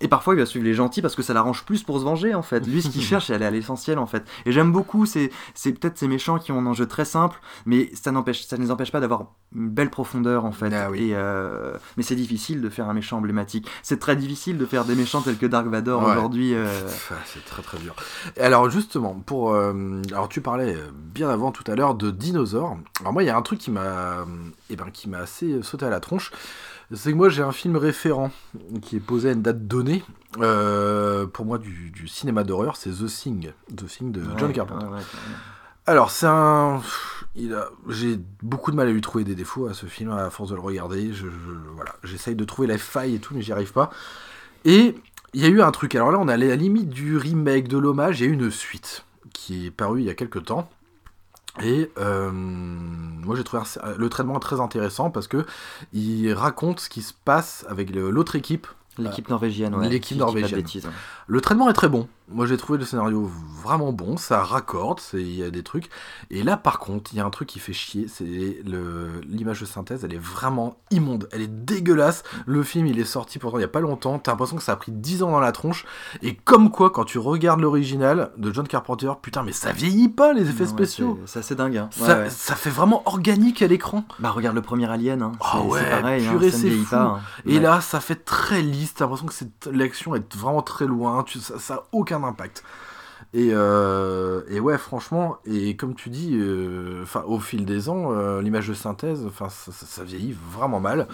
Et 0.00 0.08
parfois, 0.08 0.34
il 0.34 0.40
va 0.40 0.46
suivre 0.46 0.64
les 0.64 0.74
gentils 0.74 1.02
parce 1.02 1.14
que 1.14 1.22
ça 1.22 1.32
l'arrange 1.34 1.64
plus 1.64 1.82
pour 1.82 1.98
se 1.98 2.04
venger 2.04 2.34
en 2.34 2.42
fait. 2.42 2.66
Lui, 2.66 2.80
ce 2.82 2.88
qu'il 2.88 3.02
cherche, 3.10 3.26
c'est 3.26 3.34
aller 3.34 3.44
à 3.46 3.50
l'essentiel 3.50 3.98
en 3.98 4.06
fait. 4.06 4.24
Et 4.46 4.52
j'aime 4.52 4.72
beaucoup, 4.72 5.04
c'est 5.06 5.30
peut-être 5.62 5.98
ces 5.98 6.08
méchants 6.08 6.38
qui 6.38 6.52
ont 6.52 6.58
un 6.60 6.66
enjeu 6.66 6.86
très 6.86 7.04
simple, 7.04 7.38
mais 7.66 7.90
ça 7.94 8.12
n'empêche, 8.12 8.46
ça 8.46 8.56
ne 8.56 8.62
les 8.62 8.70
empêche 8.70 8.92
pas 8.92 9.00
d'avoir 9.00 9.26
une 9.54 9.68
belle 9.68 9.90
profondeur 9.90 10.44
en 10.44 10.52
fait. 10.52 10.72
Ah 10.72 10.90
oui. 10.90 11.08
Et 11.10 11.14
euh, 11.14 11.74
mais 11.96 12.02
c'est 12.02 12.16
difficile 12.16 12.60
de 12.60 12.68
faire 12.68 12.88
un 12.88 12.94
méchant 12.94 13.18
emblématique. 13.18 13.68
C'est 13.82 13.98
très 13.98 14.16
difficile 14.16 14.56
de 14.58 14.66
faire 14.66 14.84
des 14.84 14.94
méchants 14.94 15.20
tels 15.22 15.36
que 15.38 15.46
Dark 15.46 15.66
Vador 15.66 16.02
Ouais. 16.04 16.12
aujourd'hui. 16.12 16.54
C'est 17.26 17.44
très 17.44 17.62
très 17.62 17.78
dur. 17.78 17.94
Alors 18.40 18.70
justement, 18.70 19.14
pour, 19.26 19.54
alors 19.54 20.28
tu 20.28 20.40
parlais 20.40 20.76
bien 20.94 21.28
avant 21.30 21.50
tout 21.50 21.64
à 21.70 21.74
l'heure 21.74 21.94
de 21.94 22.10
dinosaures. 22.10 22.77
Alors 23.00 23.12
moi, 23.12 23.22
il 23.22 23.26
y 23.26 23.30
a 23.30 23.36
un 23.36 23.42
truc 23.42 23.58
qui 23.58 23.70
m'a, 23.70 24.26
eh 24.70 24.76
ben, 24.76 24.90
qui 24.92 25.08
m'a 25.08 25.18
assez 25.18 25.62
sauté 25.62 25.86
à 25.86 25.90
la 25.90 26.00
tronche. 26.00 26.30
C'est 26.94 27.10
que 27.12 27.16
moi 27.16 27.28
j'ai 27.28 27.42
un 27.42 27.52
film 27.52 27.76
référent 27.76 28.30
qui 28.80 28.96
est 28.96 29.00
posé 29.00 29.28
à 29.28 29.32
une 29.32 29.42
date 29.42 29.66
donnée. 29.68 30.02
euh, 30.40 31.26
pour 31.26 31.44
moi 31.44 31.58
du, 31.58 31.90
du 31.90 32.08
cinéma 32.08 32.44
d'horreur, 32.44 32.76
c'est 32.76 32.90
The 32.90 33.06
Thing, 33.06 33.52
The 33.76 33.86
Thing 33.86 34.12
de 34.12 34.22
John 34.38 34.48
ouais, 34.48 34.52
Carpenter. 34.54 34.86
ouais, 34.86 34.92
ouais. 34.92 35.02
Alors, 35.86 36.10
c'est 36.10 36.26
un. 36.26 36.82
Il 37.34 37.54
a... 37.54 37.68
J'ai 37.88 38.18
beaucoup 38.42 38.70
de 38.70 38.76
mal 38.76 38.88
à 38.88 38.90
lui 38.90 39.00
trouver 39.00 39.24
des 39.24 39.34
défauts 39.34 39.66
à 39.68 39.74
ce 39.74 39.86
film, 39.86 40.10
à 40.10 40.28
force 40.28 40.50
de 40.50 40.54
le 40.54 40.60
regarder. 40.60 41.12
Je, 41.14 41.26
je- 41.26 41.70
Voilà. 41.74 41.94
J'essaye 42.04 42.34
de 42.34 42.44
trouver 42.44 42.68
la 42.68 42.76
faille 42.78 43.14
et 43.14 43.18
tout, 43.20 43.34
mais 43.34 43.40
j'y 43.40 43.52
arrive 43.52 43.72
pas. 43.72 43.90
Et 44.66 44.94
il 45.32 45.40
y 45.40 45.44
a 45.46 45.48
eu 45.48 45.62
un 45.62 45.70
truc. 45.70 45.94
Alors 45.94 46.10
là, 46.12 46.18
on 46.20 46.28
est 46.28 46.32
à 46.32 46.36
la 46.36 46.56
limite 46.56 46.90
du 46.90 47.16
remake, 47.16 47.68
de 47.68 47.78
l'hommage. 47.78 48.20
Il 48.20 48.24
y 48.24 48.26
a 48.28 48.30
eu 48.30 48.34
une 48.34 48.50
suite 48.50 49.04
qui 49.32 49.66
est 49.66 49.70
parue 49.70 50.00
il 50.00 50.06
y 50.06 50.10
a 50.10 50.14
quelques 50.14 50.44
temps. 50.44 50.68
Et 51.62 51.90
euh, 51.98 52.30
moi 52.32 53.36
j'ai 53.36 53.44
trouvé 53.44 53.62
le 53.96 54.08
traitement 54.08 54.38
très 54.38 54.60
intéressant 54.60 55.10
parce 55.10 55.28
que 55.28 55.44
il 55.92 56.32
raconte 56.32 56.80
ce 56.80 56.88
qui 56.88 57.02
se 57.02 57.12
passe 57.24 57.66
avec 57.68 57.94
l'autre 57.94 58.36
équipe. 58.36 58.66
L'équipe 58.98 59.28
norvégienne, 59.28 59.74
ouais. 59.76 59.88
L'équipe 59.88 60.18
norvégienne. 60.18 60.60
bêtises. 60.60 60.88
Le 61.26 61.40
traitement 61.40 61.70
est 61.70 61.74
très 61.74 61.88
bon. 61.88 62.08
Moi 62.30 62.46
j'ai 62.46 62.56
trouvé 62.56 62.78
le 62.78 62.84
scénario 62.84 63.30
vraiment 63.62 63.92
bon, 63.92 64.16
ça 64.16 64.42
raccorde, 64.42 65.00
il 65.14 65.34
y 65.34 65.42
a 65.42 65.50
des 65.50 65.62
trucs. 65.62 65.88
Et 66.30 66.42
là 66.42 66.56
par 66.56 66.78
contre, 66.78 67.12
il 67.12 67.16
y 67.16 67.20
a 67.20 67.24
un 67.24 67.30
truc 67.30 67.48
qui 67.48 67.58
fait 67.58 67.72
chier, 67.72 68.06
c'est 68.08 68.24
l'image 69.26 69.60
de 69.60 69.66
synthèse, 69.66 70.04
elle 70.04 70.14
est 70.14 70.18
vraiment 70.22 70.76
immonde, 70.90 71.28
elle 71.32 71.42
est 71.42 71.46
dégueulasse. 71.64 72.22
Le 72.46 72.62
film 72.62 72.86
il 72.86 72.98
est 72.98 73.04
sorti 73.04 73.38
pourtant 73.38 73.58
il 73.58 73.62
y 73.62 73.64
a 73.64 73.68
pas 73.68 73.80
longtemps, 73.80 74.18
t'as 74.18 74.32
l'impression 74.32 74.56
que 74.56 74.62
ça 74.62 74.72
a 74.72 74.76
pris 74.76 74.92
10 74.92 75.22
ans 75.22 75.30
dans 75.30 75.40
la 75.40 75.52
tronche. 75.52 75.84
Et 76.22 76.34
comme 76.34 76.70
quoi 76.70 76.90
quand 76.90 77.04
tu 77.04 77.18
regardes 77.18 77.60
l'original 77.60 78.30
de 78.36 78.52
John 78.52 78.66
Carpenter, 78.68 79.12
putain 79.20 79.42
mais 79.42 79.52
ça 79.52 79.72
vieillit 79.72 80.08
pas 80.08 80.32
les 80.32 80.48
effets 80.48 80.64
Ouais, 80.64 80.66
spéciaux. 80.68 81.18
c'est- 81.24 81.32
C'est 81.32 81.38
assez 81.40 81.54
dingue. 81.54 81.76
hein. 81.76 81.88
Ça, 81.92 82.18
Ouais, 82.18 82.30
ça 82.30 82.54
fait 82.56 82.70
vraiment 82.70 83.02
organique 83.06 83.62
à 83.62 83.66
l'écran. 83.66 84.04
Bah 84.18 84.30
regarde 84.30 84.56
le 84.56 84.62
premier 84.62 84.90
Alien, 84.90 85.22
hein. 85.22 85.32
Ah 85.40 85.58
c'est 85.62 85.66
ouais, 85.68 85.90
pareil, 85.90 86.26
hein, 86.26 86.30
purée, 86.30 86.50
ça 86.50 86.56
ne 86.56 86.62
c'est 86.62 86.68
vieillit 86.68 86.84
fou. 86.84 86.90
pas. 86.90 87.02
hein. 87.02 87.20
Et 87.46 87.60
là, 87.60 87.80
ça 87.80 88.00
fait 88.00 88.16
très 88.24 88.60
lisse. 88.62 88.94
T'as 88.94 89.04
l'impression 89.06 89.26
que 89.26 89.70
l'action 89.70 90.14
est 90.14 90.34
vraiment 90.36 90.62
très 90.62 90.86
loin. 90.86 91.22
Tu, 91.22 91.38
ça, 91.38 91.58
ça 91.58 91.74
a 91.74 91.82
aucun 92.18 92.28
impact. 92.28 92.62
Et, 93.34 93.50
euh, 93.52 94.42
et 94.48 94.58
ouais, 94.60 94.78
franchement, 94.78 95.36
et 95.44 95.76
comme 95.76 95.94
tu 95.94 96.08
dis, 96.08 96.36
euh, 96.40 97.04
au 97.26 97.38
fil 97.40 97.66
des 97.66 97.88
ans, 97.90 98.12
euh, 98.12 98.40
l'image 98.40 98.68
de 98.68 98.74
synthèse, 98.74 99.24
enfin, 99.26 99.48
ça, 99.50 99.70
ça- 99.72 99.84
ça 99.86 100.04
vieillit 100.04 100.34
vraiment 100.52 100.80
mal. 100.80 101.08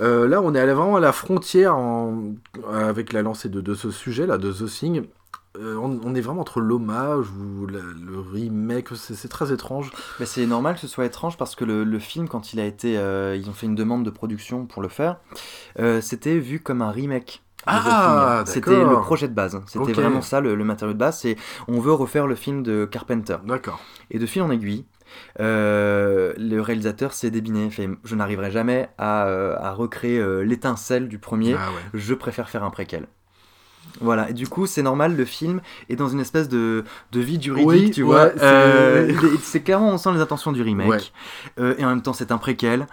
Euh, 0.00 0.28
là, 0.28 0.40
on 0.42 0.54
est 0.54 0.60
allé 0.60 0.72
vraiment 0.72 0.96
à 0.96 1.00
la 1.00 1.10
frontière 1.12 1.76
en- 1.76 2.34
avec 2.72 3.12
la 3.12 3.22
lancée 3.22 3.48
de, 3.48 3.60
de 3.60 3.74
ce 3.74 3.90
sujet 3.90 4.26
là, 4.26 4.38
de 4.38 4.52
The 4.52 4.66
Thing. 4.66 5.04
On, 5.58 6.00
on 6.04 6.14
est 6.14 6.20
vraiment 6.20 6.42
entre 6.42 6.60
l'hommage 6.60 7.26
ou 7.30 7.66
la- 7.66 7.80
le 7.80 8.20
remake. 8.20 8.88
C'est 8.94 9.28
très 9.28 9.52
étrange. 9.52 9.90
Mais 10.20 10.26
c'est 10.26 10.46
normal 10.46 10.74
que 10.76 10.80
ce 10.80 10.88
soit 10.88 11.04
étrange 11.06 11.36
parce 11.36 11.56
que 11.56 11.64
le, 11.64 11.82
le 11.84 11.98
film, 11.98 12.28
quand 12.28 12.52
il 12.52 12.60
a 12.60 12.64
été. 12.64 12.92
ils 12.92 13.48
ont 13.50 13.52
fait 13.52 13.66
une 13.66 13.74
demande 13.74 14.04
de 14.04 14.10
production 14.10 14.64
pour 14.66 14.80
le 14.80 14.88
faire, 14.88 15.16
c'était 16.00 16.38
vu 16.38 16.60
comme 16.60 16.82
un 16.82 16.90
remake. 16.90 17.42
Ah. 17.66 18.42
C'était 18.46 18.82
le 18.84 19.00
projet 19.00 19.28
de 19.28 19.34
base. 19.34 19.60
C'était 19.66 19.92
vraiment 19.92 20.20
ça 20.22 20.40
le, 20.40 20.54
le 20.54 20.64
matériau 20.64 20.92
de 20.94 20.98
base. 20.98 21.18
C'est 21.20 21.36
on 21.68 21.80
veut 21.80 21.92
refaire 21.92 22.26
le 22.26 22.34
film 22.34 22.62
de 22.62 22.84
Carpenter. 22.84 23.36
D'accord. 23.46 23.80
Et 24.10 24.18
de 24.18 24.26
fil 24.26 24.42
en 24.42 24.50
aiguille, 24.50 24.84
euh, 25.40 26.32
le 26.36 26.60
réalisateur 26.60 27.12
s'est 27.12 27.30
débiné. 27.30 27.70
Fait, 27.70 27.88
je 28.04 28.14
n'arriverai 28.14 28.50
jamais 28.50 28.88
à, 28.98 29.26
euh, 29.26 29.56
à 29.60 29.72
recréer 29.72 30.18
euh, 30.18 30.42
l'étincelle 30.42 31.08
du 31.08 31.18
premier. 31.18 31.54
Ah 31.58 31.70
ouais. 31.70 31.80
Je 31.94 32.14
préfère 32.14 32.48
faire 32.48 32.64
un 32.64 32.70
préquel. 32.70 33.06
Voilà, 34.00 34.30
et 34.30 34.32
du 34.32 34.46
coup, 34.46 34.66
c'est 34.66 34.80
normal, 34.82 35.16
le 35.16 35.24
film 35.24 35.60
est 35.90 35.96
dans 35.96 36.08
une 36.08 36.20
espèce 36.20 36.48
de, 36.48 36.84
de 37.10 37.20
vie 37.20 37.40
juridique, 37.42 37.68
Oui, 37.68 37.90
tu 37.90 38.02
ouais, 38.04 38.08
vois. 38.08 38.30
c'est- 38.30 38.40
Euh, 38.42 39.12
clairement, 39.64 39.90
on 39.90 39.98
sent 39.98 40.12
les 40.14 40.20
intentions 40.20 40.52
du 40.52 40.62
remake. 40.62 40.88
Ouais. 40.88 40.98
Euh, 41.58 41.74
et 41.76 41.84
en 41.84 41.88
même 41.88 42.00
temps, 42.00 42.12
c'est 42.12 42.30
un 42.32 42.38
préquel. 42.38 42.86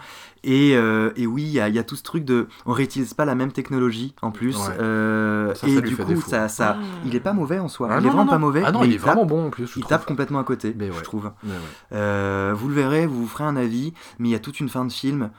Et, 0.43 0.73
euh, 0.75 1.11
et 1.17 1.27
oui, 1.27 1.43
il 1.43 1.49
y, 1.51 1.59
a- 1.59 1.67
il 1.67 1.75
y 1.75 1.79
a 1.79 1.83
tout 1.83 1.95
ce 1.97 2.03
truc 2.03 2.23
de. 2.23 2.47
On 2.65 2.71
réutilise 2.71 3.13
pas 3.13 3.25
la 3.25 3.35
même 3.35 3.51
technologie 3.51 4.13
en 4.21 4.31
plus. 4.31 4.55
Ouais. 4.57 4.73
Euh, 4.79 5.53
Ça, 5.53 5.61
ça 5.61 5.67
et 5.67 5.81
du 5.81 5.97
coup, 5.97 6.21
ça, 6.21 6.47
ça, 6.47 6.77
il 7.05 7.13
est 7.15 7.19
pas 7.19 7.33
mauvais 7.33 7.59
en 7.59 7.67
soi. 7.67 7.89
Ah 7.91 7.97
il 7.99 8.03
non, 8.03 8.07
est 8.07 8.11
vraiment 8.11 8.25
non, 8.25 8.31
pas 8.31 8.37
mauvais. 8.37 8.61
Ah 8.65 8.71
non, 8.71 8.79
mais 8.81 8.87
il 8.87 8.93
est 8.93 8.97
tape- 8.97 9.05
vraiment 9.07 9.25
bon 9.25 9.47
en 9.47 9.49
plus. 9.49 9.65
je 9.67 9.71
Il 9.75 9.81
trouve. 9.81 9.89
tape 9.89 10.05
complètement 10.05 10.39
à 10.39 10.43
côté, 10.45 10.73
Mais 10.77 10.89
ouais. 10.89 10.95
je 10.97 11.03
trouve. 11.03 11.31
Mais 11.43 11.51
ouais. 11.51 11.55
Euh, 11.93 12.53
vous 12.55 12.69
le 12.69 12.73
verrez, 12.75 13.05
vous 13.05 13.21
vous 13.21 13.27
ferez 13.27 13.43
un 13.43 13.57
avis, 13.57 13.93
mais 14.17 14.29
il 14.29 14.31
y 14.31 14.35
a 14.35 14.39
toute 14.39 14.59
une 14.61 14.69
fin 14.69 14.85
de 14.85 14.91
film. 14.93 15.29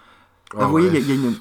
Ah 0.58 0.64
vous 0.64 0.70
voyez, 0.70 0.88
il 0.88 0.94
y 0.94 0.96
a- 0.96 1.00
il 1.00 1.08
y 1.08 1.12
a 1.12 1.14
une, 1.14 1.34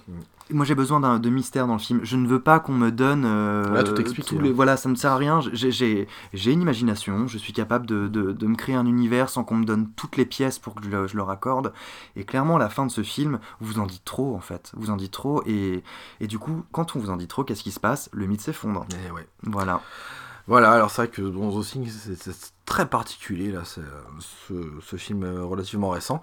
moi 0.52 0.66
j'ai 0.66 0.76
besoin 0.76 1.00
d'un 1.00 1.20
de 1.20 1.30
mystère 1.30 1.68
dans 1.68 1.74
le 1.74 1.80
film. 1.80 2.00
Je 2.04 2.16
ne 2.16 2.28
veux 2.28 2.40
pas 2.42 2.60
qu'on 2.60 2.74
me 2.74 2.92
donne. 2.92 3.24
euh, 3.26 3.72
Là, 3.74 3.84
tout 3.84 4.00
expliqué, 4.00 4.38
hein. 4.38 4.52
Voilà, 4.54 4.78
ça 4.78 4.90
ne 4.90 4.96
sert 4.96 5.12
à 5.12 5.18
rien. 5.18 5.40
J'ai- 5.54 6.08
une 6.34 6.62
imagination. 6.62 7.28
Je 7.28 7.38
suis 7.38 7.54
capable 7.54 7.86
de, 7.86 8.08
de- 8.08 8.32
de 8.32 8.48
me 8.48 8.56
créer 8.56 8.76
un 8.76 8.86
univers 8.86 9.30
sans 9.30 9.44
qu'on 9.44 9.56
me 9.56 9.66
donne 9.66 9.90
toutes 9.96 10.18
les 10.18 10.26
pièces 10.26 10.60
pour 10.60 10.76
que 10.76 10.84
je, 10.84 10.90
le- 10.90 11.08
je 11.08 11.16
le 11.16 11.24
raccorde. 11.24 11.74
Et 12.16 12.24
clairement, 12.24 12.58
la 12.58 12.70
fin 12.70 12.86
de 12.86 12.92
ce 12.92 13.04
film, 13.04 13.40
vous 13.62 13.80
en 13.80 13.86
dites 13.86 14.06
trop 14.06 14.36
en 14.36 14.40
fait. 14.42 14.72
Vous 14.76 14.90
en 14.90 14.96
dites 14.98 15.12
trop. 15.12 15.44
Et, 15.46 15.84
et 16.20 16.28
du 16.28 16.40
coup, 16.40 16.64
quand 16.72 16.96
on 16.96 17.00
vous 17.00 17.10
en 17.10 17.18
dit 17.18 17.28
trop, 17.28 17.44
qu'est-ce 17.44 17.64
qui 17.64 17.72
se 17.72 17.80
passe? 17.80 18.10
Le 18.14 18.26
mythe 18.28 18.42
s'effondre. 18.42 18.86
Mais 19.04 19.12
ouais. 19.12 19.28
Voilà. 19.44 19.82
Voilà, 20.48 20.72
alors 20.72 20.90
c'est 20.90 21.04
vrai 21.04 21.10
que 21.12 21.22
bon, 21.22 21.62
The 21.62 21.64
Thing, 21.64 21.88
c'est 21.88 22.34
très 22.66 22.88
particulier, 22.90 23.52
là, 23.52 23.62
c'est, 23.66 23.82
ce, 24.48 24.54
ce 24.82 24.96
film 24.96 25.22
euh, 25.24 25.44
relativement 25.46 25.90
récent. 25.90 26.20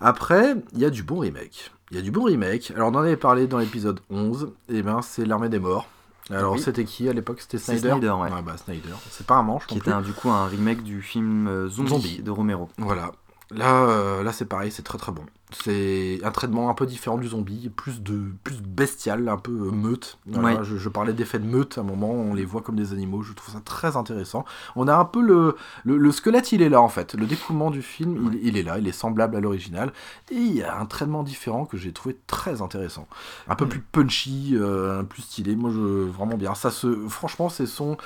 Après, 0.00 0.56
il 0.72 0.78
y 0.78 0.86
a 0.86 0.90
du 0.90 1.02
bon 1.02 1.18
remake. 1.18 1.72
Il 1.90 1.96
y 1.96 2.00
a 2.00 2.02
du 2.02 2.10
bon 2.10 2.24
remake. 2.24 2.72
Alors, 2.74 2.88
on 2.90 2.94
en 2.94 3.00
avait 3.00 3.16
parlé 3.16 3.46
dans 3.46 3.58
l'épisode 3.58 4.00
11, 4.10 4.50
et 4.68 4.82
ben 4.82 5.02
c'est 5.02 5.24
L'Armée 5.24 5.48
des 5.48 5.58
Morts. 5.60 5.88
Alors, 6.30 6.54
Oui. 6.54 6.60
c'était 6.60 6.84
qui 6.84 7.08
à 7.08 7.12
l'époque? 7.12 7.40
C'était 7.40 7.58
Snyder? 7.58 7.90
Snyder, 7.90 8.10
ouais. 8.10 8.28
bah, 8.44 8.56
Snyder. 8.56 8.88
C'est 9.10 9.26
pas 9.26 9.36
un 9.36 9.44
manche 9.44 9.66
Qui 9.68 9.78
était 9.78 9.92
un- 9.92 10.02
du 10.02 10.12
coup 10.12 10.28
un 10.30 10.46
remake 10.46 10.82
du 10.82 11.00
film 11.00 11.46
euh, 11.46 11.68
Zombie, 11.68 11.88
Zombie. 11.90 12.18
de 12.22 12.30
Romero. 12.32 12.68
Voilà. 12.78 13.12
Là, 13.52 13.84
euh, 13.84 14.24
là 14.24 14.32
c'est 14.32 14.46
pareil, 14.46 14.72
c'est 14.72 14.82
très 14.82 14.98
très 14.98 15.12
bon. 15.12 15.22
C'est 15.62 16.20
un 16.22 16.30
traitement 16.30 16.68
un 16.70 16.74
peu 16.74 16.86
différent 16.86 17.16
du 17.18 17.28
zombie, 17.28 17.70
plus 17.74 18.02
de 18.02 18.20
plus 18.44 18.60
bestial, 18.62 19.28
un 19.28 19.36
peu 19.38 19.52
euh, 19.52 19.70
meute. 19.70 20.18
Voilà, 20.26 20.58
Ouais. 20.58 20.64
je, 20.64 20.76
je 20.76 20.88
parlais 20.88 21.12
d'effets 21.12 21.38
de 21.38 21.46
meute 21.46 21.78
à 21.78 21.80
un 21.80 21.84
moment, 21.84 22.10
on 22.10 22.34
les 22.34 22.44
voit 22.44 22.60
comme 22.62 22.76
des 22.76 22.92
animaux, 22.92 23.22
je 23.22 23.32
trouve 23.32 23.54
ça 23.54 23.60
très 23.64 23.96
intéressant. 23.96 24.44
On 24.76 24.86
a 24.88 24.94
un 24.96 25.04
peu 25.04 25.20
le, 25.22 25.56
le, 25.84 25.96
le 25.96 26.12
squelette, 26.12 26.52
il 26.52 26.62
est 26.62 26.68
là 26.68 26.80
en 26.80 26.88
fait. 26.88 27.14
Le 27.14 27.26
découlement 27.26 27.70
du 27.70 27.82
film, 27.82 28.30
il, 28.34 28.48
il 28.48 28.56
est 28.58 28.62
là, 28.62 28.78
il 28.78 28.86
est 28.86 28.92
semblable 28.92 29.34
à 29.36 29.40
l'original. 29.40 29.92
Et 30.30 30.36
il 30.36 30.54
y 30.56 30.62
a 30.62 30.78
un 30.78 30.86
traitement 30.86 31.22
différent 31.22 31.64
que 31.64 31.76
j'ai 31.76 31.92
trouvé 31.92 32.16
très 32.26 32.62
intéressant. 32.62 33.08
Un 33.48 33.54
peu 33.54 33.64
Mm. 33.64 33.68
plus 33.68 33.80
punchy, 33.80 34.50
euh, 34.54 35.02
plus 35.02 35.22
stylé. 35.22 35.56
Moi, 35.56 35.70
je, 35.72 35.78
vraiment 35.78 36.36
bien. 36.36 36.54
Ça 36.54 36.70
se, 36.70 36.86
franchement, 37.08 37.48
c'est 37.48 37.66
son. 37.66 37.96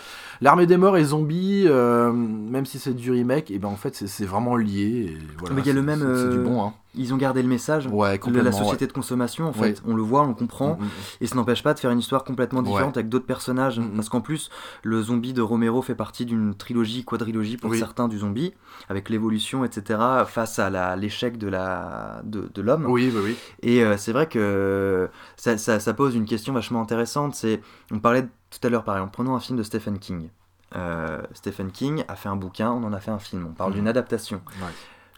L'armée 0.40 0.66
des 0.66 0.76
morts 0.76 0.96
et 0.96 1.04
zombies, 1.04 1.64
euh, 1.66 2.12
même 2.12 2.64
si 2.66 2.78
c'est 2.78 2.94
du 2.94 3.10
remake, 3.10 3.50
et 3.50 3.58
ben 3.58 3.68
en 3.68 3.76
fait, 3.76 3.94
c'est- 3.94 4.24
vraiment 4.24 4.56
lié. 4.56 5.08
et 5.12 5.18
voilà, 5.38 5.54
Mais 5.56 5.62
il 5.62 5.66
y 5.66 5.70
a 5.70 5.74
le 5.74 5.80
c'est- 5.80 5.86
même, 5.86 6.00
c'est- 6.00 6.22
C'est 6.22 6.28
du 6.30 6.38
euh, 6.38 6.44
bon, 6.44 6.62
hein. 6.62 6.72
Ils 6.96 7.14
ont 7.14 7.16
gardé 7.16 7.40
le 7.40 7.48
message. 7.48 7.86
Ouais, 7.86 8.18
de 8.18 8.40
la 8.40 8.50
société 8.50 8.86
de 8.88 8.92
consommation, 8.92 9.46
en 9.46 9.52
fait, 9.52 9.60
Ouais. 9.60 9.74
on 9.86 9.94
le 9.94 10.02
voit, 10.02 10.22
on 10.22 10.28
le 10.28 10.34
comprend, 10.34 10.70
ouais. 10.72 10.76
Mm, 10.80 10.84
mm. 10.84 10.88
et 11.20 11.26
ça 11.28 11.34
n'empêche 11.36 11.62
pas 11.62 11.72
de 11.72 11.78
faire 11.78 11.90
une 11.92 12.00
histoire 12.00 12.24
complètement 12.24 12.62
différente 12.62 12.96
avec 12.96 13.08
d'autres 13.08 13.26
personnages, 13.26 13.78
Mm, 13.78 13.84
mm. 13.84 13.94
parce 13.94 14.08
qu'en 14.08 14.20
plus, 14.20 14.50
le 14.82 15.00
zombie 15.00 15.32
de 15.32 15.40
Romero 15.42 15.82
fait 15.82 15.94
partie 15.94 16.24
d'une 16.26 16.54
trilogie, 16.54 17.04
quadrilogie 17.04 17.56
pour 17.56 17.70
Oui. 17.70 17.78
certains 17.78 18.08
du 18.08 18.18
zombie, 18.18 18.52
avec 18.88 19.08
l'évolution, 19.08 19.64
etc., 19.64 20.00
face 20.26 20.58
à 20.58 20.96
l'échec 20.96 21.38
de 21.38 21.46
la 21.48 22.22
de, 22.24 22.50
de 22.52 22.62
l'homme. 22.62 22.86
Oui, 22.86 23.12
oui, 23.14 23.20
oui. 23.24 23.36
Et 23.62 23.84
euh, 23.84 23.96
c'est 23.96 24.12
vrai 24.12 24.26
que 24.26 25.08
ça, 25.36 25.58
ça- 25.58 25.78
ça 25.78 25.94
pose 25.94 26.14
une 26.16 26.24
question 26.26 26.52
vachement 26.52 26.80
intéressante. 26.82 27.34
C'est, 27.36 27.60
on 27.92 28.00
parlait 28.00 28.22
tout 28.24 28.66
à 28.66 28.68
l'heure, 28.68 28.82
par 28.84 28.96
exemple, 28.96 29.12
prenons 29.12 29.36
un 29.36 29.40
film 29.40 29.56
de 29.58 29.62
Stephen 29.62 29.98
King. 30.00 30.28
Euh, 30.76 31.20
Stephen 31.34 31.70
King 31.70 32.04
a 32.08 32.16
fait 32.16 32.28
un 32.28 32.36
bouquin, 32.36 32.70
on 32.72 32.82
en 32.84 32.92
a 32.92 33.00
fait 33.00 33.10
un 33.10 33.18
film. 33.18 33.46
On 33.48 33.52
parle 33.54 33.74
d'une 33.74 33.86
adaptation. 33.88 34.40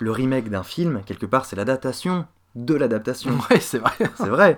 Le 0.02 0.10
remake 0.10 0.50
d'un 0.50 0.64
film, 0.64 1.02
quelque 1.06 1.26
part, 1.26 1.44
c'est 1.44 1.54
l'adaptation 1.54 2.26
de 2.56 2.74
l'adaptation. 2.74 3.38
Ouais, 3.50 3.60
c'est 3.60 3.78
vrai. 3.78 3.92
C'est 4.16 4.28
vrai. 4.28 4.56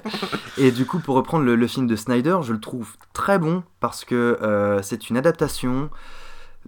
Et 0.57 0.71
du 0.71 0.87
coup, 0.87 1.01
pour 1.01 1.17
reprendre 1.17 1.45
le, 1.45 1.55
le 1.55 1.67
film 1.67 1.87
de 1.87 1.97
Snyder, 1.97 2.39
je 2.43 2.55
le 2.55 2.61
trouve 2.61 2.97
très 3.13 3.39
bon 3.39 3.63
parce 3.79 4.07
que 4.07 4.39
euh, 4.41 4.81
c'est 4.83 5.11
une 5.11 5.19
adaptation 5.19 5.91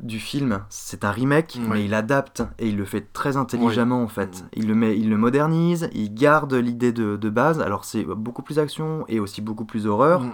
du 0.02 0.18
film. 0.18 0.60
C'est 0.68 1.04
un 1.04 1.10
remake, 1.10 1.56
Oui. 1.60 1.66
mais 1.70 1.84
il 1.84 1.94
adapte 1.94 2.42
et 2.58 2.68
il 2.68 2.76
le 2.76 2.84
fait 2.84 3.12
très 3.12 3.36
intelligemment 3.36 4.02
en 4.02 4.08
fait. 4.08 4.44
Il 4.54 4.68
le 4.68 4.74
met, 4.74 4.96
il 4.98 5.08
le 5.10 5.16
modernise, 5.16 5.88
il 5.94 6.12
garde 6.14 6.52
l'idée 6.54 6.92
de, 6.92 7.16
de 7.16 7.30
base. 7.30 7.60
Alors 7.60 7.84
c'est 7.84 8.04
beaucoup 8.04 8.42
plus 8.42 8.58
action 8.58 9.04
et 9.08 9.20
aussi 9.20 9.40
beaucoup 9.40 9.64
plus 9.64 9.86
horreur. 9.86 10.20
Mm. 10.22 10.30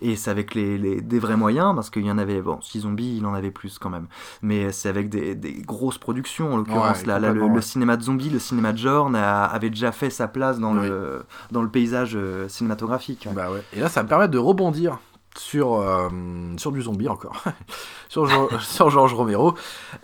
Et 0.00 0.14
c'est 0.16 0.30
avec 0.30 0.54
les, 0.54 0.78
les- 0.78 1.00
des 1.00 1.18
vrais 1.18 1.36
moyens, 1.36 1.74
parce 1.74 1.90
qu'il 1.90 2.04
y 2.06 2.10
en 2.10 2.18
avait, 2.18 2.40
bon, 2.40 2.60
si 2.60 2.78
Zombie, 2.80 3.16
il 3.18 3.26
en 3.26 3.34
avait 3.34 3.50
plus 3.50 3.78
quand 3.80 3.90
même. 3.90 4.06
Mais 4.42 4.70
c'est 4.70 4.88
avec 4.88 5.08
des, 5.08 5.34
des 5.34 5.54
grosses 5.54 5.98
productions, 5.98 6.52
en 6.54 6.56
l'occurrence. 6.58 7.00
Ouais, 7.00 7.06
là, 7.06 7.18
là, 7.18 7.32
le, 7.32 7.60
cinéma 7.60 7.96
de 7.96 8.02
zombie, 8.04 8.30
le 8.30 8.38
cinéma 8.38 8.72
de 8.72 8.78
genre 8.78 9.10
n'a- 9.10 9.42
avait 9.44 9.70
déjà 9.70 9.90
fait 9.90 10.10
sa 10.10 10.28
place 10.28 10.60
dans, 10.60 10.72
le, 10.74 11.24
dans 11.50 11.62
le 11.62 11.68
paysage 11.68 12.12
euh, 12.14 12.46
cinématographique. 12.48 13.26
Bah 13.34 13.50
ouais. 13.50 13.62
Et 13.76 13.80
là, 13.80 13.88
ça 13.88 14.02
me 14.04 14.08
permet 14.08 14.28
de 14.28 14.38
rebondir 14.38 14.98
sur, 15.38 15.74
euh, 15.74 16.08
sur 16.56 16.72
du 16.72 16.82
zombie 16.82 17.08
encore, 17.08 17.42
sur, 18.08 18.28
sur 18.60 18.90
Georges 18.90 19.14
Romero. 19.14 19.54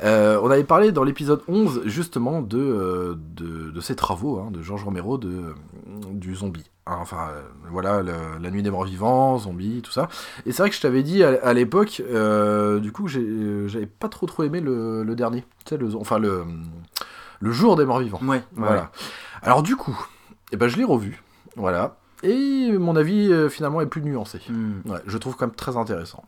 Euh, 0.02 0.38
on 0.42 0.50
avait 0.50 0.64
parlé 0.64 0.92
dans 0.92 1.04
l'épisode 1.04 1.42
11 1.48 1.82
justement 1.86 2.40
de, 2.42 2.58
euh, 2.58 3.14
de, 3.18 3.70
de 3.70 3.80
ses 3.80 3.96
travaux, 3.96 4.38
hein, 4.38 4.50
de 4.50 4.62
Georges 4.62 4.84
Romero, 4.84 5.18
de, 5.18 5.54
du 6.12 6.34
zombie. 6.34 6.64
Hein, 6.86 6.96
Enfin, 7.00 7.28
voilà, 7.70 8.02
le- 8.02 8.12
La 8.40 8.50
Nuit 8.50 8.62
des 8.62 8.70
Morts 8.70 8.84
Vivants, 8.84 9.38
zombie, 9.38 9.80
tout 9.82 9.90
ça. 9.92 10.08
Et 10.46 10.52
c'est 10.52 10.62
vrai 10.62 10.70
que 10.70 10.76
je 10.76 10.80
t'avais 10.82 11.02
dit 11.02 11.22
à, 11.24 11.38
à 11.42 11.52
l'époque, 11.54 12.02
du 12.80 12.92
coup, 12.92 13.08
j'avais 13.08 13.86
pas 13.86 14.08
trop 14.08 14.26
trop 14.26 14.42
aimé 14.44 14.60
le, 14.60 15.02
le 15.02 15.14
dernier. 15.16 15.40
Tu 15.64 15.70
sais, 15.70 15.76
le, 15.78 15.94
enfin, 15.96 16.18
le, 16.18 16.44
le 17.40 17.50
Jour 17.52 17.76
des 17.76 17.84
Morts 17.86 18.00
Vivants. 18.00 18.20
Ouais, 18.22 18.28
ouais. 18.36 18.42
Voilà. 18.54 18.90
Alors 19.42 19.62
du 19.62 19.76
coup, 19.76 19.98
eh 20.52 20.56
ben, 20.56 20.68
je 20.68 20.76
l'ai 20.76 20.84
revu. 20.84 21.22
Voilà. 21.56 21.96
Et 22.24 22.72
mon 22.78 22.96
avis 22.96 23.30
euh, 23.32 23.48
finalement 23.48 23.80
est 23.82 23.86
plus 23.86 24.00
nuancé. 24.02 24.40
Hmm. 24.48 24.80
Ouais, 24.90 24.98
je 25.06 25.18
trouve 25.18 25.36
quand 25.36 25.46
même 25.46 25.54
très 25.54 25.76
intéressant. 25.76 26.24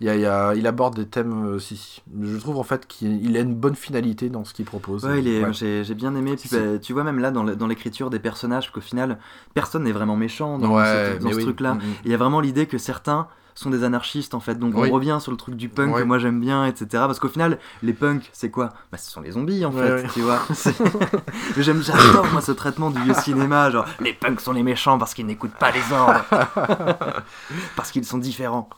Il, 0.00 0.06
y 0.06 0.10
a- 0.10 0.14
il 0.14 0.20
y 0.20 0.26
a- 0.26 0.54
il 0.54 0.66
aborde 0.66 0.94
des 0.96 1.06
thèmes, 1.06 1.44
euh, 1.46 1.58
si, 1.58 1.76
si. 1.76 2.02
Je 2.22 2.36
trouve 2.36 2.56
en 2.58 2.62
fait 2.62 2.86
qu'il 2.86 3.22
il 3.24 3.36
a 3.36 3.40
une 3.40 3.54
bonne 3.54 3.74
finalité 3.74 4.28
dans 4.30 4.44
ce 4.44 4.54
qu'il 4.54 4.64
propose. 4.64 5.04
Ouais, 5.04 5.20
Ouais. 5.20 5.52
j'ai 5.52 5.94
bien 5.94 6.14
aimé. 6.14 6.32
Puis, 6.32 6.42
Si, 6.42 6.48
si. 6.48 6.56
bah, 6.56 6.78
tu 6.80 6.92
vois, 6.92 7.04
même 7.04 7.18
là, 7.18 7.30
dans 7.32 7.66
l'écriture 7.66 8.10
des 8.10 8.20
personnages, 8.20 8.70
qu'au 8.70 8.80
final, 8.80 9.18
personne 9.54 9.82
n'est 9.82 9.92
vraiment 9.92 10.16
méchant 10.16 10.58
dans, 10.58 10.82
cette- 10.84 11.22
ce 11.22 11.26
oui. 11.36 11.42
truc-là. 11.42 11.74
Mm, 11.74 11.78
mm. 11.78 11.82
Il 12.04 12.10
y 12.10 12.14
a 12.14 12.16
vraiment 12.16 12.40
l'idée 12.40 12.66
que 12.66 12.78
certains 12.78 13.26
sont 13.54 13.70
des 13.70 13.84
anarchistes 13.84 14.34
en 14.34 14.40
fait. 14.40 14.54
Donc 14.58 14.74
Oui. 14.76 14.88
on 14.90 14.94
revient 14.94 15.18
sur 15.20 15.30
le 15.32 15.36
truc 15.36 15.56
du 15.56 15.68
punk 15.68 15.94
Ouais. 15.94 16.02
que 16.02 16.06
moi 16.06 16.18
j'aime 16.18 16.40
bien, 16.40 16.64
etc. 16.66 16.86
Parce 16.92 17.18
qu'au 17.18 17.28
final, 17.28 17.58
les 17.82 17.92
punks, 17.92 18.28
c'est 18.32 18.50
quoi? 18.50 18.70
Bah, 18.92 18.98
ce 18.98 19.10
sont 19.10 19.20
les 19.20 19.32
zombies 19.32 19.64
en 19.64 19.72
fait, 19.72 19.92
ouais. 19.94 20.06
tu 20.12 20.20
vois. 20.20 20.40
J'aime, 21.56 21.82
j'adore 21.82 22.26
moi 22.32 22.40
ce 22.40 22.52
traitement 22.52 22.90
du 22.90 23.00
vieux 23.02 23.14
cinéma, 23.14 23.70
genre 23.70 23.84
les 24.00 24.12
punks 24.12 24.40
sont 24.40 24.52
les 24.52 24.62
méchants 24.62 24.98
parce 24.98 25.14
qu'ils 25.14 25.26
n'écoutent 25.26 25.54
pas 25.58 25.70
les 25.70 25.92
ordres, 25.94 26.24
parce 27.76 27.90
qu'ils 27.90 28.04
sont 28.04 28.18
différents. 28.18 28.68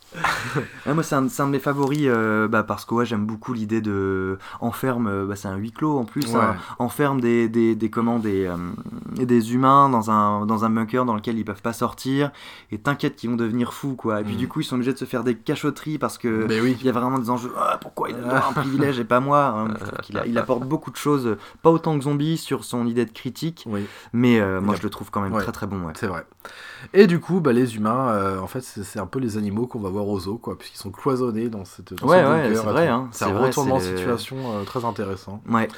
Ouais, 0.87 0.95
moi 0.95 1.03
c'est 1.03 1.15
un, 1.15 1.27
un 1.27 1.47
de 1.47 1.51
mes 1.51 1.59
favoris, 1.59 2.03
euh, 2.05 2.49
bah, 2.49 2.63
parce 2.63 2.85
que 2.85 2.95
ouais, 2.95 3.07
j'aime 3.07 3.27
beaucoup 3.27 3.53
l'idée 3.53 3.81
de 3.81 4.39
enferme, 4.61 5.07
euh, 5.07 5.27
bah, 5.27 5.37
c'est 5.37 5.49
un 5.49 5.57
huis 5.57 5.73
clos 5.73 5.99
en 5.99 6.05
plus, 6.05 6.35
hein, 6.35 6.57
enferme 6.79 7.21
des 7.21 7.49
des 7.49 7.75
des 7.75 7.91
comment 7.91 8.19
des 8.19 8.47
euh, 8.47 8.57
des 9.25 9.55
humains 9.55 9.89
dans 9.89 10.11
un 10.11 10.47
dans 10.47 10.65
un 10.65 10.71
bunker 10.71 11.05
dans 11.05 11.15
lequel 11.15 11.39
ils 11.39 11.45
peuvent 11.45 11.63
pas 11.63 11.73
sortir 11.73 12.31
et 12.71 12.79
t'inquiète 12.79 13.17
qu'ils 13.17 13.31
vont 13.31 13.37
devenir 13.37 13.73
fous 13.73 13.95
quoi. 13.95 14.21
Et 14.21 14.25
puis 14.25 14.35
Mm. 14.35 14.39
du 14.39 14.49
coup 14.49 14.62
ils 14.63 14.65
sont 14.65 14.77
obligés 14.77 14.93
de 14.95 14.99
se 14.99 15.05
faire 15.05 15.23
des 15.25 15.35
cachotteries 15.37 15.99
parce 15.99 16.19
que 16.19 16.47
oui. 16.63 16.77
il 16.81 16.87
y 16.87 16.89
a 16.89 16.93
vraiment 16.93 17.19
des 17.19 17.29
enjeux. 17.31 17.53
Ah, 17.59 17.79
pourquoi 17.81 18.09
il 18.11 18.17
a 18.17 18.49
un 18.49 18.53
privilège 18.53 18.99
et 18.99 19.05
pas 19.05 19.21
moi 19.21 19.45
hein. 19.47 19.75
A- 20.15 20.27
il 20.27 20.39
apporte 20.39 20.65
beaucoup 20.65 20.91
de 20.91 20.97
choses, 20.97 21.37
pas 21.63 21.71
autant 21.71 21.97
que 21.99 22.05
Zombie 22.05 22.37
sur 22.37 22.65
son 22.65 22.87
idée 22.87 23.05
de 23.05 23.11
critique, 23.13 23.65
Oui, 23.67 23.87
mais 24.13 24.41
euh, 24.41 24.61
moi 24.61 24.75
je 24.77 24.83
le 24.83 24.91
trouve 24.91 25.11
quand 25.11 25.21
même 25.21 25.33
Ouais. 25.35 25.43
très 25.43 25.53
très 25.53 25.67
bon. 25.67 25.83
Ouais. 25.85 25.93
c'est 25.97 26.07
vrai. 26.07 26.25
Et 26.95 27.07
du 27.07 27.21
coup, 27.21 27.41
bah, 27.41 27.53
les 27.53 27.77
humains, 27.77 28.09
euh, 28.09 28.39
en 28.41 28.47
fait, 28.49 28.61
c'est 28.63 28.99
un 28.99 29.07
peu 29.07 29.19
les 29.21 29.37
animaux 29.37 29.67
qu'on 29.67 29.79
va 29.81 29.89
voir 29.89 30.07
aux 30.09 30.19
zoos, 30.19 30.39
quoi, 30.39 30.59
puisqu'ils 30.59 30.79
sont 30.79 30.91
cloisonnés 30.91 31.49
dans 31.49 31.65
cette. 31.65 31.95
Dans 31.95 32.07
Ouais, 32.09 32.25
ouais, 32.25 32.55
c'est 32.55 32.63
vrai, 32.63 32.89
hein, 32.89 33.09
C'est 33.13 33.25
un 33.27 33.33
vrai, 33.33 33.47
retournement 33.49 33.79
de 33.79 33.83
situation 33.85 34.37
euh, 34.57 34.65
très 34.65 34.85
intéressant. 34.85 35.41
Ouais. 35.49 35.69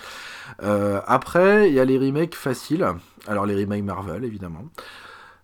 Après, 1.06 1.68
il 1.68 1.74
y 1.74 1.80
a 1.80 1.84
les 1.84 1.98
remakes 1.98 2.34
faciles. 2.34 2.86
Alors, 3.26 3.46
les 3.46 3.54
remakes 3.54 3.84
Marvel, 3.84 4.24
évidemment. 4.24 4.64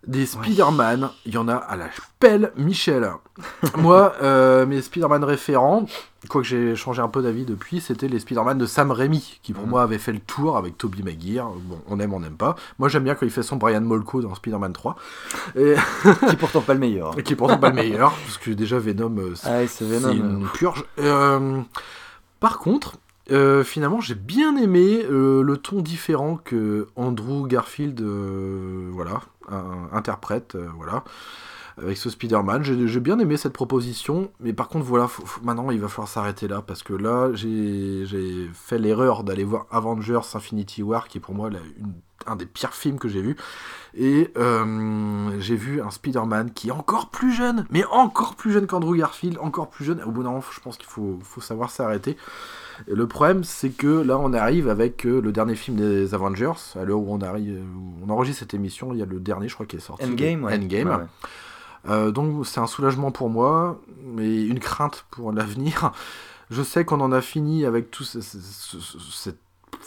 Des 0.07 0.25
Spider-Man, 0.25 1.11
il 1.27 1.35
y 1.35 1.37
en 1.37 1.47
a 1.47 1.55
à 1.57 1.77
la 1.77 1.87
pelle 2.21 2.53
Michel. 2.57 3.11
Moi, 3.77 4.15
euh, 4.23 4.65
mes 4.65 4.81
Spider-Man 4.81 5.23
référents, 5.25 5.85
quoique 6.31 6.49
j'ai 6.49 6.75
changé 6.75 7.03
un 7.03 7.09
peu 7.09 7.21
d'avis 7.23 7.45
depuis, 7.45 7.81
c'était 7.83 8.09
les 8.09 8.19
Spider-Man 8.19 8.57
de 8.57 8.65
Sam 8.65 8.93
Raimi, 8.93 9.39
qui 9.43 9.53
pour 9.53 9.65
Mhm. 9.65 9.71
moi 9.71 9.83
avait 9.83 9.99
fait 9.99 10.13
le 10.13 10.21
tour 10.21 10.57
avec 10.57 10.79
Tobey 10.79 11.03
Maguire. 11.03 11.49
Bon, 11.65 11.79
on 11.87 12.01
aime, 12.01 12.15
on 12.15 12.21
n'aime 12.21 12.37
pas. 12.39 12.57
Moi, 12.79 12.89
j'aime 12.89 13.05
bien 13.05 13.15
quand 13.15 13.27
il 13.27 13.31
fait 13.33 13.43
son 13.43 13.57
Brian 13.57 13.83
Molko 13.83 14.23
dans 14.23 14.35
Spider-Man 14.35 14.73
3. 14.73 14.97
Et, 15.57 15.75
Qui 16.27 16.33
est 16.33 16.37
pourtant 16.39 16.63
pas 16.63 16.73
le 16.75 16.81
meilleur. 16.81 17.19
et 17.19 17.23
qui 17.23 17.35
est 17.35 17.37
pourtant 17.37 17.59
pas 17.59 17.69
le 17.69 17.75
meilleur, 17.77 18.13
parce 18.25 18.39
que 18.39 18.51
déjà 18.53 18.79
Venom, 18.79 19.15
euh, 19.19 19.35
c'est 19.35 19.49
Ah 19.51 19.67
c'est 19.69 19.85
Venom. 19.85 20.13
une 20.13 20.49
purge. 20.49 20.83
Euh, 20.99 21.61
par 22.41 22.59
contre, 22.59 22.97
euh, 23.31 23.63
finalement, 23.63 24.01
j'ai 24.01 24.15
bien 24.15 24.57
aimé 24.57 25.05
euh, 25.05 25.43
le 25.43 25.57
ton 25.57 25.81
différent 25.81 26.37
que 26.37 26.89
Andrew 26.97 27.47
Garfield, 27.47 28.01
euh, 28.01 28.89
voilà, 28.93 29.21
interprète, 29.93 30.57
voilà, 30.77 31.05
avec 31.77 31.97
ce 31.97 32.11
Spider-Man. 32.11 32.63
J'ai 32.63 33.01
bien 33.01 33.19
aimé 33.19 33.37
cette 33.37 33.53
proposition, 33.53 34.31
mais 34.41 34.53
par 34.53 34.69
contre, 34.69 34.85
voilà, 34.85 35.09
maintenant, 35.43 35.71
il 35.71 35.81
va 35.81 35.89
falloir 35.89 36.09
s'arrêter 36.09 36.47
là 36.49 36.63
parce 36.63 36.83
que 36.83 36.93
là, 36.93 37.31
j'ai 37.35 38.49
fait 38.53 38.79
l'erreur 38.79 39.25
d'aller 39.25 39.45
voir 39.45 39.67
Avengers 39.71 40.21
Infinity 40.35 40.83
War, 40.83 41.09
qui 41.09 41.19
est 41.19 41.21
pour 41.21 41.35
moi 41.35 41.51
un 42.27 42.37
des 42.37 42.47
pires 42.47 42.75
films 42.75 42.99
que 42.99 43.09
j'ai 43.09 43.23
vu. 43.23 43.37
Et 43.95 44.33
j'ai 45.41 45.57
vu 45.57 45.83
un 45.83 45.91
Spider-Man 45.91 46.53
qui 46.53 46.69
est 46.69 46.73
encore 46.73 47.11
plus 47.11 47.33
jeune, 47.33 47.67
mais 47.71 47.85
encore 47.87 48.37
plus 48.37 48.53
jeune 48.53 48.69
qu'Andrew 48.69 48.97
Garfield, 48.97 49.39
encore 49.41 49.69
plus 49.71 49.85
jeune. 49.85 50.01
Au 50.03 50.11
bout 50.13 50.23
d'un 50.23 50.31
moment, 50.31 50.45
je 50.53 50.61
pense 50.61 50.77
qu'il 50.77 50.89
faut 50.89 51.41
savoir 51.41 51.71
s'arrêter. 51.71 52.17
Et 52.89 52.95
le 52.95 53.07
problème, 53.07 53.45
c'est 53.45 53.71
que 53.71 53.87
là, 54.03 54.19
on 54.19 54.33
arrive 54.33 54.69
avec 54.69 55.05
euh, 55.07 55.21
le 55.21 55.33
dernier 55.33 55.55
film 55.55 55.77
des 55.77 56.15
Avengers. 56.15 56.53
À 56.79 56.85
l'heure 56.85 57.01
où 57.01 57.13
on 57.15 57.21
arrive, 57.21 57.61
où 57.77 57.95
on 58.07 58.11
enregistre 58.11 58.41
cette 58.41 58.55
émission, 58.55 58.93
il 58.93 58.99
y 58.99 59.03
a 59.03 59.07
le 59.07 59.21
dernier, 59.21 59.49
je 59.49 59.55
crois, 59.55 59.67
qui 59.67 59.77
est 59.77 59.81
sorti. 59.81 60.05
Endgame, 60.05 60.45
ouais. 60.45 60.55
Endgame. 60.55 60.89
Ouais, 60.89 60.95
ouais. 60.97 61.03
Euh, 61.89 62.11
donc 62.11 62.47
c'est 62.47 62.61
un 62.61 62.67
soulagement 62.67 63.11
pour 63.11 63.31
moi, 63.31 63.81
mais 64.05 64.45
une 64.45 64.61
crainte 64.61 65.05
pour 65.11 65.33
l'avenir. 65.33 65.93
Je 66.51 66.63
sais 66.63 66.85
qu'on 66.85 67.01
en 67.01 67.13
a 67.13 67.21
fini 67.21 67.65
avec 67.65 67.91
tout 67.91 68.03
ce, 68.05 68.21
ce- 68.21 68.39
ce- 68.41 68.81
ce- 68.81 68.99
cette- 69.13 69.39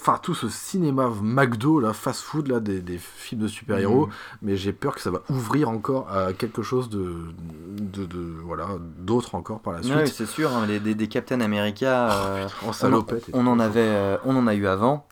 enfin, 0.05 0.19
tout 0.21 0.35
ce 0.35 0.49
cinéma 0.49 1.09
McDo, 1.21 1.80
là, 1.80 1.93
fast-food, 1.93 2.47
là, 2.49 2.59
des, 2.59 2.81
des 2.81 2.97
films 2.97 3.41
de 3.41 3.47
super-héros, 3.47 4.07
Mhm. 4.07 4.13
mais 4.41 4.57
j'ai 4.57 4.73
peur 4.73 4.93
que 4.95 5.01
ça 5.01 5.11
va 5.11 5.21
ouvrir 5.30 5.69
encore 5.69 6.09
à 6.11 6.34
quelque 6.34 6.61
chose 6.61 6.89
de, 6.89 7.15
de, 7.80 8.05
de- 8.05 8.35
voilà, 8.43 8.67
d'autre 8.99 9.35
encore 9.35 9.59
par 9.61 9.73
la 9.73 9.81
suite. 9.81 9.95
Ouais, 9.95 10.05
c'est 10.05 10.25
sûr, 10.25 10.51
hein, 10.51 10.65
les, 10.67 10.80
des, 10.80 10.93
des 10.95 11.07
Captain 11.07 11.39
America. 11.41 12.11
euh, 12.11 12.47
en 12.63 12.65
on, 12.65 12.69
en, 12.69 12.73
salopette. 12.73 13.30
et 13.30 13.31
on 13.34 13.47
en 13.47 13.59
avait, 13.59 13.80
euh, 13.81 14.17
on 14.25 14.35
en 14.35 14.47
a 14.47 14.53
eu 14.55 14.67
avant. 14.67 15.07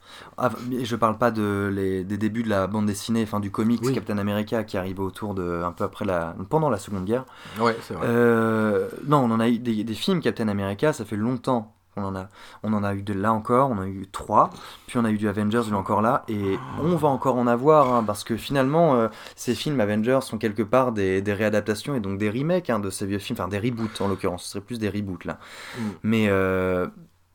Je 0.84 0.96
parle 0.96 1.18
pas 1.18 1.32
de 1.32 1.72
les, 1.74 2.04
des 2.04 2.18
débuts 2.18 2.44
de 2.44 2.50
la 2.50 2.68
bande 2.68 2.86
dessinée, 2.86 3.24
enfin 3.24 3.40
du 3.40 3.50
comics 3.52 3.80
Oui. 3.84 3.94
Captain 3.94 4.18
America 4.18 4.64
qui 4.64 4.76
arrivait 4.78 5.00
autour 5.00 5.34
de 5.34 5.62
un 5.64 5.72
peu 5.72 5.84
après 5.86 6.04
la, 6.04 6.36
pendant 6.50 6.70
la 6.70 6.78
Seconde 6.78 7.06
Guerre. 7.06 7.26
Ouais, 7.60 7.78
c'est 7.82 7.94
vrai. 7.94 8.08
Euh, 8.08 8.90
non, 9.08 9.20
on 9.20 9.32
en 9.32 9.40
a 9.40 9.48
eu 9.48 9.60
des, 9.60 9.84
des 9.84 9.94
films 9.94 10.20
Captain 10.20 10.48
America, 10.48 10.92
ça 10.94 11.06
fait 11.06 11.16
longtemps 11.16 11.76
qu'on 11.96 12.04
en 12.04 12.16
a. 12.16 12.28
On 12.64 12.74
en 12.74 12.84
a 12.84 12.94
eu 12.96 13.02
de 13.02 13.14
là 13.14 13.34
encore, 13.34 13.70
on 13.72 13.78
en 13.78 13.82
a 13.82 13.88
eu 13.88 14.08
trois, 14.12 14.50
puis 14.88 14.98
on 14.98 15.06
a 15.06 15.12
eu 15.12 15.18
du 15.18 15.28
Avengers, 15.28 15.62
il 15.68 15.74
est 15.74 15.76
encore 15.76 16.02
là, 16.02 16.24
et 16.28 16.58
on 16.82 16.96
va 16.96 17.08
encore 17.10 17.36
en 17.38 17.48
avoir, 17.48 17.94
hein, 17.94 18.04
parce 18.06 18.24
que 18.24 18.38
finalement, 18.38 18.96
euh, 18.96 19.08
ces 19.36 19.56
films 19.56 19.80
Avengers 19.80 20.20
sont 20.22 20.38
quelque 20.38 20.64
part 20.64 20.92
des, 20.92 21.22
des 21.22 21.34
réadaptations 21.34 21.96
et 21.96 22.00
donc 22.00 22.18
des 22.18 22.30
remakes 22.30 22.70
hein, 22.70 22.80
de 22.80 22.90
ces 22.90 23.06
vieux 23.06 23.20
films, 23.20 23.38
enfin 23.40 23.50
des 23.50 23.60
reboots 23.60 24.00
en 24.02 24.08
l'occurrence, 24.08 24.44
ce 24.44 24.50
serait 24.52 24.62
plus 24.62 24.80
des 24.80 24.90
reboots 24.90 25.26
là. 25.26 25.38
Mm. 25.78 25.82
Mais 26.04 26.28
euh, 26.30 26.88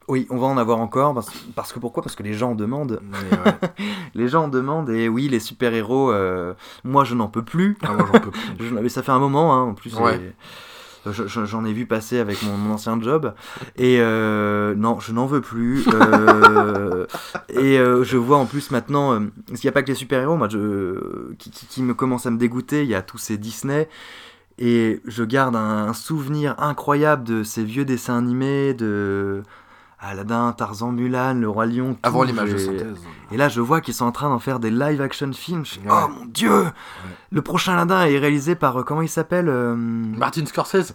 oui, 0.08 0.26
on 0.30 0.36
va 0.38 0.46
en 0.46 0.56
avoir 0.56 0.78
encore, 0.78 1.14
parce, 1.14 1.30
parce 1.56 1.72
que 1.72 1.78
pourquoi? 1.80 2.02
Parce 2.02 2.14
que 2.14 2.22
les 2.22 2.32
gens 2.34 2.52
en 2.52 2.54
demandent. 2.54 3.00
Ouais. 3.02 3.68
Les 4.14 4.28
gens 4.28 4.44
en 4.44 4.48
demandent, 4.48 4.88
et 4.88 5.08
oui, 5.10 5.28
les 5.28 5.40
super-héros, 5.40 6.10
euh, 6.10 6.54
moi 6.84 7.04
je 7.04 7.14
n'en 7.14 7.28
peux 7.28 7.42
plus. 7.44 7.76
Ah, 7.82 7.92
moi, 7.92 8.06
j'en 8.10 8.20
peux 8.20 8.30
plus. 8.30 8.40
Je- 8.60 8.74
mais 8.74 8.88
ça 8.88 9.02
fait 9.02 9.12
un 9.12 9.18
moment, 9.18 9.52
hein, 9.54 9.62
en 9.62 9.74
plus. 9.74 9.94
Ouais. 9.96 10.16
et- 10.16 10.32
J'en 11.12 11.64
ai 11.64 11.72
vu 11.72 11.86
passer 11.86 12.18
avec 12.18 12.42
mon, 12.42 12.56
mon 12.56 12.74
ancien 12.74 13.00
job. 13.00 13.34
Et 13.76 13.98
euh, 14.00 14.74
non, 14.74 14.98
je 15.00 15.12
n'en 15.12 15.26
veux 15.26 15.40
plus. 15.40 15.84
euh, 15.88 17.06
et 17.48 17.78
euh, 17.78 18.04
je 18.04 18.16
vois 18.16 18.38
en 18.38 18.46
plus 18.46 18.70
maintenant, 18.70 19.20
parce 19.46 19.60
qu'il 19.60 19.68
n'y 19.68 19.70
a 19.70 19.72
pas 19.72 19.82
que 19.82 19.88
les 19.88 19.94
super-héros, 19.94 20.36
moi, 20.36 20.48
je, 20.48 21.32
qui, 21.38 21.50
qui, 21.50 21.66
qui 21.66 21.82
me 21.82 21.94
commencent 21.94 22.26
à 22.26 22.30
me 22.30 22.38
dégoûter. 22.38 22.82
Il 22.82 22.88
y 22.88 22.94
a 22.94 23.02
tous 23.02 23.18
ces 23.18 23.38
Disney. 23.38 23.88
Et 24.58 25.00
je 25.04 25.22
garde 25.22 25.54
un, 25.54 25.88
un 25.88 25.92
souvenir 25.92 26.54
incroyable 26.58 27.24
de 27.24 27.42
ces 27.42 27.62
vieux 27.62 27.84
dessins 27.84 28.16
animés, 28.16 28.72
de 28.72 29.42
Aladdin, 30.06 30.52
Tarzan, 30.52 30.92
Mulan, 30.92 31.34
Le 31.34 31.48
Roi 31.48 31.66
Lion. 31.66 31.96
Avant 32.02 32.22
l'image 32.22 32.52
de 32.52 32.58
synthèse. 32.58 32.98
et 33.32 33.36
là, 33.36 33.48
je 33.48 33.60
vois 33.60 33.80
qu'ils 33.80 33.94
sont 33.94 34.04
en 34.04 34.12
train 34.12 34.28
d'en 34.28 34.38
faire 34.38 34.58
des 34.60 34.70
live 34.70 35.00
action 35.00 35.32
films. 35.32 35.64
Je 35.64 35.80
Ouais. 35.80 35.86
Oh 35.90 36.08
mon 36.08 36.24
dieu 36.26 36.64
Le 37.30 37.42
prochain 37.42 37.74
Aladdin 37.74 38.06
est 38.06 38.18
réalisé 38.18 38.54
par. 38.54 38.80
euh, 38.80 38.82
comment 38.82 39.02
il 39.02 39.08
s'appelle 39.08 39.48
euh, 39.48 39.74
Martin 39.76 40.44
Scorsese, 40.46 40.94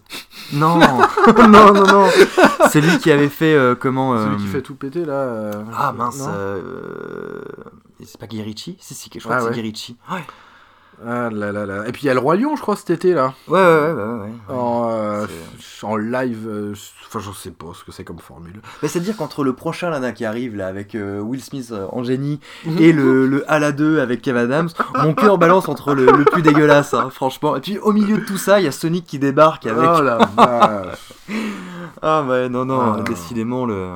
Non 0.53 0.79
Non, 1.37 1.73
non, 1.73 1.85
non 1.85 2.07
C'est 2.69 2.81
lui 2.81 2.97
qui 2.99 3.11
avait 3.11 3.29
fait. 3.29 3.53
euh, 3.53 3.75
comment. 3.75 4.17
celui 4.17 4.37
qui 4.37 4.47
fait 4.47 4.61
tout 4.61 4.75
péter 4.75 5.05
là. 5.05 5.51
Ah 5.77 5.93
mince 5.93 6.21
C'est 8.03 8.19
pas 8.19 8.27
Guy 8.27 8.41
Ritchie? 8.41 8.77
Si, 8.79 8.93
si, 8.95 9.09
je 9.13 9.19
crois 9.19 9.35
Ah, 9.35 9.39
que 9.39 9.43
ouais. 9.45 9.49
c'est 9.49 9.55
Guy 9.55 9.61
Ritchie. 9.61 9.97
Ouais, 10.11 10.23
Ah 11.07 11.29
là 11.31 11.51
là 11.51 11.65
là. 11.65 11.87
Et 11.87 11.91
puis 11.91 12.03
il 12.03 12.05
y 12.05 12.09
a 12.09 12.13
le 12.13 12.19
Roi 12.19 12.35
Lion, 12.35 12.55
je 12.55 12.61
crois, 12.61 12.75
cet 12.75 12.89
été 12.91 13.13
là. 13.13 13.33
ouais, 13.47 13.59
ouais. 13.59 13.91
ouais, 13.91 13.91
ouais, 13.93 14.19
ouais. 14.21 14.29
En, 14.55 14.89
euh, 14.91 15.25
en 15.83 15.95
live, 15.97 16.45
euh, 16.47 16.73
enfin 17.07 17.19
je 17.19 17.31
sais 17.31 17.49
pas 17.51 17.67
ce 17.73 17.83
que 17.83 17.91
c'est 17.91 18.03
comme 18.03 18.19
formule. 18.19 18.61
Mais 18.81 18.87
c'est-à-dire 18.87 19.17
qu'entre 19.17 19.43
le 19.43 19.53
prochain 19.53 19.87
Aladdin 19.87 20.11
qui 20.11 20.25
arrive 20.25 20.55
là 20.55 20.67
avec 20.67 20.93
euh, 20.95 21.19
Will 21.19 21.41
Smith 21.43 21.73
en 21.91 22.03
génie 22.03 22.39
et 22.79 22.91
le, 22.93 23.25
le 23.25 23.49
Ala 23.51 23.71
2 23.71 23.99
avec 23.99 24.21
Kev 24.21 24.37
Adams, 24.37 24.69
mon 25.01 25.13
cœur 25.13 25.37
balance 25.37 25.67
entre 25.69 25.93
le, 25.95 26.05
le 26.05 26.23
plus 26.25 26.41
dégueulasse, 26.43 26.93
hein, 26.93 27.09
franchement. 27.11 27.55
Et 27.55 27.61
puis 27.61 27.79
au 27.79 27.91
milieu 27.93 28.17
de 28.17 28.25
tout 28.25 28.37
ça, 28.37 28.59
il 28.59 28.65
y 28.65 28.67
a 28.67 28.71
Sonic 28.71 29.05
qui 29.05 29.17
débarque 29.19 29.65
avec. 29.65 29.89
Oh 29.97 30.01
la 30.01 30.17
vache. 30.37 31.13
Ah 32.03 32.23
ouais, 32.23 32.49
non, 32.49 32.65
non, 32.65 32.79
Ah. 32.97 33.01
décidément 33.07 33.65
le. 33.65 33.89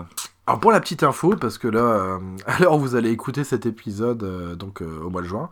Alors 0.48 0.60
pour 0.60 0.72
la 0.72 0.80
petite 0.80 1.02
info, 1.02 1.36
parce 1.36 1.58
que 1.58 1.68
là, 1.68 1.80
euh, 1.80 2.20
à 2.46 2.60
l'heure 2.60 2.76
où 2.76 2.80
vous 2.80 2.96
allez 2.96 3.10
écouter 3.10 3.44
cet 3.44 3.66
épisode, 3.66 4.22
euh, 4.22 4.54
donc 4.56 4.84
euh, 4.84 5.02
au 5.04 5.10
mois 5.10 5.24
de 5.24 5.28
juin, 5.28 5.50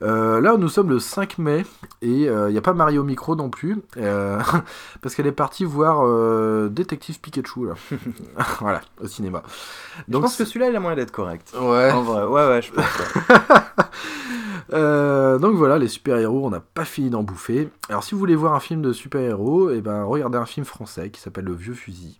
euh, 0.00 0.40
là 0.40 0.56
nous 0.56 0.70
sommes 0.70 0.88
le 0.88 0.98
5 0.98 1.36
mai 1.36 1.66
et 2.00 2.24
il 2.24 2.46
n'y 2.48 2.56
a 2.56 2.62
pas 2.62 2.72
Marie 2.72 2.96
au 2.96 3.04
micro 3.04 3.36
non 3.36 3.50
plus, 3.50 3.82
parce 5.02 5.14
qu'elle 5.14 5.26
est 5.26 5.32
partie 5.32 5.64
voir 5.66 6.00
Détective 6.70 7.20
Pikachu 7.20 7.66
là, 7.66 7.74
voilà, 8.60 8.80
au 9.02 9.06
cinéma. 9.06 9.42
Je 10.08 10.16
pense 10.16 10.36
que 10.38 10.46
celui-là, 10.46 10.70
il 10.70 10.76
a 10.76 10.80
moyen 10.80 10.96
d'être 10.96 11.12
correct. 11.12 11.52
ouais. 11.60 11.90
En 11.90 12.02
vrai, 12.02 12.24
ouais, 12.24 12.48
ouais, 12.48 12.62
je 12.62 12.72
pense. 12.72 12.84
ouais. 14.72 15.38
Donc 15.38 15.54
voilà, 15.56 15.78
les 15.78 15.88
super-héros, 15.88 16.46
on 16.46 16.50
n'a 16.50 16.60
pas 16.60 16.86
fini 16.86 17.10
d'en 17.10 17.22
bouffer. 17.22 17.68
Alors 17.90 18.04
si 18.04 18.14
vous 18.14 18.18
voulez 18.18 18.36
voir 18.36 18.54
un 18.54 18.60
film 18.60 18.80
de 18.80 18.94
super-héros, 18.94 19.68
et 19.68 19.82
ben 19.82 20.04
regardez 20.04 20.38
un 20.38 20.46
film 20.46 20.64
français 20.64 21.10
qui 21.10 21.20
s'appelle 21.20 21.44
Le 21.44 21.52
Vieux 21.52 21.74
Fusil. 21.74 22.18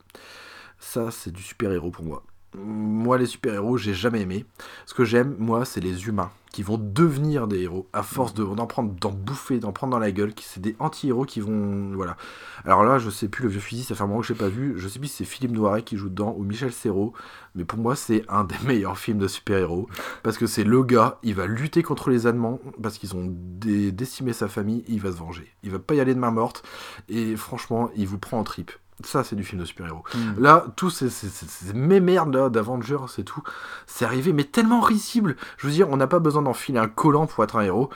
Ça, 0.81 1.11
c'est 1.11 1.31
du 1.33 1.43
super-héros 1.43 1.91
pour 1.91 2.05
moi. 2.05 2.23
moi, 2.57 3.17
les 3.19 3.27
super-héros, 3.27 3.77
j'ai 3.77 3.95
jamais 3.95 4.23
aimé. 4.23 4.45
Ce 4.87 4.95
que 4.95 5.05
j'aime, 5.05 5.37
moi, 5.39 5.65
c'est 5.65 5.81
les 5.81 6.09
humains 6.09 6.33
qui 6.51 6.65
vont 6.65 6.79
devenir 6.79 7.47
des 7.47 7.61
héros 7.61 7.87
à 7.93 8.03
force 8.03 8.35
de 8.35 8.43
d'en 8.43 8.67
d'en 8.67 9.11
bouffer, 9.13 9.61
d'en 9.61 9.71
prendre 9.71 9.93
dans 9.93 10.01
la 10.01 10.11
gueule. 10.11 10.33
C'est 10.41 10.59
des 10.61 10.75
anti-héros 10.81 11.25
qui 11.25 11.39
vont, 11.41 11.93
voilà. 11.95 12.17
Alors 12.65 12.83
là, 12.83 12.99
je 12.99 13.09
sais 13.09 13.29
plus 13.29 13.45
le 13.45 13.51
vieux 13.51 13.61
fusil, 13.61 13.85
ça 13.85 13.95
fait 13.95 14.03
un 14.03 14.09
moment 14.09 14.21
que 14.21 14.27
je 14.27 14.33
pas 14.33 14.49
vu. 14.49 14.75
Je 14.79 14.89
sais 14.89 14.99
plus 14.99 15.07
si 15.07 15.19
c'est 15.19 15.25
Philippe 15.25 15.53
Noiret 15.53 15.83
qui 15.83 15.97
joue 15.97 16.09
dedans 16.09 16.35
ou 16.37 16.43
Michel 16.43 16.73
Serrault, 16.73 17.13
mais 17.55 17.65
pour 17.65 17.79
moi, 17.79 17.95
c'est 17.95 18.25
un 18.29 18.43
des 18.43 18.57
meilleurs 18.67 18.99
films 18.99 19.19
de 19.19 19.29
super-héros 19.29 19.89
parce 20.25 20.39
que 20.39 20.49
c'est 20.49 20.65
le 20.65 20.83
gars, 20.83 21.19
il 21.23 21.37
va 21.37 21.47
lutter 21.47 21.85
contre 21.85 22.11
les 22.11 22.27
Allemands 22.27 22.59
parce 22.83 22.99
qu'ils 22.99 23.15
ont 23.15 23.29
dé- 23.31 23.93
décimé 23.93 24.33
sa 24.33 24.49
famille, 24.49 24.83
il 24.89 25.01
va 25.01 25.13
se 25.13 25.19
venger. 25.19 25.53
Il 25.63 25.71
va 25.71 25.79
pas 25.79 25.95
y 25.95 26.01
aller 26.01 26.15
de 26.15 26.21
main 26.21 26.33
morte 26.33 26.65
et 27.09 27.37
franchement, 27.37 27.91
il 27.95 28.09
vous 28.09 28.19
prend 28.19 28.41
en 28.41 28.45
trip. 28.45 28.73
Ça, 29.05 29.25
c'est 29.25 29.37
du 29.37 29.45
film 29.45 29.61
de 29.61 29.67
super-héros. 29.67 30.05
Mm. 30.15 30.43
Là, 30.43 30.67
tous 30.77 30.91
ces, 30.91 31.11
ces, 31.11 31.29
ces, 31.29 31.47
ces 31.47 31.73
mémerdes 31.73 32.51
d'Avengers 32.51 33.19
et 33.19 33.25
tout, 33.25 33.43
c'est 33.87 34.05
arrivé, 34.05 34.33
mais 34.33 34.45
tellement 34.45 34.81
risible. 34.81 35.37
Je 35.59 35.67
veux 35.67 35.73
dire, 35.73 35.89
on 35.91 35.97
n'a 35.97 36.07
pas 36.07 36.19
besoin 36.19 36.43
d'enfiler 36.43 36.79
un 36.79 36.89
collant 36.89 37.27
pour 37.27 37.45
être 37.45 37.57
un 37.57 37.63
héros. 37.63 37.91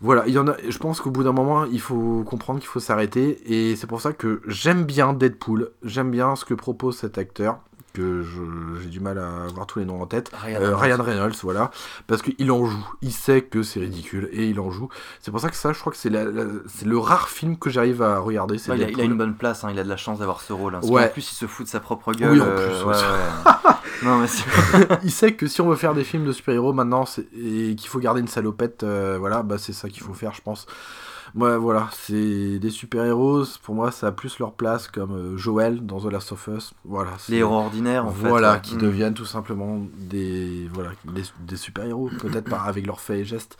Voilà, 0.00 0.28
il 0.28 0.32
y 0.32 0.38
en 0.38 0.46
a. 0.46 0.56
Je 0.68 0.78
pense 0.78 1.00
qu'au 1.00 1.10
bout 1.10 1.24
d'un 1.24 1.32
moment, 1.32 1.64
il 1.64 1.80
faut 1.80 2.22
comprendre 2.22 2.60
qu'il 2.60 2.68
faut 2.68 2.78
s'arrêter, 2.78 3.40
et 3.52 3.74
c'est 3.74 3.88
pour 3.88 4.00
ça 4.00 4.12
que 4.12 4.40
j'aime 4.46 4.84
bien 4.84 5.12
Deadpool. 5.12 5.72
J'aime 5.82 6.10
bien 6.10 6.36
ce 6.36 6.44
que 6.44 6.54
propose 6.54 6.96
cet 6.96 7.18
acteur, 7.18 7.58
que 7.98 8.24
j'ai 8.82 8.88
du 8.88 9.00
mal 9.00 9.18
à 9.18 9.44
avoir 9.44 9.66
tous 9.66 9.78
les 9.80 9.84
noms 9.84 10.00
en 10.00 10.06
tête. 10.06 10.30
Ryan 10.34 10.60
Euh, 10.60 10.76
Reynolds. 10.76 10.80
Ryan 10.80 11.02
Reynolds, 11.02 11.36
voilà, 11.42 11.70
parce 12.06 12.22
qu'il 12.22 12.50
en 12.52 12.64
joue. 12.66 12.86
Il 13.02 13.12
sait 13.12 13.42
que 13.42 13.62
c'est 13.62 13.80
ridicule 13.80 14.28
et 14.32 14.46
il 14.46 14.60
en 14.60 14.70
joue. 14.70 14.88
C'est 15.20 15.30
pour 15.30 15.40
ça 15.40 15.48
que 15.50 15.56
ça, 15.56 15.72
je 15.72 15.78
crois 15.80 15.92
que 15.92 15.98
c'est 15.98 16.10
le 16.10 16.98
rare 16.98 17.28
film 17.28 17.56
que 17.58 17.70
j'arrive 17.70 18.02
à 18.02 18.18
regarder. 18.18 18.54
Ouais, 18.54 18.60
il, 18.66 18.70
a, 18.72 18.74
il 18.76 18.82
a 18.82 18.86
Deadpool. 18.86 19.04
une 19.04 19.18
bonne 19.18 19.34
place, 19.34 19.64
hein, 19.64 19.68
il 19.72 19.78
a 19.78 19.84
de 19.84 19.88
la 19.88 19.96
chance 19.96 20.18
d'avoir 20.20 20.40
ce 20.40 20.52
rôle. 20.52 20.74
hein, 20.74 20.80
Ouais. 20.84 21.04
qu'en 21.06 21.12
plus, 21.12 21.30
il 21.30 21.34
se 21.34 21.46
fout 21.46 21.66
de 21.66 21.70
sa 21.70 21.80
propre 21.80 22.12
gueule. 22.12 22.32
Oui, 22.32 22.40
en 22.40 22.44
euh, 22.46 22.68
plus, 22.68 22.84
ouais, 22.84 22.94
non, 24.04 24.18
mais 24.18 24.28
il 25.04 25.10
sait 25.10 25.34
que 25.34 25.46
si 25.46 25.60
on 25.60 25.68
veut 25.68 25.76
faire 25.76 25.94
des 25.94 26.04
films 26.04 26.24
de 26.26 26.32
super-héros 26.32 26.72
maintenant 26.72 27.04
et 27.36 27.74
qu'il 27.74 27.88
faut 27.88 27.98
garder 27.98 28.20
une 28.20 28.28
salopette, 28.28 28.82
euh, 28.84 29.16
voilà, 29.18 29.42
bah 29.42 29.56
c'est 29.58 29.72
ça 29.72 29.88
qu'il 29.88 30.02
faut 30.02 30.14
faire, 30.14 30.32
je 30.34 30.40
pense. 30.42 30.66
Moi, 31.38 31.56
voilà, 31.56 31.88
c'est 31.92 32.58
des 32.58 32.70
super-héros. 32.70 33.44
Pour 33.62 33.76
moi, 33.76 33.92
ça 33.92 34.08
a 34.08 34.12
plus 34.12 34.40
leur 34.40 34.52
place 34.54 34.88
comme 34.88 35.12
euh, 35.12 35.36
Joel 35.36 35.86
dans 35.86 36.00
The 36.00 36.10
Last 36.10 36.32
of 36.32 36.48
Us. 36.48 36.74
Voilà, 36.84 37.12
les 37.28 37.36
héros 37.36 37.54
ordinaires, 37.54 38.06
en 38.06 38.10
fait. 38.10 38.28
voilà, 38.28 38.54
ouais. 38.54 38.60
qui 38.60 38.74
Mm. 38.74 38.78
deviennent 38.78 39.14
tout 39.14 39.24
simplement 39.24 39.80
des 39.98 40.68
voilà 40.72 40.90
des, 41.04 41.22
des 41.46 41.56
super-héros, 41.56 42.10
peut-être 42.20 42.50
pas 42.50 42.62
avec 42.62 42.84
leurs 42.88 43.00
faits 43.00 43.18
et 43.20 43.24
gestes. 43.24 43.56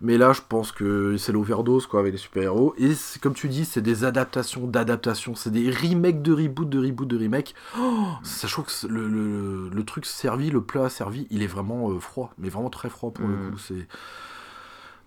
Mais 0.00 0.16
là, 0.16 0.32
je 0.32 0.40
pense 0.48 0.72
que 0.72 1.16
c'est 1.18 1.32
l'overdose 1.32 1.86
quoi 1.86 2.00
avec 2.00 2.12
les 2.12 2.18
super-héros. 2.18 2.74
Et 2.78 2.92
comme 3.20 3.34
tu 3.34 3.48
dis, 3.48 3.66
c'est 3.66 3.82
des 3.82 4.04
adaptations 4.04 4.66
d'adaptations, 4.66 5.34
c'est 5.34 5.50
des 5.50 5.70
remakes 5.70 6.22
de 6.22 6.32
reboot, 6.32 6.70
de 6.70 6.78
reboot, 6.78 7.06
de 7.06 7.18
remake. 7.18 7.54
Oh, 7.78 8.06
trouve 8.48 8.64
que 8.64 8.86
le, 8.86 9.68
le 9.68 9.84
truc 9.84 10.06
servi, 10.06 10.48
le 10.50 10.62
plat 10.62 10.88
servi, 10.88 11.26
il 11.30 11.42
est 11.42 11.46
vraiment 11.48 11.90
euh, 11.90 12.00
froid, 12.00 12.32
mais 12.38 12.48
vraiment 12.48 12.70
très 12.70 12.88
froid 12.88 13.10
pour 13.12 13.26
le 13.26 13.34
Mm. 13.34 13.50
coup. 13.50 13.58
C'est 13.58 13.86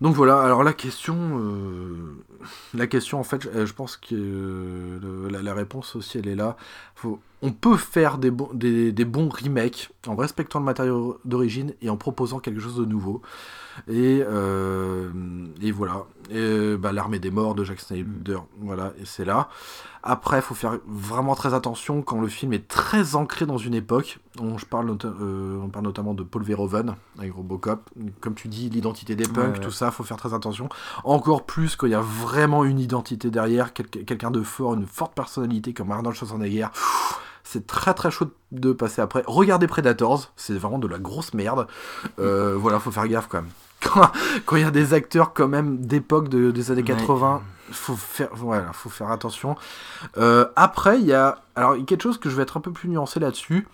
donc 0.04 0.16
voilà, 0.16 0.38
alors 0.42 0.62
la 0.62 0.74
question, 0.74 1.16
euh, 1.40 2.22
la 2.74 2.86
question 2.86 3.18
en 3.18 3.24
fait, 3.24 3.44
je, 3.44 3.48
euh, 3.48 3.66
pense 3.74 3.96
que 3.96 4.14
euh, 4.14 5.30
la, 5.30 5.54
réponse 5.54 5.96
aussi 5.96 6.18
elle 6.18 6.28
est 6.28 6.34
là. 6.34 6.58
On 7.40 7.52
peut 7.52 7.78
faire 7.78 8.18
des, 8.18 8.30
bons 8.30 9.30
remakes 9.30 9.88
en 10.06 10.14
respectant 10.14 10.58
le 10.58 10.66
matériau 10.66 11.18
d'origine 11.24 11.72
et 11.80 11.88
en 11.88 11.96
proposant 11.96 12.38
quelque 12.38 12.60
chose 12.60 12.76
de 12.76 12.84
nouveau. 12.84 13.22
Et, 13.88 14.22
voilà, 15.72 16.04
bah, 16.78 16.92
l'armée 16.92 17.18
des 17.18 17.30
morts 17.30 17.54
de 17.54 17.64
Jack 17.64 17.80
Snyder, 17.80 18.40
voilà, 18.60 18.92
et 19.00 19.06
c'est 19.06 19.24
là. 19.24 19.48
Après, 20.06 20.36
il 20.38 20.42
faut 20.42 20.54
faire 20.54 20.78
vraiment 20.86 21.34
très 21.34 21.54
attention 21.54 22.02
quand 22.02 22.20
le 22.20 22.28
film 22.28 22.52
est 22.52 22.68
très 22.68 23.14
ancré 23.14 23.46
dans 23.46 23.56
une 23.56 23.72
époque. 23.74 24.18
On, 24.38 24.58
je 24.58 24.66
parle, 24.66 24.84
nota- 24.86 25.08
euh, 25.20 25.58
on 25.64 25.68
parle 25.68 25.86
notamment 25.86 26.12
de 26.12 26.22
Paul 26.22 26.42
Verhoeven 26.42 26.94
avec 27.18 27.32
Robocop. 27.32 27.88
Comme 28.20 28.34
tu 28.34 28.48
dis, 28.48 28.68
l'identité 28.68 29.16
des 29.16 29.24
punks, 29.24 29.36
Ouais, 29.44 29.58
ouais. 29.58 29.64
tout 29.64 29.70
ça, 29.70 29.90
faut 29.90 30.04
faire 30.04 30.18
très 30.18 30.34
attention. 30.34 30.68
Encore 31.04 31.46
plus 31.46 31.74
quand 31.76 31.86
il 31.86 31.92
y 31.92 31.94
a 31.94 32.02
vraiment 32.02 32.64
une 32.64 32.78
identité 32.78 33.30
derrière, 33.30 33.72
quel- 33.72 33.88
quelqu'un 33.88 34.30
de 34.30 34.42
fort, 34.42 34.74
une 34.74 34.86
forte 34.86 35.14
personnalité 35.14 35.72
comme 35.72 35.90
Arnold 35.90 36.14
Schwarzenegger. 36.14 36.66
C'est 37.42 37.66
très 37.66 37.94
très 37.94 38.10
chaud 38.10 38.26
de 38.52 38.72
passer 38.72 39.00
après. 39.00 39.22
Regardez 39.26 39.66
Predators, 39.66 40.32
c'est 40.36 40.54
vraiment 40.58 40.78
de 40.78 40.86
la 40.86 40.98
grosse 40.98 41.32
merde. 41.32 41.66
Euh, 42.18 42.56
voilà, 42.58 42.78
faut 42.78 42.90
faire 42.90 43.08
gaffe 43.08 43.28
quand 43.28 43.38
même. 43.42 43.50
Quand 43.84 44.10
quand 44.46 44.56
il 44.56 44.62
y 44.62 44.66
a 44.66 44.70
des 44.70 44.92
acteurs 44.94 45.32
quand 45.34 45.48
même 45.48 45.78
d'époque 45.78 46.28
de- 46.28 46.50
des 46.50 46.70
années 46.70 46.80
Ouais. 46.82 46.88
80, 46.88 47.42
faut 47.70 47.96
faire, 47.96 48.28
voilà, 48.32 48.72
faut 48.72 48.90
faire 48.90 49.10
attention. 49.10 49.56
Euh, 50.16 50.46
après, 50.56 51.00
il 51.00 51.06
y 51.06 51.12
a 51.12 51.38
quelque 51.86 52.02
chose 52.02 52.18
que 52.18 52.28
je 52.28 52.36
vais 52.36 52.42
être 52.42 52.56
un 52.56 52.60
peu 52.60 52.72
plus 52.72 52.88
nuancé 52.88 53.20
là-dessus. 53.20 53.68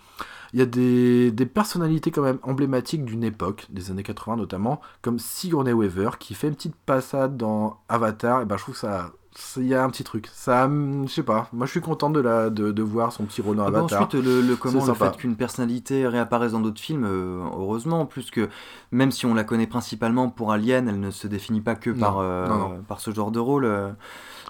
Il 0.53 0.59
y 0.59 0.61
a 0.61 0.65
des, 0.65 1.45
personnalités 1.45 2.11
quand 2.11 2.21
même 2.21 2.39
emblématiques 2.43 3.05
d'une 3.05 3.23
époque, 3.23 3.67
des 3.69 3.89
années 3.89 4.03
80 4.03 4.35
notamment, 4.35 4.81
comme 5.01 5.17
Sigourney 5.17 5.71
Weaver, 5.71 6.11
qui 6.19 6.33
fait 6.33 6.47
une 6.47 6.55
petite 6.55 6.75
passade 6.75 7.37
dans 7.37 7.79
Avatar, 7.87 8.41
et 8.41 8.45
ben 8.45 8.57
je 8.57 8.63
trouve 8.63 8.77
ça... 8.77 9.11
Il 9.55 9.65
y 9.65 9.73
a 9.73 9.83
un 9.83 9.89
petit 9.89 10.03
truc. 10.03 10.29
Ça, 10.33 10.65
hum, 10.65 11.07
je 11.07 11.13
sais 11.13 11.23
pas. 11.23 11.47
Moi, 11.53 11.65
je 11.65 11.71
suis 11.71 11.79
content 11.81 12.09
de, 12.09 12.19
la, 12.19 12.49
de, 12.49 12.71
de 12.71 12.83
voir 12.83 13.13
son 13.13 13.23
petit 13.23 13.41
rôle 13.41 13.55
dans 13.57 13.65
Ah 13.65 13.71
bah 13.71 13.83
ensuite, 13.83 14.13
le, 14.13 14.41
le, 14.41 14.55
comment, 14.57 14.85
le 14.85 14.93
fait 14.93 15.15
qu'une 15.17 15.35
personnalité 15.37 16.05
réapparaisse 16.05 16.51
dans 16.51 16.59
d'autres 16.59 16.81
films, 16.81 17.05
euh, 17.05 17.39
heureusement, 17.57 18.05
plus 18.05 18.29
que 18.29 18.49
même 18.91 19.11
si 19.11 19.25
on 19.25 19.33
la 19.33 19.45
connaît 19.45 19.67
principalement 19.67 20.29
pour 20.29 20.51
Alien, 20.51 20.89
elle 20.89 20.99
ne 20.99 21.11
se 21.11 21.27
définit 21.27 21.61
pas 21.61 21.75
que 21.75 21.89
Non, 21.91 21.99
par, 21.99 22.17
euh, 22.19 22.47
non, 22.47 22.57
non. 22.57 22.81
par 22.87 22.99
ce 22.99 23.11
genre 23.11 23.31
de 23.31 23.39
rôle. 23.39 23.63
euh. 23.65 23.89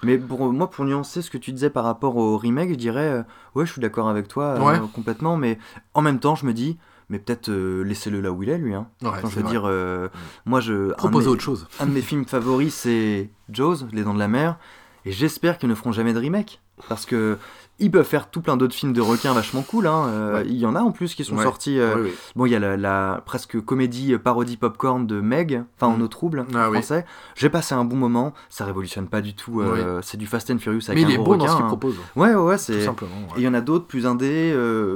Mais 0.03 0.17
pour 0.17 0.51
moi, 0.51 0.67
pour 0.69 0.83
nuancer 0.85 1.21
ce 1.21 1.29
que 1.29 1.37
tu 1.37 1.51
disais 1.51 1.69
par 1.69 1.83
rapport 1.83 2.15
au 2.17 2.35
remake, 2.37 2.69
je 2.71 2.75
dirais, 2.75 3.23
ouais, 3.53 3.67
je 3.67 3.71
suis 3.71 3.81
d'accord 3.81 4.09
avec 4.09 4.27
toi 4.27 4.59
Ouais. 4.59 4.79
complètement, 4.95 5.37
mais 5.37 5.59
en 5.93 6.01
même 6.01 6.19
temps, 6.19 6.33
je 6.33 6.45
me 6.47 6.53
dis, 6.53 6.79
mais 7.11 7.19
peut-être 7.19 7.49
euh, 7.49 7.83
laissez-le 7.83 8.21
là 8.21 8.31
où 8.31 8.41
il 8.41 8.49
est, 8.49 8.57
lui. 8.57 8.73
Hein. 8.73 8.88
Ouais, 9.03 9.09
Enfin, 9.09 9.29
je 9.29 9.35
veux 9.35 9.41
vrai. 9.43 9.51
dire, 9.51 9.63
euh, 9.65 10.07
moi, 10.45 10.59
je. 10.61 10.91
mes- 11.07 11.27
autre 11.27 11.41
chose. 11.41 11.67
un 11.79 11.85
de 11.85 11.91
mes 11.91 12.01
films 12.01 12.25
favoris, 12.25 12.73
c'est 12.73 13.29
Jaws, 13.49 13.85
Les 13.91 14.03
Dents 14.03 14.13
de 14.15 14.19
la 14.19 14.27
Mer, 14.29 14.57
et 15.05 15.11
j'espère 15.11 15.57
qu'ils 15.59 15.69
ne 15.69 15.75
feront 15.75 15.91
jamais 15.91 16.13
de 16.13 16.19
remake. 16.19 16.61
Parce 16.89 17.05
que 17.05 17.38
ils 17.77 17.91
peuvent 17.91 18.05
faire 18.07 18.29
tout 18.31 18.41
plein 18.41 18.57
d'autres 18.57 18.73
films 18.75 18.93
de 18.93 19.01
requins 19.01 19.33
vachement 19.33 19.61
cool. 19.61 19.85
Hein. 19.88 20.05
euh, 20.07 20.33
Ouais. 20.41 20.45
Il 20.47 20.55
y 20.57 20.65
en 20.65 20.75
a 20.75 20.81
en 20.81 20.91
plus 20.91 21.13
qui 21.15 21.23
sont 21.23 21.35
Ouais. 21.35 21.43
sortis. 21.43 21.79
euh. 21.79 22.07
Bon, 22.35 22.45
il 22.47 22.51
y 22.51 22.55
a 22.55 22.59
la, 22.59 22.75
la 22.77 23.21
presque 23.25 23.59
comédie 23.63 24.17
parodie 24.17 24.57
popcorn 24.57 25.05
de 25.05 25.19
Meg, 25.21 25.63
enfin 25.77 25.93
en 25.93 25.97
Mm. 25.97 26.01
eau 26.03 26.07
trouble 26.07 26.45
Ah 26.55 26.67
en 26.67 26.71
oui. 26.71 26.77
français. 26.77 27.05
J'ai 27.35 27.49
passé 27.49 27.75
un 27.75 27.85
bon 27.85 27.97
moment. 27.97 28.33
Ça 28.49 28.65
révolutionne 28.65 29.07
pas 29.07 29.21
du 29.21 29.35
tout. 29.35 29.61
euh, 29.61 29.99
C'est 30.03 30.17
du 30.17 30.25
Fast 30.27 30.49
and 30.49 30.57
Furious 30.59 30.81
avec 30.89 30.97
Mais 30.99 31.05
un 31.05 31.09
il 31.09 31.13
est 31.15 31.23
bon 31.23 31.38
dans 31.38 31.47
ce 31.47 31.55
qu'il 31.55 31.65
hein. 31.65 31.67
propose. 31.67 31.95
Ouais, 32.15 32.33
ouais, 32.33 32.55
Tout 32.57 32.63
c'est. 32.63 32.81
simplement. 32.85 33.11
Et 33.35 33.41
il 33.41 33.43
y 33.43 33.47
en 33.47 33.53
a 33.53 33.61
d'autres 33.61 33.85
plus 33.85 34.05
indés, 34.07 34.55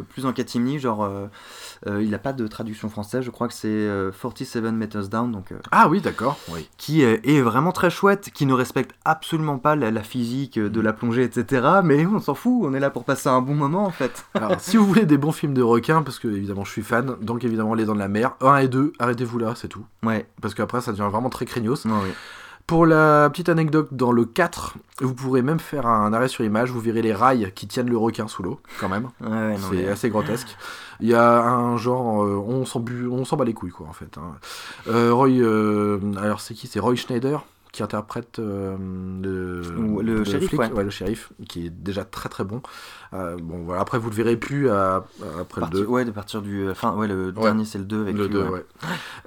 plus 0.10 0.26
en 0.26 0.34
catimini, 0.34 0.80
genre. 0.80 1.08
Euh, 1.88 1.96
euh, 1.96 2.04
il 2.04 2.10
n'a 2.10 2.18
pas 2.20 2.34
de 2.34 2.48
traduction 2.48 2.90
française, 2.90 3.24
je 3.24 3.30
crois 3.32 3.48
que 3.48 3.54
c'est 3.54 3.68
euh, 3.68 4.12
47 4.12 4.64
Meters 4.74 5.08
Down, 5.08 5.32
donc 5.32 5.52
euh, 5.52 5.58
Ah 5.72 5.88
oui, 5.90 6.02
d'accord. 6.02 6.38
Oui. 6.50 6.68
qui 6.78 7.02
est, 7.02 7.42
vraiment 7.42 7.72
très 7.72 7.90
chouette, 7.90 8.32
qui 8.34 8.46
ne 8.46 8.54
respecte 8.54 8.92
absolument 9.06 9.58
pas 9.58 9.76
la, 9.76 9.92
la 9.92 10.04
physique 10.04 10.60
de 10.60 10.82
la 10.82 10.94
plongée, 10.94 11.24
etc. 11.24 11.68
Mais 11.84 12.06
on 12.06 12.20
s'en 12.20 12.34
fout, 12.34 12.62
on 12.64 12.74
est 12.74 12.80
là 12.80 12.90
pour 12.90 13.04
passer 13.04 13.30
un 13.30 13.42
bon 13.42 13.56
moment 13.56 13.86
en 13.86 13.92
fait. 13.92 14.26
Alors, 14.34 14.60
si 14.60 14.78
vous 14.78 14.86
voulez 14.86 15.06
des 15.06 15.18
bons 15.18 15.32
films 15.32 15.54
de 15.54 15.62
requins, 15.62 16.02
parce 16.02 16.20
que 16.20 16.28
évidemment 16.28 16.64
je 16.66 16.72
suis 16.72 16.84
fan, 16.84 17.16
donc 17.22 17.44
évidemment 17.44 17.74
Les 17.74 17.86
Dents 17.86 17.94
de 17.94 18.00
la 18.00 18.08
Mer, 18.08 18.36
1 18.42 18.58
et 18.58 18.68
2, 18.68 18.94
arrêtez-vous 19.00 19.40
là, 19.40 19.54
c'est 19.56 19.68
tout. 19.68 19.86
Ouais, 20.04 20.26
Parce 20.42 20.54
qu'après 20.54 20.82
ça 20.82 20.92
devient 20.92 21.10
vraiment 21.12 21.30
très 21.30 21.46
craignos. 21.46 21.86
oui. 21.86 22.10
Pour 22.68 22.88
la 22.88 23.30
petite 23.30 23.50
anecdote, 23.50 23.90
dans 23.92 24.12
le 24.12 24.26
4, 24.26 24.78
vous 25.00 25.14
pourrez 25.14 25.44
même 25.44 25.60
faire 25.60 25.86
un 25.86 26.12
arrêt 26.14 26.28
sur 26.28 26.44
image, 26.44 26.72
vous 26.72 26.80
verrez 26.80 27.04
les 27.04 27.14
rails 27.14 27.52
qui 27.54 27.68
tiennent 27.68 27.90
le 27.90 27.98
requin 27.98 28.28
sous 28.28 28.42
l'eau, 28.42 28.60
quand 28.80 28.90
même. 28.90 29.10
Ouais, 29.22 29.56
c'est 29.60 29.76
mais- 29.76 29.88
assez 29.88 30.10
grotesque. 30.10 30.58
Il 31.00 31.08
y 31.08 31.14
a 31.14 31.44
un 31.44 31.78
genre, 31.78 32.24
euh, 32.24 32.36
on 32.48 32.66
s'en 32.66 32.80
bu- 32.80 33.08
on 33.08 33.24
s'en 33.24 33.38
bat 33.38 33.46
les 33.46 33.54
couilles 33.54 33.70
quoi 33.72 33.86
en 33.88 33.94
fait. 33.94 34.18
hein. 34.18 34.32
Euh, 34.88 35.14
Roy, 35.14 35.30
euh, 35.42 36.00
alors 36.18 36.40
c'est 36.42 36.56
qui? 36.56 36.66
C'est 36.66 36.80
Roy 36.80 36.96
Schneider? 36.96 37.46
Qui 37.76 37.84
interprète 37.84 38.40
euh, 38.40 38.76
le, 39.22 39.62
Ou 39.78 40.02
le 40.02 40.24
shérif, 40.24 40.48
flic, 40.50 40.60
ouais. 40.62 40.84
le 40.84 40.90
shérif, 40.90 41.32
qui 41.50 41.66
est 41.68 41.70
déjà 41.70 42.06
très 42.06 42.30
très 42.30 42.44
bon. 42.46 42.62
Euh, 43.14 43.36
bon 43.38 43.64
voilà, 43.66 43.82
après 43.82 44.00
vous 44.00 44.10
le 44.10 44.16
verrez 44.16 44.38
plus 44.38 44.70
à- 44.70 44.96
à- 44.96 45.42
après 45.42 45.60
Parti- 45.62 45.76
le 45.78 45.82
2. 45.82 45.86
Ouais, 45.88 46.06
de 46.06 46.12
partir 46.12 46.42
du. 46.42 46.70
Enfin, 46.70 46.96
ouais, 46.96 47.08
le 47.08 47.28
Ouais. 47.28 47.42
dernier 47.44 47.66
c'est 47.66 47.78
le 47.78 47.84
2 47.86 48.02
avec 48.04 48.16
Le 48.18 48.24
lui, 48.28 48.34
2, 48.34 48.44
ouais. 48.44 48.50
ouais. 48.50 48.66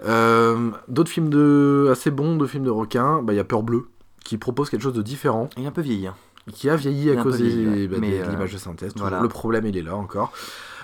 Euh, 0.07 0.70
D'autres 0.89 1.11
films 1.11 1.29
de 1.29 1.89
assez 1.93 2.11
bons 2.11 2.37
de 2.37 2.47
films 2.47 2.65
de 2.65 2.70
requins, 2.70 3.23
bah, 3.23 3.33
il 3.35 3.37
y 3.37 3.41
a 3.41 3.45
Peur 3.45 3.62
Bleue 3.62 3.87
qui 4.25 4.37
propose 4.39 4.69
quelque 4.70 4.83
chose 4.83 4.93
de 4.95 5.03
différent, 5.03 5.49
Il 5.57 5.65
est 5.65 5.66
un 5.66 5.70
peu 5.70 5.81
vieilli. 5.81 6.07
hein. 6.07 6.15
Qui 6.53 6.69
a 6.70 6.77
vieilli 6.77 7.09
Il 7.11 7.19
à 7.19 7.23
cause 7.23 7.39
des- 7.39 7.49
vieilli, 7.49 7.66
ouais. 7.83 7.87
bah, 7.89 7.99
des- 7.99 8.20
euh, 8.20 8.31
l'image 8.31 8.53
de 8.53 8.59
synthèse. 8.59 8.93
voilà. 8.97 9.20
Le 9.20 9.29
problème, 9.29 9.66
il 9.66 9.77
est 9.77 9.83
là 9.83 9.97
encore. 9.97 10.33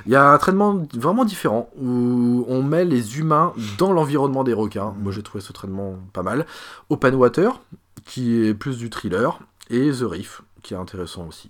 Il 0.06 0.12
y 0.12 0.16
a 0.16 0.32
un 0.32 0.38
traitement 0.38 0.82
vraiment 0.94 1.24
différent 1.24 1.70
où 1.80 2.44
on 2.48 2.62
met 2.62 2.84
les 2.84 3.18
humains 3.18 3.52
dans 3.78 3.92
l'environnement 3.92 4.44
des 4.44 4.52
requins. 4.52 4.94
Moi, 5.00 5.12
j'ai 5.12 5.22
trouvé 5.22 5.42
ce 5.42 5.52
traitement 5.52 5.96
pas 6.12 6.22
mal. 6.22 6.46
Open 6.90 7.14
Water, 7.14 7.60
qui 8.04 8.44
est 8.46 8.54
plus 8.54 8.76
du 8.78 8.90
thriller, 8.90 9.38
et 9.70 9.90
The 9.90 10.02
Reef, 10.02 10.42
qui 10.62 10.74
est 10.74 10.76
intéressant 10.76 11.26
aussi. 11.28 11.48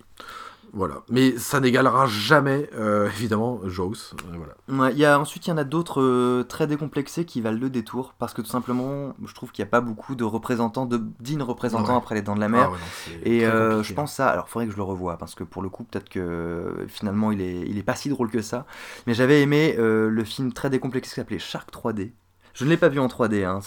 Voilà. 0.77 0.97
Mais 1.09 1.39
ça 1.39 1.61
n'égalera 1.61 2.07
jamais, 2.07 2.69
euh, 2.75 3.07
évidemment, 3.09 3.61
Jaws. 3.67 3.93
Euh, 4.15 4.37
voilà. 4.37 4.55
Ouais, 4.87 4.93
il 4.93 4.99
y 4.99 5.05
a, 5.05 5.19
ensuite, 5.21 5.47
il 5.47 5.51
y 5.51 5.53
en 5.53 5.57
a 5.57 5.63
d'autres 5.65 6.03
euh, 6.03 6.43
très 6.43 6.67
décomplexés 6.67 7.25
qui 7.25 7.41
valent 7.41 7.61
le 7.61 7.71
détour 7.71 8.15
parce 8.19 8.35
que 8.35 8.43
tout 8.43 8.49
simplement, 8.49 9.15
je 9.25 9.33
trouve 9.35 9.53
qu'il 9.53 9.63
n'y 9.65 9.69
a 9.69 9.71
pas 9.71 9.81
beaucoup 9.81 10.17
de 10.17 10.25
représentants, 10.25 10.85
de 10.87 11.01
dignes 11.21 11.43
représentants 11.43 11.93
Ouais. 11.93 11.99
après 11.99 12.17
les 12.17 12.23
Dents 12.23 12.35
de 12.35 12.41
la 12.41 12.49
Mer. 12.49 12.65
Ah 12.67 12.71
ouais, 12.73 12.79
non, 12.79 12.85
c'est 13.23 13.29
Et 13.29 13.47
euh, 13.47 13.83
je 13.85 13.95
pense 13.95 14.13
ça. 14.13 14.29
Alors, 14.29 14.49
faudrait 14.49 14.67
que 14.67 14.73
je 14.73 14.77
le 14.77 14.83
revoie 14.83 15.17
parce 15.17 15.35
que 15.37 15.45
pour 15.45 15.63
le 15.63 15.69
coup, 15.69 15.85
peut-être 15.85 16.09
que 16.09 16.85
finalement, 16.89 17.31
il 17.31 17.41
est, 17.41 17.61
il 17.69 17.79
est 17.79 17.83
pas 17.85 17.95
si 17.95 18.09
drôle 18.09 18.31
que 18.31 18.43
ça. 18.43 18.67
Mais 19.07 19.15
j'avais 19.15 19.43
aimé 19.43 19.77
le 19.79 20.25
film 20.25 20.53
très 20.53 20.71
décomplexé 20.71 21.11
qui 21.11 21.15
s'appelait 21.15 21.39
Shark 21.39 21.71
3D. 21.73 22.13
Je 22.53 22.65
ne 22.65 22.71
l'ai 22.71 22.77
pas 22.77 22.89
vu 22.89 22.99
en 23.01 23.07
3D. 23.07 23.45
Hein, 23.45 23.61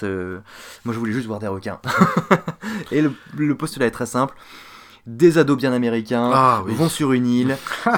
moi, 0.85 0.93
je 0.93 0.99
voulais 0.99 1.11
juste 1.13 1.27
voir 1.27 1.39
des 1.39 1.47
requins. 1.47 1.79
Et 2.91 3.01
le, 3.01 3.13
le 3.37 3.55
postulat 3.55 3.85
est 3.85 3.91
très 3.91 4.05
simple. 4.05 4.35
Des 5.07 5.37
ados 5.37 5.55
bien 5.55 5.71
américains 5.71 6.29
Ah 6.33 6.63
oui. 6.65 6.73
vont 6.75 6.89
sur 6.89 7.13
une 7.13 7.27
île, 7.27 7.57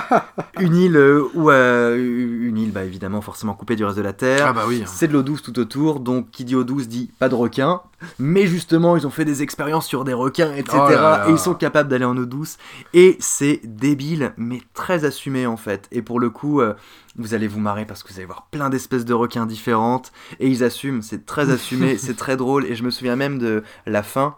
une 0.60 0.76
île 0.76 0.96
euh, 0.96 1.28
où 1.34 1.50
euh, 1.50 1.98
une 1.98 2.56
île, 2.56 2.72
bah 2.72 2.84
évidemment 2.84 3.20
forcément 3.22 3.56
coupée 3.56 3.76
du 3.76 3.84
reste 3.84 3.98
de 3.98 4.04
la 4.04 4.14
terre. 4.14 4.46
Ah 4.50 4.54
bah 4.54 4.66
oui. 4.68 4.84
C'est 4.86 5.08
de 5.08 5.14
l'eau 5.14 5.24
douce 5.24 5.42
tout 5.42 5.58
autour, 5.58 6.02
donc 6.02 6.30
qui 6.30 6.46
dit 6.46 6.56
eau 6.56 6.64
douce 6.64 6.88
dit 6.88 7.10
pas 7.18 7.28
de 7.28 7.34
requins. 7.34 7.82
Mais 8.20 8.46
justement, 8.46 8.96
ils 8.96 9.08
ont 9.08 9.10
fait 9.10 9.26
des 9.26 9.42
expériences 9.42 9.88
sur 9.88 10.04
des 10.04 10.14
requins, 10.14 10.54
etc. 10.54 10.78
Oh 10.86 10.90
là 10.90 11.02
là. 11.02 11.26
Et 11.28 11.32
ils 11.32 11.40
sont 11.40 11.56
capables 11.56 11.90
d'aller 11.90 12.06
en 12.06 12.16
eau 12.16 12.26
douce. 12.26 12.58
Et 12.94 13.18
c'est 13.20 13.60
débile, 13.64 14.34
mais 14.38 14.62
très 14.76 15.04
assumé 15.04 15.48
en 15.48 15.58
fait. 15.58 15.88
Et 15.92 16.04
pour 16.04 16.20
le 16.20 16.30
coup, 16.30 16.62
euh, 16.62 16.76
vous 17.20 17.34
allez 17.34 17.48
vous 17.48 17.60
marrer 17.60 17.86
parce 17.86 18.02
que 18.04 18.10
vous 18.12 18.16
allez 18.18 18.26
voir 18.26 18.48
plein 18.50 18.70
d'espèces 18.70 19.06
de 19.06 19.14
requins 19.14 19.46
différentes. 19.46 20.12
Et 20.40 20.48
ils 20.48 20.64
assument, 20.64 21.02
c'est 21.02 21.26
très 21.26 21.52
assumé, 21.52 21.98
c'est 22.00 22.16
très 22.16 22.38
drôle. 22.38 22.66
Et 22.66 22.76
je 22.76 22.84
me 22.84 22.90
souviens 22.90 23.16
même 23.16 23.38
de 23.38 23.64
la 23.86 24.02
fin. 24.04 24.36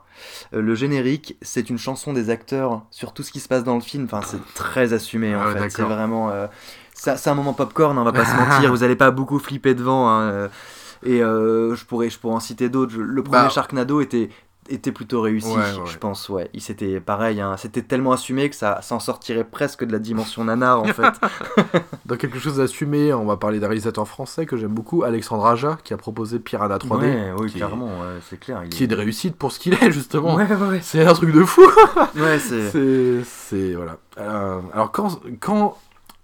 Euh, 0.53 0.61
le 0.61 0.75
générique, 0.75 1.37
c'est 1.41 1.69
une 1.69 1.77
chanson 1.77 2.11
des 2.13 2.29
acteurs 2.29 2.83
sur 2.91 3.13
tout 3.13 3.23
ce 3.23 3.31
qui 3.31 3.39
se 3.39 3.47
passe 3.47 3.63
dans 3.63 3.75
le 3.75 3.81
film. 3.81 4.05
Enfin, 4.05 4.21
c'est 4.25 4.41
très 4.53 4.93
assumé 4.93 5.35
en 5.35 5.41
Ah 5.41 5.51
fait. 5.55 5.69
C'est 5.69 5.81
vraiment. 5.83 6.29
euh, 6.31 6.47
c'est 6.93 7.27
un 7.29 7.35
moment 7.35 7.53
popcorn, 7.53 7.97
on 7.97 8.03
va 8.03 8.11
pas 8.11 8.25
se 8.25 8.35
mentir. 8.35 8.69
Vous 8.71 8.83
allez 8.83 8.95
pas 8.95 9.11
beaucoup 9.11 9.39
flipper 9.39 9.73
devant. 9.73 10.09
hein, 10.09 10.21
euh, 10.23 10.47
Et 11.03 11.23
euh, 11.23 11.75
je, 11.75 11.85
pourrais, 11.85 12.09
je 12.11 12.19
pourrais 12.19 12.35
en 12.35 12.39
citer 12.39 12.69
d'autres. 12.69 12.95
Le 12.97 13.23
premier 13.23 13.43
Bah. 13.43 13.49
Sharknado 13.49 14.01
était, 14.01 14.29
était 14.73 14.91
plutôt 14.91 15.21
réussi, 15.21 15.47
Ouais, 15.47 15.55
ouais. 15.57 15.85
je 15.85 15.97
pense. 15.97 16.29
Ouais, 16.29 16.49
il 16.53 16.61
c'était 16.61 16.99
pareil. 16.99 17.41
hein, 17.41 17.55
C'était 17.57 17.81
tellement 17.81 18.11
assumé 18.11 18.49
que 18.49 18.55
ça 18.55 18.81
s'en 18.81 18.99
sortirait 18.99 19.43
presque 19.43 19.83
de 19.83 19.91
la 19.91 19.99
dimension 19.99 20.43
nanar 20.43 20.81
en 20.81 20.85
fait. 20.85 21.13
Dans 22.05 22.15
quelque 22.17 22.39
chose 22.39 22.57
d'assumé, 22.57 23.13
on 23.13 23.25
va 23.25 23.37
parler 23.37 23.59
d'un 23.59 23.67
réalisateur 23.67 24.07
français 24.07 24.45
que 24.45 24.57
j'aime 24.57 24.73
beaucoup, 24.73 25.03
Alexandre 25.03 25.45
Aja, 25.45 25.77
qui 25.83 25.93
a 25.93 25.97
proposé 25.97 26.39
Piranha 26.39 26.77
3D, 26.77 26.99
Ouais, 27.01 27.31
oui, 27.39 27.47
est- 27.47 27.57
clairement, 27.57 27.89
c'est 28.29 28.39
clair. 28.39 28.61
il 28.63 28.69
qui 28.69 28.83
est 28.83 28.87
de 28.87 28.95
réussite 28.95 29.35
pour 29.35 29.51
ce 29.51 29.59
qu'il 29.59 29.73
est, 29.73 29.91
justement. 29.91 30.35
Ouais, 30.35 30.45
ouais, 30.45 30.67
ouais. 30.69 30.79
C'est 30.81 31.05
un 31.05 31.13
truc 31.13 31.33
de 31.33 31.43
fou. 31.43 31.61
Ouais, 32.15 32.39
c'est. 32.39 32.71
C'est, 33.23 33.73
voilà. 33.73 33.97
Euh, 34.17 34.59
alors 34.73 34.91
quand 34.91 35.19
quand 35.39 35.77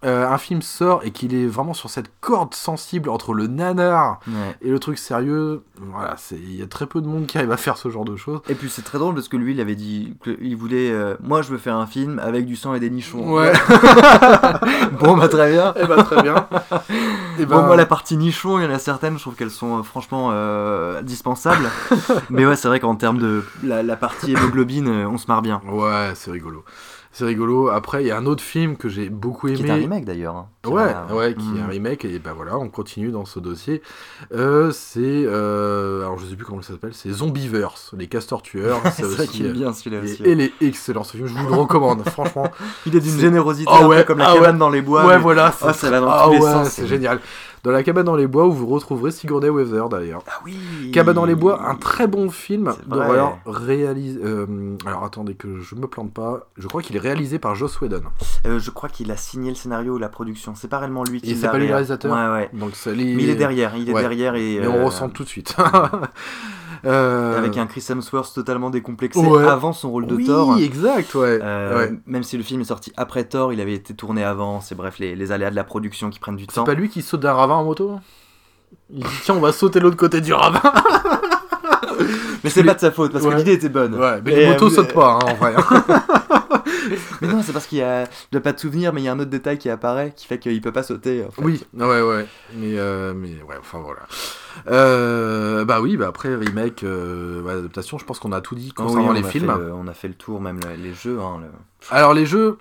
euh, 0.05 0.27
un 0.29 0.37
film 0.37 0.61
sort 0.61 1.01
et 1.03 1.11
qu'il 1.11 1.33
est 1.33 1.47
vraiment 1.47 1.73
sur 1.73 1.89
cette 1.89 2.11
corde 2.21 2.53
sensible 2.53 3.09
entre 3.09 3.33
le 3.33 3.47
nanar 3.47 4.19
Ouais. 4.27 4.55
et 4.61 4.69
le 4.69 4.77
truc 4.79 4.97
sérieux, 4.99 5.63
voilà, 5.77 6.13
c'est 6.17 6.35
il 6.35 6.55
y 6.55 6.61
a 6.61 6.67
très 6.67 6.85
peu 6.85 7.01
de 7.01 7.07
monde 7.07 7.25
qui 7.25 7.37
arrive 7.37 7.51
à 7.51 7.57
faire 7.57 7.77
ce 7.77 7.89
genre 7.89 8.05
de 8.05 8.15
choses. 8.15 8.41
Et 8.47 8.53
puis 8.55 8.69
c'est 8.69 8.83
très 8.83 8.99
drôle 8.99 9.15
parce 9.15 9.27
que 9.27 9.37
lui, 9.37 9.53
il 9.53 9.61
avait 9.61 9.75
dit 9.75 10.15
qu'il 10.23 10.55
voulait. 10.55 10.91
euh, 10.91 11.15
moi, 11.21 11.41
je 11.41 11.49
veux 11.49 11.57
faire 11.57 11.75
un 11.75 11.87
film 11.87 12.19
avec 12.19 12.45
du 12.45 12.55
sang 12.55 12.73
et 12.75 12.79
des 12.79 12.89
nichons. 12.91 13.33
Ouais. 13.33 13.51
bon, 14.99 15.17
bah 15.17 15.27
très 15.27 15.51
bien. 15.51 15.73
Eh 15.79 15.85
ben 15.85 16.03
très 16.03 16.21
bien. 16.21 16.47
Eh 17.39 17.45
Bon, 17.45 17.57
ben, 17.57 17.67
moi, 17.67 17.75
la 17.75 17.85
partie 17.85 18.17
nichon, 18.17 18.57
il 18.57 18.63
y 18.63 18.67
en 18.67 18.71
a 18.73 18.79
certaines, 18.79 19.17
je 19.17 19.21
trouve 19.21 19.35
qu'elles 19.35 19.51
sont 19.51 19.77
euh, 19.79 19.83
franchement 19.83 20.31
dispensables. 21.03 21.69
Mais 22.31 22.45
ouais, 22.47 22.55
c'est 22.55 22.67
vrai 22.67 22.79
qu'en 22.79 22.95
termes 22.95 23.19
de 23.19 23.43
la, 23.63 23.83
la 23.83 23.95
partie 23.95 24.31
hémoglobine, 24.31 24.87
on 24.89 25.17
se 25.19 25.27
marre 25.27 25.43
bien. 25.43 25.61
Ouais, 25.67 26.13
c'est 26.15 26.31
rigolo. 26.31 26.63
C'est 27.17 27.25
rigolo. 27.25 27.69
Après, 27.69 28.03
il 28.03 28.07
y 28.07 28.11
a 28.11 28.17
un 28.17 28.27
autre 28.27 28.43
film 28.43 28.77
que 28.77 28.89
j'ai 28.89 29.09
beaucoup 29.09 29.47
aimé. 29.47 29.57
Qui 29.57 29.63
est 29.65 29.71
un 29.71 29.75
remake 29.75 30.05
d'ailleurs. 30.05 30.35
hein. 30.35 30.47
Ouais, 30.67 30.93
ouais, 31.15 31.33
qui 31.33 31.45
est 31.57 31.61
un 31.61 31.65
Mm. 31.65 31.69
remake, 31.71 32.05
et 32.05 32.19
ben 32.19 32.33
voilà, 32.33 32.57
on 32.59 32.69
continue 32.69 33.09
dans 33.09 33.25
ce 33.25 33.39
dossier. 33.39 33.81
Euh, 34.35 34.69
c'est. 34.71 34.99
euh, 35.01 36.01
alors, 36.01 36.19
je 36.19 36.27
sais 36.27 36.35
plus 36.35 36.45
comment 36.45 36.61
ça 36.61 36.73
s'appelle, 36.73 36.93
c'est 36.93 37.09
Zombieverse, 37.09 37.95
les 37.97 38.05
castors 38.05 38.43
tueurs. 38.43 38.81
C'est 38.95 39.03
aussi, 39.03 39.27
qu'il 39.29 39.45
est 39.47 39.49
euh, 39.49 39.53
bien 39.53 39.73
celui-là 39.73 40.03
aussi. 40.03 40.21
et 40.23 40.31
il 40.33 40.41
est 40.41 40.53
excellent 40.61 41.03
ce 41.03 41.17
film, 41.17 41.25
je 41.27 41.33
vous 41.33 41.47
le 41.47 41.55
recommande, 41.55 42.07
franchement. 42.09 42.51
Il 42.85 42.95
est 42.95 42.99
d'une 42.99 43.11
c'est- 43.13 43.19
générosité 43.21 43.71
Ah 43.73 43.83
un 43.83 43.89
peu 43.89 44.03
comme 44.03 44.19
la 44.19 44.29
ah 44.29 44.33
cabane 44.35 44.51
ouais. 44.55 44.59
dans 44.59 44.69
les 44.69 44.81
bois. 44.83 45.05
ouais, 45.07 45.15
mais- 45.15 45.21
voilà. 45.21 45.51
Ah, 45.61 45.73
ça 45.73 45.89
va 45.89 45.99
dans 45.99 46.09
ah 46.11 46.27
les 46.31 46.37
ouais, 46.37 46.51
c'est 46.65 46.81
c'est- 46.81 46.87
génial. 46.87 47.19
Dans 47.67 47.73
la 47.73 47.83
cabane 47.83 48.05
dans 48.05 48.15
les 48.15 48.27
bois 48.27 48.47
où 48.47 48.53
vous 48.53 48.65
retrouverez 48.67 49.11
Sigourney 49.11 49.49
Weaver 49.49 49.87
d'ailleurs. 49.91 50.23
Ah 50.25 50.39
oui. 50.45 50.55
Cabane 50.93 51.15
dans 51.15 51.25
les 51.25 51.35
bois, 51.35 51.67
un 51.69 51.75
très 51.75 52.07
bon 52.07 52.29
film 52.29 52.73
d'horreur 52.87 53.39
réalisé. 53.45 54.17
euh, 54.23 54.77
alors 54.85 55.03
attendez 55.03 55.33
que 55.35 55.59
je 55.59 55.75
me 55.75 55.85
plante 55.85 56.13
pas. 56.13 56.47
Je 56.57 56.65
crois 56.67 56.81
qu'il 56.81 56.95
est 56.95 56.99
réalisé 56.99 57.39
par 57.39 57.55
Joss 57.55 57.81
Whedon. 57.81 58.03
Euh, 58.45 58.57
je 58.57 58.71
crois 58.71 58.87
qu'il 58.87 59.11
a 59.11 59.17
signé 59.17 59.49
le 59.49 59.55
scénario 59.55 59.95
ou 59.95 59.97
la 59.97 60.07
production. 60.07 60.53
C'est 60.55 60.69
pas 60.69 60.79
réellement 60.79 61.03
lui 61.03 61.19
qui 61.19 61.31
Et 61.31 61.35
c'est 61.35 61.47
pas 61.49 61.57
lui 61.57 61.65
le 61.65 61.71
réa- 61.71 61.73
réalisateur 61.73 62.13
Ouais, 62.15 62.31
ouais. 62.39 62.49
Donc 62.53 62.73
ça, 62.75 62.91
Mais 62.95 63.03
il 63.03 63.29
est 63.29 63.35
derrière, 63.35 63.75
il 63.75 63.89
est 63.89 63.93
Ouais. 63.93 64.01
derrière 64.01 64.35
et. 64.35 64.59
Mais 64.61 64.67
on 64.67 64.75
euh, 64.77 64.85
ressent 64.85 65.09
tout 65.09 65.23
de 65.25 65.27
suite. 65.29 65.53
Euh, 66.85 67.37
Avec 67.37 67.57
un 67.57 67.65
Chris 67.65 67.85
Hemsworth 67.89 68.33
totalement 68.33 68.69
décomplexé 68.69 69.19
Ouais. 69.19 69.43
avant 69.47 69.73
son 69.73 69.89
rôle 69.91 70.05
de 70.07 70.15
oui, 70.15 70.25
Thor. 70.25 70.57
exact, 70.57 71.13
ouais. 71.15 71.39
Euh, 71.41 71.77
ouais. 71.89 71.93
Même 72.05 72.23
si 72.23 72.37
le 72.37 72.43
film 72.43 72.61
est 72.61 72.65
sorti 72.65 72.91
après 72.97 73.23
Thor, 73.23 73.53
il 73.53 73.61
avait 73.61 73.73
été 73.73 73.93
tourné 73.95 74.23
avant. 74.23 74.61
C'est 74.61 74.75
bref, 74.75 74.99
les, 74.99 75.15
les 75.15 75.31
aléas 75.31 75.49
de 75.49 75.55
la 75.55 75.63
production 75.63 76.09
qui 76.09 76.19
prennent 76.19 76.35
du 76.35 76.45
C'est 76.49 76.55
temps. 76.55 76.63
pas 76.63 76.73
lui 76.73 76.89
qui 76.89 77.01
saute 77.01 77.21
d'un 77.21 77.33
ravin 77.33 77.55
en 77.55 77.63
moto? 77.63 77.99
Il 78.89 78.99
dit 79.03 79.09
tiens, 79.23 79.35
on 79.35 79.39
va 79.39 79.51
sauter 79.51 79.79
l'autre 79.79 79.97
côté 79.97 80.21
du 80.21 80.33
ravin. 80.33 80.61
Mais 82.43 82.49
c'est 82.49 82.61
les- 82.61 82.67
pas 82.67 82.75
de 82.75 82.79
sa 82.79 82.91
faute 82.91 83.11
parce 83.11 83.25
que 83.25 83.29
l'idée 83.33 83.53
était 83.53 83.69
bonne. 83.69 83.95
Ouais, 83.95 84.21
mais 84.23 84.31
Et, 84.31 84.35
les 84.37 84.47
motos 84.47 84.67
euh, 84.67 84.69
sautent 84.69 84.93
pas, 84.93 85.13
hein, 85.13 85.19
en 85.25 85.33
vrai. 85.33 85.55
Mais 87.21 87.27
non, 87.27 87.41
c'est 87.43 87.51
parce 87.51 87.65
qu'il 87.65 87.79
y 87.79 87.81
a. 87.81 88.05
Je 88.31 88.37
pas 88.39 88.53
de 88.53 88.59
souvenir, 88.59 88.93
mais 88.93 89.01
il 89.01 89.05
y 89.05 89.07
a 89.07 89.11
un 89.11 89.19
autre 89.19 89.29
détail 89.31 89.57
qui 89.57 89.69
apparaît 89.69 90.13
qui 90.15 90.27
fait 90.27 90.37
qu'il 90.37 90.61
peut 90.61 90.71
pas 90.71 90.83
sauter. 90.83 91.25
en 91.27 91.31
fait. 91.31 91.41
oui, 91.43 91.63
ouais, 91.73 92.01
ouais. 92.01 92.25
Mais, 92.55 92.77
euh, 92.77 93.13
mais 93.15 93.29
ouais, 93.47 93.55
enfin 93.59 93.79
voilà. 93.79 94.01
Euh, 94.67 95.65
bah 95.65 95.81
oui, 95.81 95.97
bah 95.97 96.07
après, 96.07 96.35
remake, 96.35 96.83
euh, 96.83 97.41
ouais, 97.41 97.53
adaptation, 97.53 97.97
je 97.97 98.05
pense 98.05 98.19
qu'on 98.19 98.31
a 98.31 98.41
tout 98.41 98.55
dit 98.55 98.67
oui, 98.67 98.73
concernant 98.73 99.09
on 99.09 99.13
les 99.13 99.23
films. 99.23 99.47
le- 99.57 99.73
on 99.73 99.87
a 99.87 99.93
fait 99.93 100.07
le 100.07 100.13
tour, 100.13 100.41
même 100.41 100.59
le- 100.65 100.81
les 100.81 100.93
jeux. 100.93 101.19
hein, 101.19 101.39
le- 101.41 101.47
Alors 101.95 102.13
les 102.13 102.25
jeux, 102.25 102.57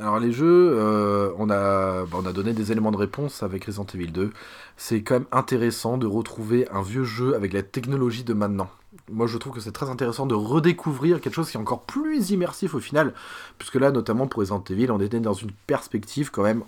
alors 0.00 0.18
les 0.18 0.32
jeux, 0.32 0.70
euh, 0.74 1.30
on 1.38 1.50
a, 1.50 2.04
bah, 2.04 2.18
on 2.22 2.26
a 2.26 2.32
donné 2.32 2.52
des 2.52 2.72
éléments 2.72 2.92
de 2.92 2.96
réponse 2.96 3.42
avec 3.42 3.64
Resident 3.64 3.86
Evil 3.94 4.08
2. 4.08 4.30
C'est 4.76 5.02
quand 5.02 5.14
même 5.14 5.26
intéressant 5.32 5.96
de 5.98 6.06
retrouver 6.06 6.66
un 6.70 6.82
vieux 6.82 7.04
jeu 7.04 7.34
avec 7.34 7.52
la 7.52 7.62
technologie 7.62 8.24
de 8.24 8.34
maintenant. 8.34 8.70
Moi, 9.10 9.26
je 9.26 9.36
trouve 9.36 9.52
que 9.52 9.60
c'est 9.60 9.72
très 9.72 9.90
intéressant 9.90 10.26
de 10.26 10.34
redécouvrir 10.34 11.20
quelque 11.20 11.34
chose 11.34 11.50
qui 11.50 11.56
est 11.56 11.60
encore 11.60 11.82
plus 11.82 12.30
immersif 12.30 12.74
au 12.74 12.80
final, 12.80 13.12
puisque 13.58 13.74
là, 13.74 13.90
notamment 13.90 14.26
pour 14.28 14.40
Resident 14.40 14.62
Evil, 14.70 14.90
on 14.90 15.00
était 15.00 15.20
dans 15.20 15.32
une 15.34 15.50
perspective 15.66 16.30
quand 16.30 16.42
même. 16.44 16.62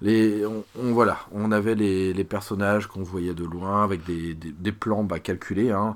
Les, 0.00 0.44
on, 0.46 0.64
voilà, 0.92 1.18
on 1.32 1.52
avait 1.52 1.74
les, 1.74 2.12
les 2.12 2.24
personnages 2.24 2.86
qu'on 2.86 3.02
voyait 3.02 3.34
de 3.34 3.44
loin 3.44 3.84
avec 3.84 4.04
des, 4.04 4.34
des, 4.34 4.52
des 4.52 4.72
plans 4.72 5.04
bah, 5.04 5.18
calculés. 5.20 5.70
hein. 5.70 5.94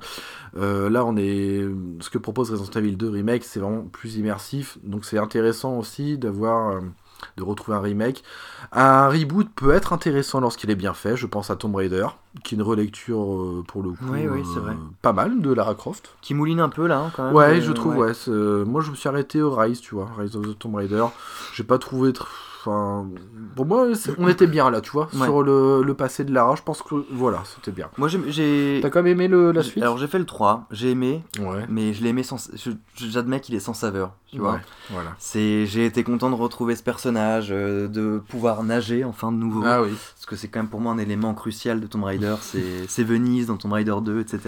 Euh, 0.56 0.90
là, 0.90 1.04
on 1.04 1.16
est, 1.16 1.64
ce 2.00 2.10
que 2.10 2.18
propose 2.18 2.50
Resident 2.50 2.80
Evil 2.80 2.96
2 2.96 3.08
remake, 3.08 3.44
c'est 3.44 3.60
vraiment 3.60 3.82
plus 3.82 4.16
immersif, 4.16 4.78
donc 4.84 5.04
c'est 5.04 5.18
intéressant 5.18 5.78
aussi 5.78 6.18
d'avoir, 6.18 6.76
euh, 6.76 6.80
de 7.36 7.42
retrouver 7.42 7.76
un 7.76 7.80
remake. 7.80 8.22
Un 8.72 9.08
reboot 9.08 9.48
peut 9.54 9.72
être 9.72 9.92
intéressant 9.92 10.40
lorsqu'il 10.40 10.70
est 10.70 10.74
bien 10.76 10.94
fait. 10.94 11.16
Je 11.16 11.26
pense 11.26 11.50
à 11.50 11.56
Tomb 11.56 11.74
Raider, 11.74 12.06
qui 12.44 12.54
est 12.54 12.58
une 12.58 12.62
relecture 12.62 13.20
euh, 13.22 13.64
pour 13.66 13.82
le 13.82 13.90
coup, 13.90 13.96
Oui, 14.10 14.26
oui, 14.28 14.42
euh, 14.56 14.60
vrai. 14.60 14.76
pas 15.02 15.12
mal 15.12 15.40
de 15.40 15.52
Lara 15.52 15.74
Croft. 15.74 16.10
Qui 16.22 16.34
mouline 16.34 16.60
un 16.60 16.68
peu 16.68 16.86
là, 16.86 16.98
hein, 16.98 17.10
quand 17.16 17.24
même. 17.24 17.34
Ouais, 17.34 17.58
euh, 17.58 17.60
je 17.60 17.72
trouve, 17.72 17.96
ouais. 17.96 18.12
moi, 18.64 18.80
je 18.80 18.90
me 18.90 18.96
suis 18.96 19.08
arrêté 19.08 19.42
au 19.42 19.54
Rise, 19.54 19.80
tu 19.80 19.94
vois, 19.94 20.08
Rise 20.18 20.36
of 20.36 20.46
the 20.46 20.58
Tomb 20.58 20.74
Raider. 20.76 21.04
J'ai 21.54 21.64
pas 21.64 21.78
trouvé. 21.78 22.10
tr- 22.12 22.26
Enfin, 22.60 23.08
pour 23.56 23.64
moi, 23.64 23.86
on 24.18 24.28
était 24.28 24.46
bien 24.46 24.70
là, 24.70 24.80
tu 24.82 24.90
vois, 24.90 25.08
Ouais. 25.14 25.24
sur 25.24 25.42
le, 25.42 25.82
le 25.82 25.94
passé 25.94 26.24
de 26.24 26.32
Lara. 26.34 26.54
Je 26.56 26.62
pense 26.62 26.82
que 26.82 26.94
voilà, 27.10 27.42
c'était 27.54 27.70
bien. 27.72 27.88
Moi 27.96 28.08
j'ai-. 28.08 28.80
T'as 28.82 28.90
quand 28.90 29.02
même 29.02 29.12
aimé 29.12 29.28
le, 29.28 29.50
la 29.52 29.62
suite? 29.62 29.82
Alors 29.82 29.96
j'ai 29.96 30.06
fait 30.06 30.18
le 30.18 30.26
3, 30.26 30.66
j'ai 30.70 30.90
aimé, 30.90 31.22
Ouais. 31.40 31.64
mais 31.70 31.94
je 31.94 32.02
l'ai 32.02 32.10
aimé 32.10 32.22
sans. 32.22 32.50
J'admets 32.96 33.40
qu'il 33.40 33.54
est 33.54 33.60
sans 33.60 33.72
saveur, 33.72 34.12
tu 34.30 34.38
vois. 34.38 34.60
Voilà. 34.90 35.10
C'est, 35.18 35.64
j'ai 35.66 35.86
été 35.86 36.04
content 36.04 36.28
de 36.28 36.34
retrouver 36.34 36.76
ce 36.76 36.82
personnage, 36.82 37.48
euh, 37.50 37.88
de 37.88 38.20
pouvoir 38.28 38.62
nager 38.62 39.04
enfin 39.04 39.32
de 39.32 39.36
nouveau. 39.38 39.62
Ah 39.64 39.82
oui. 39.82 39.90
Parce 40.14 40.26
que 40.26 40.36
c'est 40.36 40.48
quand 40.48 40.60
même 40.60 40.68
pour 40.68 40.80
moi 40.80 40.92
un 40.92 40.98
élément 40.98 41.32
crucial 41.34 41.80
de 41.80 41.86
Tomb 41.86 42.04
Raider, 42.04 42.34
c'est, 42.42 42.62
c'est 42.88 43.04
Venise 43.04 43.46
dans 43.46 43.56
Tomb 43.56 43.72
Raider 43.72 43.96
2, 44.02 44.20
etc. 44.20 44.40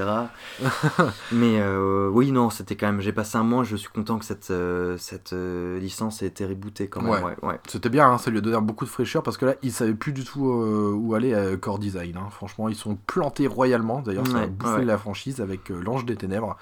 Mais 1.32 1.60
euh, 1.60 2.08
oui, 2.12 2.30
non, 2.32 2.50
c'était 2.50 2.76
quand 2.76 2.86
même. 2.86 3.00
J'ai 3.00 3.12
passé 3.12 3.38
un 3.38 3.42
mois, 3.44 3.64
je 3.64 3.76
suis 3.76 3.88
content 3.88 4.18
que 4.18 4.24
cette, 4.24 4.50
euh, 4.50 4.96
cette 4.98 5.32
licence 5.80 6.22
ait 6.22 6.26
été 6.26 6.44
rebootée 6.44 6.88
quand 6.88 7.02
même. 7.02 7.12
Ouais. 7.42 7.58
C'était 7.68 7.88
bien, 7.88 8.01
hein, 8.08 8.18
ça 8.18 8.30
lui 8.30 8.38
a 8.38 8.40
donné 8.40 8.60
beaucoup 8.60 8.84
de 8.84 8.90
fraîcheur 8.90 9.22
parce 9.22 9.36
que 9.36 9.44
là, 9.46 9.54
ils 9.62 9.72
savaient 9.72 9.94
plus 9.94 10.12
du 10.12 10.24
tout 10.24 10.48
euh, 10.50 10.92
où 10.94 11.14
aller 11.14 11.34
à 11.34 11.56
Core 11.56 11.78
Design. 11.78 12.16
hein. 12.16 12.28
Franchement, 12.30 12.68
ils 12.68 12.74
sont 12.76 12.96
plantés 13.06 13.46
royalement. 13.46 14.00
D'ailleurs, 14.02 14.26
ça 14.26 14.38
a 14.38 14.40
Ouais, 14.42 14.46
bouffé 14.48 14.74
ouais. 14.78 14.84
la 14.84 14.98
franchise 14.98 15.40
avec 15.40 15.70
euh, 15.70 15.80
l'Ange 15.82 16.04
des 16.04 16.16
Ténèbres. 16.16 16.56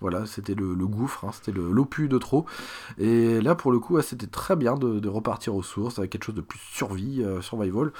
Voilà, 0.00 0.26
c'était 0.26 0.54
le, 0.54 0.74
le 0.74 0.86
gouffre, 0.86 1.24
hein, 1.24 1.30
c'était 1.32 1.50
l'opus 1.58 2.08
de 2.08 2.18
trop. 2.18 2.46
Et 2.98 3.40
là, 3.40 3.56
pour 3.56 3.72
le 3.72 3.80
coup, 3.80 4.00
c'était 4.00 4.28
très 4.28 4.54
bien 4.54 4.74
de, 4.76 5.00
de 5.00 5.08
repartir 5.08 5.56
aux 5.56 5.62
sources 5.64 5.98
avec 5.98 6.10
quelque 6.12 6.24
chose 6.24 6.36
de 6.36 6.40
plus 6.40 6.60
survie, 6.60 7.24
euh, 7.24 7.40
survival. 7.40 7.90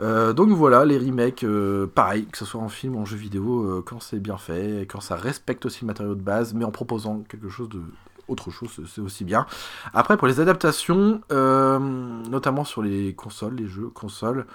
Donc 0.00 0.48
voilà, 0.50 0.84
les 0.84 0.98
remakes, 0.98 1.46
pareil, 1.94 2.26
que 2.26 2.36
ce 2.36 2.44
soit 2.44 2.60
en 2.60 2.68
film 2.68 2.96
ou 2.96 2.98
en 3.00 3.04
jeu 3.04 3.16
vidéo, 3.16 3.82
quand 3.86 4.00
c'est 4.02 4.18
bien 4.18 4.36
fait, 4.36 4.82
quand 4.90 5.00
ça 5.00 5.14
respecte 5.16 5.64
aussi 5.66 5.82
le 5.82 5.86
matériau 5.86 6.14
de 6.16 6.20
base, 6.20 6.52
mais 6.52 6.64
en 6.64 6.72
proposant 6.72 7.22
quelque 7.28 7.48
chose 7.48 7.68
de 7.68 7.80
autre 8.28 8.50
chose, 8.50 8.70
c'est- 8.92 9.00
aussi 9.00 9.24
bien. 9.24 9.46
Après, 9.92 10.16
pour 10.16 10.26
les 10.28 10.40
adaptations, 10.40 11.20
euh, 11.32 11.78
notamment 11.78 12.64
sur 12.64 12.82
les 12.82 13.14
consoles, 13.14 13.54
les 13.56 13.66
jeux 13.66 13.88
consoles, 13.88 14.46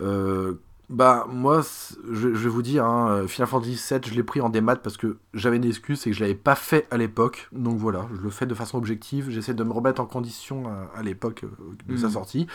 euh, 0.00 0.54
bah 0.90 1.26
moi, 1.30 1.62
je, 2.10 2.34
je 2.34 2.42
vais 2.44 2.48
vous 2.50 2.60
dire, 2.60 2.84
hein, 2.84 3.22
Final 3.26 3.48
Fantasy 3.48 3.80
VII, 3.90 4.00
je 4.04 4.14
l'ai 4.14 4.22
pris 4.22 4.42
en 4.42 4.50
démat 4.50 4.76
parce 4.76 4.98
que 4.98 5.16
j'avais 5.32 5.56
une 5.56 5.64
excuse, 5.64 5.98
c'est 5.98 6.10
que 6.10 6.16
je 6.16 6.20
l'avais 6.20 6.34
pas 6.34 6.54
fait 6.54 6.86
à 6.90 6.98
l'époque. 6.98 7.48
Donc 7.52 7.78
voilà, 7.78 8.06
je 8.14 8.20
le 8.20 8.28
fais 8.28 8.44
de 8.44 8.52
façon 8.52 8.76
objective. 8.76 9.30
J'essaie 9.30 9.54
de 9.54 9.64
me 9.64 9.72
remettre 9.72 10.02
en 10.02 10.06
condition 10.06 10.64
à, 10.68 10.98
à 10.98 11.02
l'époque 11.02 11.44
euh, 11.44 11.48
de 11.88 11.96
sa 11.96 12.08
Mhm. 12.08 12.12
sortie. 12.12 12.46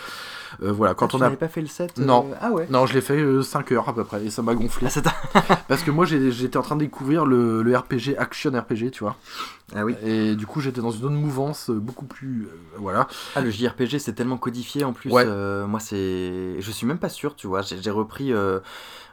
Euh, 0.62 0.72
voilà, 0.72 0.94
quand 0.94 1.08
Ah, 1.08 1.10
tu 1.10 1.16
on 1.16 1.22
a 1.22 1.30
pas 1.32 1.48
fait 1.48 1.62
le 1.62 1.68
set 1.68 1.98
euh, 1.98 2.06
Non. 2.06 2.30
Ah 2.40 2.52
ouais. 2.52 2.68
non, 2.70 2.86
je 2.86 2.94
l'ai 2.94 3.02
fait 3.02 3.42
5 3.42 3.72
heures 3.72 3.90
à 3.90 3.95
peu 3.95 4.03
près 4.03 4.24
et 4.24 4.30
ça 4.30 4.44
m'a 4.44 4.53
gonflé. 4.53 4.88
Ah, 5.34 5.42
Parce 5.68 5.82
que 5.82 5.90
moi 5.90 6.06
j'étais 6.06 6.58
en 6.58 6.61
train 6.61 6.76
de 6.76 6.82
découvrir 6.82 7.26
le, 7.26 7.64
le 7.64 7.76
RPG, 7.76 8.18
Action 8.19 8.52
RPG, 8.52 8.92
tu 8.92 9.03
vois. 9.03 9.16
Ah 9.76 9.84
oui. 9.86 9.96
Et 10.04 10.36
du 10.36 10.46
coup 10.46 10.62
j'étais 10.62 10.82
dans 10.82 10.92
une 10.92 11.06
autre 11.06 11.14
mouvance 11.16 11.70
euh, 11.70 11.80
beaucoup 11.80 12.06
plus. 12.06 12.44
euh, 12.46 12.58
voilà. 12.78 13.08
Ah, 13.36 13.42
le 13.42 13.50
JRPG, 13.52 14.00
c'est 14.00 14.14
tellement 14.14 14.38
codifié 14.38 14.84
en 14.84 14.94
plus. 14.94 15.12
Ouais. 15.12 15.24
euh, 15.26 15.68
moi, 15.68 15.80
c'est. 15.80 16.56
Je 16.60 16.72
suis 16.72 16.86
même 16.88 17.00
pas 17.00 17.10
sûr, 17.10 17.36
tu 17.36 17.48
vois. 17.48 17.62
J'ai 17.62 17.92
repris 17.92 18.32
euh, 18.32 18.60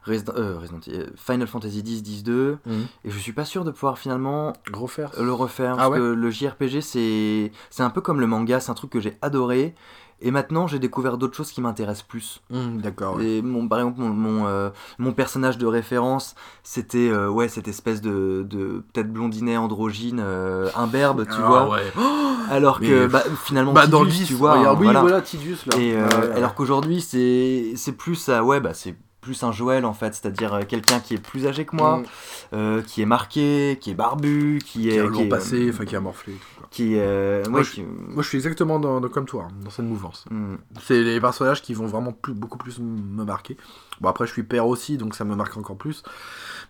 Resident- 0.07 0.33
Resident 0.60 0.81
Evil- 0.86 1.10
Final 1.16 1.47
Fantasy 1.49 1.81
X, 1.81 2.02
10-2, 2.24 2.57
et 3.05 3.10
je 3.10 3.18
suis 3.18 3.33
pas 3.33 3.44
sûr 3.44 3.65
de 3.65 3.70
pouvoir 3.70 3.99
finalement 3.99 4.52
fer. 4.89 5.10
le 5.18 5.33
refaire. 5.33 5.73
Ah 5.74 5.76
parce 5.76 5.91
ouais 5.91 5.99
que 5.99 6.02
le 6.12 6.31
JRPG, 6.31 6.81
c'est 6.83 7.50
c'est 7.70 7.83
un 7.83 7.91
peu 7.91 8.00
comme 8.00 8.20
le 8.20 8.26
manga, 8.26 8.60
c'est 8.60 8.70
un 8.70 8.74
truc 8.74 8.91
que 8.91 9.00
j'ai 9.00 9.16
adoré. 9.23 9.74
Et 10.20 10.30
maintenant, 10.30 10.66
j'ai 10.66 10.78
découvert 10.78 11.18
d'autres 11.18 11.36
choses 11.36 11.50
qui 11.50 11.60
m'intéressent 11.60 12.06
plus. 12.06 12.40
Hum, 12.52 12.80
D'accord. 12.80 13.16
ouais. 13.16 13.26
Et 13.26 13.42
mon, 13.42 13.68
par 13.68 13.78
exemple, 13.80 14.00
mon, 14.00 14.08
mon, 14.10 14.46
euh, 14.46 14.70
mon 14.98 15.12
personnage 15.12 15.58
de 15.58 15.66
référence, 15.66 16.34
c'était 16.62 17.08
euh, 17.10 17.28
ouais, 17.28 17.48
cette 17.48 17.68
espèce 17.68 18.00
de, 18.00 18.46
de 18.48 18.82
peut-être 18.92 19.12
blondinet 19.12 19.56
androgyne, 19.56 20.20
euh, 20.24 20.70
imberbe, 20.76 21.26
tu 21.26 21.34
Ah, 21.42 21.46
vois. 21.46 21.68
ouais. 21.70 21.92
Alors 22.50 22.78
Mais, 22.80 22.88
que 22.88 23.06
bah, 23.06 23.22
finalement, 23.44 23.72
Bah 23.72 23.86
dans 23.86 24.02
le 24.02 24.08
Tidus, 24.10 24.20
10, 24.24 24.26
tu 24.28 24.34
vois. 24.34 24.58
regarde, 24.58 24.76
hein, 24.76 24.80
oui, 24.80 24.84
voilà. 24.86 25.00
voilà, 25.00 25.20
Tidus 25.22 25.56
là. 25.66 25.76
Et 25.78 25.94
Ouais, 25.96 26.32
alors 26.36 26.54
qu'aujourd'hui, 26.54 27.00
c'est 27.00 27.72
c'est 27.76 27.92
plus 27.92 28.14
ça, 28.16 28.44
ouais, 28.44 28.60
bah 28.60 28.74
c'est 28.74 28.94
plus 29.24 29.42
un 29.42 29.50
Joël 29.52 29.84
en 29.84 29.94
fait, 29.94 30.14
c'est-à-dire 30.14 30.54
euh, 30.54 30.62
quelqu'un 30.68 31.00
qui 31.00 31.14
est 31.14 31.18
plus 31.18 31.46
âgé 31.46 31.64
que 31.64 31.74
moi, 31.74 31.94
Hum, 31.94 32.04
euh, 32.52 32.82
qui 32.82 33.02
est 33.02 33.06
marqué, 33.06 33.78
qui 33.80 33.90
est 33.90 33.94
barbu, 33.94 34.60
qui 34.64 34.82
qui 34.82 34.88
est 34.90 35.00
a 35.00 35.04
qui 35.04 35.08
lourd 35.08 35.22
est, 35.22 35.28
passé, 35.28 35.66
euh, 35.66 35.70
enfin 35.70 35.84
qui 35.84 35.96
a 35.96 36.00
morflé. 36.00 36.34
et 36.34 36.36
tout, 36.36 36.46
quoi. 36.58 36.68
qui 36.70 36.96
euh, 36.98 37.42
Moi, 37.48 37.60
ouais, 37.60 37.64
je- 37.64 37.70
qui- 37.72 37.82
Moi 37.82 38.22
je 38.22 38.28
suis 38.28 38.38
exactement 38.38 38.78
dans, 38.78 39.00
dans- 39.00 39.08
comme 39.08 39.26
toi, 39.26 39.48
hein, 39.50 39.54
dans 39.64 39.70
cette 39.70 39.86
mouvance. 39.86 40.24
Hmm. 40.30 40.56
C'est 40.82 41.02
les 41.02 41.20
personnages 41.20 41.62
qui 41.62 41.74
vont 41.74 41.86
vraiment 41.86 42.12
plus, 42.12 42.34
beaucoup 42.34 42.58
plus 42.58 42.78
me 42.78 43.24
marquer. 43.24 43.56
Bon 44.00 44.08
après 44.08 44.26
je 44.26 44.32
suis 44.32 44.42
père 44.44 44.66
aussi, 44.66 44.96
donc 44.98 45.14
ça 45.14 45.24
me 45.24 45.34
marque 45.34 45.56
encore 45.56 45.76
plus. 45.76 46.02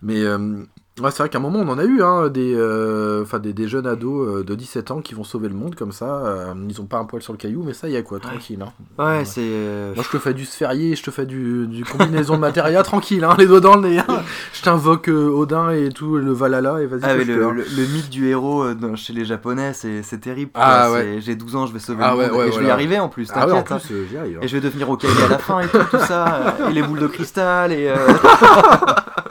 Mais 0.03 0.23
euh, 0.23 0.65
ouais, 1.01 1.11
c'est 1.11 1.19
vrai 1.19 1.29
qu'à 1.29 1.39
un 1.39 1.41
moment 1.41 1.61
on 1.61 1.69
en 1.69 1.79
a 1.79 1.85
eu 1.85 2.03
hein, 2.03 2.29
des, 2.29 2.55
euh, 2.55 3.25
des, 3.43 3.53
des 3.53 3.69
jeunes 3.69 3.87
ados 3.87 4.29
euh, 4.29 4.45
de 4.45 4.55
17 4.55 4.91
ans 4.93 5.01
qui 5.01 5.15
vont 5.15 5.25
sauver 5.25 5.49
le 5.49 5.55
monde 5.55 5.75
comme 5.75 5.93
ça. 5.93 6.07
euh, 6.25 6.55
ils 6.69 6.81
ont 6.81 6.87
pas 6.87 6.99
un 6.99 7.05
poil 7.05 7.21
sur 7.23 7.33
le 7.33 7.39
caillou, 7.39 7.63
mais 7.65 7.73
ça 7.75 7.89
y 7.89 7.97
a 7.97 8.03
quoi, 8.03 8.21
tranquille. 8.21 8.63
hein. 8.63 8.73
Ouais, 8.99 9.05
Ouais. 9.19 9.25
c'est. 9.25 9.41
euh, 9.43 9.95
Moi 9.95 10.05
je 10.05 10.11
te 10.11 10.19
fais 10.23 10.35
du 10.35 10.45
sphérié, 10.45 10.95
je 10.97 11.03
te 11.03 11.11
fais 11.11 11.27
du, 11.27 11.67
du 11.67 11.85
combinaison 11.85 12.35
de 12.35 12.41
matériel 12.41 12.83
tranquille, 12.85 13.25
hein, 13.25 13.35
les 13.39 13.47
doigts 13.47 13.61
dans 13.61 13.77
le 13.77 13.89
nez. 13.89 14.01
Je 14.53 14.63
t'invoque 14.63 15.09
euh, 15.09 15.29
Odin 15.31 15.71
et 15.71 15.89
tout, 15.91 16.17
le 16.17 16.33
Valhalla 16.33 16.81
et 16.81 16.87
vas-y. 16.87 17.01
Ah, 17.03 17.15
le, 17.17 17.25
le- 17.25 17.53
le 17.55 17.87
mythe 17.93 18.11
du 18.11 18.29
héros 18.29 18.65
chez 18.97 19.13
les 19.13 19.25
Japonais, 19.25 19.73
c'est 19.75 20.21
terrible. 20.21 20.51
Ah, 20.55 20.91
ouais. 20.93 21.17
J'ai 21.21 21.35
12 21.35 21.57
ans, 21.57 21.67
je 21.67 21.73
vais 21.73 21.79
sauver 21.81 22.03
Ah, 22.05 22.15
le 22.17 22.31
monde. 22.33 22.47
et 22.47 22.53
je 22.53 22.59
vais 22.61 22.67
y 22.67 22.71
arriver 22.71 22.99
en 23.01 23.09
plus, 23.09 23.29
Ah 23.35 23.47
ouais, 23.47 23.53
en 23.53 23.63
t'inquiète. 23.63 23.87
plus 23.89 24.07
j'y 24.09 24.17
arrive. 24.17 24.39
Et 24.43 24.49
je 24.49 24.55
vais 24.57 24.61
devenir 24.61 24.89
Okage 24.89 25.11
à 25.25 25.29
la 25.29 25.39
fin 25.39 25.61
et 25.61 25.67
tout, 25.69 25.79
tout 25.91 25.99
ça. 25.99 26.57
et 26.71 26.73
les 26.73 26.83
boules 26.83 27.01
de 27.01 27.07
cristal 27.09 27.73
et. 27.73 27.93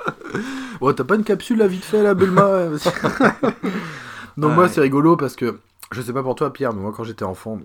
Ouais, 0.83 0.93
t'as 0.93 1.05
pas 1.05 1.15
une 1.15 1.23
capsule 1.23 1.59
là 1.59 1.67
vite 1.67 1.85
fait 1.85 2.03
là, 2.03 2.13
Bulma 2.13 2.67
ouais, 2.67 2.77
Ah 2.85 3.51
moi 4.37 4.67
c'est 4.67 4.81
rigolo 4.81 5.15
parce 5.15 5.37
que 5.37 5.59
je 5.93 6.01
sais 6.01 6.11
pas 6.11 6.23
pour 6.23 6.35
toi 6.35 6.51
Pierre, 6.51 6.73
mais 6.73 6.81
moi 6.81 6.91
quand 6.93 7.05
j'étais 7.05 7.23
enfant, 7.23 7.61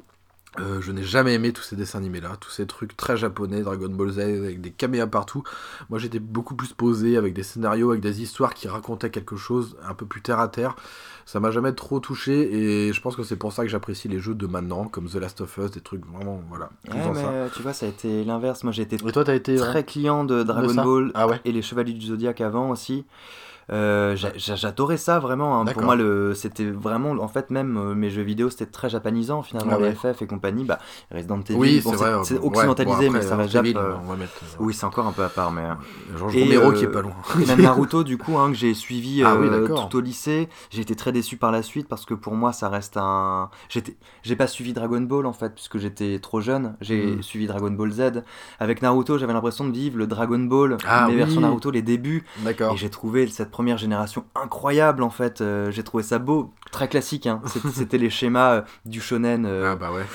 euh, 0.61 0.81
je 0.81 0.93
n'ai 0.93 1.03
jamais 1.03 1.35
aimé 1.35 1.53
tous 1.53 1.63
ces 1.63 1.75
dessins 1.75 1.99
animés 1.99 2.21
là, 2.21 2.37
tous 2.41 2.51
ces 2.51 2.65
trucs 2.65 2.97
très 2.97 3.17
japonais, 3.17 3.63
Dragon 3.63 3.89
Ball 3.89 4.11
Z 4.11 4.21
avec 4.21 4.61
des 4.61 4.71
caméas 4.71 5.09
partout. 5.09 5.43
Moi 5.91 5.99
j'étais 5.99 6.21
beaucoup 6.21 6.55
plus 6.55 6.73
posé 6.75 7.17
avec 7.17 7.35
des 7.35 7.43
scénarios, 7.43 7.91
avec 7.91 8.03
des 8.03 8.23
histoires 8.23 8.55
qui 8.55 8.69
racontaient 8.69 9.11
quelque 9.11 9.35
chose 9.35 9.77
un 9.83 9.95
peu 9.95 10.07
plus 10.07 10.23
terre 10.23 10.39
à 10.39 10.47
terre. 10.47 10.77
Ça 11.31 11.41
m'a 11.41 11.51
jamais 11.51 11.75
trop 11.75 12.01
touché 12.01 12.87
et 12.87 12.91
je 12.91 13.01
pense 13.03 13.15
que 13.15 13.23
c'est 13.23 13.37
pour 13.37 13.53
ça 13.53 13.63
que 13.63 13.69
j'apprécie 13.69 14.09
les 14.09 14.19
jeux 14.19 14.35
de 14.35 14.47
maintenant 14.47 14.87
comme 14.87 15.11
The 15.11 15.17
Last 15.17 15.43
of 15.43 15.59
Us, 15.59 15.71
des 15.71 15.83
trucs 15.83 16.03
vraiment 16.07 16.41
voilà. 16.49 16.71
Ouais, 16.91 16.95
mais 17.13 17.21
ça. 17.21 17.29
euh, 17.29 17.49
tu 17.55 17.61
vois, 17.61 17.75
ça 17.75 17.85
a 17.85 17.91
été 17.91 18.25
l'inverse. 18.25 18.65
Moi, 18.65 18.73
j'ai 18.73 18.81
été 18.81 18.97
Et 18.97 19.13
toi 19.13 19.25
t'as 19.25 19.35
été 19.35 19.57
très 19.57 19.85
client 19.85 20.25
de 20.25 20.43
Dragon 20.43 20.73
Ball 20.75 21.11
Ah 21.15 21.29
ouais. 21.29 21.39
et 21.45 21.53
les 21.53 21.61
Chevaliers 21.61 21.93
du 21.93 22.07
Zodiaque 22.07 22.41
avant 22.41 22.71
aussi. 22.71 23.05
Euh, 23.71 24.17
j'a- 24.17 24.33
j'a- 24.37 24.55
J'adorais 24.57 24.97
ça 24.97 25.19
vraiment. 25.19 25.61
hein. 25.61 25.65
Pour 25.67 25.83
moi, 25.83 25.97
c'était 26.35 26.65
vraiment, 26.71 27.11
en 27.11 27.29
fait, 27.29 27.51
même 27.51 27.77
euh, 27.77 27.95
mes 27.95 28.11
jeux 28.11 28.23
vidéo, 28.23 28.49
c'était 28.51 28.67
très 28.67 28.89
japanisant 28.89 29.43
finalement. 29.43 29.73
Ah 29.75 29.79
ouais. 29.79 29.91
les 29.91 29.95
FF 29.95 30.23
et 30.23 30.27
compagnie, 30.27 30.65
bah, 30.65 30.79
Resident 31.15 31.41
Evil, 31.41 31.55
Oui, 31.59 31.81
bon, 31.85 31.91
c'est 31.93 31.99
c'est 32.25 32.39
ouais, 32.39 32.47
occidentalisé, 32.47 33.07
bon, 33.09 33.13
mais 33.13 33.19
après, 33.19 33.29
ça 33.29 33.37
va 33.37 33.43
Resident 33.45 33.65
Jap. 33.65 33.77
Euh, 33.77 34.17
mettre. 34.17 34.33
Oui, 34.59 34.75
c'est 34.75 34.85
encore 34.87 35.07
un 35.07 35.13
peu 35.13 35.23
à 35.25 35.29
part, 35.29 35.51
mais. 35.53 35.63
euh, 35.63 36.19
Georges 36.19 36.35
Romero 36.35 36.71
euh, 36.71 36.75
qui 36.75 36.85
est 36.85 36.89
pas 36.89 37.03
loin. 37.03 37.13
Et 37.43 37.47
même 37.47 37.61
Naruto, 37.61 38.05
du 38.05 38.17
coup, 38.19 38.39
hein, 38.39 38.49
que 38.51 38.57
j'ai 38.57 38.75
suivi 38.75 39.23
Ah 39.23 39.35
oui, 39.37 39.49
euh, 39.51 39.69
tout 39.69 39.97
au 39.97 40.01
lycée, 40.01 40.49
j'ai 40.71 40.81
été 40.83 40.97
très 40.97 41.13
déçu 41.13 41.37
par 41.37 41.53
la 41.53 41.63
suite 41.63 41.89
parce 41.89 42.05
que 42.07 42.15
pour 42.15 42.35
moi, 42.35 42.53
ça 42.53 42.69
reste 42.69 42.97
un. 42.97 43.51
J'ai 44.23 44.37
pas 44.37 44.47
suivi 44.47 44.73
Dragon 44.73 45.01
Ball 45.01 45.27
en 45.27 45.33
fait, 45.33 45.55
puisque 45.55 45.79
j'étais 45.79 46.19
trop 46.21 46.41
jeune. 46.41 46.75
J'ai 46.81 47.17
Mm. 47.17 47.23
suivi 47.23 47.47
Dragon 47.47 47.71
Ball 47.71 47.91
Z. 47.93 48.23
Avec 48.61 48.83
Naruto, 48.83 49.19
j'avais 49.19 49.33
l'impression 49.33 49.67
de 49.67 49.73
vivre 49.73 49.99
le 49.99 50.07
Dragon 50.07 50.39
Ball, 50.39 50.77
Ah 50.87 51.05
les 51.07 51.13
oui. 51.13 51.19
versions 51.19 51.41
Naruto, 51.41 51.71
les 51.71 51.83
débuts. 51.83 52.25
D'accord. 52.39 52.73
Et 52.73 52.77
j'ai 52.77 52.91
trouvé 52.91 53.27
cette 53.29 53.51
première 53.59 53.77
génération 53.77 54.25
incroyable 54.41 55.03
en 55.03 55.11
fait. 55.11 55.41
Euh, 55.41 55.73
j'ai 55.73 55.83
trouvé 55.83 56.05
ça 56.05 56.21
beau, 56.21 56.53
très 56.71 56.87
classique. 56.87 57.27
Hein. 57.27 57.43
C'était, 57.75 57.99
les 57.99 58.09
schémas 58.09 58.53
euh, 58.53 58.63
du 58.85 59.01
shonen. 59.01 59.45
euh, 59.47 59.73
Ah 59.73 59.75
bah 59.75 59.91
ouais. 59.91 60.07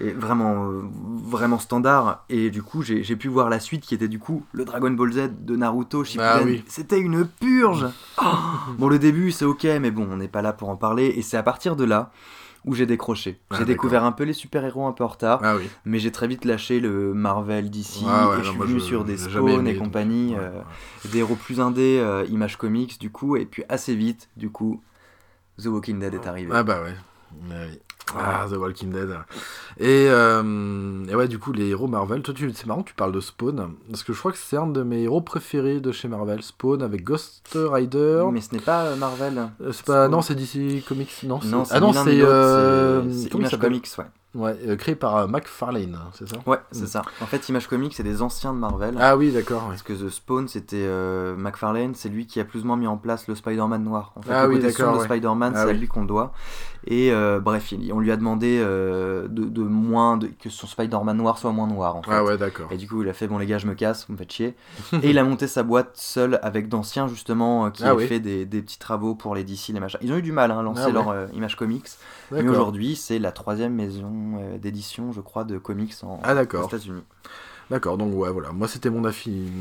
et 0.00 0.12
vraiment 0.12 0.66
euh, 0.70 0.82
vraiment 1.24 1.58
standard 1.58 2.24
et 2.28 2.50
du 2.50 2.62
coup 2.62 2.82
j'ai 2.82 3.02
j'ai 3.02 3.16
pu 3.16 3.26
voir 3.26 3.48
la 3.50 3.58
suite 3.58 3.82
qui 3.84 3.96
était 3.96 4.06
du 4.06 4.20
coup 4.20 4.44
le 4.52 4.64
Dragon 4.64 4.92
Ball 4.92 5.12
Z 5.12 5.30
de 5.40 5.56
Naruto 5.56 6.04
Shippuden 6.04 6.30
Ah 6.32 6.42
oui. 6.44 6.62
c'était 6.68 7.00
une 7.00 7.26
purge 7.26 7.86
Oh 8.22 8.24
bon 8.78 8.88
le 8.88 9.00
début 9.00 9.32
c'est 9.32 9.44
ok 9.44 9.64
mais 9.80 9.90
bon 9.90 10.06
on 10.08 10.16
n'est 10.18 10.28
pas 10.28 10.40
là 10.42 10.52
pour 10.52 10.68
en 10.68 10.76
parler 10.76 11.06
et 11.16 11.22
c'est 11.22 11.36
à 11.36 11.42
partir 11.42 11.74
de 11.74 11.82
là 11.84 12.12
où 12.64 12.74
j'ai 12.74 12.86
décroché. 12.86 13.40
Ah, 13.50 13.56
j'ai 13.58 13.64
découvert 13.64 14.04
un 14.04 14.12
peu 14.12 14.24
les 14.24 14.32
super 14.32 14.64
héros 14.64 14.86
un 14.86 14.92
peu 14.92 15.02
en 15.04 15.08
retard 15.08 15.40
Ah 15.42 15.56
oui. 15.56 15.68
mais 15.84 15.98
j'ai 15.98 16.12
très 16.12 16.28
vite 16.28 16.44
lâché 16.44 16.78
le 16.80 17.12
Marvel 17.14 17.70
d'ici 17.70 18.04
Ah 18.08 18.28
ouais, 18.28 18.34
et 18.34 18.38
non, 18.38 18.44
je 18.44 18.50
suis 18.50 18.58
venu 18.60 18.80
sur 18.80 19.04
des 19.04 19.16
Spawn 19.16 19.66
et 19.66 19.76
compagnie 19.76 20.34
euh, 20.38 20.50
des 21.10 21.18
héros 21.18 21.34
plus 21.36 21.60
indés 21.60 21.98
euh, 22.00 22.24
Image 22.28 22.56
Comics 22.56 23.00
du 23.00 23.10
coup 23.10 23.36
et 23.36 23.46
puis 23.46 23.64
assez 23.68 23.94
vite 23.96 24.28
du 24.36 24.50
coup 24.50 24.80
The 25.60 25.66
Walking 25.66 25.98
Dead 25.98 26.14
est 26.14 26.26
arrivé. 26.26 26.50
Ah 26.54 26.62
bah 26.62 26.82
ouais. 26.82 26.94
Ah, 28.18 28.46
The 28.50 28.56
Walking 28.56 28.90
Dead. 28.90 29.10
Et, 29.78 30.06
euh, 30.08 31.04
et 31.08 31.14
ouais, 31.14 31.28
du 31.28 31.38
coup, 31.38 31.52
les 31.52 31.68
héros 31.68 31.86
Marvel. 31.88 32.22
Toi, 32.22 32.34
tu- 32.34 32.52
c'est 32.54 32.66
marrant 32.66 32.82
tu 32.82 32.94
parles 32.94 33.12
de 33.12 33.20
Spawn. 33.20 33.74
Parce 33.90 34.02
que 34.02 34.12
je 34.12 34.18
crois 34.18 34.32
que 34.32 34.38
c'est 34.38 34.56
un 34.56 34.66
de 34.66 34.82
mes 34.82 35.02
héros 35.02 35.20
préférés 35.20 35.80
de 35.80 35.92
chez 35.92 36.08
Marvel. 36.08 36.42
Spawn 36.42 36.82
avec 36.82 37.04
Ghost 37.04 37.42
Rider. 37.54 38.24
mais 38.32 38.40
ce 38.40 38.54
n'est 38.54 38.60
pas 38.60 38.84
euh, 38.84 38.96
Marvel 38.96 39.48
Euh, 39.60 39.72
c'est 39.72 39.84
pas, 39.86 40.08
non, 40.08 40.22
c'est 40.22 40.34
DC 40.34 40.84
Comics. 40.86 41.10
Non, 41.24 41.40
non 41.44 41.64
ah 41.70 41.80
non, 41.80 41.92
c'est. 41.92 42.20
euh, 42.20 43.02
Image 43.34 43.58
Comics 43.58 43.88
ouais 43.98 44.04
Ouais, 44.34 44.56
euh, 44.66 44.76
créé 44.76 44.94
par 44.94 45.16
euh, 45.16 45.26
McFarlane, 45.26 45.98
c'est 46.14 46.26
ça 46.26 46.36
Ouais, 46.46 46.56
c'est 46.70 46.84
Mm. 46.84 46.86
ça. 46.86 47.02
En 47.20 47.26
fait, 47.26 47.48
Image 47.50 47.66
Comics, 47.68 47.92
c'est 47.94 48.02
des 48.02 48.22
anciens 48.22 48.54
de 48.54 48.58
Marvel. 48.58 48.94
Ah 48.98 49.14
oui, 49.16 49.30
d'accord. 49.30 49.64
ouais. 49.64 49.68
Parce 49.70 49.82
que 49.82 49.92
The 49.92 50.08
Spawn, 50.08 50.48
c'était 50.48 50.76
euh, 50.78 51.36
McFarlane, 51.36 51.94
c'est 51.94 52.08
lui 52.08 52.26
qui 52.26 52.40
a 52.40 52.44
plus 52.44 52.62
ou 52.62 52.66
moins 52.66 52.78
mis 52.78 52.86
en 52.86 52.96
place 52.96 53.28
le 53.28 53.34
Spider-Man 53.34 53.84
noir. 53.84 54.12
En 54.16 54.22
fait, 54.22 54.32
Ah 54.32 54.44
le 54.44 54.48
oui, 54.48 54.54
côté 54.56 54.70
sombre 54.70 54.78
d'accord, 54.78 54.94
de 54.94 54.98
ouais. 55.00 55.04
Spider-Man, 55.18 55.52
Ah 55.54 55.64
c'est 55.64 55.70
à 55.70 55.72
lui 55.74 55.86
qu'on 55.86 56.00
le 56.00 56.06
doit. 56.06 56.32
Et 56.86 57.12
euh, 57.12 57.40
bref, 57.40 57.72
il- 57.72 57.92
on 57.92 58.00
lui 58.00 58.10
a 58.10 58.16
demandé 58.16 58.58
euh, 58.60 59.28
de, 59.28 59.44
de 59.44 59.62
moins 59.62 60.16
de, 60.16 60.28
que 60.28 60.48
son 60.48 60.66
Spider-Man 60.66 61.16
noir 61.16 61.36
soit 61.36 61.52
moins 61.52 61.66
noir. 61.68 61.96
En 61.96 62.02
fait. 62.02 62.10
Ah 62.12 62.24
ouais, 62.24 62.38
d'accord. 62.38 62.72
Et 62.72 62.78
du 62.78 62.88
coup, 62.88 63.02
il 63.02 63.08
a 63.10 63.12
fait 63.12 63.28
bon 63.28 63.36
les 63.36 63.46
gars, 63.46 63.58
je 63.58 63.66
me 63.66 63.74
casse, 63.74 64.06
vous 64.08 64.14
me 64.14 64.18
faites 64.18 64.32
chier. 64.32 64.56
et 64.94 65.10
il 65.10 65.18
a 65.18 65.24
monté 65.24 65.46
sa 65.46 65.62
boîte 65.62 65.90
seul 65.94 66.40
avec 66.42 66.68
d'anciens 66.70 67.06
justement 67.06 67.70
qui 67.70 67.84
Ah 67.84 67.92
ont 67.94 67.98
oui. 67.98 68.06
fait 68.06 68.18
des, 68.18 68.46
des 68.46 68.62
petits 68.62 68.78
travaux 68.78 69.14
pour 69.14 69.34
les 69.34 69.44
DC, 69.44 69.68
les 69.74 69.80
machins. 69.80 70.00
Ils 70.02 70.10
ont 70.12 70.16
eu 70.16 70.22
du 70.22 70.32
mal 70.32 70.50
hein, 70.50 70.58
à 70.58 70.62
lancer 70.62 70.82
Ah 70.84 70.86
ouais. 70.86 70.92
leur 70.94 71.34
Image 71.34 71.54
Comics. 71.56 71.86
Mais 72.32 72.38
D'accord. 72.38 72.54
aujourd'hui, 72.54 72.96
c'est 72.96 73.18
la 73.20 73.30
troisième 73.30 73.74
maison 73.74 74.12
euh, 74.40 74.58
d'édition, 74.58 75.12
je 75.12 75.20
crois, 75.20 75.44
de 75.44 75.58
comics 75.58 75.94
en, 76.02 76.18
Ah, 76.24 76.34
d'accord. 76.34 76.64
aux 76.64 76.68
États-Unis. 76.68 77.02
D'accord, 77.70 77.96
donc 77.98 78.12
ouais, 78.14 78.30
voilà. 78.30 78.52
Moi, 78.52 78.66
c'était 78.68 78.90
mon 78.90 79.04
affinité. 79.04 79.52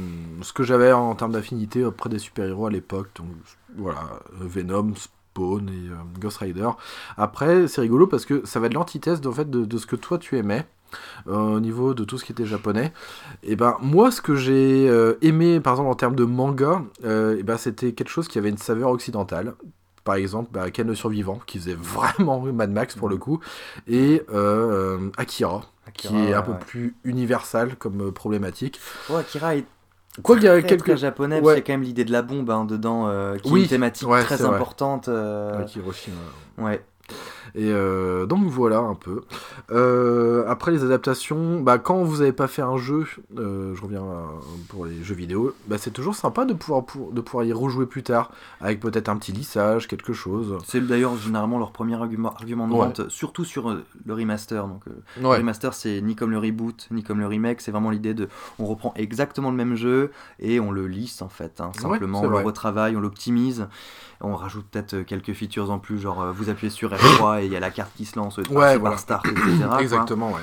Ce 0.42 0.52
que 0.54 0.64
j'avais 0.64 0.92
en 0.92 1.14
termes 1.16 1.32
d'affinité 1.34 1.86
auprès 1.86 2.10
des 2.10 2.20
super-héros 2.20 2.66
à 2.68 2.72
l'époque. 2.72 3.10
Donc 3.16 3.28
voilà, 3.78 4.00
euh, 4.42 4.46
Venom, 4.48 4.94
Spawn 4.96 5.70
et 5.70 5.90
euh, 5.90 5.96
Ghost 6.20 6.38
Rider. 6.38 6.70
Après, 7.18 7.68
c'est 7.68 7.82
rigolo 7.82 8.08
parce 8.08 8.26
que 8.26 8.46
ça 8.46 8.60
va 8.60 8.66
être 8.68 8.74
l'antithèse 8.74 9.26
en 9.26 9.32
fait, 9.32 9.50
de, 9.50 9.66
de 9.66 9.78
ce 9.78 9.86
que 9.86 9.96
toi 9.96 10.18
tu 10.18 10.38
aimais. 10.38 10.66
euh, 11.28 11.56
au 11.56 11.60
niveau 11.62 11.94
de 11.94 12.04
tout 12.04 12.18
ce 12.18 12.26
qui 12.26 12.34
était 12.34 12.46
japonais 12.46 12.92
et 13.44 13.56
ben 13.56 13.78
moi 13.82 14.12
ce 14.12 14.22
que 14.22 14.36
j'ai 14.36 14.90
euh, 14.90 15.14
aimé 15.22 15.62
par 15.62 15.72
exemple 15.76 15.90
en 15.90 15.96
termes 15.96 16.18
de 16.18 16.26
manga 16.26 16.82
et 17.02 17.44
ben 17.44 17.56
c'était 17.56 17.94
quelque 17.94 18.10
chose 18.10 18.28
qui 18.28 18.38
avait 18.38 18.50
une 18.50 18.58
saveur 18.58 18.90
occidentale 18.90 19.54
par 20.04 20.16
exemple 20.16 20.50
bah, 20.52 20.70
Ken 20.72 20.88
le 20.88 20.96
survivant 20.96 21.40
qui 21.46 21.58
faisait 21.60 21.76
vraiment 21.76 22.40
Mad 22.54 22.72
Max 22.72 22.96
pour 22.96 23.10
le 23.10 23.18
coup 23.18 23.40
et 23.88 24.24
euh, 24.34 25.10
Akira, 25.18 25.62
qui 25.94 26.08
est 26.16 26.34
un 26.34 26.42
peu 26.42 26.52
ouais. 26.52 26.58
plus 26.60 26.96
universal 27.04 27.76
comme 27.76 28.08
euh, 28.08 28.12
problématique. 28.12 28.80
Ouais, 29.10 29.18
Akira 29.20 29.56
est 29.56 29.66
Quoi 30.24 30.36
qu'il 30.36 30.44
y 30.46 30.50
a 30.50 30.62
quelques 30.62 30.98
japonais, 30.98 31.42
parce 31.42 31.56
y 31.56 31.60
a 31.60 31.62
quand 31.62 31.72
même 31.72 31.84
l'idée 31.84 32.04
de 32.04 32.12
la 32.12 32.22
bombe 32.22 32.50
hein, 32.50 32.66
dedans, 32.66 33.08
euh, 33.08 33.38
qui 33.38 33.50
Oui, 33.50 33.62
est 33.62 33.64
une 33.64 33.70
thématique 33.70 34.08
ouais, 34.10 34.24
très 34.24 34.44
importante. 34.44 35.08
euh, 35.08 35.54
avec 35.56 35.74
Hiroshima. 35.74 36.18
ouais. 36.58 36.84
Et 37.54 37.70
euh, 37.72 38.26
donc 38.26 38.46
voilà 38.46 38.80
un 38.80 38.96
peu. 38.96 39.22
Euh, 39.72 40.44
après 40.48 40.72
les 40.72 40.84
adaptations, 40.84 41.60
bah, 41.62 41.78
quand 41.80 42.04
vous 42.04 42.18
n'avez 42.18 42.32
pas 42.32 42.48
fait 42.48 42.62
un 42.62 42.78
jeu, 42.78 43.06
euh, 43.38 43.74
je 43.76 43.82
reviens 43.82 44.04
à- 44.04 44.30
pour 44.70 44.86
les 44.86 45.04
jeux 45.04 45.16
vidéo, 45.16 45.54
bah, 45.68 45.78
c'est 45.78 45.92
toujours 45.92 46.16
sympa 46.16 46.46
de 46.46 46.54
pouvoir, 46.54 46.86
pour- 46.86 47.12
de 47.12 47.22
pouvoir 47.22 47.44
y 47.46 47.54
rejouer 47.54 47.86
plus 47.86 48.04
tard, 48.04 48.32
avec 48.62 48.80
peut-être 48.80 49.10
un 49.10 49.18
petit 49.18 49.32
lissage, 49.32 49.88
quelque 49.88 50.14
chose. 50.14 50.58
C'est 50.66 50.86
d'ailleurs 50.86 51.18
généralement 51.18 51.60
leur 51.60 51.72
premier 51.72 51.96
argument, 51.96 52.30
argument 52.34 52.68
de 52.68 52.74
Ouais. 52.74 52.80
vente, 52.80 53.10
surtout 53.10 53.44
sur 53.46 53.70
le 54.06 54.14
remaster. 54.14 54.68
Donc, 54.68 54.82
Le 55.20 55.28
remaster, 55.40 55.74
c'est 55.74 56.02
ni 56.02 56.16
comme 56.16 56.32
le 56.32 56.38
reboot, 56.40 56.88
ni 56.92 57.04
comme 57.04 57.20
le 57.20 57.28
remake, 57.28 57.62
c'est 57.62 57.72
vraiment 57.72 57.90
l'idée 57.92 58.14
de. 58.14 58.30
On 58.60 58.66
reprend 58.66 58.94
exactement 58.96 59.52
le 59.52 59.58
même 59.58 59.76
jeu 59.76 60.12
et 60.40 60.60
on 60.60 60.72
le 60.72 60.88
lisse 60.88 61.22
en 61.22 61.30
fait. 61.30 61.60
hein, 61.62 61.72
simplement, 61.82 62.20
on 62.22 62.30
le 62.30 62.36
retravaille, 62.46 62.96
on 62.96 63.02
l'optimise. 63.02 63.68
On 64.24 64.36
rajoute 64.36 64.66
peut-être 64.72 64.94
euh, 64.96 65.04
quelques 65.04 65.34
features 65.34 65.72
en 65.72 65.80
plus, 65.80 66.00
genre 66.00 66.22
euh, 66.22 66.32
vous 66.32 66.50
appuyez 66.50 66.70
sur 66.72 66.92
F3 66.94 67.42
et 67.42 67.46
il 67.46 67.52
y 67.52 67.56
a 67.56 67.60
la 67.60 67.72
carte 67.72 67.92
qui 67.96 68.06
se 68.06 68.18
lance, 68.20 68.38
de 68.38 68.48
Ouais, 68.50 68.78
voilà. 68.78 68.92
par 68.92 69.00
Start, 69.00 69.26
etc. 69.28 69.64
quoi. 69.68 69.82
exactement, 69.82 70.32
ouais. 70.32 70.42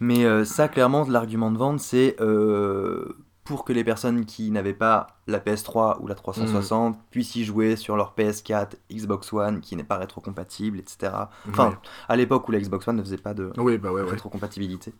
Mais 0.00 0.24
euh, 0.24 0.44
ça, 0.44 0.68
clairement, 0.68 1.04
l'argument 1.08 1.50
de 1.52 1.58
vente, 1.58 1.78
c'est 1.80 2.16
euh, 2.20 3.16
pour 3.44 3.64
que 3.64 3.72
les 3.72 3.84
personnes 3.84 4.24
qui 4.24 4.50
n'avaient 4.50 4.72
pas 4.72 5.06
la 5.28 5.38
PS3 5.38 5.98
ou 6.00 6.06
la 6.06 6.14
360 6.14 6.96
puissent 7.10 7.36
y 7.36 7.44
jouer 7.44 7.76
sur 7.76 7.96
leur 7.96 8.14
PS4, 8.18 8.70
Xbox 8.92 9.32
One, 9.32 9.60
qui 9.60 9.76
n'est 9.76 9.84
pas 9.84 9.98
rétrocompatible, 9.98 10.78
etc. 10.78 11.12
Enfin, 11.48 11.68
Ouais. 11.70 11.74
à 12.08 12.16
l'époque 12.16 12.48
où 12.48 12.52
la 12.52 12.60
Xbox 12.60 12.86
One 12.88 12.96
ne 12.96 13.02
faisait 13.02 13.16
pas 13.16 13.34
de 13.34 13.52
Oui, 13.58 13.78
bah 13.78 13.92
ouais, 13.92 14.02
ouais. 14.02 14.10
rétrocompatibilité. 14.10 14.92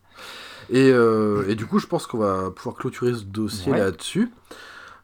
Et, 0.70 0.90
euh, 0.92 1.44
et 1.48 1.54
du 1.56 1.66
coup, 1.66 1.78
je 1.80 1.86
pense 1.88 2.06
qu'on 2.06 2.18
va 2.18 2.50
pouvoir 2.50 2.76
clôturer 2.76 3.14
ce 3.14 3.22
dossier 3.24 3.72
là-dessus. 3.72 4.30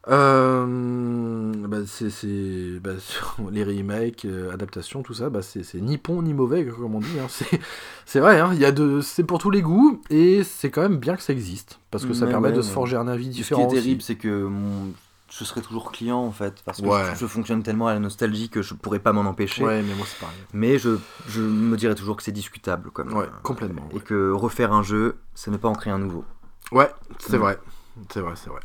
Euh, 0.06 1.52
bah, 1.66 1.78
c'est 1.86 2.10
c'est- 2.10 2.78
bah, 2.80 2.92
les 3.50 3.64
remakes, 3.64 4.24
euh, 4.24 4.52
adaptations, 4.52 5.02
tout 5.02 5.14
ça, 5.14 5.28
bah, 5.30 5.42
c'est 5.42 5.62
c'est 5.64 5.80
ni 5.80 5.96
bon 5.98 6.22
ni 6.22 6.34
mauvais, 6.34 6.64
comme 6.66 6.94
on 6.94 7.00
dit. 7.00 7.18
hein. 7.20 7.26
C'est- 7.28 7.60
C'est 8.06 8.20
vrai, 8.20 8.40
hein, 8.40 8.50
il 8.54 8.58
y 8.60 8.64
a 8.64 8.72
de, 8.72 9.00
c'est 9.02 9.24
pour 9.24 9.38
tous 9.38 9.50
les 9.50 9.60
goûts, 9.60 10.00
et 10.08 10.42
c'est 10.44 10.70
quand 10.70 10.80
même 10.82 10.96
bien 10.96 11.14
que 11.16 11.22
ça 11.22 11.32
existe, 11.34 11.78
parce 11.90 12.06
que 12.06 12.14
ça 12.14 12.26
permet 12.26 12.48
ouais, 12.48 12.54
de 12.56 12.62
se 12.62 12.70
forger 12.70 12.96
un 12.96 13.06
avis 13.08 13.26
Ce 13.26 13.30
qui 13.30 13.36
différent. 13.38 13.68
est 13.68 13.74
terrible, 13.74 14.00
c'est 14.02 14.14
que 14.16 14.44
mon- 14.46 14.94
je 15.30 15.44
serai 15.44 15.60
toujours 15.60 15.92
client 15.92 16.18
en 16.20 16.30
fait, 16.32 16.62
parce 16.64 16.80
que 16.80 16.86
Ouais. 16.86 17.02
je, 17.14 17.18
je 17.20 17.26
fonctionne 17.26 17.62
tellement 17.62 17.86
à 17.88 17.92
la 17.92 18.00
nostalgie 18.00 18.48
que 18.48 18.62
je 18.62 18.72
pourrais 18.72 18.98
pas 18.98 19.12
m'en 19.12 19.20
empêcher. 19.28 19.62
Mais 19.62 19.82
moi 19.82 20.06
c'est 20.06 20.18
pareil. 20.18 20.38
Mais 20.54 20.78
je, 20.78 20.96
je 21.26 21.42
me 21.42 21.76
dirais 21.76 21.94
toujours 21.94 22.16
que 22.16 22.22
c'est 22.22 22.32
discutable. 22.32 22.90
Comme, 22.92 23.12
Ouais, 23.12 23.24
euh, 23.24 23.40
complètement, 23.42 23.86
Et 23.94 24.00
que 24.00 24.30
refaire 24.30 24.72
un 24.72 24.82
jeu, 24.82 25.16
c'est 25.34 25.50
ne 25.50 25.58
pas 25.58 25.68
en 25.68 25.74
créer 25.74 25.92
un 25.92 25.98
nouveau. 25.98 26.24
Ouais, 26.72 26.88
c'est 27.18 27.36
Mm. 27.36 27.40
vrai. 27.40 27.58
C'est 28.10 28.20
vrai, 28.20 28.32
c'est 28.36 28.48
vrai. 28.48 28.60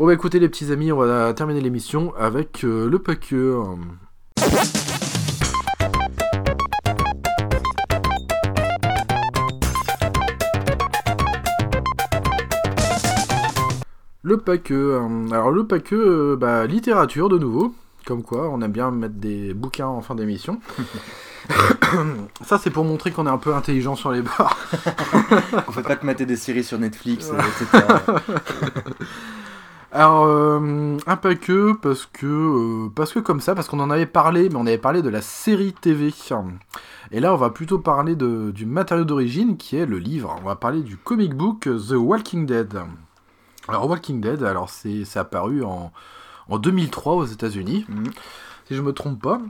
Bon, 0.00 0.06
bah 0.06 0.14
écoutez, 0.14 0.38
les 0.38 0.48
petits 0.48 0.72
amis, 0.72 0.92
on 0.92 0.96
va 0.96 1.34
terminer 1.34 1.60
l'émission 1.60 2.14
avec 2.16 2.64
euh, 2.64 2.88
le 2.88 3.00
paqueux. 3.00 3.54
Le 14.22 14.38
paqueux. 14.38 14.94
euh, 14.94 15.30
Alors, 15.32 15.50
le 15.50 15.66
paqueux, 15.66 16.32
euh, 16.32 16.36
bah, 16.36 16.64
littérature 16.64 17.28
de 17.28 17.36
nouveau. 17.36 17.74
Comme 18.06 18.22
quoi, 18.22 18.48
on 18.48 18.62
aime 18.62 18.72
bien 18.72 18.90
mettre 18.90 19.16
des 19.16 19.52
bouquins 19.52 19.88
en 19.88 20.00
fin 20.00 20.14
d'émission. 20.14 20.60
Ça, 22.46 22.56
c'est 22.56 22.70
pour 22.70 22.86
montrer 22.86 23.10
qu'on 23.10 23.26
est 23.26 23.30
un 23.30 23.36
peu 23.36 23.54
intelligent 23.54 23.96
sur 23.96 24.12
les 24.12 24.22
bords. 24.22 24.56
On 25.68 25.72
fait 25.72 25.82
pas 25.82 25.96
que 25.96 26.06
mater 26.06 26.24
des 26.24 26.36
séries 26.36 26.64
sur 26.64 26.78
Netflix, 26.78 27.30
etc. 27.30 27.84
Alors, 29.92 30.24
euh, 30.24 30.96
un 31.06 31.16
paqueux, 31.16 31.76
parce 31.82 32.06
que, 32.06 32.26
euh, 32.26 32.88
parce 32.94 33.12
que 33.12 33.18
comme 33.18 33.40
ça, 33.40 33.56
parce 33.56 33.68
qu'on 33.68 33.80
en 33.80 33.90
avait 33.90 34.06
parlé, 34.06 34.48
mais 34.48 34.54
on 34.56 34.66
avait 34.66 34.78
parlé 34.78 35.02
de 35.02 35.08
la 35.08 35.20
série 35.20 35.72
TV. 35.72 36.14
Et 37.10 37.18
là, 37.18 37.34
on 37.34 37.36
va 37.36 37.50
plutôt 37.50 37.80
parler 37.80 38.14
de, 38.14 38.52
du 38.52 38.66
matériau 38.66 39.04
d'origine, 39.04 39.56
qui 39.56 39.76
est 39.76 39.86
le 39.86 39.98
livre. 39.98 40.36
On 40.42 40.46
va 40.46 40.54
parler 40.54 40.82
du 40.82 40.96
comic 40.96 41.34
book 41.34 41.62
The 41.62 41.94
Walking 41.96 42.46
Dead. 42.46 42.80
Alors, 43.68 43.88
Walking 43.90 44.20
Dead, 44.20 44.42
alors 44.44 44.70
c'est 44.70 45.04
c'est 45.04 45.18
apparu 45.18 45.64
en, 45.64 45.92
en 46.48 46.58
2003 46.58 47.14
aux 47.14 47.24
États-Unis, 47.26 47.84
Mhm. 47.88 48.10
si 48.68 48.76
je 48.76 48.82
me 48.82 48.92
trompe 48.92 49.20
pas. 49.20 49.40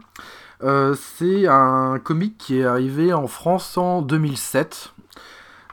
Euh, 0.62 0.94
c'est 1.19 1.47
un 1.49 1.99
comic 2.02 2.36
qui 2.39 2.60
est 2.60 2.65
arrivé 2.65 3.12
en 3.12 3.27
France 3.27 3.77
en 3.77 4.01
2007. 4.02 4.93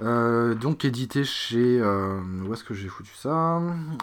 Euh, 0.01 0.53
donc 0.55 0.85
édité 0.85 1.23
chez... 1.23 1.79
euh, 1.81 2.19
où 2.47 2.53
est-ce 2.53 2.63
que 2.63 2.73
j'ai 2.73 2.87
foutu 2.87 3.11
ça? 3.15 3.59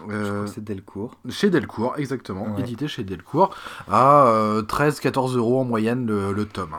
Je 0.09 0.15
Euh, 0.15 0.31
crois 0.33 0.45
que 0.45 0.51
c'est 0.51 0.65
Delcourt. 0.65 1.17
chez 1.29 1.51
Delcourt, 1.51 1.95
exactement. 1.99 2.53
Ouais. 2.55 2.61
Édité 2.63 2.89
chez 2.89 3.05
Delcourt 3.05 3.55
à 3.89 4.27
euh, 4.27 4.63
13-14 4.63 5.37
euros 5.37 5.61
en 5.61 5.65
moyenne 5.65 6.07
le, 6.07 6.33
le 6.33 6.45
tome. 6.47 6.77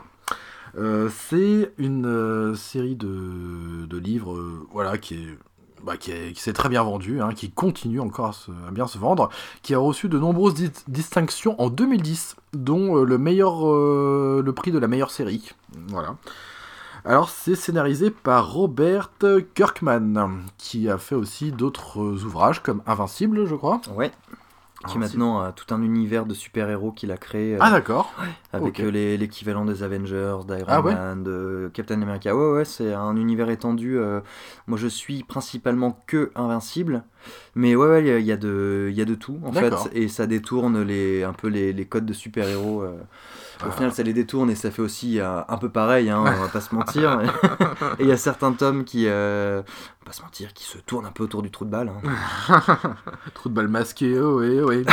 C'est 1.09 1.71
une 1.77 2.53
série 2.55 2.95
de, 2.95 3.85
de 3.85 3.97
livres 3.97 4.37
voilà, 4.71 4.97
qui 4.97 5.15
est 5.15 5.37
bah, 5.85 5.97
qui, 5.97 6.11
est- 6.11 6.33
qui 6.33 6.41
s'est 6.41 6.51
très 6.53 6.67
bien 6.67 6.83
vendu, 6.83 7.21
hein, 7.21 7.29
qui 7.33 7.51
continue 7.51 7.99
encore 7.99 8.25
à, 8.27 8.33
se- 8.33 8.49
à 8.67 8.71
bien 8.71 8.87
se 8.87 8.97
vendre, 8.97 9.29
qui 9.61 9.73
a 9.75 9.77
reçu 9.77 10.09
de 10.09 10.17
nombreuses 10.17 10.55
di- 10.55 10.71
distinctions 10.87 11.55
en 11.61 11.69
2010, 11.69 12.35
dont 12.53 12.97
euh, 12.97 13.03
le 13.05 13.17
meilleur, 13.19 13.69
euh, 13.71 14.41
le 14.43 14.51
prix 14.53 14.71
de 14.71 14.79
la 14.79 14.87
meilleure 14.87 15.11
série. 15.11 15.51
Voilà. 15.89 16.15
Alors 17.05 17.29
c'est 17.29 17.55
scénarisé 17.55 18.09
par 18.09 18.51
Robert 18.53 19.11
Kirkman, 19.53 20.39
qui 20.57 20.89
a 20.89 20.97
fait 20.97 21.15
aussi 21.15 21.51
d'autres 21.51 21.99
ouvrages 22.25 22.61
comme 22.63 22.81
Invincible, 22.87 23.45
je 23.45 23.55
crois. 23.55 23.79
Ouais. 23.95 24.11
Qui 24.87 24.99
maintenant 24.99 25.39
a 25.41 25.51
tout 25.51 25.73
un 25.73 25.81
univers 25.81 26.27
de 26.27 26.35
super-héros 26.35 26.91
qu'il 26.91 27.11
a 27.11 27.17
créé 27.17 27.55
euh, 27.55 27.59
Ah 27.59 27.71
d'accord. 27.71 28.13
avec 28.53 28.79
euh, 28.79 28.91
les- 28.91 29.17
l'équivalent 29.17 29.65
des 29.65 29.81
Avengers, 29.81 30.37
d'Iron 30.47 30.65
Ah 30.67 30.81
ouais 30.81 30.93
Man, 30.93 31.23
de 31.23 31.71
Captain 31.73 31.99
America. 32.03 32.35
Ouais, 32.35 32.51
ouais, 32.57 32.65
c'est 32.65 32.93
un 32.93 33.15
univers 33.15 33.49
étendu. 33.49 33.97
euh, 33.97 34.19
moi, 34.67 34.77
je 34.77 34.85
suis 34.87 35.23
principalement 35.23 36.03
que 36.05 36.31
Invincible. 36.35 37.03
Mais 37.55 37.75
ouais, 37.75 37.87
ouais, 37.87 38.01
il 38.03 38.07
y 38.07 38.11
a- 38.11 38.19
il 38.19 38.25
y, 38.25 38.31
a 38.31 38.37
de- 38.37 38.89
il 38.91 38.95
y 38.95 39.01
a 39.01 39.05
de 39.05 39.15
tout 39.15 39.39
en 39.43 39.51
fait. 39.53 39.73
Et 39.93 40.07
ça 40.07 40.27
détourne 40.27 40.79
les, 40.83 41.23
un 41.23 41.33
peu 41.33 41.47
les, 41.47 41.73
les 41.73 41.85
codes 41.85 42.05
de 42.05 42.13
super-héros. 42.13 42.83
euh. 42.83 42.95
Au 43.65 43.71
final, 43.71 43.91
ça 43.93 44.03
les 44.03 44.13
détourne 44.13 44.49
et 44.49 44.55
ça 44.55 44.71
fait 44.71 44.81
aussi 44.81 45.19
euh, 45.19 45.41
un 45.47 45.57
peu 45.57 45.69
pareil, 45.69 46.09
hein, 46.09 46.19
on 46.19 46.41
va 46.41 46.47
pas 46.47 46.61
se 46.61 46.73
mentir. 46.75 47.21
et 47.99 48.03
il 48.03 48.07
y 48.07 48.11
a 48.11 48.17
certains 48.17 48.51
tomes 48.51 48.83
qui, 48.83 49.05
euh, 49.07 49.61
on 49.61 50.05
va 50.05 50.05
pas 50.05 50.11
se 50.11 50.21
mentir, 50.21 50.53
qui 50.53 50.65
se 50.65 50.77
tournent 50.79 51.05
un 51.05 51.11
peu 51.11 51.23
autour 51.23 51.41
du 51.41 51.51
trou 51.51 51.65
de 51.65 51.69
balle. 51.69 51.91
hein. 52.49 52.75
Trou 53.33 53.49
de 53.49 53.53
balle 53.53 53.67
masqué, 53.67 54.19
oh 54.19 54.39
oui, 54.41 54.59
oui. 54.61 54.85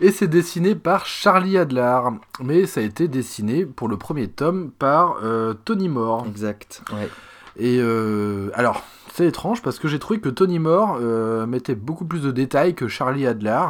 et 0.00 0.10
c'est 0.10 0.28
dessiné 0.28 0.74
par 0.74 1.06
Charlie 1.06 1.58
Adler, 1.58 2.00
mais 2.40 2.66
ça 2.66 2.80
a 2.80 2.82
été 2.82 3.08
dessiné 3.08 3.66
pour 3.66 3.88
le 3.88 3.96
premier 3.96 4.28
tome 4.28 4.70
par 4.70 5.16
euh, 5.22 5.54
Tony 5.64 5.88
Moore. 5.88 6.24
Exact. 6.26 6.82
Ouais. 6.92 7.08
Et 7.56 7.80
alors, 8.54 8.84
c'est 9.12 9.26
étrange 9.26 9.62
parce 9.62 9.78
que 9.80 9.88
j'ai 9.88 9.98
trouvé 9.98 10.20
que 10.20 10.28
Tony 10.28 10.60
Moore 10.60 11.00
mettait 11.48 11.74
beaucoup 11.74 12.04
plus 12.04 12.22
de 12.22 12.30
détails 12.30 12.74
que 12.76 12.86
Charlie 12.86 13.26
Adler, 13.26 13.64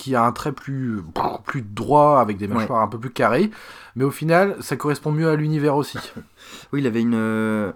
qui 0.00 0.14
a 0.16 0.24
un 0.24 0.32
trait 0.32 0.52
plus, 0.52 1.02
plus 1.44 1.60
droit 1.62 2.20
avec 2.20 2.38
des 2.38 2.46
Ouais. 2.46 2.54
mâchoires 2.54 2.80
un 2.82 2.88
peu 2.88 2.98
plus 2.98 3.10
carrées, 3.10 3.50
mais 3.96 4.04
au 4.04 4.10
final, 4.10 4.56
ça 4.60 4.76
correspond 4.76 5.12
mieux 5.12 5.28
à 5.28 5.36
l'univers 5.36 5.76
aussi. 5.76 5.98
Oui, 6.72 6.80
il 6.80 6.86
avait 6.86 7.00
une. 7.02 7.14
euh, 7.14 7.72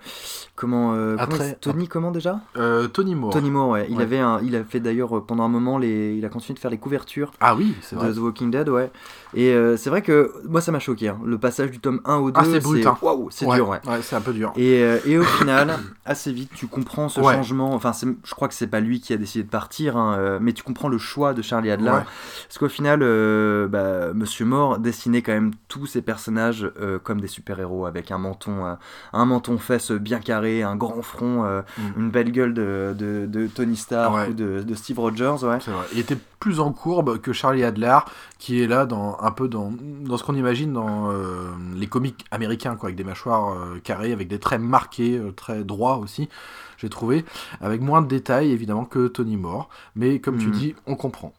comment, 0.56 0.92
euh, 0.94 1.16
comment 1.16 1.44
il- 1.44 1.56
Tony, 1.60 1.88
comment 1.88 2.10
déjà? 2.10 2.40
Euh, 2.56 2.88
Tony 2.88 3.14
Moore. 3.14 3.32
Tony 3.32 3.50
Moore, 3.50 3.68
ouais. 3.70 3.86
Il, 3.90 3.96
Ouais. 3.96 4.02
avait 4.02 4.18
un, 4.18 4.40
il 4.42 4.54
a 4.56 4.64
fait 4.64 4.80
d'ailleurs 4.80 5.16
euh, 5.16 5.20
pendant 5.20 5.44
un 5.44 5.48
moment, 5.48 5.78
les, 5.78 6.14
il 6.16 6.24
a 6.24 6.28
continué 6.28 6.54
de 6.54 6.60
faire 6.60 6.70
les 6.70 6.78
couvertures 6.78 7.32
Ah 7.40 7.54
oui, 7.56 7.74
c'est 7.82 7.96
de 7.96 8.00
vrai. 8.00 8.12
The 8.12 8.18
Walking 8.18 8.50
Dead, 8.50 8.68
ouais. 8.68 8.90
Et 9.34 9.52
euh, 9.52 9.76
c'est 9.76 9.90
vrai 9.90 10.02
que 10.02 10.32
moi 10.48 10.60
ça 10.60 10.70
m'a 10.72 10.78
choqué. 10.78 11.08
hein. 11.08 11.18
Le 11.24 11.38
passage 11.38 11.70
du 11.70 11.80
tome 11.80 12.00
1 12.04 12.16
au 12.16 12.30
2, 12.30 12.40
Ah, 12.40 12.44
c'est 12.44 12.60
brut, 12.60 12.86
hein. 12.86 12.96
Waouh, 13.02 13.28
c'est 13.30 13.46
Ouais, 13.46 13.56
dur, 13.56 13.68
ouais. 13.68 13.80
ouais, 13.86 14.02
c'est 14.02 14.14
un 14.16 14.20
peu 14.20 14.32
dur. 14.32 14.52
Et, 14.56 14.82
euh, 14.82 14.98
et 15.04 15.18
au 15.18 15.24
final, 15.24 15.76
assez 16.06 16.32
vite, 16.32 16.50
tu 16.54 16.66
comprends 16.68 17.08
ce 17.08 17.20
Ouais. 17.20 17.34
changement. 17.34 17.74
Enfin, 17.74 17.92
c'est- 17.92 18.06
je 18.24 18.34
crois 18.34 18.46
que 18.48 18.54
c'est 18.54 18.66
pas 18.68 18.80
lui 18.80 19.00
qui 19.00 19.12
a 19.12 19.16
décidé 19.16 19.42
de 19.44 19.50
partir, 19.50 19.96
hein, 19.96 20.38
mais 20.40 20.52
tu 20.52 20.62
comprends 20.62 20.88
le 20.88 20.98
choix 20.98 21.34
de 21.34 21.42
Charlie 21.42 21.70
Adler. 21.70 21.90
Ouais. 21.90 22.04
Parce 22.48 22.58
qu'au 22.58 22.68
final, 22.68 23.00
euh, 23.02 23.66
bah, 23.66 24.12
Monsieur 24.14 24.44
Moore 24.44 24.78
dessinait 24.78 25.22
quand 25.22 25.32
même 25.32 25.50
tous 25.68 25.86
ses 25.86 26.02
personnages 26.02 26.70
euh, 26.80 26.98
comme 26.98 27.20
des 27.20 27.26
super-héros, 27.26 27.86
avec 27.86 28.10
un 28.12 28.18
menton, 28.18 28.63
euh, 28.64 28.74
un 29.12 29.24
menton 29.24 29.58
fesse 29.58 29.90
bien 29.92 30.18
carré, 30.20 30.62
un 30.62 30.76
grand 30.76 31.02
front, 31.02 31.44
euh, 31.44 31.62
Mm. 31.78 31.82
une 32.00 32.10
belle 32.10 32.32
gueule 32.32 32.54
de, 32.54 32.94
de, 32.98 33.26
de 33.26 33.46
Tony 33.46 33.76
Stark 33.76 34.14
Ouais. 34.14 34.28
ou 34.28 34.32
de, 34.34 34.62
de 34.62 34.74
Steve 34.74 34.98
Rogers, 34.98 35.36
ouais. 35.44 35.58
C'est 35.60 35.70
vrai. 35.70 35.86
Il 35.92 35.98
était 35.98 36.18
plus 36.40 36.60
en 36.60 36.72
courbe 36.72 37.18
que 37.18 37.32
Charlie 37.32 37.64
Adler, 37.64 37.98
qui 38.38 38.60
est 38.62 38.66
là 38.66 38.84
dans 38.86 39.16
un 39.20 39.30
peu 39.30 39.48
dans, 39.48 39.72
dans 40.02 40.16
ce 40.16 40.24
qu'on 40.24 40.34
imagine 40.34 40.72
dans 40.72 41.10
euh, 41.10 41.50
les 41.74 41.86
comics 41.86 42.24
américains, 42.30 42.76
quoi, 42.76 42.88
avec 42.88 42.96
des 42.96 43.04
mâchoires 43.04 43.52
euh, 43.54 43.78
carrées, 43.82 44.12
avec 44.12 44.28
des 44.28 44.38
traits 44.38 44.60
marqués, 44.60 45.16
euh, 45.18 45.30
très 45.32 45.64
droits 45.64 45.96
aussi. 45.98 46.28
J'ai 46.76 46.88
trouvé 46.90 47.24
avec 47.60 47.80
moins 47.80 48.02
de 48.02 48.08
détails 48.08 48.50
évidemment 48.50 48.84
que 48.84 49.06
Tony 49.08 49.36
Moore, 49.36 49.68
mais 49.96 50.18
comme 50.18 50.36
tu 50.38 50.46
Mhm. 50.48 50.52
dis, 50.52 50.74
on 50.86 50.96
comprend. 50.96 51.32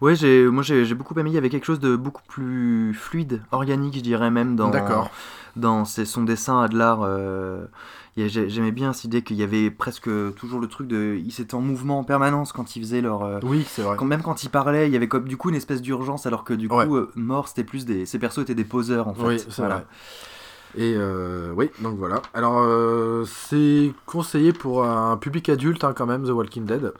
Ouais, 0.00 0.14
j'ai, 0.14 0.46
moi 0.46 0.62
j'ai, 0.62 0.84
j'ai 0.84 0.94
beaucoup 0.94 1.18
aimé. 1.18 1.30
Il 1.30 1.34
y 1.34 1.38
avait 1.38 1.48
quelque 1.50 1.64
chose 1.64 1.80
de 1.80 1.96
beaucoup 1.96 2.22
plus 2.28 2.94
fluide, 2.94 3.42
organique, 3.52 3.94
je 3.96 4.00
dirais 4.00 4.30
même 4.30 4.54
dans. 4.54 4.70
D'accord. 4.70 5.10
Dans 5.56 5.84
ses- 5.84 6.04
son 6.06 6.22
dessin 6.22 6.60
Adlar. 6.62 7.00
euh, 7.02 7.64
j'aimais 8.16 8.72
bien 8.72 8.92
cette 8.92 9.04
idée 9.04 9.22
qu'il 9.22 9.36
y 9.36 9.42
avait 9.42 9.70
presque 9.70 10.08
toujours 10.36 10.60
le 10.60 10.66
truc 10.66 10.86
de, 10.88 11.18
ils 11.22 11.40
étaient 11.40 11.54
en 11.54 11.60
mouvement 11.60 11.98
en 11.98 12.04
permanence 12.04 12.52
quand 12.52 12.76
ils 12.76 12.80
faisaient 12.82 13.00
leur. 13.02 13.22
euh, 13.22 13.38
Oui, 13.42 13.64
c'est 13.68 13.82
vrai. 13.82 13.96
quand- 13.98 14.04
même 14.04 14.22
quand 14.22 14.42
ils 14.44 14.48
parlaient, 14.50 14.86
il 14.88 14.92
y 14.92 14.96
avait 14.96 15.08
comme 15.08 15.28
du 15.28 15.36
coup 15.36 15.48
une 15.50 15.54
espèce 15.54 15.82
d'urgence, 15.82 16.26
alors 16.26 16.44
que 16.44 16.54
du 16.54 16.68
Ouais. 16.68 16.86
coup, 16.86 16.96
euh, 16.96 17.10
mort, 17.16 17.48
c'était 17.48 17.64
plus 17.64 17.84
des. 17.86 18.06
Ces 18.06 18.18
persos 18.18 18.38
étaient 18.42 18.54
des 18.54 18.64
poseurs 18.64 19.08
en 19.08 19.14
fait. 19.14 19.26
Oui, 19.26 19.38
c'est 19.38 19.56
Voilà. 19.56 19.74
vrai. 19.76 19.86
Et 20.74 20.94
euh, 20.96 21.52
oui, 21.54 21.68
donc 21.82 21.98
voilà. 21.98 22.22
Alors, 22.32 22.60
euh, 22.62 23.24
c'est 23.26 23.92
conseillé 24.06 24.54
pour 24.54 24.84
un 24.86 25.18
public 25.18 25.50
adulte 25.50 25.84
hein, 25.84 25.92
quand 25.94 26.06
même, 26.06 26.24
The 26.24 26.30
Walking 26.30 26.64
Dead. 26.64 26.92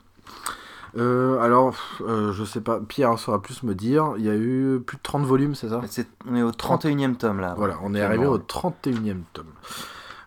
Euh, 0.97 1.41
alors, 1.41 1.75
euh, 2.03 2.33
je 2.33 2.45
sais 2.45 2.61
pas, 2.61 2.81
Pierre 2.81 3.19
saura 3.19 3.41
plus 3.41 3.62
me 3.62 3.75
dire. 3.75 4.15
Il 4.19 4.25
y 4.25 4.29
a 4.31 4.35
eu 4.35 4.81
plus 4.87 4.97
de 4.97 5.03
30 5.03 5.25
volumes, 5.25 5.55
c'est 5.55 5.69
ça 5.69 5.81
on 6.29 6.37
est 6.37 6.43
au 6.43 6.51
31 6.51 7.12
e 7.12 7.15
tome 7.15 7.41
là. 7.41 7.55
Voilà, 7.57 7.79
on 7.83 7.95
est 7.95 8.01
arrivé 8.03 8.27
au 8.27 8.39
31e 8.39 9.23
tome. 9.33 9.47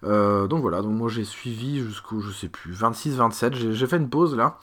Euh, 0.04 0.48
donc 0.48 0.62
voilà, 0.62 0.82
donc 0.82 0.92
moi 0.92 1.10
j'ai 1.10 1.24
suivi 1.24 1.80
jusqu'au, 1.80 2.20
je 2.20 2.32
sais 2.32 2.48
plus, 2.50 2.74
26-27. 2.74 3.54
J'ai 3.54 3.74
j'ai 3.74 3.88
fait 3.88 3.98
une 3.98 4.10
pause 4.10 4.36
là. 4.36 4.58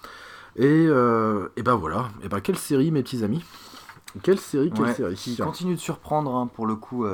Et, 0.56 0.84
et 0.84 1.62
ben 1.62 1.74
voilà. 1.76 2.08
Et 2.22 2.28
ben 2.28 2.40
quelle 2.40 2.58
série, 2.58 2.90
mes 2.90 3.02
petits 3.02 3.24
amis? 3.24 3.44
Quelle 4.22 4.38
série, 4.38 4.70
quelle 4.70 4.86
Ouais, 4.86 4.94
série? 4.94 5.14
qui 5.14 5.36
continue 5.36 5.74
de 5.74 5.80
surprendre 5.80 6.34
hein, 6.34 6.46
pour 6.52 6.66
le 6.66 6.74
coup 6.74 7.06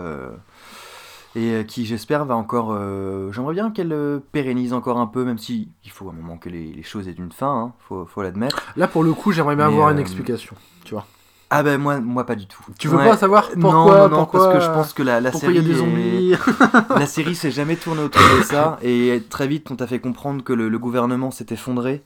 et 1.38 1.52
euh, 1.54 1.62
qui 1.62 1.86
j'espère 1.86 2.24
va 2.24 2.34
encore 2.36 2.72
euh, 2.72 3.30
j'aimerais 3.32 3.54
bien 3.54 3.70
qu'elle 3.70 3.92
euh, 3.92 4.18
pérennise 4.32 4.72
encore 4.72 4.98
un 4.98 5.06
peu 5.06 5.24
même 5.24 5.38
si 5.38 5.68
il 5.84 5.90
faut 5.90 6.08
à 6.08 6.12
un 6.12 6.14
moment 6.16 6.36
que 6.36 6.48
les, 6.48 6.72
les 6.72 6.82
choses 6.82 7.06
aient 7.08 7.12
une 7.12 7.32
fin 7.32 7.48
hein, 7.68 7.72
faut, 7.88 8.06
faut 8.06 8.22
l'admettre. 8.22 8.62
Là 8.76 8.88
pour 8.88 9.04
le 9.04 9.12
coup, 9.14 9.32
j'aimerais 9.32 9.56
bien 9.56 9.68
Mais, 9.68 9.72
avoir 9.74 9.90
une 9.90 9.98
euh, 9.98 10.00
explication. 10.00 10.56
Tu 10.84 10.94
vois. 10.94 11.06
Ah 11.50 11.62
ben 11.62 11.80
moi 11.80 11.98
moi 12.00 12.24
pas 12.26 12.34
du 12.34 12.46
tout. 12.46 12.62
Tu 12.78 12.88
veux 12.88 12.98
Ouais. 12.98 13.08
pas 13.08 13.16
savoir 13.16 13.48
pourquoi 13.50 13.72
non 13.72 13.86
non, 13.86 14.08
non 14.08 14.16
pourquoi, 14.18 14.40
parce 14.50 14.54
que 14.54 14.60
je 14.60 14.70
pense 14.70 14.92
que 14.92 15.02
la, 15.02 15.32
série 15.32 15.56
est- 15.58 16.38
la 16.98 17.06
série 17.06 17.34
s'est 17.34 17.50
jamais 17.50 17.76
tournée 17.76 18.02
autour 18.02 18.20
de 18.38 18.42
ça. 18.42 18.78
Et 18.82 19.22
très 19.30 19.46
vite 19.46 19.70
on 19.70 19.76
t'a 19.76 19.86
fait 19.86 19.98
comprendre 20.00 20.44
que 20.44 20.52
le, 20.52 20.68
le 20.68 20.78
gouvernement 20.78 21.30
s'est 21.30 21.46
effondré 21.50 22.02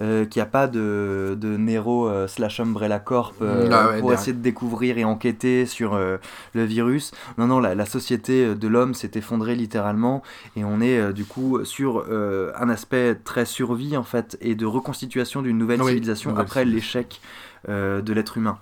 euh, 0.00 0.24
qu'il 0.26 0.40
n'y 0.40 0.46
a 0.46 0.50
pas 0.50 0.66
de, 0.66 1.36
de 1.40 1.56
Nero 1.56 2.08
euh, 2.08 2.26
slash 2.28 2.60
Umbrella 2.60 2.98
Corp 2.98 3.34
euh, 3.42 3.68
Ah 3.72 3.88
ouais, 3.88 4.00
pour 4.00 4.12
essayer 4.12 4.32
de 4.32 4.42
découvrir 4.42 4.98
et 4.98 5.04
enquêter 5.04 5.66
sur 5.66 5.96
le 5.98 6.64
virus. 6.64 7.12
Non, 7.38 7.46
non, 7.46 7.60
la, 7.60 7.74
la 7.74 7.86
société 7.86 8.54
de 8.54 8.68
l'homme 8.68 8.94
s'est 8.94 9.12
effondrée 9.14 9.54
littéralement 9.54 10.22
et 10.56 10.64
on 10.64 10.80
est 10.80 11.12
du 11.12 11.24
coup 11.24 11.64
sur 11.64 12.04
un 12.10 12.68
aspect 12.68 13.14
très 13.14 13.44
survie 13.44 13.96
en 13.96 14.02
fait 14.04 14.36
et 14.40 14.54
de 14.54 14.66
reconstitution 14.66 15.42
d'une 15.42 15.58
nouvelle 15.58 15.80
Oui, 15.80 15.88
civilisation 15.92 16.30
nouvelle 16.30 16.44
après 16.44 16.64
l'échec 16.64 17.20
de 17.68 18.12
l'être 18.12 18.36
humain. 18.36 18.58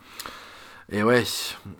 Et 0.92 1.02
ouais, 1.02 1.24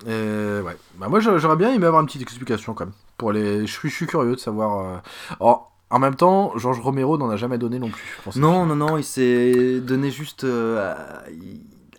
euh, 0.09 0.63
ouais. 0.63 0.77
Bah 0.99 1.09
moi 1.09 1.21
j'a- 1.21 1.37
j'aurais 1.37 1.57
bien 1.57 1.73
aimé 1.73 1.87
avoir 1.87 2.01
une 2.01 2.07
petite 2.07 2.23
explication 2.23 2.73
quand 2.73 2.87
même. 2.87 2.95
Pour 3.19 3.33
les, 3.33 3.67
je 3.67 3.73
suis, 3.73 3.91
je 3.91 3.95
suis 3.95 4.07
curieux 4.07 4.35
de 4.35 4.41
savoir. 4.41 4.79
euh, 4.79 4.97
Alors, 5.41 5.74
en 5.91 5.99
même 5.99 6.15
temps, 6.17 6.53
Georges 6.57 6.81
Romero 6.81 7.19
n'en 7.19 7.31
a 7.31 7.37
jamais 7.37 7.59
donné 7.59 7.79
non 7.79 7.89
plus. 7.91 8.19
pour 8.25 8.37
Non, 8.39 8.67
non, 8.67 8.75
non, 8.77 8.97
il 8.99 9.05
s'est 9.05 9.81
donné 9.81 10.11
juste 10.11 10.45
euh, 10.45 10.95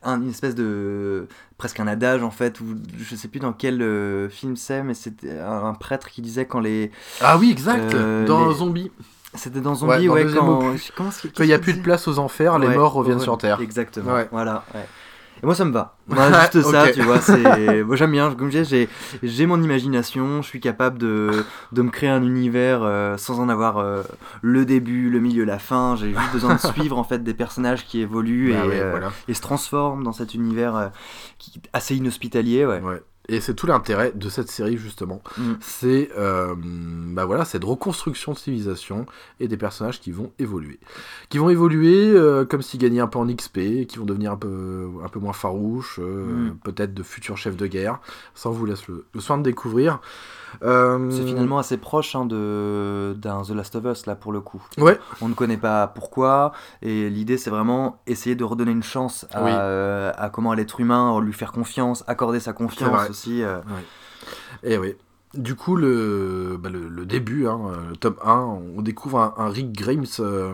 un- 0.03 0.22
une 0.22 0.30
espèce 0.30 0.55
de. 0.55 1.27
presque 1.57 1.80
un 1.80 1.88
adage 1.88 2.22
en 2.23 2.31
fait, 2.31 2.59
où 2.61 2.65
je 2.97 3.15
sais 3.15 3.27
plus 3.27 3.39
dans 3.39 3.53
quel 3.53 3.81
euh, 3.81 4.27
film 4.30 4.55
c'est, 4.55 4.83
mais 4.83 4.93
c'était 4.93 5.39
un, 5.39 5.65
un 5.65 5.73
prêtre 5.73 6.09
qui 6.09 6.22
disait 6.22 6.45
quand 6.45 6.59
les. 6.59 6.91
Ah 7.22 7.38
oui, 7.38 7.51
exact. 7.51 7.93
Euh, 7.93 8.25
dans 8.25 8.49
les- 8.49 8.55
Zombie, 8.55 8.91
C'était 9.33 9.61
dans 9.61 9.75
Zombie, 9.75 10.07
ouais, 10.09 10.23
deuxième 10.23 10.43
quand. 10.95 11.14
il 11.39 11.45
n'y 11.45 11.53
a 11.53 11.59
plus 11.59 11.73
de 11.73 11.81
place 11.81 12.07
aux 12.07 12.19
enfers, 12.19 12.57
les 12.59 12.67
Ouais, 12.67 12.75
morts 12.75 12.93
reviennent 12.93 13.17
ouais, 13.17 13.23
sur 13.23 13.38
Terre. 13.38 13.59
Exactement. 13.61 14.14
Ouais. 14.14 14.27
Voilà. 14.31 14.64
Et 15.41 15.45
moi 15.45 15.53
ça 15.55 15.65
me 15.65 15.72
va. 15.72 15.97
Moi, 16.07 16.27
juste 16.53 16.61
ça, 16.61 16.91
tu 16.91 17.01
vois, 17.01 17.19
c'est. 17.19 17.83
Moi 17.83 17.95
j'aime 17.95 18.11
bien. 18.11 18.33
Comme 18.33 18.51
je 18.51 18.59
disais, 18.59 18.88
j'ai 19.22 19.27
j'ai 19.27 19.45
mon 19.45 19.61
imagination. 19.61 20.41
Je 20.41 20.47
suis 20.47 20.59
capable 20.59 20.97
de 20.97 21.43
de 21.72 21.81
me 21.81 21.89
créer 21.89 22.09
un 22.09 22.23
univers 22.23 22.81
euh, 22.83 23.17
sans 23.17 23.39
en 23.39 23.49
avoir 23.49 23.77
euh, 23.77 24.01
le 24.41 24.65
début, 24.65 25.09
le 25.09 25.19
milieu, 25.19 25.43
la 25.43 25.59
fin. 25.59 25.95
J'ai 25.95 26.09
juste 26.14 26.31
besoin 26.31 26.55
de 26.55 26.59
suivre 26.73 26.97
en 26.97 27.03
fait 27.03 27.23
des 27.23 27.33
personnages 27.33 27.85
qui 27.85 28.01
évoluent 28.01 28.53
Bah 28.53 28.65
et, 28.65 28.67
ouais, 28.67 28.80
euh, 28.80 28.91
voilà. 28.91 29.11
et 29.27 29.33
se 29.33 29.41
transforment 29.41 30.03
dans 30.03 30.14
cet 30.14 30.33
univers 30.33 30.75
euh, 30.75 30.88
qui 31.38 31.61
assez 31.73 31.95
inhospitalier. 31.95 32.65
Ouais. 32.65 32.80
Ouais. 32.81 33.01
Et 33.27 33.41
c'est 33.41 33.53
tout 33.55 33.67
l'intérêt 33.67 34.11
de 34.13 34.29
cette 34.29 34.49
série 34.49 34.77
justement. 34.77 35.21
Mm. 35.37 35.53
C'est 35.61 36.09
euh, 36.17 36.55
bah 36.57 37.25
voilà, 37.25 37.45
cette 37.45 37.63
reconstruction 37.63 38.33
de 38.33 38.37
civilisation 38.37 39.05
et 39.39 39.47
des 39.47 39.57
personnages 39.57 39.99
qui 39.99 40.11
vont 40.11 40.31
évoluer, 40.39 40.79
qui 41.29 41.37
vont 41.37 41.49
évoluer 41.49 42.09
euh, 42.11 42.45
comme 42.45 42.61
s'ils 42.61 42.79
gagnaient 42.79 42.99
un 43.01 43.07
peu 43.07 43.19
en 43.19 43.27
XP, 43.27 43.85
qui 43.87 43.97
vont 43.97 44.05
devenir 44.05 44.31
un 44.33 44.37
peu 44.37 44.87
un 45.03 45.07
peu 45.09 45.19
moins 45.19 45.33
farouches, 45.33 45.99
euh, 45.99 46.25
Mm. 46.25 46.57
peut-être 46.63 46.93
de 46.93 47.03
futurs 47.03 47.37
chefs 47.37 47.57
de 47.57 47.67
guerre. 47.67 47.99
Ça 48.33 48.49
on 48.49 48.51
vous 48.51 48.65
laisse 48.65 48.87
le, 48.87 49.05
le 49.13 49.19
soin 49.21 49.37
de 49.37 49.43
découvrir. 49.43 49.99
Euh, 50.64 51.09
C'est 51.11 51.25
finalement 51.25 51.57
assez 51.59 51.77
proche 51.77 52.15
hein, 52.15 52.25
de 52.25 53.15
d'un 53.17 53.41
The 53.43 53.49
Last 53.51 53.75
of 53.75 53.85
Us 53.85 54.06
là 54.06 54.15
pour 54.15 54.32
le 54.32 54.41
coup. 54.41 54.61
Ouais. 54.77 54.99
On 55.22 55.27
ne 55.30 55.33
connaît 55.33 55.57
pas 55.57 55.88
pourquoi 55.88 56.51
et 56.82 57.09
l'idée 57.09 57.38
c'est 57.38 57.49
vraiment 57.49 58.01
essayer 58.07 58.35
de 58.35 58.43
redonner 58.43 58.72
une 58.72 58.83
chance 58.83 59.25
à, 59.33 59.43
Oui. 59.43 59.51
euh, 59.53 60.11
à 60.17 60.30
comment 60.30 60.51
à 60.51 60.56
l'être 60.56 60.80
humain, 60.80 61.19
lui 61.22 61.33
faire 61.33 61.51
confiance, 61.51 62.03
accorder 62.07 62.40
sa 62.40 62.53
confiance 62.53 63.09
aussi. 63.09 63.43
euh. 63.43 63.59
Et 64.64 64.77
oui. 64.77 64.95
Du 65.38 65.55
coup, 65.55 65.75
le, 65.75 66.57
bah, 66.59 66.69
le, 66.69 66.88
le 66.88 67.05
début, 67.05 67.47
hein, 67.47 67.59
euh, 67.69 67.89
le 67.89 67.95
tome 67.97 68.15
1, 68.23 68.33
on 68.77 68.81
découvre 68.81 69.19
un, 69.19 69.33
un 69.38 69.49
Rick 69.49 69.72
Grimes 69.73 70.05
euh, 70.19 70.53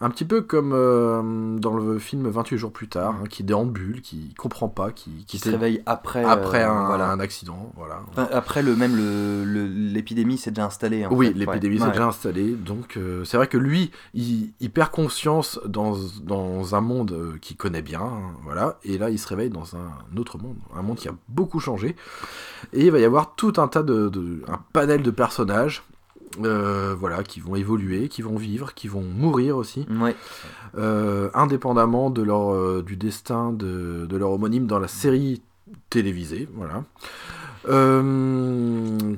un 0.00 0.10
petit 0.10 0.24
peu 0.24 0.42
comme 0.42 0.72
euh, 0.74 1.56
dans 1.58 1.74
le 1.74 1.98
film 1.98 2.28
28 2.28 2.56
jours 2.58 2.72
plus 2.72 2.88
tard, 2.88 3.16
hein, 3.20 3.24
qui 3.28 3.42
déambule, 3.44 4.00
qui 4.02 4.34
comprend 4.34 4.68
pas, 4.68 4.90
qui, 4.92 5.24
qui 5.26 5.38
se 5.38 5.50
réveille 5.50 5.82
après 5.86 6.24
après 6.24 6.62
euh, 6.64 6.70
un, 6.70 6.86
voilà. 6.86 7.10
un 7.10 7.20
accident. 7.20 7.72
Voilà. 7.76 8.00
Enfin, 8.10 8.28
après 8.32 8.62
le 8.62 8.76
même 8.76 8.96
le- 8.96 9.66
l'épidémie 9.66 10.38
s'est 10.38 10.50
déjà 10.50 10.66
installée. 10.66 11.06
en 11.06 11.12
oui, 11.14 11.32
l'épidémie 11.34 11.78
s'est 11.78 11.84
Ouais. 11.84 11.90
déjà 11.92 12.06
installée, 12.08 12.52
donc 12.54 12.98
c'est 13.24 13.36
vrai 13.36 13.46
que 13.46 13.56
lui, 13.58 13.90
il, 14.14 14.52
il 14.60 14.70
perd 14.70 14.90
conscience 14.90 15.58
dans, 15.66 15.96
dans 16.22 16.74
un 16.74 16.80
monde 16.80 17.34
qu'il 17.40 17.56
connaît 17.56 17.82
bien, 17.82 18.00
hein, 18.02 18.32
voilà, 18.44 18.78
et 18.84 18.98
là 18.98 19.10
il 19.10 19.18
se 19.18 19.26
réveille 19.28 19.50
dans 19.50 19.74
un 19.76 20.16
autre 20.18 20.38
monde, 20.38 20.56
un 20.76 20.82
monde 20.82 20.96
qui 20.96 21.08
a 21.08 21.14
beaucoup 21.28 21.60
changé, 21.60 21.96
et 22.72 22.86
il 22.86 22.90
va 22.90 22.98
y 22.98 23.04
avoir 23.04 23.34
tout 23.36 23.52
un 23.56 23.68
tas 23.68 23.82
de, 23.82 24.08
de- 24.08 24.17
un 24.48 24.58
panel 24.72 25.02
de 25.02 25.10
personnages, 25.10 25.82
euh, 26.44 26.94
voilà, 26.98 27.22
qui 27.22 27.40
vont 27.40 27.56
évoluer, 27.56 28.08
qui 28.08 28.22
vont 28.22 28.36
vivre, 28.36 28.74
qui 28.74 28.86
vont 28.88 29.02
mourir 29.02 29.56
aussi, 29.56 29.86
Ouais. 30.00 30.14
euh, 30.76 31.30
indépendamment 31.34 32.10
de 32.10 32.22
leur, 32.22 32.52
euh, 32.54 32.82
du 32.86 32.96
destin 32.96 33.52
de, 33.52 34.06
de 34.06 34.16
leur 34.16 34.30
homonyme 34.32 34.66
dans 34.66 34.78
la 34.78 34.88
série 34.88 35.42
télévisée, 35.90 36.48
voilà. 36.54 36.84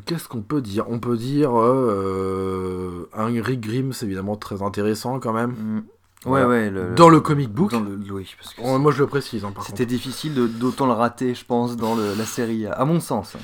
Qu'est-ce 0.07 0.29
qu'on 0.29 0.43
peut 0.43 0.61
dire? 0.61 0.85
On 0.89 0.99
peut 0.99 1.17
dire 1.17 1.51
un 1.53 3.27
Rick 3.43 3.61
Grimm, 3.61 3.93
c'est 3.93 4.07
évidemment 4.07 4.37
très 4.37 4.63
intéressant 4.63 5.19
quand 5.21 5.33
même. 5.33 5.51
Mm. 5.51 5.83
Voilà. 6.27 6.47
Ouais, 6.49 6.65
ouais. 6.65 6.71
le- 6.71 6.95
Dans 6.95 7.09
le 7.09 7.21
comic 7.21 7.51
book, 7.51 7.71
dans 7.71 7.81
le- 7.81 7.99
oui, 8.13 8.35
parce 8.39 8.53
que 8.53 8.61
Oh, 8.63 8.79
moi 8.79 8.93
je 8.93 8.99
le 8.99 9.07
précise 9.07 9.43
hein, 9.45 9.55
C'était 9.67 9.87
difficile 9.87 10.35
d'autant 10.59 10.87
le 10.87 10.93
rater, 10.93 11.35
je 11.35 11.45
pense, 11.47 11.77
dans 11.77 11.95
le- 11.95 12.15
la 12.15 12.25
série, 12.27 12.67
à 12.67 12.85
mon 12.85 13.01
sens. 13.01 13.37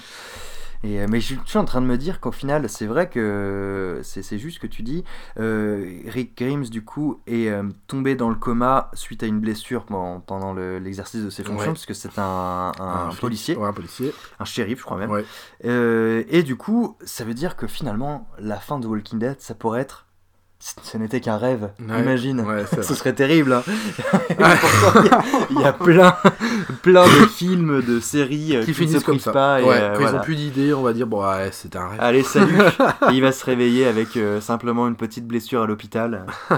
Et, 0.84 1.00
euh, 1.00 1.06
mais 1.08 1.20
je 1.20 1.34
suis 1.44 1.58
en 1.58 1.64
train 1.64 1.80
de 1.80 1.86
me 1.86 1.96
dire 1.96 2.20
qu'au 2.20 2.32
final, 2.32 2.68
c'est 2.68 2.86
vrai 2.86 3.08
que 3.08 4.00
c'est 4.02 4.38
juste 4.38 4.56
ce 4.56 4.60
que 4.60 4.66
tu 4.66 4.82
dis. 4.82 5.04
euh, 5.38 5.98
Rick 6.06 6.36
Grimes, 6.36 6.64
du 6.64 6.84
coup, 6.84 7.20
est 7.26 7.48
euh, 7.48 7.62
tombé 7.86 8.14
dans 8.14 8.28
le 8.28 8.34
coma 8.36 8.90
suite 8.94 9.22
à 9.22 9.26
une 9.26 9.40
blessure 9.40 9.84
pendant, 9.84 10.20
pendant 10.20 10.52
le- 10.52 10.78
l'exercice 10.78 11.22
de 11.24 11.30
ses 11.30 11.42
fonctions, 11.44 11.68
Ouais. 11.68 11.74
parce 11.74 11.86
que 11.86 11.94
c'est 11.94 12.18
un, 12.18 12.72
policier, 13.20 13.56
Ouais, 13.56 13.68
un 13.68 13.72
policier. 13.72 14.12
un 14.40 14.44
shérif, 14.44 14.78
je 14.80 14.84
crois 14.84 14.96
même. 14.98 15.10
Ouais. 15.10 15.24
Euh, 15.64 16.24
et 16.28 16.42
du 16.42 16.56
coup, 16.56 16.96
ça 17.04 17.24
veut 17.24 17.34
dire 17.34 17.56
que 17.56 17.66
finalement, 17.66 18.28
la 18.38 18.56
fin 18.56 18.78
de 18.78 18.86
Walking 18.86 19.18
Dead, 19.18 19.40
ça 19.40 19.54
pourrait 19.54 19.80
être. 19.80 20.05
Ce 20.82 20.96
n'était 20.98 21.20
qu'un 21.20 21.36
rêve, 21.36 21.70
Ouais. 21.78 22.00
imagine. 22.00 22.40
Ouais, 22.40 22.64
Ce 22.82 22.94
serait 22.94 23.12
terrible. 23.12 23.52
hein. 23.52 23.62
Il 24.30 24.40
y 24.40 24.42
a- 24.44 24.56
il 25.50 25.60
y, 25.60 25.64
a 25.64 25.72
plein, 25.72 26.16
plein 26.82 27.04
de 27.04 27.26
films, 27.26 27.82
de 27.82 28.00
séries 28.00 28.56
euh, 28.56 28.64
Qui 28.64 28.66
qui, 28.66 28.70
ne 28.70 28.74
se 28.74 28.90
finissent 28.90 29.04
comme 29.04 29.20
ça. 29.20 29.30
pas. 29.32 29.60
Et, 29.60 29.64
ouais, 29.64 29.74
euh, 29.80 29.92
quand 29.94 30.00
ils 30.00 30.02
voilà. 30.02 30.18
ont 30.18 30.22
plus 30.24 30.34
d'idées, 30.34 30.74
on 30.74 30.82
va 30.82 30.92
dire 30.92 31.06
bon, 31.06 31.22
c'était 31.52 31.78
un 31.78 31.86
rêve. 31.88 32.00
Allez, 32.00 32.22
salut. 32.24 32.56
Et 33.10 33.14
il 33.14 33.22
va 33.22 33.30
se 33.30 33.44
réveiller 33.44 33.86
avec 33.86 34.16
euh, 34.16 34.40
simplement 34.40 34.88
une 34.88 34.96
petite 34.96 35.26
blessure 35.26 35.62
à 35.62 35.66
l'hôpital. 35.66 36.26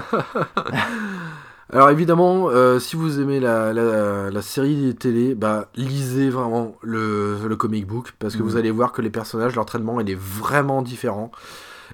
Alors 1.71 1.91
évidemment, 1.91 2.49
euh, 2.49 2.79
si 2.79 2.95
vous 2.95 3.19
aimez 3.19 3.39
la, 3.39 3.73
la, 3.73 4.31
la 4.31 4.41
série 4.41 4.95
télé, 4.99 5.35
bah 5.35 5.67
lisez 5.75 6.31
vraiment 6.31 6.75
le, 6.81 7.37
le 7.47 7.55
comic 7.55 7.85
book 7.85 8.13
parce 8.17 8.35
que 8.35 8.41
vous 8.41 8.57
allez 8.57 8.71
voir 8.71 8.91
que 8.91 9.03
les 9.03 9.11
personnages, 9.11 9.55
leur 9.55 9.67
traitement, 9.67 9.99
il 10.01 10.09
est 10.09 10.17
vraiment 10.19 10.81
différent. 10.81 11.31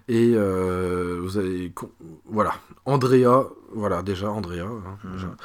Et 0.08 0.34
euh, 0.36 1.20
vous 1.22 1.40
con- 1.74 1.92
voilà, 2.26 2.54
Andrea, 2.86 3.50
voilà 3.74 4.04
déjà 4.04 4.30
Andrea. 4.30 4.62
hein, 4.66 4.98
déjà. 5.14 5.36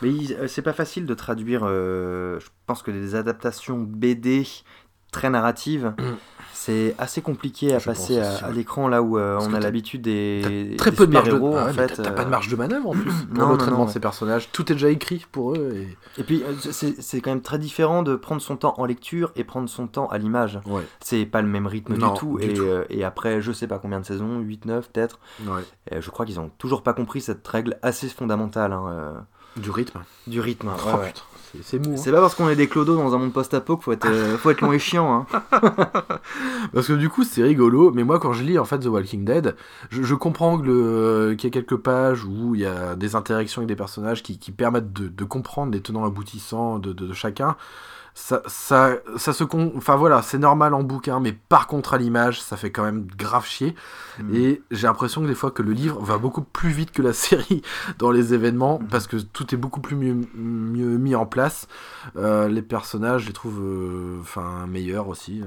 Mais 0.00 0.10
euh, 0.32 0.48
c'est 0.48 0.62
pas 0.62 0.72
facile 0.72 1.04
de 1.06 1.14
traduire. 1.14 1.62
euh, 1.64 2.40
je 2.40 2.46
pense 2.66 2.82
que 2.82 2.90
des 2.90 3.14
adaptations 3.14 3.78
BD 3.78 4.46
très 5.12 5.28
narrative. 5.30 5.94
c'est 6.68 6.94
assez 6.98 7.22
compliqué 7.22 7.74
à 7.74 7.78
Je 7.78 7.86
passer 7.86 8.18
à, 8.20 8.50
l'écran 8.50 8.88
là 8.88 9.02
où 9.02 9.18
euh, 9.18 9.38
on 9.40 9.54
a 9.54 9.60
l'habitude 9.60 10.02
des, 10.02 10.74
Très 10.78 10.90
des 10.90 10.96
peu 10.96 11.06
de 11.06 11.12
marge 11.12 11.28
de 11.28 11.34
Ah 11.34 11.38
en 11.38 11.66
ouais, 11.66 11.72
fait. 11.72 11.88
t'as- 12.02 12.10
pas 12.10 12.22
de 12.22 12.26
euh, 12.28 12.30
marge 12.30 12.48
de 12.48 12.56
manœuvre 12.56 12.90
en 12.90 12.92
plus 12.92 13.10
Non, 13.32 13.40
dans 13.40 13.46
non, 13.46 13.52
le 13.52 13.58
traitement 13.58 13.78
non. 13.80 13.84
de 13.86 13.90
ces 13.90 14.00
personnages. 14.00 14.50
Tout 14.52 14.70
est 14.70 14.74
déjà 14.74 14.90
écrit 14.90 15.24
pour 15.32 15.52
eux. 15.54 15.72
Et... 15.74 16.20
Et 16.20 16.24
puis 16.24 16.42
euh, 16.42 16.52
c'est 16.72 17.20
quand 17.20 17.30
même 17.30 17.40
très 17.42 17.58
différent 17.58 18.02
de 18.02 18.16
prendre 18.16 18.42
son 18.42 18.56
temps 18.56 18.74
en 18.76 18.84
lecture 18.84 19.32
et 19.36 19.44
prendre 19.44 19.68
son 19.68 19.86
temps 19.86 20.08
à 20.08 20.18
l'image. 20.18 20.60
Ouais, 20.66 20.82
C'est 21.00 21.24
pas 21.26 21.40
le 21.42 21.48
même 21.48 21.66
rythme 21.66 21.96
Non, 21.96 22.12
du 22.12 22.18
tout. 22.20 22.38
du 22.38 22.44
et, 22.50 22.52
tout. 22.54 22.62
euh, 22.62 22.84
et 22.90 23.02
après, 23.04 23.40
je 23.40 23.50
sais 23.52 23.66
pas 23.66 23.78
combien 23.78 24.00
de 24.00 24.04
saisons, 24.06 24.38
8, 24.40 24.66
9 24.66 24.90
peut-être. 24.90 25.18
ouais. 25.46 26.00
Je 26.00 26.10
crois 26.10 26.26
qu'ils 26.26 26.38
ont 26.38 26.50
toujours 26.58 26.82
pas 26.82 26.92
compris 26.92 27.20
cette 27.22 27.46
règle 27.48 27.78
assez 27.82 28.08
fondamentale 28.08 28.72
hein, 28.74 29.24
Du 29.56 29.70
rythme. 29.70 30.00
du 30.26 30.40
rythme. 30.40 30.68
Oh, 30.68 30.98
ouais. 30.98 31.06
putain, 31.08 31.22
c'est- 31.62 31.78
mou. 31.78 31.92
hein. 31.94 31.96
C'est 31.96 32.10
pas 32.12 32.20
parce 32.20 32.34
qu'on 32.34 32.48
est 32.48 32.56
des 32.56 32.68
clodos 32.68 32.96
dans 32.96 33.14
un 33.14 33.18
monde 33.18 33.32
post-apo 33.32 33.76
qu'il 33.76 33.84
faut 33.84 33.92
être, 33.92 34.06
euh, 34.06 34.36
faut 34.38 34.50
être 34.50 34.60
long 34.60 34.72
et 34.72 34.78
chiant. 34.78 35.26
Hein. 35.32 35.40
Parce 36.72 36.86
que 36.88 36.92
du 36.92 37.08
coup, 37.08 37.24
c'est 37.24 37.42
rigolo, 37.42 37.90
mais 37.92 38.04
moi, 38.04 38.18
quand 38.18 38.32
je 38.32 38.42
lis 38.42 38.58
en 38.58 38.64
fait 38.64 38.78
The 38.78 38.86
Walking 38.86 39.24
Dead, 39.24 39.56
je, 39.90 40.02
je 40.02 40.14
comprends 40.14 40.56
le- 40.56 41.34
qu'il 41.38 41.48
y 41.48 41.50
a 41.50 41.52
quelques 41.52 41.76
pages 41.76 42.24
où 42.24 42.54
il 42.54 42.60
y 42.62 42.66
a 42.66 42.94
des 42.94 43.14
interactions 43.16 43.60
avec 43.60 43.68
des 43.68 43.76
personnages 43.76 44.22
qui, 44.22 44.38
qui 44.38 44.52
permettent 44.52 44.92
de, 44.92 45.08
de 45.08 45.24
comprendre 45.24 45.72
les 45.72 45.80
tenants 45.80 46.04
aboutissants 46.04 46.78
de, 46.78 46.92
de- 46.92 47.06
de 47.06 47.12
chacun. 47.14 47.56
Ça, 48.20 48.42
ça, 48.46 48.96
ça 49.16 49.32
se 49.32 49.44
con... 49.44 49.72
Enfin 49.76 49.94
voilà, 49.94 50.22
c'est 50.22 50.38
normal 50.38 50.74
en 50.74 50.82
bouquin, 50.82 51.20
mais 51.20 51.32
par 51.32 51.68
contre 51.68 51.94
à 51.94 51.98
l'image, 51.98 52.42
ça 52.42 52.56
fait 52.56 52.72
quand 52.72 52.82
même 52.82 53.06
grave 53.16 53.46
chier. 53.46 53.76
Mm. 54.18 54.34
Et 54.34 54.62
j'ai 54.72 54.88
l'impression 54.88 55.22
que 55.22 55.28
des 55.28 55.36
fois 55.36 55.52
que 55.52 55.62
le 55.62 55.70
livre 55.70 56.02
va 56.02 56.18
beaucoup 56.18 56.42
plus 56.42 56.70
vite 56.70 56.90
que 56.90 57.00
la 57.00 57.12
série 57.26 57.62
dans 57.98 58.10
les 58.10 58.34
événements, 58.34 58.80
parce 58.90 59.06
que 59.06 59.18
tout 59.18 59.54
est 59.54 59.56
beaucoup 59.56 59.80
plus 59.80 59.94
mieux, 59.94 60.16
mieux 60.34 60.98
mis 60.98 61.14
en 61.14 61.26
place. 61.26 61.68
Euh, 62.16 62.48
les 62.48 62.60
personnages, 62.60 63.22
je 63.22 63.26
les 63.28 63.32
trouve 63.32 63.60
euh, 63.62 64.18
enfin 64.20 64.66
meilleurs 64.66 65.06
aussi. 65.06 65.42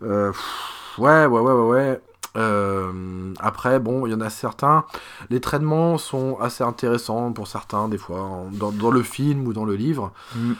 euh. 0.00 0.30
Pff, 0.30 0.98
ouais, 0.98 1.26
ouais, 1.26 1.40
ouais, 1.40 1.52
ouais, 1.52 1.68
ouais. 1.70 2.00
Après, 3.40 3.80
bon, 3.80 4.06
il 4.06 4.12
y 4.12 4.14
en 4.14 4.20
a 4.20 4.30
certains. 4.30 4.84
Les 5.28 5.40
traitements 5.40 5.98
sont 5.98 6.38
assez 6.40 6.62
intéressants 6.62 7.32
pour 7.32 7.48
certains, 7.48 7.88
des 7.88 7.98
fois, 7.98 8.20
en- 8.20 8.48
dans, 8.52 8.70
dans 8.70 8.92
le 8.92 9.02
film 9.02 9.46
ou 9.48 9.52
dans 9.52 9.64
le 9.64 9.74
livre. 9.74 10.12
Mm. 10.36 10.52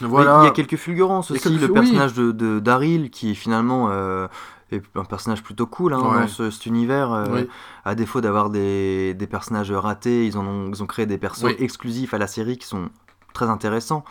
Voilà. 0.00 0.40
Il 0.42 0.44
y 0.44 0.48
a 0.48 0.52
quelques 0.52 0.76
fulgurances 0.76 1.30
aussi. 1.30 1.42
quelques- 1.42 1.60
Le 1.62 1.72
personnage 1.72 2.14
de, 2.14 2.32
de 2.32 2.58
Daryl, 2.60 3.10
qui 3.10 3.34
finalement 3.34 3.88
euh, 3.90 4.26
est 4.70 4.82
un 4.94 5.04
personnage 5.04 5.42
plutôt 5.42 5.66
cool 5.66 5.94
hein, 5.94 6.00
Ouais. 6.02 6.20
dans 6.22 6.28
ce- 6.28 6.50
cet 6.50 6.66
univers. 6.66 7.12
euh, 7.12 7.24
Oui. 7.32 7.48
À 7.84 7.94
défaut 7.94 8.20
d'avoir 8.20 8.50
des, 8.50 9.14
des 9.14 9.26
personnages 9.26 9.72
ratés, 9.72 10.26
ils, 10.26 10.36
en 10.36 10.46
ont, 10.46 10.68
ils 10.72 10.82
ont 10.82 10.86
créé 10.86 11.06
des 11.06 11.18
Oui. 11.42 11.56
exclusifs 11.58 12.12
à 12.14 12.18
la 12.18 12.26
série 12.26 12.58
qui 12.58 12.66
sont 12.66 12.90
très 13.32 13.46
intéressants. 13.48 14.04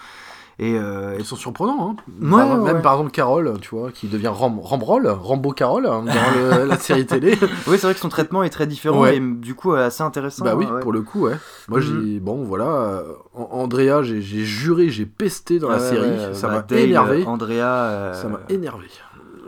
Et, 0.59 0.75
euh, 0.75 1.23
sont 1.23 1.35
surprenants, 1.35 1.91
hein. 1.91 1.95
Ouais, 2.19 2.31
Par- 2.31 2.59
ouais, 2.61 2.73
Même 2.73 2.81
par 2.81 2.93
exemple 2.93 3.11
Carole, 3.11 3.53
tu 3.61 3.75
vois, 3.75 3.91
qui 3.91 4.07
devient 4.07 4.29
Ram 4.33 4.59
Rambrol, 4.59 5.07
Rambo 5.07 5.51
Carole, 5.51 5.85
hein, 5.85 6.03
dans 6.03 6.57
le- 6.57 6.65
la 6.65 6.77
série 6.79 7.05
télé. 7.05 7.33
oui, 7.67 7.77
c'est 7.77 7.81
vrai 7.83 7.93
que 7.93 7.99
son 7.99 8.09
traitement 8.09 8.41
est 8.41 8.49
très 8.49 8.65
différent 8.65 9.01
Ouais. 9.01 9.17
et 9.17 9.19
du 9.19 9.53
coup 9.53 9.73
euh, 9.73 9.85
assez 9.85 10.01
intéressant. 10.01 10.43
bah 10.43 10.55
oui, 10.55 10.65
pour 10.81 10.91
le 10.91 11.01
coup, 11.03 11.25
ouais. 11.25 11.35
Moi, 11.67 11.79
j'ai. 11.79 12.19
Bon, 12.19 12.43
voilà. 12.43 12.65
euh, 12.65 13.03
An- 13.35 13.49
Andrea, 13.51 14.01
j'ai 14.01 14.19
juré, 14.21 14.89
j'ai 14.89 15.05
pesté 15.05 15.59
dans 15.59 15.69
la 15.69 15.77
série. 15.79 16.09
ouais, 16.09 16.33
ça 16.33 16.47
bah, 16.47 16.65
m'a 16.67 16.77
énervé. 16.77 17.23
Andrea. 17.25 17.61
euh, 17.61 18.13
Ça 18.15 18.27
m'a 18.27 18.39
énervé. 18.49 18.87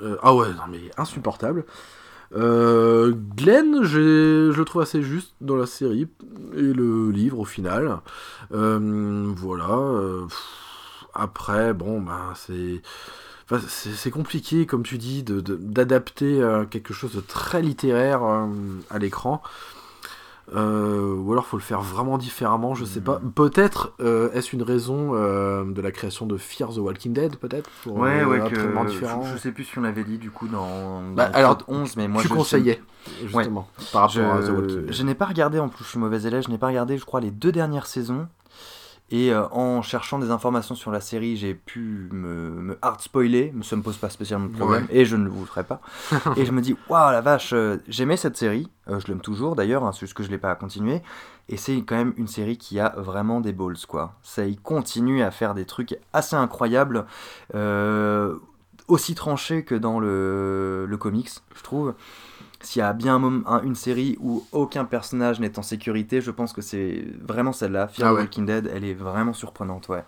Euh, 0.04 0.16
ah 0.22 0.36
ouais, 0.36 0.48
non 0.50 0.64
mais 0.72 0.80
insupportable. 0.98 1.66
Euh, 2.36 3.12
Glenn, 3.36 3.84
je 3.84 4.52
le 4.56 4.64
trouve 4.66 4.84
assez 4.84 5.02
juste 5.02 5.34
dans 5.42 5.56
la 5.56 5.66
série 5.66 6.08
et 6.56 6.62
le 6.62 7.10
livre 7.10 7.40
au 7.40 7.46
final. 7.46 7.98
Euh, 8.54 9.32
voilà. 9.36 9.70
euh, 9.72 10.26
pff, 10.28 10.38
après, 11.14 11.74
bon, 11.74 12.02
ben 12.02 12.34
c'est. 12.36 12.82
enfin, 13.50 13.62
c'est 13.68 14.12
compliqué, 14.12 14.66
comme 14.66 14.84
tu 14.84 14.98
dis, 14.98 15.24
de- 15.24 15.42
de- 15.42 15.56
d'adapter 15.56 16.42
euh, 16.42 16.66
quelque 16.66 16.94
chose 16.94 17.14
de 17.16 17.22
très 17.22 17.62
littéraire 17.62 18.24
euh, 18.24 18.48
à 18.90 19.00
l'écran. 19.00 19.42
Euh, 20.56 21.14
ou 21.14 21.32
alors 21.32 21.46
faut 21.46 21.58
le 21.58 21.62
faire 21.64 21.82
vraiment 21.82 22.18
différemment, 22.18 22.74
je 22.74 22.84
sais 22.84 23.02
pas. 23.02 23.22
Peut-être 23.36 23.94
euh, 24.00 24.32
est-ce 24.32 24.56
une 24.56 24.64
raison 24.64 25.12
euh, 25.14 25.64
de 25.64 25.80
la 25.80 25.92
création 25.92 26.26
de 26.26 26.38
Fear 26.38 26.70
the 26.74 26.78
Walking 26.78 27.14
Dead, 27.14 27.36
peut-être 27.36 27.70
Ouais, 27.86 28.24
ouais, 28.26 28.40
que, 28.50 28.56
je, 28.88 29.06
je 29.34 29.38
sais 29.38 29.52
plus 29.52 29.64
si 29.66 29.78
on 29.78 29.82
l'avait 29.82 30.04
dit 30.04 30.18
du 30.18 30.32
coup 30.32 30.48
dans, 30.48 31.02
dans 31.04 31.14
Bah, 31.14 31.30
alors, 31.36 31.60
11, 31.68 31.96
mais 31.98 32.08
moi 32.08 32.24
tu 32.24 32.30
je 32.30 32.34
conseillais, 32.34 32.82
justement, 33.22 33.68
par 33.94 34.10
rapport 34.10 34.10
Je, 34.10 34.22
à 34.22 34.42
The 34.42 34.50
Walking 34.50 34.82
Dead. 34.86 34.92
je 34.94 35.04
n'ai 35.04 35.14
pas 35.14 35.26
regardé, 35.28 35.60
en 35.60 35.70
plus 35.70 35.84
je 35.84 35.90
suis 35.92 36.00
mauvais 36.00 36.24
élève, 36.24 36.42
je 36.44 36.50
n'ai 36.50 36.58
pas 36.58 36.68
regardé, 36.68 36.98
je 36.98 37.06
crois, 37.06 37.22
les 37.22 37.30
deux 37.30 37.52
dernières 37.52 37.86
saisons. 37.86 38.28
Et 39.12 39.34
euh, 39.34 39.48
en 39.50 39.82
cherchant 39.82 40.20
des 40.20 40.30
informations 40.30 40.76
sur 40.76 40.92
la 40.92 41.02
série, 41.02 41.36
j'ai 41.36 41.56
pu 41.56 42.10
me, 42.12 42.52
me 42.52 42.78
hard 42.82 43.02
spoiler, 43.02 43.54
ça 43.64 43.76
me 43.76 43.82
pose 43.82 43.98
pas 43.98 44.10
spécialement 44.10 44.48
de 44.48 44.56
problème, 44.56 44.88
et 44.92 45.06
je 45.06 45.16
ne 45.16 45.28
vous 45.28 45.40
le 45.40 45.46
ferai 45.48 45.64
pas. 45.64 45.82
et 46.38 46.46
je 46.46 46.52
me 46.52 46.62
dis, 46.62 46.76
waouh 46.90 47.12
la 47.12 47.22
vache, 47.22 47.54
euh, 47.54 47.78
j'aimais 47.88 48.18
cette 48.18 48.38
série, 48.38 48.70
euh, 48.88 49.00
je 49.00 49.08
l'aime 49.08 49.22
toujours 49.22 49.56
d'ailleurs, 49.56 49.84
hein, 49.84 49.92
c'est 49.94 50.02
juste 50.02 50.14
que 50.14 50.24
je 50.24 50.30
l'ai 50.30 50.38
pas 50.38 50.54
continué. 50.56 51.02
Et 51.48 51.58
c'est 51.58 51.78
quand 51.78 51.96
même 51.96 52.14
une 52.18 52.28
série 52.28 52.58
qui 52.58 52.80
a 52.80 52.94
vraiment 52.98 53.42
des 53.42 53.54
balls, 53.54 53.78
quoi. 53.88 54.14
Ça, 54.22 54.46
il 54.46 54.60
continue 54.60 55.24
à 55.24 55.32
faire 55.32 55.56
des 55.56 55.66
trucs 55.66 55.98
assez 56.14 56.36
incroyables, 56.36 57.06
aussi 58.88 59.16
tranchés 59.16 59.64
que 59.64 59.74
dans 59.74 60.00
le, 60.00 60.86
le 60.88 60.98
comics, 60.98 61.32
je 61.56 61.64
trouve. 61.64 61.96
S'il 62.62 62.82
y 62.82 62.84
a 62.84 62.92
bien 62.94 63.16
un 63.46 63.62
une 63.64 63.76
série 63.76 64.18
où 64.20 64.46
aucun 64.52 64.84
personnage 64.86 65.40
n'est 65.40 65.58
en 65.58 65.62
sécurité, 65.64 66.20
je 66.22 66.32
pense 66.32 66.52
que 66.54 66.62
c'est 66.62 67.06
vraiment 67.22 67.54
celle-là. 67.54 67.88
Fear 67.88 68.08
Ah 68.08 68.12
the 68.12 68.16
ouais. 68.16 68.22
Walking 68.24 68.46
Dead, 68.46 68.70
elle 68.74 68.84
est 68.84 68.94
vraiment 68.94 69.34
surprenante, 69.34 69.88
ouais. 69.90 70.04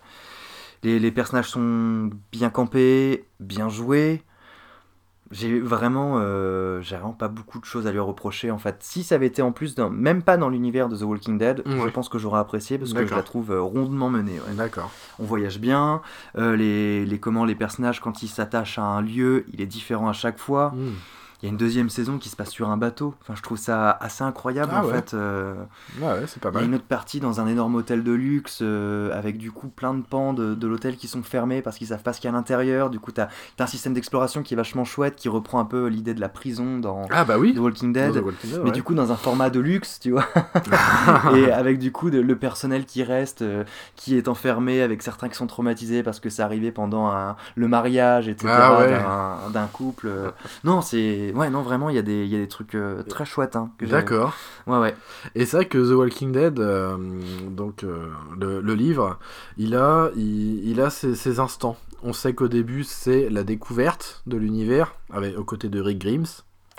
Les, 0.82 0.98
les 0.98 1.12
personnages 1.12 1.48
sont 1.48 2.10
bien 2.32 2.50
campés, 2.50 3.24
bien 3.40 3.68
joués. 3.68 4.22
J'ai 5.30 5.60
vraiment, 5.60 6.16
euh, 6.18 6.82
j'ai 6.82 6.96
vraiment 6.96 7.14
pas 7.14 7.28
beaucoup 7.28 7.58
de 7.58 7.64
choses 7.64 7.86
à 7.86 7.92
lui 7.92 8.00
reprocher 8.00 8.50
en 8.50 8.58
fait. 8.58 8.76
Si 8.80 9.02
ça 9.02 9.14
avait 9.14 9.28
été 9.28 9.40
en 9.40 9.50
plus, 9.50 9.74
dans, 9.74 9.88
même 9.88 10.22
pas 10.22 10.36
dans 10.36 10.50
l'univers 10.50 10.90
de 10.90 10.96
The 10.96 11.02
Walking 11.04 11.38
Dead, 11.38 11.62
je 11.64 11.88
pense 11.88 12.10
que 12.10 12.18
j'aurais 12.18 12.40
apprécié 12.40 12.76
parce 12.76 12.92
que 12.92 13.06
je 13.06 13.14
la 13.14 13.22
trouve 13.22 13.50
euh, 13.50 13.62
rondement 13.62 14.10
menée. 14.10 14.40
ouais. 14.46 14.54
D'accord. 14.54 14.90
On 15.18 15.24
voyage 15.24 15.58
bien, 15.58 16.02
euh, 16.36 16.54
les, 16.54 17.06
les, 17.06 17.18
comment, 17.18 17.46
les 17.46 17.54
personnages 17.54 18.00
quand 18.00 18.22
ils 18.22 18.28
s'attachent 18.28 18.78
à 18.78 18.82
un 18.82 19.00
lieu, 19.00 19.46
il 19.54 19.62
est 19.62 19.66
différent 19.66 20.08
à 20.10 20.12
chaque 20.12 20.38
fois. 20.38 20.74
Mm. 20.76 20.90
Il 21.42 21.46
y 21.46 21.48
a 21.48 21.50
une 21.50 21.56
deuxième 21.58 21.90
saison 21.90 22.18
qui 22.18 22.28
se 22.28 22.36
passe 22.36 22.50
sur 22.50 22.70
un 22.70 22.76
bateau. 22.76 23.14
Enfin, 23.20 23.34
je 23.36 23.42
trouve 23.42 23.58
ça 23.58 23.90
assez 23.90 24.22
incroyable 24.22 24.70
Ah 24.74 24.82
en 24.84 24.86
ouais. 24.86 24.94
fait. 24.94 25.14
euh, 25.14 25.54
Ouais, 26.00 26.06
ouais, 26.06 26.22
c'est 26.28 26.40
pas 26.40 26.50
il 26.50 26.54
y 26.54 26.56
a 26.58 26.60
mal. 26.60 26.68
une 26.68 26.74
autre 26.76 26.84
partie 26.84 27.18
dans 27.18 27.40
un 27.40 27.48
énorme 27.48 27.74
hôtel 27.74 28.04
de 28.04 28.12
luxe 28.12 28.60
euh, 28.62 29.10
avec 29.18 29.38
du 29.38 29.50
coup 29.50 29.66
plein 29.66 29.92
de 29.94 30.02
pans 30.02 30.34
de, 30.34 30.54
de 30.54 30.66
l'hôtel 30.68 30.96
qui 30.96 31.08
sont 31.08 31.24
fermés 31.24 31.60
parce 31.60 31.78
qu'ils 31.78 31.88
savent 31.88 32.02
pas 32.04 32.12
ce 32.12 32.20
qu'il 32.20 32.28
y 32.28 32.32
a 32.32 32.34
à 32.34 32.36
l'intérieur. 32.38 32.90
Du 32.90 33.00
coup, 33.00 33.10
t'as 33.10 33.24
as 33.58 33.62
un 33.64 33.66
système 33.66 33.92
d'exploration 33.92 34.44
qui 34.44 34.54
est 34.54 34.56
vachement 34.56 34.84
chouette 34.84 35.16
qui 35.16 35.28
reprend 35.28 35.58
un 35.58 35.64
peu 35.64 35.86
l'idée 35.88 36.14
de 36.14 36.20
la 36.20 36.28
prison 36.28 36.78
dans 36.78 37.06
Ah 37.10 37.24
bah 37.24 37.38
oui. 37.38 37.54
The 37.54 37.58
Walking 37.58 37.92
Dead. 37.92 38.12
The 38.12 38.22
Walking 38.24 38.50
Dead, 38.50 38.58
Mais 38.60 38.64
ouais. 38.66 38.70
du 38.70 38.82
coup, 38.84 38.94
dans 38.94 39.10
un 39.10 39.16
format 39.16 39.50
de 39.50 39.58
luxe, 39.58 39.98
tu 40.00 40.12
vois. 40.12 40.26
et 41.36 41.50
avec 41.50 41.78
du 41.80 41.90
coup 41.92 42.10
de- 42.10 42.20
le 42.20 42.36
personnel 42.36 42.86
qui 42.86 43.02
reste, 43.02 43.42
euh, 43.42 43.64
qui 43.96 44.16
est 44.16 44.28
enfermé, 44.28 44.80
avec 44.82 45.02
certains 45.02 45.28
qui 45.28 45.34
sont 45.36 45.46
traumatisés 45.48 46.02
parce 46.04 46.20
que 46.20 46.30
c'est 46.30 46.42
arrivé 46.42 46.70
pendant 46.72 47.06
un- 47.08 47.36
le 47.56 47.66
mariage, 47.68 48.28
etc. 48.28 48.46
Ah 48.56 49.38
d'un 49.52 49.66
couple. 49.66 50.06
euh. 50.08 50.30
Non, 50.64 50.80
c'est. 50.82 51.31
Ouais, 51.34 51.50
non, 51.50 51.62
vraiment, 51.62 51.88
il 51.90 51.96
y, 51.96 51.98
a 51.98 52.02
des- 52.02 52.24
il 52.24 52.30
y 52.32 52.36
a 52.36 52.38
des 52.38 52.48
trucs 52.48 52.74
euh, 52.74 53.02
très 53.02 53.24
chouettes. 53.24 53.56
Hein, 53.56 53.70
D'accord. 53.80 54.34
Ouais, 54.66 54.78
ouais. 54.78 54.94
Et 55.34 55.44
c'est 55.46 55.56
vrai 55.56 55.66
que 55.66 55.78
The 55.78 55.94
Walking 55.94 56.32
Dead, 56.32 56.58
euh, 56.60 56.96
donc 57.48 57.84
euh, 57.84 58.08
le, 58.38 58.60
le 58.60 58.74
livre, 58.74 59.18
il 59.56 59.74
a, 59.76 60.10
il, 60.16 60.66
il 60.68 60.80
a 60.80 60.90
ses, 60.90 61.14
ses 61.14 61.40
instants. 61.40 61.76
On 62.02 62.12
sait 62.12 62.34
qu'au 62.34 62.48
début, 62.48 62.84
c'est 62.84 63.28
la 63.30 63.44
découverte 63.44 64.22
de 64.26 64.36
l'univers, 64.36 64.94
avec 65.12 65.38
aux 65.38 65.44
côtés 65.44 65.68
de 65.68 65.80
Rick 65.80 65.98
Grimes. 65.98 66.26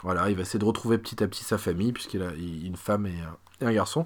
Voilà, 0.04 0.30
il 0.30 0.36
va 0.36 0.42
essayer 0.42 0.60
de 0.60 0.66
retrouver 0.66 0.98
petit 0.98 1.24
à 1.24 1.28
petit 1.28 1.46
sa 1.46 1.58
famille, 1.58 1.94
puisqu'il 1.94 2.22
a 2.24 2.32
une 2.66 2.76
femme 2.76 3.06
et, 3.06 3.12
un- 3.12 3.66
et 3.66 3.70
un 3.70 3.74
garçon. 3.74 4.06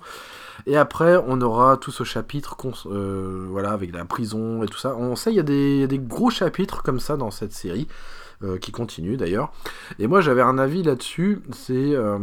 Et 0.67 0.77
après, 0.77 1.17
on 1.27 1.41
aura 1.41 1.77
tout 1.77 1.89
ce 1.91 2.03
chapitre, 2.03 2.55
euh, 2.85 3.47
voilà, 3.49 3.71
avec 3.71 3.91
la 3.95 4.05
prison 4.05 4.61
et 4.61 4.67
tout 4.67 4.77
ça. 4.77 4.95
On 4.95 5.15
sait, 5.15 5.31
il 5.31 5.37
y, 5.37 5.39
a 5.39 5.43
des- 5.43 5.75
il 5.77 5.79
y 5.79 5.83
a 5.83 5.87
des 5.87 5.97
gros 5.97 6.29
chapitres 6.29 6.83
comme 6.83 6.99
ça 6.99 7.17
dans 7.17 7.31
cette 7.31 7.51
série, 7.53 7.87
euh, 8.43 8.57
qui 8.57 8.71
continue 8.71 9.17
d'ailleurs. 9.17 9.51
Et 9.99 10.07
moi, 10.07 10.21
j'avais 10.21 10.41
un 10.41 10.57
avis 10.57 10.83
là-dessus. 10.83 11.41
C'est. 11.51 11.73
euh, 11.95 12.17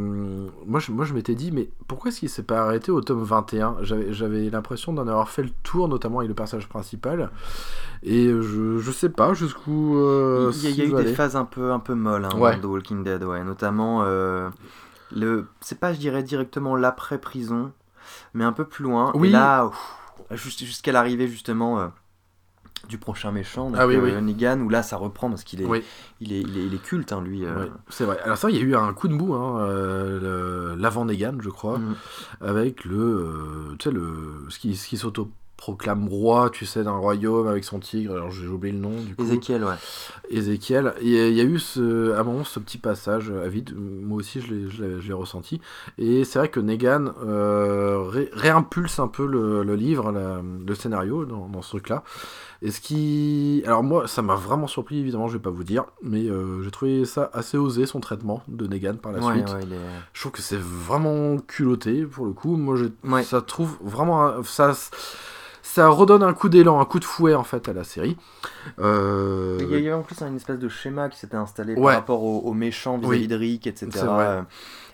moi, 0.67 0.78
je, 0.81 0.93
moi, 0.93 1.05
je 1.05 1.12
m'étais 1.15 1.34
dit, 1.34 1.51
mais 1.51 1.68
pourquoi 1.89 2.10
est-ce 2.10 2.20
qu'il 2.20 2.28
s'est 2.28 2.43
pas 2.44 2.60
arrêté 2.60 2.91
au 2.93 3.01
tome 3.01 3.23
21 3.23 3.78
J'avais 3.83 4.49
l'impression 4.51 4.93
d'en 4.93 5.09
avoir 5.09 5.28
fait 5.31 5.43
le 5.43 5.51
tour, 5.62 5.89
notamment 5.89 6.18
avec 6.18 6.28
le 6.28 6.34
personnage 6.34 6.68
principal. 6.68 7.31
Et 8.02 8.28
je, 8.28 8.78
je 8.78 8.91
sais 8.93 9.09
pas 9.09 9.34
jusqu'où. 9.34 9.99
euh, 9.99 10.52
il 10.55 10.62
y 10.62 10.67
a, 10.67 10.70
il 10.70 10.76
y 10.76 10.81
a 10.83 10.84
s'il 10.84 10.94
eu 10.94 11.05
des 11.05 11.15
phases 11.15 11.36
un 11.36 11.44
peu, 11.44 11.73
un 11.73 11.81
peu 11.81 11.94
molles 11.94 12.25
hein, 12.26 12.39
Ouais. 12.39 12.55
dans 12.57 12.62
The 12.62 12.65
Walking 12.73 13.02
Dead, 13.02 13.25
ouais. 13.25 13.43
Notamment, 13.43 14.02
euh, 14.05 14.51
le... 15.15 15.47
c'est 15.60 15.81
pas, 15.81 15.93
je 15.93 15.99
dirais, 15.99 16.23
directement 16.23 16.76
l'après-prison, 16.76 17.73
mais 18.34 18.44
un 18.44 18.52
peu 18.52 18.65
plus 18.65 18.84
loin. 18.84 19.10
Oui. 19.15 19.28
Et 19.28 19.33
là, 19.33 19.70
jusqu'à 20.31 20.93
l'arrivée 20.93 21.28
justement 21.28 21.91
du 22.88 22.98
prochain 22.98 23.32
méchant, 23.32 23.70
donc, 23.70 23.76
Ah 23.80 23.86
oui, 23.86 23.96
euh, 23.96 24.00
oui. 24.18 24.22
Negan, 24.22 24.60
où 24.60 24.68
là 24.68 24.82
ça 24.82 24.96
reprend 24.96 25.28
parce 25.30 25.44
qu'il 25.44 25.62
est, 25.62 25.66
Oui. 25.66 25.82
il 26.20 26.32
est, 26.32 26.40
il 26.40 26.58
est, 26.58 26.64
il 26.66 26.74
est 26.74 26.82
culte, 26.82 27.12
hein, 27.12 27.22
lui. 27.22 27.44
euh. 27.44 27.66
C'est 27.88 28.04
vrai. 28.04 28.18
Alors 28.24 28.36
ça, 28.38 28.50
il 28.50 28.56
y 28.56 28.58
a 28.58 28.62
eu 28.62 28.74
un 28.76 28.92
coup 28.92 29.08
de 29.08 29.14
mou, 29.14 29.34
hein, 29.34 29.60
euh, 29.60 30.74
l'avant 30.78 31.04
Negan, 31.04 31.36
je 31.40 31.50
crois, 31.50 31.78
Mm. 31.78 31.94
avec 32.40 32.84
le, 32.84 33.74
tu 33.78 33.84
sais, 33.88 33.94
le, 33.94 34.06
ce 34.48 34.58
qui, 34.58 34.76
ce 34.76 34.88
qui 34.88 34.96
s'auto 34.96 35.30
proclame 35.56 36.08
roi, 36.08 36.50
tu 36.50 36.66
sais, 36.66 36.82
d'un 36.84 36.96
royaume 36.98 37.46
avec 37.46 37.64
son 37.64 37.78
tigre. 37.78 38.14
Alors 38.14 38.30
j'ai 38.30 38.46
oublié 38.48 38.74
le 38.74 38.80
nom 38.80 39.00
du 39.00 39.14
coup. 39.14 39.22
Ézéchiel, 39.22 39.64
ouais. 39.64 39.74
Ézéchiel. 40.28 40.92
Et 41.00 41.28
il 41.30 41.34
y 41.34 41.40
a 41.40 41.44
eu 41.44 41.58
ce, 41.58 42.12
à 42.12 42.20
un 42.20 42.24
moment 42.24 42.44
ce 42.44 42.58
petit 42.58 42.76
passage 42.76 43.30
à 43.30 43.48
vide. 43.48 43.74
Moi 43.76 44.18
aussi, 44.18 44.40
je 44.42 44.52
l'ai- 44.52 45.00
je 45.00 45.12
ressenti. 45.14 45.60
Et 45.96 46.24
c'est 46.24 46.38
vrai 46.38 46.48
que 46.48 46.60
Negan 46.60 47.14
euh, 47.24 48.02
ré- 48.02 48.30
réimpulse 48.34 48.98
un 48.98 49.08
peu 49.08 49.26
le, 49.26 49.62
le 49.62 49.74
livre, 49.76 50.12
la- 50.12 50.42
le 50.42 50.74
scénario 50.74 51.24
dans, 51.24 51.48
dans 51.48 51.62
ce 51.62 51.70
truc-là. 51.70 52.02
Et 52.67 52.70
ce 52.70 52.81
qui. 52.81 53.62
Alors, 53.67 53.83
moi, 53.83 54.09
ça 54.09 54.23
m'a 54.23 54.36
vraiment 54.36 54.67
surpris, 54.67 54.99
évidemment, 54.99 55.28
je 55.28 55.34
vais 55.34 55.43
pas 55.43 55.51
vous 55.51 55.65
dire. 55.65 55.84
Mais 56.02 56.25
euh, 56.25 56.62
j'ai 56.62 56.70
trouvé 56.70 57.05
ça 57.05 57.28
assez 57.34 57.59
osé, 57.59 57.84
son 57.84 58.01
traitement 58.01 58.43
de 58.49 58.67
Negan 58.67 58.94
par 58.94 59.12
la 59.12 59.18
Ouais, 59.20 59.34
suite. 59.34 59.51
ouais, 59.51 59.60
il 59.65 59.73
est- 59.75 59.78
Je 60.15 60.20
trouve 60.20 60.33
que 60.33 60.41
c'est 60.41 60.59
vraiment 60.59 61.36
culotté 61.39 62.05
pour 62.07 62.25
le 62.25 62.33
coup. 62.33 62.57
Moi, 62.57 62.76
je, 62.76 62.86
Ouais. 63.07 63.23
ça 63.23 63.43
trouve 63.43 63.76
vraiment. 63.83 64.43
Ça, 64.44 64.73
ça 65.62 65.89
redonne 65.89 66.23
un 66.23 66.33
coup 66.33 66.49
d'élan, 66.49 66.81
un 66.81 66.86
coup 66.86 67.01
de 67.01 67.05
fouet 67.05 67.34
en 67.34 67.44
fait 67.44 67.68
à 67.68 67.75
la 67.75 67.84
série. 67.84 68.17
Euh, 68.78 69.59
Il 69.60 69.70
y 69.70 69.75
a 69.75 69.78
eu 69.78 69.93
en 69.93 70.02
plus 70.02 70.20
une 70.23 70.36
espèce 70.36 70.59
de 70.59 70.68
schéma 70.68 71.09
qui 71.10 71.18
s'était 71.18 71.36
installé 71.36 71.75
Ouais. 71.75 71.83
par 71.83 71.94
rapport 71.94 72.23
aux, 72.23 72.41
aux 72.41 72.55
méchants 72.55 72.97
vis-à-vis 72.99 73.20
Oui. 73.20 73.26
de 73.28 73.36
Rick, 73.36 73.67
etc. 73.67 73.89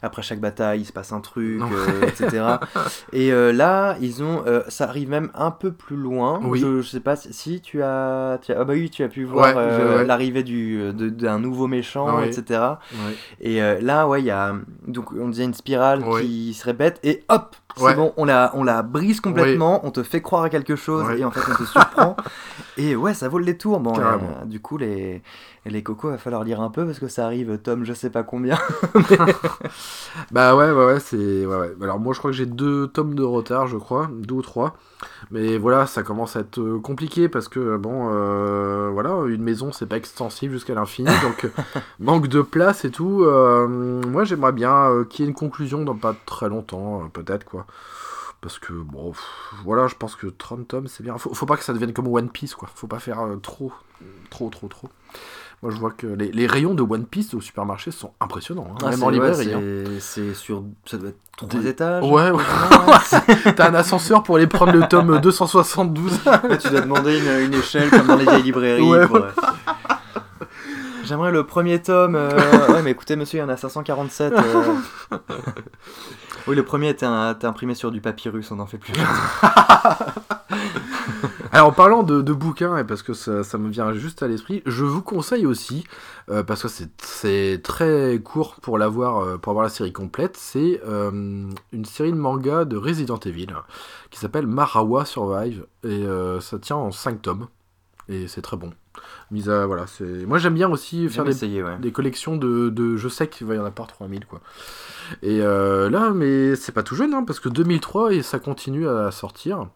Après 0.02 0.22
chaque 0.22 0.40
bataille, 0.40 0.80
il 0.80 0.84
se 0.86 0.92
passe 0.92 1.12
un 1.12 1.20
truc, 1.20 1.58
Non. 1.60 1.68
euh, 1.72 2.06
etc. 2.06 2.42
Et 3.12 3.32
euh, 3.32 3.52
là, 3.52 3.96
ils 4.00 4.22
ont, 4.22 4.42
euh, 4.46 4.62
ça 4.68 4.84
arrive 4.88 5.10
même 5.10 5.30
un 5.34 5.50
peu 5.50 5.72
plus 5.72 5.96
loin. 5.96 6.40
Oui. 6.42 6.58
Je, 6.58 6.80
je 6.80 6.88
sais 6.88 7.00
pas 7.00 7.16
si, 7.16 7.60
tu 7.60 7.82
as, 7.82 8.38
tu 8.42 8.52
as- 8.52 8.60
ah 8.60 8.64
bah 8.64 8.72
oui, 8.72 8.88
tu 8.88 9.02
as 9.02 9.08
pu 9.08 9.24
voir 9.24 9.54
Ouais, 9.54 9.62
je- 9.78 9.96
ouais. 9.98 10.04
l'arrivée 10.06 10.42
du 10.42 10.92
d'un 10.94 11.38
nouveau 11.38 11.66
méchant, 11.66 12.22
etc. 12.22 12.60
ouais. 12.92 13.14
Et 13.40 13.60
là, 13.82 14.08
ouais, 14.08 14.20
il 14.22 14.26
y 14.26 14.30
a 14.30 14.54
donc 14.86 15.12
on 15.12 15.28
disait 15.28 15.44
une 15.44 15.54
spirale 15.54 16.02
qui 16.20 16.54
se 16.54 16.64
répète 16.64 16.98
et 17.02 17.22
hop, 17.28 17.54
c'est 17.76 17.82
Ouais. 17.84 17.94
bon, 17.94 18.12
on 18.16 18.24
la 18.24 18.50
on 18.54 18.64
la 18.64 18.82
brise 18.82 19.20
complètement, 19.20 19.80
on 19.86 19.90
te 19.90 20.02
fait 20.02 20.20
croire 20.22 20.42
à 20.44 20.48
quelque 20.50 20.76
chose 20.76 21.06
Oui. 21.08 21.20
et 21.20 21.24
en 21.24 21.30
fait 21.30 21.40
on 21.50 21.54
te 21.56 21.64
surprend. 21.68 22.16
et 22.78 22.96
ouais, 22.96 23.14
ça 23.14 23.28
vaut 23.28 23.38
le 23.38 23.44
détour. 23.44 23.80
Bon, 23.80 23.92
euh, 23.98 24.44
du 24.46 24.60
coup 24.60 24.76
les 24.78 25.22
les 25.66 25.82
cocos, 25.82 26.10
va 26.10 26.18
falloir 26.18 26.42
lire 26.42 26.60
un 26.60 26.70
peu 26.70 26.86
parce 26.86 26.98
que 26.98 27.08
ça 27.08 27.26
arrive 27.26 27.58
tome 27.58 27.84
je 27.84 27.92
sais 27.92 28.10
pas 28.10 28.22
combien. 28.22 28.58
Bah 30.32 30.56
ouais, 30.56 30.70
ouais, 30.70 30.84
ouais, 30.86 31.00
c'est. 31.00 31.46
Ouais, 31.46 31.56
ouais. 31.56 31.74
Alors 31.82 31.98
moi 32.00 32.12
je 32.14 32.18
crois 32.18 32.30
que 32.30 32.36
j'ai 32.36 32.46
deux 32.46 32.88
tomes 32.88 33.14
de 33.14 33.22
retard, 33.22 33.66
je 33.66 33.76
crois, 33.76 34.08
deux 34.12 34.34
ou 34.36 34.42
trois. 34.42 34.76
Mais 35.30 35.56
voilà, 35.58 35.86
ça 35.86 36.02
commence 36.02 36.36
à 36.36 36.40
être 36.40 36.58
euh, 36.60 36.78
compliqué 36.80 37.28
parce 37.28 37.48
que 37.48 37.76
bon, 37.76 38.08
euh, 38.12 38.90
voilà, 38.92 39.14
une 39.28 39.42
maison 39.42 39.72
c'est 39.72 39.86
pas 39.86 39.96
extensible 39.96 40.52
jusqu'à 40.54 40.74
l'infini, 40.74 41.10
donc 41.22 41.44
euh, 41.44 41.50
manque 41.98 42.28
de 42.28 42.42
place 42.42 42.84
et 42.84 42.90
tout. 42.90 43.22
Euh, 43.24 43.66
moi 43.68 44.24
j'aimerais 44.24 44.52
bien 44.52 44.90
euh, 44.90 45.04
qu'il 45.04 45.24
y 45.24 45.28
ait 45.28 45.30
une 45.30 45.34
conclusion 45.36 45.84
dans 45.84 45.96
pas 45.96 46.14
très 46.26 46.48
longtemps, 46.48 47.02
euh, 47.04 47.08
peut-être 47.12 47.44
quoi. 47.44 47.66
Parce 48.40 48.58
que 48.58 48.72
bon, 48.72 49.10
pff, 49.12 49.52
voilà, 49.64 49.86
je 49.86 49.94
pense 49.94 50.16
que 50.16 50.26
30 50.26 50.66
tomes 50.68 50.86
c'est 50.88 51.02
bien. 51.02 51.18
Faut, 51.18 51.34
faut 51.34 51.46
pas 51.46 51.56
que 51.56 51.64
ça 51.64 51.72
devienne 51.74 51.92
comme 51.92 52.08
One 52.08 52.30
Piece 52.30 52.54
quoi. 52.54 52.68
Faut 52.74 52.86
pas 52.86 52.98
faire 52.98 53.20
euh, 53.20 53.36
trop, 53.36 53.72
trop, 54.30 54.48
trop, 54.50 54.68
trop. 54.68 54.88
Moi 55.62 55.70
je 55.72 55.76
vois 55.78 55.90
que 55.90 56.06
les, 56.06 56.32
les 56.32 56.46
rayons 56.46 56.72
de 56.72 56.82
One 56.82 57.04
Piece 57.04 57.34
au 57.34 57.40
supermarché 57.42 57.90
sont 57.90 58.12
impressionnants, 58.18 58.68
hein, 58.72 58.78
Ah, 58.82 58.90
même 58.90 59.02
en 59.02 59.06
ouais, 59.08 59.12
librairie. 59.12 59.52
hein. 59.52 59.60
c'est- 60.00 60.32
sur 60.32 60.62
ça 60.86 60.96
doit 60.96 61.10
être 61.10 61.18
trois 61.36 61.48
Des- 61.60 61.68
étages. 61.68 62.02
Ouais, 62.02 62.30
ouais. 62.30 62.42
T'as 63.56 63.68
un 63.70 63.74
ascenseur 63.74 64.22
pour 64.22 64.36
aller 64.36 64.46
prendre 64.46 64.72
le 64.72 64.88
tome 64.88 65.20
272. 65.20 66.24
Là, 66.24 66.56
tu 66.56 66.68
dois 66.70 66.80
demander 66.80 67.18
une, 67.18 67.46
une 67.46 67.54
échelle 67.54 67.90
comme 67.90 68.06
dans 68.06 68.16
les 68.16 68.24
vieilles 68.24 68.42
librairies. 68.42 68.82
Ouais, 68.82 69.06
pour, 69.06 69.16
euh, 69.16 69.28
J'aimerais 71.04 71.32
le 71.32 71.44
premier 71.44 71.82
tome. 71.82 72.14
euh, 72.14 72.30
Ouais, 72.72 72.82
mais 72.82 72.92
écoutez, 72.92 73.16
monsieur, 73.16 73.38
il 73.38 73.42
y 73.42 73.44
en 73.44 73.48
a 73.50 73.56
547. 73.58 74.32
euh. 74.32 75.18
Oui, 76.46 76.56
le 76.56 76.62
premier 76.64 76.88
était, 76.88 77.04
un- 77.04 77.32
était 77.32 77.46
imprimé 77.46 77.74
sur 77.74 77.90
du 77.90 78.00
papyrus, 78.00 78.50
on 78.50 78.56
n'en 78.56 78.66
fait 78.66 78.78
plus. 78.78 78.94
Alors 81.52 81.68
en 81.68 81.72
parlant 81.72 82.02
de, 82.02 82.22
de 82.22 82.32
bouquins, 82.32 82.76
et 82.78 82.84
parce 82.84 83.02
que 83.02 83.12
ça, 83.12 83.42
ça 83.44 83.58
me 83.58 83.68
vient 83.68 83.92
juste 83.92 84.22
à 84.22 84.28
l'esprit, 84.28 84.62
je 84.66 84.84
vous 84.84 85.02
conseille 85.02 85.46
aussi, 85.46 85.84
euh, 86.30 86.42
parce 86.42 86.62
que 86.62 86.68
c'est- 86.68 87.62
très 87.62 88.20
court 88.24 88.56
pour 88.62 88.78
l'avoir, 88.78 89.18
euh, 89.18 89.36
pour 89.38 89.50
avoir 89.50 89.62
la 89.64 89.68
série 89.70 89.92
complète, 89.92 90.36
c'est 90.36 90.80
euh, 90.86 91.10
une 91.72 91.84
série 91.84 92.12
de 92.12 92.16
manga 92.18 92.64
de 92.64 92.76
Resident 92.76 93.18
Evil 93.18 93.48
qui 94.10 94.18
s'appelle 94.18 94.46
Marawa 94.46 95.04
Survive, 95.04 95.66
et 95.84 95.88
euh, 95.88 96.40
ça 96.40 96.58
tient 96.58 96.76
en 96.76 96.90
5 96.92 97.20
tomes, 97.22 97.48
et 98.08 98.28
c'est 98.28 98.42
très 98.42 98.56
bon. 98.56 98.72
Mise 99.30 99.48
à, 99.48 99.66
voilà. 99.66 99.84
Moi 100.26 100.38
j'aime 100.38 100.54
bien 100.54 100.68
aussi 100.68 101.08
faire 101.08 101.24
des, 101.24 101.30
essayé, 101.30 101.62
ouais. 101.62 101.78
des 101.78 101.92
collections 101.92 102.36
de, 102.36 102.68
de- 102.70 102.96
Je 102.96 103.08
sais 103.08 103.28
qu'il 103.28 103.46
va 103.46 103.54
y 103.54 103.58
en 103.58 103.64
avoir 103.64 103.86
3000, 103.86 104.26
quoi. 104.26 104.40
Et 105.22 105.40
euh, 105.42 105.88
là, 105.88 106.10
mais 106.10 106.56
c'est 106.56 106.72
pas 106.72 106.82
tout 106.82 106.96
jeune, 106.96 107.14
hein, 107.14 107.22
parce 107.24 107.38
que 107.40 107.48
2003, 107.48 108.12
et 108.14 108.22
ça 108.22 108.38
continue 108.40 108.88
à 108.88 109.10
sortir. 109.12 109.68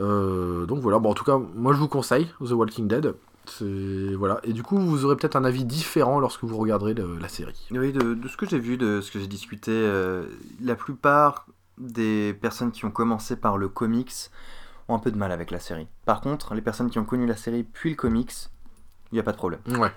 Euh, 0.00 0.66
donc 0.66 0.80
voilà, 0.80 0.98
bon, 0.98 1.10
en 1.10 1.14
tout 1.14 1.24
cas, 1.24 1.38
moi 1.54 1.72
je 1.72 1.78
vous 1.78 1.88
conseille 1.88 2.26
The 2.44 2.50
Walking 2.52 2.88
Dead. 2.88 3.14
Voilà, 4.18 4.40
et 4.44 4.52
du 4.52 4.62
coup, 4.62 4.78
vous 4.78 5.04
aurez 5.06 5.16
peut-être 5.16 5.36
un 5.36 5.44
avis 5.44 5.64
différent 5.64 6.20
lorsque 6.20 6.44
vous 6.44 6.56
regarderez 6.58 6.92
le- 6.94 7.16
la 7.18 7.28
série. 7.28 7.66
Oui, 7.70 7.92
de, 7.92 8.12
de 8.14 8.28
ce 8.28 8.36
que 8.36 8.46
j'ai 8.46 8.58
vu, 8.58 8.76
de 8.76 9.00
ce 9.00 9.10
que 9.10 9.18
j'ai 9.18 9.26
discuté, 9.26 9.70
euh, 9.72 10.26
la 10.62 10.74
plupart 10.74 11.46
des 11.78 12.34
personnes 12.42 12.72
qui 12.72 12.84
ont 12.84 12.90
commencé 12.90 13.36
par 13.36 13.56
le 13.56 13.68
comics 13.68 14.12
ont 14.88 14.94
un 14.94 14.98
peu 14.98 15.10
de 15.10 15.16
mal 15.16 15.32
avec 15.32 15.50
la 15.50 15.60
série. 15.60 15.86
Par 16.04 16.20
contre, 16.20 16.54
les 16.54 16.60
personnes 16.60 16.90
qui 16.90 16.98
ont 16.98 17.04
connu 17.04 17.26
la 17.26 17.36
série 17.36 17.62
puis 17.62 17.90
le 17.90 17.96
comics, 17.96 18.32
il 19.12 19.14
n'y 19.14 19.18
a 19.20 19.22
pas 19.22 19.32
de 19.32 19.36
problème. 19.38 19.60
Ouais. 19.78 19.92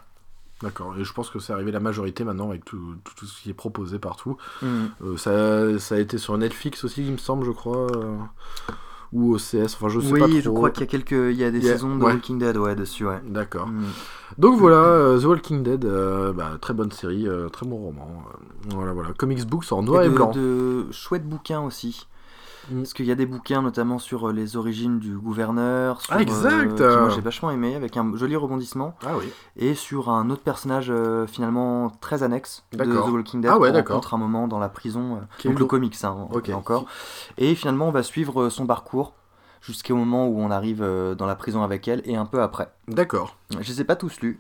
D'accord, 0.62 0.96
et 0.98 1.04
je 1.04 1.12
pense 1.12 1.30
que 1.32 1.40
c'est 1.40 1.52
arrivé 1.54 1.72
la 1.72 1.80
majorité 1.80 2.24
maintenant 2.24 2.50
avec 2.52 2.64
tout, 2.64 2.96
tout, 3.04 3.14
tout 3.16 3.26
ce 3.26 3.42
qui 3.42 3.50
est 3.50 3.54
proposé 3.54 3.98
partout. 4.00 4.38
Euh, 4.64 5.18
ça, 5.18 5.80
ça 5.80 5.96
a 5.96 5.98
été 5.98 6.20
sur 6.20 6.38
Netflix 6.38 6.84
aussi, 6.84 7.04
il 7.06 7.12
me 7.14 7.18
semble, 7.18 7.46
je 7.46 7.52
crois. 7.52 7.88
Ou 9.14 9.36
OCS, 9.36 9.74
enfin 9.76 9.90
je 9.90 10.00
sais 10.00 10.12
oui, 10.14 10.20
pas 10.20 10.28
trop. 10.28 10.40
je 10.40 10.50
crois 10.50 10.70
qu'il 10.72 10.82
y 10.82 10.84
a 10.84 10.88
quelques, 10.88 11.12
il 11.12 11.36
y 11.38 11.44
a 11.44 11.52
des 11.52 11.62
saisons 11.62 11.96
de 11.96 12.04
ouais. 12.04 12.14
Walking 12.14 12.40
Dead, 12.40 12.56
ouais, 12.58 12.76
dessus, 12.76 13.06
ouais. 13.06 13.22
D'accord. 13.28 13.68
Mm. 13.68 13.84
Donc 14.38 14.58
voilà, 14.60 14.78
euh, 14.78 15.20
The 15.20 15.26
Walking 15.26 15.64
Dead, 15.64 15.84
euh, 15.84 16.32
bah, 16.32 16.52
très 16.62 16.74
bonne 16.74 16.92
série, 16.92 17.28
euh, 17.28 17.50
très 17.50 17.66
bon 17.66 17.76
roman. 17.78 18.24
voilà, 18.70 18.94
voilà. 18.94 19.10
Comics 19.18 19.46
Books 19.46 19.72
en 19.72 19.84
noir 19.84 20.04
Et 20.04 20.06
et, 20.06 20.10
de, 20.10 20.14
blanc. 20.14 20.32
de 20.32 20.86
chouettes 20.92 21.28
bouquins 21.28 21.62
aussi. 21.62 22.08
Mm. 22.72 22.78
Parce 22.82 22.94
qu'il 22.94 23.06
y 23.06 23.12
a 23.12 23.16
des 23.16 23.26
bouquins 23.26 23.62
notamment 23.62 24.00
sur 24.00 24.30
euh, 24.30 24.34
les 24.34 24.56
origines 24.58 25.00
du 25.00 25.18
gouverneur. 25.18 26.02
Sur, 26.02 26.14
Ah, 26.14 26.22
exact. 26.22 26.80
euh, 26.82 26.94
qui, 26.96 27.00
moi 27.02 27.10
j'ai 27.10 27.22
vachement 27.22 27.52
aimé, 27.52 27.76
avec 27.76 27.98
un 27.98 28.16
joli 28.16 28.36
rebondissement. 28.36 28.96
Ah 29.06 29.12
oui. 29.20 29.26
Et 29.58 29.76
sur 29.76 30.10
un 30.10 30.30
autre 30.30 30.44
personnage 30.44 30.88
euh, 30.90 31.28
finalement 31.28 31.90
très 32.02 32.24
annexe 32.24 32.64
de. 32.72 32.84
The 32.84 33.10
Walking 33.10 33.42
Dead. 33.42 33.52
Ah 33.54 33.60
ouais, 33.60 33.72
d'accord. 33.72 34.08
un 34.14 34.18
moment 34.18 34.48
dans 34.48 34.60
la 34.60 34.70
prison. 34.70 35.22
Qui 35.38 35.48
donc 35.50 35.58
le 35.60 35.64
le- 35.64 35.68
comics, 35.68 35.98
hein, 36.04 36.10
en- 36.10 36.34
Ok. 36.36 36.50
encore. 36.50 36.86
Et 37.38 37.56
finalement 37.56 37.88
on 37.90 37.92
va 37.92 38.04
suivre 38.04 38.50
son 38.50 38.66
parcours 38.66 39.14
jusqu'au 39.62 39.96
moment 39.96 40.28
où 40.28 40.40
on 40.40 40.50
arrive 40.50 40.84
dans 41.18 41.26
la 41.28 41.36
prison 41.36 41.62
avec 41.64 41.88
elle 41.88 42.02
et 42.06 42.16
un 42.16 42.26
peu 42.26 42.42
après. 42.42 42.72
D'accord. 42.88 43.36
Je 43.52 43.68
les 43.68 43.82
ai 43.82 43.84
pas 43.84 43.96
tous 43.96 44.20
lus. 44.22 44.40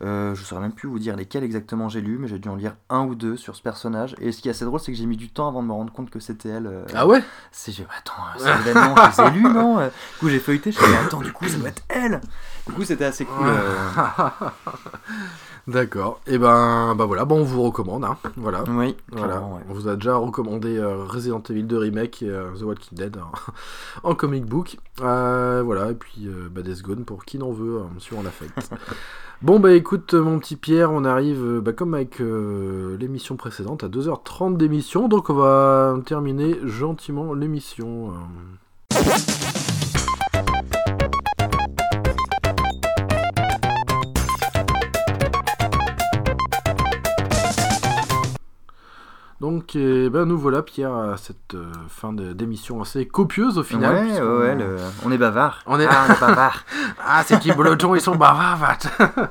Euh, 0.00 0.32
je 0.36 0.44
saurais 0.44 0.60
même 0.60 0.72
plus 0.72 0.88
vous 0.88 1.00
dire 1.00 1.16
lesquels 1.16 1.42
exactement 1.42 1.88
j'ai 1.88 2.00
lu, 2.00 2.18
mais 2.18 2.28
j'ai 2.28 2.38
dû 2.38 2.48
en 2.48 2.54
lire 2.54 2.76
un 2.88 3.00
ou 3.04 3.14
deux 3.16 3.36
sur 3.36 3.56
ce 3.56 3.62
personnage. 3.62 4.14
Et 4.20 4.30
ce 4.30 4.40
qui 4.40 4.48
est 4.48 4.52
assez 4.52 4.64
drôle, 4.64 4.78
c'est 4.78 4.92
que 4.92 4.98
j'ai 4.98 5.06
mis 5.06 5.16
du 5.16 5.28
temps 5.28 5.48
avant 5.48 5.60
de 5.62 5.66
me 5.68 5.72
rendre 5.72 5.92
compte 5.92 6.08
que 6.10 6.20
c'était 6.20 6.50
elle. 6.50 6.66
euh, 6.68 6.84
Ah 6.94 7.06
ouais? 7.06 7.20
C'est 7.50 7.72
j'ai 7.72 7.84
attends, 7.98 8.12
euh, 8.36 8.38
ces 8.62 8.68
événements, 8.70 8.94
je 8.96 9.22
les 9.22 9.28
ai 9.28 9.30
lus, 9.32 9.42
non 9.42 9.78
Du 9.78 9.90
coup, 10.20 10.28
j'ai 10.28 10.38
feuilleté, 10.38 10.70
je 10.70 10.78
me 10.78 10.84
suis 10.84 10.92
dit, 10.92 10.98
attends, 11.04 11.20
du 11.20 11.32
coup, 11.32 11.48
ça 11.48 11.56
doit 11.58 11.68
être 11.70 11.82
elle. 11.88 12.20
Du 12.68 12.72
coup, 12.74 12.84
c'était 12.84 13.06
assez 13.06 13.24
cool. 13.24 13.46
D'accord. 15.68 16.18
Et 16.26 16.38
ben, 16.38 16.94
bah 16.96 17.04
voilà, 17.04 17.26
bon, 17.26 17.40
on 17.40 17.44
vous 17.44 17.62
recommande. 17.62 18.02
Hein. 18.02 18.16
Voilà. 18.36 18.64
Oui, 18.68 18.96
Voilà. 19.12 19.40
ouais. 19.42 19.60
On 19.68 19.74
vous 19.74 19.86
a 19.86 19.96
déjà 19.96 20.16
recommandé 20.16 20.78
euh, 20.78 21.04
Resident 21.04 21.42
Evil 21.50 21.64
2 21.64 21.76
Remake 21.76 22.22
et 22.22 22.30
euh, 22.30 22.50
The 22.58 22.62
Walking 22.62 22.96
Dead 22.96 23.18
en, 23.18 23.30
en 24.10 24.14
comic 24.14 24.46
book. 24.46 24.78
Euh, 25.02 25.62
voilà, 25.62 25.90
et 25.90 25.94
puis 25.94 26.26
bah, 26.50 26.62
Death 26.62 26.80
Gone 26.82 27.04
pour 27.04 27.26
qui 27.26 27.36
n'en 27.38 27.52
veut 27.52 27.80
hein, 27.82 27.90
sur 27.98 28.16
On 28.18 28.24
Affect. 28.24 28.70
bon, 29.42 29.60
bah 29.60 29.72
écoute, 29.74 30.14
mon 30.14 30.38
petit 30.38 30.56
Pierre, 30.56 30.90
on 30.90 31.04
arrive, 31.04 31.60
bah, 31.62 31.74
comme 31.74 31.92
avec 31.92 32.18
l'émission 32.18 33.36
précédente, 33.36 33.84
à 33.84 33.88
2h30 33.88 34.56
d'émission. 34.56 35.06
Donc 35.06 35.28
on 35.28 35.34
va 35.34 35.98
terminer 36.06 36.56
gentiment 36.64 37.34
l'émission. 37.34 38.14
Donc, 49.40 49.76
eh 49.76 50.10
ben, 50.10 50.24
nous 50.24 50.36
voilà, 50.36 50.62
Pierre, 50.62 50.92
à 50.94 51.16
cette 51.16 51.54
euh, 51.54 51.70
fin 51.88 52.12
d'émission 52.12 52.82
assez 52.82 53.06
copieuse 53.06 53.56
au 53.56 53.62
final. 53.62 53.94
Ouais, 53.94 54.02
puisqu'on- 54.06 54.38
ouais, 54.40 54.54
le- 54.56 54.76
on 55.04 55.12
est 55.12 55.18
bavard. 55.18 55.62
On 55.66 55.78
est- 55.78 55.86
Ah, 55.88 56.06
on 56.08 56.12
est 56.12 56.20
bavard. 56.20 56.64
Ah, 57.06 57.22
ces 57.24 57.36
petits 57.36 57.52
belotons, 57.52 57.94
ils 57.94 58.00
sont 58.00 58.16
bavards. 58.16 58.78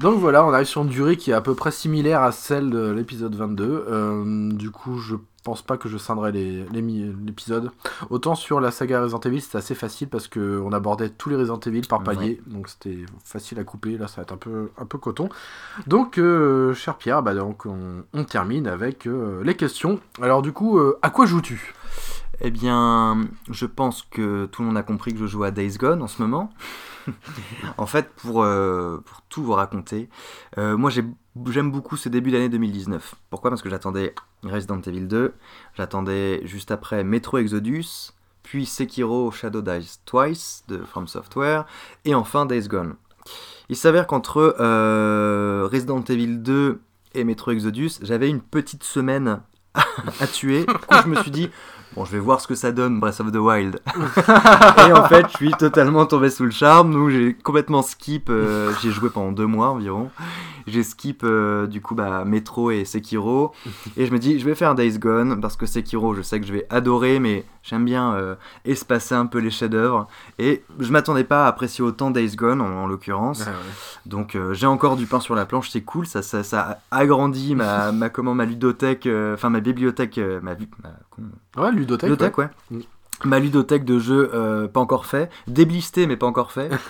Donc 0.00 0.18
voilà, 0.18 0.44
on 0.44 0.52
arrive 0.52 0.66
sur 0.66 0.82
une 0.82 0.88
durée 0.88 1.16
qui 1.16 1.30
est 1.30 1.34
à 1.34 1.40
peu 1.40 1.54
près 1.54 1.70
similaire 1.70 2.22
à 2.22 2.30
celle 2.32 2.70
de 2.70 2.90
l'épisode 2.90 3.34
22. 3.34 3.84
Euh, 3.88 4.52
du 4.52 4.70
coup, 4.70 4.98
je 4.98 5.16
pense 5.48 5.62
pas 5.62 5.76
que 5.78 5.88
je 5.88 5.96
scindrai 5.98 6.30
les- 6.32 6.64
les 6.72 6.82
l'épisode. 7.26 7.70
Autant 8.10 8.34
sur 8.34 8.60
la 8.60 8.70
saga 8.70 9.00
Resident 9.02 9.20
Evil, 9.20 9.40
c'était 9.40 9.58
assez 9.58 9.74
facile 9.74 10.08
parce 10.08 10.28
que 10.28 10.60
on 10.64 10.72
abordait 10.72 11.08
tous 11.08 11.30
les 11.30 11.36
Resident 11.36 11.60
Evil 11.60 11.82
par 11.88 12.02
palier, 12.02 12.40
donc 12.46 12.68
c'était 12.68 12.98
facile 13.24 13.58
à 13.58 13.64
couper. 13.64 13.96
Là, 13.98 14.08
ça 14.08 14.16
va 14.16 14.22
être 14.22 14.32
un 14.32 14.36
peu, 14.36 14.70
un 14.76 14.84
peu 14.86 14.98
coton. 14.98 15.28
Donc, 15.86 16.18
euh, 16.18 16.74
cher 16.74 16.96
Pierre, 16.96 17.22
bah 17.22 17.34
donc 17.34 17.64
on, 17.66 18.04
on 18.12 18.24
termine 18.24 18.66
avec 18.66 19.06
euh, 19.06 19.42
les 19.42 19.54
questions. 19.56 20.00
Alors 20.20 20.42
du 20.42 20.52
coup, 20.52 20.78
euh, 20.78 20.98
à 21.02 21.10
quoi 21.10 21.24
joues-tu? 21.26 21.74
Eh 22.40 22.50
bien, 22.50 23.26
je 23.50 23.66
pense 23.66 24.02
que 24.02 24.46
tout 24.46 24.62
le 24.62 24.68
monde 24.68 24.76
a 24.76 24.82
compris 24.84 25.12
que 25.12 25.18
je 25.18 25.26
joue 25.26 25.42
à 25.44 25.50
Days 25.50 25.76
Gone 25.78 26.02
en 26.02 26.06
ce 26.08 26.22
moment. 26.22 26.52
en 27.78 27.86
fait, 27.86 28.08
pour, 28.16 28.42
euh, 28.42 29.02
pour 29.04 29.22
tout 29.28 29.42
vous 29.42 29.52
raconter, 29.52 30.08
euh, 30.58 30.76
moi 30.76 30.90
j'ai- 30.90 31.04
j'aime 31.50 31.70
beaucoup 31.70 31.96
ce 31.96 32.08
début 32.08 32.30
d'année 32.30 32.48
2019. 32.48 33.14
Pourquoi? 33.30 33.50
Parce 33.50 33.62
que 33.62 33.70
j'attendais 33.70 34.14
Resident 34.42 34.80
Evil 34.82 35.06
2, 35.06 35.34
j'attendais 35.76 36.40
juste 36.44 36.70
après 36.70 37.04
Metro 37.04 37.38
Exodus, 37.38 38.12
puis 38.42 38.66
Sekiro 38.66 39.30
Shadow 39.30 39.60
Dies 39.62 39.98
Twice 40.06 40.64
de 40.68 40.78
From 40.78 41.06
Software, 41.06 41.66
et 42.04 42.14
enfin 42.14 42.46
Days 42.46 42.68
Gone. 42.68 42.94
Il 43.68 43.76
s'avère 43.76 44.06
qu'entre 44.06 44.56
euh, 44.60 45.68
Resident 45.70 46.02
Evil 46.02 46.38
2 46.38 46.80
et 47.14 47.24
Metro 47.24 47.50
Exodus, 47.50 47.90
j'avais 48.02 48.28
une 48.30 48.40
petite 48.40 48.84
semaine 48.84 49.40
à 49.74 50.26
tuer. 50.26 50.64
Du 50.64 50.72
je 51.04 51.08
me 51.08 51.16
suis 51.22 51.30
dit, 51.30 51.50
bon, 51.94 52.04
je 52.04 52.12
vais 52.12 52.18
voir 52.18 52.40
ce 52.40 52.46
que 52.46 52.54
ça 52.54 52.72
donne 52.72 53.00
Breath 53.00 53.20
of 53.20 53.32
the 53.32 53.36
Wild. 53.36 53.80
et 54.88 54.92
en 54.92 55.08
fait, 55.08 55.26
je 55.30 55.36
suis 55.36 55.50
totalement 55.52 56.06
tombé 56.06 56.30
sous 56.30 56.44
le 56.44 56.50
charme. 56.50 56.92
Donc, 56.92 57.10
j'ai 57.10 57.34
complètement 57.34 57.82
skip. 57.82 58.30
euh, 58.30 58.72
j'ai 58.82 58.90
joué 58.90 59.10
pendant 59.10 59.32
deux 59.32 59.46
mois 59.46 59.70
environ. 59.70 60.10
J'ai 60.66 60.82
skip 60.82 61.22
euh, 61.24 61.66
du 61.66 61.80
coup 61.80 61.94
bah, 61.94 62.24
Metro 62.24 62.70
et 62.70 62.84
Sekiro. 62.84 63.52
Et 63.96 64.06
je 64.06 64.12
me 64.12 64.18
dis, 64.18 64.38
je 64.38 64.44
vais 64.44 64.54
faire 64.54 64.74
Days 64.74 64.98
Gone 64.98 65.40
parce 65.40 65.56
que 65.56 65.66
Sekiro, 65.66 66.14
je 66.14 66.22
sais 66.22 66.40
que 66.40 66.46
je 66.46 66.52
vais 66.52 66.66
adorer, 66.70 67.20
mais 67.20 67.44
j'aime 67.68 67.84
bien 67.84 68.14
euh, 68.14 68.34
espacer 68.64 69.14
un 69.14 69.26
peu 69.26 69.38
les 69.38 69.50
chefs-d'œuvre. 69.50 70.08
Et 70.38 70.64
je 70.78 70.90
m'attendais 70.90 71.24
pas 71.24 71.44
à 71.44 71.48
apprécier 71.48 71.84
autant 71.84 72.10
Days 72.10 72.34
Gone 72.36 72.60
en, 72.60 72.66
en 72.84 72.86
l'occurrence. 72.86 73.40
Ouais. 73.40 73.52
Donc 74.06 74.34
euh, 74.34 74.54
j'ai 74.54 74.66
encore 74.66 74.96
du 74.96 75.06
pain 75.06 75.20
sur 75.20 75.34
la 75.34 75.44
planche, 75.46 75.70
c'est 75.70 75.82
cool, 75.82 76.06
ça, 76.06 76.22
ça, 76.22 76.42
ça 76.42 76.80
agrandit 76.90 77.54
ma, 77.54 77.92
ma, 77.92 78.08
comment, 78.08 78.34
ma 78.34 78.44
ludothèque, 78.46 79.06
euh, 79.06 79.34
enfin 79.34 79.50
ma 79.50 79.60
bibliothèque, 79.60 80.18
ma, 80.42 80.54
ma- 80.54 81.62
Ouais, 81.62 81.72
ludothèque. 81.72 82.10
ludothèque, 82.10 82.38
ouais. 82.38 82.48
Mm. 82.70 82.80
Ma 83.24 83.38
ludothèque 83.40 83.84
de 83.84 83.98
jeux 83.98 84.30
pas 84.72 84.80
encore 84.80 85.04
fait, 85.06 85.28
déblisté 85.48 86.06
mais 86.06 86.16
pas 86.16 86.26
encore 86.26 86.52
fait. 86.52 86.70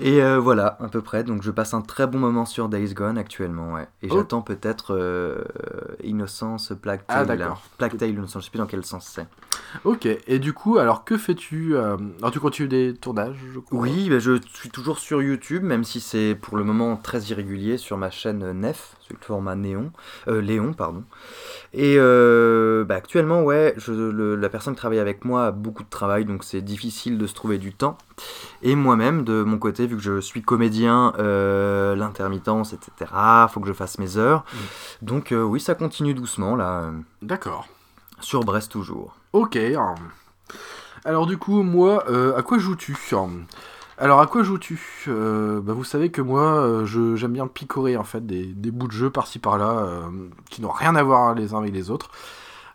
Et 0.00 0.22
euh, 0.22 0.38
voilà, 0.38 0.76
à 0.80 0.86
peu 0.86 1.02
près. 1.02 1.24
Donc 1.24 1.42
je 1.42 1.50
passe 1.50 1.74
un 1.74 1.80
très 1.82 2.06
bon 2.06 2.18
moment 2.20 2.44
sur 2.46 2.68
Days 2.68 2.94
Gone 2.94 3.18
actuellement, 3.18 3.72
ouais. 3.74 3.88
Et 4.02 4.08
Oh. 4.10 4.16
j'attends 4.16 4.42
peut-être 4.42 4.94
euh, 4.94 5.42
Innocence, 6.04 6.72
Plague 6.80 7.00
Ah, 7.08 7.24
Tale. 7.24 7.38
d'accord. 7.38 7.62
Plague 7.78 7.96
Tale, 7.96 8.14
je 8.16 8.38
sais 8.40 8.50
plus 8.50 8.58
dans 8.58 8.66
quel 8.66 8.84
sens 8.84 9.10
c'est. 9.12 9.26
Ok, 9.84 10.06
et 10.26 10.38
du 10.38 10.52
coup, 10.52 10.78
alors 10.78 11.04
que 11.04 11.18
fais-tu 11.18 11.76
euh, 11.76 11.96
Alors 12.18 12.30
tu 12.30 12.40
continues 12.40 12.68
des 12.68 12.94
tournages, 12.94 13.36
je 13.54 13.58
crois 13.60 13.78
Oui, 13.78 14.08
bah, 14.08 14.18
je 14.18 14.38
suis 14.54 14.70
toujours 14.70 14.98
sur 14.98 15.20
YouTube, 15.22 15.62
même 15.62 15.84
si 15.84 16.00
c'est 16.00 16.34
pour 16.40 16.56
le 16.56 16.64
moment 16.64 16.96
très 16.96 17.20
irrégulier 17.24 17.76
sur 17.76 17.96
ma 17.98 18.10
chaîne 18.10 18.42
euh, 18.42 18.52
Nef, 18.54 18.96
sur 19.00 19.14
le 19.20 19.24
format 19.24 19.54
Néon, 19.56 19.92
euh, 20.26 20.40
Léon, 20.40 20.72
pardon. 20.72 21.04
Et 21.74 21.96
euh, 21.98 22.84
bah, 22.84 22.94
actuellement, 22.96 23.42
ouais, 23.42 23.74
je, 23.76 23.92
le- 23.92 24.36
la 24.36 24.48
personne 24.48 24.74
qui 24.74 24.78
travaille 24.80 24.98
avec 25.00 25.24
moi 25.24 25.46
a 25.46 25.50
beaucoup 25.50 25.82
de 25.84 25.90
travail, 25.90 26.24
donc 26.24 26.44
c'est 26.44 26.62
difficile 26.62 27.18
de 27.18 27.26
se 27.26 27.34
trouver 27.34 27.58
du 27.58 27.72
temps. 27.74 27.98
Et 28.62 28.74
moi-même, 28.74 29.22
de 29.24 29.42
mon 29.42 29.58
côté, 29.58 29.86
vu 29.86 29.96
que 29.96 30.02
je 30.02 30.20
suis 30.20 30.40
comédien, 30.42 31.12
euh, 31.18 31.94
l'intermittence, 31.94 32.72
etc., 32.72 33.12
faut 33.50 33.60
que 33.60 33.68
je 33.68 33.72
fasse 33.74 33.98
mes 33.98 34.16
heures. 34.16 34.44
Donc 35.02 35.30
euh, 35.32 35.42
oui, 35.42 35.60
ça 35.60 35.74
continue 35.74 36.14
doucement, 36.14 36.56
là, 36.56 36.90
D'accord. 37.22 37.68
sur 38.20 38.40
Brest 38.44 38.72
toujours. 38.72 39.14
Ok. 39.32 39.56
hein. 39.56 39.94
Alors 41.04 41.26
du 41.26 41.38
coup, 41.38 41.62
moi, 41.62 42.04
euh, 42.08 42.36
à 42.36 42.42
quoi 42.42 42.58
joues-tu 42.58 42.96
Alors 43.98 44.20
à 44.20 44.26
quoi 44.26 44.42
joues-tu? 44.42 44.80
Euh, 45.08 45.60
bah, 45.60 45.72
Vous 45.72 45.84
savez 45.84 46.10
que 46.10 46.20
moi, 46.22 46.42
euh, 46.42 46.86
je- 46.86 47.16
j'aime 47.16 47.32
bien 47.32 47.46
picorer 47.46 47.96
en 47.96 48.04
fait 48.04 48.26
des, 48.26 48.44
bouts 48.70 48.86
de 48.88 48.92
jeu 48.92 49.10
par-ci 49.10 49.38
par-là 49.38 49.86
qui 50.50 50.62
n'ont 50.62 50.70
rien 50.70 50.94
à 50.96 51.02
voir 51.02 51.34
les 51.34 51.54
uns 51.54 51.58
avec 51.58 51.72
les 51.72 51.90
autres. 51.90 52.10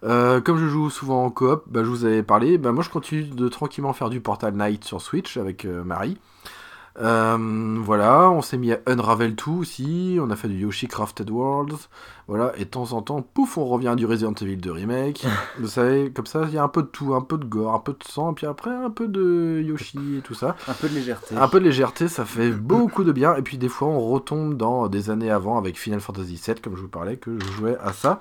Comme 0.01 0.57
je 0.57 0.67
joue 0.67 0.89
souvent 0.89 1.23
en 1.25 1.29
coop, 1.29 1.63
bah, 1.67 1.81
je 1.83 1.89
vous 1.89 2.05
avais 2.05 2.23
parlé, 2.23 2.57
bah, 2.57 2.71
moi 2.71 2.83
je 2.83 2.89
continue 2.89 3.23
de 3.23 3.47
tranquillement 3.47 3.93
faire 3.93 4.09
du 4.09 4.19
Portal 4.21 4.53
Knight 4.53 4.83
sur 4.83 5.01
Switch 5.01 5.37
avec 5.37 5.65
Marie. 5.65 6.17
Euh, 6.99 7.77
voilà, 7.81 8.29
on 8.29 8.41
s'est 8.41 8.57
mis 8.57 8.71
à 8.71 8.79
Unravel 8.85 9.35
2 9.35 9.51
aussi, 9.51 10.17
on 10.21 10.29
a 10.29 10.35
fait 10.35 10.47
du 10.47 10.59
Yoshi 10.59 10.87
Crafted 10.87 11.29
Worlds, 11.29 11.89
voilà, 12.27 12.53
et 12.55 12.65
de 12.65 12.69
temps 12.69 12.93
en 12.93 13.01
temps, 13.01 13.21
pouf, 13.21 13.57
on 13.57 13.65
revient 13.65 13.87
à 13.89 13.95
du 13.95 14.05
Resident 14.05 14.33
Evil 14.33 14.57
2 14.57 14.71
Remake. 14.71 15.25
Vous 15.59 15.67
savez, 15.67 16.11
comme 16.11 16.27
ça, 16.27 16.43
il 16.47 16.53
y 16.53 16.57
a 16.57 16.63
un 16.63 16.67
peu 16.67 16.83
de 16.83 16.87
tout, 16.87 17.15
un 17.15 17.21
peu 17.21 17.37
de 17.37 17.45
gore, 17.45 17.73
un 17.73 17.79
peu 17.79 17.93
de 17.93 18.03
sang, 18.07 18.31
et 18.31 18.35
puis 18.35 18.45
après 18.45 18.69
un 18.69 18.91
peu 18.91 19.07
de 19.07 19.61
Yoshi 19.65 20.17
et 20.19 20.21
tout 20.21 20.35
ça. 20.35 20.55
Un 20.67 20.73
peu 20.73 20.87
de 20.87 20.93
légèreté. 20.93 21.35
Un 21.35 21.47
peu 21.47 21.59
de 21.59 21.65
légèreté, 21.65 22.07
ça 22.07 22.25
fait 22.25 22.51
beaucoup 22.51 23.03
de 23.03 23.11
bien. 23.11 23.35
Et 23.35 23.41
puis 23.41 23.57
des 23.57 23.69
fois, 23.69 23.87
on 23.87 23.99
retombe 23.99 24.55
dans 24.55 24.87
des 24.87 25.09
années 25.09 25.31
avant 25.31 25.57
avec 25.57 25.77
Final 25.79 25.99
Fantasy 25.99 26.39
VII, 26.45 26.61
comme 26.61 26.75
je 26.77 26.81
vous 26.81 26.87
parlais, 26.87 27.17
que 27.17 27.39
je 27.39 27.51
jouais 27.53 27.77
à 27.83 27.91
ça. 27.91 28.19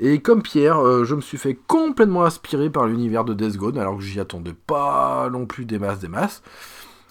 Et 0.00 0.20
comme 0.20 0.42
Pierre, 0.42 0.78
euh, 0.78 1.04
je 1.04 1.14
me 1.14 1.20
suis 1.20 1.38
fait 1.38 1.58
complètement 1.66 2.24
inspiré 2.24 2.70
par 2.70 2.86
l'univers 2.86 3.24
de 3.24 3.34
Death 3.34 3.56
Gone, 3.56 3.78
alors 3.78 3.98
que 3.98 4.02
j'y 4.02 4.18
attendais 4.18 4.54
pas 4.66 5.28
non 5.30 5.46
plus 5.46 5.66
des 5.66 5.78
masses, 5.78 6.00
des 6.00 6.08
masses. 6.08 6.42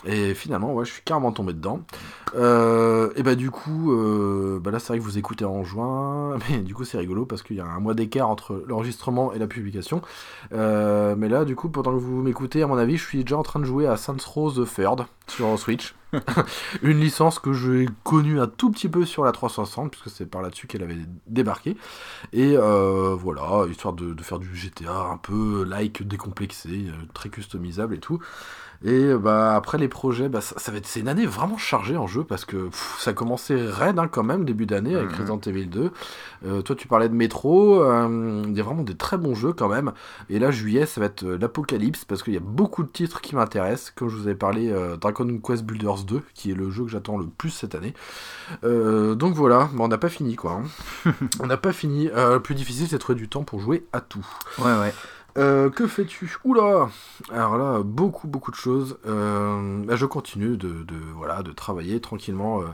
Et 0.05 0.33
finalement, 0.33 0.73
ouais, 0.73 0.85
je 0.85 0.91
suis 0.91 1.01
carrément 1.03 1.31
tombé 1.31 1.53
dedans. 1.53 1.81
Euh, 2.35 3.11
et 3.15 3.23
bah 3.23 3.35
du 3.35 3.51
coup, 3.51 3.93
euh, 3.93 4.59
bah 4.59 4.71
là 4.71 4.79
c'est 4.79 4.87
vrai 4.89 4.97
que 4.97 5.03
vous 5.03 5.17
écoutez 5.17 5.45
en 5.45 5.63
juin, 5.63 6.37
mais 6.49 6.59
du 6.59 6.73
coup 6.73 6.83
c'est 6.83 6.97
rigolo 6.97 7.25
parce 7.25 7.43
qu'il 7.43 7.57
y 7.57 7.59
a 7.59 7.65
un 7.65 7.79
mois 7.79 7.93
d'écart 7.93 8.29
entre 8.29 8.63
l'enregistrement 8.67 9.33
et 9.33 9.39
la 9.39 9.47
publication. 9.47 10.01
Euh, 10.51 11.15
mais 11.17 11.29
là, 11.29 11.45
du 11.45 11.55
coup, 11.55 11.69
pendant 11.69 11.91
que 11.91 11.97
vous 11.97 12.21
m'écoutez, 12.21 12.63
à 12.63 12.67
mon 12.67 12.77
avis, 12.77 12.97
je 12.97 13.05
suis 13.05 13.23
déjà 13.23 13.37
en 13.37 13.43
train 13.43 13.59
de 13.59 13.65
jouer 13.65 13.87
à 13.87 13.97
Saints 13.97 14.17
Row 14.25 14.51
the 14.51 14.67
sur 15.27 15.57
Switch. 15.57 15.95
Une 16.83 16.99
licence 16.99 17.39
que 17.39 17.53
j'ai 17.53 17.87
connue 18.03 18.39
un 18.39 18.47
tout 18.47 18.69
petit 18.69 18.87
peu 18.87 19.03
sur 19.05 19.23
la 19.23 19.31
360, 19.31 19.91
puisque 19.91 20.09
c'est 20.09 20.25
par 20.25 20.41
là-dessus 20.41 20.67
qu'elle 20.67 20.83
avait 20.83 20.97
débarqué. 21.27 21.75
Et 22.33 22.55
voilà, 22.55 23.65
histoire 23.69 23.93
de, 23.93 24.21
faire 24.21 24.39
du 24.39 24.55
GTA 24.55 25.07
un 25.11 25.17
peu 25.17 25.63
like 25.63 26.07
décomplexé, 26.07 26.85
très 27.13 27.29
customisable 27.29 27.95
et 27.95 27.99
tout. 27.99 28.19
Et 28.85 28.91
euh, 29.05 29.17
bah 29.17 29.55
après 29.55 29.77
les 29.77 29.87
projets, 29.87 30.27
bah, 30.27 30.41
ça, 30.41 30.55
ça 30.57 30.71
va 30.71 30.77
être 30.77 30.85
c'est 30.87 30.99
une 30.99 31.07
année 31.07 31.25
vraiment 31.25 31.57
chargée 31.57 31.95
en 31.95 32.05
jeu 32.05 32.23
parce 32.25 32.43
que 32.43 32.65
pff, 32.67 32.97
ça 32.99 33.11
a 33.11 33.13
commencé 33.13 33.55
raide 33.55 33.97
hein, 33.97 34.09
quand 34.11 34.23
même 34.23 34.43
début 34.43 34.65
d'année 34.65 34.95
avec 34.95 35.11
Mhm. 35.11 35.19
Resident 35.19 35.39
Evil 35.45 35.67
2. 35.67 35.91
Euh, 36.45 36.61
toi 36.61 36.75
tu 36.75 36.87
parlais 36.89 37.07
de 37.07 37.13
Metro, 37.13 37.81
euh, 37.81 38.43
il 38.45 38.57
y 38.57 38.59
a 38.59 38.63
vraiment 38.63 38.83
des 38.83 38.95
très 38.95 39.17
bons 39.17 39.35
jeux 39.35 39.53
quand 39.53 39.69
même. 39.69 39.93
Et 40.29 40.37
là 40.37 40.51
juillet 40.51 40.85
ça 40.85 40.99
va 40.99 41.07
être 41.07 41.23
euh, 41.23 41.37
l'apocalypse 41.39 42.03
parce 42.03 42.23
qu'il 42.23 42.33
y 42.33 42.37
a 42.37 42.41
beaucoup 42.41 42.83
de 42.83 42.89
titres 42.89 43.21
qui 43.21 43.35
m'intéressent. 43.35 43.91
Comme 43.95 44.09
je 44.09 44.17
vous 44.17 44.27
avais 44.27 44.35
parlé, 44.35 44.73
Dragon 44.99 45.37
Quest 45.37 45.63
Builders 45.63 46.03
2 46.05 46.21
qui 46.33 46.51
est 46.51 46.55
le 46.55 46.69
jeu 46.69 46.83
que 46.83 46.89
j'attends 46.89 47.17
le 47.17 47.25
plus 47.27 47.51
cette 47.51 47.75
année. 47.75 47.93
Donc 48.63 49.33
voilà, 49.35 49.69
Bon, 49.73 49.85
on 49.85 49.87
n'a 49.87 49.97
pas 49.97 50.09
fini 50.09 50.35
quoi. 50.35 50.61
hein. 51.05 51.11
on 51.39 51.47
n'a 51.47 51.57
pas 51.57 51.71
fini. 51.71 52.09
Le 52.13 52.39
plus 52.39 52.55
difficile 52.55 52.87
c'est 52.87 52.95
de 52.95 53.01
trouver 53.01 53.17
du 53.17 53.29
temps 53.29 53.43
pour 53.43 53.59
jouer 53.59 53.85
à 53.93 54.01
tout. 54.01 54.25
Ouais, 54.59 54.65
ouais. 54.79 54.93
Euh, 55.37 55.69
que 55.69 55.87
fais-tu? 55.87 56.31
Oula 56.43 56.89
Alors 57.31 57.57
là, 57.57 57.81
beaucoup, 57.83 58.27
beaucoup 58.27 58.51
de 58.51 58.55
choses. 58.55 58.97
Euh, 59.07 59.83
bah, 59.85 59.95
je 59.95 60.05
continue 60.05 60.57
de, 60.57 60.85
travailler 61.55 61.99
tranquillement 61.99 62.61
euh, 62.61 62.65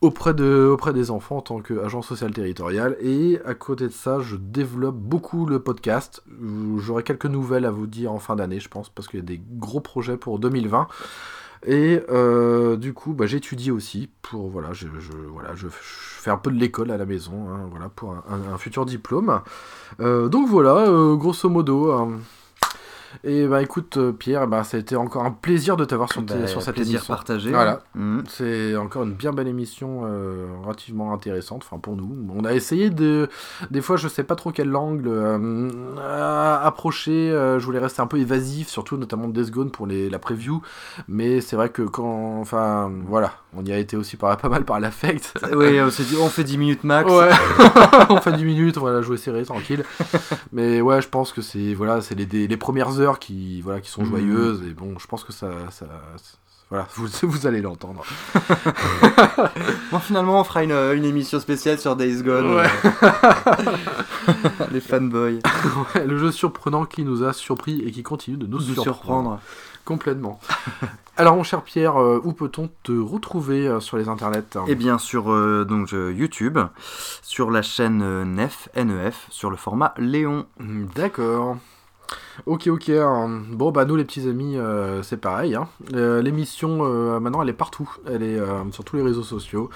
auprès, 0.00 0.34
de, 0.34 0.68
auprès 0.70 0.92
des 0.92 1.10
enfants 1.10 1.38
en 1.38 1.42
tant 1.42 1.60
qu'agent 1.60 2.02
social 2.02 2.32
territorial. 2.32 2.96
Et 3.00 3.40
à 3.44 3.54
côté 3.54 3.84
de 3.84 3.92
ça, 3.92 4.20
je 4.20 4.36
développe 4.36 4.96
beaucoup 4.96 5.46
le 5.46 5.60
podcast. 5.60 6.22
J'aurai 6.76 7.02
quelques 7.02 7.26
nouvelles 7.26 7.64
à 7.64 7.70
vous 7.70 7.86
dire 7.86 8.12
en 8.12 8.18
fin 8.18 8.36
d'année, 8.36 8.60
je 8.60 8.68
pense, 8.68 8.90
parce 8.90 9.08
qu'il 9.08 9.20
y 9.20 9.22
a 9.22 9.26
des 9.26 9.40
gros 9.56 9.80
projets 9.80 10.16
pour 10.16 10.38
2020. 10.38 10.88
Et 11.66 12.00
euh, 12.08 12.76
du 12.76 12.92
coup, 12.94 13.12
bah, 13.12 13.26
j'étudie 13.26 13.70
aussi 13.70 14.08
pour 14.22 14.48
voilà, 14.48 14.72
je, 14.72 14.86
fais 15.70 16.30
un 16.30 16.36
peu 16.36 16.50
de 16.50 16.58
l'école 16.58 16.90
à 16.90 16.96
la 16.96 17.06
maison, 17.06 17.48
hein, 17.50 17.66
voilà, 17.70 17.88
pour 17.88 18.14
un, 18.14 18.58
futur 18.58 18.86
diplôme. 18.86 19.40
Euh, 20.00 20.28
donc 20.28 20.48
voilà, 20.48 20.76
euh, 20.88 21.16
grosso 21.16 21.48
modo. 21.48 21.90
euh, 21.90 22.06
et 23.24 23.46
bah 23.46 23.62
écoute 23.62 23.96
euh, 23.96 24.12
Pierre, 24.12 24.46
bah, 24.46 24.64
ça 24.64 24.76
a 24.76 24.80
été 24.80 24.96
encore 24.96 25.24
un 25.24 25.30
plaisir 25.30 25.76
de 25.76 25.84
t'avoir 25.84 26.12
sur, 26.12 26.22
Bah, 26.22 26.46
sur 26.46 26.62
cette 26.62 26.74
plaisir 26.74 26.96
émission. 27.00 27.14
partagé. 27.14 27.50
Voilà. 27.50 27.80
Mhm. 27.94 28.24
C'est 28.28 28.76
encore 28.76 29.02
une 29.04 29.14
bien 29.14 29.32
belle 29.32 29.48
émission, 29.48 30.02
euh, 30.04 30.46
relativement 30.62 31.12
intéressante, 31.12 31.62
enfin 31.64 31.78
pour 31.78 31.96
nous. 31.96 32.08
On 32.34 32.44
a 32.44 32.52
essayé 32.52 32.90
de, 32.90 33.28
des 33.70 33.80
fois 33.80 33.96
je 33.96 34.08
sais 34.08 34.24
pas 34.24 34.34
trop 34.36 34.50
quel 34.52 34.74
angle 34.76 35.08
euh, 35.08 36.60
approcher. 36.62 37.30
je 37.58 37.64
voulais 37.64 37.78
rester 37.78 38.00
un 38.02 38.06
peu 38.06 38.18
évasif, 38.18 38.68
surtout 38.68 38.96
notamment 38.96 39.28
de 39.28 39.40
Death 39.42 39.50
Gone 39.52 39.70
pour 39.70 39.86
les, 39.86 40.08
la 40.10 40.18
preview. 40.18 40.60
Mais 41.08 41.40
c'est 41.40 41.56
vrai 41.56 41.68
que 41.70 41.82
quand, 41.82 42.38
enfin 42.40 42.90
voilà, 43.06 43.32
on 43.56 43.64
y 43.64 43.72
a 43.72 43.78
été 43.78 43.96
aussi 43.96 44.16
par, 44.16 44.36
pas 44.38 44.48
mal 44.48 44.64
par 44.64 44.80
l'affect. 44.80 45.32
Oui, 45.54 45.80
on 45.80 45.90
s'est 45.90 46.04
dit, 46.04 46.16
on 46.20 46.28
fait 46.28 46.44
10 46.44 46.58
minutes 46.58 46.84
max. 46.84 47.10
Ouais, 47.10 47.30
on 48.10 48.20
fait 48.20 48.32
10 48.32 48.44
minutes, 48.44 48.78
on 48.78 48.82
va 48.84 48.92
la 48.92 49.02
jouer 49.02 49.16
serré, 49.16 49.44
tranquille. 49.44 49.84
Mais 50.52 50.80
ouais, 50.80 51.00
je 51.02 51.08
pense 51.08 51.32
que 51.32 51.42
c'est 51.42 51.74
voilà, 51.74 52.00
c'est 52.00 52.14
les, 52.14 52.46
les 52.46 52.56
premières 52.56 52.97
heures 53.00 53.18
qui 53.18 53.62
voilà 53.62 53.80
qui 53.80 53.90
sont 53.90 54.02
Mhm. 54.02 54.08
joyeuses 54.10 54.62
et 54.68 54.74
bon, 54.74 54.98
je 54.98 55.06
pense 55.06 55.24
que 55.24 55.32
ça, 55.32 55.48
ça, 55.70 55.86
ça- 56.16 56.36
voilà, 56.70 56.86
vous, 56.96 57.06
vous 57.22 57.46
allez 57.46 57.62
l'entendre. 57.62 58.04
Bon, 59.90 59.98
finalement, 60.00 60.40
on 60.40 60.44
fera 60.44 60.64
une, 60.64 60.72
une 60.72 61.04
émission 61.06 61.40
spéciale 61.40 61.78
sur 61.78 61.96
Days 61.96 62.22
Gone. 62.22 62.56
Ouais. 62.56 62.66
Les 64.72 64.80
fanboys. 64.80 65.38
Ouais, 65.94 66.06
le 66.06 66.18
jeu 66.18 66.30
surprenant 66.30 66.84
qui 66.84 67.04
nous 67.04 67.24
a 67.24 67.32
surpris 67.32 67.80
et 67.86 67.90
qui 67.90 68.02
continue 68.02 68.36
de 68.36 68.46
nous 68.46 68.58
Nous 68.58 68.64
surprendre. 68.64 68.82
surprendre. 68.84 69.40
Complètement. 69.86 70.38
Alors, 71.16 71.36
mon 71.36 71.42
cher 71.42 71.62
Pierre, 71.62 71.96
euh, 71.96 72.20
où 72.22 72.34
peut-on 72.34 72.68
te 72.82 72.92
retrouver 72.92 73.66
euh, 73.66 73.80
sur 73.80 73.96
les 73.96 74.10
internets 74.10 74.44
Et 74.66 74.74
bien 74.74 74.98
sur 74.98 75.32
euh, 75.32 75.64
donc, 75.64 75.94
euh, 75.94 76.12
YouTube, 76.12 76.58
sur 77.22 77.50
la 77.50 77.62
chaîne 77.62 78.02
euh, 78.02 78.26
NEF, 78.26 78.68
NEF, 78.76 79.26
sur 79.30 79.48
le 79.50 79.56
format 79.56 79.94
Léon. 79.96 80.44
D'accord. 80.94 81.56
Ok, 82.46 82.68
ok. 82.68 82.88
hein. 82.90 83.42
Bon, 83.50 83.70
bah 83.72 83.84
nous 83.84 83.96
les 83.96 84.04
petits 84.04 84.28
amis, 84.28 84.56
euh, 84.56 85.02
c'est 85.02 85.16
pareil. 85.16 85.54
hein. 85.54 85.68
Euh, 85.94 86.22
L'émission, 86.22 86.78
euh, 86.82 87.18
maintenant, 87.20 87.42
elle 87.42 87.48
est 87.48 87.52
partout. 87.52 87.90
Elle 88.06 88.22
est 88.22 88.38
sur 88.72 88.84
tous 88.84 88.96
les 88.96 89.02
réseaux 89.02 89.22
sociaux. 89.22 89.70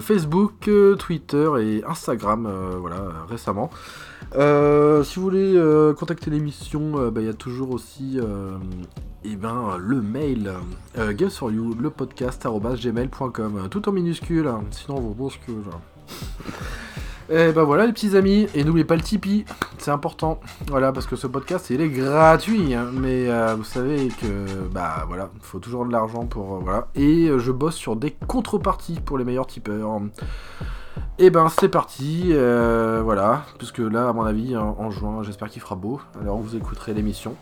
Facebook, 0.00 0.70
Twitter 0.98 1.50
et 1.60 1.84
Instagram, 1.84 2.48
voilà, 2.78 3.24
récemment. 3.28 3.70
Si 4.32 5.16
vous 5.16 5.22
voulez 5.22 5.60
contacter 5.98 6.30
l'émission, 6.30 7.10
bah, 7.10 7.20
il 7.20 7.26
y 7.26 7.30
a 7.30 7.34
toujours 7.34 7.70
aussi 7.72 8.18
eh 9.24 9.36
ben, 9.36 9.76
le 9.78 10.00
mail 10.02 10.52
Game 10.96 11.30
for 11.30 11.50
You, 11.50 11.74
le 11.80 11.90
podcast 11.90 12.46
gmail.com, 12.46 13.68
tout 13.70 13.88
en 13.88 13.92
minuscule, 13.92 14.46
hein, 14.46 14.62
sinon 14.70 15.00
vous 15.00 15.14
bouscule. 15.14 15.64
Et 17.34 17.50
ben 17.52 17.62
voilà 17.62 17.86
les 17.86 17.94
petits 17.94 18.14
amis, 18.14 18.46
et 18.54 18.62
n'oubliez 18.62 18.84
pas 18.84 18.94
le 18.94 19.00
Tipeee, 19.00 19.46
c'est 19.78 19.90
important, 19.90 20.38
voilà, 20.68 20.92
parce 20.92 21.06
que 21.06 21.16
ce 21.16 21.26
podcast 21.26 21.70
il 21.70 21.80
est 21.80 21.88
gratuit, 21.88 22.74
hein, 22.74 22.90
mais 22.92 23.26
euh, 23.30 23.54
vous 23.54 23.64
savez 23.64 24.08
que, 24.08 24.68
bah 24.70 25.06
voilà, 25.08 25.30
il 25.34 25.40
faut 25.40 25.58
toujours 25.58 25.86
de 25.86 25.92
l'argent 25.92 26.26
pour, 26.26 26.56
euh, 26.56 26.58
voilà, 26.62 26.88
et 26.94 27.28
euh, 27.28 27.38
je 27.38 27.50
bosse 27.50 27.76
sur 27.76 27.96
des 27.96 28.10
contreparties 28.10 29.00
pour 29.00 29.16
les 29.16 29.24
meilleurs 29.24 29.46
tipeurs. 29.46 30.02
Et 31.18 31.30
ben 31.30 31.48
c'est 31.48 31.70
parti, 31.70 32.34
voilà, 32.34 33.46
puisque 33.56 33.78
là 33.78 34.10
à 34.10 34.12
mon 34.12 34.24
avis 34.24 34.54
en, 34.54 34.76
en 34.78 34.90
juin 34.90 35.22
j'espère 35.22 35.48
qu'il 35.48 35.62
fera 35.62 35.74
beau, 35.74 36.02
alors 36.20 36.36
vous 36.36 36.54
écouterez 36.54 36.92
l'émission. 36.92 37.34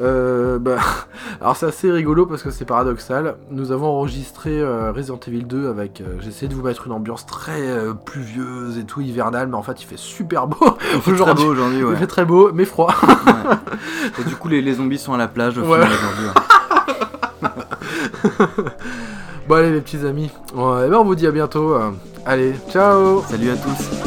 Euh, 0.00 0.58
bah, 0.58 0.76
alors 1.40 1.56
c'est 1.56 1.66
assez 1.66 1.90
rigolo 1.90 2.26
parce 2.26 2.42
que 2.42 2.50
c'est 2.50 2.64
paradoxal. 2.66 3.36
Nous 3.50 3.72
avons 3.72 3.86
enregistré 3.86 4.60
euh, 4.60 4.92
Resident 4.92 5.18
Evil 5.26 5.44
2 5.44 5.68
avec. 5.70 6.00
euh, 6.00 6.16
J'ai 6.20 6.28
essayé 6.28 6.48
de 6.48 6.54
vous 6.54 6.62
mettre 6.62 6.86
une 6.86 6.92
ambiance 6.92 7.24
très 7.26 7.62
euh, 7.68 7.94
pluvieuse 7.94 8.76
et 8.78 8.84
tout 8.84 9.00
hivernale, 9.00 9.48
mais 9.48 9.56
en 9.56 9.62
fait 9.62 9.80
il 9.82 9.86
fait 9.86 9.96
super 9.98 10.46
beau 10.48 10.58
Il 10.94 11.00
fait 11.00 11.12
très 11.12 11.12
aujourd'hui. 11.12 11.44
beau 11.44 11.50
aujourd'hui, 11.52 11.84
ouais. 11.84 11.92
Il 11.94 11.96
fait 11.98 12.06
très 12.06 12.24
beau, 12.24 12.50
mais 12.52 12.64
froid. 12.66 12.92
Ouais. 13.26 13.56
Et 14.20 14.24
du 14.28 14.36
coup, 14.36 14.48
les, 14.48 14.60
les 14.60 14.74
zombies 14.74 14.98
sont 14.98 15.14
à 15.14 15.18
la 15.18 15.28
plage 15.28 15.56
au 15.58 15.62
Ouais. 15.62 15.80
final 15.82 15.92
aujourd'hui. 15.92 16.28
bon 19.48 19.54
allez 19.54 19.70
les 19.72 19.80
petits 19.80 20.04
amis, 20.06 20.30
eh 20.52 20.56
ben, 20.56 20.94
on 20.98 21.04
vous 21.04 21.14
dit 21.14 21.26
à 21.26 21.30
bientôt. 21.30 21.74
euh. 21.74 21.90
Allez, 22.24 22.54
ciao 22.70 23.22
Salut 23.28 23.50
à 23.50 23.56
tous. 23.56 24.05